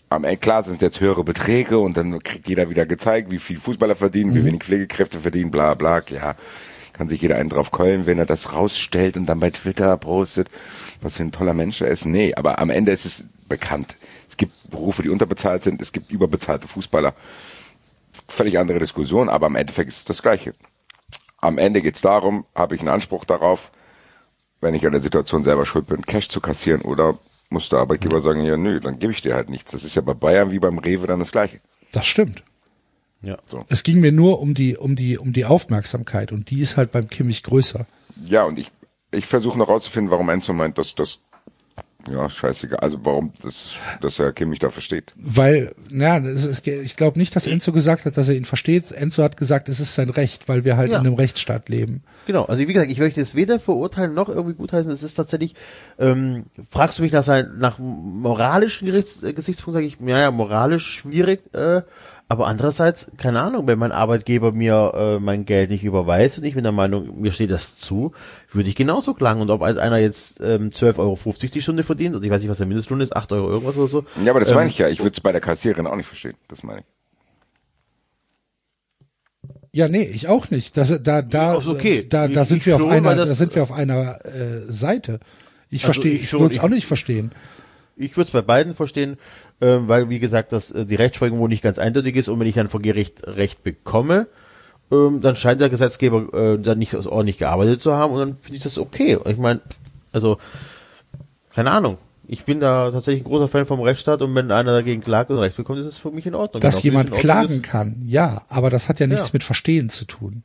am 0.10 0.24
Ende, 0.24 0.38
klar 0.38 0.64
sind 0.64 0.76
es 0.76 0.82
jetzt 0.82 1.00
höhere 1.02 1.24
Beträge 1.24 1.80
und 1.80 1.98
dann 1.98 2.20
kriegt 2.24 2.48
jeder 2.48 2.70
wieder 2.70 2.86
gezeigt, 2.86 3.32
wie 3.32 3.40
viel 3.40 3.60
Fußballer 3.60 3.96
verdienen, 3.96 4.34
wie 4.36 4.46
wenig 4.46 4.64
Pflegekräfte 4.64 5.20
verdienen, 5.20 5.52
bla 5.52 5.74
bla, 5.74 6.02
ja. 6.10 6.36
Kann 6.98 7.10
sich 7.10 7.22
jeder 7.22 7.36
einen 7.36 7.50
drauf 7.50 7.72
keulen, 7.72 8.06
wenn 8.06 8.18
er 8.18 8.26
das 8.26 8.54
rausstellt 8.54 9.18
und 9.18 9.28
dann 9.28 9.40
bei 9.40 9.52
Twitter 9.52 9.96
postet, 9.98 10.50
was 11.02 11.18
für 11.18 11.24
ein 11.24 11.32
toller 11.32 11.54
Mensch 11.54 11.82
er 11.82 11.90
ist. 11.90 12.06
Nee, 12.06 12.34
aber 12.36 12.60
am 12.60 12.70
Ende 12.70 12.92
ist 12.92 13.06
es 13.06 13.26
bekannt. 13.48 13.98
Es 14.28 14.38
gibt 14.38 14.70
Berufe, 14.72 15.04
die 15.04 15.10
unterbezahlt 15.10 15.64
sind, 15.64 15.82
es 15.82 15.92
gibt 15.92 16.12
überbezahlte 16.12 16.68
Fußballer. 16.68 17.14
Völlig 18.28 18.58
andere 18.58 18.80
Diskussion, 18.80 19.30
aber 19.30 19.48
im 19.48 19.56
Endeffekt 19.56 19.90
ist 19.90 19.98
es 19.98 20.06
das 20.06 20.22
Gleiche. 20.22 20.54
Am 21.40 21.58
Ende 21.58 21.82
geht 21.82 21.96
es 21.96 22.02
darum, 22.02 22.46
habe 22.56 22.76
ich 22.76 22.82
einen 22.82 22.90
Anspruch 22.90 23.26
darauf, 23.26 23.72
wenn 24.60 24.74
ich 24.74 24.86
an 24.86 24.92
der 24.92 25.02
Situation 25.02 25.44
selber 25.44 25.66
schuld 25.66 25.88
bin, 25.88 26.02
Cash 26.02 26.30
zu 26.30 26.42
kassieren 26.42 26.82
oder 26.82 27.20
muss 27.50 27.70
der 27.70 27.80
Arbeitgeber 27.80 28.22
sagen, 28.22 28.44
ja 28.44 28.58
nö, 28.58 28.80
dann 28.80 29.00
gebe 29.00 29.14
ich 29.14 29.22
dir 29.22 29.36
halt 29.36 29.50
nichts. 29.50 29.72
Das 29.72 29.84
ist 29.84 29.96
ja 29.96 30.02
bei 30.02 30.14
Bayern 30.14 30.52
wie 30.52 30.60
beim 30.60 30.80
Rewe 30.80 31.08
dann 31.08 31.20
das 31.20 31.32
Gleiche. 31.32 31.62
Das 31.92 32.06
stimmt. 32.06 32.44
Ja. 33.22 33.38
Es 33.70 33.84
ging 33.84 34.00
mir 34.00 34.12
nur 34.12 34.40
um 34.40 34.54
die, 34.54 34.78
um 34.78 34.96
die, 34.96 35.18
um 35.18 35.34
die 35.34 35.46
Aufmerksamkeit 35.46 36.32
und 36.32 36.50
die 36.52 36.62
ist 36.62 36.78
halt 36.78 36.92
beim 36.92 37.08
Kimmich 37.10 37.44
größer. 37.44 37.86
Ja, 38.26 38.44
und 38.44 38.60
ich, 38.60 38.68
ich 39.12 39.26
versuche 39.26 39.58
noch 39.58 39.70
rauszufinden, 39.70 40.12
warum 40.12 40.30
Enzo 40.30 40.54
meint, 40.54 40.78
dass 40.78 40.94
das, 40.96 41.20
ja, 42.10 42.30
scheißegal, 42.30 42.80
also 42.80 43.00
warum, 43.04 43.34
das, 43.42 43.74
dass 44.02 44.20
er 44.20 44.32
Kimmich 44.34 44.60
da 44.60 44.70
versteht. 44.70 45.14
Weil, 45.18 45.74
na, 45.90 46.20
das 46.20 46.46
ist, 46.46 46.66
ich 46.68 46.96
glaube 46.96 47.18
nicht, 47.20 47.36
dass 47.36 47.48
Enzo 47.48 47.72
gesagt 47.72 48.06
hat, 48.06 48.16
dass 48.16 48.30
er 48.30 48.36
ihn 48.36 48.46
versteht. 48.46 48.92
Enzo 48.92 49.24
hat 49.24 49.36
gesagt, 49.36 49.68
es 49.68 49.80
ist 49.80 49.96
sein 49.96 50.10
Recht, 50.10 50.48
weil 50.48 50.64
wir 50.64 50.78
halt 50.78 50.92
Ja. 50.92 51.00
in 51.00 51.06
einem 51.06 51.16
Rechtsstaat 51.16 51.68
leben. 51.70 52.04
Genau, 52.28 52.46
also 52.46 52.62
wie 52.62 52.72
gesagt, 52.72 52.92
ich 52.92 53.00
möchte 53.00 53.20
es 53.20 53.36
weder 53.36 53.60
verurteilen 53.60 54.14
noch 54.14 54.30
irgendwie 54.30 54.56
gutheißen. 54.56 54.92
Es 54.92 55.04
ist 55.04 55.16
tatsächlich, 55.16 55.56
ähm, 56.00 56.46
fragst 56.70 57.00
du 57.00 57.04
mich 57.04 57.12
nach, 57.12 57.26
sein, 57.26 57.56
nach 57.58 57.78
moralischen 57.80 58.86
Gerichts, 58.86 59.24
äh, 59.24 59.34
Gesichtspunkten, 59.34 59.84
sage 59.84 59.88
ich, 59.88 59.98
ja, 60.08 60.20
ja, 60.20 60.32
moralisch 60.32 61.00
schwierig, 61.00 61.54
äh, 61.56 61.82
aber 62.30 62.48
andererseits, 62.48 63.10
keine 63.18 63.40
Ahnung, 63.42 63.68
wenn 63.68 63.80
mein 63.80 63.94
Arbeitgeber 63.94 64.52
mir 64.52 64.92
äh, 64.96 65.20
mein 65.20 65.46
Geld 65.46 65.70
nicht 65.70 65.84
überweist 65.86 66.38
und 66.38 66.44
ich 66.44 66.56
bin 66.56 66.64
der 66.64 66.74
Meinung, 66.74 67.22
mir 67.22 67.32
steht 67.32 67.52
das 67.52 67.78
zu, 67.78 68.12
würde 68.52 68.68
ich 68.70 68.76
genauso 68.76 69.14
klagen. 69.14 69.40
Und 69.40 69.50
ob 69.50 69.62
als 69.62 69.78
einer 69.78 69.98
jetzt 69.98 70.42
ähm, 70.42 70.72
12,50 70.72 70.98
Euro 71.00 71.18
die 71.54 71.62
Stunde 71.62 71.84
verdient, 71.84 72.16
und 72.16 72.24
ich 72.26 72.30
weiß 72.30 72.42
nicht, 72.42 72.50
was 72.50 72.58
der 72.58 72.68
Mindestlohn 72.68 73.00
ist, 73.00 73.16
8 73.16 73.32
Euro 73.32 73.50
irgendwas 73.50 73.78
oder 73.78 73.88
so. 73.88 74.06
Ja, 74.24 74.32
aber 74.32 74.42
das 74.42 74.50
ähm, 74.50 74.56
meine 74.56 74.70
ich 74.70 74.78
ja. 74.78 74.90
Ich 74.90 75.00
würde 75.00 75.14
es 75.14 75.22
bei 75.22 75.32
der 75.32 75.40
Kassiererin 75.42 75.88
auch 75.88 75.96
nicht 75.96 76.08
verstehen. 76.08 76.34
Das 76.50 76.64
meine 76.64 76.82
ich. 76.82 76.86
Ja, 79.74 79.88
nee, 79.88 80.04
ich 80.04 80.28
auch 80.28 80.50
nicht. 80.50 80.76
Das, 80.76 81.02
da, 81.04 81.22
da, 81.22 81.56
ist 81.58 81.68
okay. 81.68 82.06
da, 82.10 82.28
da 82.28 82.42
Ich- 82.42 82.48
sind 82.48 82.58
ich 82.60 82.66
wir 82.66 82.76
auf 82.76 82.82
schon, 82.82 82.92
einer, 82.92 83.16
das- 83.16 83.30
da 83.30 83.36
sind 83.36 83.54
wir 83.56 83.64
auf 83.64 83.72
einer 83.72 84.20
äh, 84.26 84.58
Seite. 84.68 85.20
Ich 85.70 85.84
Also 85.86 85.94
verstehe, 85.94 86.14
ich 86.16 86.24
ich 86.24 86.34
würde 86.34 86.56
es 86.56 86.60
auch 86.62 86.70
nicht 86.70 86.88
verstehen. 86.88 87.32
Ich 87.96 88.16
würde 88.16 88.28
es 88.28 88.32
bei 88.34 88.42
beiden 88.42 88.76
verstehen, 88.76 89.18
ähm, 89.62 89.88
weil 89.88 90.10
wie 90.10 90.20
gesagt, 90.20 90.52
dass 90.52 90.72
äh, 90.72 90.86
die 90.86 90.96
Rechtsprechung 90.96 91.40
wohl 91.40 91.50
nicht 91.50 91.64
ganz 91.64 91.80
eindeutig 91.80 92.16
ist 92.16 92.28
und 92.30 92.40
wenn 92.40 92.48
ich 92.48 92.56
dann 92.56 92.70
vor 92.70 92.82
Gericht 92.82 93.26
Recht 93.26 93.64
bekomme, 93.64 94.28
ähm, 94.92 95.22
dann 95.22 95.36
scheint 95.36 95.60
der 95.62 95.70
Gesetzgeber 95.70 96.34
äh, 96.34 96.60
dann 96.60 96.78
nicht 96.80 96.94
ordentlich 96.96 97.38
gearbeitet 97.38 97.82
zu 97.82 97.94
haben 97.94 98.14
und 98.14 98.20
dann 98.20 98.38
finde 98.42 98.58
ich 98.58 98.64
das 98.64 98.78
okay. 98.78 99.18
Ich 99.26 99.38
meine, 99.38 99.62
also 100.14 100.38
keine 101.54 101.72
Ahnung. 101.72 101.98
Ich 102.30 102.44
bin 102.44 102.60
da 102.60 102.92
tatsächlich 102.92 103.24
ein 103.24 103.30
großer 103.30 103.48
Fan 103.48 103.66
vom 103.66 103.80
Rechtsstaat 103.80 104.22
und 104.22 104.36
wenn 104.36 104.52
einer 104.52 104.74
dagegen 104.74 105.02
klagt 105.02 105.30
und 105.32 105.40
Recht 105.40 105.56
bekommt, 105.56 105.80
ist 105.80 105.86
es 105.86 105.98
für 105.98 106.12
mich 106.12 106.26
in 106.26 106.36
Ordnung. 106.36 106.60
Dass 106.62 106.76
es 106.78 106.84
jemand 106.84 107.12
klagen 107.14 107.62
ist- 107.62 107.64
kann, 107.64 108.04
ja, 108.06 108.42
aber 108.50 108.70
das 108.70 108.90
hat 108.90 109.00
ja 109.00 109.08
nichts 109.08 109.28
Ja. 109.28 109.32
mit 109.34 109.44
Verstehen 109.46 109.90
zu 109.90 110.04
tun. 110.04 110.44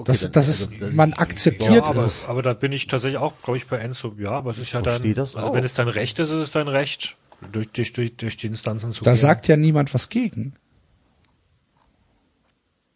Okay, 0.00 0.12
Das, 0.12 0.20
dann- 0.20 0.32
das 0.32 0.46
also, 0.48 0.70
ist, 0.72 0.80
dann- 0.82 0.94
man 0.96 1.10
Ja, 1.10 1.18
akzeptiert 1.18 1.84
aber, 1.86 2.04
es. 2.04 2.26
aber 2.26 2.42
da 2.42 2.54
bin 2.54 2.70
ich 2.72 2.86
tatsächlich 2.86 3.18
auch, 3.18 3.34
glaube 3.42 3.58
ich, 3.58 3.66
bei 3.66 3.78
Enzo. 3.78 4.14
Ja, 4.18 4.30
aber 4.30 4.52
es 4.52 4.58
ist 4.58 4.72
ja 4.72 4.80
dann, 4.80 5.02
also 5.18 5.38
auch. 5.38 5.52
wenn 5.52 5.64
es 5.64 5.74
dein 5.74 5.88
Recht 5.88 6.18
ist, 6.20 6.28
ist 6.30 6.36
es 6.36 6.50
dein 6.52 6.68
Recht, 6.68 7.16
durch, 7.52 7.68
durch, 7.72 7.92
durch, 7.92 8.16
durch 8.16 8.36
die 8.36 8.46
Instanzen 8.46 8.92
zu 8.92 9.02
Da 9.04 9.10
gehen. 9.10 9.18
sagt 9.20 9.48
ja 9.48 9.56
niemand 9.56 9.92
was 9.94 10.08
gegen. 10.08 10.54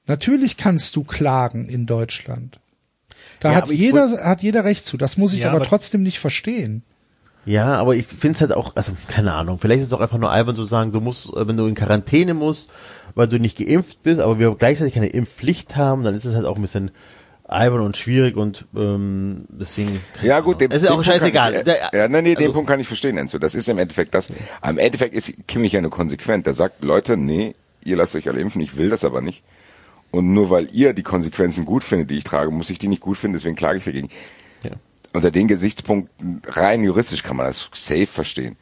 Natürlich 0.06 0.56
kannst 0.56 0.96
du 0.96 1.04
klagen 1.04 1.68
in 1.68 1.86
Deutschland. 1.86 2.58
Da 3.40 3.50
Ja, 3.50 3.56
hat 3.56 3.68
jeder, 3.70 4.08
hat 4.24 4.42
jeder 4.42 4.64
Recht 4.64 4.84
zu. 4.84 4.96
Das 4.96 5.16
muss 5.16 5.32
ich 5.32 5.40
Ja, 5.40 5.48
aber 5.48 5.56
aber- 5.58 5.66
trotzdem 5.66 6.02
nicht 6.02 6.18
verstehen. 6.18 6.82
Ja, 7.44 7.74
aber 7.76 7.96
ich 7.96 8.06
finde 8.06 8.36
es 8.36 8.40
halt 8.40 8.52
auch, 8.52 8.76
also 8.76 8.92
keine 9.08 9.32
Ahnung, 9.34 9.58
vielleicht 9.58 9.80
ist 9.80 9.88
es 9.88 9.92
auch 9.92 10.00
einfach 10.00 10.18
nur 10.18 10.30
albern 10.30 10.54
zu 10.54 10.64
sagen, 10.64 10.92
du 10.92 11.00
musst, 11.00 11.26
äh, 11.34 11.48
wenn 11.48 11.56
du 11.56 11.66
in 11.66 11.74
Quarantäne 11.74 12.34
musst, 12.34 12.70
weil 13.14 13.28
du 13.28 13.38
nicht 13.38 13.58
geimpft 13.58 14.02
bist, 14.02 14.20
aber 14.20 14.38
wir 14.38 14.54
gleichzeitig 14.54 14.94
keine 14.94 15.08
Impfpflicht 15.08 15.76
haben, 15.76 16.04
dann 16.04 16.14
ist 16.14 16.24
es 16.24 16.34
halt 16.34 16.46
auch 16.46 16.56
ein 16.56 16.62
bisschen 16.62 16.90
albern 17.44 17.80
und 17.80 17.96
schwierig 17.96 18.36
und 18.36 18.66
ähm, 18.74 19.44
deswegen. 19.48 20.00
Ja 20.22 20.40
gut, 20.40 20.60
den, 20.60 20.70
Es 20.70 20.82
ist 20.82 20.88
den 20.88 20.96
auch 20.98 21.04
scheißegal. 21.04 21.54
Ich, 21.54 21.66
ja, 21.66 22.08
nein, 22.08 22.24
nee, 22.24 22.34
den 22.34 22.44
also- 22.44 22.52
Punkt 22.54 22.68
kann 22.70 22.80
ich 22.80 22.86
verstehen, 22.86 23.18
Enzo. 23.18 23.38
Das 23.38 23.54
ist 23.54 23.68
im 23.68 23.78
Endeffekt 23.78 24.14
das. 24.14 24.28
Am 24.60 24.78
Endeffekt 24.78 25.14
ist 25.14 25.46
Kimmich 25.46 25.72
ja 25.72 25.80
nur 25.80 25.90
konsequent. 25.90 26.46
Der 26.46 26.54
sagt, 26.54 26.82
Leute, 26.84 27.16
nee, 27.16 27.54
ihr 27.84 27.96
lasst 27.96 28.14
euch 28.16 28.28
alle 28.28 28.40
impfen, 28.40 28.60
ich 28.62 28.76
will 28.76 28.88
das 28.90 29.04
aber 29.04 29.20
nicht. 29.20 29.42
Und 30.10 30.32
nur 30.32 30.50
weil 30.50 30.68
ihr 30.72 30.92
die 30.92 31.02
Konsequenzen 31.02 31.64
gut 31.64 31.82
findet, 31.84 32.10
die 32.10 32.18
ich 32.18 32.24
trage, 32.24 32.50
muss 32.50 32.70
ich 32.70 32.78
die 32.78 32.88
nicht 32.88 33.00
gut 33.00 33.16
finden, 33.16 33.34
deswegen 33.34 33.56
klage 33.56 33.78
ich 33.78 33.84
dagegen. 33.84 34.08
Ja. 34.62 34.70
Unter 35.14 35.30
den 35.30 35.48
Gesichtspunkten 35.48 36.42
rein 36.46 36.82
juristisch 36.84 37.22
kann 37.22 37.36
man 37.36 37.46
das 37.46 37.68
safe 37.74 38.06
verstehen. 38.06 38.56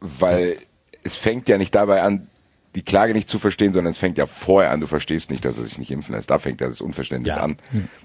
Weil 0.00 0.56
es 1.02 1.16
fängt 1.16 1.48
ja 1.48 1.58
nicht 1.58 1.74
dabei 1.74 2.02
an, 2.02 2.28
die 2.74 2.82
Klage 2.82 3.12
nicht 3.12 3.28
zu 3.28 3.38
verstehen, 3.38 3.72
sondern 3.72 3.92
es 3.92 3.98
fängt 3.98 4.18
ja 4.18 4.26
vorher 4.26 4.70
an, 4.72 4.80
du 4.80 4.86
verstehst 4.86 5.30
nicht, 5.30 5.44
dass 5.44 5.58
er 5.58 5.64
sich 5.64 5.78
nicht 5.78 5.90
impfen 5.90 6.14
lässt. 6.14 6.30
Da 6.30 6.38
fängt 6.38 6.60
ja 6.60 6.68
das 6.68 6.80
Unverständnis 6.80 7.36
Ja. 7.36 7.42
an. 7.42 7.56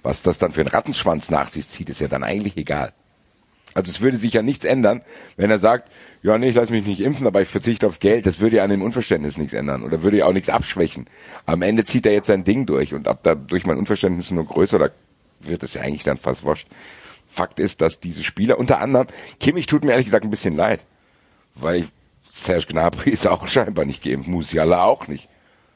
Was 0.04 0.22
das 0.22 0.38
dann 0.38 0.52
für 0.52 0.62
einen 0.62 0.70
Rattenschwanz 0.70 1.30
nach 1.32 1.50
sich 1.52 1.68
zieht, 1.68 1.90
ist 1.90 2.00
ja 2.00 2.08
dann 2.08 2.24
eigentlich 2.24 2.56
egal. 2.58 2.94
Also 3.76 3.92
es 3.92 4.02
würde 4.02 4.18
sich 4.18 4.34
ja 4.34 4.42
nichts 4.42 4.66
ändern, 4.66 5.02
wenn 5.38 5.52
er 5.52 5.60
sagt, 5.60 5.92
ja 6.24 6.38
nee, 6.38 6.50
ich 6.50 6.56
lasse 6.56 6.72
mich 6.72 6.86
nicht 6.86 7.00
impfen, 7.02 7.28
aber 7.28 7.42
ich 7.42 7.48
verzichte 7.48 7.86
auf 7.88 8.00
Geld. 8.00 8.26
Das 8.26 8.40
würde 8.40 8.58
ja 8.58 8.64
an 8.64 8.70
dem 8.72 8.82
Unverständnis 8.82 9.38
nichts 9.38 9.54
ändern 9.54 9.84
oder 9.84 10.02
würde 10.04 10.18
ja 10.18 10.26
auch 10.26 10.34
nichts 10.34 10.50
abschwächen. 10.50 11.06
Am 11.46 11.62
Ende 11.62 11.86
zieht 11.86 12.06
er 12.06 12.12
jetzt 12.14 12.28
sein 12.28 12.44
Ding 12.44 12.66
durch 12.66 12.94
und 12.94 13.08
ab 13.08 13.20
da 13.24 13.36
durch 13.36 13.66
mein 13.66 13.78
Unverständnis 13.78 14.32
nur 14.32 14.46
größer, 14.46 14.80
da 14.80 14.90
wird 15.42 15.64
es 15.64 15.76
ja 15.76 15.82
eigentlich 15.82 16.04
dann 16.04 16.18
fast 16.18 16.44
wurscht. 16.44 16.68
Fakt 17.28 17.60
ist, 17.60 17.82
dass 17.82 18.00
diese 18.00 18.24
Spieler, 18.24 18.58
unter 18.58 18.82
anderem, 18.82 19.06
Kimmich 19.40 19.68
tut 19.68 19.84
mir 19.86 19.92
ehrlich 19.92 20.06
gesagt 20.08 20.26
ein 20.26 20.32
bisschen 20.32 20.56
leid, 20.56 20.80
weil 21.54 21.86
Serge 22.44 22.68
Gnabry 22.68 23.10
ist 23.12 23.28
auch 23.28 23.48
scheinbar 23.48 23.86
nicht 23.86 24.04
geimpft, 24.04 24.30
Musiala 24.30 24.84
auch 24.84 25.08
nicht. 25.08 25.28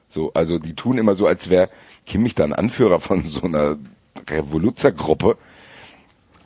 So, 0.10 0.32
also 0.34 0.60
die 0.60 0.76
tun 0.76 0.98
immer 0.98 1.16
so, 1.16 1.26
als 1.26 1.50
wäre 1.50 1.70
Kimmich 2.06 2.36
dann 2.36 2.54
Anführer 2.54 3.00
von 3.00 3.28
so 3.28 3.44
einer 3.44 3.78
Revoluzergruppe. 4.30 5.38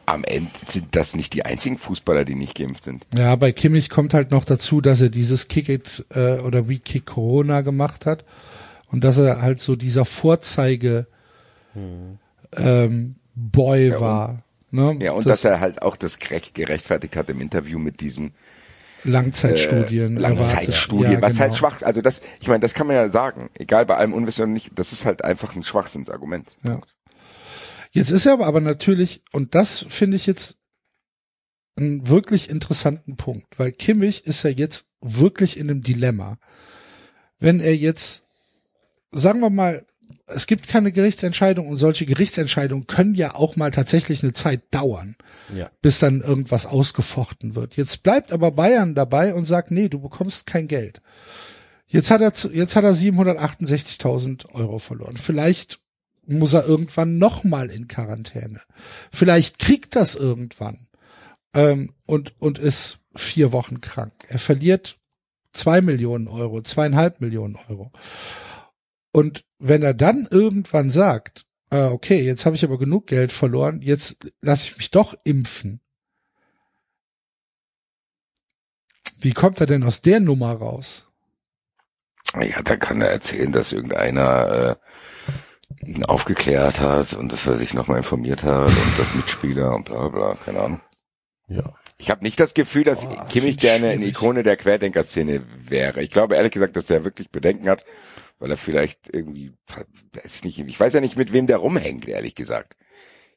Am 0.06 0.24
Ende 0.24 0.50
sind 0.66 0.96
das 0.96 1.16
nicht 1.16 1.34
die 1.34 1.44
einzigen 1.44 1.78
Fußballer, 1.78 2.24
die 2.24 2.36
nicht 2.36 2.56
geimpft 2.56 2.86
sind. 2.86 3.06
Ja, 3.14 3.36
bei 3.36 3.52
Kimmich 3.52 3.90
kommt 3.90 4.14
halt 4.14 4.32
noch 4.32 4.46
dazu, 4.46 4.80
dass 4.80 5.02
er 5.02 5.10
dieses 5.10 5.50
Kick 5.50 5.68
It 5.68 6.06
äh, 6.12 6.40
oder 6.40 6.70
We 6.70 6.80
Kick 6.80 7.06
Corona 7.06 7.60
gemacht 7.60 8.06
hat 8.06 8.24
und 8.90 9.04
dass 9.04 9.18
er 9.18 9.42
halt 9.42 9.60
so 9.60 9.76
dieser 9.76 10.06
Vorzeige 10.06 11.08
ähm, 12.56 13.16
Boy 13.36 14.00
war. 14.00 14.44
Ne? 14.72 14.98
Ja, 15.02 15.12
und 15.12 15.26
das 15.26 15.42
dass 15.42 15.46
er 15.46 15.60
halt 15.60 15.82
auch 15.82 15.96
das 15.96 16.20
gerecht, 16.20 16.56
gerechtfertigt 16.56 17.16
hat 17.16 17.30
im 17.30 17.42
Interview 17.42 17.80
mit 17.80 18.02
diesem 18.02 18.32
Langzeitstudien. 19.08 20.18
äh, 20.18 20.20
Langzeitstudien, 20.20 21.22
was 21.22 21.36
Ja, 21.36 21.40
halt 21.42 21.52
genau. 21.52 21.58
schwach, 21.58 21.82
also 21.82 22.02
das, 22.02 22.22
ich 22.40 22.48
meine, 22.48 22.60
das 22.60 22.74
kann 22.74 22.88
man 22.88 22.96
ja 22.96 23.10
sagen, 23.10 23.50
egal 23.58 23.86
bei 23.86 23.96
allem 23.98 24.14
Unwissen 24.14 24.44
oder 24.44 24.52
nicht, 24.54 24.72
das 24.76 24.92
ist 24.92 25.06
halt 25.06 25.24
einfach 25.24 25.56
ein 25.56 25.64
Schwachsinnsargument. 25.64 26.56
Ja. 26.64 26.80
Jetzt 27.92 28.12
ist 28.12 28.26
er 28.26 28.34
aber, 28.34 28.46
aber 28.46 28.62
natürlich, 28.62 29.24
und 29.32 29.56
das 29.56 29.86
finde 29.88 30.18
ich 30.18 30.28
jetzt 30.28 30.58
einen 31.76 32.08
wirklich 32.10 32.50
interessanten 32.50 33.18
Punkt, 33.18 33.48
weil 33.58 33.72
Kimmich 33.72 34.26
ist 34.26 34.44
ja 34.44 34.50
jetzt 34.50 34.88
wirklich 35.02 35.58
in 35.58 35.70
einem 35.70 35.82
Dilemma. 35.82 36.38
Wenn 37.40 37.60
er 37.60 37.76
jetzt, 37.76 38.26
sagen 39.12 39.40
wir 39.40 39.50
mal, 39.50 39.86
es 40.28 40.46
gibt 40.46 40.68
keine 40.68 40.92
Gerichtsentscheidung 40.92 41.68
und 41.70 41.78
solche 41.78 42.06
Gerichtsentscheidungen 42.06 42.86
können 42.86 43.16
ja 43.16 43.36
auch 43.36 43.56
mal 43.56 43.72
tatsächlich 43.72 44.24
eine 44.24 44.34
Zeit 44.34 44.62
dauern, 44.72 45.16
Ja. 45.56 45.72
bis 45.82 46.00
dann 46.00 46.22
irgendwas 46.22 46.66
ausgefochten 46.66 47.56
wird. 47.56 47.78
Jetzt 47.78 48.04
bleibt 48.04 48.34
aber 48.34 48.52
Bayern 48.52 48.94
dabei 48.94 49.34
und 49.34 49.46
sagt, 49.46 49.72
nee, 49.72 49.88
du 49.90 50.00
bekommst 50.00 50.46
kein 50.46 50.68
Geld. 50.68 51.02
Jetzt 51.88 52.12
hat 52.12 52.20
er, 52.22 52.34
jetzt 52.54 52.76
hat 52.76 52.84
er 52.84 52.94
768.000 52.94 54.54
Euro 54.54 54.80
verloren. 54.80 55.16
Vielleicht 55.18 55.80
muss 56.26 56.52
er 56.54 56.66
irgendwann 56.68 57.18
nochmal 57.18 57.70
in 57.70 57.88
Quarantäne. 57.88 58.60
Vielleicht 59.12 59.60
kriegt 59.60 59.96
das 59.96 60.16
irgendwann 60.16 60.88
ähm, 61.54 61.94
und 62.06 62.34
und 62.42 62.60
ist 62.60 63.00
vier 63.16 63.54
Wochen 63.54 63.80
krank. 63.80 64.12
Er 64.28 64.40
verliert 64.40 64.98
zwei 65.54 65.82
Millionen 65.82 66.28
Euro, 66.28 66.62
zweieinhalb 66.62 67.22
Millionen 67.22 67.58
Euro. 67.70 67.92
Und 69.18 69.46
wenn 69.58 69.82
er 69.82 69.96
dann 69.96 70.28
irgendwann 70.30 70.92
sagt, 70.92 71.48
äh, 71.72 71.86
okay, 71.86 72.20
jetzt 72.20 72.46
habe 72.46 72.56
ich 72.56 72.64
aber 72.64 72.78
genug 72.78 73.08
Geld 73.08 73.32
verloren, 73.32 73.82
jetzt 73.82 74.32
lasse 74.42 74.68
ich 74.70 74.78
mich 74.78 74.92
doch 74.92 75.16
impfen. 75.24 75.82
Wie 79.20 79.34
kommt 79.34 79.60
er 79.60 79.66
denn 79.66 79.84
aus 79.84 80.04
der 80.04 80.20
Nummer 80.20 80.54
raus? 80.54 81.08
Ja, 82.40 82.62
da 82.62 82.76
kann 82.76 83.02
er 83.02 83.10
erzählen, 83.10 83.52
dass 83.52 83.74
irgendeiner 83.74 84.78
äh, 85.82 85.90
ihn 85.90 86.06
aufgeklärt 86.06 86.80
hat 86.80 87.14
und 87.14 87.32
dass 87.32 87.48
er 87.48 87.58
sich 87.58 87.74
nochmal 87.74 87.98
informiert 87.98 88.44
hat 88.44 88.68
und 88.68 89.00
das 89.00 89.16
Mitspieler 89.16 89.74
und 89.74 89.86
bla 89.86 90.10
bla 90.10 90.10
bla, 90.10 90.36
keine 90.36 90.62
Ahnung. 90.62 90.82
Ja. 91.48 91.74
Ich 91.98 92.12
habe 92.12 92.24
nicht 92.24 92.40
das 92.40 92.54
Gefühl, 92.54 92.84
dass 92.84 93.04
Boah, 93.04 93.28
Kimmich 93.30 93.58
gerne 93.58 93.88
eine. 93.88 94.06
Ikone 94.06 94.44
der 94.44 94.58
Querdenker-Szene 94.58 95.44
wäre. 95.58 96.04
Ich 96.04 96.12
glaube 96.12 96.36
ehrlich 96.36 96.52
gesagt, 96.52 96.76
dass 96.76 96.92
er 96.92 97.04
wirklich 97.04 97.32
Bedenken 97.32 97.68
hat, 97.68 97.84
weil 98.40 98.52
er 98.52 98.58
vielleicht 98.58 99.14
irgendwie, 99.14 99.52
weiß 100.14 100.36
ich 100.36 100.44
nicht, 100.46 100.60
ich 100.60 100.80
weiß 100.80 100.94
ja 100.94 101.02
nicht, 101.02 101.18
mit 101.18 101.34
wem 101.34 101.48
der 101.48 101.58
rumhängt, 101.58 102.08
ehrlich 102.08 102.36
gesagt. 102.36 102.76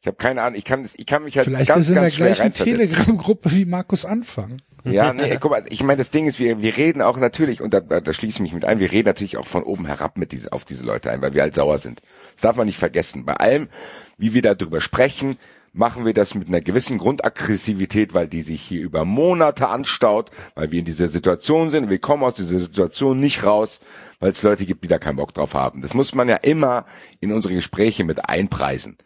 Ich 0.01 0.07
habe 0.07 0.17
keine 0.17 0.43
Ahnung, 0.43 0.59
ich 0.59 0.65
kann, 0.65 0.89
ich 0.97 1.07
kann 1.07 1.25
mich 1.25 1.37
halt 1.37 1.47
Vielleicht 1.47 1.69
ganz, 1.69 1.85
ist 1.85 1.89
in 1.91 1.95
der 1.95 2.05
ganz 2.05 2.15
schwer 2.15 2.33
gleichen. 2.33 2.55
Telegram-Gruppe 2.55 3.53
wie 3.53 3.67
Markus 3.67 4.07
Anfang. 4.07 4.57
Ja, 4.85 5.13
nee, 5.13 5.37
guck 5.39 5.51
mal, 5.51 5.65
ich 5.69 5.83
meine, 5.83 5.99
das 5.99 6.11
Ding 6.11 6.27
ist, 6.27 6.39
wir, 6.39 6.63
wir 6.63 6.77
reden 6.77 7.03
auch 7.03 7.19
natürlich, 7.19 7.61
und 7.61 7.75
da, 7.75 7.81
da, 7.81 8.01
da 8.01 8.13
schließe 8.15 8.37
ich 8.37 8.41
mich 8.41 8.55
mit 8.55 8.65
ein, 8.65 8.81
wir 8.81 8.91
reden 8.91 9.09
natürlich 9.09 9.37
auch 9.37 9.47
von 9.47 9.63
oben 9.63 9.85
herab 9.85 10.17
mit 10.17 10.33
diese, 10.33 10.53
auf 10.53 10.65
diese 10.65 10.85
Leute 10.85 11.11
ein, 11.11 11.21
weil 11.21 11.35
wir 11.35 11.43
halt 11.43 11.55
sauer 11.55 11.77
sind. 11.77 12.01
Das 12.33 12.43
darf 12.43 12.57
man 12.57 12.67
nicht 12.67 12.79
vergessen. 12.79 13.27
Bei 13.27 13.35
allem, 13.35 13.69
wie 14.17 14.33
wir 14.33 14.41
darüber 14.41 14.81
sprechen, 14.81 15.37
machen 15.73 16.05
wir 16.05 16.15
das 16.15 16.35
mit 16.35 16.49
einer 16.49 16.61
gewissen 16.61 16.99
Grundaggressivität, 16.99 18.15
weil 18.15 18.29
die 18.29 18.43
sich 18.43 18.61
hier 18.61 18.83
über 18.83 19.05
Monate 19.05 19.69
anstaut, 19.69 20.31
weil 20.55 20.73
wir 20.73 20.81
in 20.81 20.85
dieser 20.85 21.09
Situation 21.09 21.71
sind. 21.71 21.91
Wir 21.91 22.01
kommen 22.01 22.25
aus 22.25 22.35
dieser 22.35 22.61
Situation 22.61 23.21
nicht 23.21 23.45
raus, 23.45 23.81
weil 24.19 24.31
es 24.31 24.43
Leute 24.43 24.67
gibt, 24.67 24.85
die 24.85 24.89
da 24.89 24.99
keinen 24.99 25.17
Bock 25.17 25.33
drauf 25.33 25.55
haben. 25.55 25.83
Das 25.83 25.95
muss 25.95 26.15
man 26.15 26.29
ja 26.29 26.37
immer 26.37 26.87
in 27.21 27.33
unsere 27.33 27.55
Gespräche 27.55 28.05
mit 28.05 28.29
einpreisen. 28.29 28.99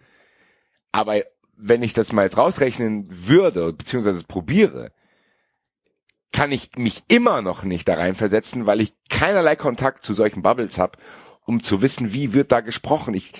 Aber 0.92 1.16
wenn 1.56 1.82
ich 1.82 1.92
das 1.92 2.12
mal 2.12 2.24
jetzt 2.24 2.38
rausrechnen 2.38 3.06
würde, 3.10 3.72
beziehungsweise 3.72 4.24
probiere, 4.24 4.90
kann 6.32 6.50
ich 6.50 6.70
mich 6.76 7.04
immer 7.08 7.42
noch 7.42 7.62
nicht 7.62 7.86
da 7.86 7.94
reinversetzen, 7.94 8.66
weil 8.66 8.80
ich 8.80 8.94
keinerlei 9.08 9.54
Kontakt 9.54 10.02
zu 10.02 10.14
solchen 10.14 10.42
Bubbles 10.42 10.78
habe, 10.78 10.98
um 11.46 11.62
zu 11.62 11.82
wissen, 11.82 12.12
wie 12.12 12.32
wird 12.32 12.50
da 12.50 12.60
gesprochen. 12.60 13.14
Ich 13.14 13.32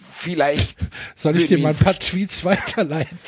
vielleicht 0.00 0.78
Soll 1.14 1.36
ich 1.36 1.48
dir 1.48 1.58
mal 1.58 1.70
ein 1.70 1.76
paar 1.76 1.98
Tweets 1.98 2.44
weiterleiten? 2.44 3.18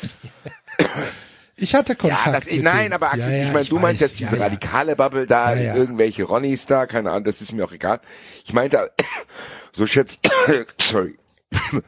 Ich 1.55 1.75
hatte 1.75 1.95
Kontakt. 1.95 2.25
Ja, 2.25 2.31
das, 2.31 2.45
mit 2.45 2.63
nein, 2.63 2.83
denen. 2.83 2.93
aber 2.93 3.13
Axel, 3.13 3.31
Ja, 3.31 3.37
ja, 3.37 3.47
ich 3.47 3.53
meine, 3.53 3.65
du 3.65 3.79
meinst 3.79 4.01
jetzt 4.01 4.19
diese 4.19 4.37
ja, 4.37 4.43
radikale 4.43 4.95
Bubble 4.95 5.27
da, 5.27 5.55
irgendwelche 5.55 6.23
Ronnies 6.23 6.65
da, 6.65 6.87
keine 6.87 7.11
Ahnung, 7.11 7.25
das 7.25 7.41
ist 7.41 7.51
mir 7.51 7.63
auch 7.63 7.71
egal. 7.71 8.01
Ich 8.43 8.53
meinte, 8.53 8.91
so 9.73 9.85
schätze 9.85 10.17
ich, 10.47 10.65
sorry, 10.81 11.17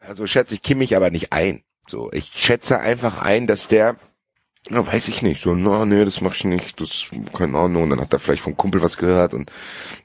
also 0.00 0.26
schätze 0.26 0.54
ich 0.54 0.62
Kimmich 0.62 0.94
aber 0.94 1.10
nicht 1.10 1.32
ein. 1.32 1.62
So, 1.88 2.10
ich 2.12 2.30
schätze 2.34 2.80
einfach 2.80 3.18
ein, 3.22 3.46
dass 3.46 3.68
der, 3.68 3.96
na, 4.68 4.86
weiß 4.86 5.08
ich 5.08 5.22
nicht, 5.22 5.40
so, 5.40 5.54
na, 5.54 5.86
nee, 5.86 6.04
das 6.04 6.20
mach 6.20 6.34
ich 6.34 6.44
nicht, 6.44 6.80
das, 6.80 7.06
keine 7.32 7.56
Ahnung, 7.56 7.84
und 7.84 7.90
dann 7.90 8.00
hat 8.00 8.12
er 8.12 8.18
vielleicht 8.18 8.42
vom 8.42 8.56
Kumpel 8.56 8.82
was 8.82 8.98
gehört 8.98 9.32
und, 9.32 9.50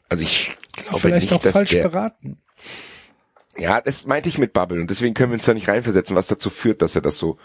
also 0.08 0.24
ich 0.24 0.58
glaube 0.74 1.00
Vielleicht 1.00 1.32
nicht, 1.32 1.34
auch 1.34 1.44
dass 1.44 1.54
falsch 1.54 1.72
der, 1.72 1.90
beraten. 1.90 2.42
Ja, 3.58 3.82
das 3.82 4.06
meinte 4.06 4.30
ich 4.30 4.38
mit 4.38 4.54
Bubble 4.54 4.80
und 4.82 4.90
deswegen 4.90 5.14
können 5.14 5.32
wir 5.32 5.36
uns 5.38 5.46
da 5.46 5.54
nicht 5.54 5.68
reinversetzen, 5.68 6.16
was 6.16 6.28
dazu 6.28 6.50
führt, 6.50 6.82
dass 6.82 6.96
er 6.96 7.02
das 7.02 7.18
so. 7.18 7.38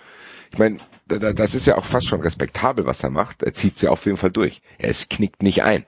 Ich 0.52 0.58
meine, 0.58 0.78
da- 1.08 1.18
da- 1.18 1.32
das 1.32 1.54
ist 1.54 1.66
ja 1.66 1.76
auch 1.76 1.84
fast 1.84 2.06
schon 2.06 2.20
respektabel, 2.20 2.86
was 2.86 3.02
er 3.02 3.10
macht. 3.10 3.42
Er 3.42 3.52
zieht 3.52 3.82
ja 3.82 3.90
auf 3.90 4.04
jeden 4.06 4.16
Fall 4.16 4.30
durch. 4.30 4.62
Er 4.78 4.88
ist, 4.90 5.10
knickt 5.10 5.42
nicht 5.42 5.62
ein. 5.64 5.84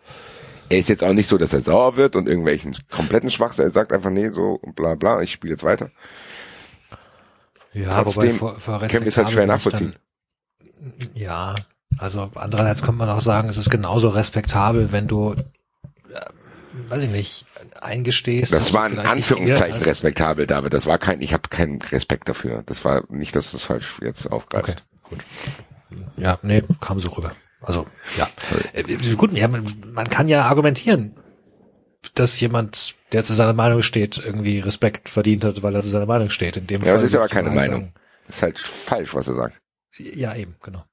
Er 0.69 0.79
ist 0.79 0.89
jetzt 0.89 1.05
auch 1.05 1.13
nicht 1.13 1.29
so, 1.29 1.39
dass 1.39 1.53
er 1.53 1.61
sauer 1.61 1.97
wird 1.97 2.17
und 2.17 2.27
irgendwelchen 2.29 2.77
kompletten 2.91 3.31
Schwachsinn. 3.31 3.65
Er 3.67 3.71
sagt 3.71 3.93
einfach, 3.93 4.11
nee, 4.11 4.31
so 4.31 4.61
bla 4.75 4.97
bla, 4.97 5.23
ich 5.23 5.33
spiele 5.33 5.53
jetzt 5.55 5.63
weiter. 5.65 5.89
Ja, 7.73 8.03
Trotzdem 8.03 8.35
vor, 8.35 8.59
vor 8.59 8.79
können 8.81 9.05
wir 9.05 9.09
es 9.09 9.17
halt 9.17 9.31
schwer 9.31 9.47
nachvollziehen. 9.47 9.95
Dann, 10.81 11.11
ja, 11.15 11.55
also 11.99 12.31
andererseits 12.35 12.83
könnte 12.83 12.99
man 12.99 13.09
auch 13.11 13.21
sagen, 13.21 13.49
es 13.49 13.57
ist 13.57 13.71
genauso 13.71 14.09
respektabel, 14.09 14.91
wenn 14.93 15.07
du, 15.07 15.33
äh, 15.35 15.41
weiß 16.89 17.03
ich 17.05 17.11
nicht, 17.11 17.47
eingestehst. 17.83 18.53
Das 18.53 18.73
war 18.75 18.87
in 18.89 18.99
Anführungszeichen 18.99 19.83
respektabel, 19.83 20.47
David. 20.47 20.73
Das 20.73 20.87
war 20.87 20.99
kein, 20.99 21.21
ich 21.21 21.33
habe 21.33 21.49
keinen 21.49 21.81
Respekt 21.83 22.29
dafür. 22.29 22.63
Das 22.67 22.85
war 22.85 23.05
nicht, 23.09 23.35
dass 23.37 23.51
du 23.51 23.57
es 23.57 23.65
falsch 23.65 23.99
jetzt 24.03 24.31
aufgreifst. 24.31 24.85
Okay, 25.05 25.17
gut. 25.17 25.25
Ja, 26.17 26.39
nee, 26.43 26.63
kam 26.81 26.99
so 26.99 27.11
rüber. 27.11 27.33
Also, 27.61 27.87
ja. 28.17 28.29
Äh, 28.73 28.85
gut, 29.17 29.33
ja, 29.33 29.49
man, 29.49 29.65
man 29.93 30.09
kann 30.09 30.29
ja 30.29 30.43
argumentieren, 30.43 31.15
dass 32.15 32.39
jemand, 32.41 32.97
der 33.13 33.25
zu 33.25 33.33
seiner 33.35 33.53
Meinung 33.53 33.83
steht, 33.83 34.19
irgendwie 34.19 34.61
Respekt 34.61 35.09
verdient 35.09 35.45
hat, 35.45 35.63
weil 35.63 35.75
er 35.75 35.83
zu 35.83 35.89
seiner 35.89 36.07
Meinung 36.07 36.31
steht. 36.31 36.57
In 36.57 36.67
dem 36.67 36.83
Ja, 36.83 36.93
das 36.95 37.03
ist 37.03 37.17
aber 37.17 37.29
keine 37.29 37.51
Meinung. 37.51 37.81
sagen, 37.81 37.95
Das 38.27 38.37
ist 38.37 38.43
halt 38.43 38.59
falsch, 38.59 39.15
was 39.15 39.29
er 39.29 39.35
sagt. 39.35 39.59
Ja, 39.99 40.35
eben, 40.35 40.57
genau. 40.63 40.85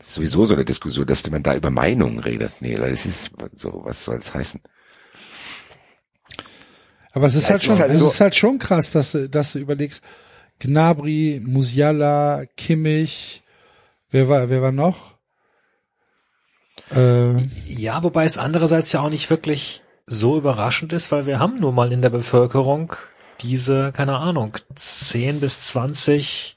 Ist 0.00 0.14
sowieso 0.14 0.46
so 0.46 0.54
eine 0.54 0.64
Diskussion, 0.64 1.06
dass 1.06 1.28
man 1.30 1.42
da 1.42 1.54
über 1.54 1.70
Meinungen 1.70 2.18
redet. 2.20 2.52
Nee, 2.60 2.74
das 2.76 3.06
ist 3.06 3.30
so, 3.56 3.82
was 3.84 4.04
soll 4.04 4.16
es 4.16 4.32
heißen? 4.34 4.60
Aber 7.12 7.26
es 7.26 7.34
ist 7.34 7.44
Ja, 7.44 7.50
halt 7.50 7.60
es 7.60 7.64
schon, 7.64 7.74
ist 7.74 7.80
halt 7.80 7.90
es 7.92 8.00
so- 8.00 8.06
ist 8.06 8.20
halt 8.20 8.34
schon 8.34 8.58
krass, 8.58 8.92
dass 8.92 9.12
du, 9.12 9.28
dass 9.28 9.52
du 9.52 9.58
überlegst, 9.58 10.04
Gnabry, 10.60 11.40
Musiala, 11.44 12.44
Kimmich, 12.56 13.42
wer 14.10 14.28
war, 14.28 14.48
wer 14.50 14.62
war 14.62 14.72
noch? 14.72 15.16
Äh, 16.92 17.36
Ja, 17.66 18.02
wobei 18.02 18.24
es 18.24 18.38
andererseits 18.38 18.92
ja 18.92 19.00
auch 19.00 19.10
nicht 19.10 19.30
wirklich 19.30 19.82
so 20.06 20.36
überraschend 20.36 20.92
ist, 20.92 21.12
weil 21.12 21.26
wir 21.26 21.38
haben 21.38 21.58
nun 21.60 21.74
mal 21.74 21.92
in 21.92 22.02
der 22.02 22.10
Bevölkerung 22.10 22.94
diese, 23.40 23.92
keine 23.92 24.18
Ahnung, 24.18 24.56
10 24.74 25.40
bis 25.40 25.60
20 25.62 26.56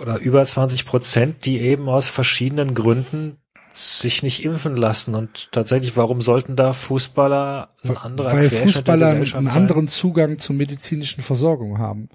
oder 0.00 0.18
über 0.18 0.44
20 0.44 0.86
Prozent, 0.86 1.44
die 1.44 1.60
eben 1.60 1.88
aus 1.88 2.08
verschiedenen 2.08 2.74
Gründen 2.74 3.38
sich 3.72 4.22
nicht 4.22 4.44
impfen 4.44 4.76
lassen. 4.76 5.14
Und 5.14 5.50
tatsächlich, 5.52 5.96
warum 5.96 6.20
sollten 6.20 6.56
da 6.56 6.72
Fußballer 6.72 7.74
ein 7.84 7.96
anderer 7.96 8.32
weil 8.32 8.50
Fußballer 8.50 9.10
einen 9.10 9.26
sein? 9.26 9.48
anderen 9.48 9.88
Zugang 9.88 10.38
zur 10.38 10.56
medizinischen 10.56 11.22
Versorgung 11.22 11.78
haben. 11.78 12.08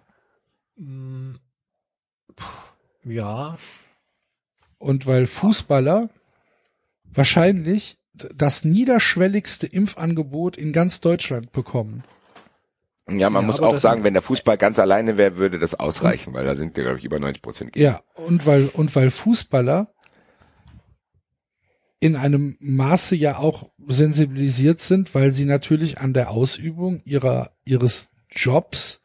Ja, 3.06 3.58
Und 4.78 5.06
weil 5.06 5.26
Fußballer 5.26 6.10
wahrscheinlich 7.06 7.98
das 8.14 8.64
niederschwelligste 8.64 9.68
Impfangebot 9.68 10.58
in 10.58 10.72
ganz 10.72 11.02
Deutschland 11.02 11.52
bekommen. 11.52 12.04
Ja, 13.10 13.30
man 13.30 13.44
Ja, 13.44 13.48
muss 13.52 13.60
auch 13.60 13.78
sagen, 13.78 14.04
wenn 14.04 14.14
der 14.14 14.22
Fußball 14.22 14.58
ganz 14.58 14.80
alleine 14.80 15.18
wäre, 15.18 15.38
würde 15.38 15.60
das 15.60 15.76
ausreichen, 15.76 16.34
weil 16.34 16.46
da 16.46 16.56
sind 16.56 16.76
wir, 16.78 16.84
glaube 16.84 17.00
ich, 17.00 17.06
über 17.06 17.20
90 17.20 17.42
Prozent. 17.42 17.76
Ja, 17.76 18.02
und 18.16 18.46
weil, 18.46 18.70
und 18.74 18.96
weil 18.96 19.12
Fußballer 19.12 19.94
in 22.00 22.16
einem 22.16 22.58
Maße 22.60 23.16
ja 23.16 23.38
auch 23.38 23.70
sensibilisiert 23.88 24.80
sind, 24.82 25.14
weil 25.16 25.32
sie 25.32 25.46
natürlich 25.46 26.00
an 26.00 26.14
der 26.14 26.32
Ausübung 26.32 27.02
ihrer, 27.06 27.52
ihres 27.66 28.10
Jobs 28.30 29.02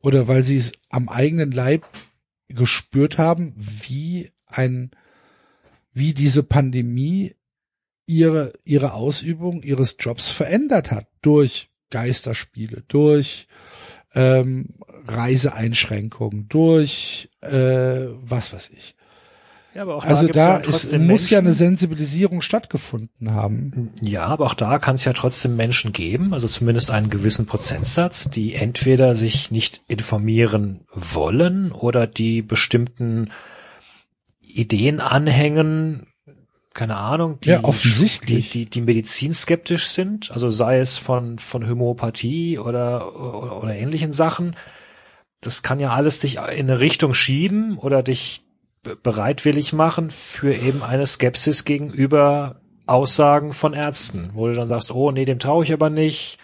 oder 0.00 0.28
weil 0.28 0.44
sie 0.44 0.56
es 0.56 0.72
am 0.88 1.08
eigenen 1.08 1.50
Leib 1.50 1.84
gespürt 2.48 3.18
haben, 3.18 3.52
wie 3.56 4.30
ein, 4.46 4.92
wie 5.92 6.14
diese 6.14 6.42
Pandemie 6.44 7.34
ihre, 8.06 8.52
ihre 8.64 8.92
Ausübung 8.92 9.62
ihres 9.62 9.96
Jobs 9.98 10.30
verändert 10.30 10.92
hat 10.92 11.08
durch 11.22 11.70
Geisterspiele, 11.90 12.82
durch 12.88 13.46
ähm, 14.14 14.76
Reiseeinschränkungen, 15.06 16.48
durch 16.48 17.28
äh, 17.42 18.06
was 18.22 18.52
weiß 18.52 18.70
ich. 18.70 18.94
ja 19.74 19.82
aber 19.82 19.96
auch 19.96 20.04
Also 20.04 20.26
da 20.28 20.58
ja 20.60 20.64
ist, 20.64 20.92
muss 20.92 21.30
ja 21.30 21.38
eine 21.38 21.48
Menschen- 21.48 21.58
Sensibilisierung 21.58 22.40
stattgefunden 22.42 23.32
haben. 23.32 23.90
Ja, 24.00 24.24
aber 24.26 24.46
auch 24.46 24.54
da 24.54 24.78
kann 24.78 24.94
es 24.94 25.04
ja 25.04 25.12
trotzdem 25.12 25.56
Menschen 25.56 25.92
geben, 25.92 26.32
also 26.34 26.48
zumindest 26.48 26.90
einen 26.90 27.10
gewissen 27.10 27.46
Prozentsatz, 27.46 28.30
die 28.30 28.54
entweder 28.54 29.14
sich 29.14 29.50
nicht 29.50 29.82
informieren 29.86 30.80
wollen 30.92 31.72
oder 31.72 32.06
die 32.06 32.42
bestimmten 32.42 33.30
Ideen 34.40 35.00
anhängen, 35.00 36.05
keine 36.76 36.96
Ahnung, 36.96 37.40
die, 37.40 37.48
Ja, 37.50 37.64
offensichtlich. 37.64 38.50
die, 38.52 38.64
die, 38.66 38.70
die 38.70 38.80
medizinskeptisch 38.82 39.88
sind, 39.88 40.30
also 40.30 40.50
sei 40.50 40.78
es 40.78 40.98
von, 40.98 41.38
von 41.38 41.68
Homöopathie 41.68 42.58
oder, 42.58 43.16
oder, 43.16 43.62
oder 43.62 43.74
ähnlichen 43.74 44.12
Sachen. 44.12 44.54
Das 45.40 45.62
kann 45.62 45.80
ja 45.80 45.90
alles 45.90 46.20
dich 46.20 46.36
in 46.36 46.42
eine 46.70 46.78
Richtung 46.80 47.14
schieben 47.14 47.78
oder 47.78 48.02
dich 48.02 48.42
be- 48.82 48.96
bereitwillig 48.96 49.72
machen 49.72 50.10
für 50.10 50.54
eben 50.54 50.82
eine 50.82 51.06
Skepsis 51.06 51.64
gegenüber 51.64 52.60
Aussagen 52.86 53.52
von 53.52 53.74
Ärzten, 53.74 54.30
wo 54.34 54.46
du 54.46 54.54
dann 54.54 54.68
sagst, 54.68 54.92
oh 54.92 55.10
nee, 55.10 55.24
dem 55.24 55.38
traue 55.40 55.64
ich 55.64 55.72
aber 55.72 55.90
nicht, 55.90 56.38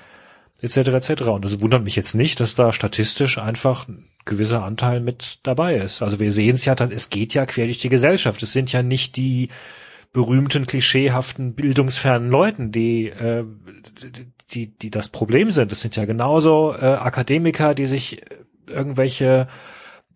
etc. 0.61 0.77
etc. 0.89 1.23
Und 1.23 1.45
das 1.45 1.61
wundert 1.61 1.85
mich 1.85 1.95
jetzt 1.97 2.15
nicht, 2.15 2.41
dass 2.41 2.55
da 2.55 2.73
statistisch 2.73 3.39
einfach 3.39 3.87
ein 3.89 4.05
gewisser 4.25 4.65
Anteil 4.65 5.01
mit 5.01 5.39
dabei 5.43 5.77
ist. 5.77 6.03
Also 6.03 6.21
wir 6.21 6.33
sehen 6.33 6.55
es 6.55 6.65
ja, 6.65 6.75
es 6.75 7.11
geht 7.11 7.35
ja 7.35 7.47
quer 7.47 7.67
durch 7.67 7.79
die 7.79 7.89
Gesellschaft. 7.89 8.43
Es 8.43 8.53
sind 8.53 8.73
ja 8.73 8.83
nicht 8.83 9.17
die 9.17 9.49
berühmten, 10.13 10.67
klischeehaften, 10.67 11.55
bildungsfernen 11.55 12.31
Leuten, 12.31 12.71
die, 12.71 13.09
äh, 13.09 13.45
die, 14.51 14.67
die 14.67 14.91
das 14.91 15.09
Problem 15.09 15.51
sind. 15.51 15.73
Es 15.73 15.81
sind 15.81 15.97
ja 15.97 16.05
genauso 16.05 16.75
äh, 16.75 16.85
Akademiker, 16.85 17.75
die 17.75 17.87
sich 17.87 18.23
irgendwelche 18.69 19.49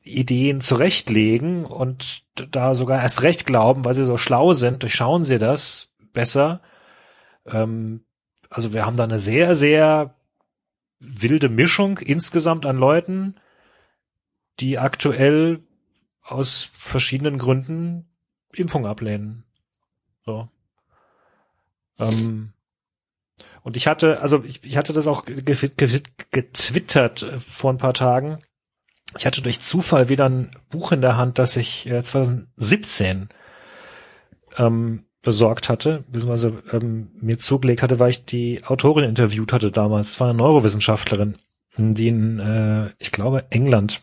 Ideen 0.03 0.61
zurechtlegen 0.61 1.65
und 1.65 2.25
da 2.35 2.75
sogar 2.75 3.01
erst 3.03 3.23
recht 3.23 3.47
glauben, 3.47 3.85
weil 3.85 3.95
sie 3.95 4.05
so 4.05 4.17
schlau 4.17 4.53
sind, 4.53 4.83
durchschauen 4.83 5.25
sie 5.25 5.39
das 5.39 5.93
besser. 6.13 6.61
Ähm, 7.47 8.05
also 8.51 8.75
wir 8.75 8.85
haben 8.85 8.97
da 8.97 9.05
eine 9.05 9.19
sehr, 9.19 9.55
sehr 9.55 10.15
wilde 11.01 11.49
Mischung 11.49 11.99
insgesamt 11.99 12.67
an 12.67 12.77
Leuten, 12.77 13.37
die 14.61 14.79
aktuell 14.79 15.61
aus 16.23 16.71
verschiedenen 16.79 17.39
Gründen 17.39 18.09
Impfung 18.55 18.87
ablehnen. 18.87 19.46
So. 20.27 20.49
Ähm, 21.99 22.53
und 23.63 23.77
ich 23.77 23.87
hatte, 23.87 24.21
also 24.21 24.45
ich, 24.45 24.63
ich 24.65 24.77
hatte 24.77 24.93
das 24.93 25.07
auch 25.07 25.25
ge- 25.25 25.41
ge- 25.43 26.03
getwittert 26.31 27.23
äh, 27.23 27.39
vor 27.39 27.73
ein 27.73 27.79
paar 27.79 27.95
Tagen. 27.95 28.39
Ich 29.17 29.25
hatte 29.25 29.41
durch 29.41 29.61
Zufall 29.61 30.09
wieder 30.09 30.29
ein 30.29 30.51
Buch 30.69 30.93
in 30.93 31.01
der 31.01 31.17
Hand, 31.17 31.39
das 31.39 31.57
ich 31.57 31.89
äh, 31.89 32.03
2017 32.03 33.29
ähm, 34.59 35.05
besorgt 35.23 35.69
hatte, 35.69 36.05
beziehungsweise 36.09 36.63
ähm, 36.73 37.11
mir 37.21 37.39
zugelegt 37.39 37.83
hatte, 37.83 37.99
weil 37.99 38.11
ich 38.11 38.25
die 38.25 38.63
Autorin 38.65 39.05
interviewt 39.05 39.53
hatte 39.53 39.73
damals. 39.73 40.11
Es 40.11 40.21
war 40.21 40.29
eine 40.29 40.37
Neurowissenschaftlerin, 40.39 41.37
die 41.77 42.09
in, 42.09 42.39
äh, 42.39 42.91
ich 42.99 43.11
glaube, 43.11 43.47
England 43.51 44.03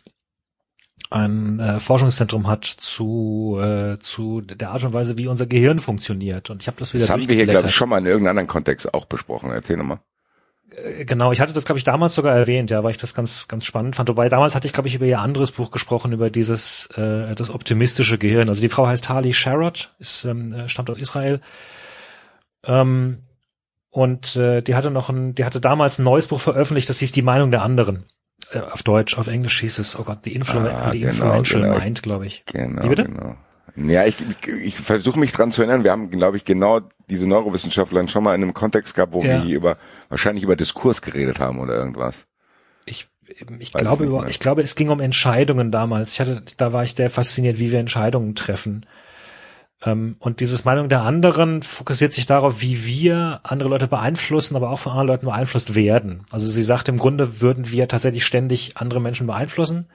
ein 1.13 1.59
äh, 1.59 1.79
Forschungszentrum 1.79 2.47
hat 2.47 2.65
zu 2.65 3.59
äh, 3.61 3.99
zu 3.99 4.41
der 4.41 4.71
Art 4.71 4.83
und 4.83 4.93
Weise, 4.93 5.17
wie 5.17 5.27
unser 5.27 5.45
Gehirn 5.45 5.79
funktioniert. 5.79 6.49
Und 6.49 6.61
ich 6.61 6.67
habe 6.67 6.77
das 6.79 6.93
wieder 6.93 7.03
Das 7.03 7.11
haben 7.11 7.27
wir 7.27 7.35
hier, 7.35 7.45
glaube 7.45 7.67
ich, 7.67 7.75
schon 7.75 7.89
mal 7.89 7.99
in 7.99 8.05
irgendeinem 8.05 8.31
anderen 8.31 8.47
Kontext 8.47 8.93
auch 8.93 9.05
besprochen. 9.05 9.51
Erzähl 9.51 9.77
nochmal. 9.77 9.99
Äh, 10.71 11.05
Genau, 11.05 11.31
ich 11.31 11.39
hatte 11.39 11.53
das, 11.53 11.65
glaube 11.65 11.77
ich, 11.77 11.83
damals 11.83 12.15
sogar 12.15 12.35
erwähnt, 12.35 12.71
ja, 12.71 12.83
weil 12.83 12.91
ich 12.91 12.97
das 12.97 13.13
ganz, 13.13 13.47
ganz 13.47 13.63
spannend 13.63 13.95
fand. 13.95 14.09
Wobei 14.09 14.27
damals 14.27 14.55
hatte 14.55 14.65
ich, 14.65 14.73
glaube 14.73 14.87
ich, 14.87 14.95
über 14.95 15.05
ihr 15.05 15.19
anderes 15.19 15.51
Buch 15.51 15.69
gesprochen, 15.69 16.13
über 16.13 16.31
dieses, 16.31 16.87
äh, 16.95 17.35
das 17.35 17.51
optimistische 17.51 18.17
Gehirn. 18.17 18.49
Also 18.49 18.61
die 18.61 18.69
Frau 18.69 18.87
heißt 18.87 19.05
Tali 19.05 19.33
Sharot, 19.33 19.93
ist, 19.99 20.25
ähm, 20.25 20.51
äh, 20.51 20.67
stammt 20.67 20.89
aus 20.89 20.97
Israel. 20.97 21.41
Ähm, 22.65 23.19
und 23.91 24.35
äh, 24.35 24.63
die 24.63 24.73
hatte 24.73 24.89
noch 24.89 25.09
ein, 25.09 25.35
die 25.35 25.45
hatte 25.45 25.61
damals 25.61 25.99
ein 25.99 26.03
neues 26.05 26.25
Buch 26.27 26.39
veröffentlicht, 26.39 26.89
das 26.89 26.97
hieß 26.99 27.11
Die 27.11 27.21
Meinung 27.21 27.51
der 27.51 27.61
anderen. 27.61 28.05
Äh, 28.51 28.59
auf 28.59 28.83
Deutsch, 28.83 29.17
auf 29.17 29.27
Englisch 29.27 29.59
hieß 29.61 29.79
es, 29.79 29.97
oh 29.97 30.03
Gott, 30.03 30.19
The, 30.23 30.33
Influ 30.33 30.59
Ah, 30.59 30.91
the 30.91 30.99
genau, 30.99 31.11
Influential 31.11 31.61
genau. 31.63 31.79
Mind, 31.79 32.03
glaube 32.03 32.25
ich. 32.25 32.43
Genau, 32.45 32.83
Wie 32.83 32.89
bitte? 32.89 33.05
genau. 33.05 33.35
Ja, 33.75 34.05
ich, 34.05 34.17
ich, 34.21 34.47
ich 34.47 34.75
versuche 34.75 35.17
mich 35.19 35.31
dran 35.31 35.51
zu 35.51 35.61
erinnern. 35.63 35.83
Wir 35.83 35.91
haben, 35.91 36.11
glaube 36.11 36.37
ich, 36.37 36.45
genau 36.45 36.81
diese 37.09 37.25
Neurowissenschaftlerin 37.27 38.07
schon 38.07 38.23
mal 38.23 38.35
in 38.35 38.43
einem 38.43 38.53
Kontext 38.53 38.93
gehabt, 38.93 39.13
wo 39.13 39.23
Ja. 39.23 39.43
wir 39.43 39.55
über 39.55 39.77
wahrscheinlich 40.09 40.43
über 40.43 40.55
Diskurs 40.55 41.01
geredet 41.01 41.39
haben 41.39 41.59
oder 41.59 41.73
irgendwas. 41.75 42.27
Ich, 42.85 43.07
ich 43.59 43.73
Weiß 43.73 43.81
glaube, 43.81 44.05
über, 44.05 44.29
ich 44.29 44.39
glaube, 44.39 44.61
es 44.61 44.75
ging 44.75 44.89
um 44.89 44.99
Entscheidungen 44.99 45.71
damals. 45.71 46.13
Ich 46.13 46.19
hatte, 46.19 46.43
da 46.57 46.71
war 46.73 46.83
ich 46.83 46.93
sehr 46.93 47.09
fasziniert, 47.09 47.57
wie 47.59 47.71
wir 47.71 47.79
Entscheidungen 47.79 48.35
treffen. 48.35 48.85
Ähm, 49.85 50.15
und 50.19 50.39
dieses 50.39 50.65
Meinung 50.65 50.89
der 50.89 51.01
anderen 51.01 51.61
fokussiert 51.61 52.13
sich 52.13 52.25
darauf, 52.25 52.61
wie 52.61 52.85
wir 52.85 53.39
andere 53.43 53.69
Leute 53.69 53.87
beeinflussen, 53.87 54.55
aber 54.55 54.69
auch 54.69 54.79
von 54.79 54.91
anderen 54.91 55.07
Leuten 55.07 55.25
beeinflusst 55.25 55.75
werden. 55.75 56.25
Also 56.31 56.49
sie 56.49 56.63
sagt, 56.63 56.89
im 56.89 56.97
Grunde 56.97 57.41
würden 57.41 57.69
wir 57.69 57.87
tatsächlich 57.87 58.25
ständig 58.25 58.77
andere 58.77 59.01
Menschen 59.01 59.27
beeinflussen. 59.27 59.87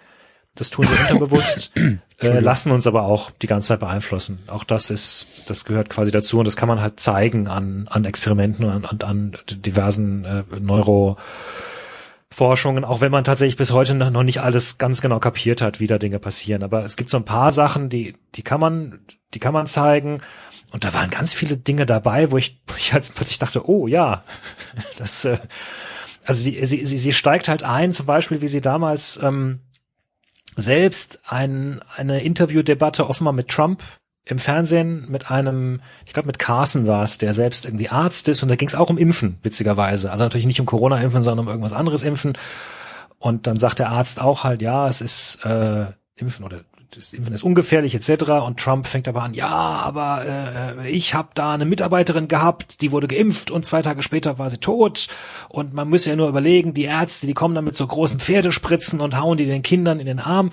Das 0.55 0.70
tun 0.70 0.86
wir 0.89 1.00
unterbewusst, 1.00 1.73
äh, 2.20 2.41
lassen 2.41 2.73
uns 2.73 2.86
aber 2.86 3.05
auch 3.05 3.31
die 3.31 3.47
ganze 3.47 3.68
Zeit 3.68 3.81
beeinflussen. 3.81 4.39
Auch 4.49 4.65
das 4.65 4.91
ist, 4.91 5.26
das 5.47 5.65
gehört 5.65 5.89
quasi 5.89 6.10
dazu 6.10 6.39
und 6.39 6.47
das 6.47 6.57
kann 6.57 6.68
man 6.68 6.81
halt 6.81 6.99
zeigen 6.99 7.47
an, 7.47 7.86
an 7.89 8.05
Experimenten 8.05 8.65
und 8.65 8.84
an, 8.84 8.99
an 9.02 9.36
diversen 9.50 10.25
äh, 10.25 10.42
Neuro, 10.58 11.17
Forschungen, 12.31 12.84
auch 12.84 13.00
wenn 13.00 13.10
man 13.10 13.25
tatsächlich 13.25 13.57
bis 13.57 13.73
heute 13.73 13.94
noch 13.94 14.10
noch 14.10 14.23
nicht 14.23 14.42
alles 14.42 14.76
ganz 14.76 15.00
genau 15.00 15.18
kapiert 15.18 15.62
hat, 15.62 15.81
wie 15.81 15.86
da 15.86 15.99
Dinge 15.99 16.18
passieren. 16.18 16.62
Aber 16.62 16.84
es 16.84 16.97
gibt 16.97 17.10
so 17.10 17.17
ein 17.17 17.25
paar 17.25 17.52
Sachen, 17.52 17.89
die, 17.89 18.17
die 18.34 18.42
kann 18.42 18.60
man, 18.60 18.99
die 19.34 19.39
kann 19.39 19.52
man 19.52 19.66
zeigen. 19.66 20.23
Und 20.70 20.84
da 20.84 20.92
waren 20.92 21.10
ganz 21.10 21.32
viele 21.32 21.57
Dinge 21.57 21.86
dabei, 21.86 22.31
wo 22.31 22.36
ich, 22.36 22.60
wo 22.66 22.74
ich 22.76 22.92
halt 22.92 23.10
plötzlich 23.15 23.39
dachte, 23.39 23.68
oh 23.68 23.86
ja, 23.86 24.24
das, 24.98 25.24
äh, 25.24 25.39
also 26.24 26.42
sie, 26.42 26.65
sie, 26.66 26.84
sie, 26.84 26.98
sie 26.98 27.12
steigt 27.12 27.48
halt 27.48 27.62
ein, 27.62 27.92
zum 27.92 28.07
Beispiel, 28.07 28.42
wie 28.42 28.48
sie 28.48 28.60
damals 28.60 29.18
ähm, 29.23 29.60
selbst 30.57 31.20
ein, 31.26 31.81
eine 31.97 32.23
Interviewdebatte 32.23 33.08
offenbar 33.08 33.32
mit 33.32 33.48
Trump 33.48 33.82
im 34.26 34.39
Fernsehen 34.39 35.10
mit 35.10 35.31
einem, 35.31 35.81
ich 36.05 36.12
glaube 36.12 36.26
mit 36.26 36.39
Carson 36.39 36.86
war 36.86 37.02
es, 37.02 37.16
der 37.16 37.32
selbst 37.32 37.65
irgendwie 37.65 37.89
Arzt 37.89 38.28
ist 38.28 38.42
und 38.42 38.50
da 38.50 38.57
ging 38.57 38.68
es 38.68 38.74
auch 38.74 38.90
um 38.90 38.98
Impfen, 38.98 39.39
witzigerweise. 39.42 40.10
Also 40.10 40.24
natürlich 40.24 40.47
nicht 40.47 40.60
um 40.60 40.66
Corona-Impfen, 40.66 41.23
sondern 41.23 41.47
um 41.47 41.48
irgendwas 41.48 41.73
anderes 41.73 42.02
impfen. 42.02 42.36
Und 43.18 43.47
dann 43.47 43.57
sagt 43.57 43.78
der 43.78 43.89
Arzt 43.89 44.20
auch 44.20 44.44
halt, 44.44 44.60
ja, 44.60 44.86
es 44.86 45.00
ist 45.00 45.44
äh, 45.47 45.86
Impfen 46.15 46.44
oder 46.44 46.60
das 46.91 47.12
Impfen 47.12 47.34
ist 47.34 47.42
ungefährlich 47.42 47.94
etc. 47.94 48.31
Und 48.44 48.58
Trump 48.58 48.86
fängt 48.86 49.08
aber 49.08 49.23
an, 49.23 49.34
ja, 49.34 49.49
aber 49.49 50.25
äh, 50.84 50.91
ich 50.91 51.15
habe 51.15 51.28
da 51.34 51.52
eine 51.52 51.67
Mitarbeiterin 51.67 52.28
gehabt, 52.28 52.81
die 52.81 52.92
wurde 52.92 53.08
geimpft 53.08 53.50
und 53.50 53.67
zwei 53.67 53.83
Tage 53.83 54.02
später 54.02 54.39
war 54.39 54.49
sie 54.49 54.58
tot. 54.58 55.08
Und 55.49 55.75
man 55.75 55.89
müsse 55.89 56.10
ja 56.10 56.17
nur 56.17 56.28
überlegen, 56.28 56.75
die 56.75 56.84
Ärzte, 56.84 57.26
die 57.26 57.34
kommen 57.34 57.55
dann 57.55 57.65
mit 57.65 57.76
so 57.76 57.86
großen 57.86 58.20
Pferdespritzen 58.20 59.00
und 59.00 59.18
hauen 59.18 59.36
die 59.36 59.44
den 59.44 59.62
Kindern 59.62 60.00
in 60.00 60.07
den 60.07 60.18
Arm. 60.18 60.52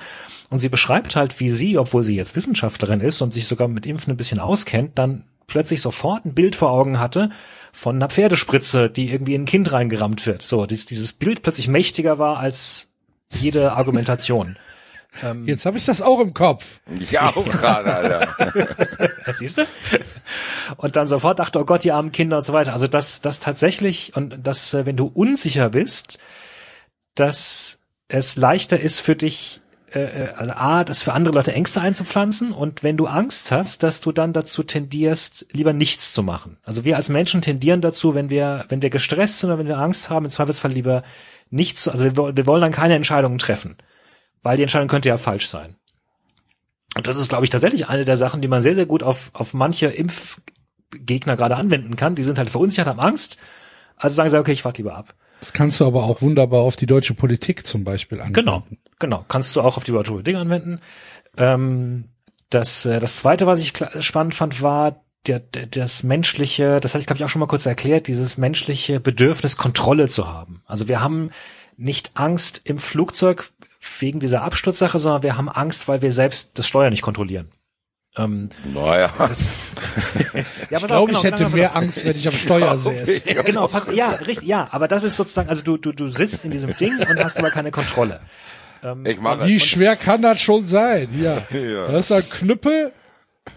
Und 0.50 0.60
sie 0.60 0.70
beschreibt 0.70 1.16
halt, 1.16 1.40
wie 1.40 1.50
sie, 1.50 1.78
obwohl 1.78 2.04
sie 2.04 2.16
jetzt 2.16 2.36
Wissenschaftlerin 2.36 3.02
ist 3.02 3.22
und 3.22 3.34
sich 3.34 3.48
sogar 3.48 3.68
mit 3.68 3.86
Impfen 3.86 4.14
ein 4.14 4.18
bisschen 4.18 4.40
auskennt, 4.40 4.98
dann 4.98 5.24
plötzlich 5.48 5.82
sofort 5.82 6.26
ein 6.26 6.34
Bild 6.34 6.56
vor 6.56 6.72
Augen 6.72 7.00
hatte 7.00 7.30
von 7.72 7.96
einer 7.96 8.10
Pferdespritze, 8.10 8.90
die 8.90 9.12
irgendwie 9.12 9.36
in 9.36 9.44
ein 9.44 9.48
Kind 9.48 9.72
reingerammt 9.72 10.26
wird. 10.26 10.42
So, 10.42 10.66
dieses 10.66 11.14
Bild 11.14 11.42
plötzlich 11.42 11.68
mächtiger 11.68 12.20
war 12.20 12.38
als 12.38 12.90
jede 13.32 13.74
Argumentation. 13.74 14.58
Jetzt 15.46 15.66
habe 15.66 15.78
ich 15.78 15.86
das 15.86 16.02
auch 16.02 16.20
im 16.20 16.34
Kopf. 16.34 16.82
Ich 17.00 17.18
auch 17.20 17.46
gerade, 17.46 17.94
Alter. 17.94 18.28
Das 19.26 19.40
siehst 19.40 19.58
du? 19.58 19.64
Und 20.78 20.96
dann 20.96 21.08
sofort 21.08 21.40
dachte, 21.40 21.60
oh 21.60 21.66
Gott, 21.66 21.84
die 21.84 21.92
armen 21.92 22.12
Kinder 22.12 22.38
und 22.38 22.44
so 22.44 22.54
weiter. 22.54 22.74
Also 22.74 22.88
das, 22.88 23.22
das 23.22 23.40
tatsächlich, 23.40 24.16
und 24.16 24.38
das, 24.44 24.74
äh, 24.74 24.86
wenn 24.86 24.96
du 24.96 25.08
unsicher 25.08 25.70
bist, 25.70 26.20
dass 27.16 27.80
es 28.08 28.36
leichter 28.36 28.80
ist 28.80 29.00
für 29.00 29.16
dich, 29.16 29.62
äh, 29.94 30.00
äh, 30.00 30.30
also 30.36 30.52
A, 30.52 30.84
das 30.84 31.02
für 31.02 31.14
andere 31.14 31.34
Leute 31.34 31.54
Ängste 31.54 31.82
einzupflanzen 31.82 32.52
und 32.52 32.84
wenn 32.84 32.98
du 32.98 33.08
Angst 33.08 33.52
hast, 33.52 33.82
dass 33.82 34.02
du 34.02 34.12
dann 34.12 34.34
dazu 34.34 34.64
tendierst, 34.64 35.48
lieber 35.54 35.74
nichts 35.74 36.14
zu 36.14 36.22
machen. 36.22 36.58
Also 36.64 36.86
wir 36.86 36.98
als 36.98 37.10
Menschen 37.10 37.42
tendieren 37.42 37.82
dazu, 37.82 38.14
wenn 38.14 38.30
wir, 38.30 38.66
wenn 38.70 38.82
wir 38.82 38.90
gestresst 38.90 39.40
sind 39.40 39.50
oder 39.50 39.60
wenn 39.60 39.68
wir 39.68 39.80
Angst 39.80 40.10
haben, 40.10 40.26
im 40.26 40.32
Zweifelsfall 40.32 40.72
lieber 40.72 41.04
nichts 41.50 41.84
zu, 41.84 41.92
also 41.92 42.06
wir, 42.06 42.36
wir 42.36 42.46
wollen 42.46 42.62
dann 42.62 42.72
keine 42.72 42.96
Entscheidungen 42.96 43.38
treffen. 43.38 43.78
Weil 44.46 44.58
die 44.58 44.62
Entscheidung 44.62 44.88
könnte 44.88 45.10
ja 45.10 45.18
falsch 45.18 45.48
sein. 45.48 45.76
Und 46.96 47.08
das 47.08 47.18
ist, 47.18 47.30
glaube 47.30 47.46
ich, 47.46 47.50
tatsächlich 47.50 47.88
eine 47.88 48.06
der 48.06 48.16
Sachen, 48.16 48.44
die 48.44 48.48
man 48.48 48.62
sehr, 48.62 48.76
sehr 48.76 48.86
gut 48.86 49.02
auf, 49.02 49.32
auf 49.34 49.56
manche 49.56 49.88
Impfgegner 49.88 51.36
gerade 51.36 51.56
anwenden 51.56 51.96
kann. 51.96 52.14
Die 52.14 52.22
sind 52.22 52.38
halt 52.38 52.52
verunsichert, 52.52 52.86
haben 52.86 53.00
Angst. 53.00 53.38
Also 53.96 54.16
sagen 54.16 54.30
sie, 54.30 54.40
okay, 54.40 54.52
ich 54.52 54.64
warte 54.64 54.84
lieber 54.84 54.96
ab. 54.96 55.16
Das 55.40 55.52
kannst 55.52 55.80
du 55.80 55.86
aber 55.88 56.04
auch 56.04 56.22
wunderbar 56.22 56.62
auf 56.62 56.76
die 56.76 56.86
deutsche 56.86 57.16
Politik 57.16 57.66
zum 57.66 57.84
Beispiel 57.84 58.20
anwenden. 58.20 58.34
Genau, 58.34 58.64
genau. 59.00 59.26
Kannst 59.28 59.56
du 59.56 59.62
auch 59.62 59.78
auf 59.78 59.84
die 59.84 59.92
deutsche 59.92 60.12
Politik 60.12 60.36
anwenden. 60.36 60.80
Ähm, 61.38 62.10
das, 62.52 62.86
äh, 62.86 63.00
das 63.00 63.18
zweite, 63.18 63.48
was 63.48 63.60
ich 63.60 63.74
spannend 64.00 64.36
fand, 64.36 64.62
war 64.62 65.04
der, 65.26 65.40
der, 65.40 65.66
das 65.66 66.04
menschliche, 66.04 66.80
das 66.82 66.94
hatte 66.94 67.02
ich 67.02 67.08
glaube 67.08 67.18
ich 67.18 67.26
auch 67.26 67.30
schon 67.30 67.40
mal 67.40 67.48
kurz 67.48 67.66
erklärt, 67.66 68.06
dieses 68.06 68.38
menschliche 68.38 69.00
Bedürfnis, 69.00 69.58
Kontrolle 69.58 70.08
zu 70.08 70.28
haben. 70.32 70.62
Also 70.68 70.88
wir 70.88 71.02
haben 71.02 71.32
nicht 71.78 72.12
Angst 72.14 72.62
im 72.64 72.78
Flugzeug 72.78 73.50
wegen 74.00 74.20
dieser 74.20 74.42
Absturzsache, 74.42 75.00
sondern 75.00 75.24
wir 75.24 75.38
haben 75.38 75.50
Angst, 75.50 75.88
weil 75.88 76.02
wir 76.02 76.12
selbst 76.12 76.58
das 76.58 76.68
Steuer 76.68 76.90
nicht 76.90 77.02
kontrollieren. 77.02 77.50
Ähm, 78.18 78.50
Naja. 78.74 79.12
ja, 79.20 79.30
Ich 80.70 80.86
glaube, 80.86 80.88
genau, 80.88 81.08
ich 81.10 81.24
hätte 81.24 81.44
genau, 81.44 81.50
mehr 81.56 81.76
Angst, 81.76 82.06
wenn 82.06 82.16
ich 82.16 82.28
am 82.28 82.34
Steuer 82.34 82.78
säße. 82.78 83.44
Genau, 83.44 83.68
pass, 83.68 83.88
ja, 83.94 84.12
richtig, 84.12 84.48
ja, 84.48 84.68
aber 84.72 84.88
das 84.88 85.04
ist 85.04 85.18
sozusagen, 85.18 85.50
also 85.50 85.64
du, 85.64 85.78
du, 85.78 85.92
du 85.92 86.08
sitzt 86.08 86.46
in 86.46 86.52
diesem 86.52 86.76
Ding 86.78 86.94
und 86.98 87.24
hast 87.24 87.38
aber 87.38 87.52
keine 87.52 87.72
Kontrolle. 87.72 88.22
Ich 89.06 89.20
mache 89.20 89.48
Wie 89.48 89.60
schwer 89.60 89.96
kann 89.96 90.22
das 90.22 90.40
schon 90.42 90.64
sein? 90.64 91.10
Ja. 91.20 91.42
Ja. 91.58 91.88
Das 91.88 92.06
ist 92.06 92.12
ein 92.12 92.30
Knüppel, 92.30 92.92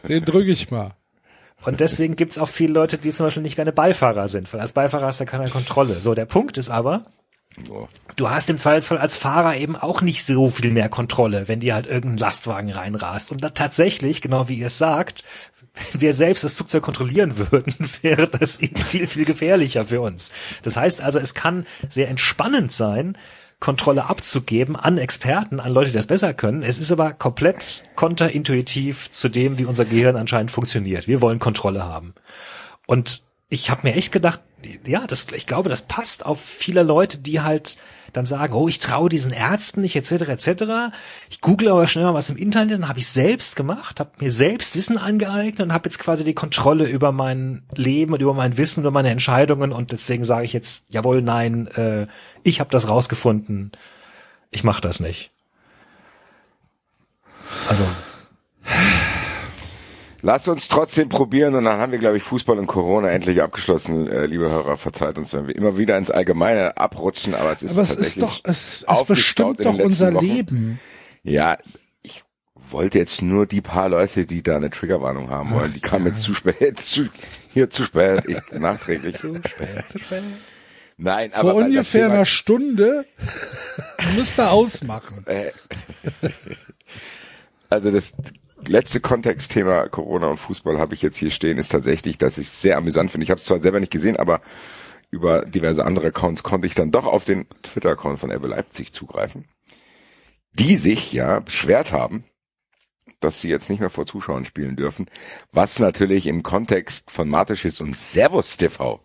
den 0.08 0.24
drücke 0.24 0.50
ich 0.50 0.70
mal. 0.70 0.92
Und 1.64 1.80
deswegen 1.80 2.16
gibt's 2.16 2.38
auch 2.38 2.48
viele 2.48 2.72
Leute, 2.72 2.96
die 2.96 3.12
zum 3.12 3.26
Beispiel 3.26 3.42
nicht 3.42 3.56
gerne 3.56 3.72
Beifahrer 3.72 4.28
sind, 4.28 4.50
weil 4.52 4.60
als 4.60 4.72
Beifahrer 4.72 5.06
hast 5.06 5.20
du 5.20 5.26
keine 5.26 5.48
Kontrolle. 5.50 6.00
So, 6.00 6.14
der 6.14 6.24
Punkt 6.24 6.56
ist 6.56 6.70
aber, 6.70 7.04
Oh. 7.70 7.88
Du 8.18 8.28
hast 8.28 8.50
im 8.50 8.58
Zweifelsfall 8.58 8.98
als 8.98 9.16
Fahrer 9.16 9.56
eben 9.56 9.76
auch 9.76 10.02
nicht 10.02 10.26
so 10.26 10.50
viel 10.50 10.70
mehr 10.70 10.88
Kontrolle, 10.88 11.48
wenn 11.48 11.60
dir 11.60 11.74
halt 11.74 11.86
irgendein 11.86 12.18
Lastwagen 12.18 12.70
reinrast. 12.70 13.30
Und 13.30 13.42
da 13.42 13.50
tatsächlich, 13.50 14.20
genau 14.20 14.48
wie 14.48 14.58
ihr 14.58 14.66
es 14.66 14.78
sagt, 14.78 15.24
wenn 15.92 16.00
wir 16.00 16.12
selbst 16.12 16.44
das 16.44 16.54
Flugzeug 16.54 16.82
kontrollieren 16.82 17.38
würden, 17.38 17.74
wäre 18.02 18.28
das 18.28 18.60
eben 18.60 18.76
viel, 18.76 19.06
viel 19.06 19.24
gefährlicher 19.24 19.86
für 19.86 20.00
uns. 20.00 20.32
Das 20.62 20.76
heißt 20.76 21.00
also, 21.00 21.18
es 21.18 21.34
kann 21.34 21.66
sehr 21.88 22.08
entspannend 22.08 22.72
sein, 22.72 23.16
Kontrolle 23.60 24.04
abzugeben 24.04 24.76
an 24.76 24.98
Experten, 24.98 25.58
an 25.58 25.72
Leute, 25.72 25.90
die 25.90 25.96
das 25.96 26.06
besser 26.06 26.32
können. 26.32 26.62
Es 26.62 26.78
ist 26.78 26.92
aber 26.92 27.12
komplett 27.12 27.82
konterintuitiv 27.96 29.10
zu 29.10 29.28
dem, 29.28 29.58
wie 29.58 29.64
unser 29.64 29.84
Gehirn 29.84 30.16
anscheinend 30.16 30.52
funktioniert. 30.52 31.08
Wir 31.08 31.20
wollen 31.20 31.40
Kontrolle 31.40 31.84
haben. 31.84 32.14
Und 32.86 33.22
ich 33.48 33.70
habe 33.70 33.88
mir 33.88 33.94
echt 33.94 34.12
gedacht, 34.12 34.42
ja, 34.86 35.06
das, 35.08 35.26
ich 35.32 35.46
glaube, 35.48 35.70
das 35.70 35.82
passt 35.82 36.24
auf 36.24 36.40
viele 36.40 36.84
Leute, 36.84 37.18
die 37.18 37.40
halt 37.40 37.78
dann 38.18 38.26
sagen, 38.26 38.52
oh, 38.52 38.68
ich 38.68 38.78
traue 38.78 39.08
diesen 39.08 39.32
Ärzten 39.32 39.80
nicht, 39.80 39.96
etc., 39.96 40.28
etc. 40.28 40.64
Ich 41.30 41.40
google 41.40 41.68
aber 41.68 41.86
schnell 41.86 42.04
mal 42.04 42.14
was 42.14 42.30
im 42.30 42.36
Internet, 42.36 42.74
dann 42.74 42.88
habe 42.88 42.98
ich 42.98 43.08
selbst 43.08 43.56
gemacht, 43.56 44.00
habe 44.00 44.10
mir 44.18 44.32
selbst 44.32 44.76
Wissen 44.76 44.98
angeeignet 44.98 45.60
und 45.60 45.72
habe 45.72 45.88
jetzt 45.88 45.98
quasi 45.98 46.24
die 46.24 46.34
Kontrolle 46.34 46.86
über 46.86 47.12
mein 47.12 47.62
Leben 47.74 48.12
und 48.12 48.20
über 48.20 48.34
mein 48.34 48.58
Wissen, 48.58 48.80
über 48.80 48.90
meine 48.90 49.10
Entscheidungen 49.10 49.72
und 49.72 49.92
deswegen 49.92 50.24
sage 50.24 50.44
ich 50.44 50.52
jetzt, 50.52 50.92
jawohl, 50.92 51.22
nein, 51.22 51.68
äh, 51.68 52.06
ich 52.42 52.60
habe 52.60 52.70
das 52.70 52.88
rausgefunden, 52.88 53.72
ich 54.50 54.64
mache 54.64 54.80
das 54.80 55.00
nicht. 55.00 55.30
Also, 57.68 57.84
Lass 60.20 60.48
uns 60.48 60.66
trotzdem 60.68 61.08
probieren 61.08 61.54
und 61.54 61.64
dann 61.64 61.78
haben 61.78 61.92
wir, 61.92 61.98
glaube 61.98 62.16
ich, 62.16 62.24
Fußball 62.24 62.58
und 62.58 62.66
Corona 62.66 63.08
endlich 63.10 63.40
abgeschlossen, 63.40 64.10
äh, 64.10 64.26
liebe 64.26 64.48
Hörer. 64.48 64.76
Verzeiht 64.76 65.16
uns, 65.16 65.32
wenn 65.32 65.46
wir 65.46 65.54
immer 65.54 65.78
wieder 65.78 65.96
ins 65.96 66.10
Allgemeine 66.10 66.76
abrutschen, 66.76 67.34
aber 67.34 67.52
es 67.52 67.62
ist 67.62 67.72
Aber 67.72 67.82
es 67.82 67.88
tatsächlich 67.90 68.16
ist 68.16 68.22
doch, 68.22 68.40
es, 68.50 68.84
es 68.88 69.04
bestimmt 69.04 69.64
doch 69.64 69.78
unser 69.78 70.14
Wochen. 70.14 70.26
Leben. 70.26 70.80
Ja, 71.22 71.56
ich 72.02 72.24
wollte 72.54 72.98
jetzt 72.98 73.22
nur 73.22 73.46
die 73.46 73.60
paar 73.60 73.88
Leute, 73.88 74.26
die 74.26 74.42
da 74.42 74.56
eine 74.56 74.70
Triggerwarnung 74.70 75.30
haben 75.30 75.52
wollen, 75.52 75.72
die 75.72 75.80
kamen 75.80 76.06
jetzt 76.06 76.22
zu 76.22 76.34
spät, 76.34 76.80
zu, 76.80 77.08
hier 77.52 77.70
zu 77.70 77.84
spät, 77.84 78.24
ich, 78.26 78.40
nachträglich. 78.58 79.16
zu 79.16 79.34
spät, 79.34 79.88
zu 79.88 79.98
spät. 80.00 80.22
Nein, 80.96 81.30
Vor 81.30 81.40
aber 81.40 81.54
das 81.54 81.68
ungefähr 81.68 82.06
einer 82.06 82.24
Stunde 82.24 83.06
müsste 84.16 84.50
ausmachen. 84.50 85.24
Also 87.70 87.90
das 87.90 88.14
letzte 88.68 89.00
Kontextthema 89.00 89.88
Corona 89.88 90.28
und 90.28 90.36
Fußball 90.36 90.78
habe 90.78 90.94
ich 90.94 91.02
jetzt 91.02 91.16
hier 91.16 91.30
stehen, 91.30 91.58
ist 91.58 91.70
tatsächlich, 91.70 92.18
dass 92.18 92.38
ich 92.38 92.46
es 92.46 92.60
sehr 92.60 92.76
amüsant 92.76 93.10
finde. 93.10 93.24
Ich 93.24 93.30
habe 93.30 93.40
es 93.40 93.46
zwar 93.46 93.60
selber 93.60 93.80
nicht 93.80 93.92
gesehen, 93.92 94.16
aber 94.16 94.40
über 95.10 95.44
diverse 95.44 95.84
andere 95.84 96.08
Accounts 96.08 96.42
konnte 96.42 96.66
ich 96.66 96.74
dann 96.74 96.90
doch 96.90 97.06
auf 97.06 97.24
den 97.24 97.46
Twitter-Account 97.62 98.18
von 98.18 98.30
RB 98.30 98.46
Leipzig 98.46 98.92
zugreifen, 98.92 99.46
die 100.52 100.76
sich 100.76 101.12
ja 101.12 101.40
beschwert 101.40 101.92
haben, 101.92 102.24
dass 103.20 103.40
sie 103.40 103.48
jetzt 103.48 103.70
nicht 103.70 103.80
mehr 103.80 103.90
vor 103.90 104.06
Zuschauern 104.06 104.44
spielen 104.44 104.76
dürfen, 104.76 105.06
was 105.50 105.78
natürlich 105.78 106.26
im 106.26 106.42
Kontext 106.42 107.10
von 107.10 107.28
Mateschitz 107.28 107.80
und 107.80 107.96
Servus 107.96 108.56
TV 108.56 109.00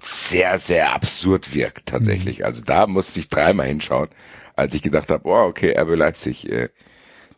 sehr, 0.00 0.58
sehr 0.58 0.94
absurd 0.94 1.54
wirkt 1.54 1.86
tatsächlich. 1.86 2.44
Also 2.44 2.62
da 2.62 2.86
musste 2.86 3.20
ich 3.20 3.28
dreimal 3.28 3.68
hinschauen, 3.68 4.08
als 4.56 4.74
ich 4.74 4.82
gedacht 4.82 5.10
habe, 5.10 5.28
oh, 5.28 5.42
okay, 5.42 5.78
RB 5.78 5.94
Leipzig 5.96 6.50
äh, 6.50 6.70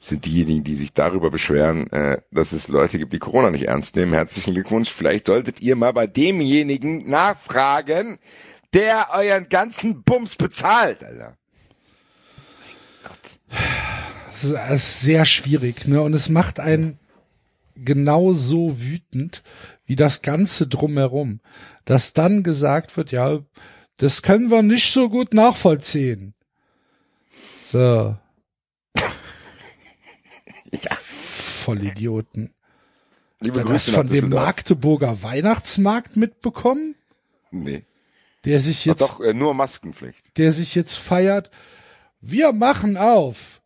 sind 0.08 0.26
diejenigen, 0.26 0.65
die 0.65 0.74
sich 0.74 0.92
darüber 0.92 1.31
beschweren, 1.31 1.91
äh, 1.92 2.18
dass 2.31 2.52
es 2.52 2.68
Leute 2.68 2.99
gibt, 2.99 3.12
die 3.12 3.18
Corona 3.18 3.50
nicht 3.50 3.68
ernst 3.68 3.97
nehmen. 3.97 4.12
Herzlichen 4.12 4.55
Glückwunsch. 4.55 4.91
Vielleicht 4.91 5.26
solltet 5.26 5.60
ihr 5.60 5.76
mal 5.76 5.92
bei 5.92 6.07
demjenigen 6.07 7.08
nachfragen, 7.08 8.18
der 8.73 9.08
euren 9.12 9.49
ganzen 9.49 10.02
Bums 10.02 10.36
bezahlt, 10.36 11.05
Alter. 11.05 11.36
Es 14.31 14.44
ist, 14.44 14.52
ist 14.52 15.00
sehr 15.00 15.24
schwierig, 15.24 15.86
ne? 15.86 16.02
Und 16.02 16.12
es 16.12 16.28
macht 16.28 16.60
einen 16.60 16.99
genauso 17.76 18.81
wütend 18.81 19.42
wie 19.86 19.97
das 19.97 20.23
Ganze 20.23 20.66
drumherum, 20.66 21.41
dass 21.84 22.12
dann 22.12 22.42
gesagt 22.42 22.97
wird, 22.97 23.12
ja, 23.12 23.41
das 23.97 24.23
können 24.23 24.50
wir 24.50 24.62
nicht 24.62 24.92
so 24.92 25.08
gut 25.08 25.34
nachvollziehen. 25.34 26.34
So. 27.65 28.16
Ja. 30.83 30.97
Vollidioten. 31.65 32.52
Liebe 33.41 33.59
Dann 33.60 33.68
hast 33.68 33.86
Grüße 33.86 33.91
du 33.93 33.97
von 33.97 34.07
dem. 34.09 34.28
Magdeburger 34.31 35.23
Weihnachtsmarkt 35.23 36.17
mitbekommen, 36.17 36.94
Nee. 37.51 37.83
der 38.44 38.60
sich 38.60 38.81
Ach 38.83 38.86
jetzt, 38.86 39.01
doch, 39.01 39.20
äh, 39.20 39.34
nur 39.34 39.55
Maskenpflicht. 39.55 40.36
der 40.39 40.52
sich 40.52 40.75
jetzt 40.75 40.94
feiert. 40.97 41.51
Wir 42.20 42.52
machen 42.52 42.97
auf. 42.97 43.60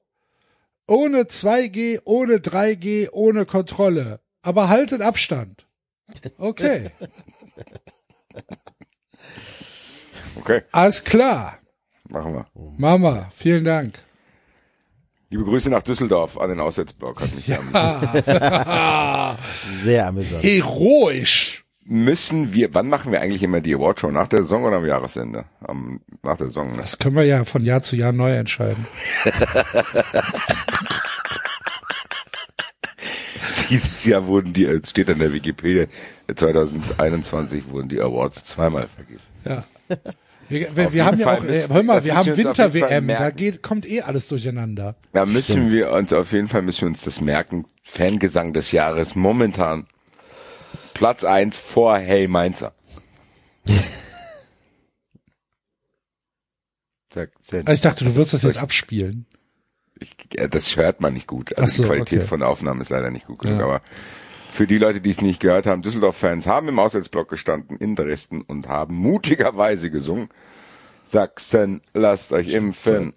Ohne 0.87 1.23
2G, 1.29 2.01
ohne 2.05 2.37
3G, 2.41 3.09
ohne 3.13 3.45
Kontrolle. 3.47 4.21
Aber 4.43 4.69
haltet 4.69 5.03
Abstand. 5.03 5.67
Okay. 6.39 6.91
Okay, 10.37 10.63
Alles 10.73 11.05
klar. 11.05 11.59
machen 12.09 12.33
wir. 12.35 12.47
Mama, 12.79 13.29
vielen 13.35 13.65
Dank. 13.65 13.99
Liebe 15.31 15.45
Grüße 15.45 15.69
nach 15.69 15.83
Düsseldorf 15.83 16.39
an 16.39 16.49
den 16.49 16.59
Auswärtsblock. 16.59 17.21
Hat 17.21 17.35
mich 17.35 17.49
ja. 17.49 17.59
Sehr 19.85 20.07
amüsant. 20.07 20.43
Heroisch. 20.43 21.67
Müssen 21.85 22.55
wir, 22.55 22.73
wann 22.75 22.89
machen 22.89 23.13
wir 23.13 23.21
eigentlich 23.21 23.43
immer 23.43 23.61
die 23.61 23.75
Awardshow? 23.75 24.11
Nach 24.11 24.27
der 24.29 24.43
Saison 24.43 24.65
oder 24.65 24.77
am 24.77 24.87
Jahresende? 24.87 25.45
Am, 25.61 26.01
nach 26.23 26.39
der 26.39 26.47
Saison, 26.47 26.71
ne? 26.71 26.79
Das 26.79 26.99
können 26.99 27.17
wir 27.17 27.25
ja 27.25 27.45
von 27.45 27.63
Jahr 27.63 27.83
zu 27.83 27.95
Jahr 27.97 28.13
neu 28.13 28.35
entscheiden. 28.37 28.87
Dieses 33.71 34.07
Jahr 34.07 34.27
wurden 34.27 34.55
die, 34.55 34.65
es 34.65 34.89
steht 34.91 35.11
an 35.11 35.19
der 35.19 35.35
Wikipedia, 35.35 35.87
2021 36.35 37.69
wurden 37.69 37.89
die 37.89 38.01
Awards 38.01 38.45
zweimal 38.45 38.89
vergeben. 38.89 39.21
Ja. 39.45 39.65
Wir, 40.49 40.75
wir, 40.77 40.93
wir 40.93 41.05
haben 41.05 41.19
jeden 41.19 41.29
ja 41.29 41.35
Fall 41.35 41.39
auch, 41.39 41.45
äh, 41.45 41.59
müssen- 41.59 41.75
hör 41.75 41.83
mal, 41.83 42.05
wir 42.05 42.17
haben 42.17 42.25
Fall 42.27 42.37
Winter-WM, 42.37 43.09
da 43.09 43.31
geht, 43.31 43.63
kommt 43.63 43.87
eh 43.87 44.01
alles 44.03 44.29
durcheinander. 44.29 44.97
Da 45.13 45.27
müssen 45.27 45.71
wir 45.71 45.91
uns, 45.93 46.13
auf 46.13 46.33
jeden 46.33 46.49
Fall 46.49 46.63
müssen 46.63 46.83
wir 46.83 46.89
uns 46.89 47.03
das 47.03 47.21
merken. 47.21 47.67
Fangesang 47.83 48.53
des 48.53 48.73
Jahres 48.73 49.15
momentan 49.15 49.87
Platz 50.95 51.25
eins 51.25 51.57
vor 51.57 51.99
Hey 51.99 52.29
Mainzer. 52.29 52.73
Also 57.51 57.73
ich 57.73 57.81
dachte, 57.81 58.05
du 58.05 58.15
wirst 58.17 58.35
das 58.35 58.43
jetzt 58.43 58.59
abspielen. 58.59 59.27
Ich, 59.99 60.15
äh, 60.37 60.49
das 60.49 60.77
hört 60.77 61.01
man 61.01 61.15
nicht 61.15 61.27
gut. 61.27 61.57
Also 61.57 61.79
so, 61.79 61.83
die 61.83 61.89
Qualität 61.89 62.19
okay. 62.21 62.29
von 62.29 62.41
der 62.41 62.49
Aufnahme 62.49 62.83
ist 62.83 62.91
leider 62.91 63.11
nicht 63.11 63.27
gut 63.27 63.41
genug. 63.41 63.59
Ja. 63.59 63.65
Aber 63.65 63.81
für 64.51 64.67
die 64.67 64.79
Leute, 64.79 65.01
die 65.01 65.11
es 65.11 65.21
nicht 65.21 65.41
gehört 65.41 65.67
haben, 65.67 65.83
Düsseldorf-Fans 65.83 66.47
haben 66.47 66.69
im 66.69 66.79
Auswärtsblock 66.79 67.29
gestanden 67.29 67.77
in 67.77 67.95
Dresden 67.95 68.43
und 68.43 68.69
haben 68.69 68.97
mutigerweise 68.97 69.91
gesungen. 69.91 70.29
Sachsen, 71.05 71.81
lasst 71.95 72.33
euch 72.33 72.49
impfen. 72.49 73.15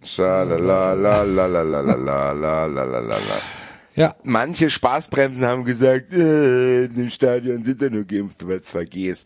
Ja. 3.96 4.16
Manche 4.24 4.70
Spaßbremsen 4.70 5.46
haben 5.46 5.66
gesagt, 5.66 6.14
äh, 6.14 6.86
in 6.86 6.96
dem 6.96 7.10
Stadion 7.10 7.64
sind 7.66 7.82
ja 7.82 7.90
nur 7.90 8.06
geimpft, 8.06 8.48
weil 8.48 8.62
zwei 8.62 8.86
Gs. 8.86 9.26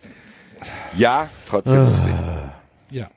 Ja, 0.98 1.30
trotzdem 1.48 1.80
ah. 1.80 1.90
lustig. 1.90 2.14
Ja. 2.90 3.08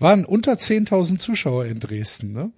Waren 0.00 0.24
unter 0.24 0.54
10.000 0.54 1.18
Zuschauer 1.18 1.66
in 1.66 1.78
Dresden, 1.78 2.32
ne? 2.32 2.50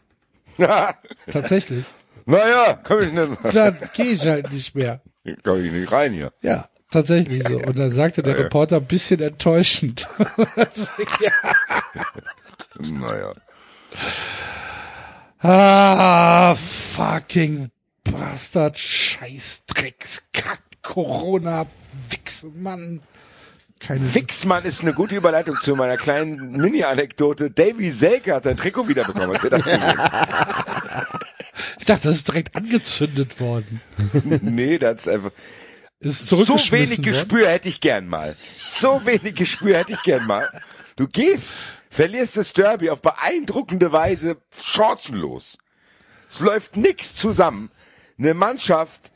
Tatsächlich. 1.30 1.84
Naja, 2.24 2.78
komm 2.82 3.00
ich 3.00 3.12
nicht 3.12 3.42
mehr. 3.42 3.52
Dann 3.52 3.78
geh 3.94 4.12
ich 4.12 4.26
halt 4.26 4.52
nicht 4.52 4.74
mehr 4.74 5.02
komm 5.44 5.64
ich 5.64 5.72
nicht 5.72 5.90
rein 5.92 6.12
hier. 6.12 6.32
Ja, 6.42 6.66
tatsächlich 6.90 7.42
so. 7.46 7.56
Und 7.58 7.78
dann 7.78 7.92
sagte 7.92 8.22
der 8.22 8.32
Ja, 8.32 8.38
ja. 8.38 8.44
Reporter 8.44 8.76
ein 8.76 8.86
bisschen 8.86 9.20
enttäuschend. 9.20 10.08
Naja. 12.78 13.32
ah, 15.40 16.54
fucking 16.54 17.70
Bastard, 18.04 18.78
Scheißdrecks, 18.78 20.30
Kack, 20.32 20.62
Corona, 20.82 21.66
Wichsmann. 22.08 23.02
Keine 23.78 24.14
Wixmann 24.14 24.64
ist 24.64 24.82
eine 24.82 24.92
gute 24.94 25.16
Überleitung 25.16 25.56
zu 25.60 25.74
meiner 25.74 25.96
kleinen 25.96 26.52
Mini-Anekdote. 26.52 27.50
Davy 27.50 27.90
Selke 27.90 28.34
hat 28.34 28.44
sein 28.44 28.56
Trikot 28.56 28.86
wiederbekommen. 28.88 29.34
Hast 29.34 29.44
du 29.44 29.48
das 29.50 29.64
gesehen? 29.64 29.80
Ich 31.78 31.86
dachte, 31.86 32.08
das 32.08 32.16
ist 32.16 32.28
direkt 32.28 32.56
angezündet 32.56 33.40
worden. 33.40 33.80
nee, 34.42 34.78
das 34.78 35.02
ist 35.02 35.08
einfach. 35.08 35.32
Ist 36.00 36.26
So 36.26 36.36
wenig 36.46 36.98
worden. 36.98 37.02
Gespür 37.02 37.48
hätte 37.48 37.68
ich 37.68 37.80
gern 37.80 38.08
mal. 38.08 38.36
So 38.58 39.04
wenig 39.04 39.36
Gespür 39.36 39.78
hätte 39.78 39.92
ich 39.92 40.02
gern 40.02 40.26
mal. 40.26 40.48
Du 40.96 41.06
gehst, 41.06 41.54
verlierst 41.90 42.36
das 42.36 42.52
Derby 42.52 42.90
auf 42.90 43.00
beeindruckende 43.00 43.92
Weise 43.92 44.36
chancenlos. 44.52 45.58
Es 46.28 46.40
läuft 46.40 46.76
nix 46.76 47.14
zusammen. 47.14 47.70
Eine 48.18 48.34
Mannschaft, 48.34 49.12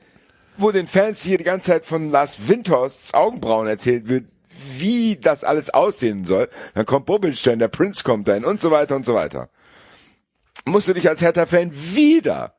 wo 0.57 0.70
den 0.70 0.86
Fans 0.86 1.23
hier 1.23 1.39
die 1.39 1.44
ganze 1.44 1.73
Zeit 1.73 1.86
von 1.86 2.10
Lars 2.10 2.49
Windhorsts 2.49 3.15
Augenbrauen 3.15 3.66
erzählt 3.66 4.08
wird, 4.08 4.26
wie 4.78 5.16
das 5.16 5.44
alles 5.44 5.70
aussehen 5.70 6.25
soll. 6.25 6.49
Dann 6.75 6.86
kommt 6.86 7.07
Bobilstein, 7.07 7.58
der 7.58 7.68
Prinz 7.68 8.05
kommt 8.05 8.28
dahin 8.28 8.44
und 8.44 8.60
so 8.60 8.70
weiter 8.70 8.97
und 8.97 9.07
so 9.07 9.15
weiter. 9.15 9.49
Musst 10.67 10.89
du 10.89 10.95
dich 10.95 11.09
als 11.09 11.23
Hertha-Fan 11.23 11.70
wieder 11.73 12.57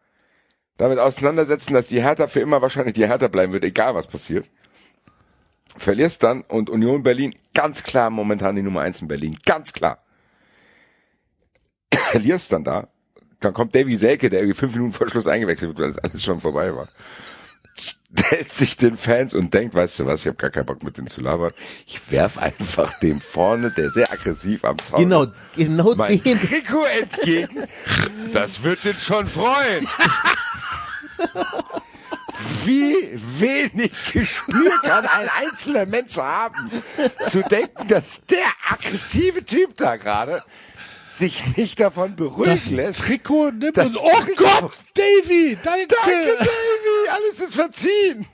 damit 0.78 1.00
auseinandersetzen, 1.00 1.74
dass 1.74 1.88
die 1.88 2.02
Hertha 2.02 2.28
für 2.28 2.40
immer 2.40 2.62
wahrscheinlich 2.62 2.94
die 2.94 3.08
Hertha 3.08 3.28
bleiben 3.28 3.52
wird, 3.54 3.64
egal 3.64 3.96
was 3.96 4.08
passiert. 4.08 4.50
Verlierst 5.76 6.24
dann 6.24 6.42
und 6.42 6.70
Union 6.70 7.04
Berlin, 7.04 7.36
ganz 7.54 7.84
klar 7.84 8.10
momentan 8.10 8.56
die 8.56 8.62
Nummer 8.62 8.82
eins 8.82 9.02
in 9.02 9.08
Berlin, 9.08 9.38
ganz 9.46 9.74
klar. 9.74 10.04
Verlierst 11.94 12.52
dann 12.52 12.64
da, 12.64 12.88
dann 13.40 13.54
kommt 13.54 13.76
Davy 13.76 13.96
Selke, 13.98 14.30
der 14.30 14.40
irgendwie 14.40 14.58
fünf 14.58 14.74
Minuten 14.74 14.94
vor 14.94 15.10
Schluss 15.10 15.28
eingewechselt 15.28 15.70
wird, 15.70 15.80
weil 15.80 15.94
das 15.94 16.04
alles 16.04 16.24
schon 16.24 16.42
vorbei 16.42 16.76
war. 16.76 16.88
Stellt 18.16 18.52
sich 18.52 18.78
den 18.78 18.98
Fans 18.98 19.34
und 19.34 19.54
denkt, 19.54 19.76
weißt 19.76 20.00
du 20.00 20.06
was, 20.06 20.22
ich 20.22 20.28
habe 20.28 20.38
gar 20.38 20.50
keinen 20.50 20.66
Bock 20.66 20.82
mit 20.84 20.98
denen 20.98 21.08
zu 21.08 21.22
labern. 21.22 21.52
Ich 21.86 22.12
werf 22.12 22.38
einfach 22.38 22.98
dem 23.00 23.20
vorne, 23.20 23.72
der 23.72 23.92
sehr 23.92 24.12
aggressiv 24.12 24.64
am 24.64 24.78
Zaun 24.78 25.02
Genau, 25.02 25.24
ist, 25.24 25.34
genau 25.56 25.94
mein 25.96 26.22
dem. 26.24 26.40
Trikot 26.40 26.86
entgegen. 26.86 27.68
Das 28.32 28.64
wird 28.64 28.84
den 28.86 28.94
schon 28.94 29.28
freuen. 29.28 29.88
Wie 32.64 32.96
wenig 33.40 33.92
Gespür 34.14 34.72
kann 34.84 35.06
ein 35.06 35.30
einzelner 35.42 35.86
Mensch 35.86 36.18
haben, 36.18 36.72
zu 37.28 37.42
denken, 37.44 37.88
dass 37.88 38.26
der 38.26 38.46
aggressive 38.70 39.44
Typ 39.44 39.76
da 39.78 39.96
gerade 39.98 40.44
sich 41.18 41.58
nicht 41.58 41.80
davon 41.80 42.16
beruhigen 42.16 42.52
Das 42.52 42.72
lässt. 42.72 43.00
Trikot 43.02 43.52
nimmt 43.52 43.78
Das 43.78 43.96
und, 43.96 43.98
oh 44.04 44.10
Trikot- 44.22 44.62
Gott, 44.62 44.72
Davy, 44.96 45.58
danke. 45.64 45.88
Danke, 45.88 46.38
Davy, 46.40 47.10
alles 47.10 47.40
ist 47.40 47.56
verziehen. 47.56 48.26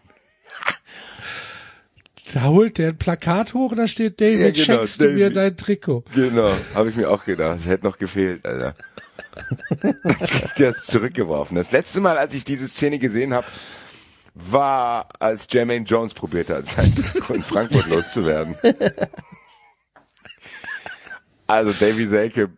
Da 2.34 2.44
holt 2.46 2.78
der 2.80 2.90
ein 2.90 2.98
Plakat 2.98 3.54
hoch, 3.54 3.74
da 3.76 3.88
steht, 3.88 4.20
David, 4.20 4.40
Ja, 4.40 4.50
genau, 4.52 4.64
schenkst 4.80 5.02
du 5.02 5.10
mir 5.10 5.30
dein 5.30 5.56
Trikot. 5.56 6.04
Genau, 6.16 6.52
habe 6.74 6.90
ich 6.90 6.96
mir 6.96 7.10
auch 7.10 7.24
gedacht. 7.26 7.60
Hätte 7.66 7.86
noch 7.86 7.98
gefehlt, 7.98 8.46
Alter. 8.48 8.74
Der 10.58 10.70
ist 10.72 10.88
zurückgeworfen. 10.88 11.56
Das 11.56 11.72
letzte 11.72 12.02
Mal, 12.02 12.18
als 12.18 12.34
ich 12.34 12.44
diese 12.44 12.68
Szene 12.68 12.98
gesehen 12.98 13.34
habe, 13.34 13.46
war, 14.34 15.10
als 15.20 15.46
Jermaine 15.52 15.86
Jones 15.86 16.14
probiert 16.16 16.50
hat, 16.50 16.66
sein 16.66 16.94
Trikot 16.96 17.36
in 17.36 17.44
Frankfurt 17.44 17.88
loszuwerden. 17.90 18.56
Also 21.46 21.72
Davy 21.74 22.08
Selke 22.08 22.50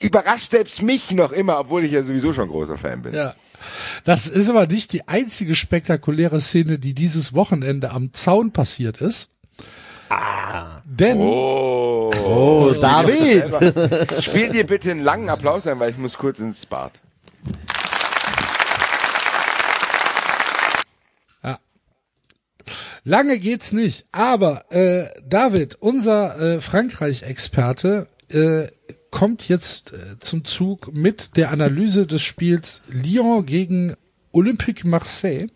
überrascht 0.00 0.50
selbst 0.50 0.82
mich 0.82 1.10
noch 1.12 1.32
immer, 1.32 1.58
obwohl 1.58 1.84
ich 1.84 1.92
ja 1.92 2.02
sowieso 2.02 2.32
schon 2.32 2.48
großer 2.48 2.78
Fan 2.78 3.02
bin. 3.02 3.14
Ja. 3.14 3.34
Das 4.04 4.26
ist 4.26 4.50
aber 4.50 4.66
nicht 4.66 4.92
die 4.92 5.08
einzige 5.08 5.54
spektakuläre 5.54 6.40
Szene, 6.40 6.78
die 6.78 6.94
dieses 6.94 7.34
Wochenende 7.34 7.90
am 7.90 8.12
Zaun 8.12 8.52
passiert 8.52 8.98
ist. 8.98 9.30
Ah. 10.08 10.82
Denn 10.84 11.18
Oh, 11.18 12.12
Oh, 12.24 12.74
David! 12.80 14.22
spiel 14.22 14.50
dir 14.50 14.66
bitte 14.66 14.90
einen 14.90 15.02
langen 15.02 15.28
Applaus 15.28 15.66
ein, 15.66 15.80
weil 15.80 15.90
ich 15.90 15.98
muss 15.98 16.16
kurz 16.18 16.38
ins 16.38 16.66
Bad. 16.66 16.92
lange 23.06 23.38
geht's 23.38 23.72
nicht. 23.72 24.04
Aber 24.12 24.64
äh, 24.70 25.06
David, 25.24 25.76
unser 25.76 26.38
äh, 26.56 26.60
Frankreich-Experte, 26.60 28.08
äh, 28.30 28.66
kommt 29.16 29.48
jetzt 29.48 29.92
äh, 29.94 30.18
zum 30.20 30.44
Zug 30.44 30.92
mit 30.94 31.36
der 31.38 31.50
Analyse 31.50 32.06
des 32.06 32.20
Spiels 32.22 32.82
Lyon 32.88 33.46
gegen 33.46 33.94
Olympique 34.32 34.86
Marseille, 34.86 35.46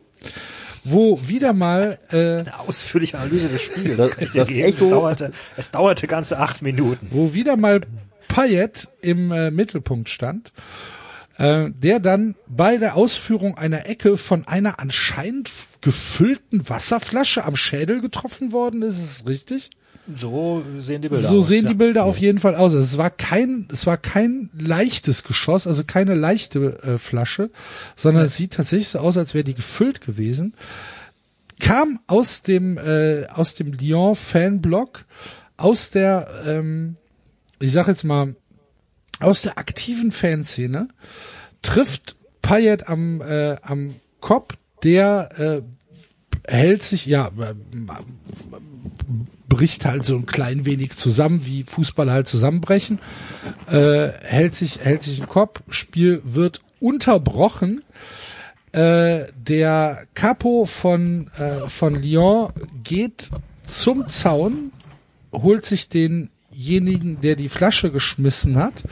wo 0.82 1.20
wieder 1.28 1.52
mal 1.52 1.98
äh, 2.10 2.16
Eine 2.40 2.58
ausführliche 2.60 3.18
Analyse 3.18 3.48
des 3.48 3.60
Spiels. 3.62 3.96
Das- 3.98 4.10
kann 4.12 4.24
ich 4.24 4.30
dir 4.32 4.38
das 4.40 4.48
geben. 4.48 4.64
Echo- 4.66 4.84
Es 4.86 4.90
dauerte, 4.90 5.32
es 5.58 5.70
dauerte 5.72 6.06
ganze 6.06 6.38
acht 6.38 6.62
Minuten. 6.62 7.06
wo 7.10 7.34
wieder 7.34 7.56
mal 7.58 7.82
Payet 8.28 8.88
im 9.02 9.30
äh, 9.30 9.50
Mittelpunkt 9.50 10.08
stand, 10.08 10.52
äh, 11.36 11.68
der 11.70 12.00
dann 12.00 12.36
bei 12.48 12.78
der 12.78 12.94
Ausführung 12.96 13.58
einer 13.58 13.86
Ecke 13.90 14.16
von 14.16 14.46
einer 14.48 14.80
anscheinend 14.80 15.50
gefüllten 15.82 16.66
Wasserflasche 16.68 17.44
am 17.44 17.56
Schädel 17.56 18.00
getroffen 18.00 18.52
worden 18.52 18.80
ist. 18.82 18.98
Ist 18.98 19.20
es 19.22 19.26
richtig? 19.28 19.70
So 20.16 20.62
sehen 20.78 21.02
die 21.02 21.08
Bilder 21.08 21.28
so 21.28 21.40
aus. 21.40 21.48
sehen 21.48 21.64
ja. 21.64 21.70
die 21.70 21.74
Bilder 21.74 22.04
auf 22.04 22.18
jeden 22.18 22.38
Fall 22.38 22.54
aus. 22.54 22.74
Also 22.74 22.78
es 22.78 22.98
war 22.98 23.10
kein, 23.10 23.68
es 23.72 23.86
war 23.86 23.96
kein 23.96 24.50
leichtes 24.58 25.24
Geschoss, 25.24 25.66
also 25.66 25.84
keine 25.84 26.14
leichte 26.14 26.78
äh, 26.82 26.98
Flasche, 26.98 27.50
sondern 27.96 28.26
es 28.26 28.36
sieht 28.36 28.54
tatsächlich 28.54 28.88
so 28.88 28.98
aus, 28.98 29.16
als 29.16 29.34
wäre 29.34 29.44
die 29.44 29.54
gefüllt 29.54 30.00
gewesen. 30.00 30.54
Kam 31.60 32.00
aus 32.06 32.42
dem 32.42 32.78
äh, 32.78 33.26
aus 33.26 33.54
dem 33.54 33.72
Lyon 33.72 34.14
Fanblock, 34.14 35.04
aus 35.56 35.90
der, 35.90 36.26
ähm, 36.46 36.96
ich 37.60 37.72
sag 37.72 37.86
jetzt 37.88 38.04
mal, 38.04 38.34
aus 39.20 39.42
der 39.42 39.58
aktiven 39.58 40.10
Fanszene, 40.10 40.88
trifft 41.62 42.16
Payet 42.40 42.88
am 42.88 43.20
äh, 43.20 43.56
am 43.62 43.94
Kopf, 44.20 44.54
der 44.82 45.28
äh, 45.38 45.62
hält 46.46 46.82
sich 46.82 47.06
ja 47.06 47.30
äh, 47.38 47.54
bricht 49.50 49.84
halt 49.84 50.04
so 50.04 50.16
ein 50.16 50.24
klein 50.24 50.64
wenig 50.64 50.96
zusammen, 50.96 51.44
wie 51.44 51.64
Fußballer 51.64 52.12
halt 52.12 52.28
zusammenbrechen, 52.28 52.98
äh, 53.70 54.08
hält 54.22 54.54
sich, 54.54 54.78
hält 54.82 55.02
sich 55.02 55.18
den 55.18 55.28
Kopf, 55.28 55.60
Spiel 55.68 56.22
wird 56.24 56.62
unterbrochen. 56.78 57.82
Äh, 58.72 59.24
der 59.36 59.98
Capo 60.14 60.64
von, 60.64 61.28
äh, 61.36 61.68
von 61.68 61.94
Lyon 61.94 62.52
geht 62.84 63.30
zum 63.66 64.08
Zaun, 64.08 64.72
holt 65.32 65.66
sich 65.66 65.88
denjenigen, 65.88 67.20
der 67.20 67.34
die 67.34 67.48
Flasche 67.48 67.90
geschmissen 67.90 68.56
hat, 68.56 68.84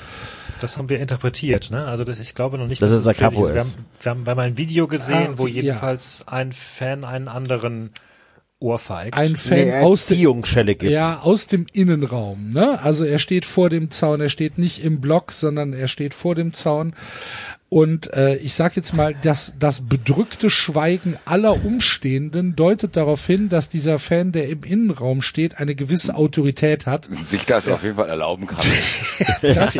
Das 0.60 0.76
haben 0.78 0.88
wir 0.88 0.98
interpretiert, 1.00 1.70
ne? 1.70 1.84
Also 1.86 2.04
das, 2.04 2.20
ich 2.20 2.34
glaube 2.34 2.58
noch 2.58 2.66
nicht, 2.66 2.82
Dass 2.82 2.90
dass 2.90 2.98
es 2.98 3.04
da 3.04 3.10
bestätigt 3.10 3.34
Capo 3.36 3.46
ist. 3.48 3.54
Wir 3.54 3.60
haben, 3.60 3.74
wir 4.00 4.10
haben, 4.10 4.26
wir 4.26 4.30
haben 4.32 4.38
ein 4.40 4.58
Video 4.58 4.86
gesehen, 4.86 5.28
Ah, 5.30 5.34
wo 5.36 5.46
ja. 5.46 5.54
jedenfalls 5.62 6.24
ein 6.26 6.52
Fan 6.52 7.04
einen 7.04 7.28
anderen 7.28 7.90
ohrfeigt. 8.60 9.16
Ein 9.16 9.36
Fan 9.36 9.58
Nee, 9.58 9.74
aus 9.80 10.06
dem. 10.06 10.18
Ja, 10.90 11.20
aus 11.20 11.46
dem 11.46 11.66
Innenraum, 11.72 12.52
ne? 12.52 12.80
Also 12.82 13.04
er 13.04 13.18
steht 13.20 13.44
vor 13.44 13.70
dem 13.70 13.90
Zaun, 13.90 14.20
er 14.20 14.28
steht 14.30 14.58
nicht 14.58 14.84
im 14.84 15.00
Block, 15.00 15.30
sondern 15.32 15.72
er 15.72 15.86
steht 15.88 16.12
vor 16.14 16.34
dem 16.34 16.52
Zaun. 16.54 16.94
Und 17.70 18.14
äh, 18.14 18.36
ich 18.36 18.54
sag 18.54 18.76
jetzt 18.76 18.94
mal, 18.94 19.14
dass 19.14 19.52
das 19.58 19.82
bedrückte 19.82 20.48
Schweigen 20.48 21.18
aller 21.26 21.62
Umstehenden 21.66 22.56
deutet 22.56 22.96
darauf 22.96 23.26
hin, 23.26 23.50
dass 23.50 23.68
dieser 23.68 23.98
Fan, 23.98 24.32
der 24.32 24.48
im 24.48 24.62
Innenraum 24.62 25.20
steht, 25.20 25.58
eine 25.58 25.74
gewisse 25.74 26.14
Autorität 26.14 26.86
hat. 26.86 27.10
Sich 27.12 27.44
das 27.44 27.68
auf 27.68 27.82
jeden 27.82 27.96
Fall 27.96 28.08
erlauben 28.08 28.46
kann. 28.46 28.58
Dass, 29.42 29.78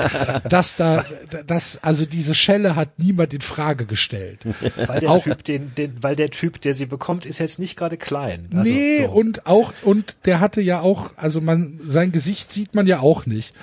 dass 0.49 0.77
da, 0.77 1.05
dass, 1.47 1.83
also 1.83 2.05
diese 2.05 2.35
Schelle 2.35 2.77
hat 2.77 2.99
niemand 2.99 3.33
in 3.33 3.41
Frage 3.41 3.87
gestellt. 3.87 4.41
weil 4.87 5.01
der 5.01 5.11
auch- 5.11 5.25
Typ, 5.25 5.45
den, 5.45 5.75
den, 5.75 5.97
weil 6.03 6.17
der 6.17 6.31
Typ, 6.31 6.61
der 6.61 6.75
sie 6.75 6.87
bekommt, 6.87 7.25
ist 7.25 7.39
jetzt 7.39 7.59
nicht 7.59 7.77
gerade 7.77 7.97
klein. 7.97 8.49
Also, 8.55 8.71
nee, 8.71 9.05
so. 9.05 9.11
und 9.13 9.47
auch, 9.47 9.73
und 9.83 10.17
der 10.27 10.41
hatte 10.41 10.61
ja 10.61 10.81
auch, 10.81 11.13
also 11.17 11.41
man, 11.41 11.81
sein 11.83 12.13
Gesicht 12.13 12.53
sieht 12.53 12.75
man 12.75 12.87
ja 12.87 13.01
auch 13.01 13.25
nicht. 13.27 13.55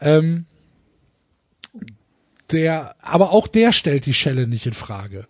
Ähm, 0.00 0.46
der, 2.50 2.94
aber 3.00 3.32
auch 3.32 3.46
der 3.46 3.72
stellt 3.72 4.06
die 4.06 4.14
Schelle 4.14 4.46
nicht 4.46 4.66
in 4.66 4.74
Frage. 4.74 5.26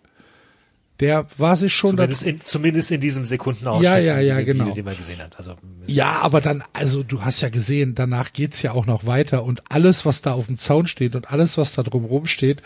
Der 0.99 1.27
war 1.37 1.55
sich 1.55 1.73
schon 1.73 1.95
da, 1.95 2.03
zumindest, 2.03 2.23
in, 2.23 2.41
zumindest 2.41 2.91
in 2.91 2.99
diesem 2.99 3.23
Sekundenausschnitt, 3.23 3.85
Ja, 3.85 3.97
ja, 3.97 4.19
ja, 4.19 4.41
genau. 4.41 4.65
Video, 4.65 4.75
den 4.75 4.85
man 4.85 4.97
gesehen 4.97 5.19
hat. 5.19 5.37
Also 5.37 5.55
ja, 5.85 6.19
aber 6.19 6.41
dann, 6.41 6.61
also 6.73 7.03
du 7.03 7.21
hast 7.21 7.39
ja 7.39 7.47
gesehen, 7.47 7.95
danach 7.95 8.33
geht's 8.33 8.61
ja 8.63 8.73
auch 8.73 8.85
noch 8.85 9.05
weiter 9.05 9.45
und 9.45 9.61
alles, 9.71 10.05
was 10.05 10.21
da 10.21 10.33
auf 10.33 10.47
dem 10.47 10.57
Zaun 10.57 10.87
steht 10.87 11.15
und 11.15 11.31
alles, 11.31 11.57
was 11.57 11.71
da 11.71 11.83
drumherum 11.83 12.25
steht, 12.25 12.61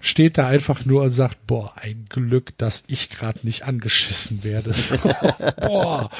steht 0.00 0.38
da 0.38 0.46
einfach 0.46 0.84
nur 0.84 1.02
und 1.02 1.10
sagt, 1.10 1.44
boah, 1.48 1.72
ein 1.74 2.04
Glück, 2.08 2.56
dass 2.56 2.84
ich 2.86 3.10
gerade 3.10 3.40
nicht 3.42 3.64
angeschissen 3.64 4.44
werde. 4.44 4.72
So, 4.82 4.96
boah, 5.60 6.10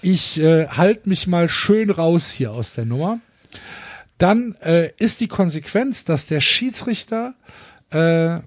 ich 0.00 0.40
äh, 0.40 0.68
halt 0.68 1.06
mich 1.06 1.26
mal 1.26 1.48
schön 1.48 1.90
raus 1.90 2.30
hier 2.30 2.52
aus 2.52 2.74
der 2.74 2.86
Nummer. 2.86 3.20
Dann 4.20 4.54
äh, 4.60 4.90
ist 4.98 5.20
die 5.20 5.28
Konsequenz, 5.28 6.04
dass 6.04 6.26
der 6.26 6.42
Schiedsrichter 6.42 7.32
äh, 7.90 8.40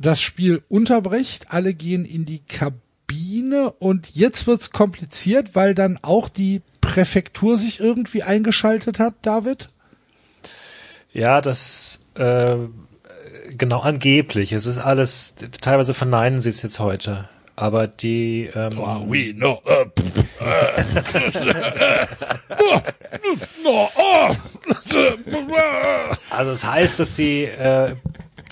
das 0.00 0.20
Spiel 0.20 0.60
unterbricht, 0.68 1.52
alle 1.52 1.72
gehen 1.72 2.04
in 2.04 2.24
die 2.24 2.40
Kabine 2.40 3.70
und 3.78 4.16
jetzt 4.16 4.48
wird's 4.48 4.72
kompliziert, 4.72 5.54
weil 5.54 5.76
dann 5.76 6.00
auch 6.02 6.28
die 6.28 6.62
Präfektur 6.80 7.56
sich 7.56 7.78
irgendwie 7.78 8.24
eingeschaltet 8.24 8.98
hat, 8.98 9.14
David? 9.22 9.68
Ja, 11.12 11.40
das 11.42 12.02
äh, 12.16 12.56
genau 13.56 13.78
angeblich. 13.78 14.52
Es 14.52 14.66
ist 14.66 14.78
alles, 14.78 15.36
teilweise 15.60 15.94
verneinen 15.94 16.40
sie 16.40 16.48
es 16.48 16.60
jetzt 16.62 16.80
heute. 16.80 17.28
Aber 17.54 17.86
die 17.86 18.50
ähm, 18.52 18.76
Oh, 18.76 19.04
we 19.08 19.32
know. 19.32 19.62
Uh. 19.64 20.24
Also 26.30 26.50
es 26.52 26.64
heißt, 26.64 27.00
dass 27.00 27.14
die 27.14 27.44
äh, 27.44 27.96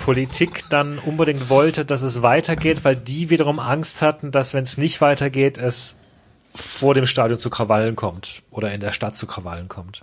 Politik 0.02 0.64
dann 0.70 0.98
unbedingt 0.98 1.48
wollte, 1.48 1.84
dass 1.84 2.02
es 2.02 2.22
weitergeht, 2.22 2.84
weil 2.84 2.96
die 2.96 3.30
wiederum 3.30 3.58
Angst 3.58 4.02
hatten, 4.02 4.32
dass 4.32 4.54
wenn 4.54 4.64
es 4.64 4.78
nicht 4.78 5.00
weitergeht, 5.00 5.58
es 5.58 5.96
vor 6.54 6.94
dem 6.94 7.06
Stadion 7.06 7.38
zu 7.38 7.50
Krawallen 7.50 7.96
kommt 7.96 8.42
oder 8.50 8.72
in 8.72 8.80
der 8.80 8.92
Stadt 8.92 9.16
zu 9.16 9.26
Krawallen 9.26 9.68
kommt. 9.68 10.02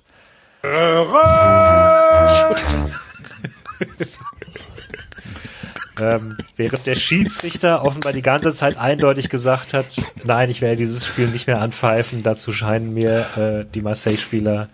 ähm, 6.00 6.38
während 6.56 6.86
der 6.86 6.96
Schiedsrichter 6.96 7.84
offenbar 7.84 8.14
die 8.14 8.22
ganze 8.22 8.54
Zeit 8.54 8.78
eindeutig 8.78 9.30
gesagt 9.30 9.74
hat, 9.74 9.86
nein, 10.24 10.50
ich 10.50 10.62
werde 10.62 10.78
dieses 10.78 11.06
Spiel 11.06 11.28
nicht 11.28 11.48
mehr 11.48 11.62
anpfeifen. 11.62 12.24
Dazu 12.24 12.52
scheinen 12.52 12.94
mir 12.94 13.26
äh, 13.38 13.72
die 13.72 13.82
Marseille-Spieler 13.82 14.70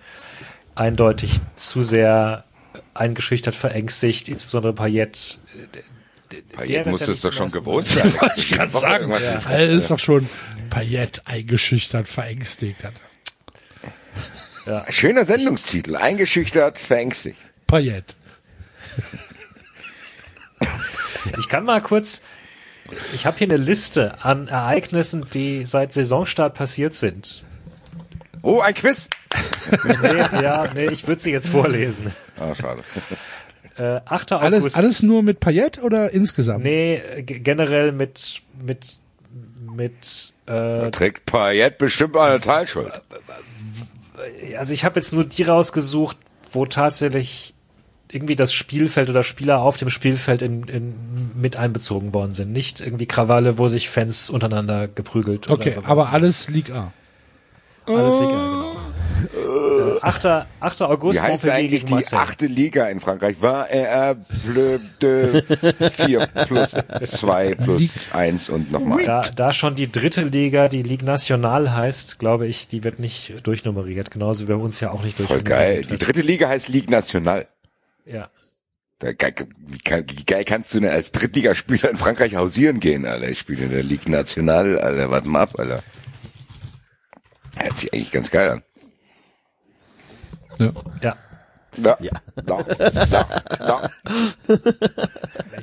eindeutig 0.75 1.39
zu 1.56 1.81
sehr 1.83 2.45
eingeschüchtert, 2.93 3.56
verängstigt, 3.56 4.30
insbesondere 4.30 4.73
Payet. 4.73 5.39
Payet 6.53 6.85
muss 6.85 7.01
ja 7.01 7.09
es 7.09 7.22
doch 7.22 7.33
schon 7.33 7.51
gewohnt 7.51 7.88
sein. 7.88 8.14
Ich 8.38 8.49
kann 8.49 8.69
sagen, 8.69 9.11
Irgendwas- 9.11 9.51
er 9.51 9.69
ist 9.69 9.89
doch 9.91 9.99
schon 9.99 10.27
Payet 10.69 11.22
eingeschüchtert, 11.25 12.07
verängstigt 12.07 12.83
hat. 12.83 12.93
Schöner 14.93 15.25
Sendungstitel. 15.25 15.95
Eingeschüchtert, 15.95 16.77
verängstigt. 16.77 17.38
Payet. 17.65 18.15
Ich 21.38 21.49
kann 21.49 21.65
mal 21.65 21.81
kurz, 21.81 22.22
ich 23.14 23.25
habe 23.25 23.38
hier 23.38 23.48
eine 23.48 23.57
Liste 23.57 24.23
an 24.23 24.48
Ereignissen, 24.48 25.25
die 25.33 25.65
seit 25.65 25.93
Saisonstart 25.93 26.53
passiert 26.53 26.93
sind. 26.93 27.43
Oh, 28.41 28.61
ein 28.61 28.73
Quiz. 28.73 29.09
Nee, 29.83 30.17
ja, 30.41 30.69
nee, 30.73 30.88
ich 30.88 31.07
würde 31.07 31.22
sie 31.22 31.31
jetzt 31.31 31.49
vorlesen. 31.49 32.14
Ah, 32.39 32.56
schade. 32.56 32.83
Äh, 33.77 34.01
8. 34.06 34.33
Alles, 34.33 34.64
August. 34.64 34.75
alles 34.77 35.03
nur 35.03 35.23
mit 35.23 35.39
Payet 35.39 35.81
oder 35.83 36.11
insgesamt? 36.11 36.64
Nee, 36.64 37.01
generell 37.23 37.91
mit, 37.91 38.41
mit, 38.61 38.99
mit, 39.73 40.33
äh, 40.48 40.89
Trägt 40.91 41.25
Payet 41.25 41.77
bestimmt 41.77 42.17
eine 42.17 42.39
Teilschuld. 42.39 42.91
also 44.57 44.73
ich 44.73 44.83
habe 44.83 44.99
jetzt 44.99 45.14
nur 45.14 45.23
die 45.25 45.43
rausgesucht, 45.43 46.17
wo 46.51 46.65
tatsächlich 46.65 47.53
irgendwie 48.11 48.35
das 48.35 48.51
Spielfeld 48.51 49.09
oder 49.09 49.23
Spieler 49.23 49.59
auf 49.61 49.77
dem 49.77 49.89
Spielfeld 49.89 50.41
in, 50.41 50.63
in, 50.63 50.95
mit 51.35 51.55
einbezogen 51.55 52.13
worden 52.13 52.33
sind. 52.33 52.51
Nicht 52.51 52.81
irgendwie 52.81 53.05
Krawalle, 53.05 53.57
wo 53.57 53.67
sich 53.67 53.89
Fans 53.89 54.29
untereinander 54.29 54.88
geprügelt 54.88 55.49
Okay, 55.49 55.75
oder 55.77 55.88
aber 55.88 56.11
alles 56.11 56.49
Liga 56.49 56.91
A. 57.85 57.93
alles 57.93 58.19
Liga, 58.19 58.31
genau. 58.31 58.75
Äh, 59.35 59.99
8. 60.01 60.25
8. 60.59 60.81
August 60.83 61.19
Wie 61.19 61.21
heißt 61.21 61.43
Montpellier 61.43 61.53
eigentlich 61.53 61.85
gegen 61.85 61.99
die 61.99 62.13
achte 62.15 62.45
Liga 62.47 62.88
in 62.88 62.99
Frankreich? 62.99 63.41
War 63.41 63.69
er 63.69 64.15
bleu 64.15 64.79
de 65.01 65.43
4 65.91 66.27
plus 66.47 66.75
2 67.03 67.55
plus 67.55 67.95
1 68.11 68.49
und 68.49 68.71
nochmal. 68.71 69.03
Da, 69.05 69.21
da 69.35 69.53
schon 69.53 69.75
die 69.75 69.91
dritte 69.91 70.21
Liga, 70.23 70.67
die 70.67 70.81
Ligue 70.81 71.05
Nationale 71.05 71.75
heißt, 71.75 72.17
glaube 72.17 72.47
ich, 72.47 72.67
die 72.67 72.83
wird 72.83 72.99
nicht 72.99 73.35
durchnummeriert, 73.43 74.09
genauso 74.09 74.47
wie 74.47 74.53
bei 74.53 74.57
uns 74.57 74.79
ja 74.79 74.91
auch 74.91 75.03
nicht 75.03 75.17
Voll 75.17 75.41
geil. 75.41 75.75
durchnummeriert 75.75 75.89
Die 75.91 76.05
dritte 76.05 76.21
Liga 76.21 76.47
heißt 76.47 76.69
Ligue 76.69 76.89
Nationale. 76.89 77.47
Ja. 78.09 78.29
Da, 78.99 79.09
wie, 79.09 79.79
kann- 79.79 80.05
wie 80.09 80.25
geil 80.25 80.43
kannst 80.43 80.73
du 80.73 80.79
denn 80.79 80.89
als 80.89 81.11
Drittligaspieler 81.13 81.89
in 81.91 81.97
Frankreich 81.97 82.35
hausieren 82.35 82.79
gehen, 82.81 83.05
Alter? 83.05 83.29
Ich 83.29 83.39
spiele 83.39 83.65
in 83.65 83.71
der 83.71 83.83
Ligue 83.83 84.11
Nationale, 84.11 84.81
Alter. 84.83 85.09
Warte 85.09 85.27
mal 85.29 85.43
ab, 85.43 85.57
Alter. 85.57 85.83
Hört 87.55 87.77
sich 87.79 87.93
eigentlich 87.93 88.11
ganz 88.11 88.29
geil 88.31 88.49
an. 88.49 88.63
Ja. 90.57 90.71
Ja. 91.01 91.17
Da, 91.77 91.97
da, 92.35 92.63
da, 92.63 93.43
da. 93.59 93.89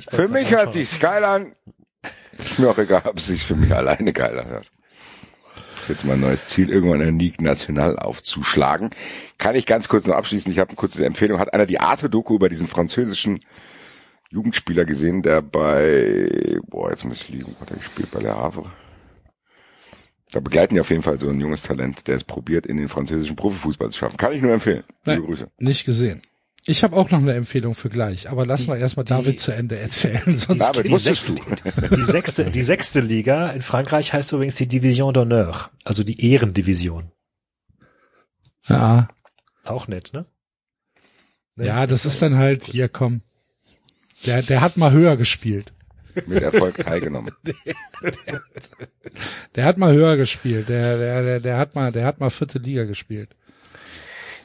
Für 0.09 0.27
mich 0.29 0.49
hört 0.51 0.73
sich's 0.73 0.99
geil 0.99 1.23
an. 1.23 1.53
Ist 2.37 2.57
mir 2.59 2.69
auch 2.69 2.77
egal, 2.77 3.01
ob 3.05 3.17
es 3.17 3.27
sich 3.27 3.43
für 3.43 3.55
mich 3.55 3.73
alleine 3.75 4.13
geil 4.13 4.39
anhört. 4.39 4.71
Ist 5.87 6.01
jetzt 6.01 6.05
mein 6.05 6.19
neues 6.19 6.47
Ziel, 6.47 6.69
irgendwann 6.69 6.99
in 6.99 7.17
der 7.17 7.25
Ligue 7.25 7.41
National 7.45 7.97
aufzuschlagen. 7.97 8.89
Kann 9.37 9.55
ich 9.55 9.65
ganz 9.65 9.87
kurz 9.87 10.05
noch 10.05 10.15
abschließen. 10.15 10.51
Ich 10.51 10.59
habe 10.59 10.71
eine 10.71 10.75
kurze 10.75 11.05
Empfehlung. 11.05 11.39
Hat 11.39 11.53
einer 11.53 11.65
die 11.65 11.79
Arte-Doku 11.79 12.35
über 12.35 12.49
diesen 12.49 12.67
französischen 12.67 13.39
Jugendspieler 14.29 14.83
gesehen, 14.83 15.21
der 15.21 15.41
bei, 15.41 16.59
boah, 16.67 16.89
jetzt 16.89 17.05
muss 17.05 17.21
ich 17.21 17.29
liegen, 17.29 17.55
hat 17.61 17.71
er 17.71 17.77
gespielt 17.77 18.11
bei 18.11 18.19
Le 18.19 18.35
Havre. 18.35 18.69
Da 20.33 20.41
begleiten 20.41 20.75
die 20.75 20.81
auf 20.81 20.89
jeden 20.89 21.03
Fall 21.03 21.21
so 21.21 21.29
ein 21.29 21.39
junges 21.39 21.63
Talent, 21.63 22.05
der 22.09 22.17
es 22.17 22.25
probiert, 22.25 22.65
in 22.65 22.75
den 22.75 22.89
französischen 22.89 23.37
Profifußball 23.37 23.89
zu 23.89 23.99
schaffen. 23.99 24.17
Kann 24.17 24.33
ich 24.33 24.41
nur 24.41 24.51
empfehlen. 24.51 24.83
Liebe 25.05 25.21
Nein, 25.21 25.25
Grüße. 25.25 25.47
nicht 25.57 25.85
gesehen. 25.85 26.21
Ich 26.65 26.83
habe 26.83 26.97
auch 26.97 27.11
noch 27.11 27.19
eine 27.19 27.33
Empfehlung 27.33 27.75
für 27.75 27.89
gleich, 27.89 28.29
aber 28.29 28.45
lass 28.45 28.67
mal 28.67 28.77
erstmal 28.77 29.05
David 29.05 29.39
zu 29.39 29.53
Ende 29.53 29.77
erzählen. 29.79 30.21
Sonst 30.37 30.59
David, 30.59 30.87
die 30.87 30.91
wusstest 30.91 31.29
du? 31.29 31.35
Die 31.95 32.03
sechste, 32.03 32.51
die 32.51 32.63
sechste 32.63 32.99
Liga 32.99 33.49
in 33.51 33.61
Frankreich 33.61 34.11
heißt 34.11 34.33
übrigens 34.33 34.55
die 34.55 34.67
Division 34.67 35.13
d'honneur, 35.13 35.69
also 35.85 36.03
die 36.03 36.31
Ehrendivision. 36.31 37.11
ja, 38.67 39.07
Auch 39.63 39.87
nett, 39.87 40.11
ne? 40.13 40.25
ja, 41.55 41.87
das 41.87 42.05
ist 42.05 42.21
dann 42.21 42.37
halt 42.37 42.65
hier 42.65 42.89
komm. 42.89 43.21
Der, 44.25 44.41
der 44.41 44.61
hat 44.61 44.77
mal 44.77 44.91
höher 44.91 45.15
gespielt. 45.15 45.73
Mit 46.25 46.41
Erfolg 46.41 46.77
teilgenommen. 46.77 47.31
Der 49.55 49.65
hat 49.65 49.77
mal 49.77 49.93
höher 49.93 50.17
gespielt. 50.17 50.69
Der, 50.69 50.97
der, 50.97 51.23
der, 51.23 51.39
der 51.39 51.57
hat 51.57 51.75
mal, 51.75 51.91
der 51.91 52.05
hat 52.05 52.19
mal 52.19 52.29
vierte 52.31 52.57
Liga 52.59 52.85
gespielt. 52.85 53.35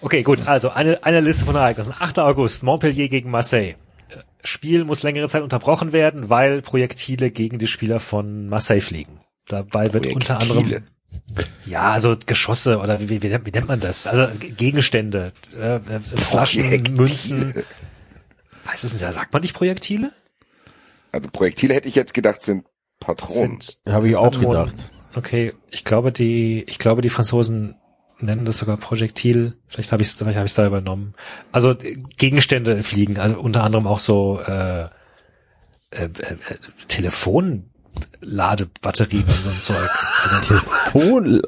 Okay, 0.02 0.22
gut, 0.22 0.46
also 0.46 0.70
eine, 0.70 1.02
eine 1.04 1.20
Liste 1.20 1.44
von 1.44 1.54
Ereignissen. 1.54 1.94
8. 1.98 2.18
August, 2.18 2.62
Montpellier 2.62 3.08
gegen 3.08 3.30
Marseille. 3.30 3.70
Äh, 4.08 4.16
Spiel 4.44 4.84
muss 4.84 5.02
längere 5.02 5.28
Zeit 5.28 5.42
unterbrochen 5.42 5.92
werden, 5.92 6.28
weil 6.28 6.60
Projektile 6.60 7.30
gegen 7.30 7.58
die 7.58 7.68
Spieler 7.68 8.00
von 8.00 8.48
Marseille 8.48 8.80
fliegen. 8.80 9.20
Dabei 9.48 9.92
wird 9.92 10.06
unter 10.08 10.40
anderem 10.40 10.82
ja, 11.66 11.92
also 11.92 12.16
Geschosse 12.24 12.78
oder 12.78 12.98
wie, 13.00 13.10
wie, 13.10 13.22
wie 13.22 13.28
nennt 13.28 13.68
man 13.68 13.80
das? 13.80 14.06
Also 14.06 14.26
Gegenstände, 14.38 15.32
äh, 15.54 15.76
äh, 15.76 15.80
Flaschen, 16.00 16.62
Projektile. 16.62 16.96
Münzen, 16.96 17.64
Heißt 18.66 18.84
es, 18.84 18.98
sagt 18.98 19.32
man 19.32 19.42
nicht 19.42 19.54
Projektile? 19.54 20.12
Also 21.10 21.28
Projektile 21.30 21.74
hätte 21.74 21.88
ich 21.88 21.94
jetzt 21.94 22.14
gedacht, 22.14 22.42
sind 22.42 22.64
Patronen. 23.00 23.58
Habe 23.86 24.08
ich 24.08 24.16
auch 24.16 24.30
Patronen. 24.30 24.70
gedacht. 24.70 24.90
Okay, 25.14 25.52
ich 25.70 25.84
glaube 25.84 26.12
die, 26.12 26.64
ich 26.68 26.78
glaube 26.78 27.02
die 27.02 27.08
Franzosen 27.08 27.74
nennen 28.22 28.44
das 28.44 28.58
sogar 28.58 28.76
Projektil. 28.76 29.56
Vielleicht 29.68 29.92
habe 29.92 30.02
ich 30.02 30.08
es, 30.08 30.14
vielleicht 30.14 30.36
habe 30.36 30.46
ich 30.46 30.54
da 30.54 30.66
übernommen. 30.66 31.14
Also 31.52 31.70
äh, 31.72 31.96
Gegenstände 32.16 32.82
fliegen, 32.82 33.18
also 33.18 33.38
unter 33.38 33.62
anderem 33.64 33.86
auch 33.86 33.98
so 33.98 34.40
äh, 34.40 34.84
äh, 34.84 34.88
äh, 35.90 36.04
äh, 36.04 36.08
Telefonladebatterien 36.88 39.24
und 39.24 39.42
so 39.42 39.50
ein 39.50 39.60
Zeug. 39.60 39.90
Also 40.22 40.54
Phone 40.90 41.42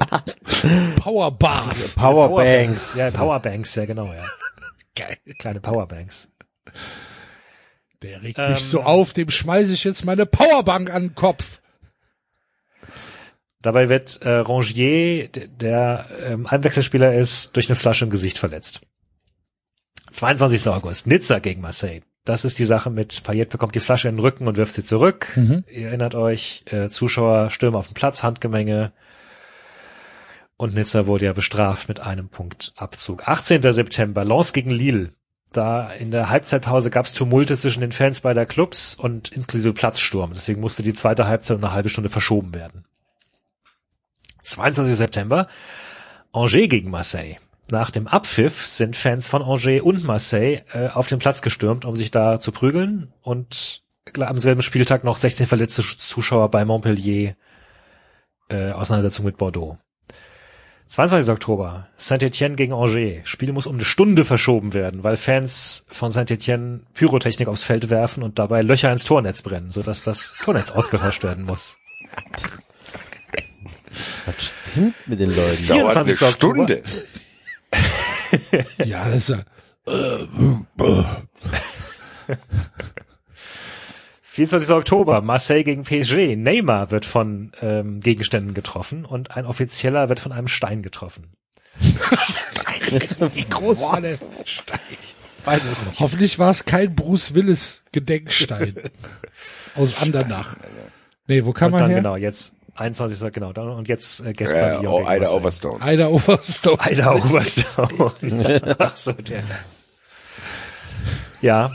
Powerbars. 0.97 1.95
Powerbanks. 1.95 2.95
Ja, 2.95 3.09
Powerbanks, 3.11 3.75
ja 3.75 3.85
genau, 3.85 4.13
ja. 4.13 4.25
Geil. 4.95 5.17
Kleine 5.39 5.59
Powerbanks. 5.61 6.27
Der 8.01 8.21
regt 8.21 8.37
Ähm. 8.37 8.51
mich 8.51 8.63
so 8.63 8.81
auf, 8.83 9.13
dem 9.13 9.29
schmeiße 9.29 9.73
ich 9.73 9.83
jetzt 9.83 10.05
meine 10.05 10.25
Powerbank 10.25 10.93
an 10.93 11.03
den 11.03 11.15
Kopf. 11.15 11.61
Dabei 13.65 13.89
wird 13.89 14.21
äh, 14.21 14.29
Rongier, 14.37 15.27
d- 15.27 15.47
der 15.47 16.05
ähm, 16.21 16.45
Einwechselspieler 16.45 17.15
ist, 17.15 17.55
durch 17.55 17.67
eine 17.67 17.75
Flasche 17.75 18.05
im 18.05 18.11
Gesicht 18.11 18.37
verletzt. 18.37 18.81
22. 20.11 20.67
August, 20.67 21.07
Nizza 21.07 21.39
gegen 21.39 21.61
Marseille. 21.61 22.01
Das 22.25 22.45
ist 22.45 22.59
die 22.59 22.65
Sache 22.65 22.89
mit 22.89 23.23
Payet 23.23 23.49
bekommt 23.49 23.75
die 23.75 23.79
Flasche 23.79 24.07
in 24.07 24.15
den 24.15 24.21
Rücken 24.21 24.47
und 24.47 24.57
wirft 24.57 24.75
sie 24.75 24.83
zurück. 24.83 25.33
Ihr 25.71 25.87
erinnert 25.87 26.15
euch, 26.15 26.63
äh, 26.71 26.89
Zuschauer 26.89 27.49
stürmen 27.49 27.75
auf 27.75 27.87
den 27.87 27.93
Platz, 27.95 28.23
Handgemenge. 28.23 28.93
Und 30.57 30.73
Nizza 30.75 31.05
wurde 31.07 31.25
ja 31.25 31.33
bestraft 31.33 31.87
mit 31.89 31.99
einem 31.99 32.29
Punkt 32.29 32.73
Abzug. 32.77 33.27
18. 33.27 33.61
September, 33.73 34.23
Lens 34.23 34.53
gegen 34.53 34.69
Lille. 34.69 35.11
Da 35.51 35.91
in 35.91 36.11
der 36.11 36.29
Halbzeitpause 36.29 36.89
gab 36.89 37.05
es 37.05 37.13
Tumulte 37.13 37.57
zwischen 37.57 37.81
den 37.81 37.91
Fans 37.91 38.21
beider 38.21 38.45
Clubs 38.45 38.95
und 38.95 39.31
inklusive 39.31 39.73
Platzsturm. 39.73 40.33
Deswegen 40.33 40.61
musste 40.61 40.83
die 40.83 40.93
zweite 40.93 41.27
Halbzeit 41.27 41.57
um 41.57 41.63
eine 41.63 41.73
halbe 41.73 41.89
Stunde 41.89 42.09
verschoben 42.09 42.53
werden. 42.55 42.85
22. 44.45 44.95
September, 44.95 45.47
Angers 46.31 46.69
gegen 46.69 46.89
Marseille. 46.89 47.37
Nach 47.69 47.89
dem 47.89 48.07
Abpfiff 48.07 48.65
sind 48.65 48.95
Fans 48.95 49.27
von 49.27 49.41
Angers 49.41 49.81
und 49.81 50.03
Marseille 50.03 50.61
äh, 50.73 50.89
auf 50.89 51.07
den 51.07 51.19
Platz 51.19 51.41
gestürmt, 51.41 51.85
um 51.85 51.95
sich 51.95 52.11
da 52.11 52.39
zu 52.39 52.51
prügeln 52.51 53.11
und 53.21 53.81
am 54.19 54.37
selben 54.37 54.61
Spieltag 54.61 55.03
noch 55.03 55.17
16 55.17 55.47
verletzte 55.47 55.81
Zuschauer 55.81 56.51
bei 56.51 56.63
Montpellier 56.63 57.35
äh, 58.49 58.71
Auseinandersetzung 58.71 59.25
mit 59.25 59.37
Bordeaux. 59.37 59.77
22. 60.87 61.31
Oktober, 61.31 61.87
Saint-Etienne 61.97 62.55
gegen 62.55 62.71
Angers. 62.71 63.27
Spiel 63.27 63.51
muss 63.51 63.65
um 63.65 63.75
eine 63.75 63.83
Stunde 63.83 64.23
verschoben 64.23 64.75
werden, 64.75 65.03
weil 65.03 65.17
Fans 65.17 65.85
von 65.89 66.11
Saint-Etienne 66.11 66.81
Pyrotechnik 66.93 67.47
aufs 67.47 67.63
Feld 67.63 67.89
werfen 67.89 68.21
und 68.21 68.37
dabei 68.37 68.61
Löcher 68.61 68.91
ins 68.91 69.03
Tornetz 69.03 69.41
brennen, 69.41 69.71
sodass 69.71 70.03
das 70.03 70.35
Tornetz 70.43 70.71
ausgetauscht 70.71 71.23
werden 71.23 71.45
muss. 71.45 71.77
Was 74.25 74.35
stimmt 74.71 74.95
mit 75.07 75.19
den 75.19 75.35
Leuten? 75.35 75.67
Dauert 75.67 75.97
eine 75.97 76.05
24. 76.15 76.21
Oktober. 76.27 76.53
Stunde. 76.65 76.83
Ja, 78.83 79.07
das 79.09 79.29
ist 79.29 79.29
ja, 79.29 79.43
24. 84.35 84.69
Oktober, 84.71 85.21
Marseille 85.21 85.63
gegen 85.63 85.83
PSG. 85.83 86.35
Neymar 86.35 86.91
wird 86.91 87.05
von 87.05 87.51
ähm, 87.61 87.99
Gegenständen 88.01 88.53
getroffen 88.53 89.05
und 89.05 89.31
ein 89.37 89.45
Offizieller 89.45 90.09
wird 90.09 90.19
von 90.19 90.31
einem 90.31 90.47
Stein 90.47 90.81
getroffen. 90.81 91.31
wie 91.79 93.45
groß 93.45 93.83
war 93.83 94.01
der 94.01 94.17
Stein? 94.43 94.79
Weiß 95.45 95.69
es 95.69 95.83
nicht. 95.85 95.99
Hoffentlich 95.99 96.39
war 96.39 96.49
es 96.51 96.65
kein 96.65 96.95
Bruce 96.95 97.35
Willis 97.35 97.83
Gedenkstein 97.91 98.75
aus 99.75 100.01
Andernach. 100.01 100.57
Nee, 101.27 101.45
wo 101.45 101.53
kann 101.53 101.67
Und 101.67 101.71
man 101.73 101.81
dann 101.81 101.89
her? 101.91 101.99
genau, 101.99 102.15
jetzt 102.15 102.54
21. 102.75 103.31
genau, 103.33 103.53
dann, 103.53 103.69
und 103.69 103.87
jetzt 103.87 104.19
äh, 104.21 104.33
gestern 104.33 104.83
Äh, 104.83 104.87
oh, 104.87 105.01
Ida. 105.07 105.31
Overstone. 105.31 105.81
Eider 105.81 106.11
Overstone. 106.11 106.77
Ida 106.91 107.13
Overstone. 107.13 108.75
Ach 108.79 108.95
so, 108.95 109.11
der. 109.13 109.43
Ja, 111.41 111.71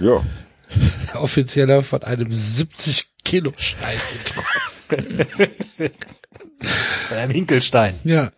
Ja. 0.00 0.22
Offizieller 1.14 1.82
von 1.82 2.02
einem 2.04 2.30
70 2.30 3.08
Kilo 3.24 3.52
Stein 3.56 3.98
getroffen. 4.88 5.94
bei 7.10 7.16
einem 7.16 7.30
Hinkelstein. 7.32 7.98
Ja. 8.04 8.30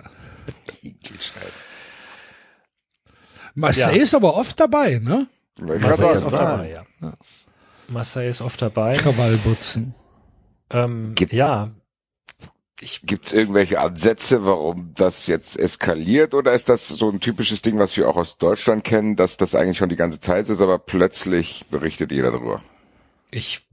Marseille 3.55 3.97
Ja. 3.97 4.02
ist 4.02 4.15
aber 4.15 4.36
oft 4.36 4.59
dabei, 4.60 4.99
ne? 5.02 5.27
Marseille 5.59 6.15
ist 6.15 6.23
oft 6.23 6.36
dabei, 6.36 6.70
ja. 6.70 7.12
Marseille 7.91 8.28
ist 8.28 8.41
oft 8.41 8.60
dabei. 8.62 8.97
Krawallbutzen. 8.97 9.94
Ähm, 10.70 11.15
Gibt- 11.15 11.33
ja, 11.33 11.70
Gibt's 13.02 13.33
irgendwelche 13.35 13.78
Ansätze, 13.78 14.47
warum 14.47 14.93
das 14.94 15.27
jetzt 15.27 15.59
eskaliert 15.59 16.33
oder 16.33 16.55
ist 16.55 16.70
das 16.70 16.89
so 16.89 17.10
ein 17.10 17.20
typisches 17.20 17.60
Ding, 17.60 17.78
was 17.78 17.94
wir 17.99 18.09
auch 18.09 18.17
aus 18.17 18.39
Deutschland 18.39 18.85
kennen, 18.85 19.17
dass 19.17 19.36
das 19.36 19.55
eigentlich 19.55 19.77
schon 19.77 19.91
die 19.91 19.97
ganze 19.97 20.19
Zeit 20.19 20.47
so 20.47 20.55
ist, 20.55 20.62
aber 20.62 20.78
plötzlich 20.78 21.67
berichtet 21.70 22.10
jeder 22.10 22.31
darüber? 22.31 22.62
Ich 23.31 23.67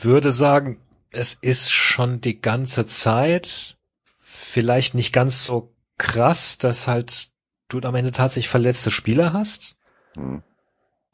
würde 0.00 0.32
sagen, 0.32 0.80
es 1.10 1.34
ist 1.34 1.70
schon 1.70 2.22
die 2.22 2.40
ganze 2.40 2.86
Zeit 2.86 3.76
vielleicht 4.18 4.94
nicht 4.94 5.12
ganz 5.12 5.44
so 5.44 5.74
krass, 5.98 6.56
dass 6.56 6.88
halt 6.88 7.30
du 7.68 7.80
am 7.80 7.94
Ende 7.94 8.12
tatsächlich 8.12 8.48
verletzte 8.48 8.90
Spieler 8.90 9.34
hast. 9.34 9.76
Hm. 10.14 10.42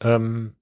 Ähm, 0.01 0.55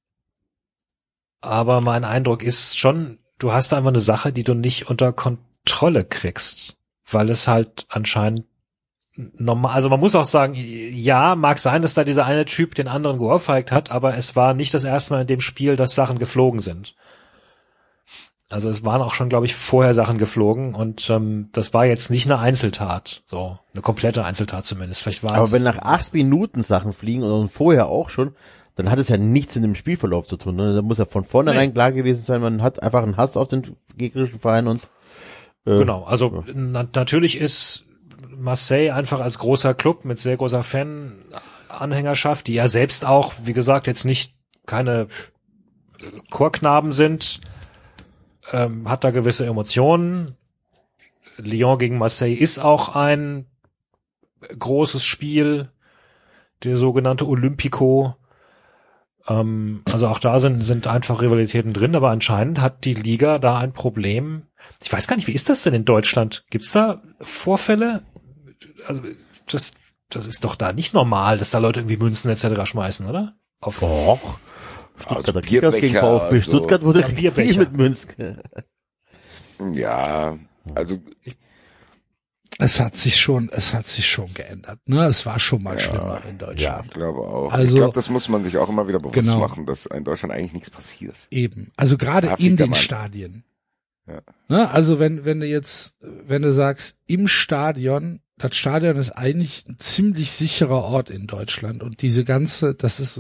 aber 1.42 1.82
mein 1.82 2.04
Eindruck 2.04 2.44
ist 2.44 2.78
schon, 2.78 3.20
du 3.40 3.52
hast 3.52 3.74
einfach 3.74 3.90
eine 3.90 4.00
Sache, 4.00 4.34
die 4.34 4.44
du 4.44 4.54
nicht 4.54 4.90
unter 4.90 5.14
Kontrolle 5.14 6.04
kriegst, 6.06 6.76
weil 7.10 7.30
es 7.30 7.48
halt 7.48 7.86
anscheinend 7.90 8.46
normal, 9.16 9.74
also 9.74 9.90
man 9.90 10.00
muss 10.00 10.16
auch 10.16 10.26
sagen, 10.26 10.54
ja, 10.56 11.36
mag 11.36 11.60
sein, 11.60 11.82
dass 11.82 11.94
da 11.94 12.04
dieser 12.04 12.26
eine 12.26 12.46
Typ 12.46 12.76
den 12.76 12.88
anderen 12.88 13.18
geohrfeigt 13.18 13.72
hat, 13.72 13.92
aber 13.92 14.16
es 14.16 14.36
war 14.36 14.54
nicht 14.54 14.74
das 14.74 14.84
erste 14.84 15.14
Mal 15.14 15.22
in 15.22 15.28
dem 15.28 15.42
Spiel, 15.42 15.76
dass 15.76 15.96
Sachen 15.96 16.20
geflogen 16.20 16.60
sind. 16.60 16.96
Also 18.50 18.70
es 18.70 18.86
waren 18.86 19.02
auch 19.02 19.14
schon, 19.14 19.28
glaube 19.28 19.46
ich, 19.46 19.56
vorher 19.56 19.94
Sachen 19.94 20.18
geflogen 20.18 20.74
und 20.74 21.10
ähm, 21.10 21.50
das 21.52 21.74
war 21.74 21.86
jetzt 21.86 22.10
nicht 22.10 22.28
eine 22.28 22.40
Einzeltat, 22.40 23.22
so 23.26 23.60
eine 23.74 23.82
komplette 23.82 24.24
Einzeltat 24.24 24.66
zumindest. 24.66 25.02
Vielleicht 25.02 25.24
war 25.24 25.34
Aber 25.36 25.52
wenn 25.52 25.64
nach 25.64 25.80
acht 25.80 26.14
Minuten 26.14 26.64
Sachen 26.64 26.94
fliegen 26.94 27.24
und 27.24 27.52
vorher 27.52 27.88
auch 27.88 28.10
schon, 28.10 28.36
dann 28.78 28.90
hat 28.90 29.00
es 29.00 29.10
ja 29.10 29.18
nichts 29.18 29.56
mit 29.56 29.64
dem 29.64 29.76
Spielverlauf 29.76 30.28
zu 30.28 30.38
tun. 30.38 30.56
Ne? 30.56 30.74
Da 30.76 30.82
muss 30.82 31.00
ja 31.00 31.06
von 31.06 31.26
vornherein 31.26 31.70
Nee. 31.70 31.74
klar 31.74 31.92
gewesen 31.92 32.24
sein, 32.24 32.42
man 32.42 32.62
hat 32.62 32.82
einfach 32.82 33.04
einen 33.04 33.18
Hass 33.18 33.36
auf 33.36 33.48
den 33.50 33.76
gegnerischen 33.98 34.40
Verein 34.40 34.68
und 34.68 34.84
äh, 35.66 35.78
Genau, 35.78 36.04
also 36.04 36.46
na, 36.54 36.88
natürlich 36.96 37.38
ist 37.38 37.86
Marseille 38.38 38.92
einfach 38.94 39.20
als 39.20 39.40
großer 39.40 39.74
Club 39.74 40.06
mit 40.06 40.20
sehr 40.20 40.38
großer 40.38 40.64
Fan-Anhängerschaft, 40.64 42.48
die 42.48 42.54
ja 42.54 42.68
selbst 42.68 43.04
auch, 43.06 43.34
wie 43.44 43.54
gesagt, 43.54 43.88
jetzt 43.88 44.06
nicht 44.06 44.34
keine 44.68 45.08
Chorknaben 46.30 46.92
sind, 46.92 47.42
ähm, 48.52 48.90
hat 48.90 49.04
da 49.04 49.12
gewisse 49.12 49.46
Emotionen. 49.46 50.36
Lyon 51.38 51.78
gegen 51.78 51.98
Marseille 51.98 52.36
ist 52.36 52.60
auch 52.60 52.96
ein 52.96 53.48
großes 54.58 55.04
Spiel, 55.04 55.70
der 56.64 56.78
sogenannte 56.78 57.28
Olympico. 57.28 58.16
Ähm, 59.28 59.82
also 59.86 60.08
auch 60.08 60.20
da 60.20 60.40
sind, 60.40 60.64
sind 60.64 60.88
einfach 60.88 61.22
Rivalitäten 61.22 61.74
drin, 61.74 61.96
aber 61.96 62.10
anscheinend 62.10 62.62
hat 62.62 62.86
die 62.86 62.94
Liga 62.94 63.40
da 63.40 63.58
ein 63.58 63.74
Problem. 63.74 64.44
Ich 64.82 64.92
weiß 64.92 65.08
gar 65.08 65.16
nicht, 65.16 65.28
wie 65.28 65.34
ist 65.34 65.50
das 65.50 65.64
denn 65.64 65.74
in 65.74 65.86
Deutschland? 65.86 66.46
Gibt's 66.50 66.72
da 66.72 67.02
Vorfälle? 67.20 68.04
Also 68.88 69.02
das, 69.48 69.74
das 70.10 70.28
ist 70.28 70.44
doch 70.44 70.56
da 70.56 70.74
nicht 70.74 70.94
normal, 70.94 71.38
dass 71.38 71.52
da 71.52 71.60
Leute 71.60 71.82
irgendwie 71.82 71.98
Münzen 71.98 72.30
etc. 72.32 72.66
schmeißen, 72.70 73.08
oder? 73.08 73.36
Auf 73.62 73.82
Och, 73.82 74.40
Stuttgarter 74.98 75.36
Also 75.36 75.48
Kickers 75.48 75.76
gegen 75.76 75.94
Bierbecher, 75.94 76.20
VfB 76.20 76.40
so. 76.40 76.52
Stuttgart 76.52 76.82
wurde 76.84 77.02
Ja, 77.02 77.32
viel 77.32 77.58
mit 77.58 77.74
Münzen. 77.74 78.10
Ja, 79.74 80.38
also 80.76 81.00
Es 82.60 82.80
hat 82.80 82.98
sich 82.98 83.20
schon, 83.20 83.50
es 83.52 83.74
hat 83.74 83.86
sich 83.88 84.08
schon 84.08 84.34
geändert. 84.34 84.80
Ne? 84.88 85.06
Es 85.06 85.26
war 85.26 85.40
schon 85.40 85.62
mal 85.62 85.78
schlimmer 85.78 86.22
in 86.28 86.38
Deutschland. 86.40 86.86
ich 86.88 86.94
glaube 86.94 87.20
auch. 87.20 87.52
Also- 87.54 87.74
ich 87.76 87.80
glaube, 87.80 87.94
das 87.94 88.10
muss 88.10 88.30
man 88.30 88.44
sich 88.44 88.58
auch 88.58 88.70
immer 88.70 88.88
wieder 88.88 89.00
bewusst 89.00 89.16
Genau. 89.16 89.40
machen, 89.40 89.66
dass 89.66 89.86
in 89.86 90.04
Deutschland 90.04 90.34
eigentlich 90.34 90.54
nichts 90.54 90.70
passiert. 90.72 91.16
Eben. 91.30 91.72
Also 91.78 91.98
gerade 91.98 92.32
Afrika, 92.32 92.50
in 92.50 92.58
den 92.58 92.70
Mann. 92.72 92.80
Stadien. 92.80 93.44
Ja. 94.08 94.22
Ne? 94.48 94.70
Also 94.72 95.00
wenn, 95.00 95.26
wenn 95.26 95.40
du 95.40 95.46
jetzt, 95.46 95.98
wenn 96.02 96.42
du 96.42 96.52
sagst, 96.52 96.98
im 97.08 97.28
Stadion, 97.28 98.22
das 98.40 98.56
Stadion 98.56 98.96
ist 98.98 99.12
eigentlich 99.12 99.66
ein 99.68 99.78
ziemlich 99.80 100.32
sicherer 100.32 100.84
Ort 100.84 101.10
in 101.10 101.28
Deutschland 101.28 101.84
und 101.84 102.02
diese 102.02 102.24
ganze, 102.24 102.74
das 102.74 103.00
ist, 103.00 103.20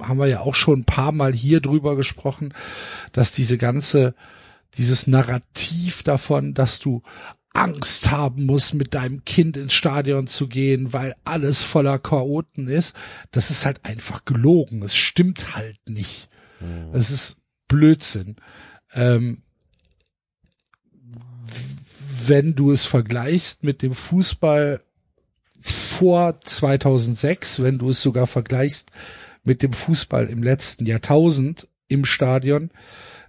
haben 0.00 0.18
wir 0.18 0.26
ja 0.26 0.40
auch 0.40 0.54
schon 0.54 0.80
ein 0.80 0.84
paar 0.84 1.12
Mal 1.12 1.32
hier 1.34 1.60
drüber 1.60 1.96
gesprochen, 1.96 2.54
dass 3.12 3.32
diese 3.32 3.58
ganze, 3.58 4.14
dieses 4.74 5.06
Narrativ 5.06 6.02
davon, 6.04 6.54
dass 6.54 6.78
du 6.78 7.02
Angst 7.52 8.10
haben 8.10 8.46
musst, 8.46 8.74
mit 8.74 8.94
deinem 8.94 9.24
Kind 9.24 9.56
ins 9.56 9.72
Stadion 9.72 10.26
zu 10.26 10.48
gehen, 10.48 10.92
weil 10.92 11.14
alles 11.24 11.62
voller 11.62 11.98
Chaoten 11.98 12.68
ist, 12.68 12.94
das 13.32 13.50
ist 13.50 13.66
halt 13.66 13.84
einfach 13.84 14.24
gelogen. 14.24 14.82
Es 14.82 14.94
stimmt 14.94 15.56
halt 15.56 15.78
nicht. 15.88 16.28
Es 16.92 17.10
ist 17.10 17.38
Blödsinn. 17.68 18.36
Ähm, 18.92 19.42
wenn 22.26 22.54
du 22.54 22.70
es 22.70 22.84
vergleichst 22.84 23.64
mit 23.64 23.82
dem 23.82 23.94
Fußball 23.94 24.80
vor 25.60 26.38
2006, 26.40 27.62
wenn 27.62 27.78
du 27.78 27.90
es 27.90 28.02
sogar 28.02 28.26
vergleichst 28.26 28.90
mit 29.42 29.62
dem 29.62 29.72
Fußball 29.72 30.26
im 30.26 30.42
letzten 30.42 30.86
Jahrtausend 30.86 31.68
im 31.88 32.04
Stadion, 32.04 32.70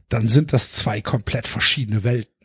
dann 0.09 0.27
sind 0.27 0.53
das 0.53 0.73
zwei 0.73 1.01
komplett 1.01 1.47
verschiedene 1.47 2.03
Welten. 2.03 2.40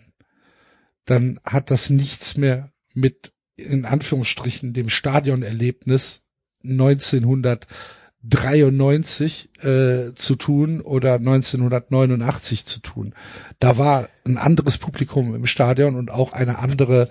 Dann 1.07 1.41
hat 1.44 1.70
das 1.70 1.91
nichts 1.91 2.36
mehr 2.36 2.73
mit 2.93 3.33
in 3.57 3.86
Anführungsstrichen 3.86 4.75
dem 4.75 4.89
Stadionerlebnis 4.89 6.23
1993 6.62 9.51
äh, 9.62 10.15
zu 10.15 10.36
tun 10.36 10.81
oder 10.81 11.15
1989 11.15 12.67
zu 12.67 12.81
tun. 12.81 13.15
Da 13.59 13.78
war 13.78 14.09
ein 14.25 14.36
anderes 14.36 14.78
Publikum 14.78 15.35
im 15.35 15.47
Stadion 15.47 15.97
und 15.97 16.10
auch 16.10 16.33
eine 16.33 16.59
andere 16.59 17.09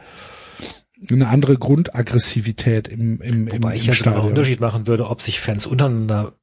eine 1.12 1.28
andere 1.28 1.58
Grundaggressivität 1.58 2.88
im, 2.88 3.22
im, 3.22 3.48
im, 3.48 3.64
Wobei 3.64 3.76
ich 3.76 3.84
im 3.84 3.90
ja 3.90 3.94
sogar 3.94 4.14
einen 4.14 4.22
Stadion. 4.22 4.30
Unterschied 4.30 4.62
machen 4.62 4.88
würde, 4.88 5.10
ob 5.10 5.22
sich 5.22 5.40
Fans 5.40 5.68
untereinander 5.68 6.34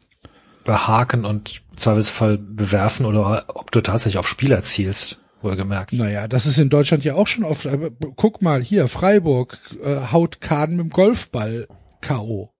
behaken 0.64 1.24
und 1.24 1.62
im 1.70 1.78
Zweifelsfall 1.78 2.38
bewerfen 2.38 3.06
oder 3.06 3.44
ob 3.48 3.72
du 3.72 3.80
tatsächlich 3.80 4.18
auf 4.18 4.28
Spieler 4.28 4.62
zielst, 4.62 5.21
wohlgemerkt. 5.44 5.92
Naja, 5.92 6.28
das 6.28 6.46
ist 6.46 6.58
in 6.58 6.68
Deutschland 6.70 7.04
ja 7.04 7.14
auch 7.14 7.26
schon 7.26 7.44
oft. 7.44 7.66
aber 7.66 7.90
Guck 7.90 8.42
mal, 8.42 8.62
hier, 8.62 8.88
Freiburg 8.88 9.58
äh, 9.84 9.96
haut 10.12 10.40
Kahn 10.40 10.72
mit 10.76 10.80
dem 10.86 10.90
Golfball 10.90 11.66
K.O. 12.00 12.52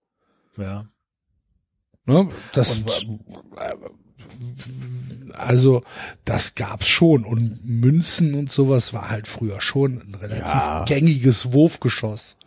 Ja. 0.57 0.87
Ne? 2.05 2.29
Das 2.53 2.77
Und- 2.77 2.85
war- 3.55 3.89
also 5.33 5.83
das 6.25 6.55
gab's 6.55 6.87
schon 6.87 7.25
und 7.25 7.59
Münzen 7.65 8.35
und 8.35 8.51
sowas 8.51 8.93
war 8.93 9.09
halt 9.09 9.27
früher 9.27 9.61
schon 9.61 9.99
ein 10.01 10.15
relativ 10.15 10.45
Ja. 10.45 10.83
gängiges 10.85 11.53
Wurfgeschoss. 11.53 12.37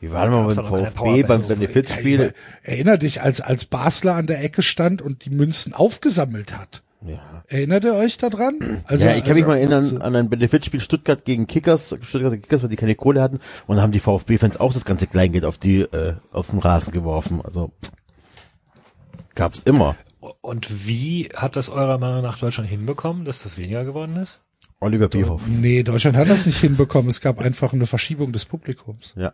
Wir 0.00 0.12
waren 0.12 0.30
mal 0.30 0.42
beim 0.46 0.54
VfB 0.54 0.70
beim 0.82 0.92
Powerbanks? 0.94 1.48
Benefizspiel. 1.48 2.34
Erinner 2.62 2.98
dich, 2.98 3.22
als 3.22 3.40
als 3.40 3.64
Basler 3.64 4.14
an 4.14 4.26
der 4.26 4.42
Ecke 4.44 4.62
stand 4.62 5.00
und 5.02 5.24
die 5.24 5.30
Münzen 5.30 5.72
aufgesammelt 5.72 6.56
hat. 6.56 6.82
Ja. 7.06 7.44
Erinnert 7.48 7.84
ihr 7.84 7.94
euch 7.94 8.16
daran? 8.16 8.82
Also, 8.86 9.06
ja, 9.06 9.16
ich 9.16 9.24
kann 9.24 9.34
mich 9.34 9.44
also- 9.44 9.48
mal 9.48 9.56
erinnern 9.58 10.02
an 10.02 10.16
ein 10.16 10.28
Benefizspiel 10.28 10.80
Stuttgart 10.80 11.24
gegen 11.24 11.46
Kickers, 11.46 11.94
Stuttgart 12.02 12.32
gegen 12.32 12.42
Kickers, 12.42 12.62
weil 12.62 12.70
die 12.70 12.76
keine 12.76 12.94
Kohle 12.94 13.22
hatten 13.22 13.38
und 13.66 13.76
dann 13.76 13.82
haben 13.82 13.92
die 13.92 14.00
VfB-Fans 14.00 14.58
auch 14.58 14.72
das 14.72 14.84
ganze 14.84 15.06
Kleingeld 15.06 15.44
auf 15.44 15.58
die 15.58 15.80
äh, 15.80 16.14
auf 16.32 16.48
den 16.48 16.58
Rasen 16.58 16.92
geworfen. 16.92 17.40
Also 17.42 17.72
gab's 19.34 19.60
immer. 19.60 19.96
Und 20.40 20.88
wie 20.88 21.28
hat 21.34 21.56
das 21.56 21.68
eurer 21.68 21.98
Meinung 21.98 22.22
nach 22.22 22.38
Deutschland 22.38 22.68
hinbekommen, 22.68 23.24
dass 23.24 23.42
das 23.42 23.58
weniger 23.58 23.84
geworden 23.84 24.16
ist? 24.16 24.40
Oliver 24.80 25.08
Bierhoff. 25.08 25.42
Nee, 25.46 25.82
Deutschland 25.82 26.16
hat 26.16 26.28
das 26.28 26.46
nicht 26.46 26.58
hinbekommen. 26.58 27.08
Es 27.10 27.20
gab 27.20 27.40
einfach 27.40 27.72
eine 27.72 27.86
Verschiebung 27.86 28.32
des 28.32 28.44
Publikums. 28.44 29.14
Ja. 29.16 29.32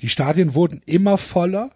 Die 0.00 0.08
Stadien 0.08 0.54
wurden 0.54 0.82
immer 0.86 1.18
voller. 1.18 1.70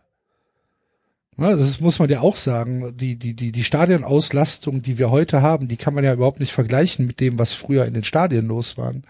Ja, 1.39 1.51
das 1.51 1.81
muss 1.81 1.99
man 1.99 2.11
ja 2.11 2.21
auch 2.21 2.37
sagen. 2.37 2.97
Die, 2.97 3.17
die, 3.17 3.35
die, 3.35 3.53
die 3.53 3.65
Stadionauslastung, 3.65 4.83
die 4.83 4.99
wir 4.99 5.11
heute 5.11 5.43
haben, 5.43 5.67
die 5.69 5.77
kann 5.77 5.95
man 5.95 6.05
ja 6.05 6.13
überhaupt 6.13 6.41
nicht 6.41 6.53
vergleichen 6.53 7.07
mit 7.07 7.21
dem, 7.21 7.39
was 7.39 7.53
früher 7.53 7.87
in 7.87 7.95
den 7.95 8.05
Stadien 8.05 8.47
los 8.47 8.77
waren, 8.77 9.05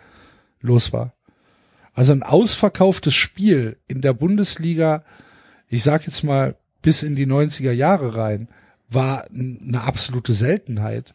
los 0.60 0.92
war. 0.92 1.12
Also 1.94 2.12
ein 2.12 2.23
ausverkauftes 2.23 3.15
Spiel 3.15 3.76
in 3.89 4.01
der 4.01 4.12
Bundesliga, 4.15 5.02
ich 5.68 5.83
sag 5.83 6.07
jetzt 6.07 6.23
mal 6.23 6.55
bis 6.81 7.02
in 7.02 7.17
die 7.17 7.26
90er 7.26 7.73
Jahre 7.73 8.17
rein, 8.17 8.49
war 8.89 9.25
eine 9.34 9.83
absolute 9.83 10.33
Seltenheit. 10.33 11.15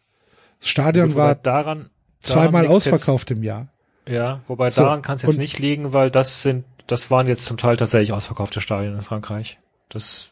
Das 0.60 0.68
Stadion 0.68 1.08
Gut, 1.08 1.16
war 1.16 1.34
daran, 1.34 1.90
zweimal 2.20 2.62
daran 2.62 2.76
ausverkauft 2.76 3.30
im 3.30 3.42
Jahr. 3.42 3.68
Jetzt, 4.06 4.14
ja, 4.14 4.40
wobei 4.46 4.70
So, 4.70 4.82
daran 4.82 5.02
kann 5.02 5.16
es 5.16 5.22
jetzt 5.22 5.32
und- 5.32 5.38
nicht 5.38 5.58
liegen, 5.58 5.92
weil 5.92 6.10
das 6.10 6.42
sind, 6.42 6.64
das 6.86 7.10
waren 7.10 7.26
jetzt 7.26 7.44
zum 7.44 7.56
Teil 7.56 7.76
tatsächlich 7.76 8.12
ausverkaufte 8.12 8.60
Stadien 8.60 8.94
in 8.94 9.02
Frankreich. 9.02 9.58
Das, 9.88 10.30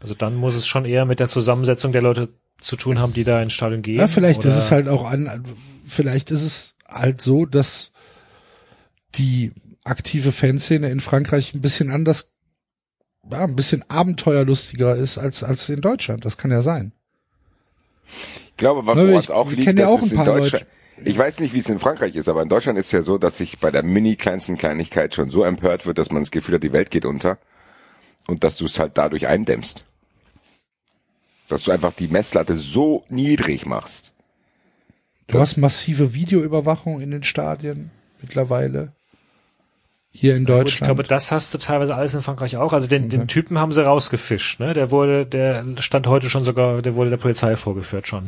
also 0.00 0.14
dann 0.14 0.34
muss 0.34 0.54
es 0.54 0.66
schon 0.66 0.84
eher 0.84 1.04
mit 1.04 1.20
der 1.20 1.28
Zusammensetzung 1.28 1.92
der 1.92 2.02
Leute 2.02 2.28
zu 2.60 2.76
tun 2.76 2.98
haben, 2.98 3.12
die 3.12 3.24
da 3.24 3.40
ins 3.42 3.52
Stadion 3.52 3.82
gehen. 3.82 3.98
Ja, 3.98 4.08
vielleicht 4.08 4.40
ist 4.44 4.54
oder- 4.54 4.58
es 4.58 4.70
halt 4.72 4.88
auch 4.88 5.10
an, 5.10 5.44
vielleicht 5.86 6.30
ist 6.30 6.42
es 6.42 6.74
halt 6.88 7.20
so, 7.20 7.46
dass 7.46 7.92
die 9.14 9.52
aktive 9.84 10.32
Fanszene 10.32 10.88
in 10.90 11.00
Frankreich 11.00 11.54
ein 11.54 11.60
bisschen 11.60 11.90
anders, 11.90 12.32
ja, 13.30 13.44
ein 13.44 13.56
bisschen 13.56 13.84
abenteuerlustiger 13.88 14.94
ist 14.96 15.18
als, 15.18 15.42
als 15.42 15.68
in 15.68 15.80
Deutschland. 15.80 16.24
Das 16.24 16.36
kann 16.36 16.50
ja 16.50 16.62
sein. 16.62 16.92
Ich 18.06 18.56
glaube, 18.56 18.86
was 18.86 18.96
woran 18.96 19.14
es 19.14 19.24
ich- 19.24 19.30
auch 19.30 19.50
liegt, 19.50 19.64
ja 19.66 19.72
dass 19.72 19.88
auch 19.88 19.98
es 19.98 20.04
ein 20.04 20.10
in 20.10 20.16
paar 20.16 20.24
Deutschland, 20.26 20.66
ich 21.02 21.16
weiß 21.16 21.40
nicht, 21.40 21.54
wie 21.54 21.60
es 21.60 21.68
in 21.68 21.78
Frankreich 21.78 22.14
ist, 22.14 22.28
aber 22.28 22.42
in 22.42 22.48
Deutschland 22.50 22.78
ist 22.78 22.92
ja 22.92 23.00
so, 23.02 23.16
dass 23.16 23.38
sich 23.38 23.58
bei 23.58 23.70
der 23.70 23.82
mini 23.82 24.16
kleinsten 24.16 24.58
Kleinigkeit 24.58 25.14
schon 25.14 25.30
so 25.30 25.44
empört 25.44 25.86
wird, 25.86 25.96
dass 25.98 26.10
man 26.10 26.22
das 26.22 26.30
Gefühl 26.30 26.56
hat, 26.56 26.62
die 26.62 26.72
Welt 26.74 26.90
geht 26.90 27.06
unter 27.06 27.38
und 28.26 28.44
dass 28.44 28.56
du 28.56 28.66
es 28.66 28.78
halt 28.78 28.98
dadurch 28.98 29.26
eindämmst. 29.26 29.84
Dass 31.50 31.64
du 31.64 31.72
einfach 31.72 31.92
die 31.92 32.08
Messlatte 32.08 32.56
so 32.56 33.04
niedrig 33.08 33.66
machst. 33.66 34.14
Du 35.26 35.38
hast 35.38 35.58
massive 35.58 36.14
Videoüberwachung 36.14 37.00
in 37.00 37.10
den 37.10 37.22
Stadien 37.22 37.90
mittlerweile. 38.22 38.92
Hier 40.12 40.34
in 40.34 40.44
Gut, 40.44 40.56
ich 40.56 40.62
Deutschland. 40.62 40.88
glaube, 40.88 41.02
das 41.04 41.30
hast 41.30 41.54
du 41.54 41.58
teilweise 41.58 41.94
alles 41.94 42.14
in 42.14 42.22
Frankreich 42.22 42.56
auch. 42.56 42.72
Also 42.72 42.88
den, 42.88 43.08
den 43.08 43.28
Typen 43.28 43.58
haben 43.58 43.70
sie 43.70 43.84
rausgefischt, 43.84 44.58
ne? 44.58 44.74
Der 44.74 44.90
wurde, 44.90 45.24
der 45.26 45.64
stand 45.78 46.08
heute 46.08 46.28
schon 46.28 46.42
sogar, 46.42 46.82
der 46.82 46.96
wurde 46.96 47.10
der 47.10 47.16
Polizei 47.16 47.54
vorgeführt 47.54 48.08
schon. 48.08 48.24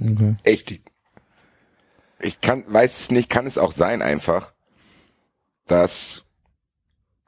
okay. 0.00 0.36
Echt. 0.42 0.80
Ich 2.20 2.40
kann, 2.42 2.64
weiß 2.68 3.00
es 3.00 3.10
nicht, 3.10 3.30
kann 3.30 3.46
es 3.46 3.56
auch 3.56 3.72
sein 3.72 4.02
einfach, 4.02 4.52
dass 5.66 6.24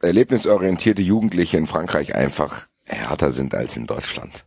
erlebnisorientierte 0.03 1.01
Jugendliche 1.01 1.57
in 1.57 1.67
Frankreich 1.67 2.15
einfach 2.15 2.67
härter 2.85 3.33
sind 3.33 3.55
als 3.55 3.77
in 3.77 3.87
Deutschland. 3.87 4.45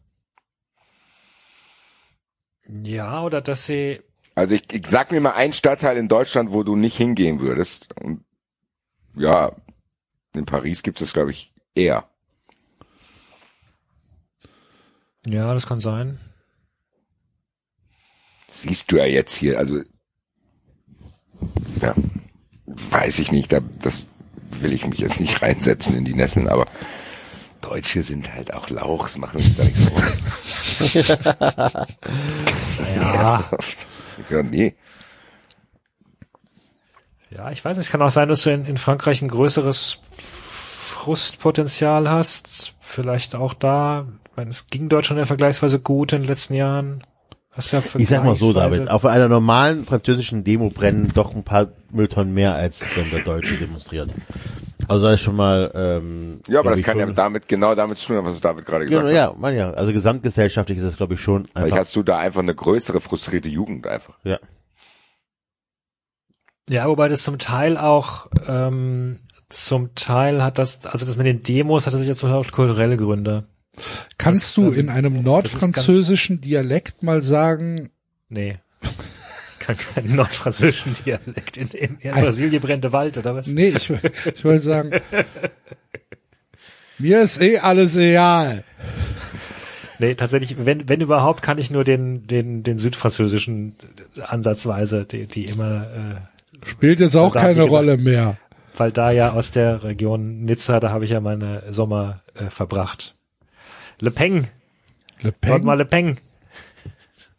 Ja, 2.68 3.24
oder 3.24 3.42
dass 3.42 3.66
sie, 3.68 4.02
Also 4.34 4.56
ich, 4.56 4.64
ich 4.74 4.88
sag 4.88 5.12
mir 5.12 5.22
mal 5.22 5.34
einen 5.34 5.54
Stadtteil 5.54 5.98
in 5.98 6.08
Deutschland, 6.08 6.52
wo 6.52 6.64
du 6.64 6.76
nicht 6.76 6.98
hingehen 6.98 7.40
würdest. 7.40 7.94
Und 8.02 8.24
ja, 9.16 9.52
in 10.34 10.46
Paris 10.46 10.84
gibt 10.84 11.00
es, 11.02 11.14
glaube 11.14 11.32
ich, 11.32 11.54
eher. 11.76 12.10
ja, 15.26 15.54
das 15.54 15.66
kann 15.68 15.80
sein. 15.80 16.20
Siehst 18.48 18.92
du 18.92 18.98
ja 18.98 19.06
jetzt 19.06 19.36
hier, 19.36 19.58
also 19.58 19.82
ja, 21.82 21.94
weiß 22.68 23.20
ich 23.20 23.32
nicht, 23.32 23.52
da, 23.52 23.60
das 23.80 24.04
will 24.62 24.74
ich 24.74 24.88
mich 24.88 25.00
jetzt 25.00 25.20
nicht 25.20 25.42
reinsetzen 25.42 25.98
in 25.98 26.06
die 26.06 26.14
Nesseln, 26.14 26.48
aber 26.48 26.68
Deutsche 27.68 28.04
sind 28.04 28.34
halt 28.34 28.54
auch 28.54 28.70
Lauchs, 28.70 29.18
machen 29.18 29.38
uns 29.38 29.58
da 29.58 29.64
nichts 29.64 29.90
vor. 29.90 30.02
Ja, 32.96 33.14
Ernsthaft? 33.14 33.78
ja, 34.30 34.44
nee. 34.44 34.76
ja, 37.32 37.52
ich 37.52 37.66
weiß 37.66 37.78
nicht, 37.78 37.88
es 37.88 37.92
kann 37.92 38.02
auch 38.02 38.12
sein, 38.12 38.30
dass 38.30 38.44
du 38.44 38.52
in, 38.52 38.66
in 38.66 38.78
Frankreich 38.78 39.22
ein 39.22 39.30
größeres 39.30 40.00
Frustpotenzial 40.14 42.10
hast. 42.10 42.76
Vielleicht 42.80 43.36
auch 43.36 43.54
da. 43.54 44.08
Ich 44.30 44.38
meine, 44.38 44.52
es 44.52 44.68
ging 44.68 44.88
Deutschland 44.90 45.18
ja 45.20 45.26
vergleichsweise 45.26 45.80
gut 45.80 46.14
in 46.14 46.22
den 46.22 46.28
letzten 46.28 46.54
Jahren. 46.54 47.04
Ja 47.58 47.82
Ich 47.98 48.10
sag 48.10 48.24
mal 48.24 48.36
so, 48.36 48.52
David, 48.52 48.90
auf 48.90 49.06
einer 49.06 49.30
normalen 49.30 49.86
französischen 49.86 50.44
Demo 50.44 50.70
brennen 50.70 51.12
doch 51.14 51.34
ein 51.34 51.44
paar 51.44 51.70
Mülltonnen 51.92 52.34
mehr, 52.34 52.54
als 52.56 52.86
wenn 52.96 53.10
der 53.12 53.22
Deutsche 53.22 53.56
demonstriert. 53.56 54.10
Also 54.88 55.06
das 55.06 55.16
ist 55.16 55.22
schon 55.22 55.36
mal, 55.38 55.72
ähm, 55.74 56.42
Ja, 56.48 56.60
aber 56.60 56.72
das 56.72 56.84
kann 56.84 57.00
ja 57.00 57.06
damit, 57.08 57.48
genau 57.48 57.74
damit 57.74 57.98
zu 57.98 58.08
tun 58.08 58.18
haben, 58.18 58.26
was 58.28 58.40
David 58.42 58.66
gerade 58.66 58.86
gesagt 58.86 59.08
Genau, 59.08 59.18
hat. 59.20 59.34
ja, 59.34 59.40
man 59.40 59.56
ja. 59.56 59.72
Also 59.72 59.94
gesamtgesellschaftlich 59.94 60.78
ist 60.78 60.84
das, 60.86 60.98
glaube 60.98 61.14
ich, 61.16 61.22
schon 61.22 61.46
Vielleicht 61.46 61.58
einfach. 61.66 61.78
hast 61.78 61.96
du 61.96 62.04
da 62.04 62.20
einfach 62.20 62.42
eine 62.42 62.54
größere 62.54 63.00
frustrierte 63.02 63.50
Jugend 63.50 63.88
einfach. 63.88 64.18
Ja. 64.24 64.38
Ja, 66.70 66.88
wobei 66.88 67.08
das 67.08 67.24
zum 67.24 67.38
Teil 67.40 67.78
auch, 67.78 68.28
ähm, 68.48 69.20
zum 69.50 69.94
Teil 69.96 70.44
hat 70.44 70.58
das, 70.58 70.86
also 70.86 71.06
das 71.06 71.18
mit 71.18 71.28
den 71.28 71.42
Demos 71.42 71.86
hatte 71.88 71.98
sich 71.98 72.08
ja 72.08 72.16
zum 72.16 72.30
Teil 72.30 72.40
auch 72.40 72.52
kulturelle 72.52 72.98
Gründe. 72.98 73.46
Kannst 74.18 74.58
Das, 74.58 74.66
du 74.66 74.74
ähm, 74.74 74.80
in 74.80 74.90
einem 74.90 75.24
nordfranzösischen 75.24 76.42
Dialekt 76.42 77.04
mal 77.04 77.24
sagen, 77.24 77.90
Nee. 78.30 78.54
Kann 79.60 79.78
keinen 79.78 80.16
nordfranzösischen 80.16 80.94
Dialekt. 81.06 81.58
In, 81.58 81.68
in, 81.70 81.98
in 82.00 82.12
Brasilien 82.12 82.62
brennt 82.62 82.84
der 82.84 82.92
Wald, 82.92 83.18
oder 83.18 83.36
was? 83.36 83.48
nee, 83.48 83.70
ich, 83.70 83.90
ich 83.90 84.46
wollte 84.46 84.64
sagen, 84.64 84.92
mir 86.98 87.22
ist 87.22 87.42
eh 87.42 87.60
alles 87.60 87.96
egal. 87.96 88.64
Nee, 90.00 90.16
tatsächlich, 90.16 90.66
wenn, 90.66 90.90
wenn 90.90 91.02
überhaupt, 91.02 91.42
kann 91.42 91.58
ich 91.58 91.72
nur 91.72 91.84
den, 91.84 92.28
den, 92.28 92.64
den 92.64 92.80
südfranzösischen 92.80 93.76
ansatzweise, 94.22 95.06
die, 95.06 95.26
die 95.26 95.46
immer, 95.46 96.20
äh, 96.64 96.68
Spielt 96.68 97.00
jetzt 97.00 97.16
auch 97.16 97.34
Da, 97.34 97.42
keine 97.42 97.56
gesagt- 97.56 97.72
Rolle 97.72 97.98
mehr. 97.98 98.38
weil 98.78 98.92
da 98.92 99.12
ja 99.12 99.34
aus 99.34 99.52
der 99.52 99.84
Region 99.84 100.44
Nizza, 100.46 100.80
da 100.80 100.90
habe 100.90 101.06
ich 101.06 101.12
ja 101.12 101.20
meine 101.22 101.64
Sommer 101.72 102.22
äh, 102.34 102.50
verbracht. 102.50 103.16
Le 104.00 104.12
Peng, 104.12 104.48
Le 105.22 105.34
dort 105.42 105.64
mal 105.64 105.78
Pen, 105.78 105.78
Le 105.78 105.86
Peng. 105.86 106.18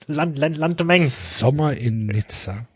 Land, 0.08 0.38
Land, 0.38 0.56
Land 0.56 0.78
de 0.80 0.86
Meng. 0.86 1.04
Sommer 1.04 1.76
in 1.76 2.06
Nizza. 2.06 2.66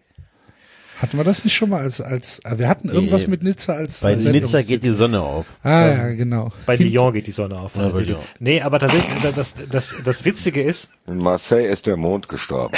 Hatten 1.00 1.16
wir 1.16 1.24
das 1.24 1.44
nicht 1.44 1.54
schon 1.54 1.70
mal 1.70 1.80
als, 1.80 2.02
als, 2.02 2.40
äh, 2.44 2.58
wir 2.58 2.68
hatten 2.68 2.90
irgendwas 2.90 3.22
Nee. 3.22 3.28
mit 3.30 3.42
Nizza 3.42 3.72
als, 3.72 4.00
Bei 4.00 4.10
als 4.10 4.24
Nizza 4.24 4.60
geht 4.60 4.82
die 4.82 4.92
Sonne 4.92 5.22
auf. 5.22 5.46
Ah, 5.62 5.86
ja, 5.88 6.08
genau. 6.12 6.52
Bei 6.66 6.76
Lyon 6.76 7.14
geht 7.14 7.26
die 7.26 7.32
Sonne 7.32 7.58
auf. 7.58 7.74
Ja, 7.76 7.88
bei 7.88 8.02
Lyon. 8.02 8.18
nee, 8.38 8.60
aber 8.60 8.78
tatsächlich, 8.80 9.32
das, 9.34 9.54
das, 9.70 9.94
das 10.04 10.24
Witzige 10.26 10.62
ist, 10.62 10.90
In 11.06 11.16
Marseille 11.16 11.68
ist 11.68 11.86
der 11.86 11.96
Mond 11.96 12.28
gestorben. 12.28 12.74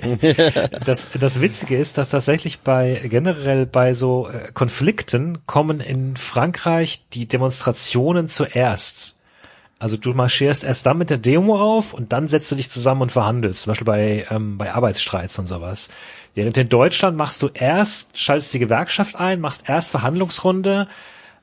das, 0.86 1.08
das 1.18 1.40
Witzige 1.42 1.76
ist, 1.76 1.98
dass 1.98 2.10
tatsächlich 2.10 2.60
bei 2.60 2.98
generell 3.04 3.66
bei 3.66 3.92
so 3.92 4.28
äh, 4.30 4.52
Konflikten 4.52 5.44
kommen 5.44 5.80
in 5.80 6.16
Frankreich 6.16 7.04
die 7.12 7.28
Demonstrationen 7.28 8.28
zuerst. 8.28 9.16
Also 9.80 9.96
du 9.96 10.12
marschierst 10.12 10.62
erst 10.62 10.84
dann 10.84 10.98
mit 10.98 11.08
der 11.08 11.16
Demo 11.16 11.58
auf 11.58 11.94
und 11.94 12.12
dann 12.12 12.28
setzt 12.28 12.50
du 12.52 12.54
dich 12.54 12.68
zusammen 12.68 13.00
und 13.00 13.12
verhandelst, 13.12 13.62
zum 13.62 13.70
Beispiel 13.70 13.86
bei, 13.86 14.26
ähm, 14.30 14.58
bei 14.58 14.72
Arbeitsstreits 14.72 15.38
und 15.38 15.46
sowas. 15.46 15.88
Während 16.34 16.58
in 16.58 16.68
Deutschland 16.68 17.16
machst 17.16 17.40
du 17.40 17.48
erst, 17.48 18.18
schaltest 18.18 18.52
die 18.52 18.58
Gewerkschaft 18.58 19.16
ein, 19.16 19.40
machst 19.40 19.68
erst 19.68 19.90
Verhandlungsrunde, 19.90 20.86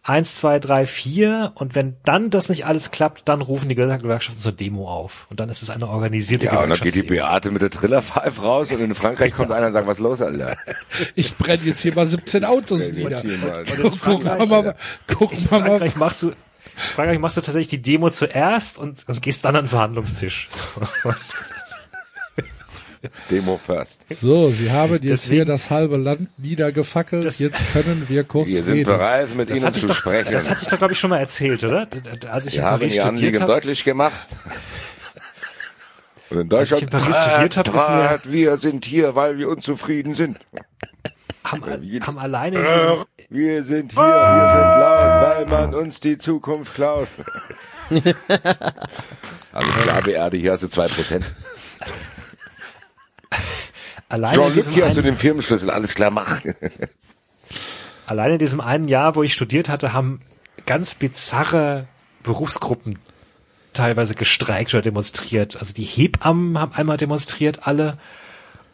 eins, 0.04 0.36
zwei, 0.36 0.60
drei, 0.60 0.86
vier 0.86 1.52
und 1.56 1.74
wenn 1.74 1.98
dann 2.06 2.30
das 2.30 2.48
nicht 2.48 2.68
alles 2.68 2.92
klappt, 2.92 3.28
dann 3.28 3.42
rufen 3.42 3.70
die 3.70 3.76
Gewerkschaften 3.76 4.40
zur 4.40 4.52
Demo 4.52 4.88
auf. 4.88 5.26
Und 5.32 5.40
dann 5.40 5.50
ist 5.50 5.64
es 5.64 5.72
eine 5.72 5.88
organisierte 5.88 6.46
Ja, 6.46 6.62
und 6.62 6.70
dann 6.70 6.80
geht 6.80 6.94
die. 6.94 7.02
Beate 7.02 7.50
mit 7.50 7.64
der 7.64 7.72
Trillerpfeife 7.72 8.40
raus 8.40 8.72
und 8.72 8.80
in 8.80 8.94
Frankreich 8.94 9.34
kommt 9.34 9.52
einer 9.52 9.68
und 9.68 9.74
sagt, 9.74 9.88
was 9.88 9.98
ist 9.98 10.04
los, 10.04 10.22
Alter? 10.22 10.56
Ich 11.16 11.36
brenne 11.36 11.64
jetzt 11.64 11.82
hier 11.82 11.96
mal 11.96 12.06
17 12.06 12.46
Autos 12.46 12.92
nieder. 12.92 13.22
Mal. 13.24 13.64
Gucken 14.00 14.26
wir 14.26 14.46
mal, 14.46 14.76
gucken 15.08 15.38
wir 15.50 15.60
mal. 15.60 15.68
Frankreich 15.70 15.96
machst 15.96 16.24
du, 16.24 16.32
Frankreich 16.78 17.20
machst 17.20 17.38
du 17.38 17.42
tatsächlich 17.42 17.68
die 17.70 17.82
Demo 17.82 18.10
zuerst 18.12 18.78
und, 18.78 19.04
und 19.08 19.22
gehst 19.22 19.44
dann 19.46 19.56
an 19.56 19.66
den 19.66 19.70
Verhandlungstisch. 19.70 20.48
Demo 23.30 23.58
first. 23.58 24.02
So, 24.10 24.50
Sie 24.50 24.72
haben 24.72 24.94
jetzt 24.94 25.04
Deswegen- 25.06 25.34
hier 25.36 25.46
das 25.46 25.70
halbe 25.70 25.98
Land 25.98 26.30
niedergefackelt. 26.40 27.26
Das- 27.26 27.40
jetzt 27.40 27.62
können 27.72 28.06
wir 28.10 28.24
kurz 28.24 28.48
Wir 28.50 28.64
sind 28.64 28.74
reden. 28.74 28.86
bereit, 28.86 29.36
mit 29.36 29.50
Das 29.50 29.58
Ihnen 29.58 29.68
ich 29.74 29.82
zu 29.82 29.88
doch, 29.88 29.96
sprechen. 29.96 30.32
das 30.34 30.50
hatte 30.50 30.62
ich 30.64 30.68
doch, 30.70 30.78
glaube 30.78 30.94
ich, 30.94 31.00
schon 31.00 31.12
mal 31.12 31.20
erzählt, 31.20 31.64
oder? 31.64 31.88
Als 32.30 32.48
ich 32.48 32.54
Wir 32.54 32.60
in 32.62 32.66
haben 32.66 32.80
Paris 32.80 32.96
Ihr 32.96 33.04
habe. 33.40 33.46
deutlich 33.54 33.84
gemacht. 33.84 34.28
Und 36.30 36.38
in 36.38 36.44
ich 36.44 36.50
Deutschland, 36.50 36.84
in 36.84 36.90
Paris 36.90 37.16
studiert 37.16 37.58
habe, 37.58 37.70
ist 37.70 37.76
Draht, 37.86 38.32
wir 38.32 38.58
sind 38.58 38.84
hier, 38.86 39.16
weil 39.16 39.38
wir 39.38 39.48
unzufrieden 39.50 40.14
sind. 40.16 40.40
Haben, 41.44 42.02
haben 42.02 42.18
alleine 42.20 42.58
in 42.60 42.66
diesem, 42.66 43.06
Wir 43.30 43.62
sind 43.62 43.92
hier, 43.92 44.02
wir 44.02 44.08
sind 44.08 44.80
laut, 44.80 45.22
weil 45.22 45.46
man 45.48 45.76
uns 45.76 46.00
die 46.00 46.18
Zukunft 46.18 46.76
klaut. 46.76 47.10
Alles 49.52 49.76
klar, 49.76 50.02
Beate, 50.02 50.38
hier 50.38 50.54
hast 50.54 50.64
du 50.64 50.70
zwei 50.70 50.88
Prozent. 50.88 51.26
alleine, 54.10 54.36
in 54.36 54.40
Jean-Luc, 54.40 54.56
diesem 54.56 54.74
hier 54.74 54.86
hast 54.86 54.96
du 54.96 55.02
den 55.02 55.18
Firmenschlüssel, 55.18 55.70
alles 55.70 55.94
klar, 55.94 56.12
mach. 56.12 56.42
alleine 58.06 58.34
in 58.34 58.40
diesem 58.40 58.62
einen 58.62 58.88
Jahr, 58.88 59.16
wo 59.16 59.24
ich 59.24 59.34
studiert 59.34 59.68
hatte, 59.68 59.92
haben 59.92 60.22
ganz 60.66 60.96
bizarre 60.96 61.86
Berufsgruppen 62.24 62.98
teilweise 63.74 64.16
gestreikt 64.16 64.74
oder 64.74 64.84
demonstriert. 64.84 65.58
Also 65.58 65.74
die 65.74 65.84
Hebammen 65.84 66.58
haben 66.58 66.72
einmal 66.74 66.96
demonstriert, 66.98 67.68
alle. 67.68 67.98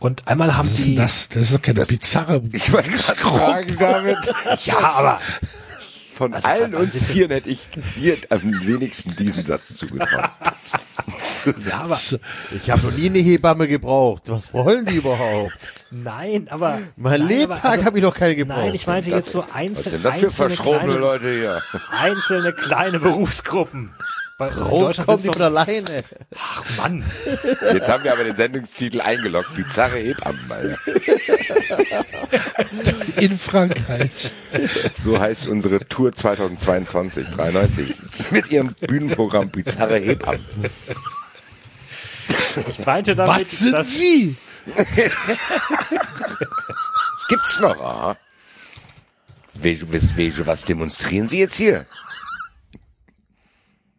Und 0.03 0.27
einmal 0.27 0.57
haben 0.57 0.67
Was 0.67 0.83
denn 0.83 0.97
das? 0.97 1.29
Das 1.29 1.43
ist 1.43 1.55
doch 1.55 1.61
keine 1.61 1.85
bizarre. 1.85 2.41
Ich 2.51 2.73
wollte 2.73 2.89
gerade 2.89 3.19
fragen, 3.21 3.77
David. 3.79 4.17
ja, 4.65 4.77
aber 4.79 5.21
Von 6.17 6.33
Also, 6.33 6.45
allen 6.45 6.73
was 6.73 6.81
uns 6.81 6.93
ist 6.95 7.07
denn- 7.07 7.15
vier 7.15 7.29
hätte 7.29 7.49
ich 7.49 7.65
dir 7.95 8.17
am 8.29 8.41
wenigsten 8.65 9.15
diesen 9.15 9.45
Satz 9.45 9.75
zugetraut. 9.77 10.29
ja, 11.69 11.79
aber 11.83 11.97
Ich 12.53 12.69
habe 12.69 12.81
noch 12.85 12.91
nie 12.91 13.05
eine 13.05 13.19
Hebamme 13.19 13.65
gebraucht. 13.69 14.23
Was 14.25 14.53
wollen 14.53 14.85
die 14.85 14.95
überhaupt? 14.97 15.57
nein, 15.89 16.47
aber 16.49 16.81
Mein 16.97 17.21
nein, 17.21 17.29
Lebtag 17.29 17.63
also, 17.63 17.85
habe 17.85 17.97
ich 17.97 18.03
noch 18.03 18.13
keine 18.13 18.35
gebraucht. 18.35 18.57
Nein, 18.59 18.73
ich 18.75 18.85
meinte 18.85 19.09
jetzt 19.09 19.31
so 19.31 19.39
Was 19.47 19.55
einzelne, 19.55 19.89
sind 19.91 20.03
das 20.05 20.11
für 20.19 20.25
einzelne, 20.27 20.49
verschrobene 20.49 20.83
kleine, 20.83 20.99
Leute 20.99 21.31
hier? 21.31 21.61
einzelne 21.91 22.51
kleine 22.51 22.99
Berufsgruppen. 22.99 23.91
Bei 24.37 24.47
in 24.47 24.57
Raus 24.57 24.79
Deutschland 24.97 25.07
kommt 25.07 25.23
die 25.23 25.27
von 25.27 25.41
alleine. 25.41 26.03
ach 26.35 26.63
Mann, 26.77 27.03
Jetzt 27.73 27.87
haben 27.89 28.03
wir 28.03 28.13
aber 28.13 28.23
den 28.23 28.35
Sendungstitel 28.35 29.01
eingeloggt. 29.01 29.53
Bizarre 29.55 29.97
Hebammen, 29.97 30.51
Alter. 30.51 30.77
In 33.17 33.37
Frankreich. 33.37 34.31
So 34.91 35.19
heißt 35.19 35.47
unsere 35.47 35.87
Tour 35.87 36.11
2022, 36.11 37.29
93. 37.29 37.95
Mit 38.31 38.49
ihrem 38.49 38.73
Bühnenprogramm 38.73 39.49
Bizarre 39.49 39.97
Hebammen. 39.97 40.45
ich 42.67 42.85
meinte 42.85 43.15
damit, 43.15 43.45
Was 43.51 43.59
sind 43.59 43.73
dass 43.73 43.97
Sie? 43.97 44.35
Das 47.15 47.27
gibt's 47.29 47.59
noch, 47.59 47.79
aha. 47.79 48.17
Welche, 49.53 49.85
welche, 50.17 50.45
was 50.47 50.65
demonstrieren 50.65 51.27
Sie 51.27 51.39
jetzt 51.39 51.55
hier? 51.55 51.85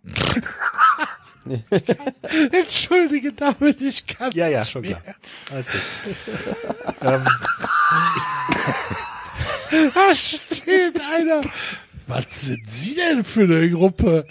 Entschuldige, 2.52 3.33
David, 3.33 3.81
ich 3.81 4.07
kann. 4.07 4.31
ja, 4.33 4.49
ja, 4.49 4.65
schon 4.65 4.83
klar. 4.83 5.02
Alles 5.52 5.66
gut. 5.66 5.81
ähm, 7.02 7.26
Da 9.94 10.15
steht 10.15 11.00
einer. 11.00 11.42
Was 12.07 12.24
sind 12.31 12.70
Sie 12.70 12.94
denn 12.94 13.24
für 13.24 13.44
eine 13.44 13.68
Gruppe? 13.70 14.26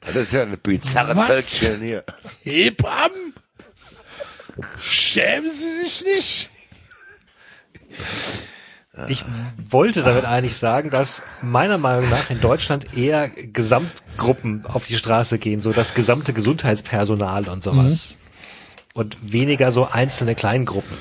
Das 0.00 0.16
ist 0.16 0.32
ja 0.32 0.42
eine 0.42 0.56
bizarre? 0.56 1.14
Völkchen 1.24 1.80
hier. 1.80 2.04
Hebammen? 2.42 3.34
Schämen 4.80 5.50
Sie 5.50 5.84
sich 5.84 6.04
nicht? 6.04 6.50
Ich 9.08 9.24
wollte 9.70 10.02
damit 10.02 10.26
eigentlich 10.26 10.56
sagen, 10.56 10.90
dass 10.90 11.22
meiner 11.40 11.78
Meinung 11.78 12.08
nach 12.10 12.28
in 12.28 12.40
Deutschland 12.40 12.94
eher 12.96 13.30
Gesamtgruppen 13.30 14.66
auf 14.66 14.84
die 14.84 14.96
Straße 14.96 15.38
gehen, 15.38 15.62
so 15.62 15.72
das 15.72 15.94
gesamte 15.94 16.34
Gesundheitspersonal 16.34 17.48
und 17.48 17.62
sowas. 17.62 18.18
Und 18.92 19.16
weniger 19.22 19.70
so 19.70 19.86
einzelne 19.86 20.34
Kleingruppen. 20.34 20.98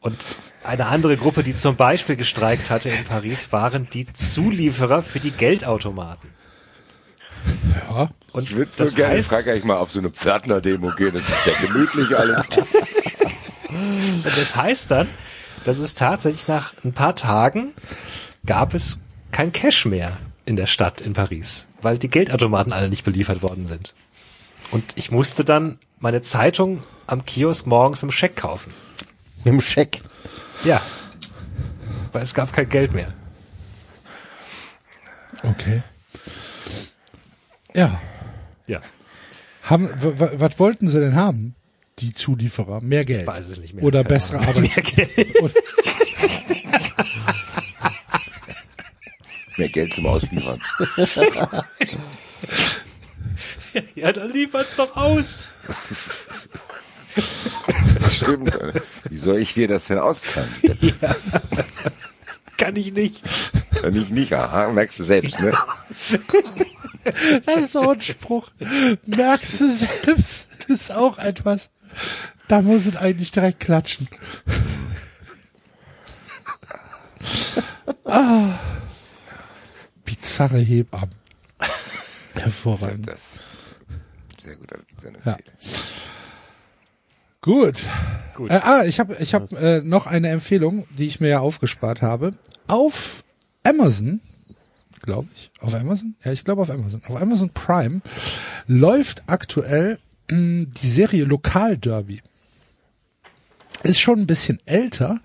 Und 0.00 0.16
eine 0.62 0.86
andere 0.86 1.16
Gruppe, 1.16 1.42
die 1.42 1.56
zum 1.56 1.76
Beispiel 1.76 2.16
gestreikt 2.16 2.68
hatte 2.68 2.90
in 2.90 3.04
Paris, 3.04 3.50
waren 3.50 3.88
die 3.88 4.12
Zulieferer 4.12 5.02
für 5.02 5.20
die 5.20 5.30
Geldautomaten. 5.30 6.28
Ja. 7.88 8.10
Und 8.32 8.44
Ich 8.44 8.56
würde 8.56 8.70
so 8.74 8.84
das 8.84 8.94
gerne 8.94 9.14
in 9.14 9.18
heißt, 9.20 9.30
Frankreich 9.30 9.64
mal 9.64 9.76
auf 9.76 9.90
so 9.90 10.00
eine 10.00 10.10
Pförtner-Demo 10.10 10.90
gehen. 10.96 11.12
Das 11.14 11.26
ist 11.26 11.46
ja 11.46 11.54
gemütlich 11.60 12.16
alles. 12.16 12.44
Und 13.68 14.26
das 14.36 14.54
heißt 14.54 14.90
dann, 14.90 15.08
dass 15.64 15.78
es 15.78 15.94
tatsächlich 15.94 16.48
nach 16.48 16.74
ein 16.84 16.92
paar 16.92 17.14
Tagen 17.14 17.72
gab 18.46 18.74
es 18.74 19.00
kein 19.32 19.52
Cash 19.52 19.86
mehr 19.86 20.16
in 20.44 20.56
der 20.56 20.66
Stadt 20.66 21.00
in 21.00 21.12
Paris, 21.12 21.66
weil 21.82 21.98
die 21.98 22.08
Geldautomaten 22.08 22.72
alle 22.72 22.88
nicht 22.88 23.04
beliefert 23.04 23.42
worden 23.42 23.66
sind. 23.66 23.94
Und 24.70 24.84
ich 24.94 25.10
musste 25.10 25.44
dann 25.44 25.78
meine 25.98 26.22
Zeitung 26.22 26.82
am 27.06 27.24
Kiosk 27.24 27.66
morgens 27.66 28.02
mit 28.02 28.10
dem 28.10 28.12
Scheck 28.12 28.36
kaufen. 28.36 28.72
Mit 29.44 29.54
dem 29.54 29.60
Scheck. 29.60 30.00
Ja. 30.64 30.80
Weil 32.12 32.22
es 32.22 32.34
gab 32.34 32.52
kein 32.52 32.68
Geld 32.68 32.92
mehr. 32.92 33.12
Okay. 35.42 35.82
Ja. 37.74 38.00
Ja. 38.66 38.80
Haben, 39.62 39.88
was 39.92 40.58
wollten 40.58 40.88
Sie 40.88 41.00
denn 41.00 41.14
haben? 41.14 41.54
Die 42.00 42.12
Zulieferer? 42.14 42.80
Mehr 42.80 43.04
Geld? 43.04 43.26
Weiß 43.26 43.48
es 43.48 43.58
nicht 43.60 43.74
mehr. 43.74 43.84
Oder 43.84 44.00
Keine 44.02 44.14
bessere 44.14 44.38
Ahnung. 44.38 44.54
Arbeits... 44.56 44.76
Mehr 44.96 45.06
Geld. 45.06 45.40
Oder- 45.40 45.54
Mehr 49.56 49.68
Geld 49.68 49.94
zum 49.94 50.06
Ausliefern. 50.06 50.60
Ja, 53.94 54.10
dann 54.12 54.32
liefert's 54.32 54.74
doch 54.76 54.96
aus. 54.96 55.44
Stimmt. 58.12 58.58
Wie 59.08 59.16
soll 59.16 59.38
ich 59.38 59.54
dir 59.54 59.68
das 59.68 59.84
denn 59.86 59.98
auszahlen? 59.98 60.48
Kann 62.56 62.74
ich 62.74 62.92
nicht. 62.92 63.22
Kann 63.80 63.94
ich 63.94 64.08
nicht. 64.10 64.32
Aha, 64.32 64.72
merkst 64.72 64.98
du 64.98 65.04
selbst, 65.04 65.38
ne? 65.38 65.52
Das 67.46 67.64
ist 67.64 67.76
auch 67.76 67.92
ein 67.92 68.00
Spruch. 68.00 68.50
Merkst 69.06 69.60
du 69.60 69.70
selbst, 69.70 70.48
ist 70.66 70.90
auch 70.92 71.18
etwas. 71.18 71.70
Da 72.48 72.62
muss 72.62 72.86
es 72.86 72.96
eigentlich 72.96 73.30
direkt 73.30 73.60
klatschen. 73.60 74.08
ah. 78.04 78.58
Bizarre 80.04 80.58
Hebammen. 80.58 81.14
Hervorragend. 82.34 83.06
Das, 83.06 83.38
sehr 84.42 84.56
guter. 84.56 84.78
Ja. 85.24 85.36
Gut. 87.40 87.86
Gut. 88.34 88.50
Äh, 88.50 88.60
ah, 88.62 88.84
ich 88.84 89.00
habe 89.00 89.16
ich 89.18 89.34
hab, 89.34 89.52
äh, 89.52 89.80
noch 89.82 90.06
eine 90.06 90.28
Empfehlung, 90.28 90.86
die 90.90 91.06
ich 91.06 91.20
mir 91.20 91.28
ja 91.28 91.40
aufgespart 91.40 92.02
habe. 92.02 92.34
Auf 92.66 93.24
Amazon, 93.62 94.20
glaube 95.02 95.28
ich, 95.34 95.50
auf 95.60 95.74
Amazon? 95.74 96.16
Ja, 96.24 96.32
ich 96.32 96.44
glaube 96.44 96.62
auf 96.62 96.70
Amazon. 96.70 97.02
Auf 97.06 97.20
Amazon 97.20 97.50
Prime 97.50 98.00
läuft 98.66 99.24
aktuell 99.26 99.98
die 100.30 100.88
Serie 100.88 101.24
Lokalderby. 101.24 102.22
Ist 103.82 104.00
schon 104.00 104.20
ein 104.20 104.26
bisschen 104.26 104.60
älter. 104.66 105.20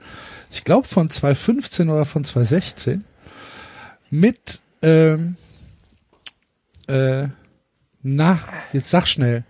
Ich 0.50 0.64
glaube 0.64 0.88
von 0.88 1.09
2015 1.09 1.90
oder 1.90 2.06
von 2.06 2.24
2016. 2.24 3.03
Mit, 4.09 4.61
ähm, 4.82 5.35
äh, 6.88 7.27
na, 8.01 8.40
jetzt 8.72 8.90
sag 8.90 9.08
schnell. 9.08 9.43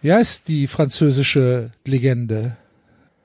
Wie 0.00 0.12
heißt 0.12 0.48
die 0.48 0.66
französische 0.66 1.70
Legende? 1.86 2.56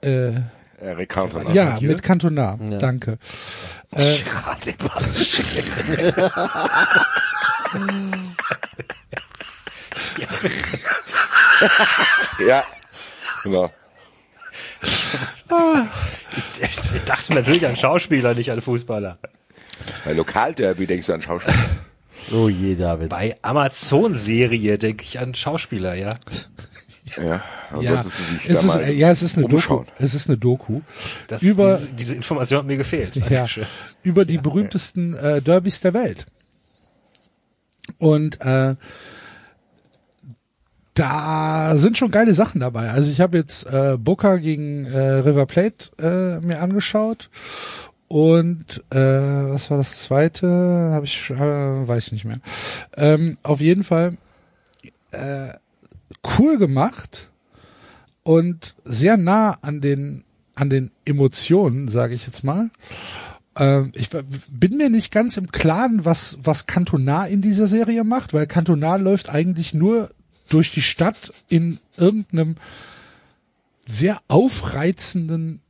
Äh, 0.02 0.32
Eric 0.80 1.10
Cantona. 1.10 1.52
ja, 1.52 1.80
mit 1.82 2.04
Cantona. 2.04 2.58
Danke. 2.80 3.18
Äh, 3.92 4.18
Ja, 12.46 12.64
genau. 13.44 13.72
Ich, 16.36 16.96
ich 16.96 17.04
dachte 17.06 17.34
natürlich 17.34 17.66
an 17.66 17.76
Schauspieler, 17.76 18.34
nicht 18.34 18.52
an 18.52 18.62
Fußballer. 18.62 19.18
Bei 20.06 20.14
Lokalderby 20.14 20.88
denkst 20.88 21.08
du 21.08 21.14
an 21.14 21.22
Schauspieler. 21.22 21.56
Oh 22.32 22.50
je, 22.50 22.76
David. 22.76 23.10
Bei 23.10 23.38
Amazon-Serie 23.42 24.78
denke 24.78 25.04
ich 25.04 25.20
an 25.20 25.34
Schauspieler, 25.34 25.96
ja. 25.96 26.12
Ja, 27.16 27.42
ja, 27.80 28.04
solltest 28.04 28.20
du 28.20 28.34
dich 28.34 28.50
es 28.50 28.64
ist, 28.64 28.88
ja, 28.98 29.12
es 29.12 29.22
ist 29.24 29.38
eine 29.38 29.48
umschauen. 29.48 29.86
Doku. 29.86 30.04
Es 30.04 30.14
ist 30.14 30.30
eine 30.30 30.38
Doku 30.38 30.82
Das, 31.28 31.42
über 31.42 31.78
diese, 31.78 31.94
diese 31.94 32.16
Information 32.16 32.60
hat 32.60 32.66
mir 32.68 32.78
gefehlt. 32.78 33.16
ja, 33.30 33.48
über 34.04 34.26
die 34.26 34.38
berühmtesten 34.38 35.16
äh, 35.16 35.42
Derbys 35.42 35.80
der 35.82 35.94
Welt. 35.94 36.28
Und 37.98 38.42
äh, 38.42 38.76
da 40.98 41.76
sind 41.76 41.98
schon 41.98 42.12
geile 42.12 42.34
Sachen 42.34 42.60
dabei. 42.60 42.90
Also 42.90 43.12
ich 43.12 43.22
habe 43.22 43.38
jetzt 43.38 43.66
äh, 43.68 43.98
Boca 43.98 44.38
gegen 44.38 44.86
äh, 44.86 44.98
River 44.98 45.46
Plate 45.46 45.92
äh, 46.00 46.46
mir 46.46 46.60
angeschaut 46.62 47.30
und 48.08 48.84
äh, 48.90 48.98
was 48.98 49.70
war 49.70 49.78
das 49.78 50.02
zweite? 50.02 50.48
Habe 50.48 51.06
ich 51.06 51.30
äh, 51.30 51.88
weiß 51.88 52.08
ich 52.08 52.12
nicht 52.14 52.26
mehr. 52.26 52.40
Ähm, 52.96 53.38
auf 53.44 53.62
jeden 53.62 53.84
Fall 53.84 54.18
äh, 55.12 55.50
cool 56.38 56.58
gemacht 56.58 57.30
und 58.24 58.76
sehr 58.84 59.18
nah 59.18 59.58
an 59.62 59.82
den 59.82 60.24
an 60.56 60.70
den 60.72 60.92
Emotionen, 61.06 61.88
sage 61.88 62.16
ich 62.16 62.26
jetzt 62.26 62.44
mal. 62.44 62.72
Ähm, 63.56 63.92
ich 63.94 64.10
bin 64.50 64.78
mir 64.78 64.90
nicht 64.90 65.12
ganz 65.12 65.38
im 65.38 65.52
Klaren, 65.52 66.06
was 66.06 66.40
was 66.42 66.66
Cantona 66.66 67.26
in 67.26 67.42
dieser 67.42 67.68
Serie 67.68 68.04
macht, 68.04 68.34
weil 68.34 68.48
Cantona 68.48 68.96
läuft 68.96 69.30
eigentlich 69.30 69.76
nur 69.76 70.10
durch 70.48 70.72
die 70.72 70.82
Stadt 70.82 71.34
in 71.50 71.80
irgendeinem 71.98 72.56
sehr 73.88 74.20
aufreizenden 74.28 75.62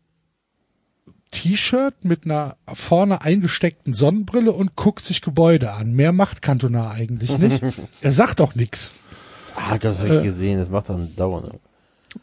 T-Shirt 1.32 2.04
mit 2.04 2.26
einer 2.26 2.56
vorne 2.72 3.22
eingesteckten 3.22 3.94
Sonnenbrille 3.94 4.52
und 4.52 4.76
guckt 4.76 5.06
sich 5.06 5.22
Gebäude 5.22 5.74
an. 5.74 5.94
Mehr 5.94 6.14
macht 6.14 6.42
Cantona 6.42 6.92
eigentlich 6.92 7.38
nicht. 7.38 7.62
er 8.02 8.14
sagt 8.14 8.42
auch 8.42 8.56
nix. 8.56 8.94
Ah, 9.56 9.78
das 9.78 10.00
habe 10.00 10.18
ich 10.18 10.24
gesehen, 10.24 10.60
das 10.60 10.70
macht 10.70 10.90
dann 10.90 11.14
dauernd. 11.16 11.60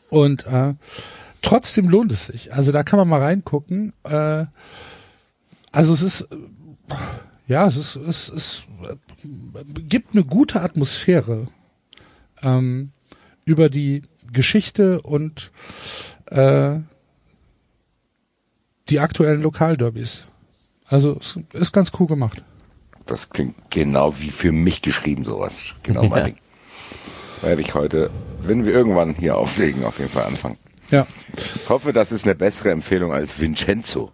Und 0.08 0.46
äh, 0.46 0.74
trotzdem 1.42 1.88
lohnt 1.88 2.12
es 2.12 2.26
sich. 2.26 2.54
Also 2.54 2.72
da 2.72 2.82
kann 2.82 2.98
man 2.98 3.08
mal 3.08 3.20
reingucken. 3.20 3.92
Äh, 4.04 4.46
also 5.70 5.92
es 5.92 6.02
ist, 6.02 6.22
äh, 6.22 6.36
ja, 7.46 7.66
es 7.66 7.76
ist, 7.76 7.96
es 7.96 8.28
ist, 8.28 8.66
äh, 8.88 9.82
gibt 9.82 10.14
eine 10.14 10.24
gute 10.24 10.62
Atmosphäre 10.62 11.46
ähm, 12.44 12.92
über 13.44 13.68
die 13.68 14.02
Geschichte 14.32 15.00
und 15.02 15.50
äh, 16.26 16.78
die 18.88 19.00
aktuellen 19.00 19.42
Lokalderbys. 19.42 20.24
Also 20.86 21.18
es 21.18 21.38
ist 21.52 21.72
ganz 21.72 21.92
cool 21.98 22.06
gemacht. 22.06 22.44
Das 23.06 23.30
klingt 23.30 23.70
genau 23.70 24.18
wie 24.18 24.30
für 24.30 24.52
mich 24.52 24.82
geschrieben, 24.82 25.24
sowas. 25.24 25.74
Genau 25.82 26.04
mein 26.04 26.18
Ja. 26.18 26.24
Ding. 26.26 26.36
Werde 27.42 27.60
ich 27.60 27.74
heute, 27.74 28.10
wenn 28.40 28.64
wir 28.64 28.72
irgendwann 28.72 29.14
hier 29.14 29.36
auflegen, 29.36 29.84
auf 29.84 29.98
jeden 29.98 30.10
Fall 30.10 30.24
anfangen. 30.24 30.58
Ja. 30.90 31.06
Ich 31.34 31.68
hoffe, 31.68 31.92
das 31.92 32.12
ist 32.12 32.24
eine 32.24 32.34
bessere 32.34 32.70
Empfehlung 32.70 33.12
als 33.12 33.38
Vincenzo. 33.38 34.12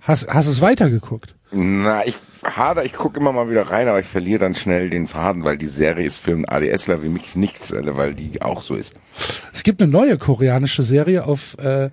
Hast, 0.00 0.28
hast 0.32 0.46
es 0.46 0.60
weitergeguckt? 0.60 1.34
Na, 1.50 2.06
ich 2.06 2.16
hader, 2.44 2.84
ich 2.84 2.92
gucke 2.92 3.18
immer 3.18 3.32
mal 3.32 3.50
wieder 3.50 3.62
rein, 3.62 3.88
aber 3.88 4.00
ich 4.00 4.06
verliere 4.06 4.40
dann 4.40 4.54
schnell 4.54 4.90
den 4.90 5.08
Faden, 5.08 5.44
weil 5.44 5.58
die 5.58 5.66
Serie 5.66 6.06
ist 6.06 6.18
für 6.18 6.32
einen 6.32 6.48
ADSler 6.48 7.02
wie 7.02 7.08
mich 7.08 7.36
nichts, 7.36 7.70
äh, 7.70 7.96
weil 7.96 8.14
die 8.14 8.42
auch 8.42 8.62
so 8.62 8.74
ist. 8.74 8.94
Es 9.52 9.62
gibt 9.62 9.82
eine 9.82 9.90
neue 9.90 10.18
koreanische 10.18 10.82
Serie 10.82 11.24
auf, 11.24 11.56
äh, 11.58 11.90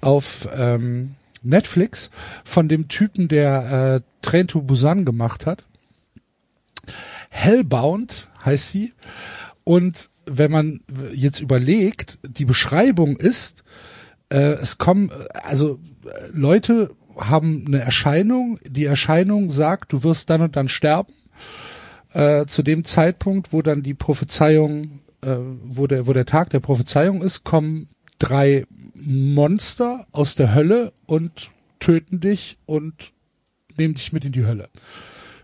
auf 0.00 0.48
ähm, 0.56 1.16
Netflix 1.42 2.10
von 2.44 2.68
dem 2.68 2.88
Typen, 2.88 3.28
der 3.28 4.02
äh, 4.02 4.26
Train 4.26 4.48
to 4.48 4.62
Busan 4.62 5.04
gemacht 5.04 5.46
hat. 5.46 5.64
Hellbound 7.30 8.28
heißt 8.44 8.72
sie. 8.72 8.92
Und 9.64 10.10
wenn 10.24 10.50
man 10.50 10.80
jetzt 11.12 11.40
überlegt, 11.40 12.18
die 12.22 12.44
Beschreibung 12.44 13.16
ist, 13.16 13.64
äh, 14.30 14.52
es 14.52 14.78
kommen, 14.78 15.10
also 15.42 15.78
äh, 16.04 16.08
Leute 16.32 16.90
haben 17.18 17.64
eine 17.66 17.80
Erscheinung, 17.80 18.58
die 18.64 18.84
Erscheinung 18.84 19.50
sagt, 19.50 19.92
du 19.92 20.02
wirst 20.02 20.30
dann 20.30 20.42
und 20.42 20.56
dann 20.56 20.68
sterben. 20.68 21.12
Äh, 22.12 22.46
zu 22.46 22.62
dem 22.62 22.84
Zeitpunkt, 22.84 23.52
wo 23.52 23.62
dann 23.62 23.82
die 23.82 23.94
Prophezeiung, 23.94 25.00
äh, 25.22 25.36
wo 25.62 25.86
der, 25.86 26.06
wo 26.06 26.12
der 26.12 26.26
Tag 26.26 26.50
der 26.50 26.60
Prophezeiung 26.60 27.22
ist, 27.22 27.44
kommen 27.44 27.88
drei 28.18 28.64
Monster 28.94 30.06
aus 30.12 30.34
der 30.34 30.54
Hölle 30.54 30.92
und 31.06 31.50
töten 31.80 32.20
dich 32.20 32.58
und 32.66 33.12
nehmen 33.76 33.94
dich 33.94 34.12
mit 34.12 34.24
in 34.24 34.32
die 34.32 34.46
Hölle. 34.46 34.68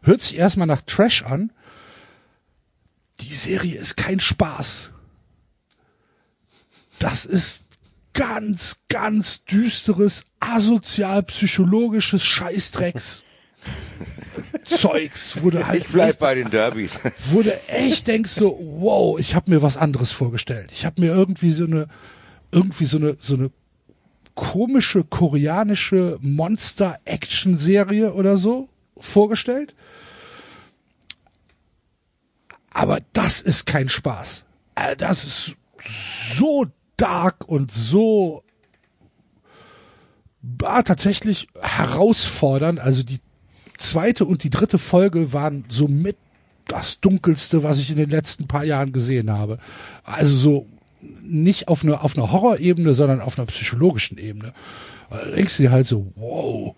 Hört 0.02 0.22
sich 0.22 0.38
erstmal 0.38 0.66
nach 0.66 0.82
Trash 0.82 1.22
an. 1.22 1.52
Die 3.20 3.34
Serie 3.34 3.76
ist 3.76 3.96
kein 3.96 4.20
Spaß. 4.20 4.90
Das 6.98 7.24
ist 7.24 7.63
ganz, 8.14 8.80
ganz 8.88 9.44
düsteres, 9.44 10.24
asozial-psychologisches 10.40 12.24
Scheißdrecks. 12.24 13.24
Zeugs, 14.64 15.42
wo 15.42 15.50
du 15.50 15.66
halt 15.66 15.82
Ich 15.84 15.88
bleib 15.88 16.18
bei 16.18 16.34
den 16.34 16.50
Derbys. 16.50 16.98
wo 17.30 17.42
du 17.42 17.52
echt 17.68 18.06
denkst 18.06 18.32
so, 18.32 18.58
wow, 18.60 19.18
ich 19.18 19.34
habe 19.34 19.50
mir 19.50 19.62
was 19.62 19.76
anderes 19.76 20.12
vorgestellt. 20.12 20.70
Ich 20.72 20.84
habe 20.84 21.00
mir 21.00 21.12
irgendwie 21.12 21.50
so 21.50 21.64
eine, 21.64 21.88
irgendwie 22.52 22.84
so 22.84 22.98
eine, 22.98 23.16
so 23.20 23.34
eine 23.34 23.50
komische 24.34 25.04
koreanische 25.04 26.18
Monster-Action-Serie 26.20 28.14
oder 28.14 28.36
so 28.36 28.68
vorgestellt. 28.96 29.74
Aber 32.70 32.98
das 33.12 33.40
ist 33.40 33.66
kein 33.66 33.88
Spaß. 33.88 34.44
Äh, 34.74 34.96
Das 34.96 35.24
ist 35.24 35.56
so 36.36 36.66
dark 36.96 37.46
und 37.46 37.72
so 37.72 38.42
ah, 40.62 40.82
tatsächlich 40.82 41.48
herausfordernd. 41.60 42.80
Also 42.80 43.02
die 43.02 43.20
zweite 43.78 44.24
und 44.24 44.44
die 44.44 44.50
dritte 44.50 44.78
Folge 44.78 45.32
waren 45.32 45.64
so 45.68 45.88
mit 45.88 46.16
das 46.66 47.00
dunkelste, 47.00 47.62
was 47.62 47.78
ich 47.78 47.90
in 47.90 47.96
den 47.96 48.10
letzten 48.10 48.46
paar 48.46 48.64
Jahren 48.64 48.92
gesehen 48.92 49.30
habe. 49.30 49.58
Also 50.04 50.34
so 50.36 50.66
nicht 51.22 51.68
auf 51.68 51.84
einer 51.84 52.02
auf 52.02 52.16
einer 52.16 52.32
Horrorebene, 52.32 52.94
sondern 52.94 53.20
auf 53.20 53.38
einer 53.38 53.46
psychologischen 53.46 54.18
Ebene. 54.18 54.52
Da 55.10 55.24
denkst 55.26 55.58
du 55.58 55.64
dir 55.64 55.70
halt 55.70 55.86
so, 55.86 56.12
wow, 56.16 56.74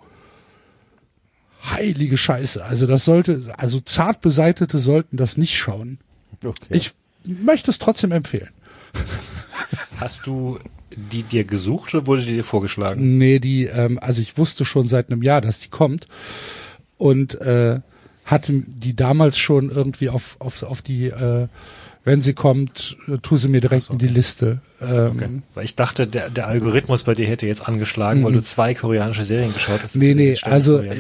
heilige 1.71 2.17
Scheiße. 2.17 2.65
Also 2.65 2.87
das 2.87 3.05
sollte, 3.05 3.53
also 3.57 3.81
zart 3.81 4.21
beseitete 4.21 4.79
sollten 4.79 5.17
das 5.17 5.37
nicht 5.37 5.57
schauen. 5.57 5.99
Okay. 6.45 6.55
Ich 6.71 6.93
möchte 7.25 7.71
es 7.71 7.79
trotzdem 7.79 8.13
empfehlen. 8.13 8.51
Hast 9.99 10.27
du 10.27 10.59
die 10.91 11.23
dir 11.23 11.45
gesucht 11.45 11.95
oder 11.95 12.07
wurde 12.07 12.23
die 12.23 12.33
dir 12.33 12.45
vorgeschlagen? 12.45 13.19
Nee, 13.19 13.39
die, 13.39 13.65
ähm, 13.65 13.99
also 14.01 14.21
ich 14.21 14.39
wusste 14.39 14.65
schon 14.65 14.89
seit 14.89 15.11
einem 15.11 15.23
Jahr, 15.23 15.41
dass 15.41 15.61
die 15.61 15.69
kommt 15.69 16.07
und 16.97 17.41
äh, 17.41 17.81
hatte 18.25 18.65
die 18.67 18.97
damals 18.97 19.39
schon 19.39 19.71
irgendwie 19.71 20.09
auf, 20.09 20.37
auf, 20.41 20.63
auf 20.63 20.83
die, 20.83 21.07
äh, 21.07 21.49
wenn 22.05 22.21
sie 22.21 22.35
kommt, 22.35 22.97
äh, 23.09 23.19
tu 23.19 23.37
sie 23.37 23.49
mir 23.49 23.61
direkt 23.61 23.91
in 23.91 23.99
die 23.99 24.09
Liste. 24.09 24.61
Ähm, 24.81 25.43
Weil 25.55 25.65
ich 25.65 25.77
dachte, 25.77 26.07
der, 26.07 26.31
der 26.31 26.49
Algorithmus 26.49 27.05
bei 27.05 27.15
dir 27.15 27.27
hätte 27.27 27.47
jetzt 27.47 27.67
angeschlagen, 27.67 28.25
weil 28.25 28.33
du 28.33 28.43
zwei 28.43 28.75
koreanische 28.75 29.25
Serien 29.25 29.53
geschaut 29.53 29.83
hast. 29.83 29.95
Mhm. 29.95 30.03
Nee, 30.03 30.15
nee, 30.15 30.37
also 30.43 30.79
äh, 30.79 30.99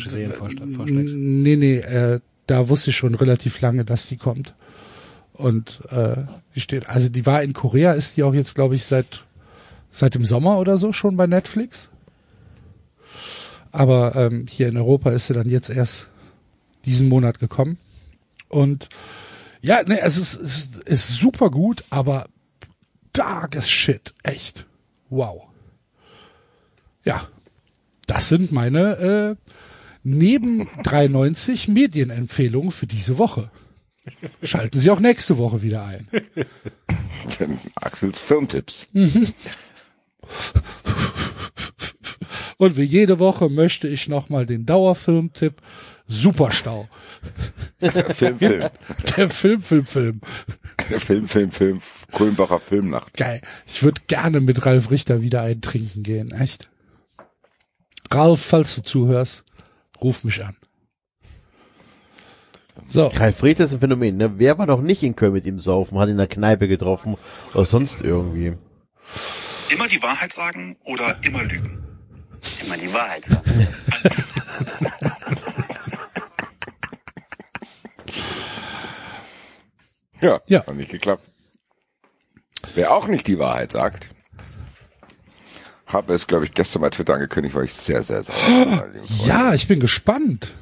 nee, 0.86 1.56
nee, 1.56 1.76
äh, 1.78 2.20
da 2.46 2.68
wusste 2.68 2.90
ich 2.90 2.96
schon 2.96 3.14
relativ 3.14 3.60
lange, 3.60 3.84
dass 3.84 4.06
die 4.06 4.16
kommt. 4.16 4.54
Und 5.36 5.82
äh, 5.90 6.24
die 6.54 6.60
steht, 6.60 6.88
also 6.88 7.08
die 7.08 7.26
war 7.26 7.42
in 7.42 7.52
Korea, 7.52 7.92
ist 7.92 8.16
die 8.16 8.22
auch 8.22 8.34
jetzt, 8.34 8.54
glaube 8.54 8.74
ich, 8.74 8.84
seit 8.84 9.26
seit 9.96 10.14
dem 10.14 10.24
Sommer 10.24 10.58
oder 10.58 10.76
so 10.76 10.92
schon 10.92 11.16
bei 11.16 11.26
Netflix. 11.26 11.88
Aber 13.72 14.14
ähm, 14.14 14.46
hier 14.48 14.68
in 14.68 14.76
Europa 14.76 15.10
ist 15.10 15.26
sie 15.26 15.34
dann 15.34 15.48
jetzt 15.48 15.70
erst 15.70 16.08
diesen 16.84 17.08
Monat 17.08 17.38
gekommen. 17.38 17.78
Und 18.48 18.88
ja, 19.62 19.82
ne, 19.82 20.00
es 20.00 20.16
ist, 20.16 20.34
es 20.34 20.68
ist 20.84 21.18
super 21.18 21.50
gut, 21.50 21.84
aber 21.90 22.26
darkes 23.12 23.70
Shit, 23.70 24.14
echt. 24.22 24.66
Wow. 25.08 25.44
Ja, 27.04 27.26
das 28.06 28.28
sind 28.28 28.52
meine 28.52 29.36
äh, 29.38 29.52
neben 30.02 30.68
93 30.82 31.68
Medienempfehlungen 31.68 32.70
für 32.70 32.86
diese 32.86 33.18
Woche. 33.18 33.50
Schalten 34.42 34.78
Sie 34.78 34.90
auch 34.90 35.00
nächste 35.00 35.38
Woche 35.38 35.62
wieder 35.62 35.84
ein. 35.84 36.08
Axels 37.74 38.18
Filmtipps. 38.18 38.88
Und 42.58 42.76
wie 42.76 42.84
jede 42.84 43.18
Woche 43.18 43.50
möchte 43.50 43.86
ich 43.88 44.08
nochmal 44.08 44.46
den 44.46 44.64
Dauerfilmtipp 44.64 45.60
Superstau. 46.06 46.88
Film, 47.80 48.38
Film. 48.38 48.60
Der 49.16 49.28
Film, 49.28 49.60
Film, 49.60 49.86
Film. 49.86 50.20
Film, 50.98 51.28
Film, 51.28 51.50
Film. 51.50 51.80
Kulmbacher 52.12 52.60
Filmnacht. 52.60 53.14
Geil. 53.14 53.42
Ich 53.66 53.82
würde 53.82 54.00
gerne 54.06 54.40
mit 54.40 54.64
Ralf 54.64 54.90
Richter 54.90 55.20
wieder 55.20 55.42
einen 55.42 55.60
trinken 55.60 56.02
gehen, 56.02 56.30
echt. 56.30 56.68
Ralf, 58.10 58.40
falls 58.40 58.76
du 58.76 58.82
zuhörst, 58.82 59.44
ruf 60.00 60.22
mich 60.24 60.44
an. 60.44 60.56
So, 62.88 63.06
Richter 63.08 63.64
ist 63.64 63.72
ein 63.72 63.80
Phänomen, 63.80 64.16
ne? 64.16 64.38
Wer 64.38 64.58
war 64.58 64.66
noch 64.66 64.80
nicht 64.80 65.02
in 65.02 65.16
Köln 65.16 65.32
mit 65.32 65.44
ihm 65.46 65.58
saufen, 65.58 65.98
hat 65.98 66.06
ihn 66.08 66.12
in 66.12 66.18
der 66.18 66.28
Kneipe 66.28 66.68
getroffen 66.68 67.16
oder 67.52 67.64
sonst 67.64 68.02
irgendwie? 68.02 68.56
Immer 69.74 69.88
die 69.88 70.02
Wahrheit 70.02 70.32
sagen 70.32 70.76
oder 70.84 71.16
immer 71.24 71.42
lügen? 71.42 71.82
Immer 72.64 72.76
die 72.76 72.92
Wahrheit 72.92 73.24
sagen. 73.24 73.42
Ja, 80.20 80.40
Ja. 80.48 80.66
hat 80.66 80.74
nicht 80.74 80.90
geklappt. 80.90 81.22
Wer 82.74 82.92
auch 82.92 83.06
nicht 83.06 83.26
die 83.26 83.38
Wahrheit 83.38 83.72
sagt, 83.72 84.08
habe 85.86 86.14
es, 86.14 86.26
glaube 86.26 86.44
ich, 86.46 86.52
gestern 86.54 86.82
bei 86.82 86.90
Twitter 86.90 87.14
angekündigt, 87.14 87.54
weil 87.54 87.64
ich 87.64 87.74
sehr, 87.74 88.02
sehr 88.02 88.22
sauer 88.22 88.34
Freunde. 88.36 89.00
ja, 89.26 89.54
ich 89.54 89.68
bin 89.68 89.78
gespannt. 89.80 90.54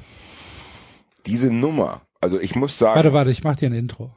Diese 1.25 1.51
Nummer, 1.51 2.01
also 2.25 2.39
ich 2.39 2.55
muss 2.55 2.75
sagen, 2.79 2.95
Warte, 2.95 3.13
warte, 3.13 3.29
ich 3.29 3.43
mach 3.43 3.55
dir 3.55 3.69
ein 3.69 3.73
Intro. 3.73 4.11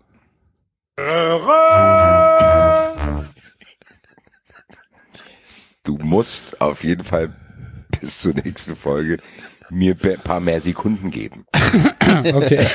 du 5.83 5.99
musst 5.99 6.61
auf 6.63 6.85
jeden 6.85 7.05
Fall 7.05 7.37
bis 8.01 8.21
zur 8.21 8.33
nächsten 8.33 8.77
Folge 8.77 9.19
mir 9.69 9.95
ein 10.03 10.21
paar 10.21 10.41
mehr 10.41 10.63
Sekunden 10.63 11.11
geben. 11.11 11.45
Okay. 12.35 12.67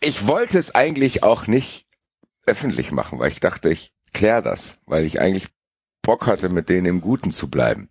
Ich 0.00 0.26
wollte 0.26 0.58
es 0.58 0.74
eigentlich 0.74 1.22
auch 1.22 1.46
nicht 1.46 1.86
öffentlich 2.46 2.90
machen, 2.90 3.20
weil 3.20 3.30
ich 3.30 3.38
dachte, 3.38 3.68
ich 3.68 3.92
klär 4.12 4.42
das, 4.42 4.78
weil 4.86 5.04
ich 5.04 5.20
eigentlich 5.20 5.46
Bock 6.02 6.26
hatte, 6.26 6.48
mit 6.48 6.68
denen 6.68 6.86
im 6.86 7.00
Guten 7.00 7.30
zu 7.30 7.48
bleiben. 7.48 7.88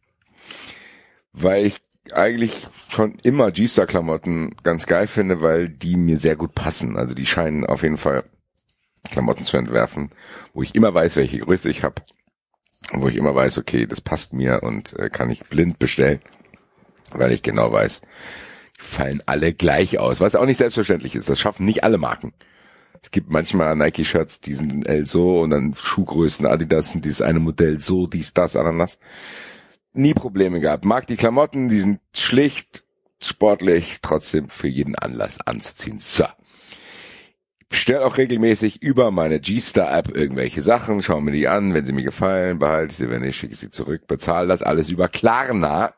Weil 1.38 1.66
ich 1.66 1.82
eigentlich 2.14 2.68
schon 2.88 3.18
immer 3.24 3.52
G-Star-Klamotten 3.52 4.56
ganz 4.64 4.86
geil 4.86 5.08
finde, 5.08 5.42
weil 5.42 5.70
die 5.70 5.96
mir 5.96 6.18
sehr 6.18 6.36
gut 6.36 6.56
passen. 6.56 6.98
Also 6.98 7.14
die 7.14 7.26
scheinen 7.26 7.66
auf 7.66 7.84
jeden 7.84 7.98
Fall 7.98 8.24
Klamotten 9.10 9.46
zu 9.46 9.58
entwerfen, 9.58 10.12
wo 10.54 10.64
ich 10.64 10.76
immer 10.76 10.94
weiß, 10.94 11.16
welche 11.16 11.40
Größe 11.40 11.70
ich 11.70 11.84
habe. 11.84 12.02
Wo 12.92 13.08
ich 13.08 13.16
immer 13.16 13.34
weiß, 13.34 13.58
okay, 13.58 13.88
das 13.88 14.02
passt 14.02 14.34
mir 14.34 14.62
und 14.62 14.98
äh, 15.00 15.10
kann 15.10 15.32
ich 15.32 15.46
blind 15.46 15.80
bestellen 15.80 16.20
weil 17.12 17.32
ich 17.32 17.44
genau 17.44 17.72
weiß, 17.72 18.02
fallen 18.78 19.22
alle 19.26 19.54
gleich 19.54 20.00
aus, 20.00 20.20
was 20.20 20.36
auch 20.36 20.46
nicht 20.46 20.58
selbstverständlich 20.58 21.16
ist. 21.16 21.30
Das 21.30 21.40
schaffen 21.40 21.66
nicht 21.66 21.84
alle 21.84 21.98
Marken. 21.98 22.34
Es 23.02 23.12
gibt 23.12 23.30
manchmal 23.30 23.76
Nike-Shirts, 23.76 24.42
die 24.42 24.54
sind 24.54 24.88
L 24.88 25.06
so 25.06 25.42
und 25.42 25.52
dann 25.52 25.76
Schuhgrößen 25.76 26.46
Adidas 26.46 26.92
sind 26.92 27.06
dieses 27.06 27.22
eine 27.22 27.40
Modell 27.40 27.80
so, 27.80 28.08
dies, 28.08 28.34
das, 28.34 28.56
Ananas. 28.56 29.00
Nie 29.96 30.14
Probleme 30.14 30.60
gehabt. 30.60 30.86
Mag 30.86 31.08
die 31.08 31.16
Klamotten, 31.16 31.70
die 31.70 31.80
sind 31.80 32.00
schlicht, 32.14 32.84
sportlich, 33.22 34.00
trotzdem 34.02 34.50
für 34.50 34.68
jeden 34.68 34.96
Anlass 34.96 35.40
anzuziehen. 35.46 36.00
So. 36.00 36.26
Ich 37.60 37.68
bestelle 37.70 38.06
auch 38.06 38.18
regelmäßig 38.18 38.84
über 38.84 39.12
meine 39.12 39.40
G-Star-App 39.40 40.16
irgendwelche 40.16 40.62
Sachen, 40.62 41.02
schaue 41.02 41.22
mir 41.22 41.32
die 41.32 41.48
an, 41.48 41.74
wenn 41.74 41.86
sie 41.86 41.94
mir 41.94 42.04
gefallen, 42.04 42.60
behalte 42.60 42.92
ich 42.92 42.98
sie, 42.98 43.10
wenn 43.10 43.22
nicht, 43.22 43.38
schicke 43.38 43.54
ich 43.54 43.60
sie 43.60 43.72
zurück, 43.72 44.08
bezahle 44.08 44.48
das 44.48 44.62
alles 44.62 44.90
über 44.90 45.08
Klarna 45.08 45.94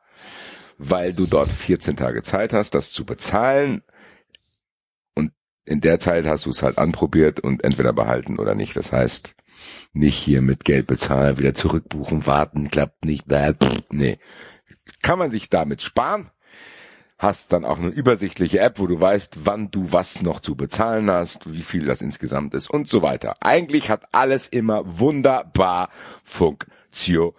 weil 0.78 1.14
du 1.14 1.26
dort 1.26 1.50
14 1.50 1.98
Tage 1.98 2.22
Zeit 2.24 2.54
hast, 2.54 2.76
das 2.76 2.92
zu 2.92 3.06
bezahlen. 3.06 3.82
Und 5.16 5.32
in 5.66 5.82
der 5.82 6.00
Zeit 6.00 6.26
hast 6.26 6.46
du 6.46 6.52
es 6.52 6.62
halt 6.62 6.78
anprobiert 6.78 7.40
und 7.40 7.64
entweder 7.64 7.94
behalten 7.94 8.40
oder 8.40 8.56
nicht. 8.56 8.76
Das 8.76 8.92
heißt, 8.92 9.36
nicht 9.94 10.18
hier 10.18 10.42
mit 10.42 10.66
Geld 10.66 10.88
bezahlen, 10.88 11.38
wieder 11.38 11.54
zurückbuchen, 11.54 12.26
warten, 12.26 12.70
klappt 12.70 13.06
nicht. 13.06 13.26
Pff, 13.28 13.84
nee. 13.92 14.18
Kann 15.02 15.20
man 15.20 15.32
sich 15.32 15.50
damit 15.50 15.82
sparen. 15.82 16.32
Hast 17.18 17.52
dann 17.52 17.66
auch 17.66 17.80
eine 17.80 17.90
übersichtliche 17.90 18.60
App, 18.60 18.78
wo 18.78 18.86
du 18.86 19.00
weißt, 19.00 19.40
wann 19.46 19.72
du 19.72 19.92
was 19.92 20.22
noch 20.22 20.40
zu 20.40 20.56
bezahlen 20.56 21.10
hast, 21.10 21.52
wie 21.52 21.64
viel 21.64 21.86
das 21.86 22.04
insgesamt 22.04 22.54
ist 22.54 22.70
und 22.70 22.88
so 22.88 23.02
weiter. 23.02 23.38
Eigentlich 23.40 23.90
hat 23.90 24.04
alles 24.12 24.48
immer 24.48 25.00
wunderbar 25.00 25.90
funktioniert. 26.24 27.34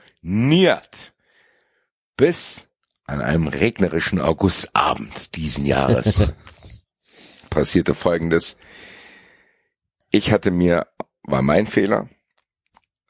Bis 2.17 2.69
an 3.05 3.21
einem 3.21 3.47
regnerischen 3.47 4.21
Augustabend 4.21 5.37
diesen 5.37 5.65
Jahres 5.65 6.35
passierte 7.51 7.95
Folgendes. 7.95 8.57
Ich 10.11 10.33
hatte 10.33 10.51
mir, 10.51 10.89
war 11.23 11.43
mein 11.43 11.69
Fehler, 11.69 12.09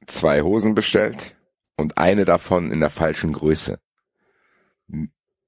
zwei 0.09 0.43
Hosen 0.43 0.75
bestellt 0.75 1.37
und 1.77 1.99
eine 1.99 2.25
davon 2.25 2.73
in 2.73 2.81
der 2.81 2.91
falschen 2.91 3.33
Größe. 3.33 3.79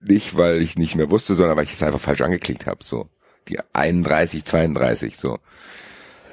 Nicht, 0.00 0.36
weil 0.36 0.62
ich 0.62 0.78
nicht 0.78 0.94
mehr 0.94 1.10
wusste, 1.10 1.34
sondern 1.34 1.56
weil 1.56 1.64
ich 1.64 1.72
es 1.72 1.82
einfach 1.82 2.00
falsch 2.00 2.22
angeklickt 2.22 2.66
habe. 2.66 2.82
So 2.84 3.10
die 3.48 3.58
31, 3.72 4.44
32, 4.44 5.16
so 5.16 5.38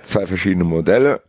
zwei 0.03 0.27
verschiedene 0.27 0.63
Modelle. 0.63 1.21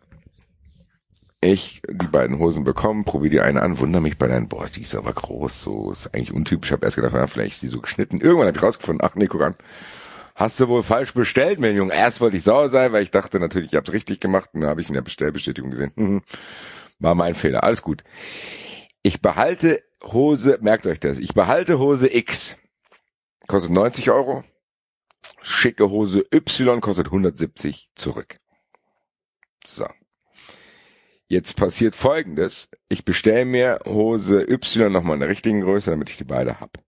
Ich 1.40 1.82
die 1.88 2.06
beiden 2.06 2.40
Hosen 2.40 2.64
bekommen, 2.64 3.04
probiere 3.04 3.30
die 3.30 3.40
eine 3.40 3.62
an, 3.62 3.78
wundere 3.78 4.02
mich 4.02 4.18
bei 4.18 4.26
deinen, 4.26 4.48
boah, 4.48 4.66
die 4.66 4.82
ist 4.82 4.96
aber 4.96 5.12
groß, 5.12 5.62
so 5.62 5.92
ist 5.92 6.12
eigentlich 6.12 6.32
untypisch. 6.32 6.70
Ich 6.70 6.72
habe 6.72 6.84
erst 6.84 6.96
gedacht, 6.96 7.12
na, 7.14 7.28
vielleicht 7.28 7.54
ist 7.54 7.62
die 7.62 7.68
so 7.68 7.80
geschnitten. 7.80 8.20
Irgendwann 8.20 8.48
habe 8.48 8.56
ich 8.56 8.62
rausgefunden, 8.62 9.06
ach 9.08 9.14
nee, 9.14 9.26
guck 9.26 9.42
an, 9.42 9.54
hast 10.34 10.58
du 10.58 10.68
wohl 10.68 10.82
falsch 10.82 11.14
bestellt, 11.14 11.60
mein 11.60 11.76
Junge. 11.76 11.92
Erst 11.92 12.20
wollte 12.20 12.36
ich 12.36 12.44
sauer 12.44 12.70
sein, 12.70 12.92
weil 12.92 13.02
ich 13.02 13.10
dachte 13.12 13.38
natürlich, 13.38 13.72
ich 13.72 13.76
habe 13.76 13.86
es 13.86 13.92
richtig 13.92 14.20
gemacht. 14.20 14.50
Und 14.52 14.62
dann 14.62 14.70
habe 14.70 14.80
ich 14.80 14.88
in 14.88 14.94
der 14.94 15.02
Bestellbestätigung 15.02 15.70
gesehen, 15.70 15.92
hm, 15.96 16.22
war 16.98 17.14
mein 17.14 17.34
Fehler, 17.34 17.64
alles 17.64 17.82
gut. 17.82 18.02
Ich 19.02 19.20
behalte 19.20 19.82
Hose, 20.02 20.58
merkt 20.60 20.86
euch 20.86 21.00
das, 21.00 21.18
ich 21.18 21.34
behalte 21.34 21.78
Hose 21.78 22.12
X, 22.12 22.56
kostet 23.46 23.72
90 23.72 24.10
Euro, 24.10 24.44
schicke 25.42 25.90
Hose 25.90 26.24
Y 26.32 26.80
kostet 26.80 27.06
170 27.06 27.90
zurück. 27.94 28.36
So. 29.64 29.86
Jetzt 31.30 31.56
passiert 31.56 31.94
folgendes. 31.94 32.70
Ich 32.88 33.04
bestelle 33.04 33.44
mir 33.44 33.80
Hose 33.84 34.48
Y 34.48 34.90
nochmal 34.90 35.14
in 35.14 35.20
der 35.20 35.28
richtigen 35.28 35.60
Größe, 35.60 35.90
damit 35.90 36.08
ich 36.08 36.16
die 36.16 36.24
beide 36.24 36.58
hab. 36.58 36.78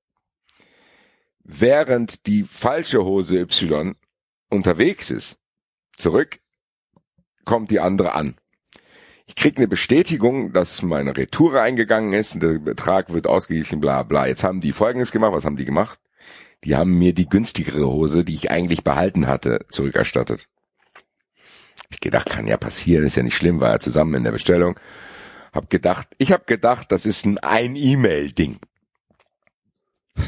Während 1.40 2.26
die 2.26 2.44
falsche 2.44 3.05
Hose 3.05 3.39
Y 3.39 3.94
unterwegs 4.48 5.10
ist, 5.10 5.39
zurück, 5.97 6.40
kommt 7.44 7.70
die 7.70 7.80
andere 7.80 8.12
an. 8.12 8.40
Ich 9.31 9.36
krieg 9.36 9.59
eine 9.59 9.68
Bestätigung, 9.68 10.52
dass 10.52 10.83
meine 10.83 11.17
Retour 11.17 11.62
eingegangen 11.62 12.15
ist, 12.15 12.34
und 12.34 12.42
der 12.42 12.59
Betrag 12.59 13.12
wird 13.12 13.28
ausgeglichen, 13.28 13.81
bla 13.81 14.02
bla. 14.02 14.26
Jetzt 14.26 14.42
haben 14.42 14.60
die 14.60 14.73
folgendes 14.73 15.12
gemacht. 15.12 15.33
Was 15.33 15.44
haben 15.44 15.57
die 15.57 15.65
gemacht? 15.65 16.00
Die 16.65 16.75
haben 16.75 16.99
mir 16.99 17.15
die 17.15 17.28
günstigere 17.28 17.86
Hose, 17.86 18.25
die 18.25 18.34
ich 18.34 18.50
eigentlich 18.50 18.83
behalten 18.83 19.28
hatte, 19.28 19.67
zurückerstattet. 19.70 20.49
Ich 21.91 22.00
gedacht, 22.00 22.28
kann 22.28 22.49
ja 22.49 22.57
passieren, 22.57 23.07
ist 23.07 23.15
ja 23.15 23.23
nicht 23.23 23.36
schlimm, 23.36 23.60
war 23.60 23.70
ja 23.70 23.78
zusammen 23.78 24.15
in 24.15 24.25
der 24.25 24.33
Bestellung. 24.33 24.81
Hab 25.52 25.70
gedacht, 25.70 26.09
ich 26.18 26.33
hab 26.33 26.49
gedacht, 26.49 26.91
das 26.91 27.07
ist 27.07 27.25
ein 27.25 27.39
Ein-E-Mail-Ding. 27.39 28.59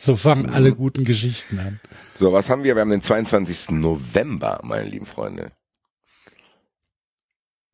So 0.00 0.14
fangen 0.14 0.48
alle 0.48 0.72
guten 0.76 1.02
Geschichten 1.02 1.58
an. 1.58 1.80
So, 2.14 2.32
was 2.32 2.48
haben 2.48 2.62
wir? 2.62 2.76
Wir 2.76 2.82
haben 2.82 2.90
den 2.90 3.02
22. 3.02 3.70
November, 3.70 4.60
meine 4.62 4.88
lieben 4.88 5.06
Freunde. 5.06 5.50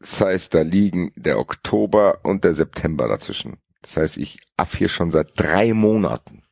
Das 0.05 0.21
heißt, 0.21 0.53
da 0.53 0.61
liegen 0.61 1.13
der 1.17 1.39
Oktober 1.39 2.19
und 2.25 2.45
der 2.45 2.55
September 2.55 3.09
dazwischen. 3.09 3.57
Das 3.81 3.97
heißt, 3.97 4.19
ich 4.19 4.37
aff 4.59 4.77
hier 4.77 4.91
schon 4.91 5.11
seit 5.11 5.29
drei 5.41 5.73
Monaten 5.73 6.43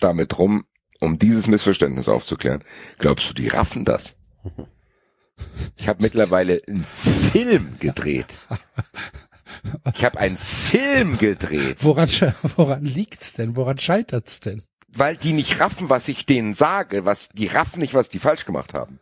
damit 0.00 0.36
rum, 0.36 0.64
um 0.98 1.20
dieses 1.20 1.46
Missverständnis 1.46 2.08
aufzuklären. 2.08 2.64
Glaubst 2.98 3.30
du, 3.30 3.34
die 3.34 3.46
raffen 3.46 3.84
das? 3.84 4.16
Ich 5.76 5.88
habe 5.88 6.02
mittlerweile 6.02 6.60
einen 6.68 6.84
Film 6.84 7.76
gedreht. 7.80 8.38
Ich 9.94 10.04
habe 10.04 10.20
einen 10.20 10.36
Film 10.36 11.18
gedreht, 11.18 11.78
Woran, 11.80 12.08
woran 12.56 12.84
liegt's 12.84 13.32
denn? 13.32 13.56
Woran 13.56 13.78
scheitert's 13.78 14.40
denn? 14.40 14.62
weil 14.94 15.16
die 15.16 15.32
nicht 15.32 15.58
raffen, 15.60 15.88
was 15.88 16.08
ich 16.08 16.26
denen 16.26 16.54
sage, 16.54 17.04
was 17.04 17.30
die 17.30 17.46
raffen 17.46 17.80
nicht, 17.80 17.94
was 17.94 18.08
die 18.08 18.18
falsch 18.18 18.44
gemacht 18.44 18.74
haben. 18.74 19.00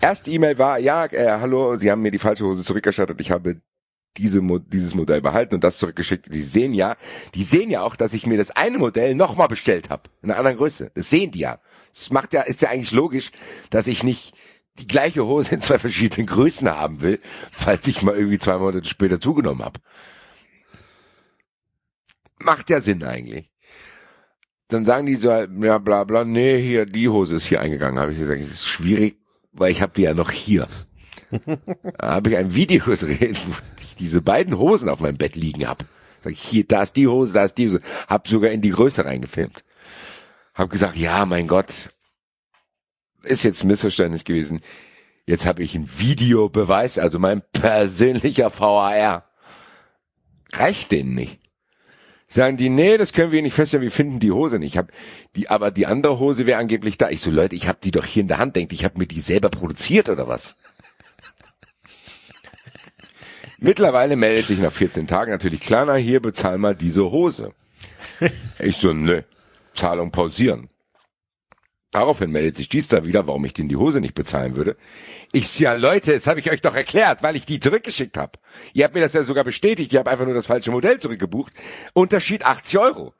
Erste 0.00 0.30
E-Mail 0.30 0.58
war, 0.58 0.78
ja, 0.78 1.06
äh, 1.06 1.38
hallo, 1.40 1.76
Sie 1.76 1.90
haben 1.90 2.02
mir 2.02 2.10
die 2.10 2.18
falsche 2.18 2.44
Hose 2.44 2.62
zurückerstattet, 2.62 3.20
ich 3.20 3.30
habe 3.30 3.60
diese, 4.16 4.40
Mo- 4.40 4.58
dieses 4.58 4.94
Modell 4.94 5.20
behalten 5.20 5.54
und 5.54 5.64
das 5.64 5.78
zurückgeschickt. 5.78 6.32
Die 6.34 6.42
sehen 6.42 6.72
ja, 6.72 6.96
die 7.34 7.44
sehen 7.44 7.70
ja 7.70 7.82
auch, 7.82 7.96
dass 7.96 8.14
ich 8.14 8.26
mir 8.26 8.38
das 8.38 8.50
eine 8.50 8.78
Modell 8.78 9.14
nochmal 9.14 9.48
bestellt 9.48 9.90
habe, 9.90 10.04
in 10.22 10.30
einer 10.30 10.38
anderen 10.38 10.56
Größe. 10.56 10.90
Das 10.94 11.10
sehen 11.10 11.32
die 11.32 11.40
ja. 11.40 11.60
Das 11.92 12.10
macht 12.10 12.32
ja, 12.32 12.42
ist 12.42 12.62
ja 12.62 12.70
eigentlich 12.70 12.92
logisch, 12.92 13.30
dass 13.70 13.86
ich 13.86 14.04
nicht 14.04 14.34
die 14.78 14.86
gleiche 14.86 15.26
Hose 15.26 15.54
in 15.54 15.62
zwei 15.62 15.78
verschiedenen 15.78 16.26
Größen 16.26 16.68
haben 16.68 17.00
will, 17.00 17.20
falls 17.50 17.86
ich 17.88 18.02
mal 18.02 18.14
irgendwie 18.14 18.38
zwei 18.38 18.58
Monate 18.58 18.88
später 18.88 19.20
zugenommen 19.20 19.64
habe. 19.64 19.80
Macht 22.38 22.70
ja 22.70 22.80
Sinn 22.80 23.02
eigentlich. 23.02 23.50
Dann 24.68 24.84
sagen 24.84 25.06
die 25.06 25.14
so, 25.16 25.30
ja 25.30 25.78
bla 25.78 26.04
bla, 26.04 26.24
nee, 26.24 26.60
hier, 26.60 26.86
die 26.86 27.08
Hose 27.08 27.36
ist 27.36 27.46
hier 27.46 27.60
eingegangen. 27.60 27.98
Habe 28.00 28.12
ich 28.12 28.18
gesagt, 28.18 28.40
es 28.40 28.50
ist 28.50 28.66
schwierig, 28.66 29.18
weil 29.56 29.70
ich 29.70 29.82
habe 29.82 29.92
die 29.96 30.02
ja 30.02 30.14
noch 30.14 30.30
hier. 30.30 30.66
da 31.30 32.08
habe 32.14 32.30
ich 32.30 32.36
ein 32.36 32.54
Video 32.54 32.84
gedreht, 32.84 33.38
wo 33.46 33.54
ich 33.80 33.96
diese 33.96 34.22
beiden 34.22 34.58
Hosen 34.58 34.88
auf 34.88 35.00
meinem 35.00 35.16
Bett 35.16 35.36
liegen 35.36 35.66
hab. 35.66 35.84
Sag 36.22 36.32
ich, 36.32 36.42
hier, 36.42 36.64
da 36.64 36.82
ist 36.82 36.96
die 36.96 37.08
Hose, 37.08 37.32
da 37.32 37.44
ist 37.44 37.58
die 37.58 37.68
Hose. 37.68 37.80
Hab 38.08 38.28
sogar 38.28 38.50
in 38.50 38.60
die 38.60 38.70
Größe 38.70 39.04
reingefilmt. 39.04 39.64
Hab 40.54 40.70
gesagt, 40.70 40.96
ja, 40.96 41.26
mein 41.26 41.48
Gott, 41.48 41.90
ist 43.22 43.42
jetzt 43.42 43.64
ein 43.64 43.68
Missverständnis 43.68 44.24
gewesen. 44.24 44.60
Jetzt 45.26 45.46
habe 45.46 45.62
ich 45.62 45.74
ein 45.74 45.88
Videobeweis, 45.98 46.98
also 46.98 47.18
mein 47.18 47.42
persönlicher 47.52 48.56
VAR. 48.56 49.28
Reicht 50.52 50.92
denen 50.92 51.14
nicht. 51.14 51.40
Sagen 52.36 52.58
die, 52.58 52.68
nee, 52.68 52.98
das 52.98 53.14
können 53.14 53.32
wir 53.32 53.40
nicht 53.40 53.54
feststellen, 53.54 53.82
wir 53.82 53.90
finden 53.90 54.20
die 54.20 54.30
Hose 54.30 54.58
nicht. 54.58 54.74
Ich 54.74 54.76
hab 54.76 54.92
die, 55.36 55.48
aber 55.48 55.70
die 55.70 55.86
andere 55.86 56.18
Hose 56.18 56.44
wäre 56.44 56.58
angeblich 56.58 56.98
da. 56.98 57.08
Ich 57.08 57.22
so, 57.22 57.30
Leute, 57.30 57.56
ich 57.56 57.66
habe 57.66 57.78
die 57.82 57.92
doch 57.92 58.04
hier 58.04 58.20
in 58.20 58.28
der 58.28 58.36
Hand. 58.36 58.56
Denkt, 58.56 58.74
ich 58.74 58.84
habe 58.84 58.98
mir 58.98 59.06
die 59.06 59.22
selber 59.22 59.48
produziert 59.48 60.10
oder 60.10 60.28
was? 60.28 60.58
Mittlerweile 63.58 64.16
meldet 64.16 64.48
sich 64.48 64.58
nach 64.58 64.70
14 64.70 65.06
Tagen 65.06 65.30
natürlich 65.30 65.62
Klarna, 65.62 65.94
hier 65.94 66.20
bezahl 66.20 66.58
mal 66.58 66.76
diese 66.76 67.10
Hose. 67.10 67.54
Ich 68.58 68.76
so, 68.76 68.92
nö, 68.92 69.22
Zahlung 69.74 70.12
pausieren. 70.12 70.68
Daraufhin 71.96 72.30
meldet 72.30 72.56
sich 72.56 72.68
da 72.88 73.06
wieder, 73.06 73.26
warum 73.26 73.42
ich 73.46 73.54
denen 73.54 73.70
die 73.70 73.76
Hose 73.76 74.02
nicht 74.02 74.12
bezahlen 74.12 74.54
würde. 74.54 74.76
Ich 75.32 75.48
so, 75.48 75.64
ja 75.64 75.72
Leute, 75.72 76.12
das 76.12 76.26
habe 76.26 76.40
ich 76.40 76.50
euch 76.50 76.60
doch 76.60 76.74
erklärt, 76.74 77.22
weil 77.22 77.36
ich 77.36 77.46
die 77.46 77.58
zurückgeschickt 77.58 78.18
habe. 78.18 78.32
Ihr 78.74 78.84
habt 78.84 78.94
mir 78.94 79.00
das 79.00 79.14
ja 79.14 79.22
sogar 79.22 79.44
bestätigt, 79.44 79.94
ihr 79.94 80.00
habt 80.00 80.08
einfach 80.10 80.26
nur 80.26 80.34
das 80.34 80.44
falsche 80.44 80.70
Modell 80.70 81.00
zurückgebucht. 81.00 81.54
Unterschied 81.94 82.44
80 82.44 82.78
Euro. 82.80 83.14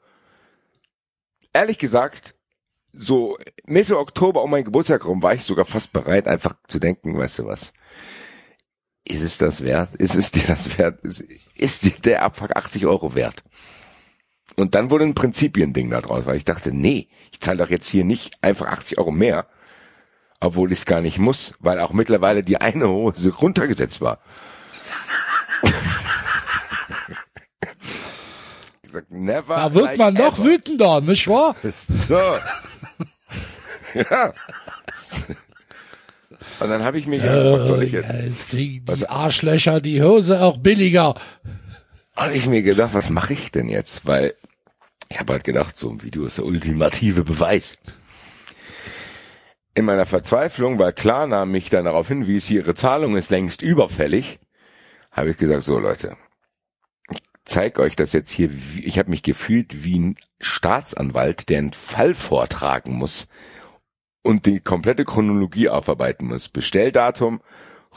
Ehrlich 1.53 1.79
gesagt, 1.79 2.35
so 2.93 3.39
Mitte 3.65 3.97
Oktober 3.97 4.43
um 4.43 4.51
meinen 4.51 4.65
Geburtstag 4.65 5.07
rum 5.07 5.23
war 5.23 5.33
ich 5.33 5.41
sogar 5.41 5.65
fast 5.65 5.91
bereit, 5.91 6.27
einfach 6.27 6.53
zu 6.67 6.77
denken, 6.77 7.17
weißt 7.17 7.39
du 7.39 7.45
was, 7.47 7.73
ist 9.07 9.23
es 9.23 9.39
das 9.39 9.63
wert? 9.63 9.95
Ist 9.95 10.15
es 10.15 10.31
dir 10.31 10.43
das 10.45 10.77
wert? 10.77 11.03
Ist, 11.03 11.23
ist 11.57 11.81
dir 11.81 11.93
der 12.03 12.21
Abfuck 12.21 12.55
80 12.55 12.85
Euro 12.85 13.15
wert? 13.15 13.43
Und 14.55 14.73
dann 14.75 14.89
wurde 14.89 15.05
ein 15.05 15.13
Prinzipiending 15.15 15.89
da 15.89 16.01
draus, 16.01 16.25
weil 16.25 16.37
ich 16.37 16.45
dachte, 16.45 16.71
nee, 16.73 17.07
ich 17.31 17.39
zahle 17.41 17.59
doch 17.59 17.69
jetzt 17.69 17.87
hier 17.87 18.03
nicht 18.03 18.35
einfach 18.41 18.67
80 18.67 18.97
Euro 18.97 19.11
mehr, 19.11 19.45
obwohl 20.39 20.71
ich 20.71 20.79
es 20.79 20.85
gar 20.85 21.01
nicht 21.01 21.19
muss, 21.19 21.53
weil 21.59 21.79
auch 21.79 21.93
mittlerweile 21.93 22.43
die 22.43 22.57
eine 22.59 22.87
Hose 22.87 23.33
runtergesetzt 23.33 24.01
war. 24.01 24.19
ich 28.81 28.91
sag, 28.91 29.09
never 29.11 29.55
Da 29.55 29.73
wird 29.73 29.85
like 29.85 29.97
man 29.97 30.13
noch 30.13 30.37
ever. 30.39 30.43
wütender, 30.45 31.01
nicht 31.01 31.27
wahr? 31.27 31.55
So. 32.07 32.15
ja. 33.93 34.33
Und 36.59 36.69
dann 36.69 36.83
habe 36.83 36.97
ich 36.99 37.05
mir 37.05 37.19
gedacht, 37.19 37.59
was 37.59 37.67
soll 37.67 37.83
ich 37.83 37.91
jetzt? 37.91 38.09
Ja, 38.09 38.19
jetzt 38.19 38.49
kriegen 38.49 38.85
die 38.85 39.07
Arschlöcher 39.09 39.79
die 39.81 40.01
Hose 40.01 40.41
auch 40.41 40.57
billiger. 40.57 41.15
Habe 42.17 42.33
ich 42.33 42.47
mir 42.47 42.63
gedacht, 42.63 42.93
was 42.93 43.09
mache 43.09 43.33
ich 43.33 43.51
denn 43.51 43.69
jetzt? 43.69 44.05
Weil 44.05 44.33
ich 45.09 45.19
habe 45.19 45.33
halt 45.33 45.43
gedacht, 45.43 45.77
so 45.77 45.89
ein 45.89 46.01
Video 46.01 46.25
ist 46.25 46.37
der 46.37 46.45
ultimative 46.45 47.23
Beweis. 47.23 47.77
In 49.75 49.85
meiner 49.85 50.07
Verzweiflung, 50.07 50.79
weil 50.79 50.91
Klarna 50.91 51.45
mich 51.45 51.69
dann 51.69 51.85
darauf 51.85 52.07
hinwies, 52.07 52.49
ihre 52.49 52.73
Zahlung 52.73 53.15
ist 53.15 53.29
längst 53.29 53.61
überfällig, 53.61 54.39
habe 55.11 55.29
ich 55.29 55.37
gesagt, 55.37 55.61
so 55.61 55.77
Leute, 55.77 56.17
ich 57.11 57.19
zeig 57.45 57.77
euch 57.77 57.95
das 57.95 58.11
jetzt 58.11 58.31
hier. 58.31 58.49
Ich 58.81 58.97
habe 58.97 59.11
mich 59.11 59.21
gefühlt 59.21 59.83
wie 59.83 59.99
ein 59.99 60.15
Staatsanwalt, 60.39 61.49
der 61.49 61.59
einen 61.59 61.73
Fall 61.73 62.15
vortragen 62.15 62.93
muss 62.93 63.27
und 64.23 64.47
die 64.47 64.59
komplette 64.59 65.05
Chronologie 65.05 65.69
aufarbeiten 65.69 66.25
muss. 66.27 66.49
Bestelldatum, 66.49 67.41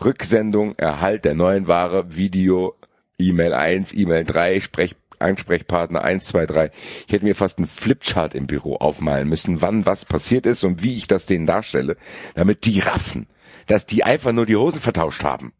Rücksendung, 0.04 0.74
Erhalt 0.76 1.24
der 1.24 1.34
neuen 1.34 1.66
Ware, 1.66 2.14
Video, 2.14 2.76
E-Mail 3.20 3.54
1, 3.54 3.92
E-Mail 3.94 4.24
3, 4.24 4.60
Sprech, 4.60 4.96
Ansprechpartner 5.20 6.02
1, 6.02 6.24
2, 6.24 6.46
3. 6.46 6.70
Ich 7.06 7.12
hätte 7.12 7.24
mir 7.24 7.34
fast 7.34 7.58
einen 7.58 7.66
Flipchart 7.66 8.34
im 8.34 8.46
Büro 8.46 8.76
aufmalen 8.76 9.28
müssen, 9.28 9.60
wann 9.60 9.86
was 9.86 10.04
passiert 10.04 10.46
ist 10.46 10.64
und 10.64 10.82
wie 10.82 10.96
ich 10.96 11.06
das 11.06 11.26
denen 11.26 11.46
darstelle, 11.46 11.96
damit 12.34 12.64
die 12.64 12.80
raffen, 12.80 13.28
dass 13.66 13.86
die 13.86 14.02
einfach 14.02 14.32
nur 14.32 14.46
die 14.46 14.56
Hosen 14.56 14.80
vertauscht 14.80 15.22
haben. 15.22 15.52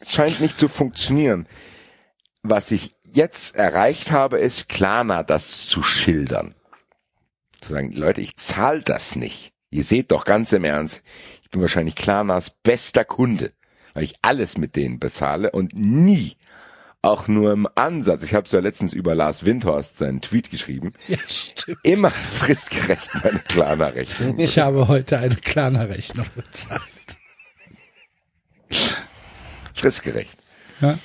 Es 0.00 0.12
scheint 0.12 0.40
nicht 0.40 0.58
zu 0.58 0.68
funktionieren. 0.68 1.46
Was 2.42 2.70
ich 2.70 2.92
jetzt 3.12 3.56
erreicht 3.56 4.10
habe, 4.10 4.38
ist 4.38 4.68
Klarna 4.68 5.22
das 5.22 5.66
zu 5.66 5.82
schildern. 5.82 6.54
Zu 7.60 7.72
sagen, 7.72 7.92
Leute, 7.92 8.20
ich 8.20 8.36
zahle 8.36 8.82
das 8.82 9.16
nicht. 9.16 9.52
Ihr 9.70 9.84
seht 9.84 10.12
doch 10.12 10.24
ganz 10.24 10.52
im 10.52 10.64
Ernst, 10.64 11.02
ich 11.42 11.50
bin 11.50 11.60
wahrscheinlich 11.60 11.94
Klarnas 11.94 12.50
bester 12.50 13.04
Kunde, 13.04 13.52
weil 13.98 14.04
ich 14.04 14.14
alles 14.22 14.58
mit 14.58 14.76
denen 14.76 15.00
bezahle 15.00 15.50
und 15.50 15.74
nie, 15.74 16.36
auch 17.02 17.26
nur 17.26 17.52
im 17.52 17.66
Ansatz, 17.74 18.22
ich 18.22 18.32
habe 18.32 18.46
es 18.46 18.52
ja 18.52 18.60
letztens 18.60 18.92
über 18.92 19.16
Lars 19.16 19.44
Windhorst 19.44 19.96
seinen 19.96 20.20
Tweet 20.20 20.52
geschrieben, 20.52 20.92
Ja, 21.08 21.16
stimmt. 21.26 21.80
immer 21.82 22.12
fristgerecht 22.12 23.10
meine 23.24 23.40
Klarna-Rechnung. 23.40 24.38
Ich 24.38 24.60
habe 24.60 24.86
heute 24.86 25.18
eine 25.18 25.34
Klarna-Rechnung 25.34 26.26
bezahlt. 26.36 26.80
Fristgerecht. 29.74 30.38
Ja. 30.80 30.96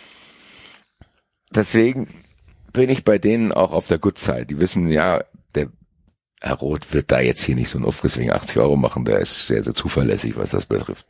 Deswegen 1.50 2.08
bin 2.74 2.90
ich 2.90 3.04
bei 3.04 3.18
denen 3.18 3.52
auch 3.52 3.72
auf 3.72 3.88
der 3.88 3.98
Good 3.98 4.20
Side. 4.20 4.46
Die 4.46 4.60
wissen, 4.60 4.88
ja, 4.90 5.24
der 5.56 5.70
Herr 6.42 6.58
Roth 6.58 6.94
wird 6.94 7.12
da 7.12 7.22
jetzt 7.22 7.42
hier 7.42 7.56
nicht 7.56 7.70
so 7.70 7.80
einen 7.80 7.86
Aufriss 7.88 8.18
wegen 8.18 8.32
80 8.32 8.58
Euro 8.58 8.76
machen. 8.76 9.04
Der 9.04 9.18
ist 9.18 9.48
sehr, 9.48 9.64
sehr 9.64 9.74
zuverlässig, 9.74 10.36
was 10.36 10.52
das 10.52 10.68
betrifft. 10.68 11.08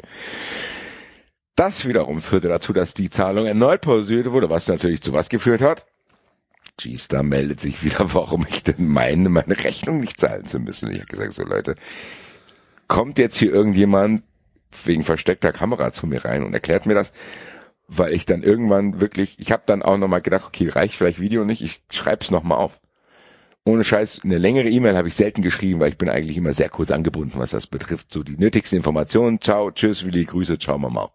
Das 1.55 1.87
wiederum 1.87 2.21
führte 2.21 2.47
dazu, 2.47 2.73
dass 2.73 2.93
die 2.93 3.09
Zahlung 3.09 3.45
erneut 3.45 3.81
pausiert 3.81 4.31
wurde, 4.31 4.49
was 4.49 4.67
natürlich 4.67 5.01
zu 5.01 5.13
was 5.13 5.29
geführt 5.29 5.61
hat. 5.61 5.85
G-Star 6.77 7.21
meldet 7.21 7.59
sich 7.59 7.83
wieder, 7.83 8.13
warum 8.13 8.45
ich 8.49 8.63
denn 8.63 8.87
meine, 8.87 9.29
meine 9.29 9.57
Rechnung 9.63 9.99
nicht 9.99 10.19
zahlen 10.19 10.45
zu 10.45 10.59
müssen. 10.59 10.91
Ich 10.91 10.97
habe 10.97 11.07
gesagt, 11.07 11.33
so 11.33 11.43
Leute, 11.43 11.75
kommt 12.87 13.19
jetzt 13.19 13.37
hier 13.37 13.53
irgendjemand 13.53 14.23
wegen 14.85 15.03
versteckter 15.03 15.51
Kamera 15.51 15.91
zu 15.91 16.07
mir 16.07 16.25
rein 16.25 16.43
und 16.43 16.53
erklärt 16.53 16.87
mir 16.87 16.95
das, 16.95 17.13
weil 17.87 18.13
ich 18.13 18.25
dann 18.25 18.41
irgendwann 18.41 18.99
wirklich, 18.99 19.37
ich 19.39 19.51
habe 19.51 19.63
dann 19.67 19.83
auch 19.83 19.97
nochmal 19.97 20.21
gedacht, 20.21 20.45
okay, 20.47 20.69
reicht 20.69 20.95
vielleicht 20.95 21.19
Video 21.19 21.45
nicht, 21.45 21.61
ich 21.61 21.83
schreib's 21.91 22.31
nochmal 22.31 22.57
auf. 22.57 22.79
Ohne 23.65 23.83
Scheiß, 23.83 24.21
eine 24.23 24.39
längere 24.39 24.67
E-Mail 24.67 24.97
habe 24.97 25.07
ich 25.07 25.15
selten 25.15 25.43
geschrieben, 25.43 25.79
weil 25.79 25.89
ich 25.89 25.97
bin 25.97 26.09
eigentlich 26.09 26.35
immer 26.35 26.51
sehr 26.51 26.69
kurz 26.69 26.91
angebunden, 26.91 27.39
was 27.39 27.51
das 27.51 27.67
betrifft. 27.67 28.11
So 28.11 28.23
die 28.23 28.37
nötigsten 28.37 28.77
Informationen, 28.77 29.39
ciao, 29.39 29.71
tschüss, 29.71 30.03
Willi, 30.05 30.25
Grüße, 30.25 30.57
ciao, 30.57 30.77
Mama. 30.77 31.11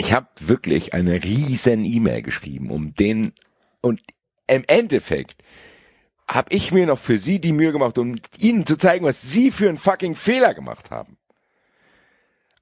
Ich 0.00 0.14
habe 0.14 0.28
wirklich 0.38 0.94
eine 0.94 1.22
riesen 1.22 1.84
E-Mail 1.84 2.22
geschrieben, 2.22 2.70
um 2.70 2.94
den 2.94 3.34
und 3.82 4.00
im 4.46 4.64
Endeffekt 4.66 5.42
habe 6.26 6.54
ich 6.54 6.72
mir 6.72 6.86
noch 6.86 6.98
für 6.98 7.18
sie 7.18 7.38
die 7.38 7.52
Mühe 7.52 7.70
gemacht, 7.70 7.98
um 7.98 8.18
ihnen 8.38 8.64
zu 8.64 8.78
zeigen, 8.78 9.04
was 9.04 9.20
sie 9.20 9.50
für 9.50 9.68
einen 9.68 9.76
fucking 9.76 10.16
Fehler 10.16 10.54
gemacht 10.54 10.90
haben. 10.90 11.18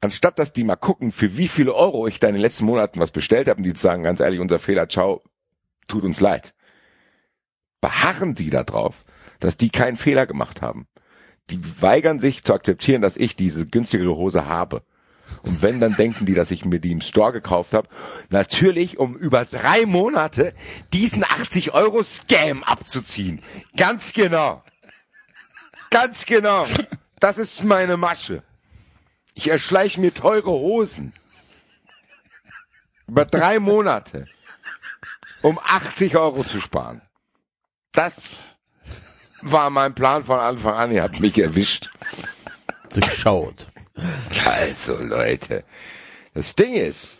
Anstatt 0.00 0.40
dass 0.40 0.52
die 0.52 0.64
mal 0.64 0.74
gucken, 0.74 1.12
für 1.12 1.36
wie 1.36 1.46
viele 1.46 1.76
Euro 1.76 2.08
ich 2.08 2.18
da 2.18 2.26
in 2.26 2.34
den 2.34 2.42
letzten 2.42 2.64
Monaten 2.64 2.98
was 2.98 3.12
bestellt 3.12 3.46
habe 3.46 3.58
und 3.58 3.62
die 3.62 3.78
sagen, 3.78 4.02
ganz 4.02 4.18
ehrlich, 4.18 4.40
unser 4.40 4.58
Fehler, 4.58 4.88
ciao, 4.88 5.22
tut 5.86 6.02
uns 6.02 6.18
leid. 6.18 6.56
Beharren 7.80 8.34
die 8.34 8.50
da 8.50 8.64
drauf, 8.64 9.04
dass 9.38 9.56
die 9.56 9.70
keinen 9.70 9.96
Fehler 9.96 10.26
gemacht 10.26 10.60
haben. 10.60 10.88
Die 11.50 11.60
weigern 11.80 12.18
sich 12.18 12.42
zu 12.42 12.52
akzeptieren, 12.52 13.00
dass 13.00 13.16
ich 13.16 13.36
diese 13.36 13.64
günstigere 13.64 14.16
Hose 14.16 14.46
habe. 14.46 14.82
Und 15.42 15.62
wenn, 15.62 15.80
dann 15.80 15.96
denken 15.96 16.26
die, 16.26 16.34
dass 16.34 16.50
ich 16.50 16.64
mir 16.64 16.80
die 16.80 16.92
im 16.92 17.00
Store 17.00 17.32
gekauft 17.32 17.74
habe. 17.74 17.88
Natürlich, 18.30 18.98
um 18.98 19.16
über 19.16 19.44
drei 19.44 19.86
Monate 19.86 20.54
diesen 20.92 21.24
80 21.24 21.74
Euro 21.74 22.02
Scam 22.02 22.62
abzuziehen. 22.64 23.42
Ganz 23.76 24.12
genau. 24.12 24.62
Ganz 25.90 26.26
genau. 26.26 26.66
Das 27.20 27.38
ist 27.38 27.64
meine 27.64 27.96
Masche. 27.96 28.42
Ich 29.34 29.48
erschleiche 29.48 30.00
mir 30.00 30.12
teure 30.12 30.50
Hosen. 30.50 31.12
Über 33.06 33.24
drei 33.24 33.58
Monate. 33.58 34.26
Um 35.42 35.58
80 35.58 36.16
Euro 36.16 36.44
zu 36.44 36.60
sparen. 36.60 37.00
Das 37.92 38.40
war 39.40 39.70
mein 39.70 39.94
Plan 39.94 40.24
von 40.24 40.38
Anfang 40.38 40.74
an. 40.74 40.92
Ihr 40.92 41.02
habt 41.02 41.20
mich 41.20 41.38
erwischt. 41.38 41.90
Durchschaut. 42.92 43.68
Also 44.46 44.96
Leute, 44.96 45.64
das 46.34 46.54
Ding 46.54 46.74
ist, 46.74 47.18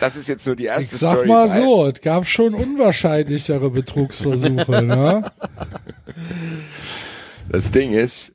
das 0.00 0.16
ist 0.16 0.28
jetzt 0.28 0.46
nur 0.46 0.56
die 0.56 0.64
Ich 0.64 0.70
erste 0.70 0.96
sag 0.96 1.12
Story. 1.14 1.28
mal 1.28 1.50
so, 1.50 1.86
es 1.86 2.00
gab 2.00 2.26
schon 2.26 2.54
unwahrscheinlichere 2.54 3.70
Betrugsversuche, 3.70 4.82
ne? 4.82 5.30
Das 7.48 7.70
Ding 7.70 7.92
ist, 7.92 8.34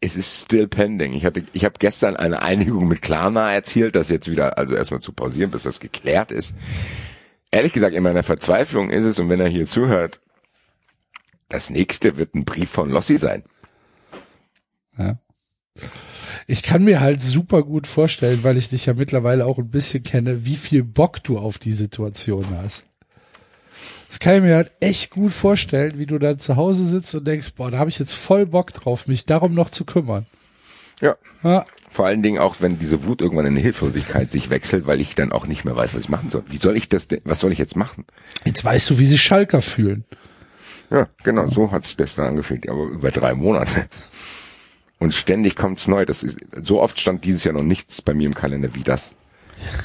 es 0.00 0.16
ist 0.16 0.44
still 0.44 0.66
pending. 0.66 1.12
Ich 1.12 1.24
hatte, 1.26 1.44
ich 1.52 1.64
habe 1.64 1.74
gestern 1.78 2.16
eine 2.16 2.42
Einigung 2.42 2.88
mit 2.88 3.02
Klarna 3.02 3.52
erzielt, 3.52 3.94
das 3.94 4.08
jetzt 4.08 4.30
wieder, 4.30 4.56
also 4.56 4.74
erstmal 4.74 5.00
zu 5.00 5.12
pausieren, 5.12 5.50
bis 5.50 5.64
das 5.64 5.78
geklärt 5.80 6.32
ist. 6.32 6.54
Ehrlich 7.50 7.72
gesagt, 7.72 7.94
in 7.94 8.02
meiner 8.02 8.22
Verzweiflung 8.22 8.90
ist 8.90 9.04
es, 9.04 9.18
und 9.18 9.28
wenn 9.28 9.40
er 9.40 9.48
hier 9.48 9.66
zuhört, 9.66 10.20
das 11.48 11.68
nächste 11.68 12.16
wird 12.16 12.34
ein 12.34 12.44
Brief 12.44 12.70
von 12.70 12.90
Lossi 12.90 13.18
sein. 13.18 13.42
Ich 16.50 16.64
kann 16.64 16.82
mir 16.82 16.98
halt 16.98 17.22
super 17.22 17.62
gut 17.62 17.86
vorstellen, 17.86 18.40
weil 18.42 18.56
ich 18.56 18.68
dich 18.68 18.86
ja 18.86 18.94
mittlerweile 18.94 19.46
auch 19.46 19.58
ein 19.58 19.70
bisschen 19.70 20.02
kenne, 20.02 20.44
wie 20.44 20.56
viel 20.56 20.82
Bock 20.82 21.22
du 21.22 21.38
auf 21.38 21.58
die 21.58 21.72
Situation 21.72 22.44
hast. 22.60 22.84
Das 24.08 24.18
kann 24.18 24.34
ich 24.34 24.42
mir 24.42 24.56
halt 24.56 24.72
echt 24.80 25.10
gut 25.10 25.32
vorstellen, 25.32 25.96
wie 25.98 26.06
du 26.06 26.18
dann 26.18 26.40
zu 26.40 26.56
Hause 26.56 26.84
sitzt 26.84 27.14
und 27.14 27.24
denkst, 27.24 27.52
boah, 27.56 27.70
da 27.70 27.78
habe 27.78 27.88
ich 27.88 28.00
jetzt 28.00 28.14
voll 28.14 28.46
Bock 28.46 28.72
drauf, 28.72 29.06
mich 29.06 29.26
darum 29.26 29.54
noch 29.54 29.70
zu 29.70 29.84
kümmern. 29.84 30.26
Ja. 31.00 31.14
Ja, 31.44 31.64
Vor 31.88 32.06
allen 32.06 32.24
Dingen 32.24 32.40
auch, 32.40 32.56
wenn 32.58 32.80
diese 32.80 33.04
Wut 33.04 33.20
irgendwann 33.20 33.46
in 33.46 33.56
Hilflosigkeit 33.56 34.32
sich 34.32 34.50
wechselt, 34.50 34.88
weil 34.88 35.00
ich 35.00 35.14
dann 35.14 35.30
auch 35.30 35.46
nicht 35.46 35.64
mehr 35.64 35.76
weiß, 35.76 35.94
was 35.94 36.00
ich 36.00 36.08
machen 36.08 36.30
soll. 36.30 36.42
Wie 36.48 36.58
soll 36.58 36.76
ich 36.76 36.88
das 36.88 37.06
denn, 37.06 37.20
was 37.22 37.38
soll 37.38 37.52
ich 37.52 37.58
jetzt 37.58 37.76
machen? 37.76 38.04
jetzt 38.44 38.64
weißt 38.64 38.90
du, 38.90 38.98
wie 38.98 39.06
sich 39.06 39.22
Schalker 39.22 39.62
fühlen. 39.62 40.04
Ja, 40.90 41.08
genau, 41.22 41.46
so 41.46 41.70
hat 41.70 41.84
sich 41.84 41.96
das 41.96 42.16
dann 42.16 42.26
angefühlt, 42.26 42.68
aber 42.68 42.82
über 42.86 43.12
drei 43.12 43.34
Monate. 43.34 43.86
Und 45.00 45.14
ständig 45.14 45.56
kommt's 45.56 45.88
neu. 45.88 46.04
Das 46.04 46.22
ist, 46.22 46.38
so 46.62 46.80
oft 46.80 47.00
stand 47.00 47.24
dieses 47.24 47.42
Jahr 47.42 47.54
noch 47.54 47.62
nichts 47.62 48.02
bei 48.02 48.14
mir 48.14 48.26
im 48.26 48.34
Kalender 48.34 48.74
wie 48.74 48.84
das. 48.84 49.14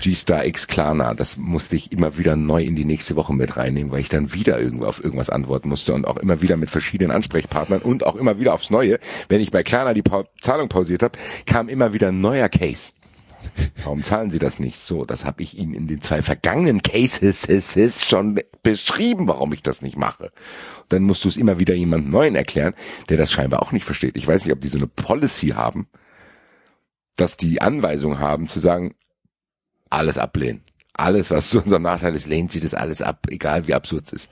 G-Star 0.02 0.46
X 0.46 0.68
Klarna, 0.68 1.14
das 1.14 1.38
musste 1.38 1.76
ich 1.76 1.92
immer 1.92 2.18
wieder 2.18 2.36
neu 2.36 2.64
in 2.64 2.76
die 2.76 2.86
nächste 2.86 3.16
Woche 3.16 3.34
mit 3.34 3.58
reinnehmen, 3.58 3.92
weil 3.92 4.00
ich 4.00 4.10
dann 4.10 4.34
wieder 4.34 4.60
irgendwo 4.60 4.86
auf 4.86 5.04
irgendwas 5.04 5.30
antworten 5.30 5.70
musste 5.70 5.94
und 5.94 6.08
auch 6.08 6.18
immer 6.18 6.42
wieder 6.42 6.58
mit 6.58 6.70
verschiedenen 6.70 7.12
Ansprechpartnern 7.12 7.82
und 7.82 8.06
auch 8.06 8.16
immer 8.16 8.40
wieder 8.40 8.54
aufs 8.54 8.70
Neue. 8.70 9.00
Wenn 9.28 9.42
ich 9.42 9.52
bei 9.52 9.64
Klarna 9.64 9.94
die 9.94 10.02
pa 10.02 10.26
Zahlung 10.42 10.70
pausiert 10.70 11.04
habe, 11.04 11.18
kam 11.46 11.70
immer 11.70 11.94
wieder 11.94 12.10
ein 12.10 12.22
neuer 12.22 12.50
Case. 12.50 12.94
Warum 13.84 14.04
zahlen 14.04 14.32
Sie 14.32 14.40
das 14.40 14.60
nicht? 14.60 14.80
So, 14.80 15.06
das 15.06 15.26
habe 15.26 15.44
ich 15.44 15.58
Ihnen 15.58 15.74
in 15.74 15.88
den 15.88 16.02
zwei 16.02 16.22
vergangenen 16.22 16.82
Cases 16.82 17.48
schon 18.08 18.40
beschrieben, 18.64 19.28
warum 19.28 19.54
ich 19.54 19.62
das 19.62 19.82
nicht 19.82 19.98
mache. 19.98 20.32
Dann 20.90 21.04
musst 21.04 21.24
du 21.24 21.28
es 21.28 21.38
immer 21.38 21.60
wieder 21.60 21.76
jemand 21.76 22.10
Neuen 22.10 22.36
erklären, 22.36 22.74
der 23.10 23.18
das 23.18 23.32
scheinbar 23.32 23.62
auch 23.62 23.72
nicht 23.72 23.86
versteht. 23.86 24.18
Ich 24.18 24.28
weiß 24.28 24.46
nicht, 24.46 24.54
ob 24.54 24.62
die 24.62 24.68
so 24.68 24.78
eine 24.78 24.88
Policy 24.88 25.50
haben, 25.50 25.88
dass 27.16 27.38
die 27.38 27.62
Anweisung 27.62 28.20
haben 28.20 28.48
zu 28.48 28.60
sagen, 28.60 28.96
alles 29.90 30.18
ablehnen. 30.18 30.64
Alles, 30.94 31.30
was 31.30 31.50
zu 31.50 31.62
unserem 31.62 31.84
Nachteil 31.84 32.16
ist, 32.16 32.28
lehnt 32.28 32.52
sie 32.52 32.62
das 32.62 32.74
alles 32.74 33.02
ab, 33.02 33.28
egal 33.30 33.68
wie 33.68 33.74
absurd 33.74 34.08
es 34.08 34.14
ist. 34.14 34.30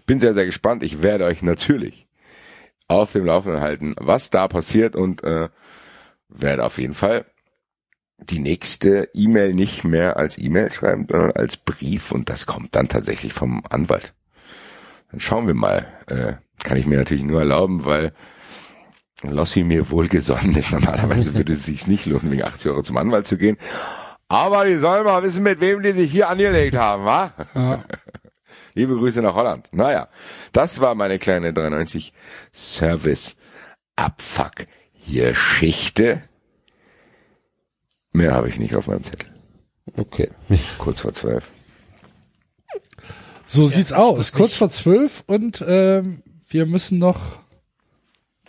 Ich 0.00 0.06
bin 0.06 0.20
sehr, 0.20 0.34
sehr 0.34 0.46
gespannt. 0.46 0.82
Ich 0.82 1.02
werde 1.02 1.24
euch 1.24 1.42
natürlich 1.42 2.06
auf 2.88 3.12
dem 3.12 3.24
Laufenden 3.24 3.60
halten, 3.60 3.94
was 3.98 4.30
da 4.30 4.48
passiert 4.48 4.96
und 4.96 5.24
äh, 5.24 5.48
werde 6.28 6.64
auf 6.64 6.78
jeden 6.78 6.94
Fall 6.94 7.24
die 8.18 8.38
nächste 8.38 9.08
E-Mail 9.14 9.54
nicht 9.54 9.84
mehr 9.84 10.16
als 10.16 10.38
E-Mail 10.38 10.72
schreiben, 10.72 11.06
sondern 11.10 11.32
als 11.32 11.56
Brief 11.56 12.12
und 12.12 12.30
das 12.30 12.46
kommt 12.46 12.74
dann 12.74 12.88
tatsächlich 12.88 13.32
vom 13.32 13.62
Anwalt. 13.68 14.14
Dann 15.10 15.20
schauen 15.20 15.46
wir 15.46 15.54
mal. 15.54 15.86
Äh, 16.08 16.34
kann 16.64 16.78
ich 16.78 16.86
mir 16.86 16.98
natürlich 16.98 17.22
nur 17.22 17.40
erlauben, 17.40 17.84
weil 17.84 18.12
Lossi 19.22 19.62
mir 19.62 19.90
wohlgesonnen 19.90 20.56
ist. 20.56 20.72
Normalerweise 20.72 21.34
würde 21.34 21.52
es 21.52 21.64
sich 21.66 21.86
nicht 21.86 22.06
lohnen, 22.06 22.30
wegen 22.30 22.42
80 22.42 22.70
Euro 22.70 22.82
zum 22.82 22.96
Anwalt 22.96 23.26
zu 23.26 23.36
gehen. 23.36 23.56
Aber 24.28 24.64
die 24.64 24.74
sollen 24.74 25.04
mal 25.04 25.22
wissen, 25.22 25.42
mit 25.42 25.60
wem 25.60 25.82
die 25.82 25.92
sich 25.92 26.10
hier 26.10 26.28
angelegt 26.28 26.74
haben, 26.76 27.04
wa? 27.04 27.32
Ja. 27.54 27.84
Liebe 28.74 28.94
Grüße 28.96 29.22
nach 29.22 29.34
Holland. 29.34 29.68
Naja, 29.72 30.08
das 30.52 30.80
war 30.80 30.94
meine 30.94 31.18
kleine 31.18 31.52
93 31.52 32.12
Service 32.52 33.36
Abfuck 33.94 34.66
Geschichte. 35.08 36.22
Mehr 38.16 38.32
habe 38.32 38.48
ich 38.48 38.58
nicht 38.58 38.74
auf 38.74 38.86
meinem 38.86 39.04
Zettel. 39.04 39.28
Okay. 39.94 40.30
Kurz 40.78 41.02
vor 41.02 41.12
zwölf. 41.12 41.50
So 43.44 43.66
sieht's 43.68 43.92
aus. 43.92 44.32
Kurz 44.32 44.56
vor 44.56 44.70
zwölf 44.70 45.22
und 45.26 45.62
ähm, 45.68 46.22
wir 46.48 46.64
müssen 46.64 46.98
noch 46.98 47.40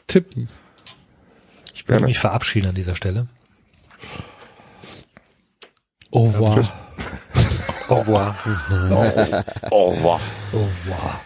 tippen. 0.08 0.48
Ich 1.74 1.86
würde 1.90 2.06
mich 2.06 2.18
verabschieden 2.18 2.70
an 2.70 2.76
dieser 2.76 2.96
Stelle. 2.96 3.28
Au 6.12 6.28
revoir. 6.28 6.72
Au 7.90 7.96
revoir. 8.00 8.36
Oh, 9.70 9.96
wow. 10.02 10.22
Au 10.54 10.64
revoir. 10.64 11.22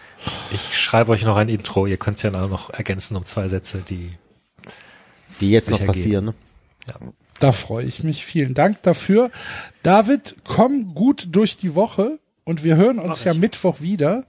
Ich 0.50 0.80
schreibe 0.80 1.12
euch 1.12 1.22
noch 1.22 1.36
ein 1.36 1.48
Intro. 1.48 1.86
Ihr 1.86 1.96
könnt 1.96 2.16
es 2.16 2.24
ja 2.24 2.30
noch 2.32 2.70
ergänzen 2.70 3.16
um 3.16 3.24
zwei 3.24 3.46
Sätze, 3.46 3.78
die 3.88 4.18
Die 5.40 5.50
jetzt 5.50 5.70
noch 5.70 5.84
passieren, 5.86 6.24
ne? 6.24 6.32
Da 7.42 7.50
freue 7.50 7.84
ich 7.84 8.04
mich. 8.04 8.24
Vielen 8.24 8.54
Dank 8.54 8.82
dafür. 8.82 9.32
David, 9.82 10.36
komm 10.44 10.94
gut 10.94 11.26
durch 11.32 11.56
die 11.56 11.74
Woche 11.74 12.20
und 12.44 12.62
wir 12.62 12.76
hören 12.76 13.00
uns 13.00 13.24
ja 13.24 13.34
Mittwoch 13.34 13.80
wieder 13.80 14.26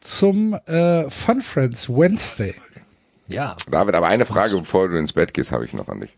zum 0.00 0.54
äh, 0.54 1.10
Fun 1.10 1.42
Friends 1.42 1.90
Wednesday. 1.90 2.54
ja 3.28 3.54
David, 3.70 3.94
aber 3.94 4.06
eine 4.06 4.24
Frage, 4.24 4.56
bevor 4.56 4.88
du 4.88 4.96
ins 4.96 5.12
Bett 5.12 5.34
gehst, 5.34 5.52
habe 5.52 5.66
ich 5.66 5.74
noch 5.74 5.88
an 5.88 6.00
dich. 6.00 6.16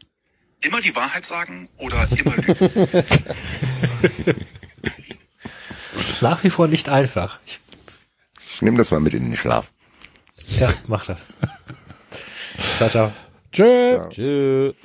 Immer 0.62 0.80
die 0.80 0.94
Wahrheit 0.94 1.26
sagen 1.26 1.68
oder 1.78 2.06
immer 2.16 2.36
lügen? 2.36 3.04
ist 5.96 6.22
nach 6.22 6.44
wie 6.44 6.50
vor 6.50 6.68
nicht 6.68 6.88
einfach. 6.88 7.40
Ich, 7.44 7.58
Ich 8.54 8.62
nehme 8.62 8.78
das 8.78 8.92
mal 8.92 9.00
mit 9.00 9.14
in 9.14 9.24
den 9.24 9.36
Schlaf. 9.36 9.72
ja, 10.60 10.72
mach 10.86 11.06
das. 11.06 11.18
ciao, 12.78 12.88
ciao. 12.88 13.12
Tschö. 13.50 13.98
Tschüss. 14.10 14.76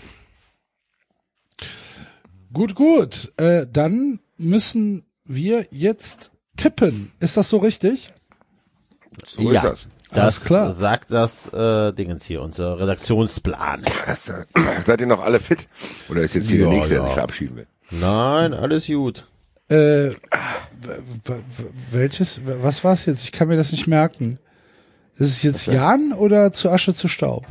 Gut, 2.53 2.75
gut. 2.75 3.31
Äh, 3.37 3.65
dann 3.71 4.19
müssen 4.37 5.05
wir 5.25 5.67
jetzt 5.71 6.31
tippen. 6.57 7.11
Ist 7.19 7.37
das 7.37 7.49
so 7.49 7.57
richtig? 7.57 8.11
So 9.27 9.49
ist 9.51 9.63
ja, 9.63 9.69
das. 9.69 9.87
Alles 10.09 10.35
Das 10.35 10.43
klar. 10.43 10.73
sagt 10.73 11.11
das 11.11 11.47
äh, 11.53 11.93
Dingens 11.93 12.25
hier, 12.25 12.41
unser 12.41 12.77
Redaktionsplan. 12.79 13.85
das 14.05 14.29
äh, 14.29 14.43
seid 14.85 14.99
ihr 15.01 15.07
noch 15.07 15.21
alle 15.21 15.39
fit? 15.39 15.67
Oder 16.09 16.21
ist 16.21 16.33
jetzt 16.33 16.49
hier 16.49 16.59
Ja, 16.61 16.65
der 16.65 16.73
Nächste, 16.75 16.93
der 16.95 17.01
ja. 17.01 17.05
sich 17.07 17.13
verabschieden 17.13 17.55
will? 17.55 17.67
Nein, 17.91 18.53
alles 18.53 18.87
gut. 18.87 19.27
Äh, 19.69 20.11
welches? 21.91 22.41
Was 22.45 22.83
war's 22.83 23.05
jetzt? 23.05 23.23
Ich 23.23 23.31
kann 23.31 23.47
mir 23.47 23.57
das 23.57 23.71
nicht 23.71 23.87
merken. 23.87 24.39
Ist 25.15 25.29
es 25.29 25.43
jetzt 25.43 25.67
Jan 25.67 26.13
oder 26.13 26.51
zu 26.51 26.69
Asche 26.69 26.93
zu 26.93 27.07
Staub? 27.07 27.45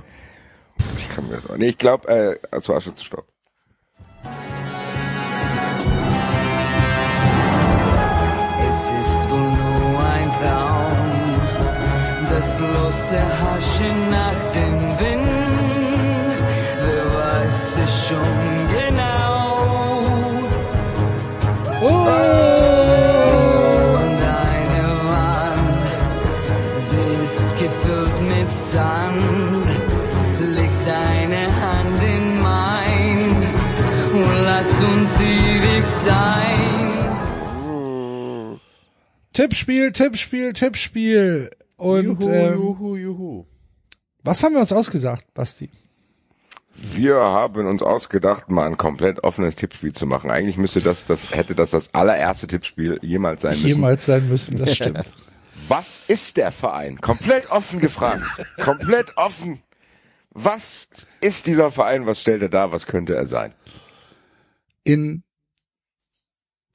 Ich 0.96 1.08
kann 1.10 1.28
mir 1.28 1.34
das 1.36 1.46
auch. 1.48 1.56
Nee, 1.56 1.68
ich 1.68 1.78
glaube, 1.78 2.08
äh, 2.52 2.60
zu 2.60 2.74
Asche 2.74 2.94
zu 2.94 3.04
Staub. 3.04 3.26
Das 12.90 13.08
bloße 13.08 13.22
Haschen 13.40 14.10
nach 14.10 14.40
dem 14.52 14.78
Wind. 14.98 16.38
Wer 16.84 17.06
weiß 17.14 17.60
es 17.84 17.92
schon 18.08 18.68
genau? 18.68 19.38
Oh! 21.82 21.86
Und 23.96 24.20
eine 24.46 24.86
Wand, 25.10 25.84
sie 26.88 27.08
ist 27.24 27.50
gefüllt 27.58 28.16
mit 28.22 28.50
Sand. 28.72 29.66
Leg 30.56 30.70
deine 30.86 31.42
Hand 31.60 32.02
in 32.02 32.26
mein 32.42 33.20
und 34.12 34.36
lass 34.44 34.68
uns 34.68 35.12
ewig 35.20 35.86
sein. 36.04 36.90
Tippspiel, 39.32 39.92
Tippspiel, 39.92 40.52
Tippspiel. 40.52 41.50
Und 41.80 42.22
ähm, 42.26 42.58
juhu, 42.58 42.96
juhu. 42.96 43.46
was 44.22 44.44
haben 44.44 44.52
wir 44.52 44.60
uns 44.60 44.70
ausgesagt, 44.70 45.32
Basti? 45.32 45.70
Wir 46.74 47.14
haben 47.14 47.66
uns 47.66 47.82
ausgedacht, 47.82 48.50
mal 48.50 48.66
ein 48.66 48.76
komplett 48.76 49.24
offenes 49.24 49.56
Tippspiel 49.56 49.94
zu 49.94 50.04
machen. 50.04 50.30
Eigentlich 50.30 50.58
müsste 50.58 50.82
das, 50.82 51.06
das 51.06 51.30
hätte 51.30 51.54
das 51.54 51.70
das 51.70 51.94
allererste 51.94 52.46
Tippspiel 52.46 52.98
jemals 53.00 53.40
sein 53.42 53.52
müssen. 53.52 53.66
Jemals 53.66 54.04
sein 54.04 54.28
müssen, 54.28 54.58
das 54.58 54.74
stimmt. 54.76 55.10
Was 55.68 56.02
ist 56.06 56.36
der 56.36 56.52
Verein? 56.52 57.00
Komplett 57.00 57.50
offen 57.50 57.80
gefragt. 57.80 58.24
Komplett 58.58 59.16
offen. 59.16 59.62
Was 60.32 60.88
ist 61.22 61.46
dieser 61.46 61.70
Verein? 61.70 62.06
Was 62.06 62.20
stellt 62.20 62.42
er 62.42 62.50
dar? 62.50 62.72
Was 62.72 62.86
könnte 62.86 63.16
er 63.16 63.26
sein? 63.26 63.54
In, 64.84 65.22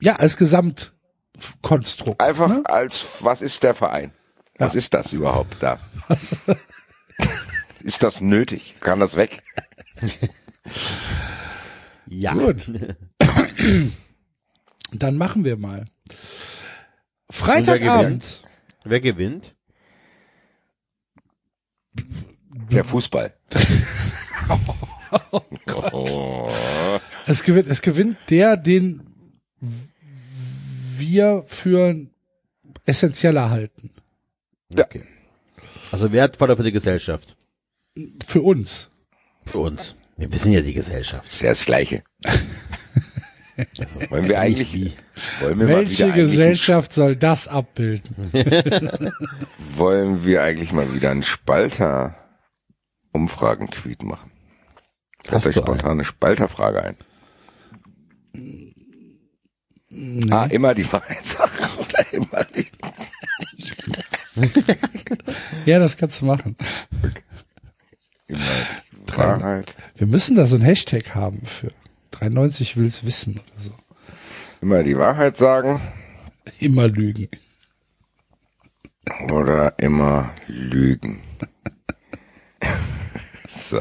ja, 0.02 0.16
als 0.16 0.36
Gesamtkonstrukt. 0.38 2.20
Einfach 2.24 2.48
ne? 2.48 2.64
als, 2.66 3.06
was 3.22 3.44
ist 3.44 3.62
der 3.62 3.76
Verein? 3.76 4.12
Was 4.58 4.76
ist 4.76 4.94
das 4.94 5.12
überhaupt 5.14 5.62
da? 5.62 5.80
ist 7.82 8.04
das 8.04 8.22
nötig? 8.22 8.76
Kann 8.80 9.00
das 9.00 9.16
weg? 9.16 9.42
Ja. 12.08 12.34
Gut. 12.34 12.72
Dann 14.92 15.18
machen 15.18 15.44
wir 15.44 15.58
mal. 15.58 15.86
Freitagabend. 17.32 18.44
Wer 18.84 19.02
gewinnt? 19.02 19.56
Der 22.72 22.84
Fußball. 22.84 23.34
Oh 25.32 25.42
Oh. 25.92 26.50
Es 27.26 27.42
gewinnt, 27.42 27.68
es 27.68 27.82
gewinnt 27.82 28.18
der, 28.30 28.58
den 28.58 29.02
wir 30.98 31.44
für 31.48 31.96
essentieller 32.86 33.50
halten. 33.50 33.90
Ja. 34.78 34.86
Okay. 34.86 35.04
Also 35.92 36.12
wertvoller 36.12 36.58
für 36.58 36.64
die 36.64 36.72
Gesellschaft. 36.72 37.36
Für 38.26 38.42
uns. 38.42 38.90
Für 39.46 39.60
uns. 39.60 39.96
Wir 40.18 40.40
sind 40.40 40.54
ja 40.54 40.62
die 40.62 40.74
Gesellschaft. 40.74 41.28
Ist 41.28 41.42
ja 41.42 41.50
das 41.50 41.66
Gleiche. 41.66 42.04
wollen 44.10 44.28
wir 44.28 44.40
eigentlich, 44.40 44.98
wollen 45.40 45.60
wir 45.60 45.68
mal 45.68 45.76
Welche 45.78 46.06
wieder 46.06 46.14
eigentlich 46.14 46.30
Gesellschaft 46.30 46.94
soll 46.94 47.16
das 47.16 47.48
abbilden? 47.48 48.32
Wollen 49.76 50.26
wir 50.26 50.42
eigentlich 50.44 50.74
mal 50.74 50.94
wieder 50.94 51.12
einen 51.12 51.24
Spalter 51.24 52.16
Umfragentweet 53.12 54.04
machen? 54.04 54.32
Fällt 55.24 55.46
euch 55.48 55.56
spontan 55.56 55.92
eine 55.92 56.04
Spalterfrage 56.04 56.84
ein? 56.84 56.98
Ah, 60.32 60.46
immer 60.46 60.74
die 60.74 60.84
sagen 60.84 61.16
oder 61.78 62.14
immer. 62.14 62.46
Ja, 65.66 65.80
das 65.80 65.98
kannst 65.98 66.22
du 66.22 66.26
machen. 66.26 66.56
Wahrheit. 69.08 69.76
Wir 69.96 70.08
müssen 70.08 70.36
da 70.36 70.46
so 70.48 70.56
ein 70.56 70.62
Hashtag 70.62 71.16
haben 71.16 71.46
für 71.46 71.72
93 72.12 72.78
will's 72.78 73.04
wissen 73.04 73.40
oder 73.40 73.62
so. 73.62 73.72
Immer 74.62 74.84
die 74.84 74.98
Wahrheit 74.98 75.38
sagen 75.38 75.80
Immer 76.60 76.88
lügen. 76.88 77.28
oder 79.32 79.78
immer 79.80 80.32
lügen. 80.48 81.22
so. 83.48 83.80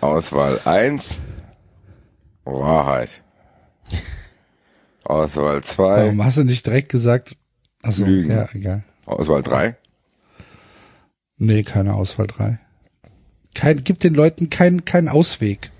Auswahl 0.00 0.60
1. 0.64 1.18
Wahrheit. 2.44 3.22
Auswahl 5.04 5.62
2. 5.62 5.82
Warum 6.04 6.24
hast 6.24 6.38
du 6.38 6.44
nicht 6.44 6.64
direkt 6.66 6.90
gesagt? 6.90 7.36
Achso, 7.82 8.04
Lügen. 8.04 8.30
ja, 8.30 8.48
egal. 8.52 8.84
Auswahl 9.06 9.42
3. 9.42 9.76
Nee, 11.36 11.62
keine 11.62 11.94
Auswahl 11.94 12.26
3. 12.26 12.58
Kein, 13.54 13.84
gib 13.84 14.00
den 14.00 14.14
Leuten 14.14 14.50
keinen 14.50 14.84
keinen 14.84 15.08
Ausweg. 15.08 15.70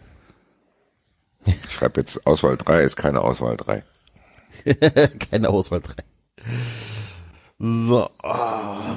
Ich 1.47 1.73
schreibe 1.73 2.01
jetzt 2.01 2.27
Auswahl 2.27 2.57
3 2.57 2.83
ist 2.83 2.97
keine 2.97 3.23
Auswahl 3.23 3.57
3. 3.57 3.83
Keine 5.31 5.51
Auswahl 5.51 5.81
3. 5.81 5.95
So. 7.59 8.11
ah. 8.23 8.97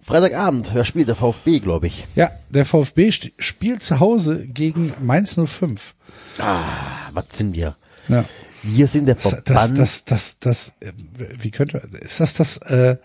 Freitagabend, 0.00 0.70
wer 0.74 0.84
spielt? 0.84 1.08
Der 1.08 1.16
VfB, 1.16 1.60
glaube 1.60 1.86
ich. 1.86 2.06
Ja, 2.14 2.30
der 2.48 2.64
VfB 2.64 3.10
spielt 3.38 3.82
zu 3.82 4.00
Hause 4.00 4.46
gegen 4.46 4.92
Mainz 5.00 5.38
05. 5.38 5.94
Ah, 6.38 6.86
was 7.12 7.28
sind 7.36 7.54
wir? 7.54 7.76
Ja. 8.08 8.24
Wir 8.62 8.86
sind 8.86 9.06
der 9.06 9.16
Das, 9.16 9.28
Verband. 9.30 9.78
das, 9.78 10.04
das, 10.04 10.38
das, 10.38 10.72
äh, 10.80 10.92
wie 11.38 11.50
könnte, 11.50 11.78
ist 12.00 12.20
das 12.20 12.34
das, 12.34 12.56
äh, 12.58 12.96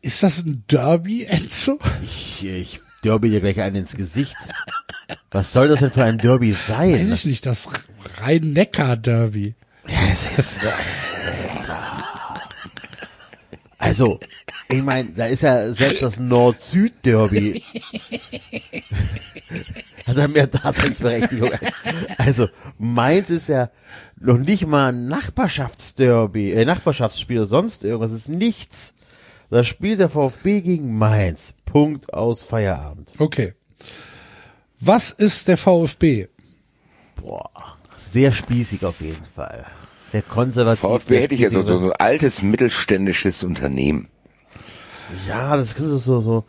ist 0.00 0.22
das 0.22 0.44
ein 0.44 0.64
Derby, 0.68 1.24
Enzo? 1.24 1.78
ich, 2.04 2.44
ich 2.44 2.80
derby 3.04 3.30
dir 3.30 3.40
gleich 3.40 3.60
einen 3.60 3.76
ins 3.76 3.94
Gesicht. 3.96 4.34
Was 5.30 5.52
soll 5.52 5.68
das 5.68 5.80
denn 5.80 5.90
für 5.90 6.04
ein 6.04 6.18
Derby 6.18 6.52
sein? 6.52 6.92
Weiß 6.94 7.10
ich 7.10 7.24
nicht, 7.26 7.46
das 7.46 7.68
Rhein-Neckar-Derby. 8.20 9.54
Ja, 9.88 10.08
es 10.10 10.26
ist, 10.38 10.58
also, 13.78 14.18
ich 14.68 14.82
meine, 14.82 15.10
da 15.12 15.26
ist 15.26 15.42
ja 15.42 15.72
selbst 15.72 16.02
das 16.02 16.18
Nord-Süd-Derby. 16.18 17.62
Hat 20.08 20.16
er 20.16 20.28
mehr 20.28 20.46
Daseinsberechtigung. 20.46 21.50
Also, 22.16 22.48
Mainz 22.78 23.30
ist 23.30 23.48
ja 23.48 23.70
noch 24.18 24.38
nicht 24.38 24.66
mal 24.66 24.88
ein 24.88 25.06
Nachbarschaftsderby, 25.06 26.52
äh, 26.52 26.64
Nachbarschaftsspiel 26.64 27.38
oder 27.38 27.46
sonst 27.46 27.84
irgendwas, 27.84 28.10
es 28.10 28.22
ist 28.22 28.28
nichts. 28.28 28.94
Da 29.50 29.64
spielt 29.64 30.00
der 30.00 30.08
VfB 30.08 30.62
gegen 30.62 30.98
Mainz. 30.98 31.54
Punkt 31.64 32.12
aus 32.12 32.42
Feierabend. 32.42 33.12
Okay. 33.18 33.54
Was 34.80 35.10
ist 35.10 35.48
der 35.48 35.56
VfB? 35.56 36.28
Boah, 37.16 37.50
sehr 37.96 38.32
spießig 38.32 38.84
auf 38.84 39.00
jeden 39.00 39.24
Fall. 39.34 39.66
Sehr 40.12 40.22
konservativ. 40.22 40.80
VfB 40.80 41.20
hätte 41.20 41.34
ich 41.34 41.40
ja 41.42 41.50
so, 41.50 41.66
so 41.66 41.78
ein 41.78 41.92
altes 41.92 42.42
mittelständisches 42.42 43.44
Unternehmen. 43.44 44.08
Ja, 45.26 45.56
das 45.56 45.74
könnte 45.74 45.96
so, 45.98 46.20
so, 46.20 46.44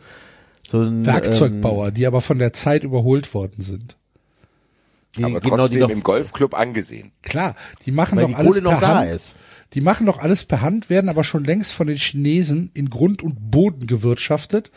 so 0.70 0.82
ein, 0.82 1.04
Werkzeugbauer, 1.04 1.90
die 1.90 2.06
aber 2.06 2.20
von 2.20 2.38
der 2.38 2.52
Zeit 2.52 2.84
überholt 2.84 3.34
worden 3.34 3.62
sind. 3.62 3.96
Ähm, 5.16 5.24
die, 5.24 5.24
Aber 5.24 5.40
genau, 5.40 5.68
die 5.68 5.78
noch, 5.78 5.90
im 5.90 6.02
Golfclub 6.04 6.54
angesehen. 6.54 7.10
Klar, 7.22 7.56
die 7.84 7.90
machen 7.90 8.16
weil 8.16 8.26
doch 8.26 8.30
die 8.30 8.36
alles 8.36 8.48
Kohle 8.52 8.62
noch 8.62 8.78
per 8.78 8.80
da 8.80 8.98
Hand. 9.00 9.10
ist. 9.10 9.34
Die 9.74 9.80
machen 9.80 10.06
doch 10.06 10.18
alles 10.18 10.44
per 10.44 10.60
Hand, 10.60 10.88
werden 10.88 11.08
aber 11.08 11.24
schon 11.24 11.44
längst 11.44 11.72
von 11.72 11.88
den 11.88 11.96
Chinesen 11.96 12.70
in 12.74 12.88
Grund 12.88 13.22
und 13.22 13.50
Boden 13.50 13.88
gewirtschaftet. 13.88 14.70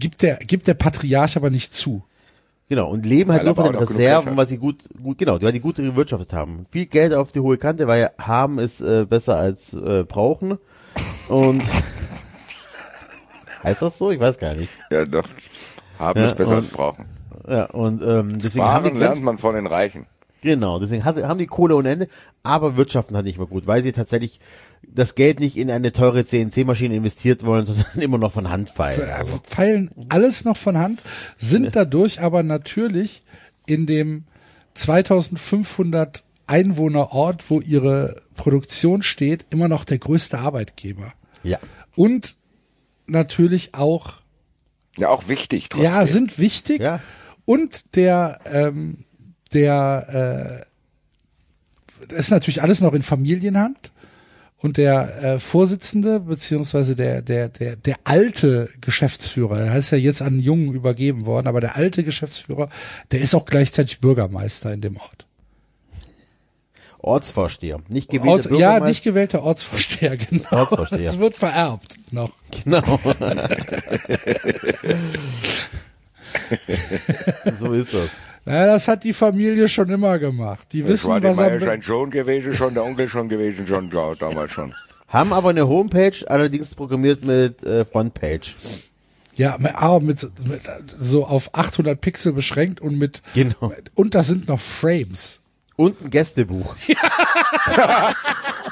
Gibt 0.00 0.22
der, 0.22 0.36
gibt 0.38 0.66
der 0.66 0.74
Patriarch 0.74 1.36
aber 1.36 1.50
nicht 1.50 1.72
zu. 1.72 2.02
Genau, 2.68 2.90
und 2.90 3.06
leben 3.06 3.30
halt 3.30 3.44
nur 3.44 3.54
von 3.54 3.66
den 3.66 3.76
Reserven, 3.76 4.36
was 4.36 4.48
sie 4.48 4.58
gut, 4.58 4.82
gut, 5.00 5.18
genau, 5.18 5.40
weil 5.40 5.52
die 5.52 5.60
gut 5.60 5.76
gewirtschaftet 5.76 6.32
haben. 6.32 6.66
Viel 6.72 6.86
Geld 6.86 7.14
auf 7.14 7.30
die 7.30 7.38
hohe 7.38 7.58
Kante, 7.58 7.86
weil 7.86 8.10
haben 8.18 8.58
ist 8.58 8.80
äh, 8.80 9.06
besser 9.08 9.36
als 9.36 9.72
äh, 9.72 10.02
brauchen. 10.02 10.58
Und 11.28 11.62
heißt 13.66 13.82
das 13.82 13.98
so? 13.98 14.10
Ich 14.10 14.18
weiß 14.20 14.38
gar 14.38 14.54
nicht. 14.54 14.70
Ja, 14.90 15.04
doch. 15.04 15.28
Haben 15.98 16.20
Ja, 16.20 16.26
ist 16.26 16.36
besser 16.36 16.50
und- 16.52 16.56
als 16.56 16.68
brauchen. 16.68 17.04
Ja, 17.48 17.66
und 17.66 18.02
ähm, 18.02 18.38
deswegen 18.40 18.64
haben 18.64 18.84
die 18.84 18.88
Sparen 18.90 18.98
lernt 18.98 19.22
man 19.22 19.38
von 19.38 19.54
den 19.54 19.66
Reichen. 19.66 20.06
genau, 20.40 20.80
deswegen 20.80 21.04
hat, 21.04 21.22
haben 21.22 21.38
die 21.38 21.46
Kohle 21.46 21.76
ohne 21.76 21.90
Ende, 21.90 22.08
aber 22.42 22.76
wirtschaften 22.76 23.14
halt 23.14 23.24
nicht 23.26 23.38
mehr 23.38 23.46
gut, 23.46 23.66
weil 23.66 23.82
sie 23.84 23.92
tatsächlich 23.92 24.40
das 24.82 25.14
Geld 25.14 25.38
nicht 25.40 25.56
in 25.56 25.70
eine 25.70 25.92
teure 25.92 26.24
CNC-Maschine 26.24 26.96
investiert 26.96 27.44
wollen, 27.46 27.64
sondern 27.66 27.86
immer 28.00 28.18
noch 28.18 28.32
von 28.32 28.48
Hand 28.50 28.70
feilen. 28.70 29.00
Äh, 29.00 29.24
Feilen 29.44 29.90
alles 30.08 30.44
noch 30.44 30.56
von 30.56 30.76
Hand, 30.78 31.02
sind 31.36 31.76
dadurch 31.76 32.20
aber 32.20 32.42
natürlich 32.42 33.22
in 33.66 33.86
dem 33.86 34.24
2500 34.74 36.22
Einwohnerort, 36.46 37.48
wo 37.50 37.60
ihre 37.60 38.16
Produktion 38.36 39.02
steht, 39.02 39.46
immer 39.50 39.68
noch 39.68 39.84
der 39.84 39.98
größte 39.98 40.38
Arbeitgeber. 40.38 41.12
Ja. 41.42 41.58
Und 41.96 42.35
natürlich 43.06 43.74
auch, 43.74 44.14
Ja, 44.96 45.08
auch 45.08 45.28
wichtig 45.28 45.68
trotzdem. 45.68 45.90
ja, 45.90 46.06
sind 46.06 46.38
wichtig. 46.38 46.80
Ja. 46.80 47.00
Und 47.44 47.96
der, 47.96 48.40
ähm, 48.46 49.04
der, 49.52 50.62
äh, 50.62 52.06
das 52.08 52.18
ist 52.20 52.30
natürlich 52.30 52.62
alles 52.62 52.80
noch 52.80 52.92
in 52.92 53.02
Familienhand. 53.02 53.92
Und 54.58 54.78
der 54.78 55.22
äh, 55.22 55.38
Vorsitzende, 55.38 56.18
beziehungsweise 56.20 56.96
der, 56.96 57.20
der, 57.20 57.50
der, 57.50 57.76
der 57.76 57.96
alte 58.04 58.70
Geschäftsführer, 58.80 59.58
der 59.58 59.70
heißt 59.72 59.92
ja 59.92 59.98
jetzt 59.98 60.22
an 60.22 60.28
einen 60.28 60.40
Jungen 60.40 60.72
übergeben 60.72 61.26
worden, 61.26 61.46
aber 61.46 61.60
der 61.60 61.76
alte 61.76 62.02
Geschäftsführer, 62.04 62.70
der 63.12 63.20
ist 63.20 63.34
auch 63.34 63.44
gleichzeitig 63.44 64.00
Bürgermeister 64.00 64.72
in 64.72 64.80
dem 64.80 64.96
Ort. 64.96 65.25
Ortsvorsteher. 67.06 67.80
Nicht 67.88 68.10
gewählter 68.10 68.50
Ort, 68.50 68.60
ja, 68.60 68.80
nicht 68.80 69.04
gewählter 69.04 69.42
Ortsvorsteher, 69.42 70.16
genau. 70.30 70.44
Ortsvorsteher. 70.50 71.04
Das 71.06 71.18
wird 71.18 71.36
vererbt 71.36 71.96
noch. 72.10 72.32
Genau. 72.64 72.82
so 77.58 77.72
ist 77.72 77.94
das. 77.94 78.10
Naja, 78.44 78.66
das 78.66 78.86
hat 78.88 79.04
die 79.04 79.12
Familie 79.12 79.68
schon 79.68 79.88
immer 79.90 80.18
gemacht. 80.18 80.68
Die 80.72 80.80
Das 80.82 80.90
wissen, 80.90 81.08
war 81.10 81.22
was 81.22 81.36
der 81.36 81.52
am, 81.52 81.58
Meier 81.58 81.82
schon 81.82 82.10
gewesen, 82.10 82.54
schon 82.54 82.74
der 82.74 82.84
Onkel 82.84 83.08
schon 83.08 83.28
gewesen, 83.28 83.66
schon 83.66 83.90
ja, 83.90 84.14
damals 84.14 84.52
schon. 84.52 84.72
Haben 85.08 85.32
aber 85.32 85.50
eine 85.50 85.66
Homepage, 85.68 86.24
allerdings 86.28 86.74
programmiert 86.74 87.24
mit 87.24 87.62
äh, 87.64 87.84
Frontpage. 87.84 88.54
Ja, 89.34 89.56
mit- 89.58 89.74
aber 89.74 90.00
mit, 90.00 90.22
mit 90.48 90.62
so 90.98 91.26
auf 91.26 91.54
800 91.54 92.00
Pixel 92.00 92.32
beschränkt 92.32 92.80
und 92.80 92.98
mit 92.98 93.22
Genau. 93.34 93.72
und 93.94 94.14
da 94.14 94.22
sind 94.22 94.48
noch 94.48 94.60
Frames. 94.60 95.40
Und 95.76 96.00
ein 96.02 96.10
Gästebuch. 96.10 96.74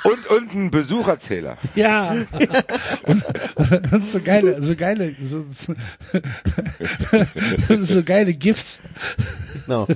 Und, 0.05 0.27
und 0.27 0.55
ein 0.55 0.71
Besucherzähler. 0.71 1.57
Ja. 1.75 2.11
und, 3.07 3.25
und 3.93 4.07
so 4.07 4.21
geile, 4.21 4.61
so 4.63 4.77
geile, 4.77 5.15
so, 5.19 5.43
so, 5.51 5.75
so 7.83 8.03
geile 8.03 8.35
GIFs. 8.35 8.81
Genau. 9.65 9.87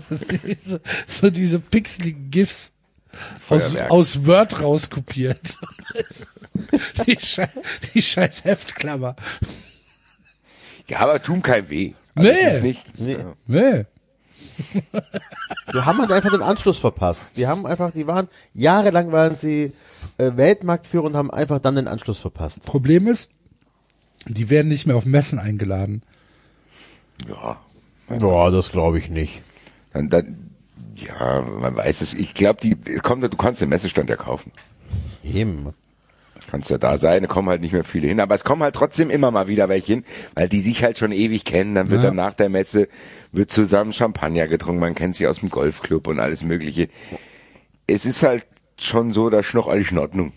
so, 0.65 0.79
so 1.07 1.29
diese 1.31 1.59
pixeligen 1.61 2.31
GIFs 2.31 2.73
aus, 3.51 3.77
aus 3.77 4.27
Word 4.27 4.63
rauskopiert. 4.63 5.59
die, 7.07 7.19
Schei 7.21 7.51
die 7.93 8.01
scheiß 8.01 8.45
Heftklammer. 8.45 9.15
Ja, 10.87 11.01
aber 11.01 11.23
tun 11.23 11.43
kein 11.43 11.69
weh. 11.69 11.93
Also 12.15 12.31
Nee. 12.31 12.61
nicht, 12.63 12.99
Nee. 12.99 13.19
Nee. 13.47 13.85
Wir 15.73 15.87
haben 15.87 15.99
halt 15.99 16.13
einfach 16.13 16.31
den 16.31 16.43
Anschluss 16.43 16.79
verpasst. 16.79 17.25
Wir 17.35 17.49
haben 17.49 17.67
einfach, 17.67 17.93
die 17.93 18.07
waren, 18.07 18.29
jahrelang 18.55 19.13
waren 19.13 19.37
sie 19.37 19.73
äh, 20.19 20.33
Weltmarktführer 20.37 21.05
und 21.05 21.17
haben 21.17 21.31
einfach 21.31 21.61
dann 21.61 21.77
den 21.77 21.89
Anschluss 21.89 22.19
verpasst. 22.19 22.65
Problem 22.65 23.07
ist, 23.07 23.31
die 24.27 24.51
werden 24.51 24.69
nicht 24.69 24.87
mehr 24.87 24.97
auf 24.97 25.07
Messen 25.07 25.39
eingeladen. 25.39 26.03
Ja. 27.29 27.59
Boah, 28.09 28.51
das 28.51 28.71
glaube 28.71 28.99
ich 28.99 29.11
nicht. 29.11 29.43
Dann, 29.93 30.09
dann, 30.09 30.51
ja, 30.95 31.43
man 31.43 31.77
weiß 31.77 32.01
es. 32.01 32.15
Ich 32.15 32.35
glaube, 32.35 32.61
die 32.61 32.77
kommt, 33.03 33.23
du 33.23 33.37
kannst 33.37 33.61
den 33.61 33.69
Messestand 33.69 34.09
ja 34.09 34.17
kaufen. 34.17 34.53
Eben. 35.23 35.73
Kannst 36.51 36.71
ja 36.71 36.79
da 36.79 36.97
sein, 36.99 37.23
da 37.23 37.29
kommen 37.29 37.49
halt 37.49 37.61
nicht 37.61 37.73
mehr 37.73 37.85
viele 37.85 38.09
hin. 38.09 38.21
Aber 38.21 38.35
es 38.35 38.43
kommen 38.43 38.63
halt 38.63 38.75
trotzdem 38.75 39.11
immer 39.11 39.31
mal 39.31 39.49
wieder 39.49 39.69
welche 39.69 39.93
hin, 39.95 40.05
weil 40.35 40.49
die 40.49 40.61
sich 40.63 40.83
halt 40.83 40.99
schon 40.99 41.13
ewig 41.13 41.45
kennen. 41.45 41.75
Dann 41.75 41.91
wird 41.91 42.03
Ja. 42.03 42.09
dann 42.09 42.17
nach 42.17 42.33
der 42.33 42.49
Messe, 42.49 42.89
wird 43.33 43.51
zusammen 43.53 43.93
Champagner 43.93 44.49
getrunken, 44.49 44.81
man 44.81 44.95
kennt 44.95 45.17
sich 45.17 45.27
aus 45.27 45.41
dem 45.41 45.51
Golfclub 45.51 46.07
und 46.09 46.19
alles 46.21 46.43
mögliche. 46.45 46.89
Es 47.87 48.07
ist 48.07 48.23
halt 48.23 48.47
schon 48.81 49.13
so, 49.13 49.29
da 49.29 49.41
ist 49.41 49.53
noch 49.55 49.69
alles 49.69 49.91
in 49.91 49.99
Ordnung. 49.99 50.33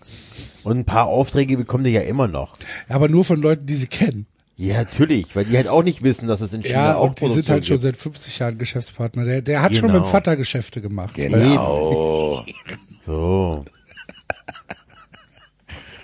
Und 0.64 0.78
ein 0.78 0.84
paar 0.84 1.06
Aufträge 1.06 1.56
bekommen 1.56 1.84
die 1.84 1.90
ja 1.90 2.02
immer 2.02 2.28
noch. 2.28 2.54
Aber 2.88 3.08
nur 3.08 3.24
von 3.24 3.40
Leuten, 3.40 3.66
die 3.66 3.74
sie 3.74 3.86
kennen. 3.86 4.26
Ja, 4.56 4.78
natürlich, 4.78 5.34
weil 5.34 5.46
die 5.46 5.56
halt 5.56 5.66
auch 5.66 5.82
nicht 5.82 6.02
wissen, 6.04 6.28
dass 6.28 6.40
es 6.42 6.52
in 6.52 6.62
China 6.62 6.74
Ja, 6.90 6.96
auch 6.96 7.08
und 7.08 7.20
die 7.20 7.28
sind 7.28 7.48
halt 7.48 7.64
schon 7.66 7.78
seit 7.78 7.96
50 7.96 8.38
Jahren 8.38 8.58
Geschäftspartner. 8.58 9.24
Der, 9.24 9.40
der 9.42 9.62
hat 9.62 9.72
schon 9.74 9.88
Genau. 9.88 10.00
mit 10.00 10.06
dem 10.06 10.10
Vater 10.10 10.36
Geschäfte 10.36 10.80
gemacht. 10.82 11.14
Genau. 11.14 12.44
So. 13.06 13.64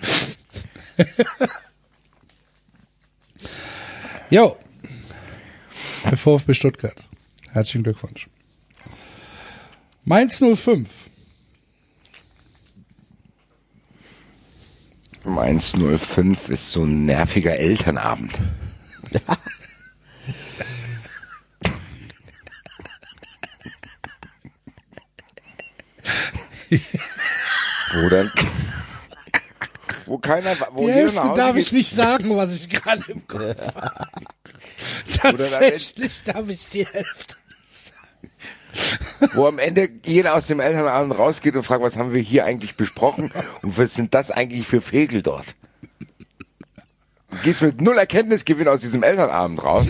Jo. 4.29 4.57
Der 6.05 6.17
VfB 6.17 6.53
Stuttgart. 6.53 7.03
Herzlichen 7.51 7.81
Glückwunsch. 7.83 8.27
Mainz 10.03 10.37
05. 10.39 10.87
Mainz 15.23 15.73
05 15.73 16.49
ist 16.49 16.71
so 16.71 16.83
ein 16.83 17.05
nerviger 17.05 17.57
Elternabend. 17.57 18.39
dann, 28.09 28.31
wo 30.09 30.17
keiner, 30.17 30.55
wo 30.73 30.87
Die 30.87 30.93
Hälfte 30.93 31.33
darf 31.35 31.55
geht, 31.55 31.65
ich 31.67 31.71
nicht 31.71 31.91
sagen, 31.91 32.35
was 32.35 32.53
ich 32.53 32.69
gerade 32.69 33.03
im 33.11 33.25
Kopf 33.27 33.75
habe. 33.75 34.07
Tatsächlich 35.17 36.23
darf 36.23 36.49
ich 36.49 36.67
die 36.69 36.85
Hälfte. 36.85 37.35
wo 39.33 39.47
am 39.47 39.59
Ende 39.59 39.89
jeder 40.05 40.35
aus 40.35 40.47
dem 40.47 40.59
Elternabend 40.59 41.17
rausgeht 41.17 41.55
und 41.55 41.63
fragt, 41.63 41.81
was 41.83 41.97
haben 41.97 42.13
wir 42.13 42.21
hier 42.21 42.45
eigentlich 42.45 42.75
besprochen 42.75 43.31
und 43.61 43.77
was 43.77 43.93
sind 43.93 44.13
das 44.13 44.31
eigentlich 44.31 44.67
für 44.67 44.81
Fegel 44.81 45.21
dort? 45.21 45.45
Du 47.31 47.37
gehst 47.43 47.61
mit 47.61 47.81
null 47.81 47.97
Erkenntnisgewinn 47.97 48.67
aus 48.67 48.79
diesem 48.81 49.03
Elternabend 49.03 49.63
raus 49.63 49.87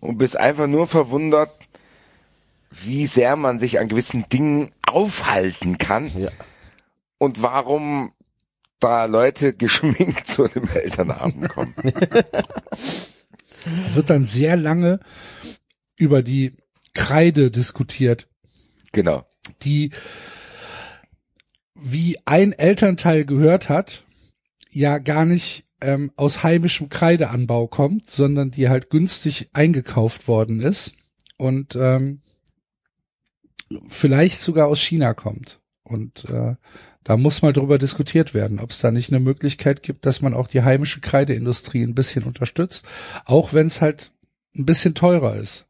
und 0.00 0.18
bist 0.18 0.36
einfach 0.36 0.66
nur 0.66 0.86
verwundert, 0.86 1.50
wie 2.70 3.06
sehr 3.06 3.36
man 3.36 3.58
sich 3.58 3.78
an 3.78 3.88
gewissen 3.88 4.28
Dingen 4.30 4.70
aufhalten 4.86 5.76
kann 5.78 6.06
Ja. 6.18 6.30
und 7.18 7.42
warum 7.42 8.12
da 8.82 9.04
Leute 9.06 9.52
geschminkt 9.58 10.26
zu 10.26 10.48
dem 10.48 10.68
Elternabend 10.68 11.48
kommen. 11.48 11.74
Wird 13.94 14.10
dann 14.10 14.24
sehr 14.24 14.56
lange 14.56 14.98
über 15.96 16.22
die 16.22 16.56
Kreide 16.94 17.50
diskutiert, 17.50 18.28
genau. 18.90 19.24
die 19.62 19.90
wie 21.74 22.18
ein 22.26 22.52
Elternteil 22.52 23.24
gehört 23.24 23.68
hat, 23.68 24.04
ja 24.70 24.98
gar 24.98 25.24
nicht 25.24 25.64
ähm, 25.80 26.12
aus 26.16 26.42
heimischem 26.42 26.88
Kreideanbau 26.88 27.66
kommt, 27.66 28.10
sondern 28.10 28.50
die 28.50 28.68
halt 28.68 28.90
günstig 28.90 29.48
eingekauft 29.52 30.28
worden 30.28 30.60
ist 30.60 30.94
und 31.38 31.76
ähm, 31.76 32.20
vielleicht 33.88 34.40
sogar 34.40 34.68
aus 34.68 34.80
China 34.80 35.14
kommt. 35.14 35.60
Und 35.82 36.24
äh, 36.26 36.54
da 37.04 37.16
muss 37.16 37.42
mal 37.42 37.52
drüber 37.52 37.78
diskutiert 37.78 38.34
werden, 38.34 38.60
ob 38.60 38.70
es 38.70 38.80
da 38.80 38.90
nicht 38.90 39.10
eine 39.10 39.20
Möglichkeit 39.20 39.82
gibt, 39.82 40.06
dass 40.06 40.22
man 40.22 40.34
auch 40.34 40.46
die 40.46 40.62
heimische 40.62 41.00
Kreideindustrie 41.00 41.82
ein 41.82 41.94
bisschen 41.94 42.24
unterstützt, 42.24 42.86
auch 43.24 43.52
wenn 43.52 43.66
es 43.66 43.80
halt 43.80 44.12
ein 44.56 44.66
bisschen 44.66 44.94
teurer 44.94 45.36
ist. 45.36 45.66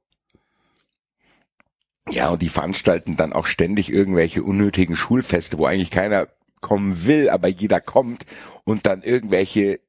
Ja, 2.11 2.31
und 2.31 2.43
die 2.43 2.49
veranstalten 2.49 3.17
dann 3.17 3.33
auch 3.33 3.47
ständig 3.47 3.89
irgendwelche 3.89 4.43
unnötigen 4.43 4.97
Schulfeste, 4.97 5.59
wo 5.59 5.67
eigentlich 5.67 5.91
keiner 5.91 6.29
kommen 6.61 7.07
will, 7.07 7.31
aber 7.31 7.49
jeder 7.49 7.81
kommt 7.81 8.27
und 8.65 8.87
dann 8.87 9.03
irgendwelche 9.03 9.81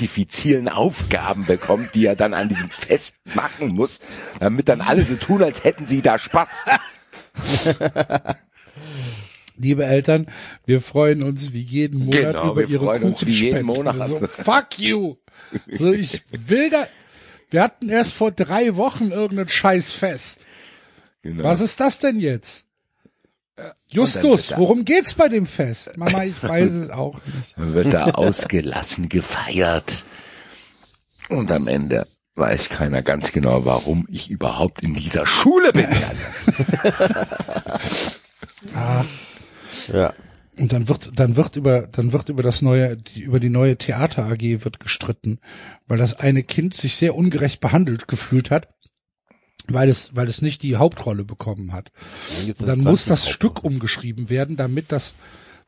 diffizilen 0.00 0.68
Aufgaben 0.68 1.44
bekommt, 1.46 1.94
die 1.94 2.06
er 2.06 2.16
dann 2.16 2.34
an 2.34 2.48
diesem 2.48 2.68
Fest 2.70 3.18
machen 3.34 3.68
muss, 3.68 4.00
damit 4.40 4.68
dann 4.68 4.80
alle 4.80 5.04
so 5.04 5.14
tun, 5.14 5.42
als 5.42 5.62
hätten 5.62 5.86
sie 5.86 6.02
da 6.02 6.18
Spaß. 6.18 6.64
Liebe 9.56 9.84
Eltern, 9.84 10.26
wir 10.66 10.80
freuen 10.80 11.22
uns 11.22 11.52
wie 11.52 11.60
jeden 11.60 12.06
Monat 12.06 12.20
Genau, 12.20 12.52
über 12.52 12.62
wir 12.62 12.68
ihre 12.68 12.84
freuen 12.84 13.02
uns 13.04 13.24
wie 13.24 13.30
jeden. 13.30 13.66
Monat. 13.66 14.08
So, 14.08 14.20
fuck 14.26 14.78
you. 14.78 15.16
So, 15.70 15.92
ich 15.92 16.22
will 16.30 16.70
da, 16.70 16.86
wir 17.50 17.62
hatten 17.62 17.88
erst 17.88 18.14
vor 18.14 18.32
drei 18.32 18.76
Wochen 18.76 19.10
irgendein 19.10 19.48
Scheißfest. 19.48 20.46
Genau. 21.22 21.44
Was 21.44 21.60
ist 21.60 21.80
das 21.80 22.00
denn 22.00 22.18
jetzt? 22.18 22.66
dann 23.56 23.72
Justus, 23.88 24.56
worum 24.56 24.84
geht's 24.84 25.14
bei 25.14 25.28
dem 25.28 25.46
Fest? 25.46 25.96
Mama, 25.96 26.24
ich 26.24 26.42
weiß 26.42 26.72
es 26.72 26.90
auch 26.90 27.20
nicht. 27.24 27.56
Dann 27.56 27.72
wird 27.72 27.94
da 27.94 28.04
ausgelassen 28.06 29.08
gefeiert. 29.08 30.04
Und 31.28 31.52
am 31.52 31.68
Ende 31.68 32.06
weiß 32.34 32.68
keiner 32.68 33.02
ganz 33.02 33.30
genau, 33.30 33.64
warum 33.64 34.06
ich 34.10 34.28
überhaupt 34.28 34.82
in 34.82 34.94
dieser 34.94 35.24
Schule 35.26 35.72
bin. 35.72 35.86
Ja. 39.92 40.12
Und 40.56 40.72
dann 40.72 40.88
wird, 40.88 41.18
dann 41.18 41.36
wird 41.36 41.56
über, 41.56 41.88
dann 41.88 42.12
wird 42.12 42.28
über 42.28 42.42
das 42.42 42.62
neue, 42.62 42.96
die, 42.96 43.22
über 43.22 43.40
die 43.40 43.50
neue 43.50 43.76
Theater 43.76 44.26
AG 44.26 44.40
wird 44.40 44.78
gestritten, 44.78 45.40
weil 45.88 45.98
das 45.98 46.20
eine 46.20 46.44
Kind 46.44 46.74
sich 46.74 46.94
sehr 46.94 47.16
ungerecht 47.16 47.60
behandelt 47.60 48.06
gefühlt 48.06 48.50
hat, 48.52 48.68
weil 49.66 49.88
es, 49.88 50.14
weil 50.14 50.28
es 50.28 50.42
nicht 50.42 50.62
die 50.62 50.76
Hauptrolle 50.76 51.24
bekommen 51.24 51.72
hat. 51.72 51.90
Dann, 52.46 52.54
dann 52.66 52.66
20 52.80 52.84
muss 52.84 53.04
das 53.06 53.20
Hauptrollen. 53.20 53.34
Stück 53.34 53.64
umgeschrieben 53.64 54.30
werden, 54.30 54.56
damit 54.56 54.92
das 54.92 55.14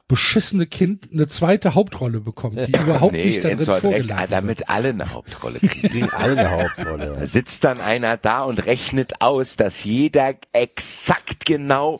beschissene 0.08 0.66
Kind 0.66 1.08
eine 1.12 1.26
zweite 1.26 1.74
Hauptrolle 1.74 2.20
bekommt, 2.20 2.56
die 2.56 2.72
überhaupt 2.72 3.14
nicht 3.14 3.42
darin 3.42 3.58
vorgeladen 3.58 4.06
wird. 4.06 4.30
damit 4.30 4.68
alle 4.68 4.90
eine 4.90 5.12
Hauptrolle 5.12 5.58
kriegen. 5.60 5.88
kriegen 5.88 6.10
alle 6.10 6.38
eine 6.38 6.50
Hauptrolle. 6.50 7.16
Da 7.18 7.26
sitzt 7.26 7.64
dann 7.64 7.80
einer 7.80 8.16
da 8.16 8.44
und 8.44 8.64
rechnet 8.66 9.20
aus, 9.20 9.56
dass 9.56 9.82
jeder 9.82 10.34
exakt 10.52 11.44
genau 11.44 11.98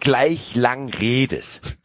gleich 0.00 0.54
lang 0.54 0.88
redet. 0.88 1.78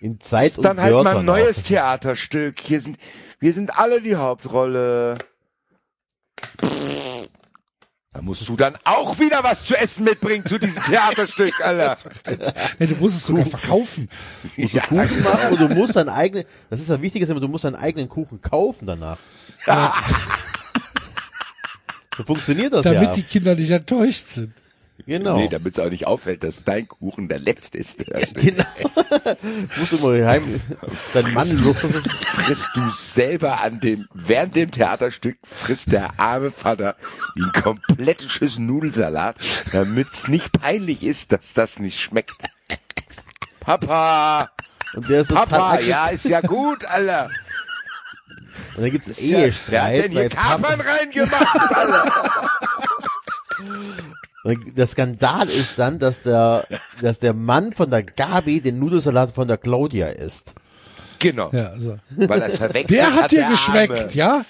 In 0.00 0.20
Zeit 0.20 0.48
Ist 0.48 0.64
dann 0.64 0.78
und 0.78 0.82
halt 0.82 1.04
mal 1.04 1.18
ein 1.18 1.24
neues 1.24 1.58
auch. 1.60 1.68
Theaterstück. 1.68 2.60
Hier 2.60 2.80
sind, 2.80 2.98
wir 3.38 3.52
sind 3.52 3.78
alle 3.78 4.00
die 4.00 4.16
Hauptrolle. 4.16 5.18
Da 8.12 8.22
musst 8.22 8.48
du 8.48 8.56
dann 8.56 8.76
auch 8.84 9.20
wieder 9.20 9.44
was 9.44 9.64
zu 9.64 9.76
essen 9.76 10.02
mitbringen 10.02 10.44
zu 10.44 10.58
diesem 10.58 10.82
Theaterstück, 10.82 11.52
Alter. 11.64 11.96
Nee, 12.80 12.88
du 12.88 12.96
musst 12.96 13.16
es 13.18 13.26
sogar 13.26 13.46
verkaufen. 13.46 14.08
musst 14.56 14.74
du 14.74 14.80
Kuchen 14.80 15.22
machen 15.22 15.52
und 15.52 15.60
du 15.60 15.68
musst 15.68 15.94
deinen 15.94 16.08
eigenen, 16.08 16.44
das 16.70 16.80
ist 16.80 16.90
ja 16.90 17.00
wichtig, 17.00 17.22
ist 17.22 17.28
immer, 17.28 17.38
du 17.38 17.46
musst 17.46 17.62
deinen 17.64 17.76
eigenen 17.76 18.08
Kuchen 18.08 18.42
kaufen 18.42 18.86
danach. 18.86 19.18
so 22.16 22.24
funktioniert 22.24 22.72
das 22.72 22.82
damit 22.82 23.02
ja. 23.02 23.12
die 23.12 23.22
Kinder 23.22 23.54
nicht 23.54 23.70
enttäuscht 23.70 24.26
sind. 24.26 24.59
Genau. 25.06 25.36
Nee, 25.36 25.48
damit 25.48 25.74
es 25.74 25.84
auch 25.84 25.90
nicht 25.90 26.06
auffällt, 26.06 26.42
dass 26.42 26.64
dein 26.64 26.86
Kuchen 26.88 27.28
der 27.28 27.38
letzte 27.38 27.78
ist. 27.78 28.04
Genau. 28.34 28.64
Musst 29.78 29.92
du 29.92 29.98
mal 29.98 30.26
heim, 30.26 30.60
dein 31.14 31.32
Mann 31.32 31.48
frisst 31.48 32.70
du 32.74 32.80
selber 32.96 33.60
an 33.60 33.80
dem, 33.80 34.08
während 34.14 34.56
dem 34.56 34.70
Theaterstück 34.70 35.36
frisst 35.42 35.92
der 35.92 36.18
arme 36.18 36.50
Vater 36.50 36.96
die 37.36 37.60
komplette 37.60 38.28
Schüssel 38.28 38.62
Nudelsalat, 38.62 39.36
damit's 39.72 40.28
nicht 40.28 40.60
peinlich 40.60 41.02
ist, 41.02 41.32
dass 41.32 41.54
das 41.54 41.78
nicht 41.78 42.00
schmeckt. 42.00 42.36
Papa! 43.60 44.50
und 44.94 45.08
der 45.08 45.20
ist 45.22 45.28
total 45.28 45.46
Papa, 45.46 45.80
ja, 45.80 46.08
ist 46.08 46.24
ja 46.24 46.40
gut, 46.40 46.84
Alter. 46.84 47.28
Und 48.76 48.82
dann 48.82 48.90
gibt's 48.90 49.08
Ist 49.08 49.22
ja, 49.22 49.38
wer 49.68 49.84
hat 49.84 49.92
Ehestreit, 49.92 50.04
denn 50.04 50.12
hier 50.12 50.28
Kapern 50.30 50.80
reingemacht, 50.80 51.74
Alter? 51.76 52.50
Und 54.42 54.76
Der 54.78 54.86
Skandal 54.86 55.48
ist 55.48 55.78
dann, 55.78 55.98
dass 55.98 56.22
der, 56.22 56.66
dass 57.02 57.18
der 57.18 57.34
Mann 57.34 57.72
von 57.72 57.90
der 57.90 58.02
Gabi 58.02 58.60
den 58.60 58.78
Nudelsalat 58.78 59.32
von 59.34 59.46
der 59.48 59.58
Claudia 59.58 60.08
isst. 60.08 60.52
Genau. 61.18 61.50
Ja, 61.52 61.68
also. 61.68 61.98
Weil 62.10 62.40
er 62.42 62.50
verwechselt 62.50 62.90
Der 62.90 63.14
hat 63.14 63.30
dir 63.32 63.40
der 63.40 63.48
geschmeckt, 63.50 63.98
Arme. 63.98 64.12
ja? 64.14 64.42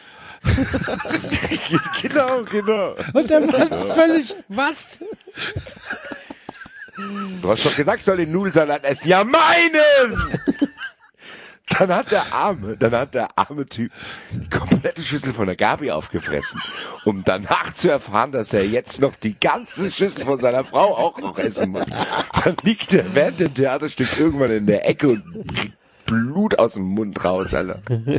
Genau, 2.03 2.45
genau. 2.51 2.95
Und 3.13 3.29
der 3.29 3.41
Mann 3.41 3.69
völlig, 3.95 4.37
was? 4.49 5.01
Du 7.43 7.51
hast 7.51 7.67
doch 7.67 7.77
gesagt, 7.77 7.99
ich 7.99 8.05
soll 8.05 8.19
den 8.19 8.33
Nudelsalat 8.33 8.85
essen. 8.85 9.09
Ja, 9.09 9.25
meinen! 9.25 10.17
Dann 11.79 11.95
hat 11.95 12.11
der 12.11 12.33
arme, 12.35 12.77
dann 12.77 12.93
hat 12.93 13.15
der 13.15 13.29
arme 13.39 13.65
Typ 13.67 13.91
die 14.33 14.49
komplette 14.51 15.03
Schüssel 15.03 15.33
von 15.33 15.47
der 15.47 15.57
Gabi 15.57 15.91
aufgefressen, 15.91 16.61
um 17.05 17.25
danach 17.25 17.73
zu 17.75 17.91
erfahren, 17.91 18.33
dass 18.33 18.53
er 18.53 18.67
jetzt 18.67 19.01
noch 19.01 19.15
die 19.17 19.39
ganze 19.39 19.91
Schüssel 19.91 20.25
von 20.25 20.41
seiner 20.41 20.65
Frau 20.65 20.97
auch 20.97 21.19
noch 21.21 21.39
essen 21.39 21.71
muss. 21.71 21.87
Dann 22.45 22.57
liegt 22.63 22.93
er 22.93 23.15
während 23.15 23.41
dem 23.41 23.55
Theaterstück 23.55 24.19
irgendwann 24.19 24.51
in 24.51 24.67
der 24.67 24.89
Ecke 24.89 25.09
und 25.09 25.25
kriegt 25.57 25.79
Blut 26.07 26.59
aus 26.59 26.73
dem 26.75 26.83
Mund 26.83 27.25
raus, 27.25 27.55
Alter. 27.55 27.81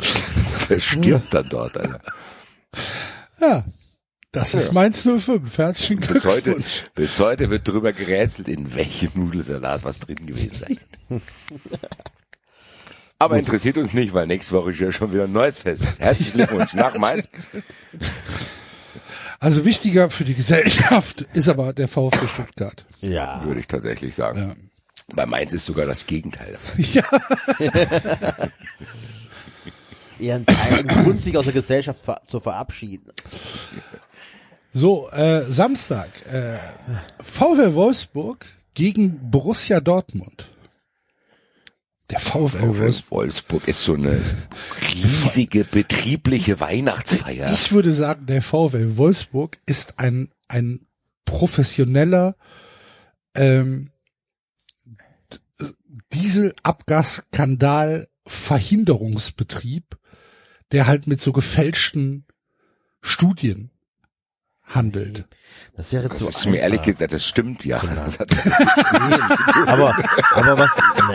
Verstirbt 0.00 1.32
dann 1.32 1.48
dort, 1.48 1.76
Alter. 1.76 2.00
Ja. 3.40 3.64
Das 4.32 4.54
ist 4.54 4.72
Mainz 4.72 5.02
05. 5.02 5.58
Herzlichen 5.58 6.00
Bis 6.00 6.24
heute, 6.24 6.42
Glückwunsch. 6.42 6.84
bis 6.94 7.18
heute 7.18 7.50
wird 7.50 7.66
drüber 7.66 7.92
gerätselt, 7.92 8.46
in 8.46 8.72
welchem 8.74 9.10
Nudelsalat 9.24 9.82
was 9.82 9.98
drin 9.98 10.24
gewesen 10.24 10.54
sein. 10.54 10.78
Aber 13.20 13.38
interessiert 13.38 13.76
uns 13.76 13.92
nicht, 13.92 14.14
weil 14.14 14.26
nächste 14.26 14.54
Woche 14.54 14.70
ist 14.70 14.80
ja 14.80 14.90
schon 14.90 15.12
wieder 15.12 15.24
ein 15.24 15.32
neues 15.32 15.58
Fest. 15.58 15.84
Herzlichen 15.98 16.38
Glückwunsch 16.38 16.74
nach 16.74 16.96
Mainz. 16.98 17.28
Also 19.42 19.64
wichtiger 19.64 20.10
für 20.10 20.24
die 20.24 20.34
Gesellschaft 20.34 21.22
ist 21.32 21.48
aber 21.48 21.72
der 21.72 21.88
VfB 21.88 22.26
Stuttgart. 22.26 22.84
Ja. 23.00 23.42
Würde 23.42 23.60
ich 23.60 23.68
tatsächlich 23.68 24.14
sagen. 24.14 24.38
Ja. 24.38 24.54
Bei 25.14 25.24
Mainz 25.24 25.54
ist 25.54 25.64
sogar 25.64 25.86
das 25.86 26.06
Gegenteil 26.06 26.52
davon. 26.52 26.84
Ja. 26.92 27.02
Eher 30.18 30.34
ein 30.34 30.44
Teil, 30.44 30.80
ein 30.80 30.86
Grund, 30.86 31.22
sich 31.22 31.34
aus 31.38 31.46
der 31.46 31.54
Gesellschaft 31.54 32.04
ver 32.04 32.20
zu 32.26 32.38
verabschieden. 32.38 33.10
So, 34.74 35.08
äh, 35.08 35.50
Samstag. 35.50 36.10
Äh, 36.30 36.58
VfL 37.22 37.74
Wolfsburg 37.74 38.44
gegen 38.74 39.30
Borussia 39.30 39.80
Dortmund. 39.80 40.49
Der 42.10 42.18
VfL 42.18 42.78
Wolfsburg. 42.78 43.10
Wolfsburg 43.10 43.68
ist 43.68 43.84
so 43.84 43.94
eine 43.94 44.20
riesige 44.94 45.64
betriebliche 45.64 46.58
Weihnachtsfeier. 46.58 47.52
Ich 47.52 47.72
würde 47.72 47.92
sagen, 47.94 48.26
der 48.26 48.42
VfL 48.42 48.96
Wolfsburg 48.96 49.58
ist 49.64 49.98
ein, 49.98 50.32
ein 50.48 50.86
professioneller 51.24 52.36
ähm, 53.34 53.90
Dieselabgasskandal 56.12 58.08
Verhinderungsbetrieb, 58.26 59.96
der 60.72 60.86
halt 60.86 61.06
mit 61.06 61.20
so 61.20 61.32
gefälschten 61.32 62.26
Studien 63.00 63.70
handelt. 64.62 65.26
Das 65.80 65.92
wäre 65.92 66.08
Das 66.10 66.18
zu 66.18 66.28
ist 66.28 66.44
mir 66.46 66.58
ehrlich 66.58 66.80
einfach. 66.80 66.92
gesagt, 66.92 67.12
das 67.14 67.24
stimmt 67.26 67.64
ja. 67.64 67.80
Das 68.04 68.18
hat, 68.18 68.28
Aber, 69.66 69.94
aber 70.34 70.58
was, 70.58 70.70
ne, 71.08 71.14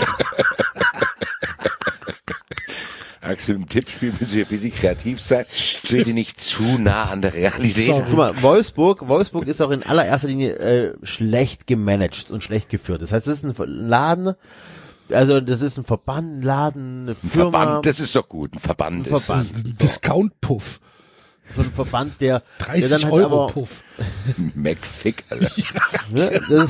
Axel, 3.22 3.56
im 3.56 3.70
Tippspiel 3.70 4.12
müssen 4.20 4.36
wir 4.38 4.46
ein 4.46 4.50
bisschen 4.50 4.74
kreativ 4.74 5.22
sein. 5.22 5.46
Bitte 5.90 6.14
nicht 6.14 6.40
zu 6.40 6.64
nah 6.80 7.06
an 7.06 7.22
der 7.22 7.34
Realität. 7.36 7.86
Sorry. 7.86 8.04
guck 8.08 8.18
mal, 8.18 8.42
Wolfsburg, 8.42 9.08
Wolfsburg 9.08 9.48
ist 9.48 9.62
auch 9.62 9.70
in 9.72 9.84
allererster 9.84 10.28
Linie 10.28 10.56
äh, 10.58 10.94
schlecht 11.04 11.68
gemanagt 11.68 12.32
und 12.32 12.42
schlecht 12.44 12.70
geführt. 12.70 13.02
Das 13.04 13.12
heißt, 13.12 13.28
es 13.28 13.44
ist 13.44 13.60
ein 13.60 13.88
Laden, 13.88 14.34
also 15.12 15.42
das 15.42 15.62
ist 15.62 15.78
ein 15.78 15.86
Verband, 15.86 16.40
ein 16.40 16.42
Laden, 16.42 17.02
eine 17.04 17.12
Ein 17.12 17.30
Firma, 17.30 17.52
Verband, 17.52 17.86
das 17.86 18.00
ist 18.00 18.16
doch 18.16 18.28
gut. 18.28 18.54
Ein 18.56 18.60
Verband, 18.60 19.08
Ein 19.08 19.20
Verband. 19.20 19.52
ist 19.52 19.66
Ein 19.66 19.78
Discount-Puff. 19.78 20.80
So 21.52 21.62
ein 21.62 21.72
Verband, 21.72 22.20
der, 22.20 22.42
der 22.60 22.66
30 22.66 22.90
dann 22.90 23.04
halt 23.04 23.14
Euro 23.14 23.44
aber, 23.44 23.54
Puff. 23.54 23.84
McFick, 24.56 25.24
Alter. 25.30 25.52
ne, 26.10 26.42
das, 26.50 26.70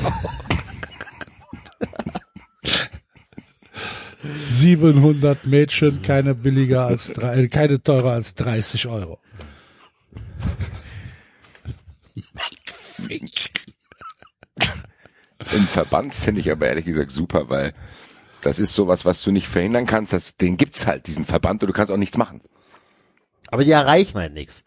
700 4.34 5.46
Mädchen, 5.46 6.02
keine 6.02 6.34
billiger 6.34 6.86
als 6.86 7.12
drei, 7.12 7.36
äh, 7.36 7.48
keine 7.48 7.82
teurer 7.82 8.12
als 8.12 8.34
30 8.34 8.86
Euro. 8.88 9.18
Im 15.52 15.62
Verband 15.68 16.14
finde 16.14 16.40
ich 16.40 16.50
aber 16.50 16.66
ehrlich 16.66 16.86
gesagt 16.86 17.10
super, 17.10 17.48
weil 17.48 17.72
das 18.40 18.58
ist 18.58 18.74
sowas, 18.74 19.04
was 19.04 19.22
du 19.22 19.30
nicht 19.30 19.48
verhindern 19.48 19.86
kannst. 19.86 20.12
Das, 20.12 20.36
den 20.36 20.56
gibt's 20.56 20.86
halt, 20.86 21.06
diesen 21.06 21.24
Verband, 21.24 21.62
und 21.62 21.68
du 21.68 21.72
kannst 21.72 21.92
auch 21.92 21.96
nichts 21.96 22.16
machen. 22.16 22.40
aber 23.48 23.64
die 23.64 23.70
erreichen 23.70 24.18
halt 24.18 24.34
nichts. 24.34 24.64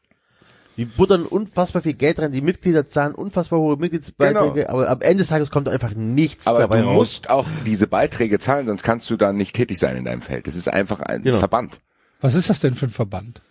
Die 0.79 0.85
buttern 0.85 1.25
unfassbar 1.25 1.81
viel 1.81 1.91
Geld 1.91 2.19
rein, 2.19 2.31
die 2.31 2.39
Mitglieder 2.39 2.87
zahlen 2.87 3.13
unfassbar 3.13 3.59
hohe 3.59 3.75
Mitgliedsbeiträge, 3.75 4.61
Genau. 4.61 4.69
aber 4.69 4.89
am 4.89 5.01
Ende 5.01 5.17
des 5.17 5.27
Tages 5.27 5.51
kommt 5.51 5.67
einfach 5.67 5.93
nichts 5.93 6.47
Aber 6.47 6.59
dabei 6.59 6.79
du 6.79 6.85
raus. 6.87 6.93
musst 6.95 7.29
auch 7.29 7.45
diese 7.65 7.85
Beiträge 7.85 8.39
zahlen, 8.39 8.65
sonst 8.65 8.83
kannst 8.83 9.09
du 9.09 9.17
da 9.17 9.33
nicht 9.33 9.53
tätig 9.57 9.77
sein 9.77 9.97
in 9.97 10.05
deinem 10.05 10.21
Feld. 10.21 10.47
Das 10.47 10.55
ist 10.55 10.69
einfach 10.69 11.01
ein 11.01 11.21
Genau. 11.23 11.37
Verband. 11.39 11.81
Was 12.21 12.33
ist 12.33 12.49
das 12.49 12.61
denn 12.61 12.75
für 12.75 12.85
ein 12.85 12.91
Verband? 12.91 13.41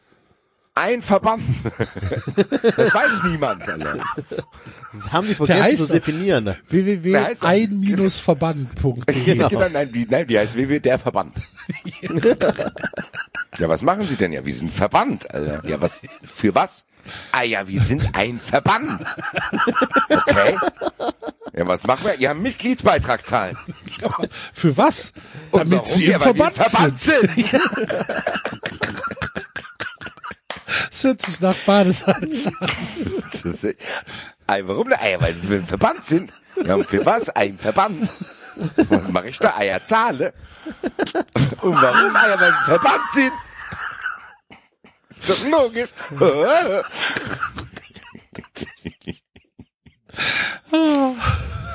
Ein 0.74 1.02
Verband. 1.02 1.42
das 2.76 2.94
weiß 2.94 3.24
niemand. 3.24 3.68
Alter. 3.68 3.96
Das 4.92 5.12
haben 5.12 5.26
die 5.26 5.34
vergessen 5.34 5.62
heißt 5.62 5.86
zu 5.88 5.92
definieren. 5.92 6.54
www 6.68 7.14
heißt 7.16 7.42
das? 7.42 7.50
ein-verband.de. 7.50 9.24
Genau. 9.24 9.68
nein, 9.70 9.92
die, 9.92 10.06
nein, 10.08 10.26
die 10.26 10.38
heißt 10.38 10.56
WW 10.56 10.78
der 10.80 10.98
Verband. 10.98 11.34
ja, 13.58 13.68
was 13.68 13.82
machen 13.82 14.04
sie 14.04 14.16
denn? 14.16 14.32
Ja, 14.32 14.46
wir 14.46 14.54
sind 14.54 14.72
Verband, 14.72 15.30
Alter. 15.34 15.68
Ja, 15.68 15.78
was, 15.80 16.00
für 16.22 16.54
was? 16.54 16.86
Ah 17.32 17.42
ja, 17.42 17.66
wir 17.66 17.80
sind 17.80 18.10
ein 18.14 18.38
Verband. 18.40 19.04
Okay. 20.08 20.56
Ja, 21.54 21.66
was 21.66 21.84
machen 21.84 22.04
wir? 22.06 22.18
Ja, 22.20 22.34
Mitgliedsbeitrag 22.34 23.26
zahlen. 23.26 23.56
Für 24.52 24.76
was? 24.76 25.12
Und 25.50 25.60
Damit 25.60 25.80
warum? 25.80 25.86
sie 25.86 26.04
im 26.06 26.10
ja, 26.12 26.18
Verband, 26.18 26.54
Verband 26.54 27.00
sind. 27.00 27.30
sind. 27.30 27.60
Das 30.90 31.04
hört 31.04 31.22
sich 31.22 31.40
nach 31.40 31.54
Badesalz 31.64 32.46
an. 32.46 33.74
Ah, 34.48 34.58
warum? 34.64 34.92
Ah, 34.92 35.06
ja, 35.06 35.20
weil 35.20 35.36
wir 35.42 35.58
im 35.58 35.66
Verband 35.66 36.04
sind. 36.04 36.32
Ja, 36.64 36.74
und 36.74 36.86
für 36.86 37.04
was? 37.06 37.28
Ein 37.30 37.56
Verband. 37.58 38.08
Was 38.88 39.08
mache 39.08 39.28
ich 39.28 39.38
da? 39.38 39.56
Eier 39.56 39.84
zahle. 39.84 40.32
Und 41.60 41.80
warum? 41.80 42.16
Ah, 42.16 42.28
ja, 42.28 42.40
weil 42.40 42.40
wir 42.40 42.48
im 42.48 42.64
Verband 42.64 43.00
sind. 43.14 43.32
Doch 45.28 45.46
logisch. 45.46 45.90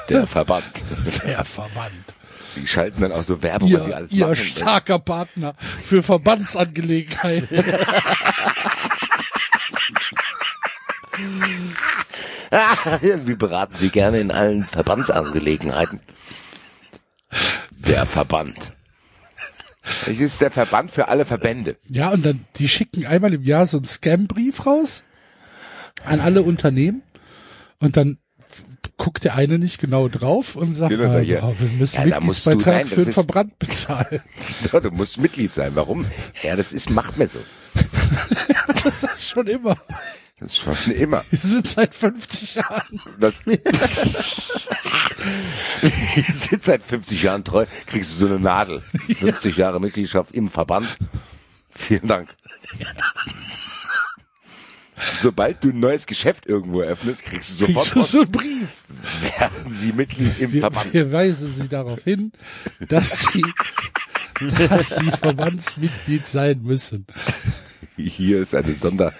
Der 0.09 0.27
Verband. 0.27 0.65
Der 1.25 1.43
Verband. 1.45 1.91
Die 2.55 2.67
schalten 2.67 3.01
dann 3.01 3.11
auch 3.11 3.23
so 3.23 3.41
Werbung, 3.41 3.73
was 3.73 3.83
sie 3.85 3.89
Ihr, 3.89 3.95
alles 3.95 4.11
ihr 4.11 4.27
machen. 4.27 4.35
starker 4.45 4.99
Partner 4.99 5.55
für 5.81 6.03
Verbandsangelegenheiten. 6.03 7.47
Wir 13.01 13.35
beraten 13.37 13.75
Sie 13.75 13.89
gerne 13.89 14.19
in 14.19 14.31
allen 14.31 14.63
Verbandsangelegenheiten. 14.63 15.99
Der 17.71 18.05
Verband. 18.05 18.55
Es 19.83 20.19
ist 20.19 20.41
der 20.41 20.51
Verband 20.51 20.91
für 20.91 21.07
alle 21.09 21.25
Verbände. 21.25 21.75
Ja, 21.89 22.11
und 22.11 22.25
dann, 22.25 22.45
die 22.55 22.69
schicken 22.69 23.05
einmal 23.05 23.33
im 23.33 23.43
Jahr 23.43 23.65
so 23.65 23.77
einen 23.77 23.85
Scam-Brief 23.85 24.65
raus 24.65 25.03
an 26.05 26.19
alle 26.19 26.41
Unternehmen 26.41 27.03
und 27.79 27.97
dann 27.97 28.17
guckt 28.97 29.23
der 29.25 29.35
eine 29.35 29.59
nicht 29.59 29.79
genau 29.79 30.07
drauf 30.07 30.55
und 30.55 30.75
sagt, 30.75 30.91
Genau, 30.91 31.17
ja. 31.17 31.43
oh, 31.43 31.55
wir 31.59 31.69
müssen 31.79 32.07
Ja, 32.07 32.19
Mitgliedsbeitrag 32.19 32.83
das 32.83 32.89
für 32.93 33.03
den 33.03 33.13
Verband 33.13 33.59
bezahlen. 33.59 34.21
Ja, 34.71 34.79
du 34.79 34.91
musst 34.91 35.17
Mitglied 35.17 35.53
sein. 35.53 35.71
Warum? 35.75 36.05
Ja, 36.43 36.55
das 36.55 36.71
ist, 36.73 36.89
macht 36.89 37.17
mir 37.17 37.27
so. 37.27 37.39
Das 38.83 39.01
ist 39.03 39.29
schon 39.29 39.47
immer. 39.47 39.77
Das 40.43 40.51
ist 40.51 40.57
schon 40.57 40.75
immer. 40.95 41.23
Wir 41.29 41.39
sind 41.39 41.67
seit 41.69 41.95
50 41.95 42.55
Jahren. 42.55 43.01
Das 43.17 43.45
Wir 43.45 43.59
sind 46.33 46.63
seit 46.63 46.83
50 46.83 47.23
Jahren 47.23 47.45
treu, 47.45 47.65
kriegst 47.85 48.11
du 48.13 48.15
so 48.15 48.25
eine 48.27 48.39
Nadel. 48.41 48.81
50 48.81 49.55
Jahre 49.55 49.79
Mitgliedschaft 49.79 50.33
im 50.33 50.49
Verband. 50.49 50.87
Vielen 51.73 52.07
Dank. 52.09 52.35
Sobald 55.21 55.63
du 55.63 55.69
ein 55.69 55.79
neues 55.79 56.05
Geschäft 56.05 56.45
irgendwo 56.45 56.81
eröffnest, 56.81 57.23
kriegst 57.23 57.51
du 57.51 57.65
sofort 57.65 57.89
Kriegst 57.91 57.95
du 57.95 58.01
so 58.01 58.21
einen 58.23 58.31
Brief. 58.31 58.67
werden 59.21 59.73
sie 59.73 59.93
Mitglied 59.93 60.39
im 60.39 60.51
Wir, 60.51 60.59
Verband. 60.61 60.93
wir 60.93 61.11
weisen 61.11 61.53
Sie 61.53 61.69
darauf 61.69 62.03
hin, 62.03 62.33
dass 62.89 63.27
Sie, 63.31 63.43
dass 64.69 64.97
Sie 64.97 65.09
Verbandsmitglied 65.11 66.27
sein 66.27 66.61
müssen. 66.63 67.07
Hier 67.95 68.41
ist 68.41 68.55
eine 68.55 68.73
Sonder. 68.73 69.13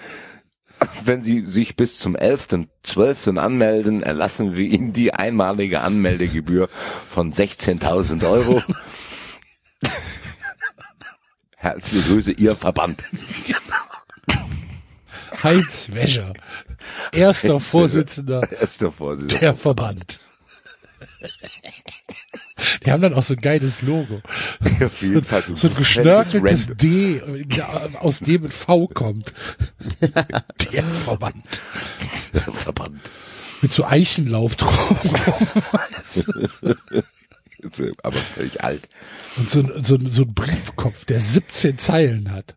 Wenn 1.04 1.22
Sie 1.22 1.44
sich 1.46 1.76
bis 1.76 1.98
zum 1.98 2.16
11.12. 2.16 3.38
anmelden, 3.38 4.02
erlassen 4.02 4.56
wir 4.56 4.64
Ihnen 4.64 4.92
die 4.92 5.12
einmalige 5.14 5.80
Anmeldegebühr 5.80 6.68
von 6.68 7.32
16.000 7.32 8.28
Euro. 8.28 8.62
Herzliche 11.56 12.08
Grüße, 12.08 12.32
Ihr 12.32 12.56
Verband. 12.56 13.04
Heinz 15.42 15.90
Wäscher, 15.92 16.32
erster 17.12 17.60
Vorsitzender 17.60 18.40
Erster 18.50 18.90
Vorsitzender. 18.90 19.40
der 19.40 19.54
Verband. 19.54 20.20
Die 22.84 22.92
haben 22.92 23.00
dann 23.02 23.14
auch 23.14 23.22
so 23.22 23.34
ein 23.34 23.40
geiles 23.40 23.82
Logo. 23.82 24.20
Auf 24.84 25.02
jeden 25.02 25.24
Fall 25.24 25.42
So 25.54 25.68
ein 25.68 25.74
geschnörkeltes 25.74 26.72
D, 26.76 27.22
aus 28.00 28.20
dem 28.20 28.44
ein 28.44 28.50
V 28.50 28.86
kommt. 28.88 29.32
Der 30.72 30.84
Verband. 30.84 31.62
Verband. 32.32 33.00
Mit 33.62 33.72
so 33.72 33.84
Eichenlaub 33.86 34.56
drauf. 34.56 34.96
Aber 38.02 38.16
völlig 38.16 38.62
alt. 38.62 38.88
Und 39.36 39.48
so, 39.50 39.60
ein- 39.60 39.82
so, 39.82 39.98
so 40.06 40.22
ein 40.22 40.34
Briefkopf, 40.34 41.06
der 41.06 41.20
17 41.20 41.78
Zeilen 41.78 42.30
hat. 42.32 42.54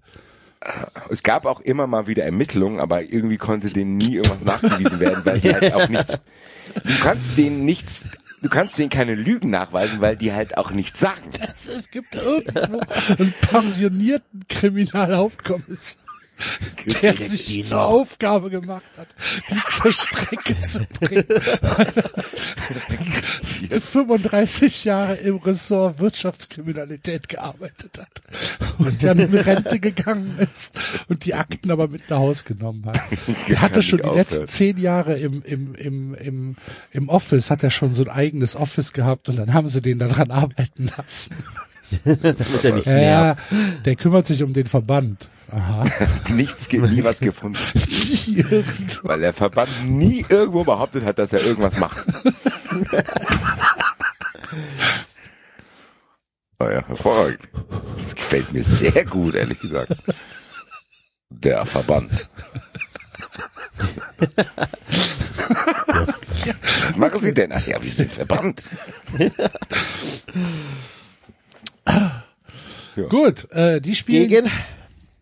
Es 1.10 1.24
gab 1.24 1.46
auch 1.46 1.62
immer 1.62 1.88
mal 1.88 2.08
wieder 2.08 2.24
Ermittlungen, 2.26 2.80
aber 2.82 3.04
irgendwie 3.04 3.38
konnte 3.38 3.70
denen 3.70 3.96
nie 3.96 4.16
irgendwas 4.16 4.44
nachgewiesen 4.44 5.00
werden, 5.00 5.22
weil 5.24 5.40
die 5.40 5.54
halt 5.54 5.74
auch 5.74 5.88
nichts, 5.88 6.18
du 6.84 6.94
kannst 7.02 7.38
denen 7.38 7.64
nichts, 7.64 8.04
du 8.42 8.50
kannst 8.50 8.78
denen 8.78 8.90
keine 8.90 9.16
Lügen 9.16 9.50
nachweisen, 9.50 10.02
weil 10.02 10.16
die 10.16 10.34
halt 10.34 10.58
auch 10.58 10.72
nichts 10.72 11.00
sagen. 11.00 11.32
Es, 11.54 11.90
gibt 11.90 12.16
irgendwo 12.16 12.80
einen 13.18 13.34
pensionierten 13.42 14.46
Kriminalhauptkommissar, 14.48 16.04
der 17.02 17.18
sich 17.18 17.66
zur 17.66 17.84
Aufgabe 17.84 18.50
gemacht 18.50 18.84
hat, 18.98 19.08
die 19.50 19.60
zur 19.68 19.92
Strecke 19.92 20.60
zu 20.62 20.86
bringen. 21.00 21.26
weil 21.28 21.94
er 23.70 23.82
35 23.82 24.86
Jahre 24.86 25.16
im 25.16 25.38
Ressort 25.38 26.00
Wirtschaftskriminalität 26.00 27.28
gearbeitet 27.30 27.98
hat 28.00 28.22
und 28.78 29.04
dann 29.04 29.20
in 29.20 29.34
Rente 29.34 29.80
gegangen 29.80 30.38
ist 30.40 30.78
und 31.08 31.26
die 31.26 31.34
Akten 31.34 31.72
aber 31.72 31.88
mit 31.88 32.10
nach 32.10 32.20
Hause 32.20 32.44
genommen 32.44 32.86
hat. 32.86 33.02
Er 33.48 33.62
hatte 33.62 33.82
schon 33.82 34.02
die 34.02 34.16
letzten 34.16 34.48
zehn 34.48 34.78
Jahre 34.78 35.16
im, 35.16 35.42
im, 35.44 35.76
im, 35.76 36.16
im, 36.16 36.56
im 36.92 37.10
Office, 37.10 37.50
hat 37.50 37.64
er 37.64 37.72
schon 37.72 37.92
so 37.92 38.04
ein 38.04 38.10
eigenes 38.10 38.56
Office 38.56 38.94
gehabt 38.94 39.30
und 39.30 39.38
dann 39.38 39.54
haben 39.54 39.70
sie 39.70 39.82
den 39.82 40.00
daran 40.00 40.32
arbeiten 40.32 40.92
lassen. 40.98 41.36
Ja, 42.86 43.36
der 43.86 43.96
kümmert 43.96 44.28
sich 44.28 44.44
um 44.44 44.54
den 44.54 44.66
Verband. 44.66 45.30
Aha. 45.50 45.86
Nichts, 46.30 46.70
nie 46.72 47.04
was 47.04 47.20
gefunden. 47.20 47.58
Weil 49.04 49.20
der 49.20 49.34
Verband 49.34 49.70
nie 49.86 50.26
irgendwo 50.28 50.64
behauptet 50.64 51.06
hat, 51.06 51.18
dass 51.20 51.34
er 51.34 51.46
irgendwas 51.46 51.78
macht. 51.78 52.06
Oh 56.60 56.66
ja, 56.70 56.86
hervorragend. 56.88 57.40
Das 58.04 58.16
gefällt 58.16 58.52
mir 58.52 58.64
sehr 58.64 59.06
gut, 59.06 59.36
ehrlich 59.36 59.60
gesagt. 59.60 59.94
Der 61.30 61.66
Verband. 61.66 62.30
Was 66.88 66.98
machen 66.98 67.22
Sie 67.22 67.34
denn? 67.34 67.52
Ach 67.54 67.66
ja, 67.66 67.82
wir 67.82 67.92
sind 67.92 68.12
Verband. 68.12 68.62
Gut, 73.10 73.52
äh, 73.52 73.80
die 73.80 73.96
spielen 73.96 74.28
Gegen? 74.28 74.52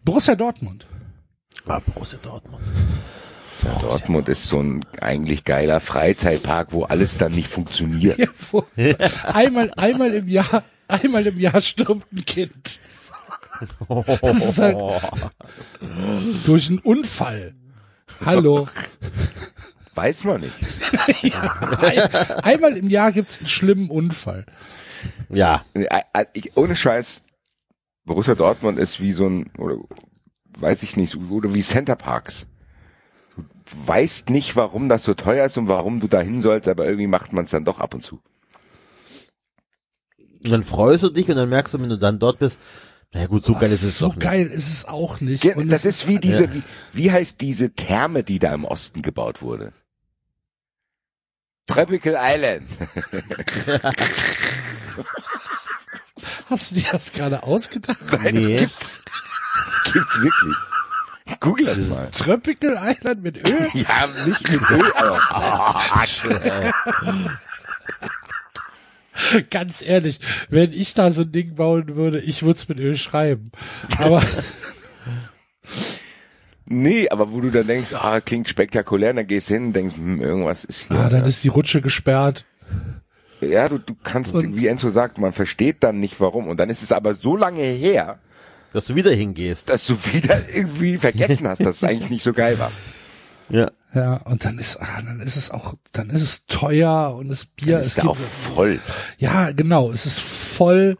Borussia 0.06 0.36
Dortmund. 0.36 0.86
Ah, 1.68 1.80
Borussia 1.94 2.20
Dortmund. 2.22 2.62
Dortmund 3.82 4.30
ist 4.30 4.46
so 4.48 4.60
ein 4.62 4.86
eigentlich 5.02 5.44
geiler 5.44 5.80
Freizeitpark, 5.80 6.72
wo 6.74 6.84
alles 6.84 7.18
dann 7.18 7.32
nicht 7.32 7.48
funktioniert. 7.50 8.18
Ja, 8.20 8.28
wo- 8.52 8.66
einmal, 9.24 9.72
einmal 9.78 10.14
im 10.14 10.28
Jahr, 10.28 10.64
einmal 10.88 11.26
im 11.26 11.40
Jahr 11.40 11.60
stirbt 11.62 12.12
ein 12.14 12.24
Kind. 12.26 12.80
Das 14.24 14.44
ist 14.50 14.60
halt 14.60 14.78
durch 16.46 16.70
einen 16.70 16.80
Unfall. 16.80 17.56
Hallo. 18.26 18.68
Weiß 19.96 20.26
man 20.26 20.42
nicht. 20.42 20.54
Ein, 21.82 22.44
einmal 22.44 22.76
im 22.76 22.90
Jahr 22.90 23.14
gibt's 23.14 23.40
einen 23.40 23.48
schlimmen 23.48 23.90
Unfall. 23.90 24.46
Ja. 25.30 25.64
Äh, 25.74 25.88
äh, 26.14 26.26
Ohne 26.56 26.76
Scheiß, 26.76 27.22
Borussia 28.06 28.36
Dortmund 28.36 28.78
ist 28.78 29.00
wie 29.00 29.12
so 29.12 29.28
ein, 29.28 29.50
oder 29.58 29.78
weiß 30.60 30.84
ich 30.84 30.96
nicht, 30.96 31.16
oder 31.16 31.54
wie 31.54 31.62
Center 31.62 31.96
Parks. 31.96 32.48
Du 33.36 33.88
weißt 33.88 34.30
nicht, 34.30 34.56
warum 34.56 34.90
das 34.90 35.04
so 35.04 35.16
teuer 35.16 35.46
ist 35.46 35.58
und 35.58 35.68
warum 35.68 36.00
du 36.00 36.08
dahin 36.08 36.42
sollst, 36.42 36.68
aber 36.68 36.86
irgendwie 36.86 37.08
macht 37.08 37.34
man 37.34 37.46
es 37.46 37.52
dann 37.52 37.66
doch 37.66 37.80
ab 37.80 37.96
und 37.96 38.02
zu. 38.02 38.22
Und 40.44 40.52
dann 40.52 40.64
freust 40.64 41.04
du 41.04 41.10
dich 41.10 41.28
und 41.28 41.36
dann 41.36 41.50
merkst 41.50 41.74
du, 41.74 41.82
wenn 41.82 41.90
du 41.90 41.98
dann 41.98 42.20
dort 42.20 42.38
bist, 42.38 42.60
naja 43.12 43.28
gut, 43.28 43.46
so 43.46 43.54
geil 43.54 43.72
ist 43.72 43.82
es 43.82 43.98
so 43.98 44.08
doch 44.08 44.16
nicht. 44.16 44.24
geil 44.24 44.46
ist 44.46 44.72
es 44.72 44.86
auch 44.86 45.22
nicht. 45.22 45.44
Ja, 45.44 45.56
Und 45.56 45.70
das 45.70 45.86
ist 45.86 46.08
wie 46.08 46.20
diese, 46.20 46.54
wie, 46.54 46.62
wie 46.92 47.12
heißt 47.12 47.42
diese 47.42 47.72
Therme, 47.72 48.24
die 48.24 48.40
da 48.40 48.54
im 48.54 48.66
Osten 48.66 49.02
gebaut 49.02 49.42
wurde? 49.42 49.74
Tropical 51.66 52.16
Island. 52.20 52.68
Hast 56.50 56.72
du 56.72 56.76
dir 56.76 56.86
das 56.92 57.12
gerade 57.14 57.44
ausgedacht? 57.44 57.98
Nein, 58.12 58.36
Nee. 58.36 58.42
das 58.52 58.60
gibt's. 58.60 59.02
Das 59.66 59.94
gibt's 59.94 60.22
wirklich. 60.22 60.56
Google 61.40 61.66
das 61.66 61.78
mal. 61.88 62.10
Tropical 62.12 62.78
Island 62.80 63.24
mit 63.24 63.38
Öl? 63.48 63.68
Ja, 63.74 64.08
nicht 64.26 64.50
mit 64.52 64.62
Öl, 64.72 64.94
aber 64.96 65.82
Ganz 69.50 69.82
ehrlich, 69.82 70.20
wenn 70.50 70.72
ich 70.74 70.94
da 70.94 71.12
so 71.12 71.22
ein 71.24 71.32
Ding 71.32 71.56
bauen 71.56 71.96
würde, 71.96 72.20
ich 72.20 72.44
würde 72.44 72.58
es 72.58 72.68
mit 72.68 72.80
Öl 72.80 72.98
schreiben. 72.98 73.52
Aber 73.98 74.22
Nee, 76.68 77.10
aber 77.10 77.32
wo 77.32 77.42
du 77.42 77.52
dann 77.52 77.68
denkst, 77.68 77.94
ah, 77.94 78.20
klingt 78.22 78.48
spektakulär, 78.48 79.14
dann 79.14 79.28
gehst 79.28 79.50
du 79.50 79.54
hin 79.54 79.66
und 79.68 79.74
denkst, 79.74 79.96
hm, 79.96 80.20
irgendwas 80.20 80.66
ist 80.66 80.88
hier. 80.88 80.98
ah, 81.00 81.10
dann 81.10 81.24
ist 81.26 81.44
die 81.44 81.48
Rutsche 81.50 81.82
gesperrt. 81.82 82.46
Ja, 83.42 83.70
du, 83.70 83.78
du 83.80 83.96
kannst, 84.04 84.34
Und- 84.36 84.56
wie 84.56 84.68
Enzo 84.68 84.90
sagt, 84.90 85.18
man 85.18 85.34
versteht 85.34 85.84
dann 85.84 86.00
nicht 86.00 86.20
warum. 86.20 86.48
Und 86.48 86.60
dann 86.60 86.70
ist 86.70 86.84
es 86.84 86.92
aber 86.92 87.16
so 87.16 87.36
lange 87.36 87.62
her, 87.64 88.20
Dass 88.74 88.86
du 88.88 88.96
wieder 88.96 89.12
hingehst. 89.12 89.70
dass 89.70 89.86
du 89.88 89.94
wieder 90.14 90.50
irgendwie 90.54 90.98
vergessen 90.98 91.48
hast, 91.48 91.60
dass 91.62 91.78
es 91.78 91.84
eigentlich 91.84 92.10
nicht 92.10 92.24
so 92.24 92.34
geil 92.34 92.58
war. 92.60 92.72
Ja. 93.50 93.72
Ja, 93.94 94.16
und 94.24 94.44
dann 94.44 94.58
ist, 94.60 94.82
ah, 94.82 95.02
dann 95.06 95.20
ist 95.22 95.38
es 95.38 95.52
auch, 95.52 95.76
dann 95.94 96.10
ist 96.10 96.22
es 96.22 96.46
teuer 96.48 97.16
und 97.16 97.30
das 97.30 97.46
Bier 97.46 97.80
ist 97.80 97.88
es 97.88 97.96
ja 97.98 98.02
gibt- 98.04 98.12
auch 98.14 98.18
voll. 98.18 98.80
ja, 99.20 99.52
genau, 99.52 99.90
es 99.92 100.06
ist 100.06 100.20
voll 100.20 100.98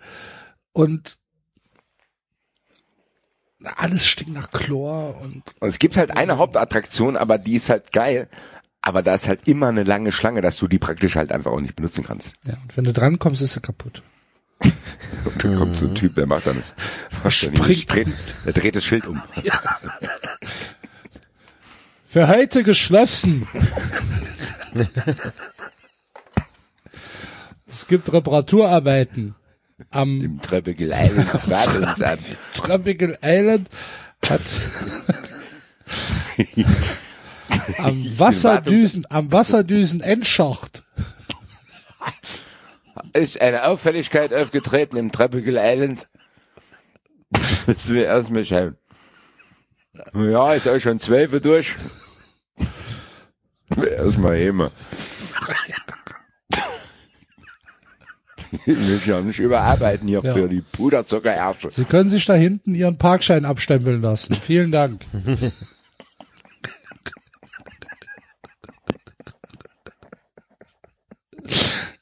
und 0.72 1.18
alles 3.78 4.06
stinkt 4.08 4.34
nach 4.34 4.52
Chlor 4.52 5.20
und 5.22 5.42
Und 5.60 5.68
es 5.70 5.80
gibt 5.80 5.98
halt 5.98 6.12
eine 6.16 6.38
Hauptattraktion, 6.38 7.18
aber 7.18 7.38
die 7.38 7.56
ist 7.56 7.70
halt 7.70 7.92
geil. 7.92 8.30
Aber 8.86 9.02
da 9.02 9.16
ist 9.16 9.28
halt 9.28 9.48
immer 9.48 9.70
eine 9.70 9.82
lange 9.82 10.12
Schlange, 10.12 10.42
dass 10.42 10.58
du 10.58 10.68
die 10.68 10.78
praktisch 10.78 11.16
halt 11.16 11.32
einfach 11.32 11.52
auch 11.52 11.60
nicht 11.60 11.76
benutzen 11.76 12.04
kannst. 12.04 12.34
ja, 12.44 12.54
und 12.54 12.78
wenn 12.78 12.84
du 12.84 12.94
drankommst, 12.94 13.42
ist 13.42 13.54
sie 13.54 13.60
kaputt. 13.60 14.04
Und 14.62 15.44
dann 15.44 15.58
kommt 15.58 15.80
so 15.80 15.88
ein 15.88 15.96
Typ, 15.96 16.16
der 16.16 16.28
macht 16.28 16.48
dann 16.48 16.56
das, 16.56 16.74
Springt. 17.34 17.92
dreht, 17.92 18.08
der 18.46 18.54
dreht 18.54 18.76
das 18.76 18.86
Schild 18.86 19.06
um. 19.06 19.22
Für 22.06 22.30
heute 22.30 22.64
geschlossen. 22.64 23.48
es 27.68 27.88
gibt 27.88 28.14
Reparaturarbeiten 28.14 29.36
am 29.92 30.22
Im 30.22 30.42
Tropical 30.42 30.94
Island. 30.94 32.18
Tropical 32.54 33.18
Island 33.22 33.68
hat 34.30 34.42
am 37.80 38.04
Wasserdüsen, 38.20 39.06
am 39.10 39.32
Wasserdüsen 39.32 40.02
Endschacht. 40.02 40.84
Ist 43.14 43.40
eine 43.42 43.66
Auffälligkeit 43.66 44.34
aufgetreten 44.34 44.98
im 44.98 45.12
Tropical 45.12 45.56
Island. 45.58 46.08
Das 47.66 47.90
will 47.90 48.04
erstmal 48.04 48.46
schauen. 48.46 48.76
Ja, 50.14 50.54
ist 50.54 50.68
auch 50.68 50.80
schon 50.80 51.00
zwölf 51.00 51.32
Uhr 51.34 51.40
durch. 51.40 51.74
Erstmal 53.76 54.36
Häme. 54.38 54.72
Wir 58.66 58.76
müssen 58.76 59.10
ja 59.10 59.22
nicht 59.22 59.40
überarbeiten 59.40 60.08
hier 60.08 60.22
Ja. 60.24 60.34
für 60.34 60.48
die 60.48 60.62
Puderzuckerärsche. 60.62 61.72
Sie 61.72 61.84
können 61.86 62.10
sich 62.10 62.26
da 62.26 62.34
hinten 62.34 62.74
Ihren 62.76 62.98
Parkschein 62.98 63.46
abstempeln 63.46 64.02
lassen. 64.02 64.36
Vielen 64.36 64.72
Dank. 64.72 65.02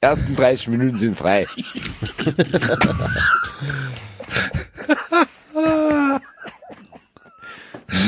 Ersten 0.03 0.35
30 0.35 0.67
Minuten 0.67 0.97
sind 0.97 1.17
frei. 1.17 1.45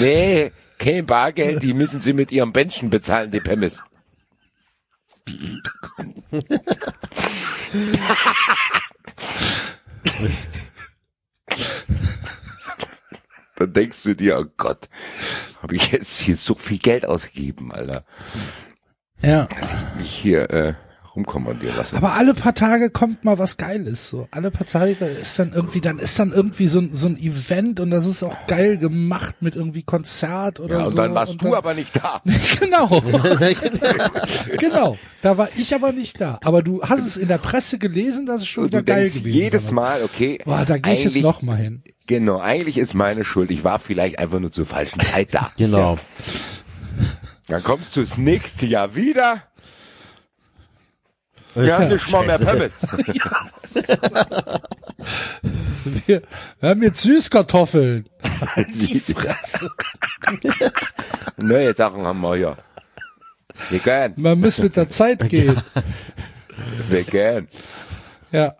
nee, 0.02 0.52
kein 0.78 1.06
Bargeld, 1.06 1.64
die 1.64 1.74
müssen 1.74 2.02
Sie 2.02 2.12
mit 2.12 2.34
Ihrem 2.34 2.52
Bändchen 2.52 2.90
bezahlen, 2.90 3.32
die 3.32 3.40
Pemmes. 3.40 3.82
Dann 13.56 13.72
denkst 13.72 14.04
du 14.04 14.16
dir, 14.18 14.38
oh 14.38 14.46
Gott, 14.58 14.90
habe 15.62 15.76
ich 15.78 15.94
jetzt 15.94 16.20
hier 16.20 16.36
so 16.36 16.56
viel 16.56 16.80
Geld 16.80 17.06
ausgegeben, 17.06 17.72
Alter. 17.72 18.04
Ja. 19.22 19.48
Mich 19.98 20.14
hier 20.14 20.50
äh, 20.50 20.74
rumkommandieren 21.16 21.76
lassen. 21.78 21.96
Aber 21.98 22.16
alle 22.16 22.34
paar 22.34 22.54
Tage 22.54 22.90
kommt 22.90 23.24
mal 23.24 23.40
was 23.40 23.58
Geiles. 23.58 24.10
So 24.10 24.28
alle 24.32 24.52
paar 24.52 24.68
Tage 24.68 24.94
ist 25.06 25.40
dann 25.40 25.54
irgendwie, 25.54 25.82
dann 25.82 26.00
ist 26.00 26.20
dann 26.20 26.32
irgendwie 26.32 26.68
so, 26.68 26.80
ein- 26.80 26.90
so 26.94 27.08
ein 27.08 27.18
Event 27.18 27.80
und 27.80 27.92
das 27.92 28.06
ist 28.06 28.24
auch 28.24 28.36
geil 28.48 28.78
gemacht 28.78 29.38
mit 29.42 29.56
irgendwie 29.56 29.84
Konzert 29.84 30.60
oder 30.60 30.80
ja, 30.80 30.86
und 30.86 30.92
so. 30.92 30.98
dann 30.98 31.14
warst 31.14 31.34
du 31.34 31.38
dann- 31.46 31.54
aber 31.54 31.74
nicht 31.74 31.96
da. 31.96 32.22
genau. 32.60 32.88
genau. 34.60 34.98
Da 35.22 35.38
war 35.38 35.50
ich 35.56 35.74
aber 35.74 35.92
nicht 35.92 36.20
da. 36.22 36.40
Aber 36.44 36.62
du 36.62 36.82
hast 36.84 37.06
es 37.06 37.18
in 37.18 37.28
der 37.28 37.38
Presse 37.38 37.78
gelesen, 37.80 38.26
dass 38.26 38.42
es 38.42 38.48
schon 38.48 38.66
Und 38.66 38.72
wieder 38.72 38.80
du 38.82 38.86
geil 38.86 39.10
gewesen 39.10 39.28
jedes 39.28 39.64
ist. 39.66 39.72
Mal, 39.72 40.04
okay. 40.04 40.40
Boah, 40.46 40.66
da 40.66 40.78
gehe 40.78 40.94
ich 40.94 41.04
jetzt 41.04 41.22
noch 41.22 41.42
mal 41.42 41.58
hin. 41.58 41.82
Genau, 42.08 42.40
eigentlich 42.40 42.78
ist 42.78 42.94
meine 42.94 43.24
Schuld. 43.26 43.50
Ich 43.50 43.64
war 43.64 43.80
vielleicht 43.80 44.20
einfach 44.20 44.40
nur 44.40 44.52
zur 44.52 44.66
falschen 44.68 45.00
Zeit 45.00 45.34
da. 45.34 45.52
Genau. 45.58 45.98
Dann 47.48 47.64
kommst 47.64 47.96
du 47.96 48.02
das 48.02 48.18
nächste 48.18 48.66
Jahr 48.68 48.96
wieder. 48.96 49.42
Wir 51.56 51.78
haben 51.78 51.90
nicht 51.90 52.10
mal 52.12 52.26
mehr 52.26 52.40
Pommes. 52.40 52.74
Wir, 56.08 56.24
wir 56.60 56.70
haben 56.70 56.82
jetzt 56.82 57.04
Süßkartoffeln. 57.04 58.10
Die 58.74 59.00
Fresse. 59.00 59.70
Neue 61.38 61.76
Sachen 61.76 62.04
haben 62.06 62.22
wir 62.22 62.36
hier. 62.36 62.58
Vegan, 63.70 64.14
Man 64.18 64.40
muss 64.40 64.58
mit 64.58 64.76
der 64.76 64.90
Zeit 64.90 65.30
gehen. 65.30 65.62
vegan. 66.90 67.48
Ja. 68.32 68.56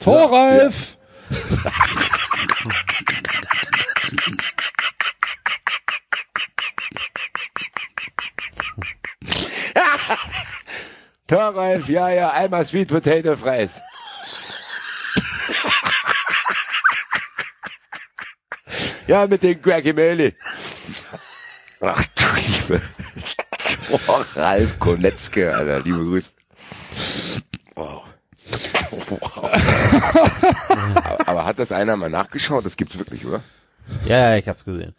Thoralf! 0.00 0.98
Thoralf, 11.26 11.88
ja, 11.88 12.08
ja, 12.10 12.30
einmal 12.30 12.64
Sweet 12.64 12.88
Potato 12.88 13.36
Fries. 13.36 13.80
ja, 19.08 19.26
mit 19.26 19.42
dem 19.42 19.60
Guacamole. 19.60 20.34
Ach 21.80 22.04
du 22.14 22.24
Liebe. 22.36 22.80
Oh, 23.90 24.24
Ralf 24.34 24.78
Konetzke, 24.78 25.54
Alter, 25.54 25.80
liebe 25.80 25.98
Grüße. 25.98 26.30
Wow. 27.74 28.04
wow. 29.08 29.50
aber, 30.94 31.28
aber 31.28 31.44
hat 31.44 31.58
das 31.58 31.72
einer 31.72 31.96
mal 31.96 32.10
nachgeschaut? 32.10 32.64
Das 32.64 32.76
gibt's 32.76 32.98
wirklich, 32.98 33.26
oder? 33.26 33.42
Ja, 34.04 34.30
ja, 34.30 34.36
ich 34.36 34.48
hab's 34.48 34.64
gesehen. 34.64 34.94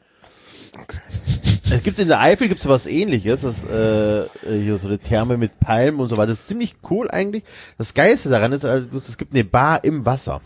Es 1.71 1.83
gibt 1.83 1.99
in 1.99 2.07
der 2.07 2.19
Eifel 2.21 2.47
gibt's 2.47 2.65
was 2.67 2.85
ähnliches, 2.85 3.41
das 3.41 3.63
äh, 3.65 4.23
hier 4.47 4.77
so 4.77 4.87
eine 4.87 4.99
Therme 4.99 5.37
mit 5.37 5.59
Palmen 5.59 5.99
und 5.99 6.07
so 6.09 6.17
weiter. 6.17 6.31
Das 6.31 6.39
ist 6.39 6.47
ziemlich 6.47 6.75
cool 6.89 7.09
eigentlich. 7.11 7.43
Das 7.77 7.93
Geilste 7.93 8.29
daran 8.29 8.51
ist, 8.53 8.63
also, 8.65 8.87
es 8.95 9.17
gibt 9.17 9.33
eine 9.33 9.43
Bar 9.43 9.83
im 9.83 10.05
Wasser. 10.05 10.41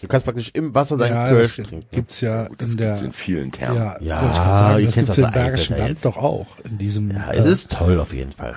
Du 0.00 0.06
kannst 0.06 0.24
praktisch 0.24 0.50
im 0.54 0.72
Wasser 0.74 0.96
deinen 0.96 1.10
Ja, 1.14 1.28
Kölsch 1.30 1.56
das 1.56 1.66
trinken. 1.66 1.86
gibt's 1.90 2.20
ja 2.20 2.48
Das 2.56 2.70
in 2.70 2.76
der, 2.76 2.88
gibt's 2.90 3.02
in 3.02 3.12
vielen 3.12 3.50
Thermen. 3.50 3.76
ja, 3.78 3.96
Ja, 4.00 4.22
wollte 4.22 4.36
ich 4.36 4.58
sagen, 4.58 4.78
ich 4.78 4.86
das 4.86 4.94
gibt's 4.94 5.18
im 5.18 5.30
Bergischen 5.32 5.76
Land 5.78 5.88
jetzt. 5.90 6.04
doch 6.04 6.16
auch, 6.16 6.46
in 6.64 6.78
diesem, 6.78 7.10
Ja, 7.10 7.30
äh, 7.32 7.38
es 7.38 7.46
ist 7.46 7.72
toll 7.72 7.98
auf 7.98 8.12
jeden 8.12 8.32
Fall. 8.32 8.54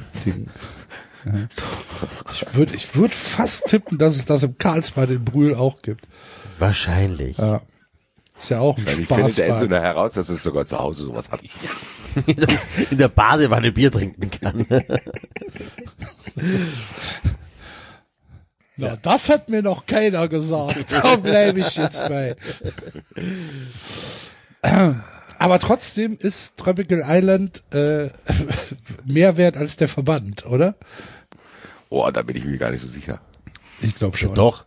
ich 2.32 2.56
würde, 2.56 2.76
ich 2.76 2.96
würde 2.96 3.16
fast 3.16 3.66
tippen, 3.68 3.98
dass 3.98 4.16
es 4.16 4.26
das 4.26 4.44
im 4.44 4.58
Karlsbad 4.58 5.10
in 5.10 5.26
Brühl 5.26 5.56
auch 5.56 5.82
gibt. 5.82 6.06
Wahrscheinlich. 6.60 7.38
Ja. 7.38 7.62
Ist 8.38 8.50
ja 8.50 8.60
auch 8.60 8.78
ein 8.78 8.86
Ich 8.86 9.08
finde 9.08 9.34
der 9.34 9.48
Enzo 9.48 9.66
nachher 9.66 9.82
heraus, 9.82 10.14
dass 10.14 10.30
es 10.30 10.44
sogar 10.44 10.68
zu 10.68 10.78
Hause 10.78 11.04
sowas 11.04 11.32
hat. 11.32 11.42
In 12.92 12.98
der 12.98 13.08
Badewanne 13.08 13.72
Bier 13.72 13.92
trinken 13.92 14.30
kann. 14.30 14.66
Na, 18.78 18.98
das 18.98 19.30
hat 19.30 19.50
mir 19.50 19.62
noch 19.62 19.86
keiner 19.86 20.28
gesagt. 20.28 20.92
Da 20.92 21.16
bleibe 21.16 21.60
ich 21.62 21.78
jetzt 21.78 22.08
bei. 22.08 22.36
Aber 25.38 25.60
trotzdem 25.60 26.18
ist 26.20 26.58
Tropical 26.58 27.04
Island 27.06 27.64
äh, 27.74 28.10
mehr 29.06 29.38
wert 29.38 29.58
als 29.58 29.78
der 29.78 29.88
Verband, 29.88 30.46
oder? 30.46 30.76
Oh, 31.90 32.10
da 32.12 32.22
bin 32.22 32.36
ich 32.36 32.46
mir 32.46 32.58
gar 32.58 32.72
nicht 32.72 32.82
so 32.82 32.88
sicher. 32.88 33.22
Ich 33.82 33.96
glaube 33.96 34.18
schon. 34.18 34.36
Doch. 34.36 34.66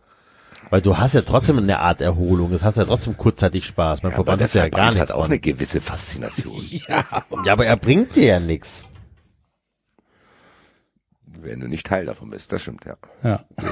Weil 0.69 0.81
du 0.81 0.97
hast 0.97 1.15
ja 1.15 1.21
trotzdem 1.21 1.57
eine 1.57 1.79
Art 1.79 2.01
Erholung. 2.01 2.53
Es 2.53 2.61
hast 2.61 2.77
ja 2.77 2.85
trotzdem 2.85 3.17
kurzzeitig 3.17 3.65
Spaß. 3.65 4.03
Mein 4.03 4.13
Aber 4.13 4.23
Verband 4.23 4.41
der 4.41 4.47
hat 4.47 4.53
ja 4.53 4.61
Verband 4.61 4.77
gar 4.77 4.85
nichts 4.91 5.01
hat 5.01 5.11
auch 5.11 5.23
von. 5.23 5.31
eine 5.31 5.39
gewisse 5.39 5.81
Faszination. 5.81 6.61
Ja, 7.45 7.53
aber 7.53 7.65
er 7.65 7.77
bringt 7.77 8.15
dir 8.15 8.25
ja 8.25 8.39
nichts. 8.39 8.83
Wenn 11.41 11.59
du 11.61 11.67
nicht 11.67 11.85
Teil 11.85 12.05
davon 12.05 12.29
bist, 12.29 12.51
das 12.51 12.61
stimmt, 12.63 12.85
ja. 12.85 12.97
Ja. 13.23 13.45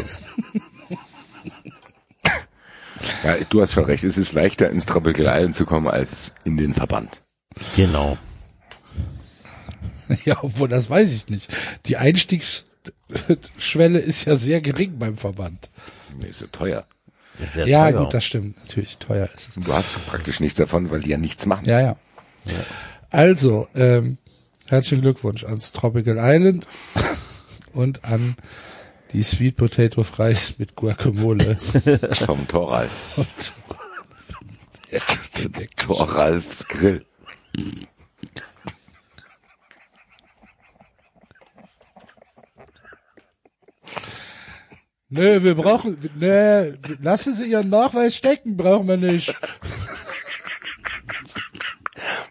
ja. 3.23 3.35
Du 3.49 3.61
hast 3.61 3.73
schon 3.73 3.85
recht, 3.85 4.03
es 4.03 4.17
ist 4.17 4.33
leichter 4.33 4.69
ins 4.69 4.85
Tropical 4.85 5.25
Island 5.25 5.55
zu 5.55 5.65
kommen 5.65 5.87
als 5.87 6.33
in 6.45 6.57
den 6.57 6.73
Verband. 6.73 7.21
Genau. 7.75 8.17
ja, 10.25 10.37
obwohl 10.41 10.69
das 10.69 10.89
weiß 10.89 11.13
ich 11.13 11.27
nicht. 11.27 11.53
Die 11.87 11.97
Einstiegsschwelle 11.97 13.99
ist 13.99 14.25
ja 14.25 14.35
sehr 14.37 14.61
gering 14.61 14.97
beim 14.97 15.17
Verband. 15.17 15.69
Nee, 16.17 16.27
ist 16.27 16.39
so 16.39 16.47
teuer. 16.47 16.85
Ist 17.39 17.53
sehr 17.53 17.67
Ja, 17.67 17.91
teuer. 17.91 18.03
gut, 18.03 18.13
das 18.13 18.23
stimmt. 18.23 18.57
Natürlich, 18.65 18.97
teuer 18.97 19.25
ist 19.35 19.49
es. 19.49 19.57
Und 19.57 19.67
du 19.67 19.73
hast 19.73 20.05
praktisch 20.07 20.39
nichts 20.39 20.57
davon, 20.57 20.89
weil 20.91 21.01
die 21.01 21.09
ja 21.09 21.17
nichts 21.17 21.45
machen. 21.45 21.65
Ja, 21.65 21.79
ja. 21.81 21.95
Also, 23.09 23.67
ähm, 23.75 24.17
herzlichen 24.67 25.01
Glückwunsch 25.01 25.43
ans 25.43 25.71
Tropical 25.71 26.17
Island 26.19 26.67
und 27.73 28.03
an 28.05 28.35
die 29.13 29.23
Sweet 29.23 29.55
Potato 29.55 30.03
Fries 30.03 30.57
mit 30.59 30.75
Guacamole. 30.75 31.55
Vom 32.25 32.47
Toralf. 32.47 32.91
Ja, 34.89 34.99
der 35.47 35.69
Toralfs 35.77 36.67
Grill. 36.67 37.05
Nö, 45.09 45.41
wir 45.43 45.55
brauchen, 45.55 45.97
nö, 46.15 46.73
lassen 46.99 47.33
Sie 47.33 47.45
Ihren 47.45 47.69
Nachweis 47.69 48.15
stecken, 48.15 48.57
brauchen 48.57 48.87
wir 48.89 48.97
nicht. 48.97 49.33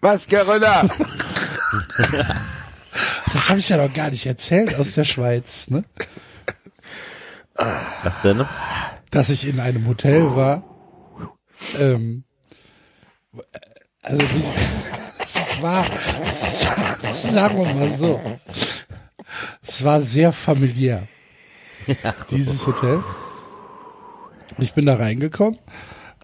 Was, 0.01 0.27
Gerüller? 0.27 0.87
Das 3.33 3.49
habe 3.49 3.59
ich 3.59 3.69
ja 3.69 3.77
noch 3.77 3.93
gar 3.93 4.11
nicht 4.11 4.25
erzählt 4.25 4.75
aus 4.75 4.93
der 4.93 5.05
Schweiz, 5.05 5.69
ne? 5.69 5.83
Was 7.55 8.21
denn? 8.23 8.45
Dass 9.09 9.29
ich 9.29 9.47
in 9.47 9.59
einem 9.59 9.87
Hotel 9.87 10.35
war. 10.35 10.63
Ähm, 11.79 12.23
also 14.03 14.21
wie, 14.21 14.43
es 15.23 15.61
war, 15.61 15.83
sagen 17.11 17.57
wir 17.57 17.73
mal 17.73 17.89
so, 17.89 18.21
es 19.63 19.83
war 19.83 19.99
sehr 20.01 20.31
familiär. 20.31 21.07
Dieses 22.31 22.65
Hotel. 22.67 23.03
Ich 24.57 24.73
bin 24.73 24.85
da 24.85 24.95
reingekommen 24.95 25.59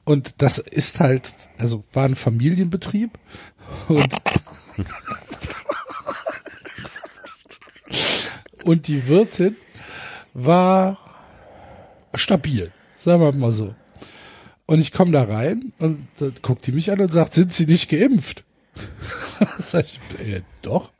und 0.05 0.41
das 0.41 0.57
ist 0.57 0.99
halt, 0.99 1.33
also 1.59 1.83
war 1.93 2.05
ein 2.05 2.15
Familienbetrieb 2.15 3.11
und 3.87 4.07
und 8.63 8.87
die 8.87 9.07
Wirtin 9.07 9.55
war 10.33 10.97
stabil, 12.15 12.71
sagen 12.95 13.21
wir 13.21 13.31
mal 13.33 13.51
so. 13.51 13.75
Und 14.65 14.79
ich 14.79 14.91
komme 14.91 15.11
da 15.11 15.23
rein 15.23 15.73
und 15.79 16.07
dann 16.19 16.33
guckt 16.41 16.65
die 16.65 16.71
mich 16.71 16.91
an 16.91 17.01
und 17.01 17.11
sagt, 17.11 17.33
sind 17.33 17.53
Sie 17.53 17.65
nicht 17.65 17.89
geimpft? 17.89 18.43
Sag 19.59 19.85
ich, 19.85 19.99
äh, 20.25 20.41
doch. 20.61 20.93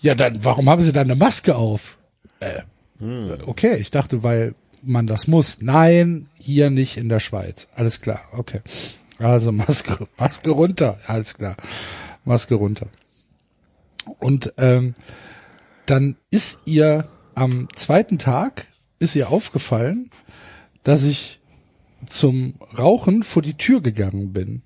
Ja, 0.00 0.14
dann, 0.14 0.44
warum 0.44 0.68
haben 0.68 0.82
Sie 0.82 0.92
dann 0.92 1.10
eine 1.10 1.16
Maske 1.16 1.54
auf? 1.54 1.96
Äh, 2.40 2.62
okay, 3.46 3.76
ich 3.76 3.90
dachte, 3.90 4.22
weil 4.22 4.54
man 4.82 5.06
das 5.06 5.26
muss. 5.26 5.60
Nein, 5.60 6.28
hier 6.34 6.70
nicht 6.70 6.96
in 6.96 7.08
der 7.08 7.20
Schweiz. 7.20 7.68
Alles 7.74 8.00
klar, 8.00 8.20
okay. 8.32 8.60
Also 9.18 9.52
Maske, 9.52 10.08
Maske 10.18 10.50
runter, 10.50 10.98
alles 11.06 11.34
klar. 11.34 11.56
Maske 12.24 12.54
runter. 12.54 12.88
Und 14.18 14.52
ähm, 14.58 14.94
dann 15.86 16.16
ist 16.30 16.60
ihr 16.64 17.08
am 17.34 17.68
zweiten 17.74 18.18
Tag 18.18 18.66
ist 18.98 19.16
ihr 19.16 19.30
aufgefallen, 19.30 20.10
dass 20.82 21.04
ich 21.04 21.40
zum 22.06 22.54
Rauchen 22.78 23.22
vor 23.22 23.42
die 23.42 23.54
Tür 23.54 23.80
gegangen 23.80 24.32
bin. 24.32 24.62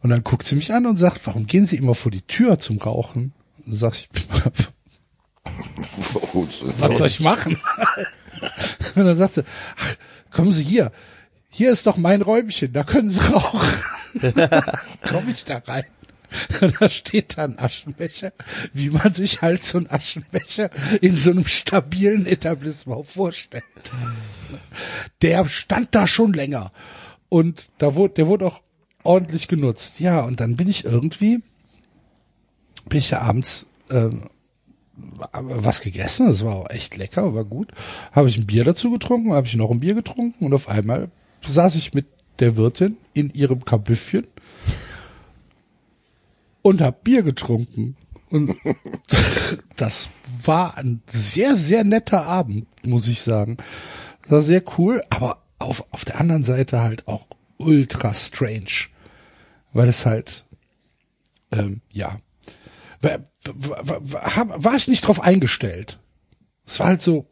Und 0.00 0.10
dann 0.10 0.24
guckt 0.24 0.46
sie 0.46 0.56
mich 0.56 0.72
an 0.72 0.86
und 0.86 0.96
sagt, 0.96 1.26
warum 1.26 1.46
gehen 1.46 1.66
Sie 1.66 1.76
immer 1.76 1.94
vor 1.94 2.12
die 2.12 2.22
Tür 2.22 2.58
zum 2.58 2.78
Rauchen? 2.78 3.32
Und 3.66 3.74
sag 3.74 3.94
ich, 3.94 4.08
was 6.78 6.98
soll 6.98 7.06
ich 7.06 7.20
machen? 7.20 7.56
und 8.94 9.04
dann 9.04 9.16
sagte, 9.16 9.44
ach, 9.76 9.96
kommen 10.30 10.52
Sie 10.52 10.64
hier. 10.64 10.92
Hier 11.50 11.70
ist 11.70 11.86
doch 11.86 11.96
mein 11.96 12.22
Räumchen, 12.22 12.72
da 12.72 12.84
können 12.84 13.10
Sie 13.10 13.20
rauchen. 13.20 13.60
Komm 15.08 15.28
ich 15.28 15.44
da 15.44 15.58
rein? 15.58 15.84
Da 16.78 16.90
steht 16.90 17.38
da 17.38 17.44
ein 17.44 17.58
Aschenbecher, 17.58 18.32
wie 18.74 18.90
man 18.90 19.14
sich 19.14 19.40
halt 19.40 19.64
so 19.64 19.78
ein 19.78 19.90
Aschenbecher 19.90 20.70
in 21.00 21.16
so 21.16 21.30
einem 21.30 21.46
stabilen 21.46 22.26
Etablissement 22.26 23.06
vorstellt. 23.06 23.64
Der 25.22 25.46
stand 25.46 25.94
da 25.94 26.06
schon 26.06 26.34
länger. 26.34 26.70
Und 27.30 27.70
da 27.78 27.94
wurde, 27.94 28.14
der 28.14 28.26
wurde 28.26 28.46
auch 28.46 28.60
ordentlich 29.02 29.48
genutzt. 29.48 30.00
Ja, 30.00 30.20
und 30.20 30.40
dann 30.40 30.56
bin 30.56 30.68
ich 30.68 30.84
irgendwie, 30.84 31.42
bin 32.88 32.98
ich 32.98 33.10
ja 33.10 33.20
abends 33.22 33.66
ähm, 33.90 34.28
was 35.32 35.80
gegessen, 35.80 36.28
das 36.28 36.44
war 36.44 36.56
auch 36.56 36.70
echt 36.70 36.96
lecker, 36.96 37.34
war 37.34 37.44
gut. 37.44 37.72
Habe 38.12 38.28
ich 38.28 38.36
ein 38.36 38.46
Bier 38.46 38.64
dazu 38.64 38.90
getrunken, 38.90 39.32
habe 39.32 39.46
ich 39.46 39.56
noch 39.56 39.70
ein 39.70 39.80
Bier 39.80 39.94
getrunken 39.94 40.44
und 40.44 40.54
auf 40.54 40.68
einmal 40.68 41.10
saß 41.46 41.76
ich 41.76 41.94
mit 41.94 42.06
der 42.40 42.56
Wirtin 42.56 42.96
in 43.14 43.30
ihrem 43.30 43.64
Kabüffchen 43.64 44.26
und 46.62 46.80
habe 46.80 46.96
Bier 47.02 47.22
getrunken. 47.22 47.96
Und 48.30 48.54
das 49.76 50.10
war 50.42 50.76
ein 50.76 51.02
sehr, 51.06 51.56
sehr 51.56 51.84
netter 51.84 52.26
Abend, 52.26 52.66
muss 52.84 53.08
ich 53.08 53.22
sagen. 53.22 53.56
War 54.28 54.42
sehr 54.42 54.62
cool, 54.76 55.02
aber 55.10 55.42
auf, 55.58 55.86
auf 55.90 56.04
der 56.04 56.20
anderen 56.20 56.44
Seite 56.44 56.80
halt 56.80 57.08
auch 57.08 57.26
ultra 57.56 58.12
strange. 58.14 58.88
Weil 59.72 59.88
es 59.88 60.06
halt, 60.06 60.44
ähm, 61.52 61.80
ja, 61.90 62.18
war, 63.54 64.00
war, 64.00 64.64
war 64.64 64.74
ich 64.74 64.88
nicht 64.88 65.06
drauf 65.06 65.20
eingestellt. 65.20 65.98
Es 66.66 66.80
war 66.80 66.88
halt 66.88 67.02
so, 67.02 67.26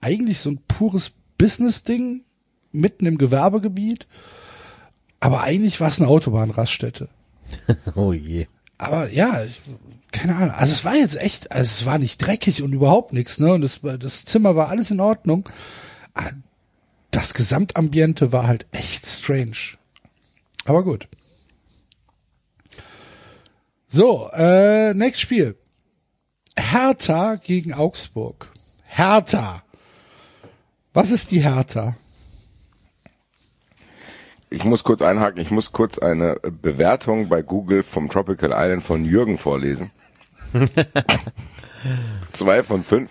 eigentlich 0.00 0.40
so 0.40 0.50
ein 0.50 0.60
pures 0.68 1.12
Business-Ding, 1.38 2.24
mitten 2.72 3.06
im 3.06 3.18
Gewerbegebiet, 3.18 4.06
aber 5.20 5.42
eigentlich 5.42 5.80
war 5.80 5.88
es 5.88 6.00
eine 6.00 6.08
Autobahnraststätte. 6.08 7.08
Oh 7.94 8.12
je. 8.14 8.46
Aber 8.78 9.10
ja, 9.10 9.44
ich, 9.44 9.60
keine 10.10 10.34
Ahnung. 10.36 10.50
Also 10.52 10.72
es 10.72 10.84
war 10.84 10.94
jetzt 10.94 11.20
echt, 11.20 11.52
also 11.52 11.64
es 11.64 11.84
war 11.84 11.98
nicht 11.98 12.18
dreckig 12.18 12.62
und 12.62 12.72
überhaupt 12.72 13.12
nichts, 13.12 13.38
ne? 13.38 13.52
Und 13.52 13.60
das, 13.60 13.80
das 13.82 14.24
Zimmer 14.24 14.56
war 14.56 14.68
alles 14.68 14.90
in 14.90 15.00
Ordnung. 15.00 15.48
Aber 16.14 16.30
Das 17.10 17.34
Gesamtambiente 17.34 18.32
war 18.32 18.46
halt 18.46 18.66
echt 18.72 19.06
strange. 19.06 19.76
Aber 20.64 20.82
gut. 20.82 21.08
So, 23.94 24.30
äh, 24.32 24.94
nächstes 24.94 25.20
Spiel. 25.20 25.54
Hertha 26.58 27.34
gegen 27.34 27.74
Augsburg. 27.74 28.50
Hertha. 28.84 29.62
Was 30.94 31.10
ist 31.10 31.30
die 31.30 31.40
Hertha? 31.40 31.94
Ich 34.48 34.64
muss 34.64 34.82
kurz 34.82 35.02
einhaken, 35.02 35.42
ich 35.42 35.50
muss 35.50 35.72
kurz 35.72 35.98
eine 35.98 36.36
Bewertung 36.36 37.28
bei 37.28 37.42
Google 37.42 37.82
vom 37.82 38.08
Tropical 38.08 38.52
Island 38.54 38.82
von 38.82 39.04
Jürgen 39.04 39.36
vorlesen. 39.36 39.90
Zwei 42.32 42.62
von 42.62 42.84
fünf. 42.84 43.10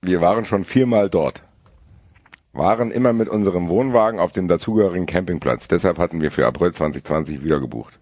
Wir 0.00 0.20
waren 0.20 0.44
schon 0.44 0.64
viermal 0.64 1.08
dort. 1.08 1.44
Waren 2.52 2.90
immer 2.90 3.12
mit 3.12 3.28
unserem 3.28 3.68
Wohnwagen 3.68 4.18
auf 4.18 4.32
dem 4.32 4.48
dazugehörigen 4.48 5.06
Campingplatz. 5.06 5.68
Deshalb 5.68 5.98
hatten 5.98 6.20
wir 6.20 6.32
für 6.32 6.44
April 6.44 6.74
2020 6.74 7.44
wieder 7.44 7.60
gebucht. 7.60 8.00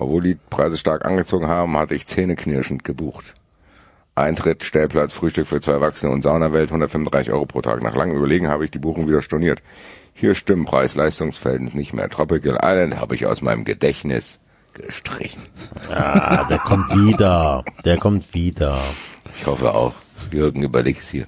Obwohl 0.00 0.22
die 0.22 0.38
Preise 0.48 0.78
stark 0.78 1.04
angezogen 1.04 1.46
haben, 1.46 1.76
hatte 1.76 1.94
ich 1.94 2.06
zähneknirschend 2.06 2.84
gebucht. 2.84 3.34
Eintritt, 4.14 4.64
Stellplatz, 4.64 5.12
Frühstück 5.12 5.46
für 5.46 5.60
zwei 5.60 5.72
Erwachsene 5.72 6.10
und 6.10 6.22
Saunawelt 6.22 6.70
135 6.70 7.30
Euro 7.32 7.44
pro 7.44 7.60
Tag. 7.60 7.82
Nach 7.82 7.94
langem 7.94 8.16
Überlegen 8.16 8.48
habe 8.48 8.64
ich 8.64 8.70
die 8.70 8.78
Buchung 8.78 9.08
wieder 9.08 9.20
storniert. 9.20 9.62
Hier 10.14 10.34
stimmen 10.34 10.64
Preis-Leistungsverhältnis 10.64 11.74
nicht 11.74 11.92
mehr. 11.92 12.08
Tropical 12.08 12.58
Island 12.62 12.98
habe 12.98 13.14
ich 13.14 13.26
aus 13.26 13.42
meinem 13.42 13.64
Gedächtnis 13.64 14.40
gestrichen. 14.72 15.42
Ah, 15.90 16.46
der 16.48 16.58
kommt 16.58 16.90
wieder. 16.94 17.62
Der 17.84 17.98
kommt 17.98 18.32
wieder. 18.32 18.78
Ich 19.38 19.46
hoffe 19.46 19.74
auch. 19.74 19.94
Jürgen, 20.32 20.62
überleg's 20.62 21.10
hier. 21.10 21.26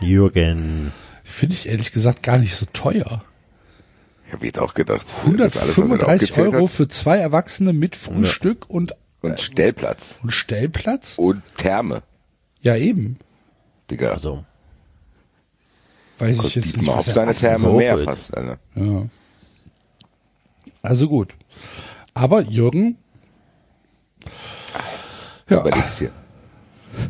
Jürgen. 0.00 0.92
Finde 1.22 1.54
ich 1.54 1.68
ehrlich 1.68 1.92
gesagt 1.92 2.22
gar 2.22 2.38
nicht 2.38 2.56
so 2.56 2.64
teuer. 2.72 3.22
Ich 4.30 4.34
habe 4.34 4.46
jetzt 4.46 4.60
auch 4.60 4.74
gedacht, 4.74 5.08
für 5.08 5.36
das 5.36 5.56
alles, 5.56 5.76
was 5.76 5.90
er 5.90 5.98
da 5.98 6.06
135 6.06 6.30
aufgezählt 6.30 6.54
Euro 6.54 6.64
hat. 6.66 6.70
für 6.72 6.86
zwei 6.86 7.16
Erwachsene 7.18 7.72
mit 7.72 7.96
Frühstück 7.96 8.70
und, 8.70 8.94
Und 9.22 9.40
Stellplatz. 9.40 10.20
und 10.22 10.30
Stellplatz? 10.30 11.18
Und 11.18 11.42
Therme. 11.56 12.04
Ja, 12.60 12.76
eben. 12.76 13.18
Digga. 13.90 14.12
Also, 14.12 14.44
Weiß 16.20 16.44
ich 16.44 16.54
jetzt 16.54 16.76
nicht. 16.76 16.88
Auf 16.88 17.08
er 17.08 17.12
seine 17.12 17.34
Therme 17.34 17.64
so 17.64 17.72
mehr 17.72 17.98
fast, 17.98 18.36
Alter. 18.36 18.58
Ja. 18.76 19.06
Also 20.82 21.08
gut. 21.08 21.34
Aber 22.14 22.42
Jürgen, 22.42 22.98
ja, 25.48 25.60
Überleg's 25.60 25.98
hier. 25.98 26.12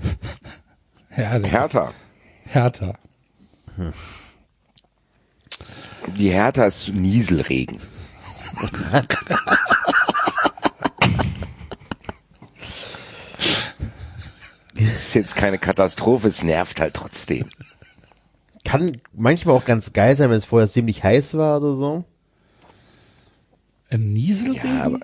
Hertha. 1.11 1.49
Hertha. 1.49 1.93
Hertha. 2.47 2.95
Die 6.17 6.31
Hertha 6.31 6.65
ist 6.67 6.93
Nieselregen. 6.93 7.79
Das 14.75 14.85
ist 14.95 15.15
jetzt 15.15 15.37
keine 15.37 15.59
Katastrophe, 15.59 16.29
es 16.29 16.43
nervt 16.43 16.81
halt 16.81 16.95
trotzdem. 16.95 17.47
kann 18.65 18.99
manchmal 19.13 19.57
auch 19.57 19.65
ganz 19.65 19.93
geil 19.93 20.17
sein, 20.17 20.31
wenn 20.31 20.37
es 20.37 20.45
vorher 20.45 20.69
ziemlich 20.69 21.03
heiß 21.03 21.35
war 21.35 21.59
oder 21.61 21.77
so. 21.77 22.05
Ein 23.91 24.13
Nieselregen? 24.13 24.61
Ja, 24.79 24.85
aber, 24.85 25.01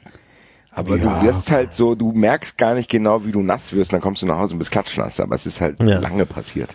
aber 0.71 0.99
du 0.99 1.23
wirst 1.23 1.51
halt 1.51 1.73
so, 1.73 1.95
du 1.95 2.13
merkst 2.13 2.57
gar 2.57 2.75
nicht 2.75 2.89
genau, 2.89 3.25
wie 3.25 3.33
du 3.33 3.43
nass 3.43 3.73
wirst, 3.73 3.93
dann 3.93 4.01
kommst 4.01 4.23
du 4.23 4.27
nach 4.27 4.39
Hause 4.39 4.53
und 4.55 4.59
bist 4.59 4.71
klatschnass, 4.71 5.19
aber 5.21 5.35
es 5.35 5.47
ist 5.47 5.61
halt 5.61 5.81
Ja. 5.83 5.99
lange 5.99 6.27
passiert. 6.27 6.75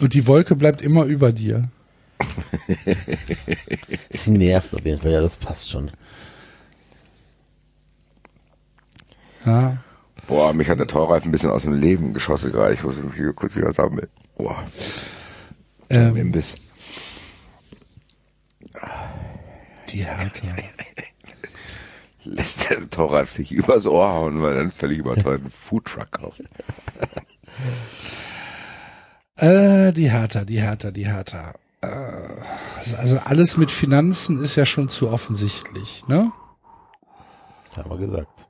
Und 0.00 0.14
die 0.14 0.26
Wolke 0.26 0.56
bleibt 0.56 0.80
immer 0.82 1.04
über 1.04 1.32
dir. 1.32 1.68
Es 4.08 4.26
nervt 4.26 4.74
auf 4.74 4.84
jeden 4.84 5.00
Fall, 5.00 5.12
ja, 5.12 5.20
das 5.20 5.36
passt 5.36 5.70
schon. 5.70 5.90
Ja. 9.44 9.76
Boah, 10.26 10.52
mich 10.52 10.68
hat 10.68 10.78
der 10.80 10.86
Torreif 10.88 11.24
ein 11.24 11.30
bisschen 11.30 11.50
aus 11.50 11.62
dem 11.62 11.74
Leben 11.74 12.12
geschossen 12.12 12.50
gerade. 12.50 12.74
Ich 12.74 12.82
muss 12.82 12.96
mich 12.96 13.14
hier 13.14 13.32
kurz 13.32 13.54
wieder 13.54 13.72
sammeln. 13.72 14.08
Boah, 14.36 14.64
Ähm, 15.88 16.16
Imbiss. 16.16 16.56
die 19.88 20.04
Hertha. 20.04 20.48
Lässt 22.24 22.68
der 22.70 22.90
Torreif 22.90 23.30
sich 23.30 23.52
übers 23.52 23.86
Ohr 23.86 24.08
hauen, 24.12 24.42
weil 24.42 24.54
er 24.54 24.60
einen 24.62 24.72
völlig 24.72 24.98
überteuerten 24.98 25.48
Foodtruck 25.56 26.10
kauft. 26.10 26.42
Äh, 29.36 29.92
die 29.92 30.10
Hertha, 30.10 30.44
die 30.44 30.60
Hertha, 30.60 30.90
die 30.90 31.06
Hertha. 31.06 31.54
Äh, 31.86 32.94
also 32.96 33.18
alles 33.18 33.56
mit 33.56 33.70
Finanzen 33.70 34.42
ist 34.42 34.56
ja 34.56 34.66
schon 34.66 34.88
zu 34.88 35.10
offensichtlich, 35.10 36.06
ne? 36.08 36.32
Haben 37.76 37.90
wir 37.90 37.98
gesagt. 37.98 38.48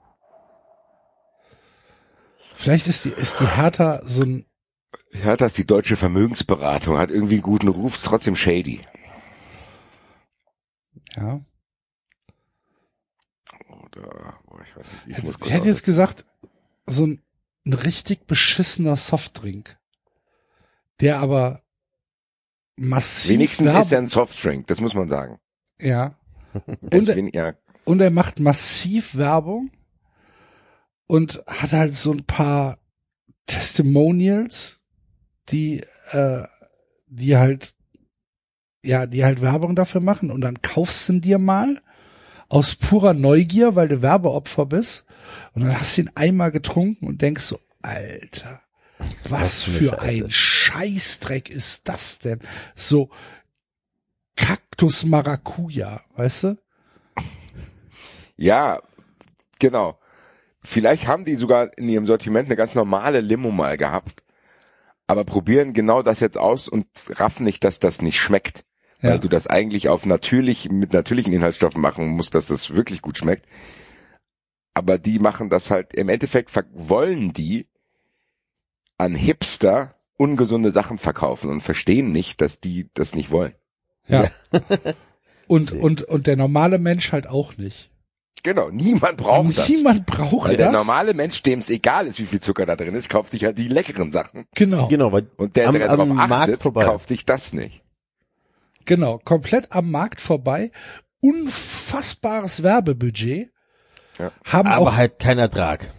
Vielleicht 2.55 2.86
ist 2.86 3.05
die, 3.05 3.10
ist 3.10 3.40
die 3.40 3.47
Hertha 3.47 4.00
so 4.05 4.23
ein, 4.23 4.47
Hört 5.10 5.40
das, 5.40 5.55
die 5.55 5.66
deutsche 5.66 5.97
Vermögensberatung 5.97 6.98
hat 6.98 7.10
irgendwie 7.10 7.34
einen 7.34 7.42
guten 7.42 7.68
Ruf, 7.68 7.97
ist 7.97 8.05
trotzdem 8.05 8.36
shady. 8.36 8.81
ja. 11.16 11.40
Oder, 13.68 14.34
boah, 14.47 14.60
ich 14.62 14.76
weiß 14.76 14.86
nicht, 14.92 15.18
ich 15.18 15.23
muss 15.23 15.34
Ich 15.34 15.40
kurz 15.40 15.52
hätte 15.52 15.68
jetzt 15.68 15.84
gesagt, 15.84 16.26
so 16.86 17.06
ein, 17.06 17.23
ein 17.65 17.73
richtig 17.73 18.26
beschissener 18.26 18.97
Softdrink. 18.97 19.78
Der 21.00 21.20
aber 21.20 21.62
massiv 22.76 23.30
Wenigstens 23.30 23.72
Werb- 23.72 23.82
ist 23.84 23.92
er 23.92 23.98
ein 23.98 24.08
Softdrink, 24.08 24.66
das 24.68 24.80
muss 24.80 24.94
man 24.94 25.08
sagen. 25.08 25.38
ja. 25.80 26.16
Er 26.90 26.98
Und, 26.98 27.06
wen- 27.08 27.30
ja, 27.34 27.52
und 27.84 28.00
er 28.00 28.10
macht 28.10 28.40
massiv 28.40 29.16
Werbung 29.16 29.70
und 31.06 31.42
hat 31.46 31.72
halt 31.72 31.94
so 31.94 32.12
ein 32.12 32.24
paar 32.24 32.78
Testimonials, 33.46 34.80
die, 35.50 35.82
äh, 36.12 36.42
die 37.08 37.36
halt, 37.36 37.74
ja, 38.82 39.06
die 39.06 39.24
halt 39.24 39.42
Werbung 39.42 39.76
dafür 39.76 40.00
machen 40.00 40.30
und 40.30 40.40
dann 40.40 40.62
kaufst 40.62 41.08
du 41.08 41.14
ihn 41.14 41.20
dir 41.20 41.38
mal 41.38 41.82
aus 42.48 42.74
purer 42.74 43.12
Neugier, 43.14 43.74
weil 43.76 43.88
du 43.88 44.00
Werbeopfer 44.02 44.66
bist 44.66 45.05
und 45.52 45.62
dann 45.62 45.78
hast 45.78 45.96
du 45.96 46.02
ihn 46.02 46.10
einmal 46.14 46.50
getrunken 46.52 47.06
und 47.06 47.20
denkst 47.22 47.42
so, 47.44 47.58
Alter, 47.82 48.62
was 49.28 49.62
für 49.62 50.00
ein 50.00 50.31
Scheißdreck 50.31 51.50
ist 51.50 51.89
das 51.89 52.18
denn? 52.18 52.41
So 52.75 53.10
Kaktus 54.36 55.05
Maracuja, 55.05 56.02
weißt 56.16 56.44
du? 56.44 56.57
Ja, 58.36 58.81
genau. 59.58 59.99
Vielleicht 60.60 61.07
haben 61.07 61.25
die 61.25 61.36
sogar 61.36 61.76
in 61.78 61.89
ihrem 61.89 62.07
Sortiment 62.07 62.47
eine 62.47 62.57
ganz 62.57 62.75
normale 62.75 63.20
Limo 63.20 63.50
mal 63.50 63.76
gehabt, 63.76 64.23
aber 65.07 65.25
probieren 65.25 65.73
genau 65.73 66.02
das 66.02 66.20
jetzt 66.20 66.36
aus 66.36 66.68
und 66.68 66.86
raffen 67.10 67.44
nicht, 67.44 67.65
dass 67.65 67.81
das 67.81 68.02
nicht 68.02 68.20
schmeckt. 68.20 68.65
Ja. 69.00 69.10
Weil 69.10 69.18
du 69.20 69.28
das 69.28 69.47
eigentlich 69.47 69.89
auf 69.89 70.07
natürlich, 70.07 70.70
mit 70.70 70.92
natürlichen 70.92 71.33
Inhaltsstoffen 71.33 71.81
machen 71.81 72.08
musst, 72.08 72.34
dass 72.34 72.47
das 72.47 72.75
wirklich 72.75 73.02
gut 73.02 73.18
schmeckt. 73.18 73.47
Aber 74.75 74.99
die 74.99 75.18
machen 75.18 75.49
das 75.50 75.70
halt, 75.70 75.94
im 75.94 76.08
Endeffekt 76.08 76.50
wollen 76.73 77.33
die 77.33 77.68
an 78.99 79.15
Hipster 79.15 79.94
ungesunde 80.18 80.70
Sachen 80.70 80.99
verkaufen 80.99 81.50
und 81.50 81.60
verstehen 81.60 82.10
nicht, 82.12 82.41
dass 82.41 82.60
die 82.60 82.89
das 82.94 83.15
nicht 83.15 83.31
wollen. 83.31 83.52
Ja. 84.08 84.31
Und, 85.49 85.70
und, 85.70 86.02
und 86.02 86.26
der 86.26 86.34
normale 86.36 86.81
Mensch 86.81 87.12
halt 87.12 87.28
auch 87.28 87.57
nicht. 87.57 87.92
Genau, 88.42 88.68
niemand 88.70 89.16
braucht 89.16 89.57
das. 89.57 89.68
Niemand 89.68 90.05
braucht 90.05 90.49
Weil 90.49 90.57
das. 90.57 90.73
der 90.73 90.73
normale 90.73 91.15
Mensch, 91.15 91.41
dem 91.44 91.60
es 91.60 91.70
egal 91.70 92.08
ist, 92.08 92.18
wie 92.18 92.26
viel 92.26 92.41
Zucker 92.41 92.66
da 92.66 92.75
drin 92.75 92.97
ist, 92.97 93.08
kauft 93.08 93.31
sich 93.31 93.44
halt 93.44 93.57
die 93.57 93.68
leckeren 93.68 94.10
Sachen. 94.10 94.47
genau, 94.57 94.89
Genau, 94.89 95.12
weil 95.12 95.28
Und 95.36 95.55
der, 95.55 95.68
am, 95.68 95.75
der 95.75 95.89
am 95.89 95.99
darauf 95.99 96.08
Markt 96.08 96.33
achtet, 96.33 96.62
vorbei. 96.62 96.84
kauft 96.84 97.08
sich 97.10 97.25
das 97.25 97.52
nicht. 97.52 97.83
genau, 98.86 99.18
komplett 99.25 99.70
am 99.70 99.89
Markt 99.92 100.20
vorbei. 100.20 100.73
Unfassbares 101.20 102.62
Werbebudget. 102.65 103.52
Ja. 104.18 104.33
Haben 104.44 104.68
aber 104.68 104.91
auch, 104.91 104.94
halt 104.97 105.20
kein 105.20 105.39
Ertrag. 105.39 105.92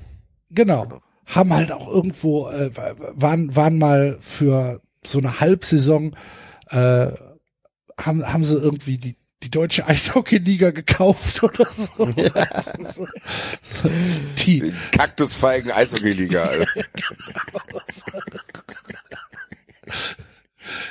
genau, 0.50 1.02
haben 1.28 1.54
halt 1.54 1.72
auch 1.72 1.88
irgendwo, 1.88 2.50
äh, 2.50 2.72
waren, 2.76 3.56
waren 3.56 3.78
mal 3.78 4.18
für 4.22 4.82
so 5.06 5.20
eine 5.20 5.40
Halbsaison, 5.40 6.16
äh, 6.70 7.08
haben, 8.00 8.26
haben 8.26 8.46
sie 8.46 8.58
irgendwie 8.58 8.98
die, 8.98 9.16
die 9.44 9.52
deutsche 9.52 9.88
Eishockeyliga 9.88 10.72
gekauft 10.72 11.44
oder 11.44 11.66
so. 11.72 12.12
so 13.62 13.90
die, 14.38 14.74
Kaktusfeigen 14.92 15.72
Eishockeyliga. 15.72 16.66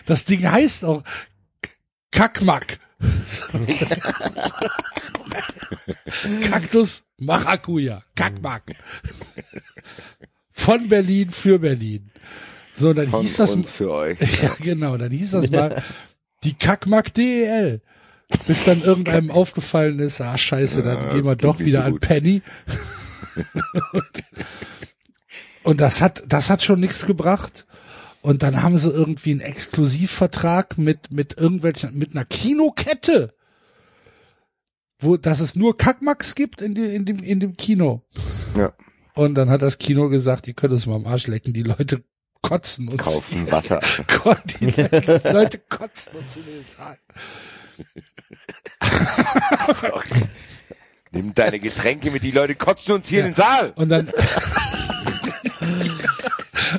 Das 0.05 0.25
Ding 0.25 0.49
heißt 0.49 0.85
auch 0.85 1.03
Kackmack. 2.11 2.79
Kaktus 6.43 7.05
Maracuja. 7.19 8.03
Kackmack. 8.15 8.75
Von 10.51 10.89
Berlin 10.89 11.31
für 11.31 11.59
Berlin. 11.59 12.11
So, 12.73 12.93
dann 12.93 13.09
Von 13.09 13.23
hieß 13.23 13.37
das, 13.39 13.55
uns 13.55 13.71
für 13.71 13.91
euch. 13.91 14.19
ja 14.43 14.55
genau, 14.61 14.97
dann 14.97 15.11
hieß 15.11 15.33
das 15.33 15.51
mal 15.51 15.83
die 16.45 16.55
Kackmack 16.55 17.13
DEL. 17.15 17.81
Bis 18.47 18.65
dann 18.65 18.83
irgendeinem 18.83 19.31
aufgefallen 19.31 20.01
ist, 20.01 20.21
ah 20.21 20.37
scheiße, 20.37 20.83
dann 20.83 21.05
Ja, 21.05 21.13
gehen 21.13 21.25
wir 21.25 21.37
doch 21.37 21.61
wieder 21.61 21.83
so 21.83 21.89
an. 21.89 22.01
Penny. 22.01 22.43
und, 23.93 24.25
und 25.63 25.81
das 25.81 26.01
hat, 26.01 26.25
das 26.27 26.51
hat 26.51 26.63
schon 26.63 26.81
nichts 26.81 27.07
gebracht. 27.07 27.67
Und 28.27 28.43
dann 28.43 28.61
haben 28.61 28.77
sie 28.77 28.91
irgendwie 28.91 29.31
einen 29.31 29.41
Exklusivvertrag 29.41 30.79
mit, 30.79 31.13
mit 31.13 31.39
irgendwelchen, 31.39 31.97
mit 31.97 32.11
einer 32.11 32.25
Kinokette. 32.25 33.33
Wo, 34.99 35.17
dass 35.17 35.39
es 35.39 35.55
nur 35.55 35.77
Kackmax 35.77 36.35
gibt 36.35 36.61
in, 36.61 36.75
die, 36.75 36.93
in 36.93 37.05
dem, 37.05 37.21
in 37.21 37.39
dem 37.39 37.57
Kino. 37.57 38.03
Ja. 38.57 38.73
Und 39.15 39.37
dann 39.37 39.49
hat 39.49 39.63
das 39.63 39.79
Kino 39.79 40.09
gesagt, 40.09 40.49
ihr 40.49 40.55
könnt 40.55 40.73
es 40.73 40.87
mal 40.87 40.97
am 40.97 41.07
Arsch 41.07 41.29
lecken, 41.29 41.53
die 41.53 41.63
Leute 41.63 42.03
kotzen 42.43 42.89
uns. 42.89 43.01
Kaufen 43.01 43.49
Wasser. 43.53 43.79
Die, 44.59 44.73
die 44.73 45.29
Leute 45.33 45.59
kotzen 45.59 46.17
uns 46.17 46.37
in 46.37 46.47
den 46.47 46.65
Saal. 46.77 46.99
Nimm 51.13 51.33
deine 51.33 51.61
Getränke 51.61 52.11
mit, 52.11 52.25
die 52.25 52.33
Leute 52.33 52.57
kotzen 52.57 52.97
uns 52.97 53.09
hier 53.09 53.21
in 53.21 53.27
den 53.27 53.35
Saal. 53.37 53.73
Und 53.77 53.89
dann 53.89 54.13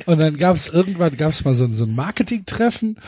und 0.08 0.18
dann 0.18 0.38
gab 0.38 0.56
es 0.56 0.70
irgendwann 0.70 1.18
gab 1.18 1.32
es 1.32 1.44
mal 1.44 1.52
so, 1.54 1.64
ein- 1.64 1.72
so 1.72 1.84
ein 1.84 1.94
Marketing-Treffen 1.94 2.98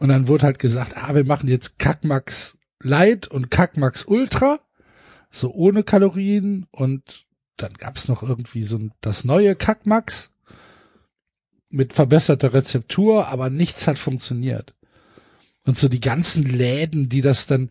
und 0.00 0.08
dann 0.08 0.26
wurde 0.26 0.42
halt 0.42 0.58
gesagt, 0.58 0.94
ah, 0.96 1.14
wir 1.14 1.24
machen 1.24 1.48
jetzt 1.48 1.78
Kackmax 1.78 2.58
Light 2.82 3.28
und 3.28 3.48
Kackmax 3.52 4.04
Ultra, 4.06 4.58
so 5.30 5.52
ohne 5.52 5.84
Kalorien 5.84 6.66
und 6.72 7.26
dann 7.56 7.74
gab 7.74 7.96
es 7.96 8.08
noch 8.08 8.24
irgendwie 8.24 8.64
so 8.64 8.76
ein, 8.76 8.92
das 9.00 9.22
neue 9.22 9.54
Kackmax 9.54 10.32
mit 11.70 11.92
verbesserter 11.92 12.52
Rezeptur, 12.54 13.28
aber 13.28 13.50
nichts 13.50 13.86
hat 13.86 13.98
funktioniert. 13.98 14.74
Und 15.64 15.78
so 15.78 15.88
die 15.88 16.00
ganzen 16.00 16.42
Läden, 16.44 17.08
die 17.08 17.20
das 17.20 17.46
dann, 17.46 17.70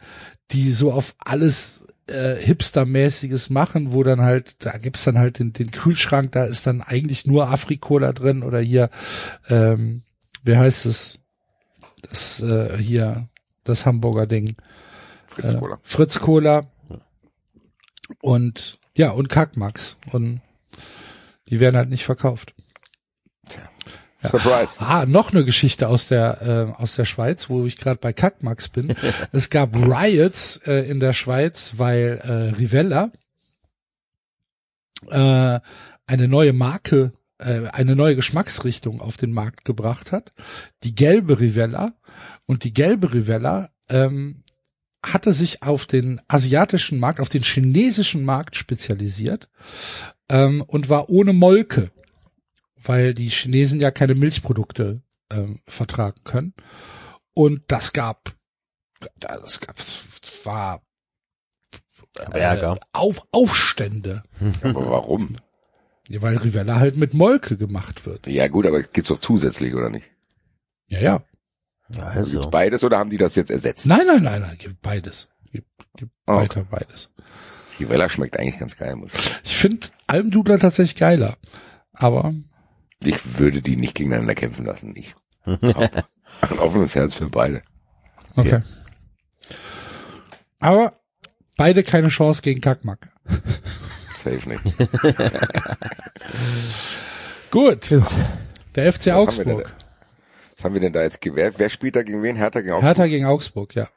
die 0.52 0.72
so 0.72 0.94
auf 0.94 1.14
alles 1.20 1.84
äh, 2.08 2.36
Hipster-mäßiges 2.36 3.52
machen, 3.52 3.94
wo 3.94 4.04
dann 4.04 4.22
halt, 4.22 4.56
da 4.66 4.78
gibt's 4.78 5.04
dann 5.04 5.18
halt 5.18 5.40
den, 5.40 5.54
den 5.54 5.72
Kühlschrank, 5.72 6.32
da 6.32 6.46
ist 6.46 6.68
dann 6.68 6.82
eigentlich 6.82 7.28
nur 7.28 7.50
Afrikola 7.50 8.14
drin 8.14 8.44
oder 8.44 8.60
hier, 8.60 8.90
ähm, 9.50 10.04
wie 10.44 10.58
heißt 10.58 10.86
es? 10.86 11.20
Das 12.10 12.42
äh, 12.42 12.78
hier, 12.78 13.28
das 13.64 13.86
Hamburger 13.86 14.28
Ding. 14.28 14.56
Fritz 15.28 15.54
Äh, 15.54 15.58
Cola. 15.58 15.80
Fritz 15.84 16.20
Cola. 16.20 16.72
Und 18.22 18.80
ja, 18.96 19.12
und 19.12 19.30
Kackmax. 19.30 19.98
Und 20.12 20.42
die 21.50 21.60
werden 21.60 21.76
halt 21.76 21.90
nicht 21.90 22.06
verkauft. 22.06 22.54
Surprise. 24.24 24.74
Ah, 24.80 25.06
noch 25.08 25.32
eine 25.32 25.46
Geschichte 25.46 25.88
aus 25.88 26.08
der 26.08 26.42
äh, 26.76 26.82
aus 26.82 26.96
der 26.96 27.06
Schweiz, 27.06 27.50
wo 27.50 27.66
ich 27.66 27.78
gerade 27.78 28.00
bei 28.00 28.14
Kackmax 28.14 28.70
bin. 28.70 28.96
es 29.32 29.50
gab 29.50 29.76
Riots 29.76 30.58
äh, 30.66 30.90
in 30.90 31.00
der 31.00 31.14
Schweiz, 31.14 31.74
weil 31.78 32.20
äh, 32.24 32.56
Rivella 32.58 33.12
äh, 35.10 35.60
eine 36.08 36.28
neue 36.28 36.54
Marke, 36.54 37.14
äh, 37.38 37.68
eine 37.74 37.96
neue 37.96 38.16
Geschmacksrichtung 38.16 39.02
auf 39.02 39.18
den 39.18 39.34
Markt 39.34 39.66
gebracht 39.66 40.12
hat. 40.12 40.32
Die 40.84 40.96
gelbe 40.96 41.40
Rivella 41.40 41.94
und 42.46 42.64
die 42.64 42.74
gelbe 42.74 43.14
Rivella 43.14 43.70
ähm, 43.90 44.44
hatte 45.06 45.32
sich 45.32 45.62
auf 45.62 45.86
den 45.86 46.22
asiatischen 46.28 47.00
Markt, 47.00 47.20
auf 47.20 47.30
den 47.30 47.44
chinesischen 47.44 48.26
Markt 48.26 48.56
spezialisiert 48.56 49.48
ähm, 50.30 50.62
und 50.66 50.90
war 50.90 51.10
ohne 51.10 51.34
Molke 51.34 51.92
weil 52.84 53.14
die 53.14 53.30
Chinesen 53.30 53.80
ja 53.80 53.92
keine 53.92 54.16
Milchprodukte 54.16 55.02
ähm, 55.32 55.60
vertragen 55.68 56.22
können. 56.24 56.54
Und 57.34 57.62
das 57.68 57.94
gab, 57.94 58.36
das 59.20 59.60
gab, 59.60 59.78
es 59.78 60.46
war 60.46 60.82
Ärger. 62.32 62.74
äh, 62.74 62.80
auf 62.94 63.28
Aufstände, 63.32 64.24
Aber 64.64 64.90
warum? 64.90 65.38
ja, 66.08 66.22
weil 66.22 66.38
Rivella 66.38 66.80
halt 66.80 66.98
mit 66.98 67.14
Molke 67.14 67.58
gemacht 67.58 68.06
wird. 68.06 68.28
Ja 68.28 68.48
gut, 68.48 68.66
aber 68.66 68.80
es 68.80 68.92
gibt's 68.92 69.10
doch 69.10 69.20
zusätzlich, 69.20 69.76
oder 69.76 69.90
nicht? 69.90 70.06
Ja, 70.88 71.00
ja. 71.00 71.24
Gibt's 71.90 72.36
also. 72.36 72.50
beides 72.50 72.84
oder 72.84 72.98
haben 72.98 73.10
die 73.10 73.18
das 73.18 73.36
jetzt 73.36 73.52
ersetzt? 73.52 73.86
Nein, 73.86 74.06
nein, 74.08 74.24
nein, 74.24 74.42
nein, 74.42 74.58
gibt 74.58 74.82
beides. 74.82 75.30
Gibt, 75.52 75.68
gibt 75.96 76.12
okay. 76.26 76.42
weiter 76.42 76.64
beides. 76.70 77.12
Die 77.80 77.88
Wella 77.90 78.10
schmeckt 78.10 78.38
eigentlich 78.40 78.60
ganz 78.60 78.76
geil. 78.78 78.96
Muss 78.96 79.14
ich 79.14 79.22
sagen. 79.22 79.42
Ich 79.44 79.56
finde 79.58 79.88
Almdudler 80.08 80.58
tatsächlich 80.60 80.96
geiler. 80.96 81.38
Aber 81.94 82.34
Ich 83.04 83.40
würde 83.40 83.62
die 83.62 83.76
nicht 83.76 83.96
gegeneinander 83.96 84.36
kämpfen 84.36 84.66
lassen. 84.66 84.96
Ich 84.96 85.16
hab 85.46 86.08
ein 86.52 86.60
offenes 86.60 86.96
Herz 86.96 87.16
für 87.16 87.30
beide. 87.30 87.62
okay. 88.36 88.62
Aber 90.60 91.00
beide 91.56 91.84
keine 91.84 92.08
Chance 92.10 92.42
gegen 92.42 92.62
Kackmack. 92.62 93.10
Safe 94.24 94.50
nicht. 94.50 94.64
Gut. 97.52 97.92
Der 98.76 98.94
FC 98.94 99.08
Was 99.08 99.08
haben 99.08 99.20
Augsburg. 99.22 99.64
da? 99.66 99.72
Was 100.56 100.64
haben 100.66 100.74
wir 100.74 100.82
denn 100.82 100.94
da 100.94 101.04
jetzt 101.04 101.22
gewählt? 101.22 101.56
Wer 101.58 101.70
spielt 101.70 101.96
da 101.96 102.04
gegen 102.04 102.24
wen? 102.24 102.36
Hertha 102.36 102.62
gegen 102.62 102.74
Augsburg? 102.74 102.88
Hertha 102.88 103.08
gegen 103.08 103.26
Augsburg, 103.26 103.76
ja. 103.76 103.88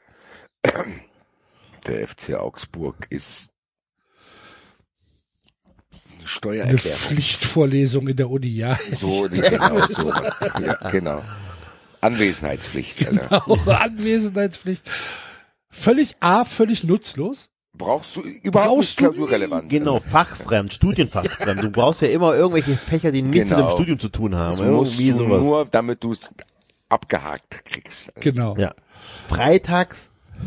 Der 1.86 2.06
FC 2.06 2.34
Augsburg 2.34 3.06
ist 3.10 3.49
eine 6.42 6.62
Eine 6.62 6.78
Steuererklärung. 6.78 6.98
Pflichtvorlesung 6.98 8.08
in 8.08 8.16
der 8.16 8.30
Uni, 8.30 8.48
ja. 8.48 8.76
So, 9.00 9.28
genau, 9.30 9.86
so. 9.88 10.10
Ja, 10.10 10.90
genau. 10.90 11.22
Anwesenheitspflicht, 12.00 13.06
Alter. 13.06 13.44
Anwesenheitspflicht. 13.82 14.84
Völlig 15.68 16.16
A, 16.20 16.44
völlig 16.44 16.84
nutzlos. 16.84 17.50
Brauchst 17.76 18.16
du 18.16 18.22
überhaupt 18.22 18.68
Brauchst 18.68 19.00
nicht 19.00 19.12
klausurrelevant. 19.14 19.70
Genau, 19.70 20.00
fachfremd, 20.00 20.72
studienfachfremd. 20.74 21.62
Du 21.62 21.70
brauchst 21.70 22.02
ja 22.02 22.08
immer 22.08 22.34
irgendwelche 22.34 22.76
Fächer, 22.76 23.12
die 23.12 23.22
nichts 23.22 23.48
mit 23.48 23.56
Genau. 23.56 23.68
dem 23.70 23.74
Studium 23.74 23.98
zu 23.98 24.08
tun 24.08 24.34
haben. 24.34 24.56
Das 24.56 24.60
musst 24.66 25.00
Irgendwie 25.00 25.12
du 25.12 25.24
sowas. 25.24 25.42
nur, 25.42 25.64
damit 25.70 26.02
du 26.04 26.12
es 26.12 26.34
abgehakt 26.88 27.64
kriegst. 27.64 28.12
Genau. 28.16 28.56
Ja. 28.58 28.74
Freitags 29.28 29.96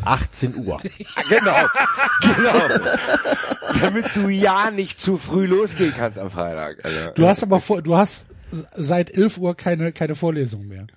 18 0.04 0.56
Uhr. 0.66 0.82
Genau, 1.30 1.56
genau. 2.22 2.86
Damit 3.82 4.06
du 4.16 4.30
ja 4.30 4.72
nicht 4.72 5.00
zu 5.00 5.18
früh 5.18 5.46
losgehen 5.46 5.94
kannst 5.98 6.20
am 6.20 6.30
Freitag. 6.30 6.84
Also, 6.84 7.12
Du 7.16 7.28
hast 7.28 7.44
aber 7.44 7.60
vor, 7.60 7.82
du 7.82 7.96
hast 7.96 8.28
seit 8.76 9.16
11 9.16 9.38
Uhr 9.38 9.56
keine, 9.56 9.92
keine 9.92 10.16
Vorlesung 10.16 10.68
mehr. 10.68 10.88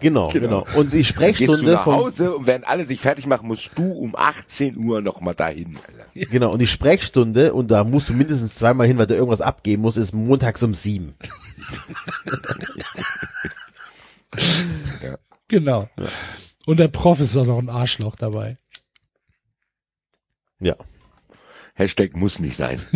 Genau, 0.00 0.28
genau. 0.28 0.66
Und 0.74 0.92
die 0.92 0.98
gehst 0.98 1.10
du 1.10 1.14
Sprechstunde 1.14 1.72
nach 1.72 1.86
Hause 1.86 2.34
und 2.36 2.46
wenn 2.46 2.64
alle 2.64 2.84
sich 2.84 3.00
fertig 3.00 3.26
machen, 3.26 3.46
musst 3.48 3.70
du 3.76 3.92
um 3.92 4.14
18 4.16 4.76
Uhr 4.76 5.00
noch 5.00 5.20
mal 5.20 5.34
dahin. 5.34 5.78
Alter. 5.86 6.30
genau, 6.30 6.52
und 6.52 6.58
die 6.58 6.66
Sprechstunde, 6.66 7.54
und 7.54 7.70
da 7.70 7.84
musst 7.84 8.08
du 8.08 8.12
mindestens 8.12 8.54
zweimal 8.56 8.86
hin, 8.86 8.98
weil 8.98 9.06
du 9.06 9.14
irgendwas 9.14 9.40
abgeben 9.40 9.82
musst, 9.82 9.96
ist 9.96 10.12
montags 10.12 10.62
um 10.62 10.74
sieben. 10.74 11.14
Genau. 15.48 15.88
Und 16.66 16.78
der 16.78 16.88
Prof 16.88 17.20
ist 17.20 17.36
auch 17.36 17.46
noch 17.46 17.58
ein 17.58 17.68
Arschloch 17.68 18.16
dabei. 18.16 18.58
Ja. 20.60 20.76
Hashtag 21.74 22.16
muss 22.16 22.38
nicht 22.38 22.56
sein. 22.56 22.80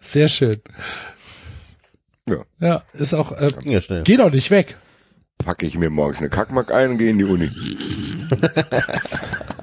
Sehr 0.00 0.28
schön. 0.28 0.60
Ja. 2.28 2.44
Ja, 2.58 2.82
ist 2.92 3.14
auch, 3.14 3.32
äh, 3.32 3.50
ja 3.64 3.80
geh 4.02 4.16
doch 4.16 4.30
nicht 4.30 4.50
weg. 4.50 4.76
Packe 5.38 5.66
ich 5.66 5.76
mir 5.76 5.90
morgens 5.90 6.18
eine 6.18 6.30
Kackmack 6.30 6.72
ein 6.72 6.90
und 6.90 6.98
gehe 6.98 7.10
in 7.10 7.18
die 7.18 7.24
Uni. 7.24 7.50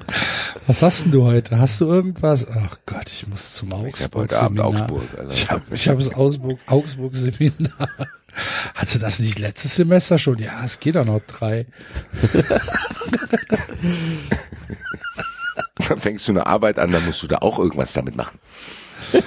Was 0.72 0.80
hast 0.80 1.04
denn 1.04 1.12
du 1.12 1.26
heute? 1.26 1.58
Hast 1.58 1.82
du 1.82 1.84
irgendwas? 1.84 2.48
Ach 2.48 2.78
Gott, 2.86 3.04
ich 3.06 3.26
muss 3.26 3.52
zum 3.52 3.68
Ich 3.68 3.74
hab 3.74 3.84
Augsburg 3.84 4.22
heute 4.22 4.38
Abend 4.38 4.58
Seminar. 4.58 4.82
Augsburg. 4.82 5.18
Alter. 5.18 5.30
Ich 5.30 5.50
habe 5.50 5.62
ich 5.70 5.86
hab 5.86 5.98
das 5.98 6.14
Augsburg, 6.14 6.58
Augsburg 6.66 7.14
Seminar. 7.14 7.88
Hast 8.74 8.94
du 8.94 8.98
das 8.98 9.18
nicht 9.18 9.38
letztes 9.38 9.76
Semester 9.76 10.18
schon? 10.18 10.38
Ja, 10.38 10.64
es 10.64 10.80
geht 10.80 10.96
doch 10.96 11.04
noch 11.04 11.20
drei. 11.20 11.66
Dann 15.88 16.00
fängst 16.00 16.26
du 16.28 16.32
eine 16.32 16.46
Arbeit 16.46 16.78
an, 16.78 16.90
dann 16.90 17.04
musst 17.04 17.22
du 17.22 17.26
da 17.26 17.36
auch 17.40 17.58
irgendwas 17.58 17.92
damit 17.92 18.16
machen. 18.16 18.38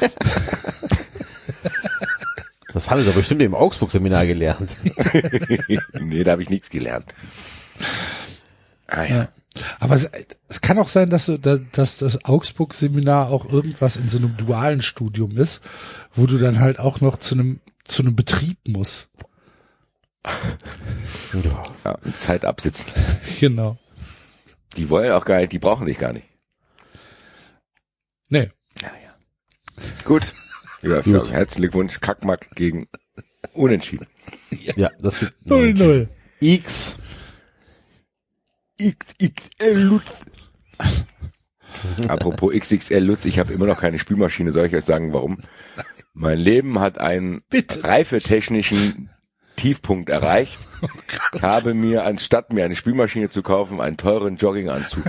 Das 2.74 2.90
haben 2.90 2.99
sie 2.99 3.07
doch 3.07 3.14
bestimmt 3.15 3.41
im 3.41 3.56
Augsburg-Seminar 3.56 4.25
gelernt. 4.25 4.75
nee, 6.01 6.25
da 6.25 6.33
habe 6.33 6.41
ich 6.43 6.49
nichts 6.49 6.69
gelernt. 6.69 7.06
Ah 8.88 9.03
ja. 9.03 9.15
Ja. 9.15 9.30
Aber 9.80 9.95
es, 9.95 10.09
es 10.50 10.61
kann 10.61 10.77
auch 10.80 10.88
sein, 10.90 11.09
dass, 11.09 11.27
du, 11.27 11.38
da- 11.40 11.58
dass 11.72 11.98
das 12.00 12.25
Augsburg-Seminar 12.25 13.30
auch 13.30 13.45
irgendwas 13.51 13.95
in 13.95 14.09
so 14.09 14.17
einem 14.17 14.35
dualen 14.38 14.82
Studium 14.82 15.38
ist, 15.38 15.64
wo 16.14 16.25
du 16.27 16.38
dann 16.38 16.59
halt 16.59 16.80
auch 16.80 17.00
noch 17.01 17.17
zu 17.17 17.35
einem 17.35 17.61
zu 17.85 18.01
einem 18.01 18.16
Betrieb 18.16 18.58
musst. 18.67 19.09
ja. 21.84 21.98
Zeit 22.19 22.45
absitzen. 22.45 22.92
Genau. 23.40 23.77
Die 24.77 24.90
wollen 24.90 25.11
auch 25.11 25.25
gar 25.25 25.40
nicht, 25.40 25.51
die 25.51 25.59
brauchen 25.59 25.85
dich 25.85 26.00
gar 26.00 26.14
nicht. 26.14 26.25
Nee. 28.30 28.50
Gut. 30.06 30.34
Ja, 30.82 31.01
Gut. 31.01 31.32
herzlichen 31.32 31.61
Glückwunsch. 31.64 32.00
Kackmack 32.00 32.50
gegen 32.56 32.88
Unentschieden. 33.53 34.08
Ja, 34.75 34.90
das 35.00 35.19
gibt 35.19 35.45
Null, 35.45 35.74
null. 35.74 36.09
X. 36.40 36.95
XXL 38.82 39.80
Lutz. 39.80 40.06
Apropos 42.08 42.54
XXL 42.54 43.00
Lutz, 43.00 43.26
ich 43.26 43.40
habe 43.40 43.54
immer 43.54 43.66
noch 43.66 43.80
keine 43.80 44.00
Spülmaschine. 44.00 44.52
Soll 44.52 44.68
ich 44.68 44.76
euch 44.76 44.86
sagen, 44.86 45.14
warum? 45.14 45.42
Mein 46.14 46.38
Leben 46.38 46.80
hat 46.80 46.98
einen 46.98 47.42
Bitte. 47.50 47.84
reifetechnischen 47.84 49.10
Tiefpunkt 49.56 50.10
erreicht. 50.10 50.60
Ich 51.34 51.42
habe 51.42 51.74
mir, 51.74 52.06
anstatt 52.06 52.52
mir 52.54 52.66
eine 52.66 52.76
Spülmaschine 52.76 53.30
zu 53.30 53.42
kaufen, 53.42 53.82
einen 53.82 53.98
teuren 53.98 54.36
Jogginganzug. 54.36 55.04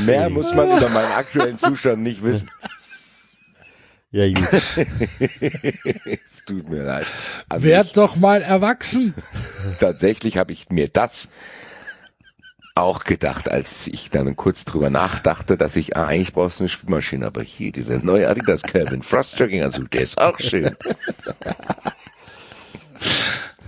Mehr 0.00 0.30
muss 0.30 0.52
man 0.54 0.68
über 0.76 0.88
meinen 0.88 1.12
aktuellen 1.12 1.58
Zustand 1.58 2.02
nicht 2.02 2.22
wissen. 2.22 2.48
Ja, 4.12 4.26
gut. 4.26 4.48
Es 6.06 6.44
tut 6.44 6.68
mir 6.68 6.82
leid. 6.82 7.06
Also 7.48 7.64
Werd 7.64 7.96
doch 7.96 8.16
mal 8.16 8.42
erwachsen. 8.42 9.14
tatsächlich 9.78 10.36
habe 10.36 10.52
ich 10.52 10.68
mir 10.70 10.88
das 10.88 11.28
auch 12.74 13.04
gedacht, 13.04 13.50
als 13.50 13.86
ich 13.88 14.10
dann 14.10 14.34
kurz 14.36 14.64
drüber 14.64 14.90
nachdachte, 14.90 15.56
dass 15.56 15.76
ich, 15.76 15.96
ah, 15.96 16.06
eigentlich 16.06 16.32
brauchst 16.32 16.58
du 16.60 16.64
eine 16.64 16.68
Spülmaschine, 16.68 17.26
aber 17.26 17.42
hier, 17.42 17.72
dieser 17.72 17.98
neue 17.98 18.28
Adidas 18.28 18.62
Calvin 18.62 19.02
Frost 19.02 19.38
Jogginganzug, 19.38 19.90
der 19.90 20.00
ist 20.02 20.20
auch 20.20 20.38
schön. 20.38 20.76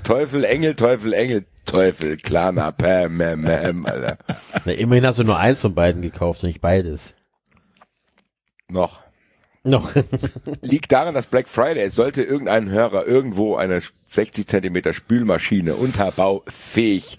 Teufel, 0.05 0.45
Engel, 0.45 0.75
Teufel, 0.75 1.13
Engel, 1.13 1.45
Teufel, 1.65 2.17
Klana, 2.17 2.73
Pam, 2.73 3.17
Mam, 3.17 3.43
Mam, 3.43 3.87
Alter. 3.87 4.19
Na, 4.65 4.73
immerhin 4.73 5.07
hast 5.07 5.19
du 5.19 5.25
nur 5.25 5.39
eins 5.39 5.61
von 5.61 5.75
beiden 5.75 6.03
gekauft 6.03 6.43
und 6.43 6.49
nicht 6.49 6.61
beides. 6.61 7.15
Noch. 8.69 9.02
Noch. 9.65 9.93
Liegt 10.61 10.91
daran, 10.91 11.15
dass 11.15 11.27
Black 11.27 11.49
Friday, 11.49 11.89
sollte 11.91 12.23
irgendein 12.23 12.71
Hörer 12.71 13.07
irgendwo 13.07 13.55
eine 13.57 13.81
60 14.09 14.47
Zentimeter 14.47 14.93
Spülmaschine 14.93 15.75
unterbaufähig 15.75 17.19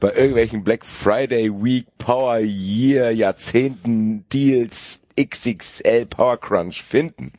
bei 0.00 0.12
irgendwelchen 0.12 0.64
Black 0.64 0.84
Friday 0.84 1.50
Week 1.50 1.86
Power 1.98 2.38
Year 2.38 3.10
Jahrzehnten 3.10 4.28
Deals 4.30 5.00
XXL 5.20 6.06
Power 6.06 6.38
Crunch 6.40 6.82
finden. 6.82 7.32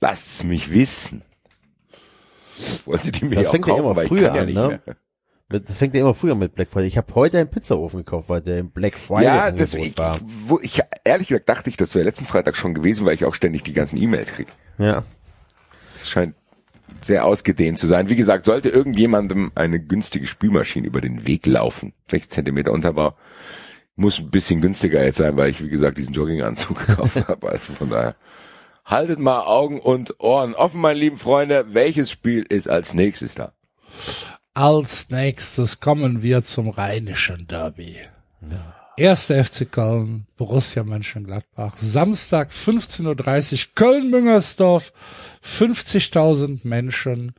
Lasst 0.00 0.26
es 0.26 0.44
mich 0.44 0.72
wissen. 0.72 1.22
Wollte 2.84 3.10
die 3.10 3.24
mir 3.24 3.36
Das 3.36 3.46
auch 3.46 3.50
fängt 3.52 3.66
ja 3.66 3.72
kaufen, 3.72 3.84
immer 3.84 3.96
weil 3.96 4.04
ich 4.04 4.08
früher 4.08 4.28
kann 4.28 4.34
ja 4.36 4.40
an, 4.42 4.46
nicht 4.46 4.56
ne? 4.56 4.80
mehr. 4.84 4.96
Das 5.50 5.78
fängt 5.78 5.94
ja 5.94 6.02
immer 6.02 6.12
früher 6.12 6.34
mit 6.34 6.54
Black 6.54 6.68
Friday. 6.70 6.88
Ich 6.88 6.98
habe 6.98 7.14
heute 7.14 7.38
einen 7.38 7.48
Pizzaofen 7.48 8.00
gekauft, 8.00 8.28
weil 8.28 8.42
der 8.42 8.58
im 8.58 8.70
Black 8.70 8.98
Friday 8.98 9.24
Ja, 9.24 9.50
das, 9.50 9.72
ich, 9.72 9.96
war. 9.96 10.18
wo, 10.22 10.60
ich, 10.60 10.82
ehrlich 11.04 11.28
gesagt 11.28 11.48
dachte 11.48 11.70
ich, 11.70 11.78
das 11.78 11.94
wäre 11.94 12.04
letzten 12.04 12.26
Freitag 12.26 12.54
schon 12.54 12.74
gewesen, 12.74 13.06
weil 13.06 13.14
ich 13.14 13.24
auch 13.24 13.34
ständig 13.34 13.62
die 13.62 13.72
ganzen 13.72 13.96
E-Mails 13.96 14.32
kriege. 14.32 14.50
Ja. 14.76 15.04
Es 15.96 16.10
scheint 16.10 16.34
sehr 17.00 17.24
ausgedehnt 17.24 17.78
zu 17.78 17.86
sein. 17.86 18.10
Wie 18.10 18.16
gesagt, 18.16 18.44
sollte 18.44 18.68
irgendjemandem 18.68 19.50
eine 19.54 19.80
günstige 19.80 20.26
Spülmaschine 20.26 20.86
über 20.86 21.00
den 21.00 21.26
Weg 21.26 21.46
laufen, 21.46 21.94
6 22.10 22.28
Zentimeter 22.28 22.72
Unterbau, 22.72 23.14
muss 23.96 24.18
ein 24.18 24.30
bisschen 24.30 24.60
günstiger 24.60 25.02
jetzt 25.02 25.16
sein, 25.16 25.36
weil 25.38 25.48
ich, 25.48 25.64
wie 25.64 25.70
gesagt, 25.70 25.96
diesen 25.96 26.12
Jogginganzug 26.12 26.86
gekauft 26.86 27.26
habe. 27.26 27.48
Also 27.48 27.72
von 27.72 27.88
daher, 27.88 28.16
haltet 28.84 29.18
mal 29.18 29.40
Augen 29.46 29.80
und 29.80 30.20
Ohren 30.20 30.54
offen, 30.54 30.80
meine 30.82 30.98
lieben 30.98 31.16
Freunde. 31.16 31.66
Welches 31.70 32.10
Spiel 32.10 32.44
ist 32.46 32.68
als 32.68 32.92
nächstes 32.92 33.34
da? 33.34 33.52
Als 34.58 35.10
nächstes 35.10 35.78
kommen 35.78 36.24
wir 36.24 36.42
zum 36.42 36.68
Rheinischen 36.68 37.46
Derby. 37.46 37.94
Erster 38.96 39.44
FC 39.44 39.70
Köln, 39.70 40.26
Borussia 40.36 40.82
Mönchengladbach. 40.82 41.76
Samstag 41.80 42.50
15.30 42.50 43.52
Uhr, 43.52 43.68
Köln-Müngersdorf. 43.76 44.92
50.000 45.44 46.66
Menschen. 46.66 47.34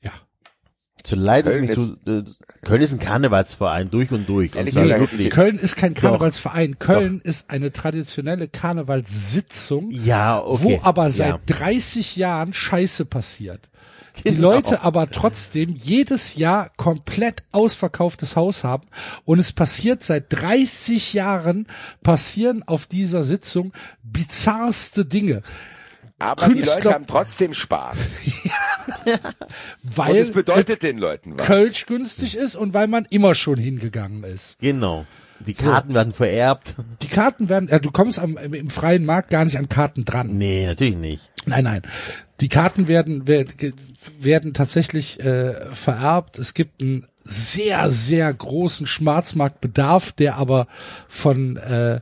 Ja. 0.00 0.12
Zu 1.04 1.16
leid 1.16 1.44
ist 1.44 1.52
Köln 1.52 1.66
mich 1.66 1.76
zu, 1.76 2.10
äh, 2.10 2.24
Köln 2.64 2.80
ist 2.80 2.92
ein 2.92 2.98
Karnevalsverein 2.98 3.90
durch 3.90 4.12
und 4.12 4.26
durch. 4.26 4.54
Ehrlich 4.54 4.74
und 4.74 4.84
gesagt, 4.84 5.00
wirklich. 5.02 5.28
Köln 5.28 5.58
ist 5.58 5.76
kein 5.76 5.92
Karnevalsverein. 5.92 6.78
Köln 6.78 7.20
ist 7.22 7.50
eine 7.50 7.74
traditionelle 7.74 8.48
Karnevalssitzung, 8.48 9.90
Ja, 9.90 10.42
okay. 10.42 10.62
wo 10.62 10.80
aber 10.82 11.10
seit 11.10 11.28
ja. 11.28 11.40
30 11.58 12.16
Jahren 12.16 12.54
Scheiße 12.54 13.04
passiert. 13.04 13.68
Die. 14.24 14.30
Leute 14.40 14.82
aber 14.82 15.10
trotzdem 15.10 15.70
jedes 15.70 16.36
Jahr 16.36 16.70
komplett 16.76 17.42
ausverkauftes 17.52 18.36
Haus 18.36 18.64
haben 18.64 18.86
und 19.24 19.38
es 19.38 19.52
passiert 19.52 20.02
seit 20.02 20.26
30 20.30 21.14
Jahren 21.14 21.66
passieren 22.02 22.62
auf 22.66 22.86
dieser 22.86 23.22
Sitzung 23.24 23.72
bizarrste 24.02 25.04
Dinge, 25.04 25.42
Aber 26.18 26.46
die 26.48 26.54
Künstler- 26.54 26.74
Leute 26.76 26.94
haben 26.94 27.06
trotzdem 27.06 27.54
Spaß. 27.54 27.96
Und 29.06 29.20
weil 29.96 30.16
es 30.16 30.32
bedeutet 30.32 30.82
den 30.82 30.98
Leuten 30.98 31.38
was. 31.38 31.46
Kölsch 31.46 31.86
günstig 31.86 32.36
ist 32.36 32.56
und 32.56 32.74
weil 32.74 32.86
man 32.88 33.06
immer 33.10 33.34
schon 33.34 33.58
hingegangen 33.58 34.24
ist. 34.24 34.58
Genau. 34.58 35.06
Die 35.40 35.54
Karten 35.54 35.94
werden 35.94 36.12
vererbt. 36.12 36.74
Die 37.00 37.08
Karten 37.08 37.48
werden, 37.48 37.68
äh, 37.70 37.80
du 37.80 37.90
kommst 37.90 38.18
am, 38.18 38.36
im 38.36 38.68
freien 38.68 39.06
Markt 39.06 39.30
gar 39.30 39.44
nicht 39.46 39.56
an 39.56 39.70
Karten 39.70 40.04
dran. 40.04 40.36
Nee, 40.36 40.66
natürlich 40.66 40.96
nicht. 40.96 41.30
Nein, 41.46 41.64
nein. 41.64 41.82
Die 42.40 42.48
Karten 42.48 42.88
werden, 42.88 43.28
werden, 43.28 44.54
tatsächlich 44.54 45.20
äh, 45.20 45.52
vererbt. 45.74 46.38
Es 46.38 46.54
gibt 46.54 46.80
einen 46.82 47.06
sehr, 47.24 47.90
sehr 47.90 48.32
großen 48.32 48.86
Schwarzmarktbedarf, 48.86 50.12
der 50.12 50.36
aber 50.36 50.66
von 51.06 51.56
äh, 51.58 52.00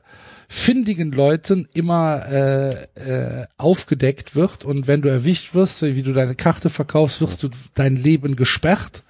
findigen 0.48 1.12
Leuten 1.12 1.68
immer 1.74 2.24
äh, 2.30 2.68
äh, 2.94 3.46
aufgedeckt 3.58 4.34
wird 4.34 4.64
und 4.64 4.86
wenn 4.86 5.02
du 5.02 5.10
erwischt 5.10 5.54
wirst, 5.54 5.82
wie 5.82 6.02
du 6.02 6.14
deine 6.14 6.34
Karte 6.34 6.70
verkaufst, 6.70 7.20
wirst 7.20 7.42
du 7.42 7.50
dein 7.74 7.96
Leben 7.96 8.34
gesperrt. 8.34 9.02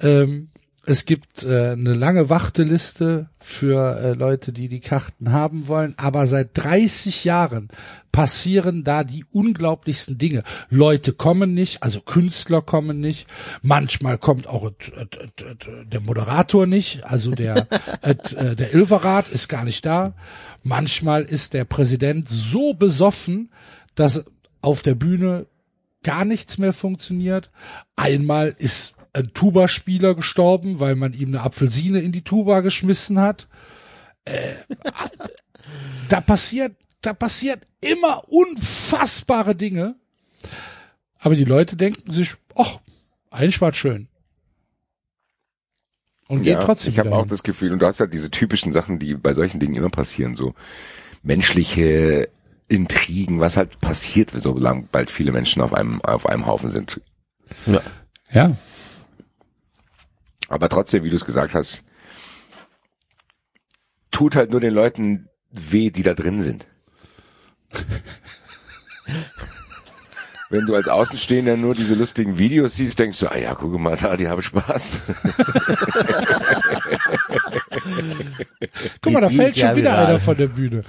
Ähm, 0.00 0.50
es 0.86 1.04
gibt 1.04 1.42
äh, 1.42 1.70
eine 1.70 1.94
lange 1.94 2.28
Warteliste 2.28 3.28
für 3.38 3.96
äh, 3.98 4.12
Leute, 4.12 4.52
die 4.52 4.68
die 4.68 4.80
Karten 4.80 5.32
haben 5.32 5.68
wollen, 5.68 5.94
aber 5.96 6.26
seit 6.26 6.50
30 6.54 7.24
Jahren 7.24 7.68
passieren 8.12 8.84
da 8.84 9.04
die 9.04 9.24
unglaublichsten 9.32 10.18
Dinge. 10.18 10.42
Leute 10.70 11.12
kommen 11.12 11.54
nicht, 11.54 11.82
also 11.82 12.00
Künstler 12.00 12.62
kommen 12.62 13.00
nicht. 13.00 13.28
Manchmal 13.62 14.18
kommt 14.18 14.46
auch 14.46 14.66
äh, 14.66 14.72
äh, 14.96 15.50
äh, 15.50 15.86
der 15.86 16.00
Moderator 16.00 16.66
nicht, 16.66 17.04
also 17.04 17.32
der 17.32 17.66
äh, 18.02 18.14
äh, 18.36 18.54
der 18.54 18.74
Ilverat 18.74 19.28
ist 19.28 19.48
gar 19.48 19.64
nicht 19.64 19.84
da. 19.84 20.14
Manchmal 20.62 21.22
ist 21.22 21.54
der 21.54 21.64
Präsident 21.64 22.28
so 22.28 22.74
besoffen, 22.74 23.50
dass 23.94 24.24
auf 24.60 24.82
der 24.82 24.94
Bühne 24.94 25.46
gar 26.02 26.24
nichts 26.24 26.58
mehr 26.58 26.72
funktioniert. 26.72 27.50
Einmal 27.96 28.54
ist 28.58 28.94
ein 29.14 29.32
Tuba-Spieler 29.32 30.14
gestorben, 30.14 30.80
weil 30.80 30.96
man 30.96 31.14
ihm 31.14 31.28
eine 31.28 31.42
Apfelsine 31.42 32.00
in 32.00 32.12
die 32.12 32.22
Tuba 32.22 32.60
geschmissen 32.60 33.20
hat. 33.20 33.48
Äh, 34.24 34.54
da 36.08 36.20
passiert, 36.20 36.76
da 37.00 37.14
passiert 37.14 37.66
immer 37.80 38.28
unfassbare 38.28 39.54
Dinge. 39.54 39.96
Aber 41.20 41.36
die 41.36 41.44
Leute 41.44 41.76
denken 41.76 42.10
sich, 42.10 42.34
ach, 42.56 42.80
eigentlich 43.30 43.60
war 43.60 43.72
schön. 43.72 44.08
Und 46.28 46.42
geht 46.42 46.60
trotzdem 46.60 46.92
Ich 46.92 46.98
habe 46.98 47.14
auch 47.14 47.26
das 47.26 47.42
Gefühl, 47.42 47.72
und 47.72 47.80
du 47.80 47.86
hast 47.86 48.00
halt 48.00 48.12
diese 48.12 48.30
typischen 48.30 48.72
Sachen, 48.72 48.98
die 48.98 49.14
bei 49.14 49.34
solchen 49.34 49.60
Dingen 49.60 49.74
immer 49.74 49.90
passieren, 49.90 50.34
so 50.34 50.54
menschliche 51.22 52.28
Intrigen, 52.68 53.40
was 53.40 53.56
halt 53.56 53.80
passiert, 53.80 54.32
solange 54.34 54.88
bald 54.90 55.10
viele 55.10 55.32
Menschen 55.32 55.62
auf 55.62 55.74
einem 55.74 56.00
auf 56.00 56.26
einem 56.26 56.46
Haufen 56.46 56.72
sind. 56.72 57.00
Ja. 57.66 57.80
Ja, 58.32 58.56
Aber 60.48 60.68
trotzdem, 60.68 61.04
wie 61.04 61.10
du 61.10 61.16
es 61.16 61.24
gesagt 61.24 61.54
hast, 61.54 61.84
tut 64.10 64.36
halt 64.36 64.50
nur 64.50 64.60
den 64.60 64.74
Leuten 64.74 65.28
weh, 65.50 65.90
die 65.90 66.02
da 66.02 66.14
drin 66.14 66.40
sind. 66.40 66.66
Wenn 70.50 70.66
du 70.66 70.74
als 70.76 70.88
Außenstehender 70.88 71.56
nur 71.56 71.74
diese 71.74 71.94
lustigen 71.94 72.38
Videos 72.38 72.76
siehst, 72.76 72.98
denkst 72.98 73.18
du, 73.18 73.28
ah 73.28 73.36
ja, 73.36 73.54
guck 73.54 73.76
mal 73.76 73.96
da, 73.96 74.16
die 74.16 74.28
haben 74.28 74.40
Spaß. 74.40 75.00
guck 79.02 79.12
mal, 79.12 79.20
da 79.20 79.28
fällt 79.30 79.58
schon 79.58 79.74
wieder 79.74 79.98
einer 79.98 80.20
von 80.20 80.36
der 80.36 80.46
Bühne. 80.46 80.82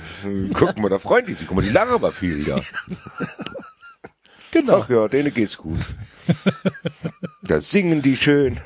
guck 0.54 0.78
mal, 0.78 0.90
da 0.90 1.00
freuen 1.00 1.26
die 1.26 1.34
sich. 1.34 1.48
Guck 1.48 1.56
mal, 1.56 1.64
die 1.64 1.72
lachen 1.72 1.96
aber 1.96 2.12
viel 2.12 2.38
wieder. 2.46 2.62
Genau. 4.56 4.84
Ach 4.84 4.90
ja, 4.90 5.08
denen 5.10 5.34
geht's 5.34 5.58
gut. 5.58 5.80
Da 7.44 7.62
singen 7.62 8.02
die 8.02 8.18
schön. 8.18 8.58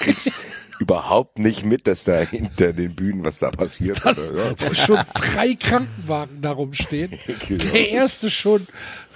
Kriegst 0.00 0.34
überhaupt 0.78 1.38
nicht 1.38 1.64
mit, 1.64 1.86
dass 1.86 2.04
da 2.04 2.20
hinter 2.20 2.74
den 2.74 2.94
Bühnen 2.94 3.24
was 3.24 3.38
da 3.38 3.50
passiert. 3.50 4.04
dass 4.04 4.30
oder? 4.30 4.54
Ja. 4.60 4.74
schon 4.74 4.98
drei 5.14 5.54
Krankenwagen 5.54 6.42
darum 6.42 6.72
stehen. 6.74 7.18
Genau. 7.48 7.64
Der 7.72 7.88
erste 7.90 8.28
schon 8.28 8.66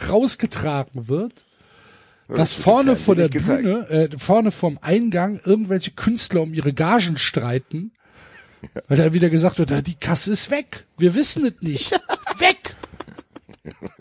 rausgetragen 0.08 1.08
wird. 1.08 1.44
Dass 2.28 2.38
das 2.38 2.52
vorne 2.54 2.96
vor 2.96 3.14
der 3.14 3.28
Bühne, 3.28 3.88
äh, 3.90 4.08
vorne 4.16 4.50
vorm 4.52 4.78
Eingang 4.80 5.38
irgendwelche 5.44 5.90
Künstler 5.90 6.42
um 6.42 6.54
ihre 6.54 6.72
Gagen 6.72 7.18
streiten. 7.18 7.92
Weil 8.88 8.96
dann 8.96 9.12
wieder 9.12 9.28
gesagt 9.30 9.58
wird, 9.58 9.70
"Ja, 9.70 9.82
die 9.82 9.94
Kasse 9.96 10.32
ist 10.32 10.50
weg. 10.50 10.86
Wir 10.96 11.14
wissen 11.14 11.44
es 11.44 11.52
nicht. 11.60 11.90
weg! 12.38 12.76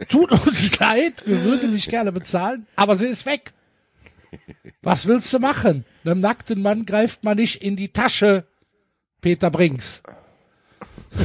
Tut 0.10 0.32
uns 0.32 0.80
leid, 0.80 1.24
wir 1.26 1.44
würden 1.44 1.72
nicht 1.72 1.90
gerne 1.90 2.12
bezahlen, 2.12 2.68
aber 2.76 2.96
sie 2.96 3.08
ist 3.08 3.26
weg. 3.26 3.54
Was 4.82 5.06
willst 5.08 5.34
du 5.34 5.40
machen? 5.40 5.86
Einem 6.04 6.20
nackten 6.20 6.62
Mann 6.62 6.86
greift 6.86 7.24
man 7.24 7.38
nicht 7.38 7.64
in 7.64 7.76
die 7.76 7.90
Tasche. 7.90 8.46
Peter 9.22 9.50
Brinks. 9.50 10.04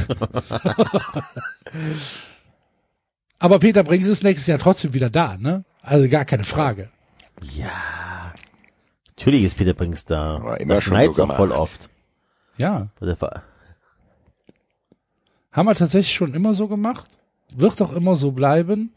Aber 3.39 3.59
Peter 3.59 3.83
Brinks 3.83 4.07
ist 4.07 4.23
nächstes 4.23 4.47
Jahr 4.47 4.59
trotzdem 4.59 4.93
wieder 4.93 5.09
da, 5.09 5.35
ne? 5.37 5.65
Also 5.81 6.07
gar 6.07 6.25
keine 6.25 6.43
Frage. 6.43 6.91
Ja. 7.41 8.33
Natürlich 9.17 9.43
ist 9.43 9.57
Peter 9.57 9.73
Brings 9.73 10.05
da. 10.05 10.43
War 10.43 10.59
immer 10.61 10.75
Da 10.75 10.81
schon 10.81 10.93
schneit's 10.93 11.15
so 11.15 11.23
auch 11.25 11.35
voll 11.35 11.51
oft. 11.51 11.89
Ja. 12.57 12.89
Haben 15.51 15.65
wir 15.67 15.75
tatsächlich 15.75 16.13
schon 16.13 16.33
immer 16.33 16.53
so 16.53 16.67
gemacht. 16.67 17.19
Wird 17.51 17.81
auch 17.81 17.93
immer 17.93 18.15
so 18.15 18.31
bleiben. 18.31 18.93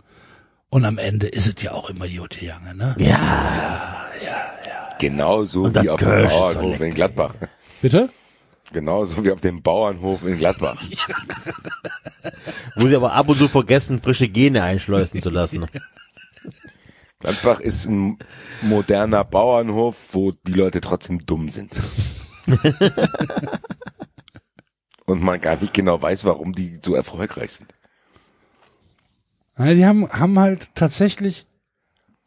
Und 0.70 0.84
am 0.84 0.98
Ende 0.98 1.28
ist 1.28 1.46
es 1.46 1.62
ja 1.62 1.72
auch 1.72 1.90
immer 1.90 2.04
Jute 2.04 2.44
Jange, 2.44 2.74
ne? 2.74 2.96
Ja. 2.98 4.06
Genauso 4.98 5.64
Und 5.64 5.76
das 5.76 5.84
wie 5.84 5.90
auf 5.90 6.00
dem 6.00 6.28
Bauernhof 6.28 6.80
in 6.80 6.94
Gladbach. 6.94 7.34
Bitte? 7.82 8.08
Genauso 8.72 9.24
wie 9.24 9.30
auf 9.30 9.40
dem 9.40 9.62
Bauernhof 9.62 10.24
in 10.24 10.38
Gladbach. 10.38 10.82
Wo 12.76 12.88
sie 12.88 12.96
aber 12.96 13.12
ab 13.12 13.28
und 13.28 13.36
zu 13.36 13.48
vergessen, 13.48 14.00
frische 14.00 14.28
Gene 14.28 14.62
einschleusen 14.62 15.20
zu 15.20 15.30
lassen. 15.30 15.66
Gladbach 17.20 17.60
ist 17.60 17.86
ein 17.86 18.18
moderner 18.62 19.24
Bauernhof, 19.24 20.14
wo 20.14 20.32
die 20.32 20.52
Leute 20.52 20.80
trotzdem 20.80 21.24
dumm 21.24 21.48
sind. 21.48 21.74
Und 25.06 25.22
man 25.22 25.40
gar 25.40 25.56
nicht 25.56 25.74
genau 25.74 26.00
weiß, 26.00 26.24
warum 26.24 26.54
die 26.54 26.80
so 26.82 26.94
erfolgreich 26.94 27.52
sind. 27.52 27.72
Ja, 29.58 29.72
die 29.72 29.86
haben, 29.86 30.08
haben 30.10 30.38
halt 30.38 30.70
tatsächlich 30.74 31.46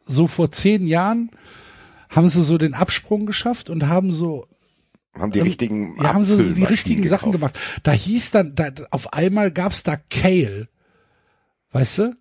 so 0.00 0.26
vor 0.26 0.50
zehn 0.50 0.86
Jahren 0.86 1.30
haben 2.08 2.28
sie 2.28 2.42
so 2.42 2.56
den 2.56 2.74
Absprung 2.74 3.26
geschafft 3.26 3.68
und 3.68 3.86
haben 3.86 4.12
so 4.12 4.46
Haben 5.14 5.32
die 5.32 5.40
richtigen 5.40 5.94
ja, 6.02 6.14
haben 6.14 6.24
sie 6.24 6.36
so 6.36 6.54
die 6.54 6.64
richtigen 6.64 7.06
Sachen 7.06 7.32
gekauft. 7.32 7.54
gemacht. 7.54 7.80
Da 7.82 7.92
hieß 7.92 8.30
dann, 8.30 8.54
da, 8.54 8.70
auf 8.90 9.12
einmal 9.12 9.50
gab's 9.50 9.82
da 9.82 9.96
Kale. 9.96 10.68
Weißt 11.72 11.98
du? 11.98 12.16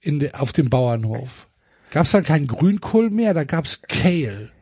In 0.00 0.20
de, 0.20 0.32
auf 0.34 0.52
dem 0.52 0.70
Bauernhof. 0.70 1.48
Gab's 1.90 2.12
dann 2.12 2.22
keinen 2.22 2.46
Grünkohl 2.46 3.10
mehr, 3.10 3.34
da 3.34 3.42
gab's 3.42 3.82
Kale. 3.82 4.52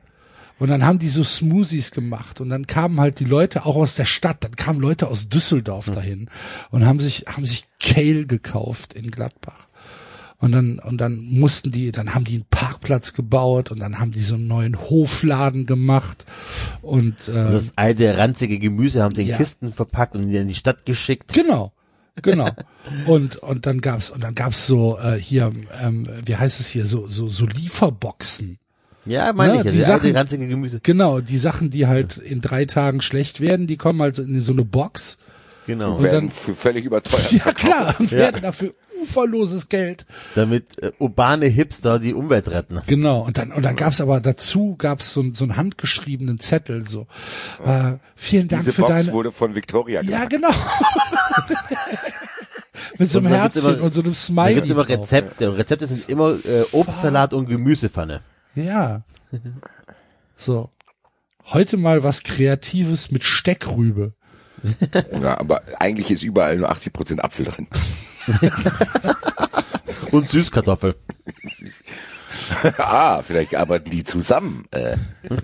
Und 0.59 0.69
dann 0.69 0.85
haben 0.87 0.99
die 1.01 1.09
so 1.09 1.25
Smoothies 1.25 1.91
gemacht 1.91 2.41
und 2.41 2.49
dann 2.49 2.67
kamen 2.67 3.01
halt 3.01 3.19
die 3.19 3.25
Leute 3.25 3.67
auch 3.67 3.75
aus 3.77 3.97
der 3.97 4.05
Stadt, 4.05 4.45
dann 4.45 4.55
kamen 4.55 4.81
Leute 4.81 5.09
aus 5.09 5.29
Düsseldorf 5.29 5.91
dahin 5.91 6.29
und 6.71 6.87
haben 6.87 7.01
sich, 7.01 7.25
haben 7.27 7.45
sich 7.45 7.65
Kale 7.81 8.27
gekauft 8.27 8.93
in 8.93 9.11
Gladbach. 9.11 9.67
Und 10.39 10.53
dann, 10.53 10.79
und 10.79 11.01
dann 11.01 11.17
mussten 11.17 11.71
die, 11.71 11.91
dann 11.91 12.15
haben 12.15 12.25
die 12.25 12.35
einen 12.35 12.47
Parkplatz 12.51 13.15
gebaut 13.15 13.71
und 13.71 13.81
dann 13.81 13.99
haben 13.99 14.13
die 14.13 14.21
so 14.21 14.35
einen 14.35 14.47
neuen 14.47 14.79
Hofladen 14.79 15.65
gemacht 15.65 16.25
und, 16.83 17.29
äh, 17.29 17.53
Das 17.53 17.73
alte 17.77 18.17
ranzige 18.19 18.59
Gemüse 18.59 19.03
haben 19.03 19.15
sie 19.15 19.23
in 19.23 19.29
Ja. 19.29 19.37
Kisten 19.39 19.73
verpackt 19.73 20.15
und 20.17 20.31
in 20.31 20.49
die 20.49 20.55
Stadt 20.55 20.85
geschickt. 20.87 21.33
Genau, 21.33 21.73
genau. 22.21 22.51
Und 23.07 23.37
und 23.37 23.65
dann 23.67 23.81
gab's 23.81 24.11
und 24.11 24.23
dann 24.23 24.35
gab's 24.35 24.67
so 24.67 24.99
äh, 24.99 25.17
hier, 25.19 25.51
ähm, 25.83 26.07
wie 26.27 26.37
heißt 26.37 26.61
es 26.61 26.69
hier, 26.69 26.85
so 26.85 27.09
so 27.09 27.29
so 27.29 27.47
Lieferboxen. 27.47 28.59
Ja, 29.07 29.33
meine 29.33 29.55
Ja, 29.55 29.61
ich. 29.61 29.67
ja, 29.67 29.71
die 29.73 29.81
Sachen- 30.13 30.49
Gemüse. 30.49 30.81
Genau, 30.83 31.21
die 31.21 31.37
Sachen, 31.39 31.71
die 31.71 31.87
halt 31.87 32.17
in 32.17 32.41
drei 32.41 32.65
Tagen 32.65 33.01
schlecht 33.03 33.41
werden, 33.41 33.67
die 33.67 33.77
kommen 33.77 34.01
halt 34.01 34.19
in 34.19 34.41
so 34.41 34.53
eine 34.53 34.65
Box. 34.65 35.19
Genau. 35.67 36.03
werden 36.03 36.29
dann- 36.29 36.31
für 36.31 36.55
völlig 36.55 36.85
überteuert. 36.85 37.33
Ja 37.33 37.53
klar, 37.53 37.95
und 37.99 38.13
werden 38.13 38.43
dafür 38.43 38.75
uferloses 39.03 39.71
Geld. 39.71 40.05
Damit 40.35 40.79
äh, 40.83 40.93
urbane 40.99 41.47
Hipster 41.47 41.99
die 41.99 42.13
Umwelt 42.13 42.51
retten. 42.51 42.81
Genau. 42.87 43.21
Und 43.23 43.39
dann 43.39 43.51
und 43.51 43.65
dann 43.65 43.75
gab's 43.75 44.03
aber 44.03 44.21
dazu 44.21 44.77
gab's 44.77 45.15
so, 45.15 45.25
so 45.33 45.45
einen 45.45 45.57
handgeschriebenen 45.57 46.39
Zettel 46.39 46.87
so. 46.87 47.07
Äh, 47.65 47.95
vielen 48.15 48.49
Dank 48.49 48.61
Diese 48.61 48.75
für 48.75 48.83
Box 48.83 48.93
deine. 48.95 49.13
wurde 49.13 49.33
von 49.33 49.55
Victoria 49.55 50.03
Ja, 50.03 50.27
gemacht. 50.27 50.31
genau. 50.31 50.51
Mit 52.99 53.11
so 53.11 53.19
einem 53.19 53.27
Und 53.27 53.33
da 53.33 53.39
Herzchen 53.43 53.75
immer- 53.77 53.83
und 53.85 53.95
so 53.95 54.01
einem 54.03 54.13
Da 54.13 54.19
Smiley. 54.19 54.55
gibt's 54.55 54.71
immer. 54.71 54.89
Rezepte. 54.89 55.51
Und 55.51 55.57
Rezepte 55.57 55.87
sind 55.87 56.09
immer 56.09 56.31
äh, 56.33 56.65
Obstsalat 56.73 57.33
und 57.33 57.47
Gemüsepfanne. 57.49 58.21
Ja. 58.55 59.03
So. 60.37 60.71
Heute 61.47 61.77
mal 61.77 62.03
was 62.03 62.23
Kreatives 62.23 63.11
mit 63.11 63.23
Steckrübe. 63.23 64.15
Ja, 65.21 65.39
aber 65.39 65.63
eigentlich 65.79 66.11
ist 66.11 66.23
überall 66.23 66.57
nur 66.57 66.71
80% 66.73 67.21
Apfel 67.21 67.45
drin. 67.45 67.67
Und 70.11 70.31
Süßkartoffel. 70.31 70.95
ah, 72.79 73.23
vielleicht 73.23 73.55
arbeiten 73.57 73.91
die 73.91 74.05
zusammen. 74.05 74.67
Äh, 74.71 74.97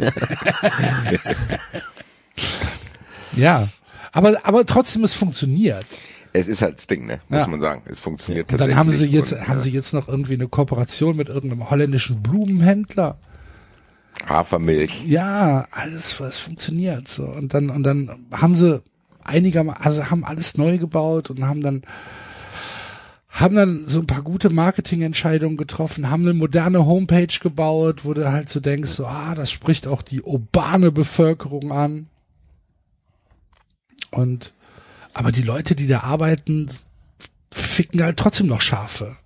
Ja. 3.32 3.68
Aber, 4.12 4.39
aber 4.44 4.66
trotzdem, 4.66 5.05
es 5.05 5.14
funktioniert. 5.14 5.86
Es 6.33 6.47
ist 6.49 6.62
halt 6.62 6.76
das 6.78 6.86
Ding, 6.86 7.07
ne? 7.07 7.20
Muss 7.28 7.41
Ja. 7.41 7.47
man 7.47 7.60
sagen. 7.60 7.83
Es 7.86 7.99
funktioniert 7.99 8.44
Und 8.47 8.50
tatsächlich. 8.59 8.76
dann 8.76 8.78
haben 8.78 8.91
sie 8.92 9.07
jetzt, 9.07 9.33
Und, 9.33 9.49
haben 9.49 9.59
äh, 9.59 9.62
sie 9.62 9.70
jetzt 9.73 9.92
noch 9.92 10.09
irgendwie 10.09 10.34
eine 10.34 10.49
Kooperation 10.49 11.17
mit 11.17 11.28
irgendeinem 11.28 11.70
holländischen 11.70 12.23
Blumenhändler. 12.23 13.18
Hafermilch. 14.28 15.05
Ja, 15.05 15.67
alles, 15.70 16.20
was 16.20 16.39
funktioniert, 16.39 17.09
so. 17.09 17.25
Und 17.25 17.55
dann, 17.55 17.70
und 17.70 17.83
dann 17.84 18.10
haben 18.33 18.55
sie, 18.55 18.83
einigermaßen, 19.25 19.83
also 19.83 20.10
haben 20.10 20.25
alles 20.25 20.57
neu 20.57 20.78
gebaut 20.78 21.31
und 21.31 21.44
haben 21.47 21.62
dann 21.62 21.83
haben 23.33 23.55
dann 23.55 23.86
so 23.86 24.00
ein 24.00 24.09
paar 24.09 24.23
gute 24.23 24.50
Marketingentscheidungen 24.50 25.57
getroffen, 25.57 26.10
haben 26.10 26.23
eine 26.25 26.34
moderne 26.34 26.84
Homepage 26.84 27.39
gebaut, 27.41 28.05
wo 28.05 28.12
du 28.12 28.31
halt 28.31 28.50
so 28.50 28.59
denkst, 28.59 28.91
so, 28.91 29.07
ah, 29.07 29.36
das 29.36 29.52
spricht 29.52 29.86
auch 29.86 30.02
die 30.02 30.20
urbane 30.20 30.91
Bevölkerung 30.91 31.70
an. 31.70 32.09
Und 34.10 34.52
aber 35.14 35.32
die 35.32 35.42
Leute, 35.42 35.74
die 35.74 35.86
da 35.86 36.00
arbeiten, 36.00 36.66
ficken 37.52 38.02
halt 38.02 38.16
trotzdem 38.16 38.47
noch 38.47 38.60
Schafe. 38.60 39.16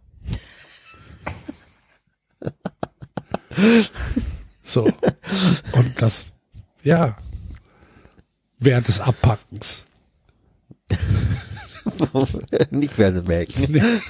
So. 4.63 4.91
Und 5.73 6.03
das, 6.03 6.27
ja, 6.83 7.17
während 8.59 8.89
des 8.89 9.01
Abpackens. 9.01 9.87
Nicht 12.71 12.99
während 12.99 13.19
dem 13.19 13.27
Melken. 13.27 13.73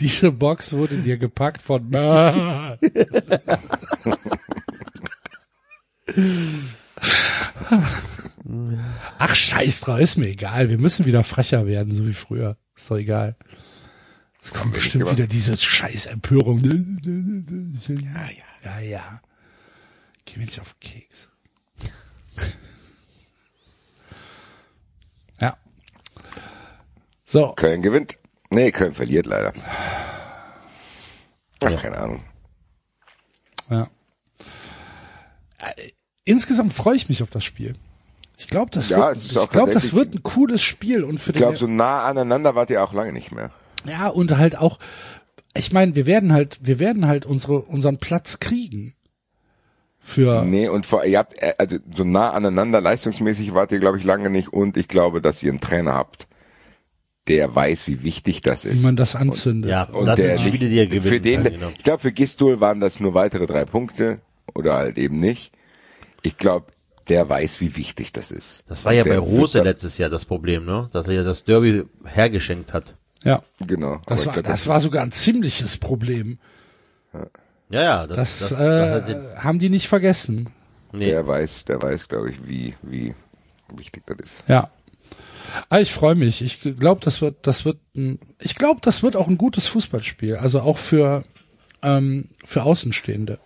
Diese 0.00 0.32
Box 0.32 0.72
wurde 0.72 0.98
dir 0.98 1.18
gepackt 1.18 1.62
von 1.62 1.88
Ach, 9.18 9.34
scheiß 9.34 9.82
drauf, 9.82 10.00
ist 10.00 10.16
mir 10.16 10.28
egal. 10.28 10.68
Wir 10.68 10.78
müssen 10.78 11.06
wieder 11.06 11.24
frecher 11.24 11.66
werden, 11.66 11.94
so 11.94 12.06
wie 12.06 12.12
früher. 12.12 12.56
Ist 12.76 12.90
doch 12.90 12.96
egal. 12.96 13.36
Es 14.42 14.52
kommt 14.52 14.72
bestimmt 14.72 15.10
wieder 15.10 15.26
diese 15.26 15.56
scheiß 15.56 16.06
Empörung. 16.06 16.60
Ja, 17.88 18.30
ja, 18.30 18.44
ja, 18.64 18.80
ja. 18.80 19.20
Geh 20.24 20.38
mir 20.38 20.46
nicht 20.46 20.60
auf 20.60 20.78
Keks. 20.80 21.28
Ja. 25.40 25.56
So, 27.24 27.52
Köln 27.52 27.80
gewinnt. 27.80 28.18
Nee, 28.50 28.72
Köln 28.72 28.92
verliert 28.92 29.24
leider. 29.24 29.54
Ach, 31.62 31.82
keine 31.82 31.96
Ahnung. 31.96 32.22
Ja. 33.70 33.88
Insgesamt 36.24 36.72
freue 36.72 36.96
ich 36.96 37.08
mich 37.08 37.22
auf 37.22 37.30
das 37.30 37.44
Spiel. 37.44 37.74
Ich 38.36 38.48
glaube, 38.48 38.70
das 38.70 38.88
Ja, 38.88 39.08
wird, 39.08 39.18
ich 39.18 39.50
glaube, 39.50 39.72
das 39.72 39.92
wird 39.94 40.14
ein 40.14 40.22
cooles 40.22 40.62
Spiel 40.62 41.04
und 41.04 41.18
für 41.18 41.30
Ich 41.30 41.36
glaube, 41.36 41.56
so 41.56 41.66
nah 41.66 42.04
aneinander 42.04 42.54
wart 42.54 42.70
ihr 42.70 42.82
auch 42.82 42.92
lange 42.94 43.12
nicht 43.12 43.32
mehr. 43.32 43.50
ja, 43.84 44.08
und 44.08 44.36
halt 44.36 44.56
auch, 44.56 44.78
ich 45.54 45.72
meine, 45.72 45.94
wir 45.94 46.06
werden 46.06 46.32
halt, 46.32 46.58
wir 46.62 46.78
werden 46.78 47.06
halt 47.06 47.26
unsere, 47.26 47.60
unseren 47.60 47.98
Platz 47.98 48.40
kriegen. 48.40 48.94
Für, 50.02 50.42
Nee, 50.44 50.68
und 50.68 50.86
vor, 50.86 51.04
ihr 51.04 51.18
habt, 51.18 51.40
äh, 51.42 51.52
also 51.58 51.76
so 51.94 52.04
nah 52.04 52.30
aneinander 52.30 52.80
leistungsmäßig 52.80 53.52
wart 53.52 53.72
ihr, 53.72 53.78
glaube 53.78 53.98
ich, 53.98 54.04
lange 54.04 54.30
nicht. 54.30 54.48
Und 54.50 54.78
ich 54.78 54.88
glaube, 54.88 55.20
dass 55.20 55.42
ihr 55.42 55.50
einen 55.50 55.60
Trainer 55.60 55.92
habt, 55.92 56.26
der 57.28 57.54
weiß, 57.54 57.86
wie 57.86 58.02
wichtig 58.02 58.40
das 58.40 58.64
wie 58.64 58.70
ist. 58.70 58.82
man 58.82 58.96
das 58.96 59.14
anzündet. 59.14 59.70
Ja, 59.70 59.82
und 59.84 60.06
das 60.06 60.16
der 60.16 60.38
sind 60.38 60.48
Spiele, 60.54 60.70
die 60.70 60.78
er 60.78 60.86
gewinnen 60.86 61.02
für 61.02 61.20
den, 61.20 61.42
kann, 61.42 61.52
genau. 61.52 61.68
ich 61.76 61.84
glaube, 61.84 61.98
für 62.00 62.12
Gistol 62.12 62.60
waren 62.60 62.80
das 62.80 62.98
nur 63.00 63.12
weitere 63.12 63.46
drei 63.46 63.66
Punkte 63.66 64.20
oder 64.54 64.74
halt 64.76 64.96
eben 64.96 65.20
nicht. 65.20 65.52
Ich 66.22 66.36
glaube, 66.36 66.66
der 67.08 67.28
weiß, 67.28 67.60
wie 67.60 67.76
wichtig 67.76 68.12
das 68.12 68.30
ist. 68.30 68.62
Das 68.68 68.84
war 68.84 68.92
ja 68.92 69.04
Der 69.04 69.12
bei 69.12 69.18
Rose 69.18 69.62
letztes 69.62 69.98
Jahr 69.98 70.10
das 70.10 70.24
Problem, 70.24 70.64
ne? 70.64 70.88
Dass 70.92 71.08
er 71.08 71.14
ja 71.14 71.24
das 71.24 71.44
Derby 71.44 71.84
hergeschenkt 72.04 72.72
hat. 72.72 72.94
Ja. 73.24 73.42
Genau. 73.66 74.00
Das 74.06 74.26
war, 74.26 74.34
glaub, 74.34 74.46
das 74.46 74.66
war 74.66 74.80
sogar 74.80 75.02
ein 75.02 75.12
ziemliches 75.12 75.76
Problem. 75.78 76.38
Ja, 77.70 77.82
ja, 77.82 78.06
Das, 78.06 78.16
das, 78.16 78.48
das, 78.50 78.60
äh, 78.60 79.36
haben 79.36 79.58
die 79.58 79.68
nicht 79.68 79.88
vergessen. 79.88 80.50
nee. 80.92 81.06
Der 81.06 81.26
weiß, 81.26 81.64
der 81.66 81.82
weiß, 81.82 82.08
glaube 82.08 82.30
ich, 82.30 82.48
wie, 82.48 82.74
wie 82.82 83.14
wichtig 83.74 84.04
das 84.06 84.16
ist. 84.18 84.44
Ja. 84.48 84.70
Ah, 85.68 85.80
ich 85.80 85.92
freue 85.92 86.14
mich. 86.14 86.42
Ich 86.42 86.60
glaube, 86.78 87.00
das 87.04 87.20
wird, 87.20 87.46
das 87.46 87.64
wird, 87.64 87.78
ein, 87.96 88.20
ich 88.38 88.54
glaube, 88.54 88.80
das 88.82 89.02
wird 89.02 89.16
auch 89.16 89.26
ein 89.26 89.38
gutes 89.38 89.66
Fußballspiel. 89.68 90.36
Also 90.36 90.60
auch 90.60 90.78
für 90.78 91.24
ähm, 91.82 92.28
für 92.44 92.62
Außenstehende 92.62 93.38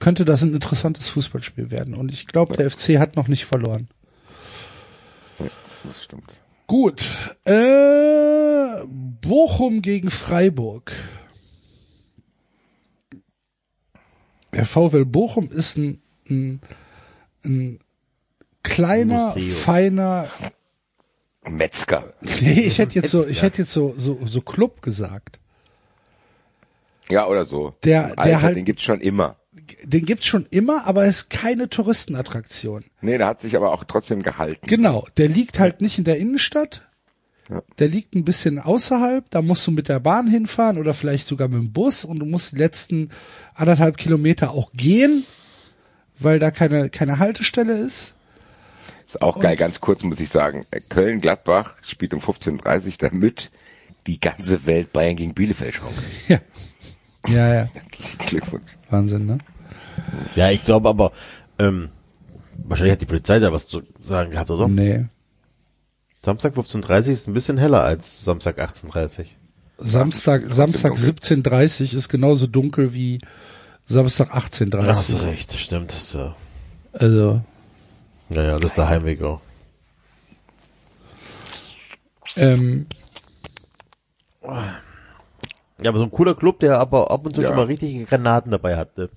könnte 0.00 0.24
das 0.24 0.42
ein 0.42 0.54
interessantes 0.54 1.08
Fußballspiel 1.10 1.70
werden. 1.70 1.94
Und 1.94 2.10
ich 2.12 2.26
glaube, 2.26 2.56
der 2.56 2.68
FC 2.70 2.98
hat 2.98 3.14
noch 3.16 3.28
nicht 3.28 3.44
verloren. 3.46 3.88
Das 5.84 6.04
stimmt. 6.04 6.40
Gut. 6.66 7.10
Äh, 7.44 8.84
Bochum 8.86 9.80
gegen 9.82 10.10
Freiburg. 10.10 10.92
Der 14.52 14.66
VfL 14.66 15.04
Bochum 15.04 15.48
ist 15.50 15.76
ein, 15.78 16.02
ein, 16.28 16.60
ein 17.44 17.78
kleiner, 18.62 19.28
Museum. 19.34 19.56
feiner 19.56 20.28
Metzger. 21.48 22.12
Nee, 22.40 22.62
ich 22.62 22.78
hätte 22.78 22.96
jetzt 22.96 23.10
so, 23.10 23.26
ich 23.26 23.42
hätte 23.42 23.58
jetzt 23.58 23.72
so, 23.72 23.94
so, 23.96 24.18
so 24.26 24.40
Club 24.40 24.82
gesagt. 24.82 25.38
Ja, 27.08 27.26
oder 27.26 27.44
so. 27.44 27.74
Der- 27.84 28.06
Alter, 28.06 28.22
der 28.24 28.42
halt- 28.42 28.56
den 28.56 28.64
gibt's 28.64 28.82
schon 28.82 29.00
immer. 29.00 29.36
Den 29.52 30.06
gibt's 30.06 30.26
schon 30.26 30.46
immer, 30.50 30.86
aber 30.86 31.04
es 31.04 31.22
ist 31.22 31.30
keine 31.30 31.68
Touristenattraktion. 31.68 32.84
Nee, 33.00 33.18
der 33.18 33.26
hat 33.26 33.40
sich 33.40 33.56
aber 33.56 33.72
auch 33.72 33.84
trotzdem 33.84 34.22
gehalten. 34.22 34.66
Genau, 34.66 35.06
der 35.16 35.28
liegt 35.28 35.58
halt 35.58 35.80
nicht 35.80 35.98
in 35.98 36.04
der 36.04 36.18
Innenstadt. 36.18 36.88
Ja. 37.48 37.62
Der 37.80 37.88
liegt 37.88 38.14
ein 38.14 38.24
bisschen 38.24 38.60
außerhalb, 38.60 39.28
da 39.30 39.42
musst 39.42 39.66
du 39.66 39.72
mit 39.72 39.88
der 39.88 39.98
Bahn 39.98 40.28
hinfahren 40.28 40.78
oder 40.78 40.94
vielleicht 40.94 41.26
sogar 41.26 41.48
mit 41.48 41.60
dem 41.60 41.72
Bus 41.72 42.04
und 42.04 42.20
du 42.20 42.26
musst 42.26 42.52
die 42.52 42.56
letzten 42.56 43.10
anderthalb 43.54 43.96
Kilometer 43.96 44.52
auch 44.52 44.70
gehen, 44.72 45.24
weil 46.16 46.38
da 46.38 46.52
keine, 46.52 46.90
keine 46.90 47.18
Haltestelle 47.18 47.76
ist. 47.76 48.14
Ist 49.04 49.20
auch 49.20 49.40
geil, 49.40 49.56
ganz 49.56 49.80
kurz 49.80 50.04
muss 50.04 50.20
ich 50.20 50.28
sagen. 50.28 50.64
Köln-Gladbach 50.88 51.74
spielt 51.82 52.14
um 52.14 52.20
15.30 52.20 52.98
damit 53.00 53.50
die 54.06 54.20
ganze 54.20 54.66
Welt 54.66 54.92
Bayern 54.92 55.16
gegen 55.16 55.34
Bielefeld 55.34 55.74
schauen 55.74 55.92
kann. 55.94 56.04
Ja. 56.28 56.38
Ja, 57.28 57.54
ja. 57.54 57.68
Glückwunsch. 58.26 58.76
Wahnsinn, 58.88 59.26
ne? 59.26 59.38
Ja, 60.34 60.50
ich 60.50 60.64
glaube 60.64 60.88
aber, 60.88 61.12
ähm, 61.58 61.90
wahrscheinlich 62.64 62.92
hat 62.92 63.00
die 63.00 63.06
Polizei 63.06 63.38
da 63.38 63.52
was 63.52 63.66
zu 63.68 63.82
sagen 63.98 64.30
gehabt, 64.30 64.50
oder? 64.50 64.68
Nee. 64.68 65.06
Samstag 66.22 66.54
15.30 66.54 67.08
ist 67.08 67.28
ein 67.28 67.34
bisschen 67.34 67.58
heller 67.58 67.82
als 67.82 68.24
Samstag 68.24 68.58
18.30 68.58 69.26
Samstag, 69.78 70.42
Samstag 70.46 70.94
dunkel. 70.94 71.42
17.30 71.42 71.96
ist 71.96 72.08
genauso 72.10 72.46
dunkel 72.46 72.92
wie 72.92 73.18
Samstag 73.86 74.34
18.30 74.34 74.86
Hast 74.86 75.08
du 75.10 75.16
recht, 75.16 75.58
stimmt. 75.58 75.90
So. 75.92 76.34
Also, 76.92 77.40
Ja, 78.28 78.42
ja, 78.42 78.58
das 78.58 78.70
ist 78.72 78.76
der 78.78 78.88
Heimweg 78.88 79.22
auch. 79.22 79.40
ähm, 82.36 82.86
Ja, 85.82 85.90
aber 85.90 85.98
so 85.98 86.04
ein 86.04 86.10
cooler 86.10 86.34
Club, 86.34 86.60
der 86.60 86.78
aber 86.78 87.10
ab 87.10 87.26
und 87.26 87.34
zu 87.34 87.42
Ja. 87.42 87.48
schon 87.48 87.56
mal 87.56 87.66
richtige 87.66 88.04
Granaten 88.04 88.50
dabei 88.50 88.76
hatte. 88.76 89.10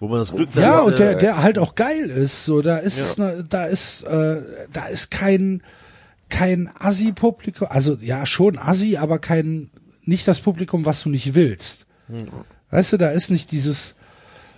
Wo 0.00 0.08
man 0.08 0.18
das 0.18 0.32
Glück 0.32 0.48
ja, 0.54 0.76
hatte, 0.76 0.84
und 0.84 0.98
der, 0.98 1.14
der 1.14 1.42
halt 1.42 1.58
auch 1.58 1.74
geil 1.74 2.10
ist. 2.10 2.44
So, 2.44 2.62
da 2.62 2.78
ist, 2.78 3.18
ne, 3.18 3.44
da 3.48 3.66
ist, 3.66 4.02
äh, 4.02 4.42
da 4.72 4.86
ist 4.86 5.10
kein, 5.10 5.62
kein 6.28 6.68
Assi-Publikum, 6.78 7.68
also 7.70 7.96
ja, 8.00 8.26
schon 8.26 8.58
Assi, 8.58 8.96
aber 8.96 9.18
kein, 9.18 9.70
nicht 10.02 10.26
das 10.26 10.40
Publikum, 10.40 10.84
was 10.84 11.02
du 11.02 11.08
nicht 11.08 11.34
willst. 11.34 11.86
Weißt 12.70 12.92
du, 12.92 12.96
da 12.98 13.10
ist 13.10 13.30
nicht 13.30 13.52
dieses 13.52 13.94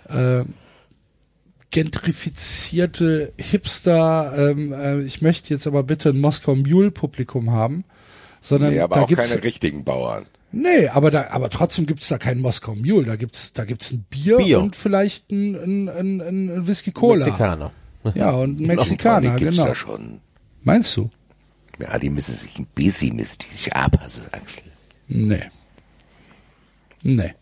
äh, 0.09 0.43
gentrifizierte 1.71 3.33
Hipster, 3.37 4.33
ähm, 4.37 4.73
äh, 4.73 4.99
ich 5.01 5.21
möchte 5.21 5.53
jetzt 5.53 5.67
aber 5.67 5.83
bitte 5.83 6.09
ein 6.09 6.19
Moskau 6.19 6.55
Mule 6.55 6.91
Publikum 6.91 7.51
haben, 7.51 7.83
sondern 8.41 8.73
Nee, 8.73 8.79
aber 8.79 8.95
da 8.95 9.01
auch 9.03 9.07
gibt's 9.07 9.29
keine 9.29 9.43
richtigen 9.43 9.83
Bauern. 9.83 10.25
Nee, 10.51 10.87
aber 10.87 11.11
da, 11.11 11.27
aber 11.31 11.49
trotzdem 11.49 11.85
gibt's 11.85 12.07
da 12.07 12.17
keinen 12.17 12.41
Moskau 12.41 12.73
Mule. 12.73 13.05
Da 13.05 13.15
gibt's, 13.15 13.53
da 13.53 13.65
gibt's 13.65 13.91
ein 13.91 14.05
Bier, 14.09 14.37
Bier. 14.37 14.59
und 14.59 14.75
vielleicht 14.75 15.31
ein, 15.31 15.55
ein, 15.55 15.89
ein, 15.89 16.21
ein 16.21 16.49
ein 16.49 16.67
Whisky 16.67 16.91
Cola. 16.91 17.25
Mexikaner. 17.25 17.71
Ja, 18.15 18.31
und 18.31 18.51
ein 18.51 18.57
Die 18.59 18.65
Mexikaner, 18.65 19.35
gibt's 19.35 19.55
genau. 19.55 19.67
da 19.67 19.75
schon. 19.75 20.21
Meinst 20.63 20.95
du? 20.95 21.09
Ja, 21.79 21.99
die 21.99 22.09
müssen 22.09 22.33
sich 22.33 22.57
ein 22.57 22.65
bisschen, 22.73 23.15
müssen 23.15 23.37
die 23.39 23.55
sich 23.55 23.75
anpassen, 23.75 24.23
Axel. 24.31 24.63
Nee. 25.07 25.43
Nee. 27.03 27.33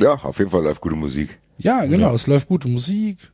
Ja, 0.00 0.14
auf 0.14 0.38
jeden 0.38 0.50
Fall 0.50 0.62
läuft 0.62 0.80
gute 0.80 0.96
Musik. 0.96 1.38
Ja, 1.58 1.84
genau, 1.84 2.14
es 2.14 2.26
läuft 2.26 2.48
gute 2.48 2.68
Musik. 2.68 3.30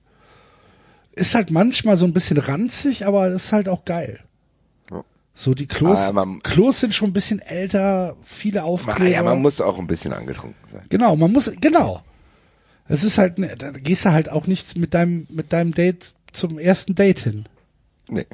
Ist 1.12 1.34
halt 1.34 1.50
manchmal 1.50 1.97
so 1.97 2.05
ein 2.05 2.12
bisschen 2.12 2.39
ranzig, 2.39 3.07
aber 3.07 3.28
ist 3.28 3.52
halt 3.52 3.68
auch 3.68 3.84
geil. 3.84 4.20
Ja. 5.36 5.42
So, 5.42 5.55
die 5.55 5.66
Klos, 5.66 6.00
Ah, 6.08 6.12
man- 6.12 6.42
Klos 6.42 6.81
sind 6.81 6.94
schon 6.94 7.10
ein 7.10 7.12
bisschen 7.12 7.40
älter, 7.40 8.16
viele 8.23 8.65
Aufkleber. 8.65 9.10
Ja, 9.10 9.23
man 9.23 9.42
muss 9.42 9.60
auch 9.60 9.78
ein 9.78 9.86
bisschen 9.86 10.12
angetrunken 10.15 10.56
sein. 10.73 10.86
Genau, 10.89 11.15
man 11.16 11.31
muss, 11.32 11.52
genau. 11.60 12.02
Es 12.89 13.05
ist 13.05 13.18
halt, 13.18 13.39
ne, 13.39 13.55
da 13.56 13.70
gehst 13.73 14.05
du 14.06 14.12
halt 14.12 14.31
auch 14.31 14.47
nicht 14.47 14.78
mit 14.78 14.94
deinem, 14.94 15.26
mit 15.31 15.52
deinem 15.52 15.73
Date 15.73 16.15
zum 16.32 16.58
ersten 16.58 16.94
Date 16.94 17.18
hin. 17.20 17.44
Nee, 18.08 18.26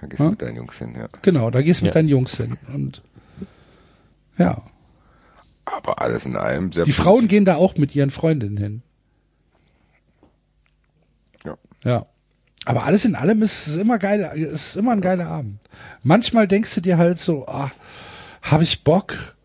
da 0.00 0.06
gehst 0.08 0.20
du 0.20 0.24
Hm? 0.24 0.30
mit 0.30 0.42
deinen 0.42 0.56
Jungs 0.56 0.78
hin, 0.78 0.94
ja. 0.96 1.08
Genau, 1.22 1.50
da 1.50 1.62
gehst 1.62 1.80
du 1.82 1.84
mit 1.84 1.94
Ja. 1.94 2.00
deinen 2.00 2.08
Jungs 2.08 2.36
hin. 2.36 2.56
Und 2.72 3.02
ja, 4.38 4.62
Aber 5.66 6.00
alles 6.00 6.24
in 6.26 6.34
allem 6.36 6.72
sehr 6.72 6.84
die 6.84 6.92
Frauen 6.92 7.28
gehen 7.28 7.44
da 7.44 7.54
auch 7.56 7.76
mit 7.76 7.94
ihren 7.94 8.10
Freundinnen 8.10 8.56
hin. 8.56 8.82
Ja. 11.84 12.06
Aber 12.66 12.84
alles 12.84 13.04
in 13.04 13.14
allem 13.14 13.42
ist 13.42 13.66
es 13.66 13.76
immer 13.76 13.98
geil, 13.98 14.20
ist 14.34 14.76
immer 14.76 14.92
ein 14.92 15.00
geiler 15.00 15.28
Abend. 15.28 15.58
Manchmal 16.02 16.46
denkst 16.46 16.74
du 16.74 16.80
dir 16.80 16.98
halt 16.98 17.18
so, 17.18 17.46
ah, 17.48 17.70
hab 18.42 18.60
ich 18.60 18.84
Bock? 18.84 19.36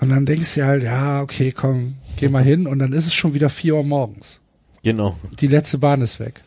Und 0.00 0.08
dann 0.08 0.26
denkst 0.26 0.54
du 0.54 0.60
dir 0.60 0.66
halt, 0.66 0.82
ja, 0.82 1.22
okay, 1.22 1.52
komm, 1.52 1.96
geh 2.16 2.28
mal 2.28 2.42
hin. 2.42 2.66
Und 2.66 2.78
dann 2.78 2.92
ist 2.92 3.06
es 3.06 3.14
schon 3.14 3.34
wieder 3.34 3.50
vier 3.50 3.76
Uhr 3.76 3.84
morgens. 3.84 4.40
Genau. 4.82 5.16
Die 5.40 5.46
letzte 5.46 5.78
Bahn 5.78 6.00
ist 6.00 6.18
weg. 6.20 6.42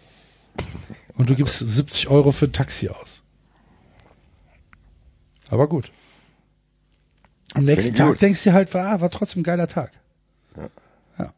Und 1.18 1.30
du 1.30 1.36
gibst 1.36 1.60
70 1.60 2.10
Euro 2.10 2.32
für 2.32 2.46
ein 2.46 2.52
Taxi 2.54 2.90
aus. 2.90 3.22
Aber 5.50 5.68
gut. 5.68 5.92
Am 7.54 7.64
nächsten 7.64 7.94
Tag 7.94 8.10
gut. 8.10 8.22
denkst 8.22 8.44
du 8.44 8.50
dir 8.50 8.54
halt, 8.56 8.76
ah, 8.76 9.00
war 9.00 9.10
trotzdem 9.10 9.42
ein 9.42 9.44
geiler 9.44 9.68
Tag. 9.68 9.92
Ja. 10.58 11.34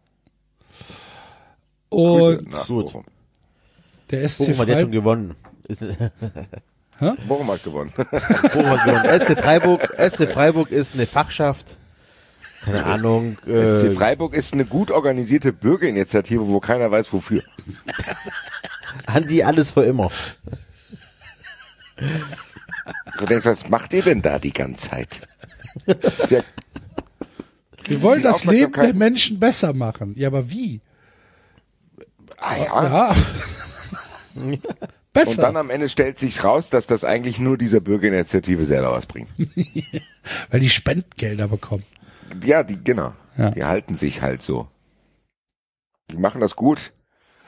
Und 1.90 2.50
Nach 2.52 2.68
gut. 2.68 2.94
Der 4.10 4.28
SC 4.28 4.40
Bochum 4.40 4.58
hat 4.60 4.68
jetzt 4.68 4.82
schon 4.82 4.92
Freiburg, 4.92 4.92
gewonnen. 4.92 5.36
Ist, 5.68 5.82
Bochum 7.28 7.52
hat 7.52 7.64
gewonnen. 7.64 7.94
Bochum 7.96 8.66
hat 8.70 8.86
gewonnen. 8.86 9.20
SC 9.20 9.40
Freiburg, 9.40 9.82
SC 10.10 10.28
Freiburg 10.34 10.72
ist 10.72 10.94
eine 10.94 11.06
Fachschaft. 11.06 11.78
Keine 12.64 12.86
Ahnung. 12.86 13.38
SC 13.44 13.48
Äh, 13.48 13.92
Freiburg 13.92 14.34
ist 14.34 14.54
eine 14.54 14.66
gut 14.66 14.92
organisierte 14.92 15.54
Bürgerinitiative, 15.54 16.48
wo 16.48 16.60
keiner 16.60 16.90
weiß 16.90 17.12
wofür. 17.14 17.44
Andi, 19.06 19.44
alles 19.44 19.72
für 19.72 19.84
immer. 19.84 20.12
Du 21.98 23.26
denkst, 23.26 23.46
was 23.46 23.70
macht 23.70 23.94
ihr 23.94 24.02
denn 24.02 24.22
da 24.22 24.40
die 24.40 24.54
ganze 24.54 24.90
Zeit? 24.90 25.22
Ja, 26.30 26.42
wir 27.88 28.02
wollen 28.02 28.22
das 28.22 28.46
Leben 28.46 28.74
der. 28.74 28.94
Menschen 28.94 29.40
besser 29.40 29.74
machen. 29.74 30.14
Ja, 30.18 30.28
aber 30.28 30.50
wie? 30.50 30.82
ah 32.38 32.56
ja. 32.58 32.84
Ja. 32.84 33.16
besser. 35.14 35.32
Und 35.32 35.38
dann 35.40 35.58
am 35.58 35.70
Ende 35.70 35.90
stellt 35.90 36.20
sich 36.20 36.44
raus, 36.44 36.70
dass 36.70 36.88
das 36.88 37.04
eigentlich 37.04 37.40
nur 37.40 37.58
dieser 37.58 37.80
Bürgerinitiative 37.80 38.66
selber 38.66 38.92
was 38.92 39.06
bringt. 39.06 39.30
weil 40.50 40.60
die 40.60 40.70
Spendgelder 40.70 41.48
bekommen. 41.48 41.84
Ja, 42.44 42.64
die, 42.64 42.84
genau. 42.84 43.14
Ja. 43.38 43.52
Die 43.52 43.64
halten 43.64 43.96
sich 43.96 44.22
halt 44.22 44.42
so. 44.42 44.68
Die 46.12 46.18
machen 46.18 46.42
das 46.42 46.56
gut, 46.56 46.94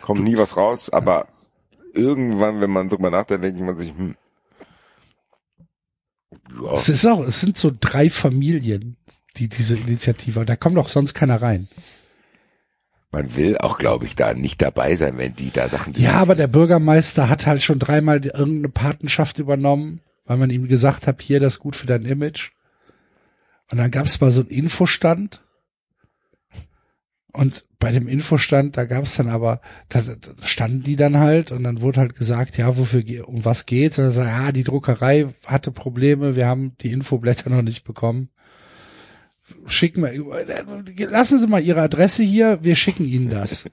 kommt 0.01 0.23
nie 0.23 0.37
was 0.37 0.57
raus, 0.57 0.89
aber 0.89 1.27
irgendwann, 1.93 2.61
wenn 2.61 2.69
man 2.69 2.89
drüber 2.89 3.09
nachdenkt, 3.09 3.43
denkt 3.43 3.61
man 3.61 3.77
sich, 3.77 3.89
hm. 3.89 4.15
Ja, 6.61 6.73
Es 6.73 6.89
ist 6.89 7.05
auch, 7.05 7.21
es 7.21 7.41
sind 7.41 7.57
so 7.57 7.71
drei 7.79 8.09
Familien, 8.09 8.97
die 9.37 9.47
diese 9.47 9.77
Initiative, 9.77 10.45
da 10.45 10.55
kommt 10.55 10.77
doch 10.77 10.89
sonst 10.89 11.13
keiner 11.13 11.41
rein. 11.41 11.67
Man 13.11 13.35
will 13.35 13.57
auch, 13.57 13.77
glaube 13.77 14.05
ich, 14.05 14.15
da 14.15 14.33
nicht 14.33 14.61
dabei 14.61 14.95
sein, 14.95 15.17
wenn 15.17 15.35
die 15.35 15.51
da 15.51 15.67
Sachen 15.67 15.93
Ja, 15.95 16.13
aber 16.13 16.35
der 16.35 16.47
Bürgermeister 16.47 17.29
hat 17.29 17.47
halt 17.47 17.63
schon 17.63 17.79
dreimal 17.79 18.23
irgendeine 18.23 18.69
Patenschaft 18.69 19.39
übernommen, 19.39 20.01
weil 20.25 20.37
man 20.37 20.51
ihm 20.51 20.67
gesagt 20.67 21.07
hat, 21.07 21.21
hier, 21.21 21.39
das 21.39 21.53
ist 21.53 21.59
gut 21.59 21.75
für 21.75 21.87
dein 21.87 22.05
Image. 22.05 22.51
Und 23.71 23.79
dann 23.79 23.91
gab 23.91 24.05
es 24.05 24.21
mal 24.21 24.31
so 24.31 24.41
einen 24.41 24.49
Infostand. 24.49 25.43
Und 27.31 27.65
bei 27.79 27.91
dem 27.91 28.07
Infostand, 28.07 28.75
da 28.77 28.85
gab 28.85 29.05
es 29.05 29.15
dann 29.15 29.29
aber, 29.29 29.61
da, 29.87 30.01
da 30.01 30.15
standen 30.45 30.83
die 30.83 30.95
dann 30.95 31.19
halt 31.19 31.51
und 31.51 31.63
dann 31.63 31.81
wurde 31.81 32.01
halt 32.01 32.15
gesagt, 32.15 32.57
ja, 32.57 32.77
wofür, 32.77 33.03
um 33.27 33.45
was 33.45 33.65
geht's? 33.65 33.97
Und 33.97 34.05
dann 34.05 34.11
sagt, 34.11 34.29
ja, 34.29 34.51
die 34.51 34.63
Druckerei 34.63 35.27
hatte 35.45 35.71
Probleme, 35.71 36.35
wir 36.35 36.47
haben 36.47 36.75
die 36.81 36.91
Infoblätter 36.91 37.49
noch 37.49 37.61
nicht 37.61 37.83
bekommen. 37.83 38.29
Schicken 39.67 40.03
wir, 40.03 40.11
lassen 41.09 41.39
Sie 41.39 41.47
mal 41.47 41.61
Ihre 41.61 41.81
Adresse 41.81 42.23
hier, 42.23 42.59
wir 42.63 42.75
schicken 42.75 43.05
Ihnen 43.05 43.29
das. 43.29 43.63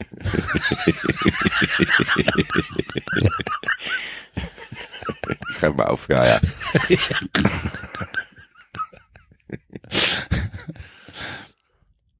Schreib 5.50 5.76
mal 5.76 5.86
auf, 5.86 6.08
ja, 6.08 6.26
ja. 6.26 6.40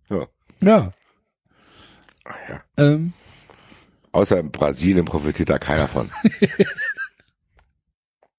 ja. 0.11 0.27
Ja. 0.61 0.93
ja. 2.49 2.63
Ähm, 2.79 3.13
Außer 4.17 4.41
in 4.41 4.51
Brasilien 4.51 5.05
profitiert 5.05 5.51
da 5.51 5.59
keiner 5.59 5.87
von. 5.87 6.11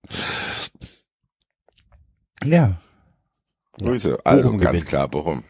ja, 2.44 2.82
Grüße. 3.80 4.18
Also 4.24 4.44
Bochum 4.44 4.60
ganz 4.60 4.72
gewinnt. 4.74 4.90
klar, 4.90 5.08
Bochum. 5.08 5.44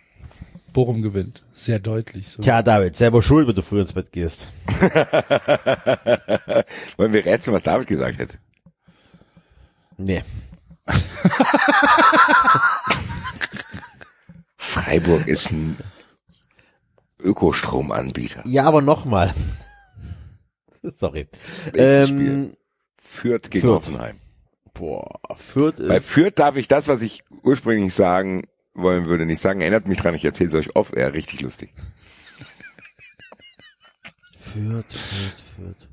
Bochum 0.74 1.02
gewinnt. 1.02 1.44
Sehr 1.54 1.80
deutlich. 1.80 2.28
So. 2.30 2.42
Tja, 2.44 2.62
David, 2.62 2.98
selber 2.98 3.22
schuld, 3.24 3.48
wenn 3.48 3.56
du 3.56 3.62
früher 3.64 3.82
ins 3.82 3.94
Bett 3.94 4.12
gehst. 4.12 4.48
Wollen 6.98 7.14
wir 7.14 7.26
rätseln, 7.26 7.56
was 7.56 7.64
David 7.64 7.88
gesagt 7.88 8.20
hätte? 8.20 8.38
Nee. 9.98 10.24
Freiburg 14.58 15.28
ist 15.28 15.52
ein 15.52 15.78
Ökostromanbieter. 17.22 18.44
Ja, 18.46 18.66
aber 18.66 18.82
nochmal. 18.82 19.34
Sorry. 21.00 21.28
Ähm, 21.74 22.56
Fürth 23.02 23.50
gegen 23.50 23.62
Fürth. 23.68 23.88
Hoffenheim. 23.88 24.18
Boah, 24.78 25.20
Fürth 25.36 25.76
Bei 25.88 25.98
ist, 25.98 26.08
Fürth 26.08 26.34
darf 26.40 26.56
ich 26.56 26.68
das, 26.68 26.88
was 26.88 27.02
ich 27.02 27.24
ursprünglich 27.44 27.94
sagen 27.94 28.48
wollen 28.74 29.08
würde, 29.08 29.26
nicht 29.26 29.42
sagen. 29.42 29.62
Erinnert 29.62 29.88
mich 29.88 29.98
dran, 30.00 30.16
ich 30.16 30.26
erzähle 30.26 30.50
es 30.50 30.56
euch 30.56 30.76
oft, 30.76 30.94
eher 30.94 31.14
richtig 31.14 31.42
lustig. 31.42 31.74
Fürth, 34.38 34.94
Fürth, 34.94 35.44
Fürth. 35.56 35.90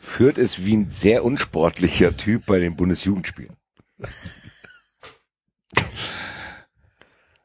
Fürth 0.00 0.38
ist 0.38 0.64
wie 0.64 0.76
ein 0.76 0.90
sehr 0.90 1.24
unsportlicher 1.24 2.16
Typ 2.16 2.46
bei 2.46 2.58
den 2.58 2.76
Bundesjugendspielen. 2.76 3.56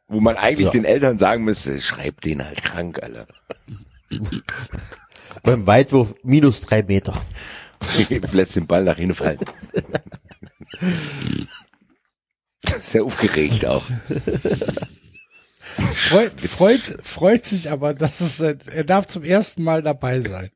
Wo 0.07 0.19
man 0.21 0.37
eigentlich 0.37 0.67
Ja. 0.67 0.71
den 0.71 0.85
Eltern 0.85 1.17
sagen 1.17 1.43
müsste, 1.43 1.79
schreib 1.81 2.21
den 2.21 2.43
halt 2.45 2.63
krank, 2.63 3.01
Alter. 3.01 3.27
Beim 5.43 5.67
Weitwurf 5.67 6.15
minus 6.23 6.61
drei 6.61 6.83
Meter. 6.83 7.21
Lässt 8.31 8.55
den 8.55 8.67
Ball 8.67 8.83
nach 8.83 8.97
hinten 8.97 9.15
fallen. 9.15 9.39
Sehr 12.81 13.03
aufgeregt 13.03 13.65
auch. 13.65 13.85
Freut, 15.93 16.41
freut, 16.41 16.97
freut 17.03 17.45
sich 17.45 17.69
aber, 17.71 17.93
dass 17.93 18.21
es, 18.21 18.39
er 18.39 18.83
darf 18.83 19.07
zum 19.07 19.23
ersten 19.23 19.63
Mal 19.63 19.81
dabei 19.81 20.21
sein. 20.21 20.49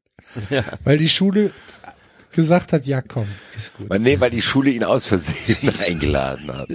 Weil 0.83 0.97
die 0.97 1.09
Schule 1.09 1.51
gesagt 2.31 2.73
hat, 2.73 2.85
ja 2.85 3.01
komm, 3.01 3.27
ist 3.57 3.75
gut. 3.75 3.89
Man, 3.89 4.01
nee, 4.01 4.19
weil 4.19 4.29
die 4.29 4.41
Schule 4.41 4.69
ihn 4.71 4.83
aus 4.83 5.05
Versehen 5.05 5.73
eingeladen 5.85 6.51
hat. 6.55 6.69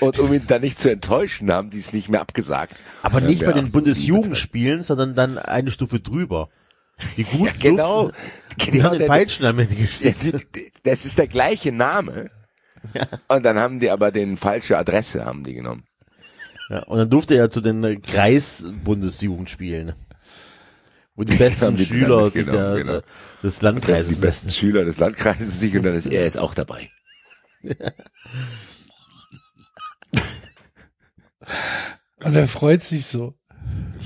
Und 0.00 0.18
um 0.18 0.32
ihn 0.32 0.42
dann 0.48 0.62
nicht 0.62 0.80
zu 0.80 0.90
enttäuschen, 0.90 1.52
haben 1.52 1.70
die 1.70 1.78
es 1.78 1.92
nicht 1.92 2.08
mehr 2.08 2.20
abgesagt. 2.20 2.74
Aber 3.02 3.20
Ja, 3.20 3.28
nicht 3.28 3.44
bei 3.44 3.52
den 3.52 3.70
Bundesjugendspielen, 3.70 4.82
sondern 4.82 5.14
dann 5.14 5.38
eine 5.38 5.70
Stufe 5.70 6.00
drüber. 6.00 6.48
Die 7.16 7.24
guten 7.24 7.44
Ja, 7.46 7.52
genau. 7.60 8.10
Die 8.60 8.70
Genau, 8.70 8.84
haben 8.84 8.92
den 8.92 8.98
der- 9.00 9.08
Falschen 9.08 9.42
damit 9.42 9.70
geschickt. 9.76 10.72
Das 10.84 11.04
ist 11.04 11.18
der 11.18 11.26
gleiche 11.26 11.72
Name. 11.72 12.30
Und 13.28 13.44
dann 13.44 13.58
haben 13.58 13.80
die 13.80 13.90
aber 13.90 14.10
den 14.10 14.36
falsche 14.36 14.76
Adresse 14.76 15.24
haben 15.24 15.44
die 15.44 15.54
genommen. 15.54 15.84
Ja, 16.68 16.82
und 16.84 16.98
dann 16.98 17.10
durfte 17.10 17.34
er 17.34 17.50
zu 17.50 17.60
den 17.60 17.82
äh, 17.84 17.96
Kreis-Bundesjugendspielen. 17.96 19.94
Wo 21.14 21.24
die 21.24 21.36
besten 21.38 21.76
die 21.76 21.84
Schüler 21.86 22.24
sich 22.30 22.44
genau, 22.46 22.52
der, 22.74 22.74
genau. 22.84 23.00
des 23.42 23.58
Die 23.58 23.64
Landkreises 23.64 24.18
besten 24.20 24.46
messen. 24.46 24.58
Schüler 24.58 24.84
des 24.84 24.98
Landkreises 24.98 25.60
sich 25.60 25.76
und 25.76 25.82
dann 25.84 25.94
ist 25.94 26.06
er 26.06 26.26
ist 26.26 26.38
auch 26.38 26.54
dabei. 26.54 26.90
Und 32.24 32.34
er 32.36 32.46
freut 32.48 32.82
sich 32.84 33.06
so. 33.06 33.34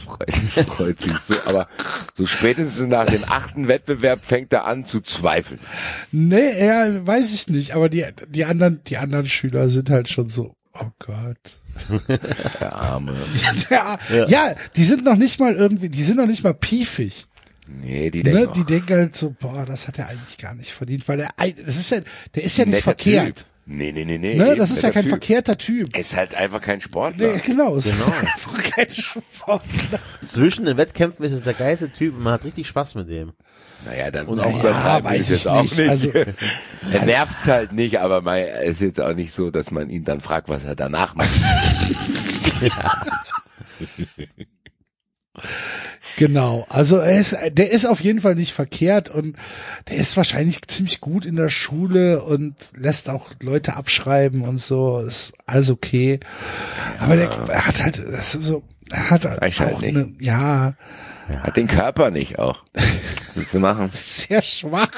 Freut, 0.06 0.66
freut 0.66 0.98
sich 1.00 1.12
so. 1.18 1.34
Aber 1.46 1.68
so 2.14 2.26
spätestens 2.26 2.88
nach 2.88 3.06
dem 3.06 3.24
achten 3.24 3.68
Wettbewerb 3.68 4.24
fängt 4.24 4.52
er 4.52 4.64
an 4.64 4.86
zu 4.86 5.00
zweifeln. 5.00 5.60
Nee, 6.12 6.64
ja, 6.64 7.06
weiß 7.06 7.34
ich 7.34 7.48
nicht, 7.48 7.74
aber 7.74 7.88
die, 7.88 8.04
die 8.28 8.44
anderen, 8.44 8.80
die 8.86 8.96
anderen 8.96 9.26
Schüler 9.26 9.68
sind 9.68 9.90
halt 9.90 10.08
schon 10.08 10.28
so, 10.28 10.54
oh 10.74 10.90
Gott. 10.98 11.58
Der 12.60 12.72
Arme. 12.72 13.16
Ja, 13.68 13.98
ja. 14.26 14.54
die 14.76 14.84
sind 14.84 15.04
noch 15.04 15.16
nicht 15.16 15.38
mal 15.38 15.54
irgendwie, 15.54 15.90
die 15.90 16.02
sind 16.02 16.16
noch 16.16 16.26
nicht 16.26 16.42
mal 16.42 16.54
piefig. 16.54 17.26
Nee, 17.68 18.10
die 18.10 18.22
denken, 18.22 18.40
Ne? 18.40 18.52
Die 18.54 18.64
denken 18.64 18.94
halt 18.94 19.16
so, 19.16 19.34
boah, 19.38 19.66
das 19.66 19.88
hat 19.88 19.98
er 19.98 20.08
eigentlich 20.08 20.38
gar 20.38 20.54
nicht 20.54 20.70
verdient, 20.70 21.06
weil 21.08 21.20
er, 21.20 21.30
das 21.36 21.76
ist 21.76 21.90
ja, 21.90 22.00
der 22.34 22.44
ist 22.44 22.56
ja 22.56 22.64
nicht 22.64 22.74
netter 22.74 22.84
verkehrt. 22.84 23.36
Typ. 23.38 23.46
Nee, 23.68 23.90
nee, 23.90 24.04
nee, 24.04 24.16
nee. 24.18 24.34
Ne? 24.36 24.54
Das 24.54 24.70
ist 24.70 24.82
ja 24.84 24.90
kein 24.90 25.02
Typ. 25.02 25.10
verkehrter 25.10 25.58
Typ. 25.58 25.88
Er 25.92 26.00
ist 26.00 26.16
halt 26.16 26.36
einfach 26.36 26.60
kein 26.60 26.80
Sportler. 26.80 27.32
Nee, 27.34 27.40
genau, 27.44 27.74
es 27.74 27.86
ist 27.86 27.94
einfach 28.00 28.62
kein 28.62 28.88
Sportler. 28.88 29.98
Zwischen 30.24 30.66
den 30.66 30.76
Wettkämpfen 30.76 31.24
ist 31.24 31.32
es 31.32 31.42
der 31.42 31.54
geilste 31.54 31.90
Typ 31.92 32.16
und 32.16 32.22
man 32.22 32.34
hat 32.34 32.44
richtig 32.44 32.68
Spaß 32.68 32.94
mit 32.94 33.08
dem. 33.08 33.32
Naja, 33.84 34.10
dann 34.12 34.26
Und 34.26 34.38
auch 34.40 34.62
Ja, 34.64 35.02
weiß 35.02 35.30
ich 35.30 35.48
auch 35.48 35.62
nicht. 35.62 35.76
nicht. 35.78 35.90
Also- 35.90 36.10
er 36.90 37.04
nervt 37.04 37.44
halt 37.46 37.72
nicht, 37.72 37.98
aber 37.98 38.22
er 38.36 38.62
ist 38.62 38.80
jetzt 38.80 39.00
auch 39.00 39.14
nicht 39.14 39.32
so, 39.32 39.50
dass 39.50 39.72
man 39.72 39.90
ihn 39.90 40.04
dann 40.04 40.20
fragt, 40.20 40.48
was 40.48 40.62
er 40.62 40.76
danach 40.76 41.16
macht. 41.16 41.28
Genau, 46.16 46.64
also 46.70 46.96
er 46.96 47.18
ist, 47.18 47.36
der 47.52 47.70
ist 47.70 47.84
auf 47.84 48.00
jeden 48.00 48.22
Fall 48.22 48.34
nicht 48.34 48.52
verkehrt 48.54 49.10
und 49.10 49.36
der 49.88 49.96
ist 49.96 50.16
wahrscheinlich 50.16 50.62
ziemlich 50.66 51.00
gut 51.02 51.26
in 51.26 51.36
der 51.36 51.50
Schule 51.50 52.22
und 52.24 52.54
lässt 52.74 53.10
auch 53.10 53.32
Leute 53.42 53.76
abschreiben 53.76 54.40
und 54.42 54.56
so, 54.58 55.00
ist 55.00 55.34
alles 55.44 55.70
okay. 55.70 56.18
Aber 56.98 57.16
der 57.16 57.30
er 57.48 57.66
hat 57.66 57.82
halt, 57.82 58.02
das 58.10 58.34
ist 58.34 58.44
so, 58.46 58.62
er 58.90 59.10
hat 59.10 59.26
Reicht 59.26 59.60
halt 59.60 59.74
auch 59.74 59.80
nicht. 59.82 59.94
eine, 59.96 60.12
ja, 60.18 60.74
Hat 61.42 61.56
den 61.56 61.66
Körper 61.68 62.10
nicht 62.10 62.38
auch. 62.38 62.62
Was 63.34 63.50
du 63.50 63.58
machen? 63.58 63.90
sehr 63.92 64.42
schwach, 64.42 64.88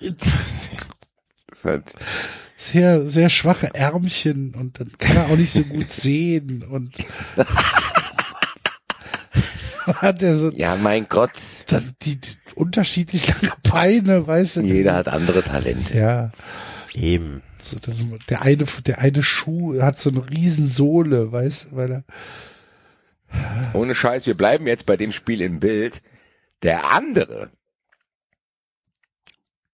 halt, 1.64 1.84
sehr, 2.56 3.08
sehr 3.08 3.30
schwache 3.30 3.72
Ärmchen 3.74 4.54
und 4.56 4.80
dann 4.80 4.90
kann 4.98 5.16
er 5.16 5.26
auch 5.26 5.36
nicht 5.36 5.52
so 5.52 5.62
gut 5.62 5.92
sehen 5.92 6.64
und 6.64 6.92
hat 9.96 10.22
er 10.22 10.36
so 10.36 10.50
ja, 10.50 10.76
mein 10.76 11.08
Gott. 11.08 11.32
dann 11.68 11.94
die, 12.02 12.16
die 12.20 12.36
unterschiedlich 12.54 13.28
lange 13.28 13.52
Beine, 13.70 14.26
weißt 14.26 14.56
du? 14.56 14.60
Jeder 14.60 14.94
hat 14.94 15.08
andere 15.08 15.42
Talente. 15.42 15.96
Ja. 15.96 16.32
Eben. 16.94 17.42
So, 17.62 17.78
dann- 17.78 18.18
der 18.28 18.42
eine, 18.42 18.64
der 18.86 18.98
eine 19.00 19.22
Schuh 19.22 19.80
hat 19.80 19.98
so 19.98 20.10
eine 20.10 20.28
Riesensohle, 20.30 21.32
weißt 21.32 21.68
du, 21.72 21.76
weil 21.76 21.92
er, 21.92 22.04
Ohne 23.74 23.94
Scheiß, 23.94 24.26
wir 24.26 24.36
bleiben 24.36 24.66
jetzt 24.66 24.86
bei 24.86 24.96
dem 24.96 25.12
Spiel 25.12 25.42
im 25.42 25.60
Bild. 25.60 26.00
Der 26.62 26.90
andere 26.92 27.50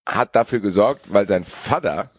hat 0.07 0.35
dafür 0.37 0.61
gesorgt, 0.61 1.13
weil 1.13 1.27
sein 1.29 1.45
Vater 1.45 2.11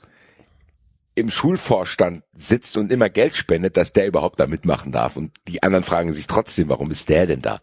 im 1.14 1.30
Schulvorstand 1.32 2.24
sitzt 2.34 2.78
und 2.78 2.92
immer 2.92 3.10
Geld 3.10 3.36
spendet, 3.36 3.78
dass 3.78 3.94
der 3.94 4.08
überhaupt 4.08 4.40
da 4.40 4.48
mitmachen 4.48 4.92
darf. 4.92 5.16
Und 5.16 5.32
die 5.48 5.64
anderen 5.64 5.84
fragen 5.84 6.14
sich 6.14 6.28
trotzdem, 6.28 6.70
warum 6.70 6.92
ist 6.92 7.10
der 7.10 7.26
denn 7.28 7.42
da? 7.42 7.62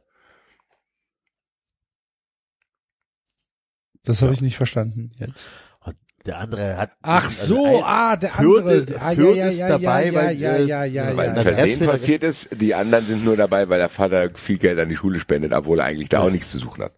Das 4.05 4.23
habe 4.23 4.33
ich 4.33 4.41
nicht 4.41 4.57
verstanden 4.57 5.11
jetzt. 5.19 5.49
Und 5.85 5.97
Der 6.27 6.39
andere 6.39 6.77
hat. 6.77 6.91
Ach 7.03 7.25
also 7.25 7.57
so, 7.57 7.65
ein- 7.67 7.83
ah, 7.85 8.17
der 8.17 8.39
andere. 8.39 8.73
ist- 8.75 8.93
ah, 9.01 9.13
ja, 9.13 9.31
ja, 9.31 9.49
ja, 9.51 9.69
dabei, 9.69 10.07
ja, 10.07 10.15
weil, 10.15 10.37
ja, 10.39 10.53
äh, 10.57 10.65
ja, 10.65 10.85
ja, 10.85 11.17
weil 11.17 11.29
ja, 11.29 11.35
ja. 11.37 11.43
Versehen 11.43 11.69
Erzfälle- 11.81 11.91
passiert 11.91 12.23
ist. 12.25 12.51
Die 12.61 12.75
anderen 12.75 13.07
sind 13.07 13.25
nur 13.25 13.37
dabei, 13.37 13.69
weil 13.69 13.79
der 13.79 13.89
Vater 13.89 14.31
viel 14.35 14.59
Geld 14.59 14.79
an 14.79 14.89
die 14.89 14.97
Schule 14.97 15.19
spendet, 15.19 15.53
obwohl 15.53 15.81
er 15.81 15.87
eigentlich 15.87 16.09
da 16.09 16.21
auch 16.21 16.31
nichts 16.31 16.51
zu 16.51 16.59
suchen 16.59 16.85
hat. 16.85 16.95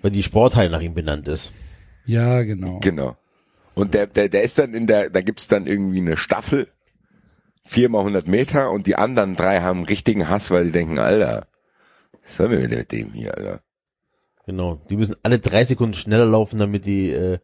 Weil 0.00 0.10
die 0.10 0.22
Sporthalle 0.22 0.70
nach 0.70 0.80
ihm 0.80 0.94
benannt 0.94 1.28
ist. 1.28 1.52
Ja, 2.06 2.42
genau. 2.42 2.80
Genau. 2.80 3.16
Und 3.74 3.94
der, 3.94 4.06
der, 4.06 4.28
der 4.28 4.42
ist 4.42 4.58
dann 4.58 4.74
in 4.74 4.86
der, 4.86 5.08
da 5.10 5.20
gibt's 5.20 5.48
dann 5.48 5.66
irgendwie 5.66 6.00
eine 6.00 6.16
Staffel, 6.16 6.68
viermal 7.64 8.00
100 8.00 8.26
Meter 8.26 8.70
und 8.70 8.86
die 8.86 8.96
anderen 8.96 9.36
drei 9.36 9.60
haben 9.60 9.84
richtigen 9.84 10.28
Hass, 10.28 10.50
weil 10.50 10.64
die 10.64 10.72
denken, 10.72 10.98
Alter, 10.98 11.46
was 12.22 12.36
sollen 12.36 12.50
wir 12.50 12.68
denn 12.68 12.78
mit 12.78 12.92
dem 12.92 13.12
hier, 13.12 13.36
Alter? 13.36 13.60
Genau. 14.52 14.78
Die 14.90 14.96
müssen 14.96 15.16
alle 15.22 15.38
drei 15.38 15.64
Sekunden 15.64 15.94
schneller 15.94 16.26
laufen, 16.26 16.58
damit 16.58 16.84
die 16.84 17.10
äh, 17.10 17.38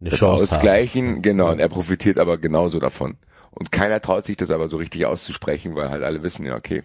eine 0.00 0.10
Das 0.10 0.20
Chance 0.20 0.44
haben. 0.44 0.54
Ausgleichen, 0.54 1.22
genau, 1.22 1.50
und 1.50 1.58
er 1.58 1.68
profitiert 1.68 2.20
aber 2.20 2.38
genauso 2.38 2.78
davon. 2.78 3.16
Und 3.50 3.72
keiner 3.72 4.00
traut 4.00 4.26
sich 4.26 4.36
das 4.36 4.52
aber 4.52 4.68
so 4.68 4.76
richtig 4.76 5.04
auszusprechen, 5.04 5.74
weil 5.74 5.90
halt 5.90 6.04
alle 6.04 6.22
wissen, 6.22 6.46
ja, 6.46 6.54
okay. 6.54 6.84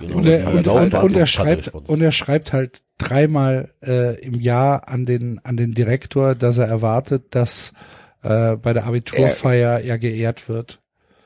Genau. 0.00 0.16
Und 0.18 0.26
er, 0.26 0.48
und, 0.48 0.56
und, 0.56 0.66
Laufbahn 0.66 1.04
und 1.04 1.16
er 1.16 1.26
schreibt, 1.26 1.68
und 1.72 2.02
er 2.02 2.10
schreibt 2.10 2.52
halt 2.52 2.82
dreimal 2.98 3.70
äh, 3.80 4.20
im 4.22 4.34
Jahr 4.34 4.88
an 4.88 5.06
den, 5.06 5.40
an 5.44 5.56
den 5.56 5.72
Direktor, 5.72 6.34
dass 6.34 6.58
er 6.58 6.66
erwartet, 6.66 7.36
dass 7.36 7.74
äh, 8.24 8.56
bei 8.56 8.72
der 8.72 8.86
Abiturfeier 8.86 9.80
er 9.80 9.98
geehrt 9.98 10.48
wird. 10.48 10.80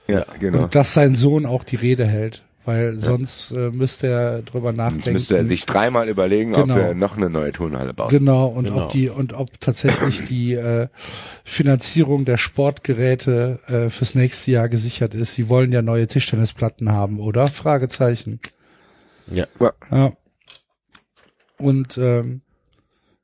Ja, 0.07 0.27
genau. 0.39 0.65
Und 0.65 0.75
dass 0.75 0.93
sein 0.93 1.15
Sohn 1.15 1.47
auch 1.47 1.65
die 1.65 1.77
Rede 1.77 2.07
hält, 2.07 2.45
weil 2.65 2.99
sonst 2.99 3.51
äh, 3.53 3.71
müsste 3.71 4.07
er 4.07 4.43
drüber 4.43 4.71
Jetzt 4.71 4.77
nachdenken. 4.77 5.13
müsste 5.15 5.37
er 5.37 5.45
sich 5.45 5.67
dreimal 5.67 6.09
überlegen, 6.09 6.53
Genau. 6.53 6.75
ob 6.75 6.81
er 6.81 6.95
noch 6.95 7.17
eine 7.17 7.29
neue 7.31 7.53
Turnhalle 7.53 7.93
baut. 7.95 8.11
Genau, 8.11 8.47
und 8.49 8.65
Genau. 8.65 8.85
ob 8.87 8.93
die 8.93 9.09
und 9.09 9.33
ob 9.33 9.61
tatsächlich 9.61 10.25
die 10.27 10.55
äh, 10.55 10.89
Finanzierung 11.45 12.25
der 12.25 12.37
Sportgeräte 12.37 13.61
äh, 13.67 13.91
fürs 13.91 14.15
nächste 14.15 14.51
Jahr 14.53 14.69
gesichert 14.69 15.15
ist. 15.15 15.35
Sie 15.35 15.49
wollen 15.49 15.73
ja 15.73 15.83
neue 15.83 16.07
Tischtennisplatten 16.07 16.93
haben, 16.93 17.19
oder? 17.21 17.49
Fragezeichen. 17.49 18.41
Ja. 19.31 19.47
Ja. 19.61 19.73
Ja. 19.91 20.13
Und 21.59 21.97
ähm, 21.99 22.43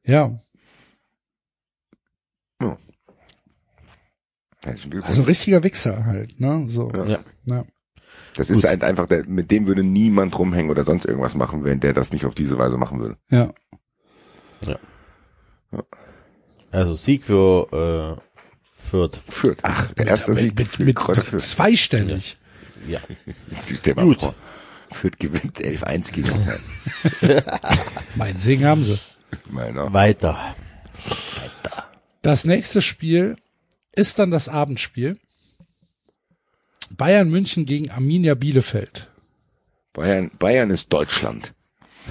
ja, 0.05 0.39
Glückwunsch. 4.63 5.07
also 5.07 5.23
ein 5.23 5.27
richtiger 5.27 5.63
Wichser 5.63 6.05
halt, 6.05 6.41
ne? 6.41 6.67
So. 6.69 6.91
Ja. 6.93 7.19
Ja. 7.47 7.65
Das 8.39 8.51
ist 8.51 8.63
halt 8.63 8.85
einfach, 8.85 9.07
der, 9.09 9.25
mit 9.27 9.51
dem 9.51 9.67
würde 9.67 9.83
niemand 9.83 10.39
rumhängen 10.39 10.71
oder 10.71 10.85
sonst 10.85 11.05
irgendwas 11.05 11.35
machen, 11.35 11.65
wenn 11.65 11.81
der 11.81 11.93
das 11.93 12.13
nicht 12.13 12.25
auf 12.25 12.37
diese 12.37 12.57
Weise 12.57 12.77
machen 12.77 13.01
würde. 13.01 13.17
ja. 13.31 13.53
Also 16.71 16.95
Sieg 16.95 17.25
für 17.25 18.17
äh, 18.19 18.91
Fürth. 18.91 19.17
Fürth. 19.29 19.59
Ach, 19.63 19.91
der 19.95 20.07
erste 20.07 20.33
mit, 20.33 20.41
Sieg 20.41 20.59
mit, 20.59 20.69
für 20.69 20.85
mit 20.85 20.97
Kräuter 20.97 21.25
Fürth. 21.25 21.43
zweistellig. 21.43 22.37
Ja. 22.87 23.01
Mal 23.97 24.05
Gut. 24.05 24.21
vor. 24.21 24.35
Fürth 24.91 25.19
gewinnt 25.19 25.59
11-1 25.59 26.13
gegen. 26.13 26.31
Mein 28.15 28.39
Segen 28.39 28.65
haben 28.65 28.85
sie. 28.85 28.99
Meiner. 29.51 29.93
Weiter. 29.93 30.39
Das 32.23 32.45
nächste 32.45 32.83
Spiel 32.83 33.37
ist 33.93 34.19
dann 34.19 34.31
das 34.31 34.49
Abendspiel. 34.49 35.19
Bayern 36.99 37.31
München 37.31 37.65
gegen 37.65 37.91
Arminia 37.91 38.35
Bielefeld. 38.35 39.11
Bayern, 39.95 40.31
Bayern 40.39 40.69
ist 40.71 40.93
Deutschland. 40.93 41.55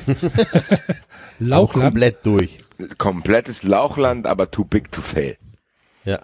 Lauchland. 1.40 1.83
Komplett 1.83 2.25
durch. 2.25 2.59
Komplettes 2.98 3.64
Lauchland, 3.64 4.25
aber 4.25 4.49
too 4.49 4.64
big 4.64 4.91
to 4.91 5.01
fail. 5.01 5.38
Ja. 6.06 6.19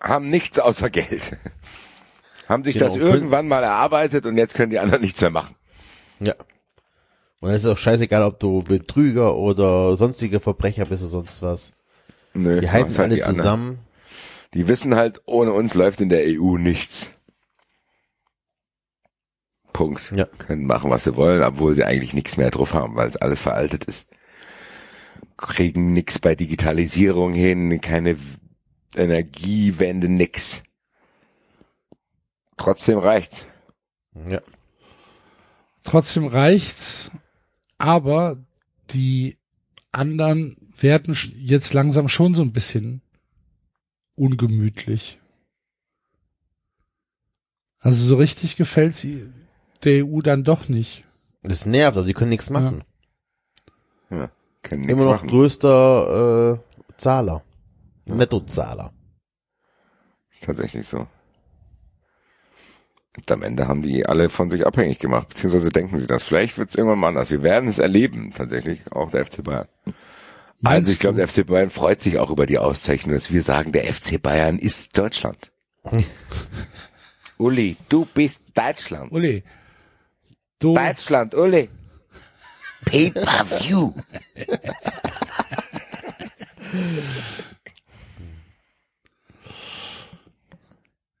Haben 0.00 0.30
nichts 0.30 0.58
außer 0.58 0.90
Geld. 0.90 1.36
Haben 2.48 2.64
sich 2.64 2.74
Genau, 2.78 2.86
das 2.86 2.96
irgendwann 2.96 3.48
mal 3.48 3.62
erarbeitet 3.62 4.26
und 4.26 4.36
jetzt 4.36 4.54
können 4.54 4.70
die 4.70 4.78
anderen 4.78 5.02
nichts 5.02 5.20
mehr 5.20 5.30
machen. 5.30 5.54
Ja. 6.20 6.34
Und 7.40 7.50
es 7.50 7.64
ist 7.64 7.70
auch 7.70 7.78
scheißegal, 7.78 8.22
ob 8.22 8.38
du 8.38 8.62
Betrüger 8.62 9.34
oder 9.34 9.96
sonstige 9.96 10.38
Verbrecher 10.38 10.84
bist 10.86 11.02
oder 11.02 11.10
sonst 11.10 11.42
was. 11.42 11.72
Nö, 12.34 12.60
Die 12.60 12.70
halten 12.70 12.90
halt 12.90 12.98
alle 13.00 13.14
die 13.16 13.24
anderen. 13.24 13.78
Die 14.54 14.68
wissen 14.68 14.94
halt, 14.96 15.22
ohne 15.26 15.52
uns 15.52 15.74
läuft 15.74 16.00
in 16.00 16.08
der 16.08 16.24
EU 16.26 16.58
nichts. 16.58 17.10
Punkt. 19.72 20.12
Ja. 20.14 20.26
Können 20.26 20.66
machen, 20.66 20.90
was 20.90 21.04
sie 21.04 21.16
wollen, 21.16 21.42
obwohl 21.42 21.74
sie 21.74 21.84
eigentlich 21.84 22.12
nichts 22.12 22.36
mehr 22.36 22.50
drauf 22.50 22.74
haben, 22.74 22.94
weil 22.96 23.08
es 23.08 23.16
alles 23.16 23.40
veraltet 23.40 23.84
ist. 23.84 24.08
Kriegen 25.38 25.92
nichts 25.92 26.18
bei 26.18 26.34
Digitalisierung 26.34 27.32
hin, 27.32 27.80
keine 27.80 28.16
Energiewende, 28.94 30.08
nix. 30.08 30.62
Trotzdem 32.58 32.98
reicht's. 32.98 33.46
Ja. 34.28 34.42
Trotzdem 35.82 36.26
reicht's, 36.26 37.10
aber 37.78 38.36
die 38.90 39.38
anderen 39.90 40.56
werden 40.78 41.16
jetzt 41.34 41.72
langsam 41.72 42.08
schon 42.08 42.34
so 42.34 42.42
ein 42.42 42.52
bisschen 42.52 43.02
ungemütlich. 44.14 45.20
Also 47.80 48.04
so 48.06 48.16
richtig 48.16 48.56
gefällt 48.56 48.94
sie 48.94 49.28
der 49.84 50.04
EU 50.06 50.20
dann 50.20 50.44
doch 50.44 50.68
nicht. 50.68 51.04
Das 51.42 51.66
nervt, 51.66 51.96
aber 51.96 52.06
die 52.06 52.14
können 52.14 52.30
nichts 52.30 52.50
machen. 52.50 52.84
Ja, 54.10 54.30
können 54.62 54.82
nichts 54.82 54.92
Immer 54.92 55.04
noch 55.04 55.16
machen. 55.22 55.28
größter 55.28 56.60
äh, 56.60 56.94
Zahler. 56.96 57.42
Nettozahler. 58.04 58.92
Tatsächlich 60.40 60.86
so. 60.86 61.06
Und 63.16 63.30
am 63.30 63.42
Ende 63.42 63.68
haben 63.68 63.82
die 63.82 64.06
alle 64.06 64.28
von 64.28 64.50
sich 64.50 64.66
abhängig 64.66 64.98
gemacht, 64.98 65.28
beziehungsweise 65.28 65.70
denken 65.70 65.98
sie 65.98 66.06
das. 66.06 66.22
Vielleicht 66.22 66.58
wird 66.58 66.70
es 66.70 66.76
irgendwann 66.76 66.98
mal 67.00 67.08
anders. 67.08 67.30
Wir 67.30 67.42
werden 67.42 67.68
es 67.68 67.78
erleben, 67.78 68.32
tatsächlich, 68.34 68.80
auch 68.92 69.10
der 69.10 69.26
FC 69.26 69.42
Bayern. 69.44 69.68
Meinst 70.62 70.86
also 70.86 70.92
ich 70.92 70.98
glaube, 71.00 71.16
der 71.16 71.26
FC 71.26 71.44
Bayern 71.44 71.70
freut 71.70 72.00
sich 72.00 72.18
auch 72.18 72.30
über 72.30 72.46
die 72.46 72.58
Auszeichnung, 72.58 73.16
dass 73.16 73.32
wir 73.32 73.42
sagen, 73.42 73.72
der 73.72 73.92
FC 73.92 74.22
Bayern 74.22 74.60
ist 74.60 74.96
Deutschland. 74.96 75.50
Uli, 77.36 77.76
du 77.88 78.04
bist 78.04 78.42
Deutschland. 78.54 79.10
Uli, 79.10 79.42
du, 80.60 80.76
Deutschland, 80.76 81.34
Uli. 81.34 81.68
Pay-per-view. 82.84 83.92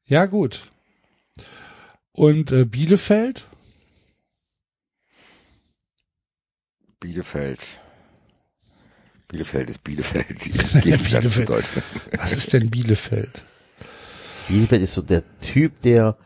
ja 0.04 0.26
gut. 0.26 0.70
Und 2.12 2.52
äh, 2.52 2.64
Bielefeld? 2.64 3.48
Bielefeld. 7.00 7.81
Bielefeld 9.32 9.70
ist 9.70 9.82
Bielefeld. 9.82 10.26
Bielefeld. 10.82 11.64
Was 12.18 12.32
ist 12.32 12.52
denn 12.52 12.70
Bielefeld? 12.70 13.44
Bielefeld 14.46 14.82
ist 14.82 14.94
so 14.94 15.02
der 15.02 15.22
Typ, 15.40 15.80
der 15.80 16.16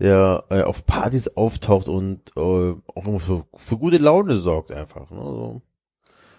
der 0.00 0.44
äh, 0.48 0.62
auf 0.62 0.86
Partys 0.86 1.28
auftaucht 1.36 1.88
und 1.88 2.20
äh, 2.36 2.40
auch 2.40 3.06
immer 3.06 3.20
für, 3.20 3.46
für 3.56 3.76
gute 3.76 3.98
Laune 3.98 4.36
sorgt 4.36 4.72
einfach. 4.72 5.10
Ne? 5.10 5.18
So. 5.18 5.62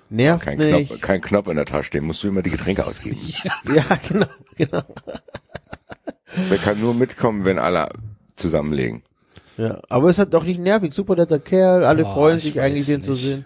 Nervt 0.10 0.46
Kein 0.46 0.58
nicht. 0.58 0.90
Knopf, 0.90 1.02
kein 1.02 1.22
Knopf 1.22 1.48
in 1.48 1.56
der 1.56 1.66
Tasche, 1.66 1.92
den 1.92 2.04
musst 2.04 2.24
du 2.24 2.28
immer 2.28 2.42
die 2.42 2.50
Getränke 2.50 2.86
ausgeben. 2.86 3.18
Ja, 3.74 3.84
genau, 4.10 4.28
genau. 4.58 4.84
Der 6.50 6.58
kann 6.58 6.82
nur 6.82 6.94
mitkommen, 6.94 7.46
wenn 7.46 7.60
alle 7.60 7.90
zusammenlegen. 8.36 9.04
Ja, 9.58 9.80
aber 9.88 10.10
es 10.10 10.20
hat 10.20 10.34
doch 10.34 10.44
nicht 10.44 10.60
nervig. 10.60 10.94
Super 10.94 11.16
netter 11.16 11.40
Kerl, 11.40 11.86
alle 11.86 12.04
Boah, 12.04 12.14
freuen 12.14 12.38
ich 12.38 12.44
sich 12.44 12.60
eigentlich, 12.60 12.88
den 12.88 13.02
zu 13.02 13.16
sehen. 13.16 13.46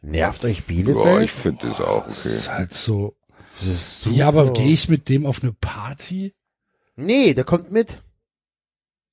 Nervt 0.00 0.44
euch 0.44 0.58
Ja, 0.58 0.64
Bielefeld? 0.68 1.22
ich 1.24 1.32
finde 1.32 1.68
das 1.68 1.80
auch 1.80 2.06
Das 2.06 2.24
okay. 2.24 2.34
ist 2.34 2.50
halt 2.50 2.72
so. 2.74 3.16
Das 3.60 3.68
ist. 3.68 4.06
Ja, 4.06 4.28
aber 4.28 4.52
gehe 4.52 4.72
ich 4.72 4.88
mit 4.88 5.08
dem 5.08 5.26
auf 5.26 5.42
eine 5.42 5.52
Party? 5.52 6.34
Nee, 6.96 7.34
der 7.34 7.44
kommt 7.44 7.72
mit. 7.72 8.02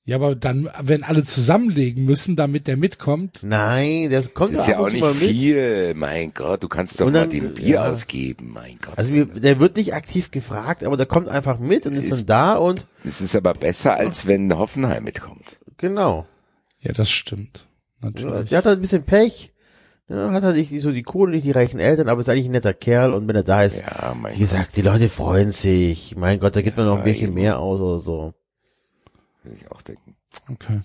Ja, 0.07 0.17
aber 0.17 0.35
dann, 0.35 0.69
wenn 0.81 1.01
alle 1.03 1.23
zusammenlegen 1.23 2.05
müssen, 2.05 2.35
damit 2.35 2.67
der 2.67 2.77
mitkommt. 2.77 3.39
Nein, 3.41 4.11
der 4.11 4.21
kommt 4.21 4.53
Das 4.53 4.61
ist 4.61 4.67
ja 4.67 4.77
auch 4.77 4.89
nicht 4.91 5.01
mal 5.01 5.15
mit. 5.15 5.29
viel. 5.31 5.95
Mein 5.95 6.31
Gott, 6.35 6.61
du 6.61 6.67
kannst 6.67 6.99
doch 6.99 7.07
Und 7.07 7.13
mal 7.13 7.21
dann, 7.21 7.31
den 7.31 7.55
Bier 7.55 7.67
ja. 7.75 7.89
ausgeben. 7.89 8.51
Mein 8.53 8.77
Gott. 8.85 8.99
Also 8.99 9.25
der 9.25 9.59
wird 9.59 9.77
nicht 9.77 9.95
aktiv 9.95 10.29
gefragt, 10.29 10.83
aber 10.83 10.95
der 10.95 11.07
kommt 11.07 11.27
einfach 11.27 11.57
mit 11.57 11.87
und 11.87 11.93
ist, 11.93 12.03
Ist- 12.05 12.17
dann 12.19 12.25
da 12.27 12.55
und 12.57 12.85
Es 13.03 13.19
ist 13.19 13.35
aber 13.35 13.55
besser, 13.55 13.95
als 13.95 14.27
wenn 14.27 14.55
Hoffenheim 14.55 15.03
mitkommt. 15.03 15.57
genau. 15.77 16.27
Ja, 16.81 16.93
das 16.93 17.09
stimmt. 17.09 17.65
Ja, 18.03 18.09
Natürlich. 18.11 18.49
der 18.49 18.59
hat 18.59 18.65
halt 18.65 18.77
ein 18.77 18.81
bisschen 18.81 19.03
Pech. 19.05 19.51
Ja, 20.07 20.31
hat 20.31 20.43
halt 20.43 20.55
nicht 20.55 20.81
so 20.81 20.91
die 20.91 21.01
Kohle, 21.03 21.31
nicht 21.31 21.45
die 21.45 21.51
reichen 21.51 21.79
Eltern, 21.79 22.09
aber 22.09 22.21
ist 22.21 22.29
eigentlich 22.29 22.45
ein 22.45 22.51
netter 22.51 22.73
Kerl 22.75 23.13
und 23.13 23.27
wenn 23.27 23.35
er 23.35 23.43
da 23.43 23.63
ist, 23.63 23.79
Ja, 23.81 24.13
mein 24.19 24.35
wie 24.35 24.39
gesagt, 24.39 24.75
die 24.75 24.83
Leute 24.83 25.09
freuen 25.09 25.51
sich. 25.51 26.15
Mein 26.15 26.39
Gott, 26.39 26.55
da 26.55 26.61
gibt 26.61 26.77
man 26.77 26.85
noch 26.85 26.93
ein 26.93 26.99
Ja, 26.99 27.05
bisschen 27.05 27.27
eben. 27.29 27.33
mehr 27.35 27.57
aus 27.59 27.79
oder 27.81 27.97
so. 27.99 28.33
Würde 29.43 29.57
ich 29.59 29.71
auch 29.71 29.81
denken. 29.81 30.15
Okay. 30.51 30.79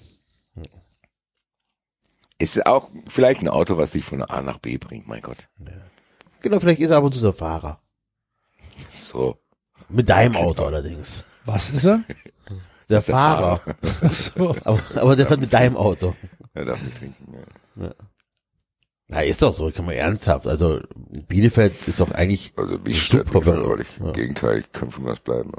Ist 2.39 2.65
auch 2.65 2.89
vielleicht 3.07 3.43
ein 3.43 3.49
Auto, 3.49 3.77
was 3.77 3.91
dich 3.91 4.05
von 4.05 4.23
A 4.23 4.41
nach 4.41 4.59
B 4.59 4.79
bringt, 4.79 5.07
mein 5.07 5.21
Gott. 5.21 5.49
Genau, 6.41 6.59
vielleicht 6.59 6.81
ist 6.81 6.89
er 6.91 6.97
ab 6.97 7.05
und 7.05 7.15
zu 7.15 7.21
der 7.21 7.35
Fahrer. 7.35 7.79
So. 8.91 9.37
Mit 9.91 10.09
deinem 10.09 10.37
Auto 10.37 10.65
allerdings. 10.65 11.25
Was 11.45 11.69
ist 11.71 11.85
er? 11.85 12.03
Der 12.89 12.99
ist 13.01 13.09
der 13.09 13.15
Fahrer. 13.15 13.61
Ach 13.83 14.11
so. 14.13 14.57
Aber, 14.65 14.81
aber 14.95 15.17
der 15.17 15.27
fährt 15.27 15.41
mit 15.41 15.53
deinem 15.53 15.77
Auto. 15.77 16.15
Er 16.55 16.65
darf 16.65 16.81
nicht 16.83 16.97
trinken. 16.97 17.35
Ja. 17.77 17.95
Na, 19.13 19.23
ist 19.23 19.43
doch 19.43 19.53
so, 19.53 19.71
kann 19.73 19.87
man 19.87 19.97
ernsthaft. 19.97 20.47
Also, 20.47 20.81
Bielefeld 21.27 21.73
ist 21.89 21.99
doch 21.99 22.13
eigentlich, 22.13 22.53
Also 22.57 22.79
mich 22.79 23.03
stört 23.03 23.35
mich 23.35 23.45
nicht. 23.45 23.99
Ja. 23.99 24.07
Im 24.07 24.13
Gegenteil, 24.13 24.59
ich 24.61 24.71
kann 24.71 24.89
von 24.91 25.05
was 25.05 25.19
bleiben. 25.19 25.51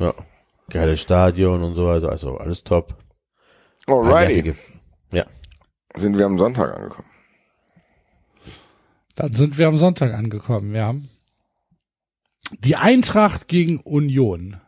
Ja. 0.00 0.06
ja, 0.06 0.14
geiles 0.68 1.00
Stadion 1.00 1.62
und 1.62 1.74
so 1.74 1.86
weiter, 1.86 2.08
also 2.10 2.38
alles 2.38 2.64
top. 2.64 2.96
Alrighty, 3.86 4.42
Nervige- 4.42 4.56
Ja. 5.12 5.26
sind 5.96 6.18
wir 6.18 6.26
am 6.26 6.38
Sonntag 6.38 6.74
angekommen. 6.76 7.08
Dann 9.14 9.32
sind 9.34 9.58
wir 9.58 9.68
am 9.68 9.78
Sonntag 9.78 10.12
angekommen, 10.14 10.74
ja. 10.74 10.94
Die 12.58 12.74
Eintracht 12.76 13.46
gegen 13.46 13.78
Union. 13.80 14.60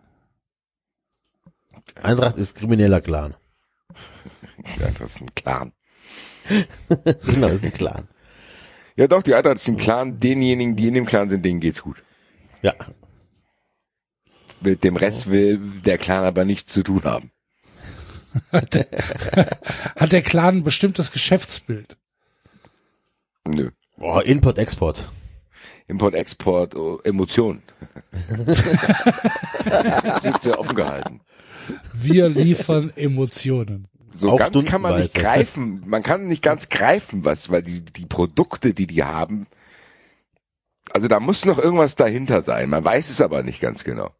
Eintracht 2.00 2.36
ist 2.38 2.54
krimineller 2.54 3.00
Clan. 3.00 3.34
Ja, 4.78 4.86
das 4.98 5.00
ist 5.16 5.20
ein 5.20 5.34
Clan. 5.34 5.72
genau, 7.26 7.48
ist 7.48 7.64
ein 7.64 7.72
Clan. 7.72 8.08
Ja 8.96 9.08
doch, 9.08 9.22
die 9.22 9.34
Eintracht 9.34 9.56
ist 9.56 9.68
ein 9.68 9.76
Clan. 9.76 10.20
Denjenigen, 10.20 10.76
die 10.76 10.88
in 10.88 10.94
dem 10.94 11.06
Clan 11.06 11.30
sind, 11.30 11.44
denen 11.44 11.60
geht's 11.60 11.82
gut. 11.82 12.02
Ja. 12.62 12.74
Mit 14.60 14.84
dem 14.84 14.96
Rest 14.96 15.30
will 15.30 15.58
der 15.84 15.98
Clan 15.98 16.24
aber 16.24 16.44
nichts 16.44 16.72
zu 16.72 16.82
tun 16.82 17.02
haben. 17.04 17.30
Hat 18.52 18.74
der 20.12 20.22
Clan 20.22 20.56
ein 20.56 20.64
bestimmtes 20.64 21.12
Geschäftsbild? 21.12 21.96
Nö. 23.46 23.70
Boah, 23.96 24.24
Import, 24.24 24.58
Export. 24.58 25.08
Import, 25.86 26.14
Export, 26.14 26.74
oh, 26.74 26.98
Emotionen. 27.04 27.62
sind 30.18 30.40
sehr 30.40 30.58
offen 30.58 30.74
gehalten. 30.74 31.20
Wir 31.92 32.28
liefern 32.28 32.92
Emotionen. 32.96 33.88
So 34.16 34.30
Auch 34.30 34.38
ganz 34.38 34.64
kann 34.64 34.80
man 34.80 35.00
nicht 35.00 35.14
greifen. 35.14 35.82
Man 35.86 36.02
kann 36.02 36.28
nicht 36.28 36.42
ganz 36.42 36.68
greifen, 36.68 37.24
was, 37.24 37.50
weil 37.50 37.62
die, 37.62 37.84
die 37.84 38.06
Produkte, 38.06 38.74
die 38.74 38.86
die 38.86 39.02
haben, 39.02 39.46
also 40.92 41.08
da 41.08 41.20
muss 41.20 41.44
noch 41.44 41.58
irgendwas 41.58 41.96
dahinter 41.96 42.42
sein. 42.42 42.70
Man 42.70 42.84
weiß 42.84 43.10
es 43.10 43.20
aber 43.20 43.42
nicht 43.42 43.60
ganz 43.60 43.84
genau. 43.84 44.10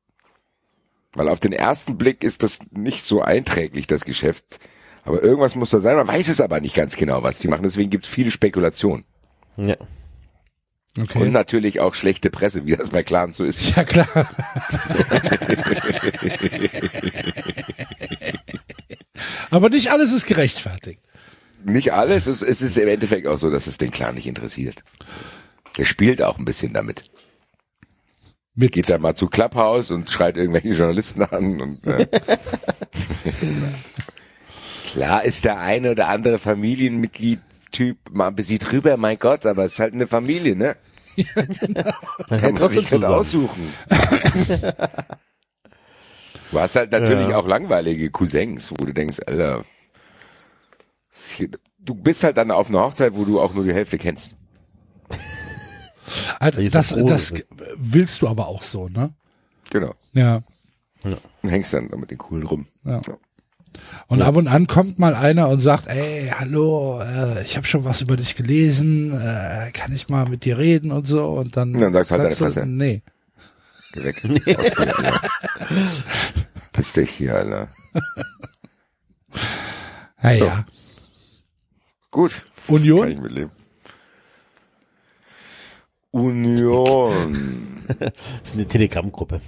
Weil 1.14 1.28
auf 1.28 1.39
den 1.39 1.52
ersten 1.52 1.97
Blick 1.97 2.24
ist 2.24 2.42
das 2.42 2.58
nicht 2.73 3.05
so 3.05 3.23
einträglich, 3.23 3.86
das 3.86 4.05
Geschäft. 4.05 4.44
Aber 5.05 5.23
irgendwas 5.23 5.55
muss 5.55 5.70
da 5.70 5.81
sein. 5.81 5.97
Man 5.97 6.08
weiß 6.08 6.28
es 6.28 6.40
aber 6.40 6.60
nicht 6.60 6.74
ganz 6.74 6.97
genau, 6.97 7.23
was 7.23 7.39
die 7.39 7.48
machen. 7.48 7.62
Deswegen 7.62 7.90
gibt 7.90 8.06
es 8.06 8.10
viele 8.10 8.31
Spekulationen. 8.31 9.05
Ja. 9.56 9.76
Und 10.97 11.10
Okay. 11.10 11.28
natürlich 11.31 11.81
auch 11.81 11.94
schlechte 11.94 12.31
Presse, 12.31 12.66
wie 12.66 12.76
das 12.76 12.90
bei 12.90 13.02
Clans 13.02 13.36
so 13.36 13.44
ist. 13.44 13.74
Ja, 13.74 13.82
klar. 13.82 14.06
Aber 19.50 19.70
nicht 19.70 19.90
alles 19.90 20.12
ist 20.12 20.26
gerechtfertigt. 20.26 21.00
Nicht 21.64 21.92
alles. 21.92 22.26
Es, 22.26 22.42
es 22.42 22.62
ist 22.62 22.76
im 22.76 22.86
Endeffekt 22.89 23.26
auch 23.26 23.39
so, 23.39 23.50
dass 23.50 23.66
es 23.66 23.78
den 23.78 23.90
Clan 23.90 24.14
nicht 24.14 24.26
interessiert. 24.26 24.84
Der 25.78 25.84
spielt 25.84 26.23
auch 26.23 26.39
ein 26.39 26.44
bisschen 26.44 26.73
damit. 26.73 27.10
Mit 28.55 28.70
geht 28.73 28.89
da 28.89 28.98
mal 28.98 29.16
zu 29.16 29.26
Clubhouse 29.26 29.90
und 29.90 30.08
schreit 30.10 30.36
irgendwelche 30.36 30.68
Journalisten 30.68 31.23
an 31.23 31.60
und 31.60 31.84
äh. 31.86 32.06
klar 34.92 35.24
ist 35.24 35.44
der 35.44 35.58
eine 35.58 35.90
oder 35.90 36.06
andere 36.08 36.39
Familienmitgliedstyp 36.39 37.53
mal 38.12 38.28
ein 38.28 38.34
bisschen 38.36 38.58
drüber, 38.58 38.96
mein 38.96 39.18
Gott, 39.18 39.46
aber 39.46 39.64
es 39.64 39.74
ist 39.74 39.78
halt 39.80 39.94
eine 39.94 40.06
Familie, 40.06 40.56
ne? 40.56 40.76
Man 42.28 42.40
Kann 42.40 42.54
man 42.54 42.70
sich 42.70 42.82
das 42.82 42.90
zusammen. 42.90 43.14
aussuchen. 43.14 43.72
Du 46.50 46.60
hast 46.60 46.76
halt 46.76 46.92
natürlich 46.92 47.28
Ja. 47.28 47.36
auch 47.38 47.46
langweilige 47.46 48.10
Cousins, 48.10 48.70
wo 48.70 48.76
du 48.84 48.92
denkst, 48.92 49.20
Alter, 49.26 49.64
du 51.78 51.94
bist 51.94 52.22
halt 52.24 52.36
dann 52.36 52.50
auf 52.50 52.68
einer 52.68 52.82
Hochzeit, 52.82 53.14
wo 53.14 53.24
du 53.24 53.40
auch 53.40 53.54
nur 53.54 53.64
die 53.64 53.72
Hälfte 53.74 53.98
kennst. 53.98 54.34
Welches 56.40 56.72
das, 56.72 56.88
das 57.06 57.30
ist 57.30 57.46
willst 57.76 58.20
du 58.22 58.28
aber 58.28 58.46
auch 58.48 58.62
so, 58.62 58.88
ne? 58.88 59.14
Genau. 59.70 59.94
Ja. 60.12 60.42
Und 61.42 61.48
hängst 61.50 61.72
dann 61.74 61.88
mit 61.96 62.10
den 62.10 62.18
coolen 62.18 62.46
rum. 62.46 62.66
ja. 62.84 63.00
Und 64.06 64.22
ab 64.22 64.36
und 64.36 64.48
an 64.48 64.66
kommt 64.66 64.98
mal 64.98 65.14
einer 65.14 65.48
und 65.48 65.60
sagt, 65.60 65.88
ey, 65.88 66.30
hallo, 66.38 67.00
äh, 67.00 67.42
ich 67.42 67.56
habe 67.56 67.66
schon 67.66 67.84
was 67.84 68.00
über 68.00 68.16
dich 68.16 68.36
gelesen, 68.36 69.12
äh, 69.18 69.70
kann 69.72 69.92
ich 69.92 70.08
mal 70.08 70.28
mit 70.28 70.44
dir 70.44 70.58
reden 70.58 70.92
und 70.92 71.06
so 71.06 71.26
und 71.30 71.56
dann, 71.56 71.74
Und 71.74 71.80
dann 71.80 71.92
sagst 71.94 72.10
halt 72.10 72.22
deine 72.22 72.30
du, 72.34 72.36
Fresse. 72.36 72.66
nee. 72.66 73.02
Geh 73.92 74.04
weg. 74.04 74.22
Piss 76.72 76.92
dich 76.94 77.10
hier, 77.10 77.36
Alter. 77.36 77.68
Naja. 80.20 80.64
Gut. 82.10 82.42
Union? 82.66 83.02
Kann 83.02 83.10
ich 83.12 83.20
mitleben. 83.20 83.50
Union. 86.10 87.60
Das 87.98 88.12
ist 88.44 88.54
eine 88.54 88.66
Telegram-Gruppe. 88.66 89.42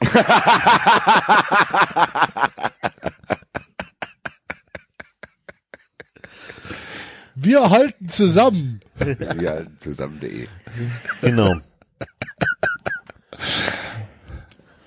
Wir 7.42 7.70
halten 7.70 8.08
zusammen. 8.08 8.80
ja, 9.40 9.60
zusammen.de. 9.78 10.46
Genau. 11.22 11.54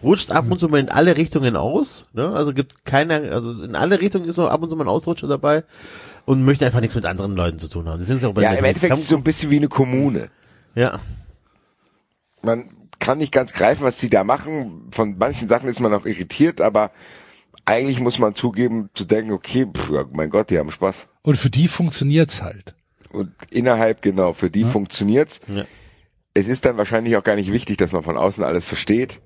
Rutscht 0.04 0.32
ab 0.32 0.46
und 0.52 0.60
zu 0.60 0.68
mal 0.68 0.80
in 0.80 0.90
alle 0.90 1.18
Richtungen 1.18 1.56
aus, 1.56 2.08
ne? 2.14 2.30
Also 2.30 2.54
gibt 2.54 2.86
keine, 2.86 3.32
also 3.32 3.52
in 3.64 3.76
alle 3.76 4.00
Richtungen 4.00 4.28
ist 4.28 4.36
so 4.36 4.48
ab 4.48 4.62
und 4.62 4.70
zu 4.70 4.76
mal 4.76 4.84
ein 4.84 4.90
Ausrutscher 4.90 5.28
dabei 5.28 5.64
und 6.26 6.44
möchte 6.44 6.66
einfach 6.66 6.82
nichts 6.82 6.96
mit 6.96 7.06
anderen 7.06 7.36
Leuten 7.36 7.58
zu 7.58 7.70
tun 7.70 7.88
haben. 7.88 8.04
Sind 8.04 8.22
ja 8.22 8.28
auch 8.28 8.34
bei 8.34 8.44
Ja, 8.44 8.52
im 8.52 8.66
Endeffekt 8.66 8.94
ist 8.94 9.00
es 9.00 9.08
so 9.08 9.16
ein 9.16 9.24
bisschen 9.24 9.50
wie 9.50 9.58
eine 9.58 9.70
Kommune. 9.70 10.30
Ja. 10.76 11.00
Man 12.44 12.66
kann 13.00 13.18
nicht 13.18 13.32
ganz 13.32 13.54
greifen, 13.54 13.84
was 13.84 14.00
sie 14.00 14.10
da 14.10 14.24
machen. 14.24 14.90
Von 14.92 15.18
manchen 15.18 15.48
Sachen 15.48 15.70
ist 15.70 15.80
man 15.80 15.94
auch 15.94 16.06
irritiert, 16.06 16.62
aber 16.62 16.92
eigentlich 17.66 18.00
muss 18.00 18.20
man 18.20 18.36
zugeben, 18.36 18.90
zu 18.94 19.06
denken, 19.06 19.32
okay, 19.32 19.66
pff, 19.66 19.92
mein 20.12 20.30
Gott, 20.30 20.50
die 20.50 20.60
haben 20.60 20.70
Spaß. 20.70 21.08
Und 21.24 21.38
für 21.38 21.50
die 21.50 21.68
funktioniert's 21.68 22.44
halt. 22.44 22.76
Und 23.12 23.32
innerhalb, 23.52 24.02
genau, 24.02 24.34
für 24.34 24.50
die 24.50 24.64
funktioniert's. 24.64 25.42
Ja. 25.48 25.66
Es 26.34 26.48
ist 26.48 26.66
dann 26.66 26.78
wahrscheinlich 26.78 27.16
auch 27.16 27.24
gar 27.24 27.36
nicht 27.36 27.52
wichtig, 27.52 27.78
dass 27.78 27.92
man 27.92 28.04
von 28.04 28.18
außen 28.18 28.44
alles 28.44 28.66
versteht, 28.66 29.22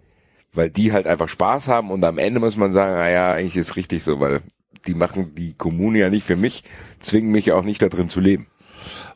weil 0.54 0.70
die 0.70 0.92
halt 0.92 1.08
einfach 1.08 1.30
Spaß 1.30 1.68
haben 1.68 1.90
und 1.90 2.04
am 2.04 2.18
Ende 2.18 2.40
muss 2.40 2.58
man 2.58 2.74
sagen, 2.74 2.94
naja, 2.94 3.32
eigentlich 3.32 3.56
ist 3.56 3.76
richtig 3.76 4.04
so, 4.04 4.20
weil 4.20 4.42
die 4.86 4.94
machen 4.94 5.36
die 5.36 5.54
Kommune 5.54 6.00
ja 6.00 6.10
nicht 6.10 6.26
für 6.26 6.36
mich, 6.36 6.64
zwingen 7.00 7.32
mich 7.32 7.52
auch 7.52 7.64
nicht 7.64 7.82
da 7.82 7.90
drin 7.90 8.10
zu 8.10 8.20
leben. 8.20 8.48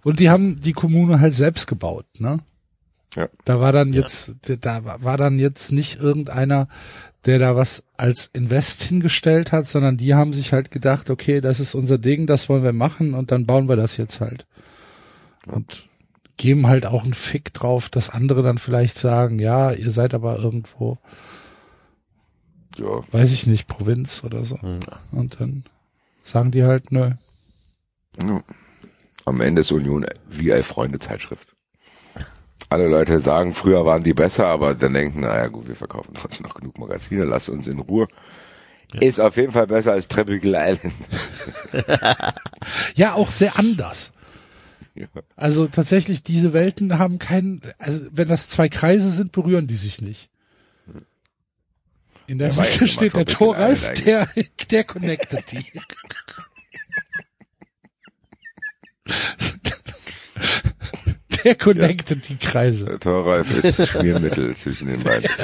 Und 0.03 0.19
die 0.19 0.29
haben 0.29 0.59
die 0.59 0.73
Kommune 0.73 1.19
halt 1.19 1.33
selbst 1.33 1.67
gebaut, 1.67 2.05
ne? 2.17 2.39
Ja. 3.15 3.27
Da 3.43 3.59
war 3.59 3.73
dann 3.73 3.91
jetzt, 3.91 4.35
da 4.61 4.81
war 5.01 5.17
dann 5.17 5.37
jetzt 5.37 5.73
nicht 5.73 5.99
irgendeiner, 5.99 6.69
der 7.25 7.39
da 7.39 7.55
was 7.55 7.83
als 7.97 8.29
Invest 8.33 8.83
hingestellt 8.83 9.51
hat, 9.51 9.67
sondern 9.67 9.97
die 9.97 10.15
haben 10.15 10.33
sich 10.33 10.53
halt 10.53 10.71
gedacht, 10.71 11.09
okay, 11.09 11.39
das 11.41 11.59
ist 11.59 11.75
unser 11.75 11.97
Ding, 11.97 12.25
das 12.25 12.49
wollen 12.49 12.63
wir 12.63 12.73
machen 12.73 13.13
und 13.13 13.31
dann 13.31 13.45
bauen 13.45 13.69
wir 13.69 13.75
das 13.75 13.97
jetzt 13.97 14.21
halt. 14.21 14.47
Und 15.47 15.87
geben 16.37 16.67
halt 16.67 16.85
auch 16.87 17.03
einen 17.03 17.13
Fick 17.13 17.53
drauf, 17.53 17.89
dass 17.89 18.09
andere 18.09 18.41
dann 18.41 18.57
vielleicht 18.57 18.97
sagen, 18.97 19.37
ja, 19.37 19.71
ihr 19.71 19.91
seid 19.91 20.13
aber 20.15 20.37
irgendwo, 20.39 20.97
Ja. 22.77 23.03
weiß 23.11 23.31
ich 23.31 23.45
nicht, 23.45 23.67
Provinz 23.67 24.23
oder 24.23 24.43
so. 24.43 24.57
Und 25.11 25.39
dann 25.39 25.63
sagen 26.23 26.49
die 26.51 26.63
halt, 26.63 26.91
nö. 26.91 27.11
Ja. 28.21 28.43
Am 29.25 29.41
Ende 29.41 29.61
ist 29.61 29.71
Union 29.71 30.05
wie 30.29 30.51
eine 30.51 30.63
Freunde-Zeitschrift. 30.63 31.50
Alle 32.71 32.87
Leute 32.87 33.19
sagen, 33.19 33.53
früher 33.53 33.85
waren 33.85 34.01
die 34.01 34.13
besser, 34.13 34.47
aber 34.47 34.75
dann 34.75 34.93
denken, 34.93 35.19
naja 35.19 35.47
gut, 35.47 35.67
wir 35.67 35.75
verkaufen 35.75 36.13
trotzdem 36.13 36.43
noch 36.47 36.53
genug 36.53 36.77
Magazine, 36.79 37.25
lass 37.25 37.49
uns 37.49 37.67
in 37.67 37.79
Ruhe. 37.79 38.07
Ist 38.93 39.19
auf 39.19 39.35
jeden 39.35 39.51
Fall 39.51 39.67
besser 39.67 39.91
als 39.91 40.07
Tropical 40.07 40.55
Island. 40.55 40.93
Ja, 42.95 43.15
auch 43.15 43.31
sehr 43.31 43.59
anders. 43.59 44.13
Ja. 44.95 45.07
Also 45.35 45.67
tatsächlich, 45.67 46.23
diese 46.23 46.53
Welten 46.53 46.97
haben 46.97 47.19
keinen, 47.19 47.61
also 47.77 48.05
wenn 48.11 48.29
das 48.29 48.47
zwei 48.47 48.69
Kreise 48.69 49.09
sind, 49.09 49.33
berühren 49.33 49.67
die 49.67 49.75
sich 49.75 50.01
nicht. 50.01 50.29
In 52.27 52.37
der 52.37 52.51
Ja, 52.51 52.63
ja 52.63 52.71
Mitte 52.71 52.87
steht 52.87 53.17
der 53.17 53.25
Toralf, 53.25 53.93
der, 54.05 54.29
der 54.69 54.83
connectet 54.85 55.51
die. 55.51 55.65
Der 61.43 61.55
connectet 61.55 62.29
die 62.29 62.37
Kreise. 62.37 62.85
Der 62.85 62.99
Toralf 62.99 63.51
ist 63.63 63.87
Schmiermittel 63.89 64.55
zwischen 64.55 64.87
den 64.87 65.03
beiden. 65.03 65.29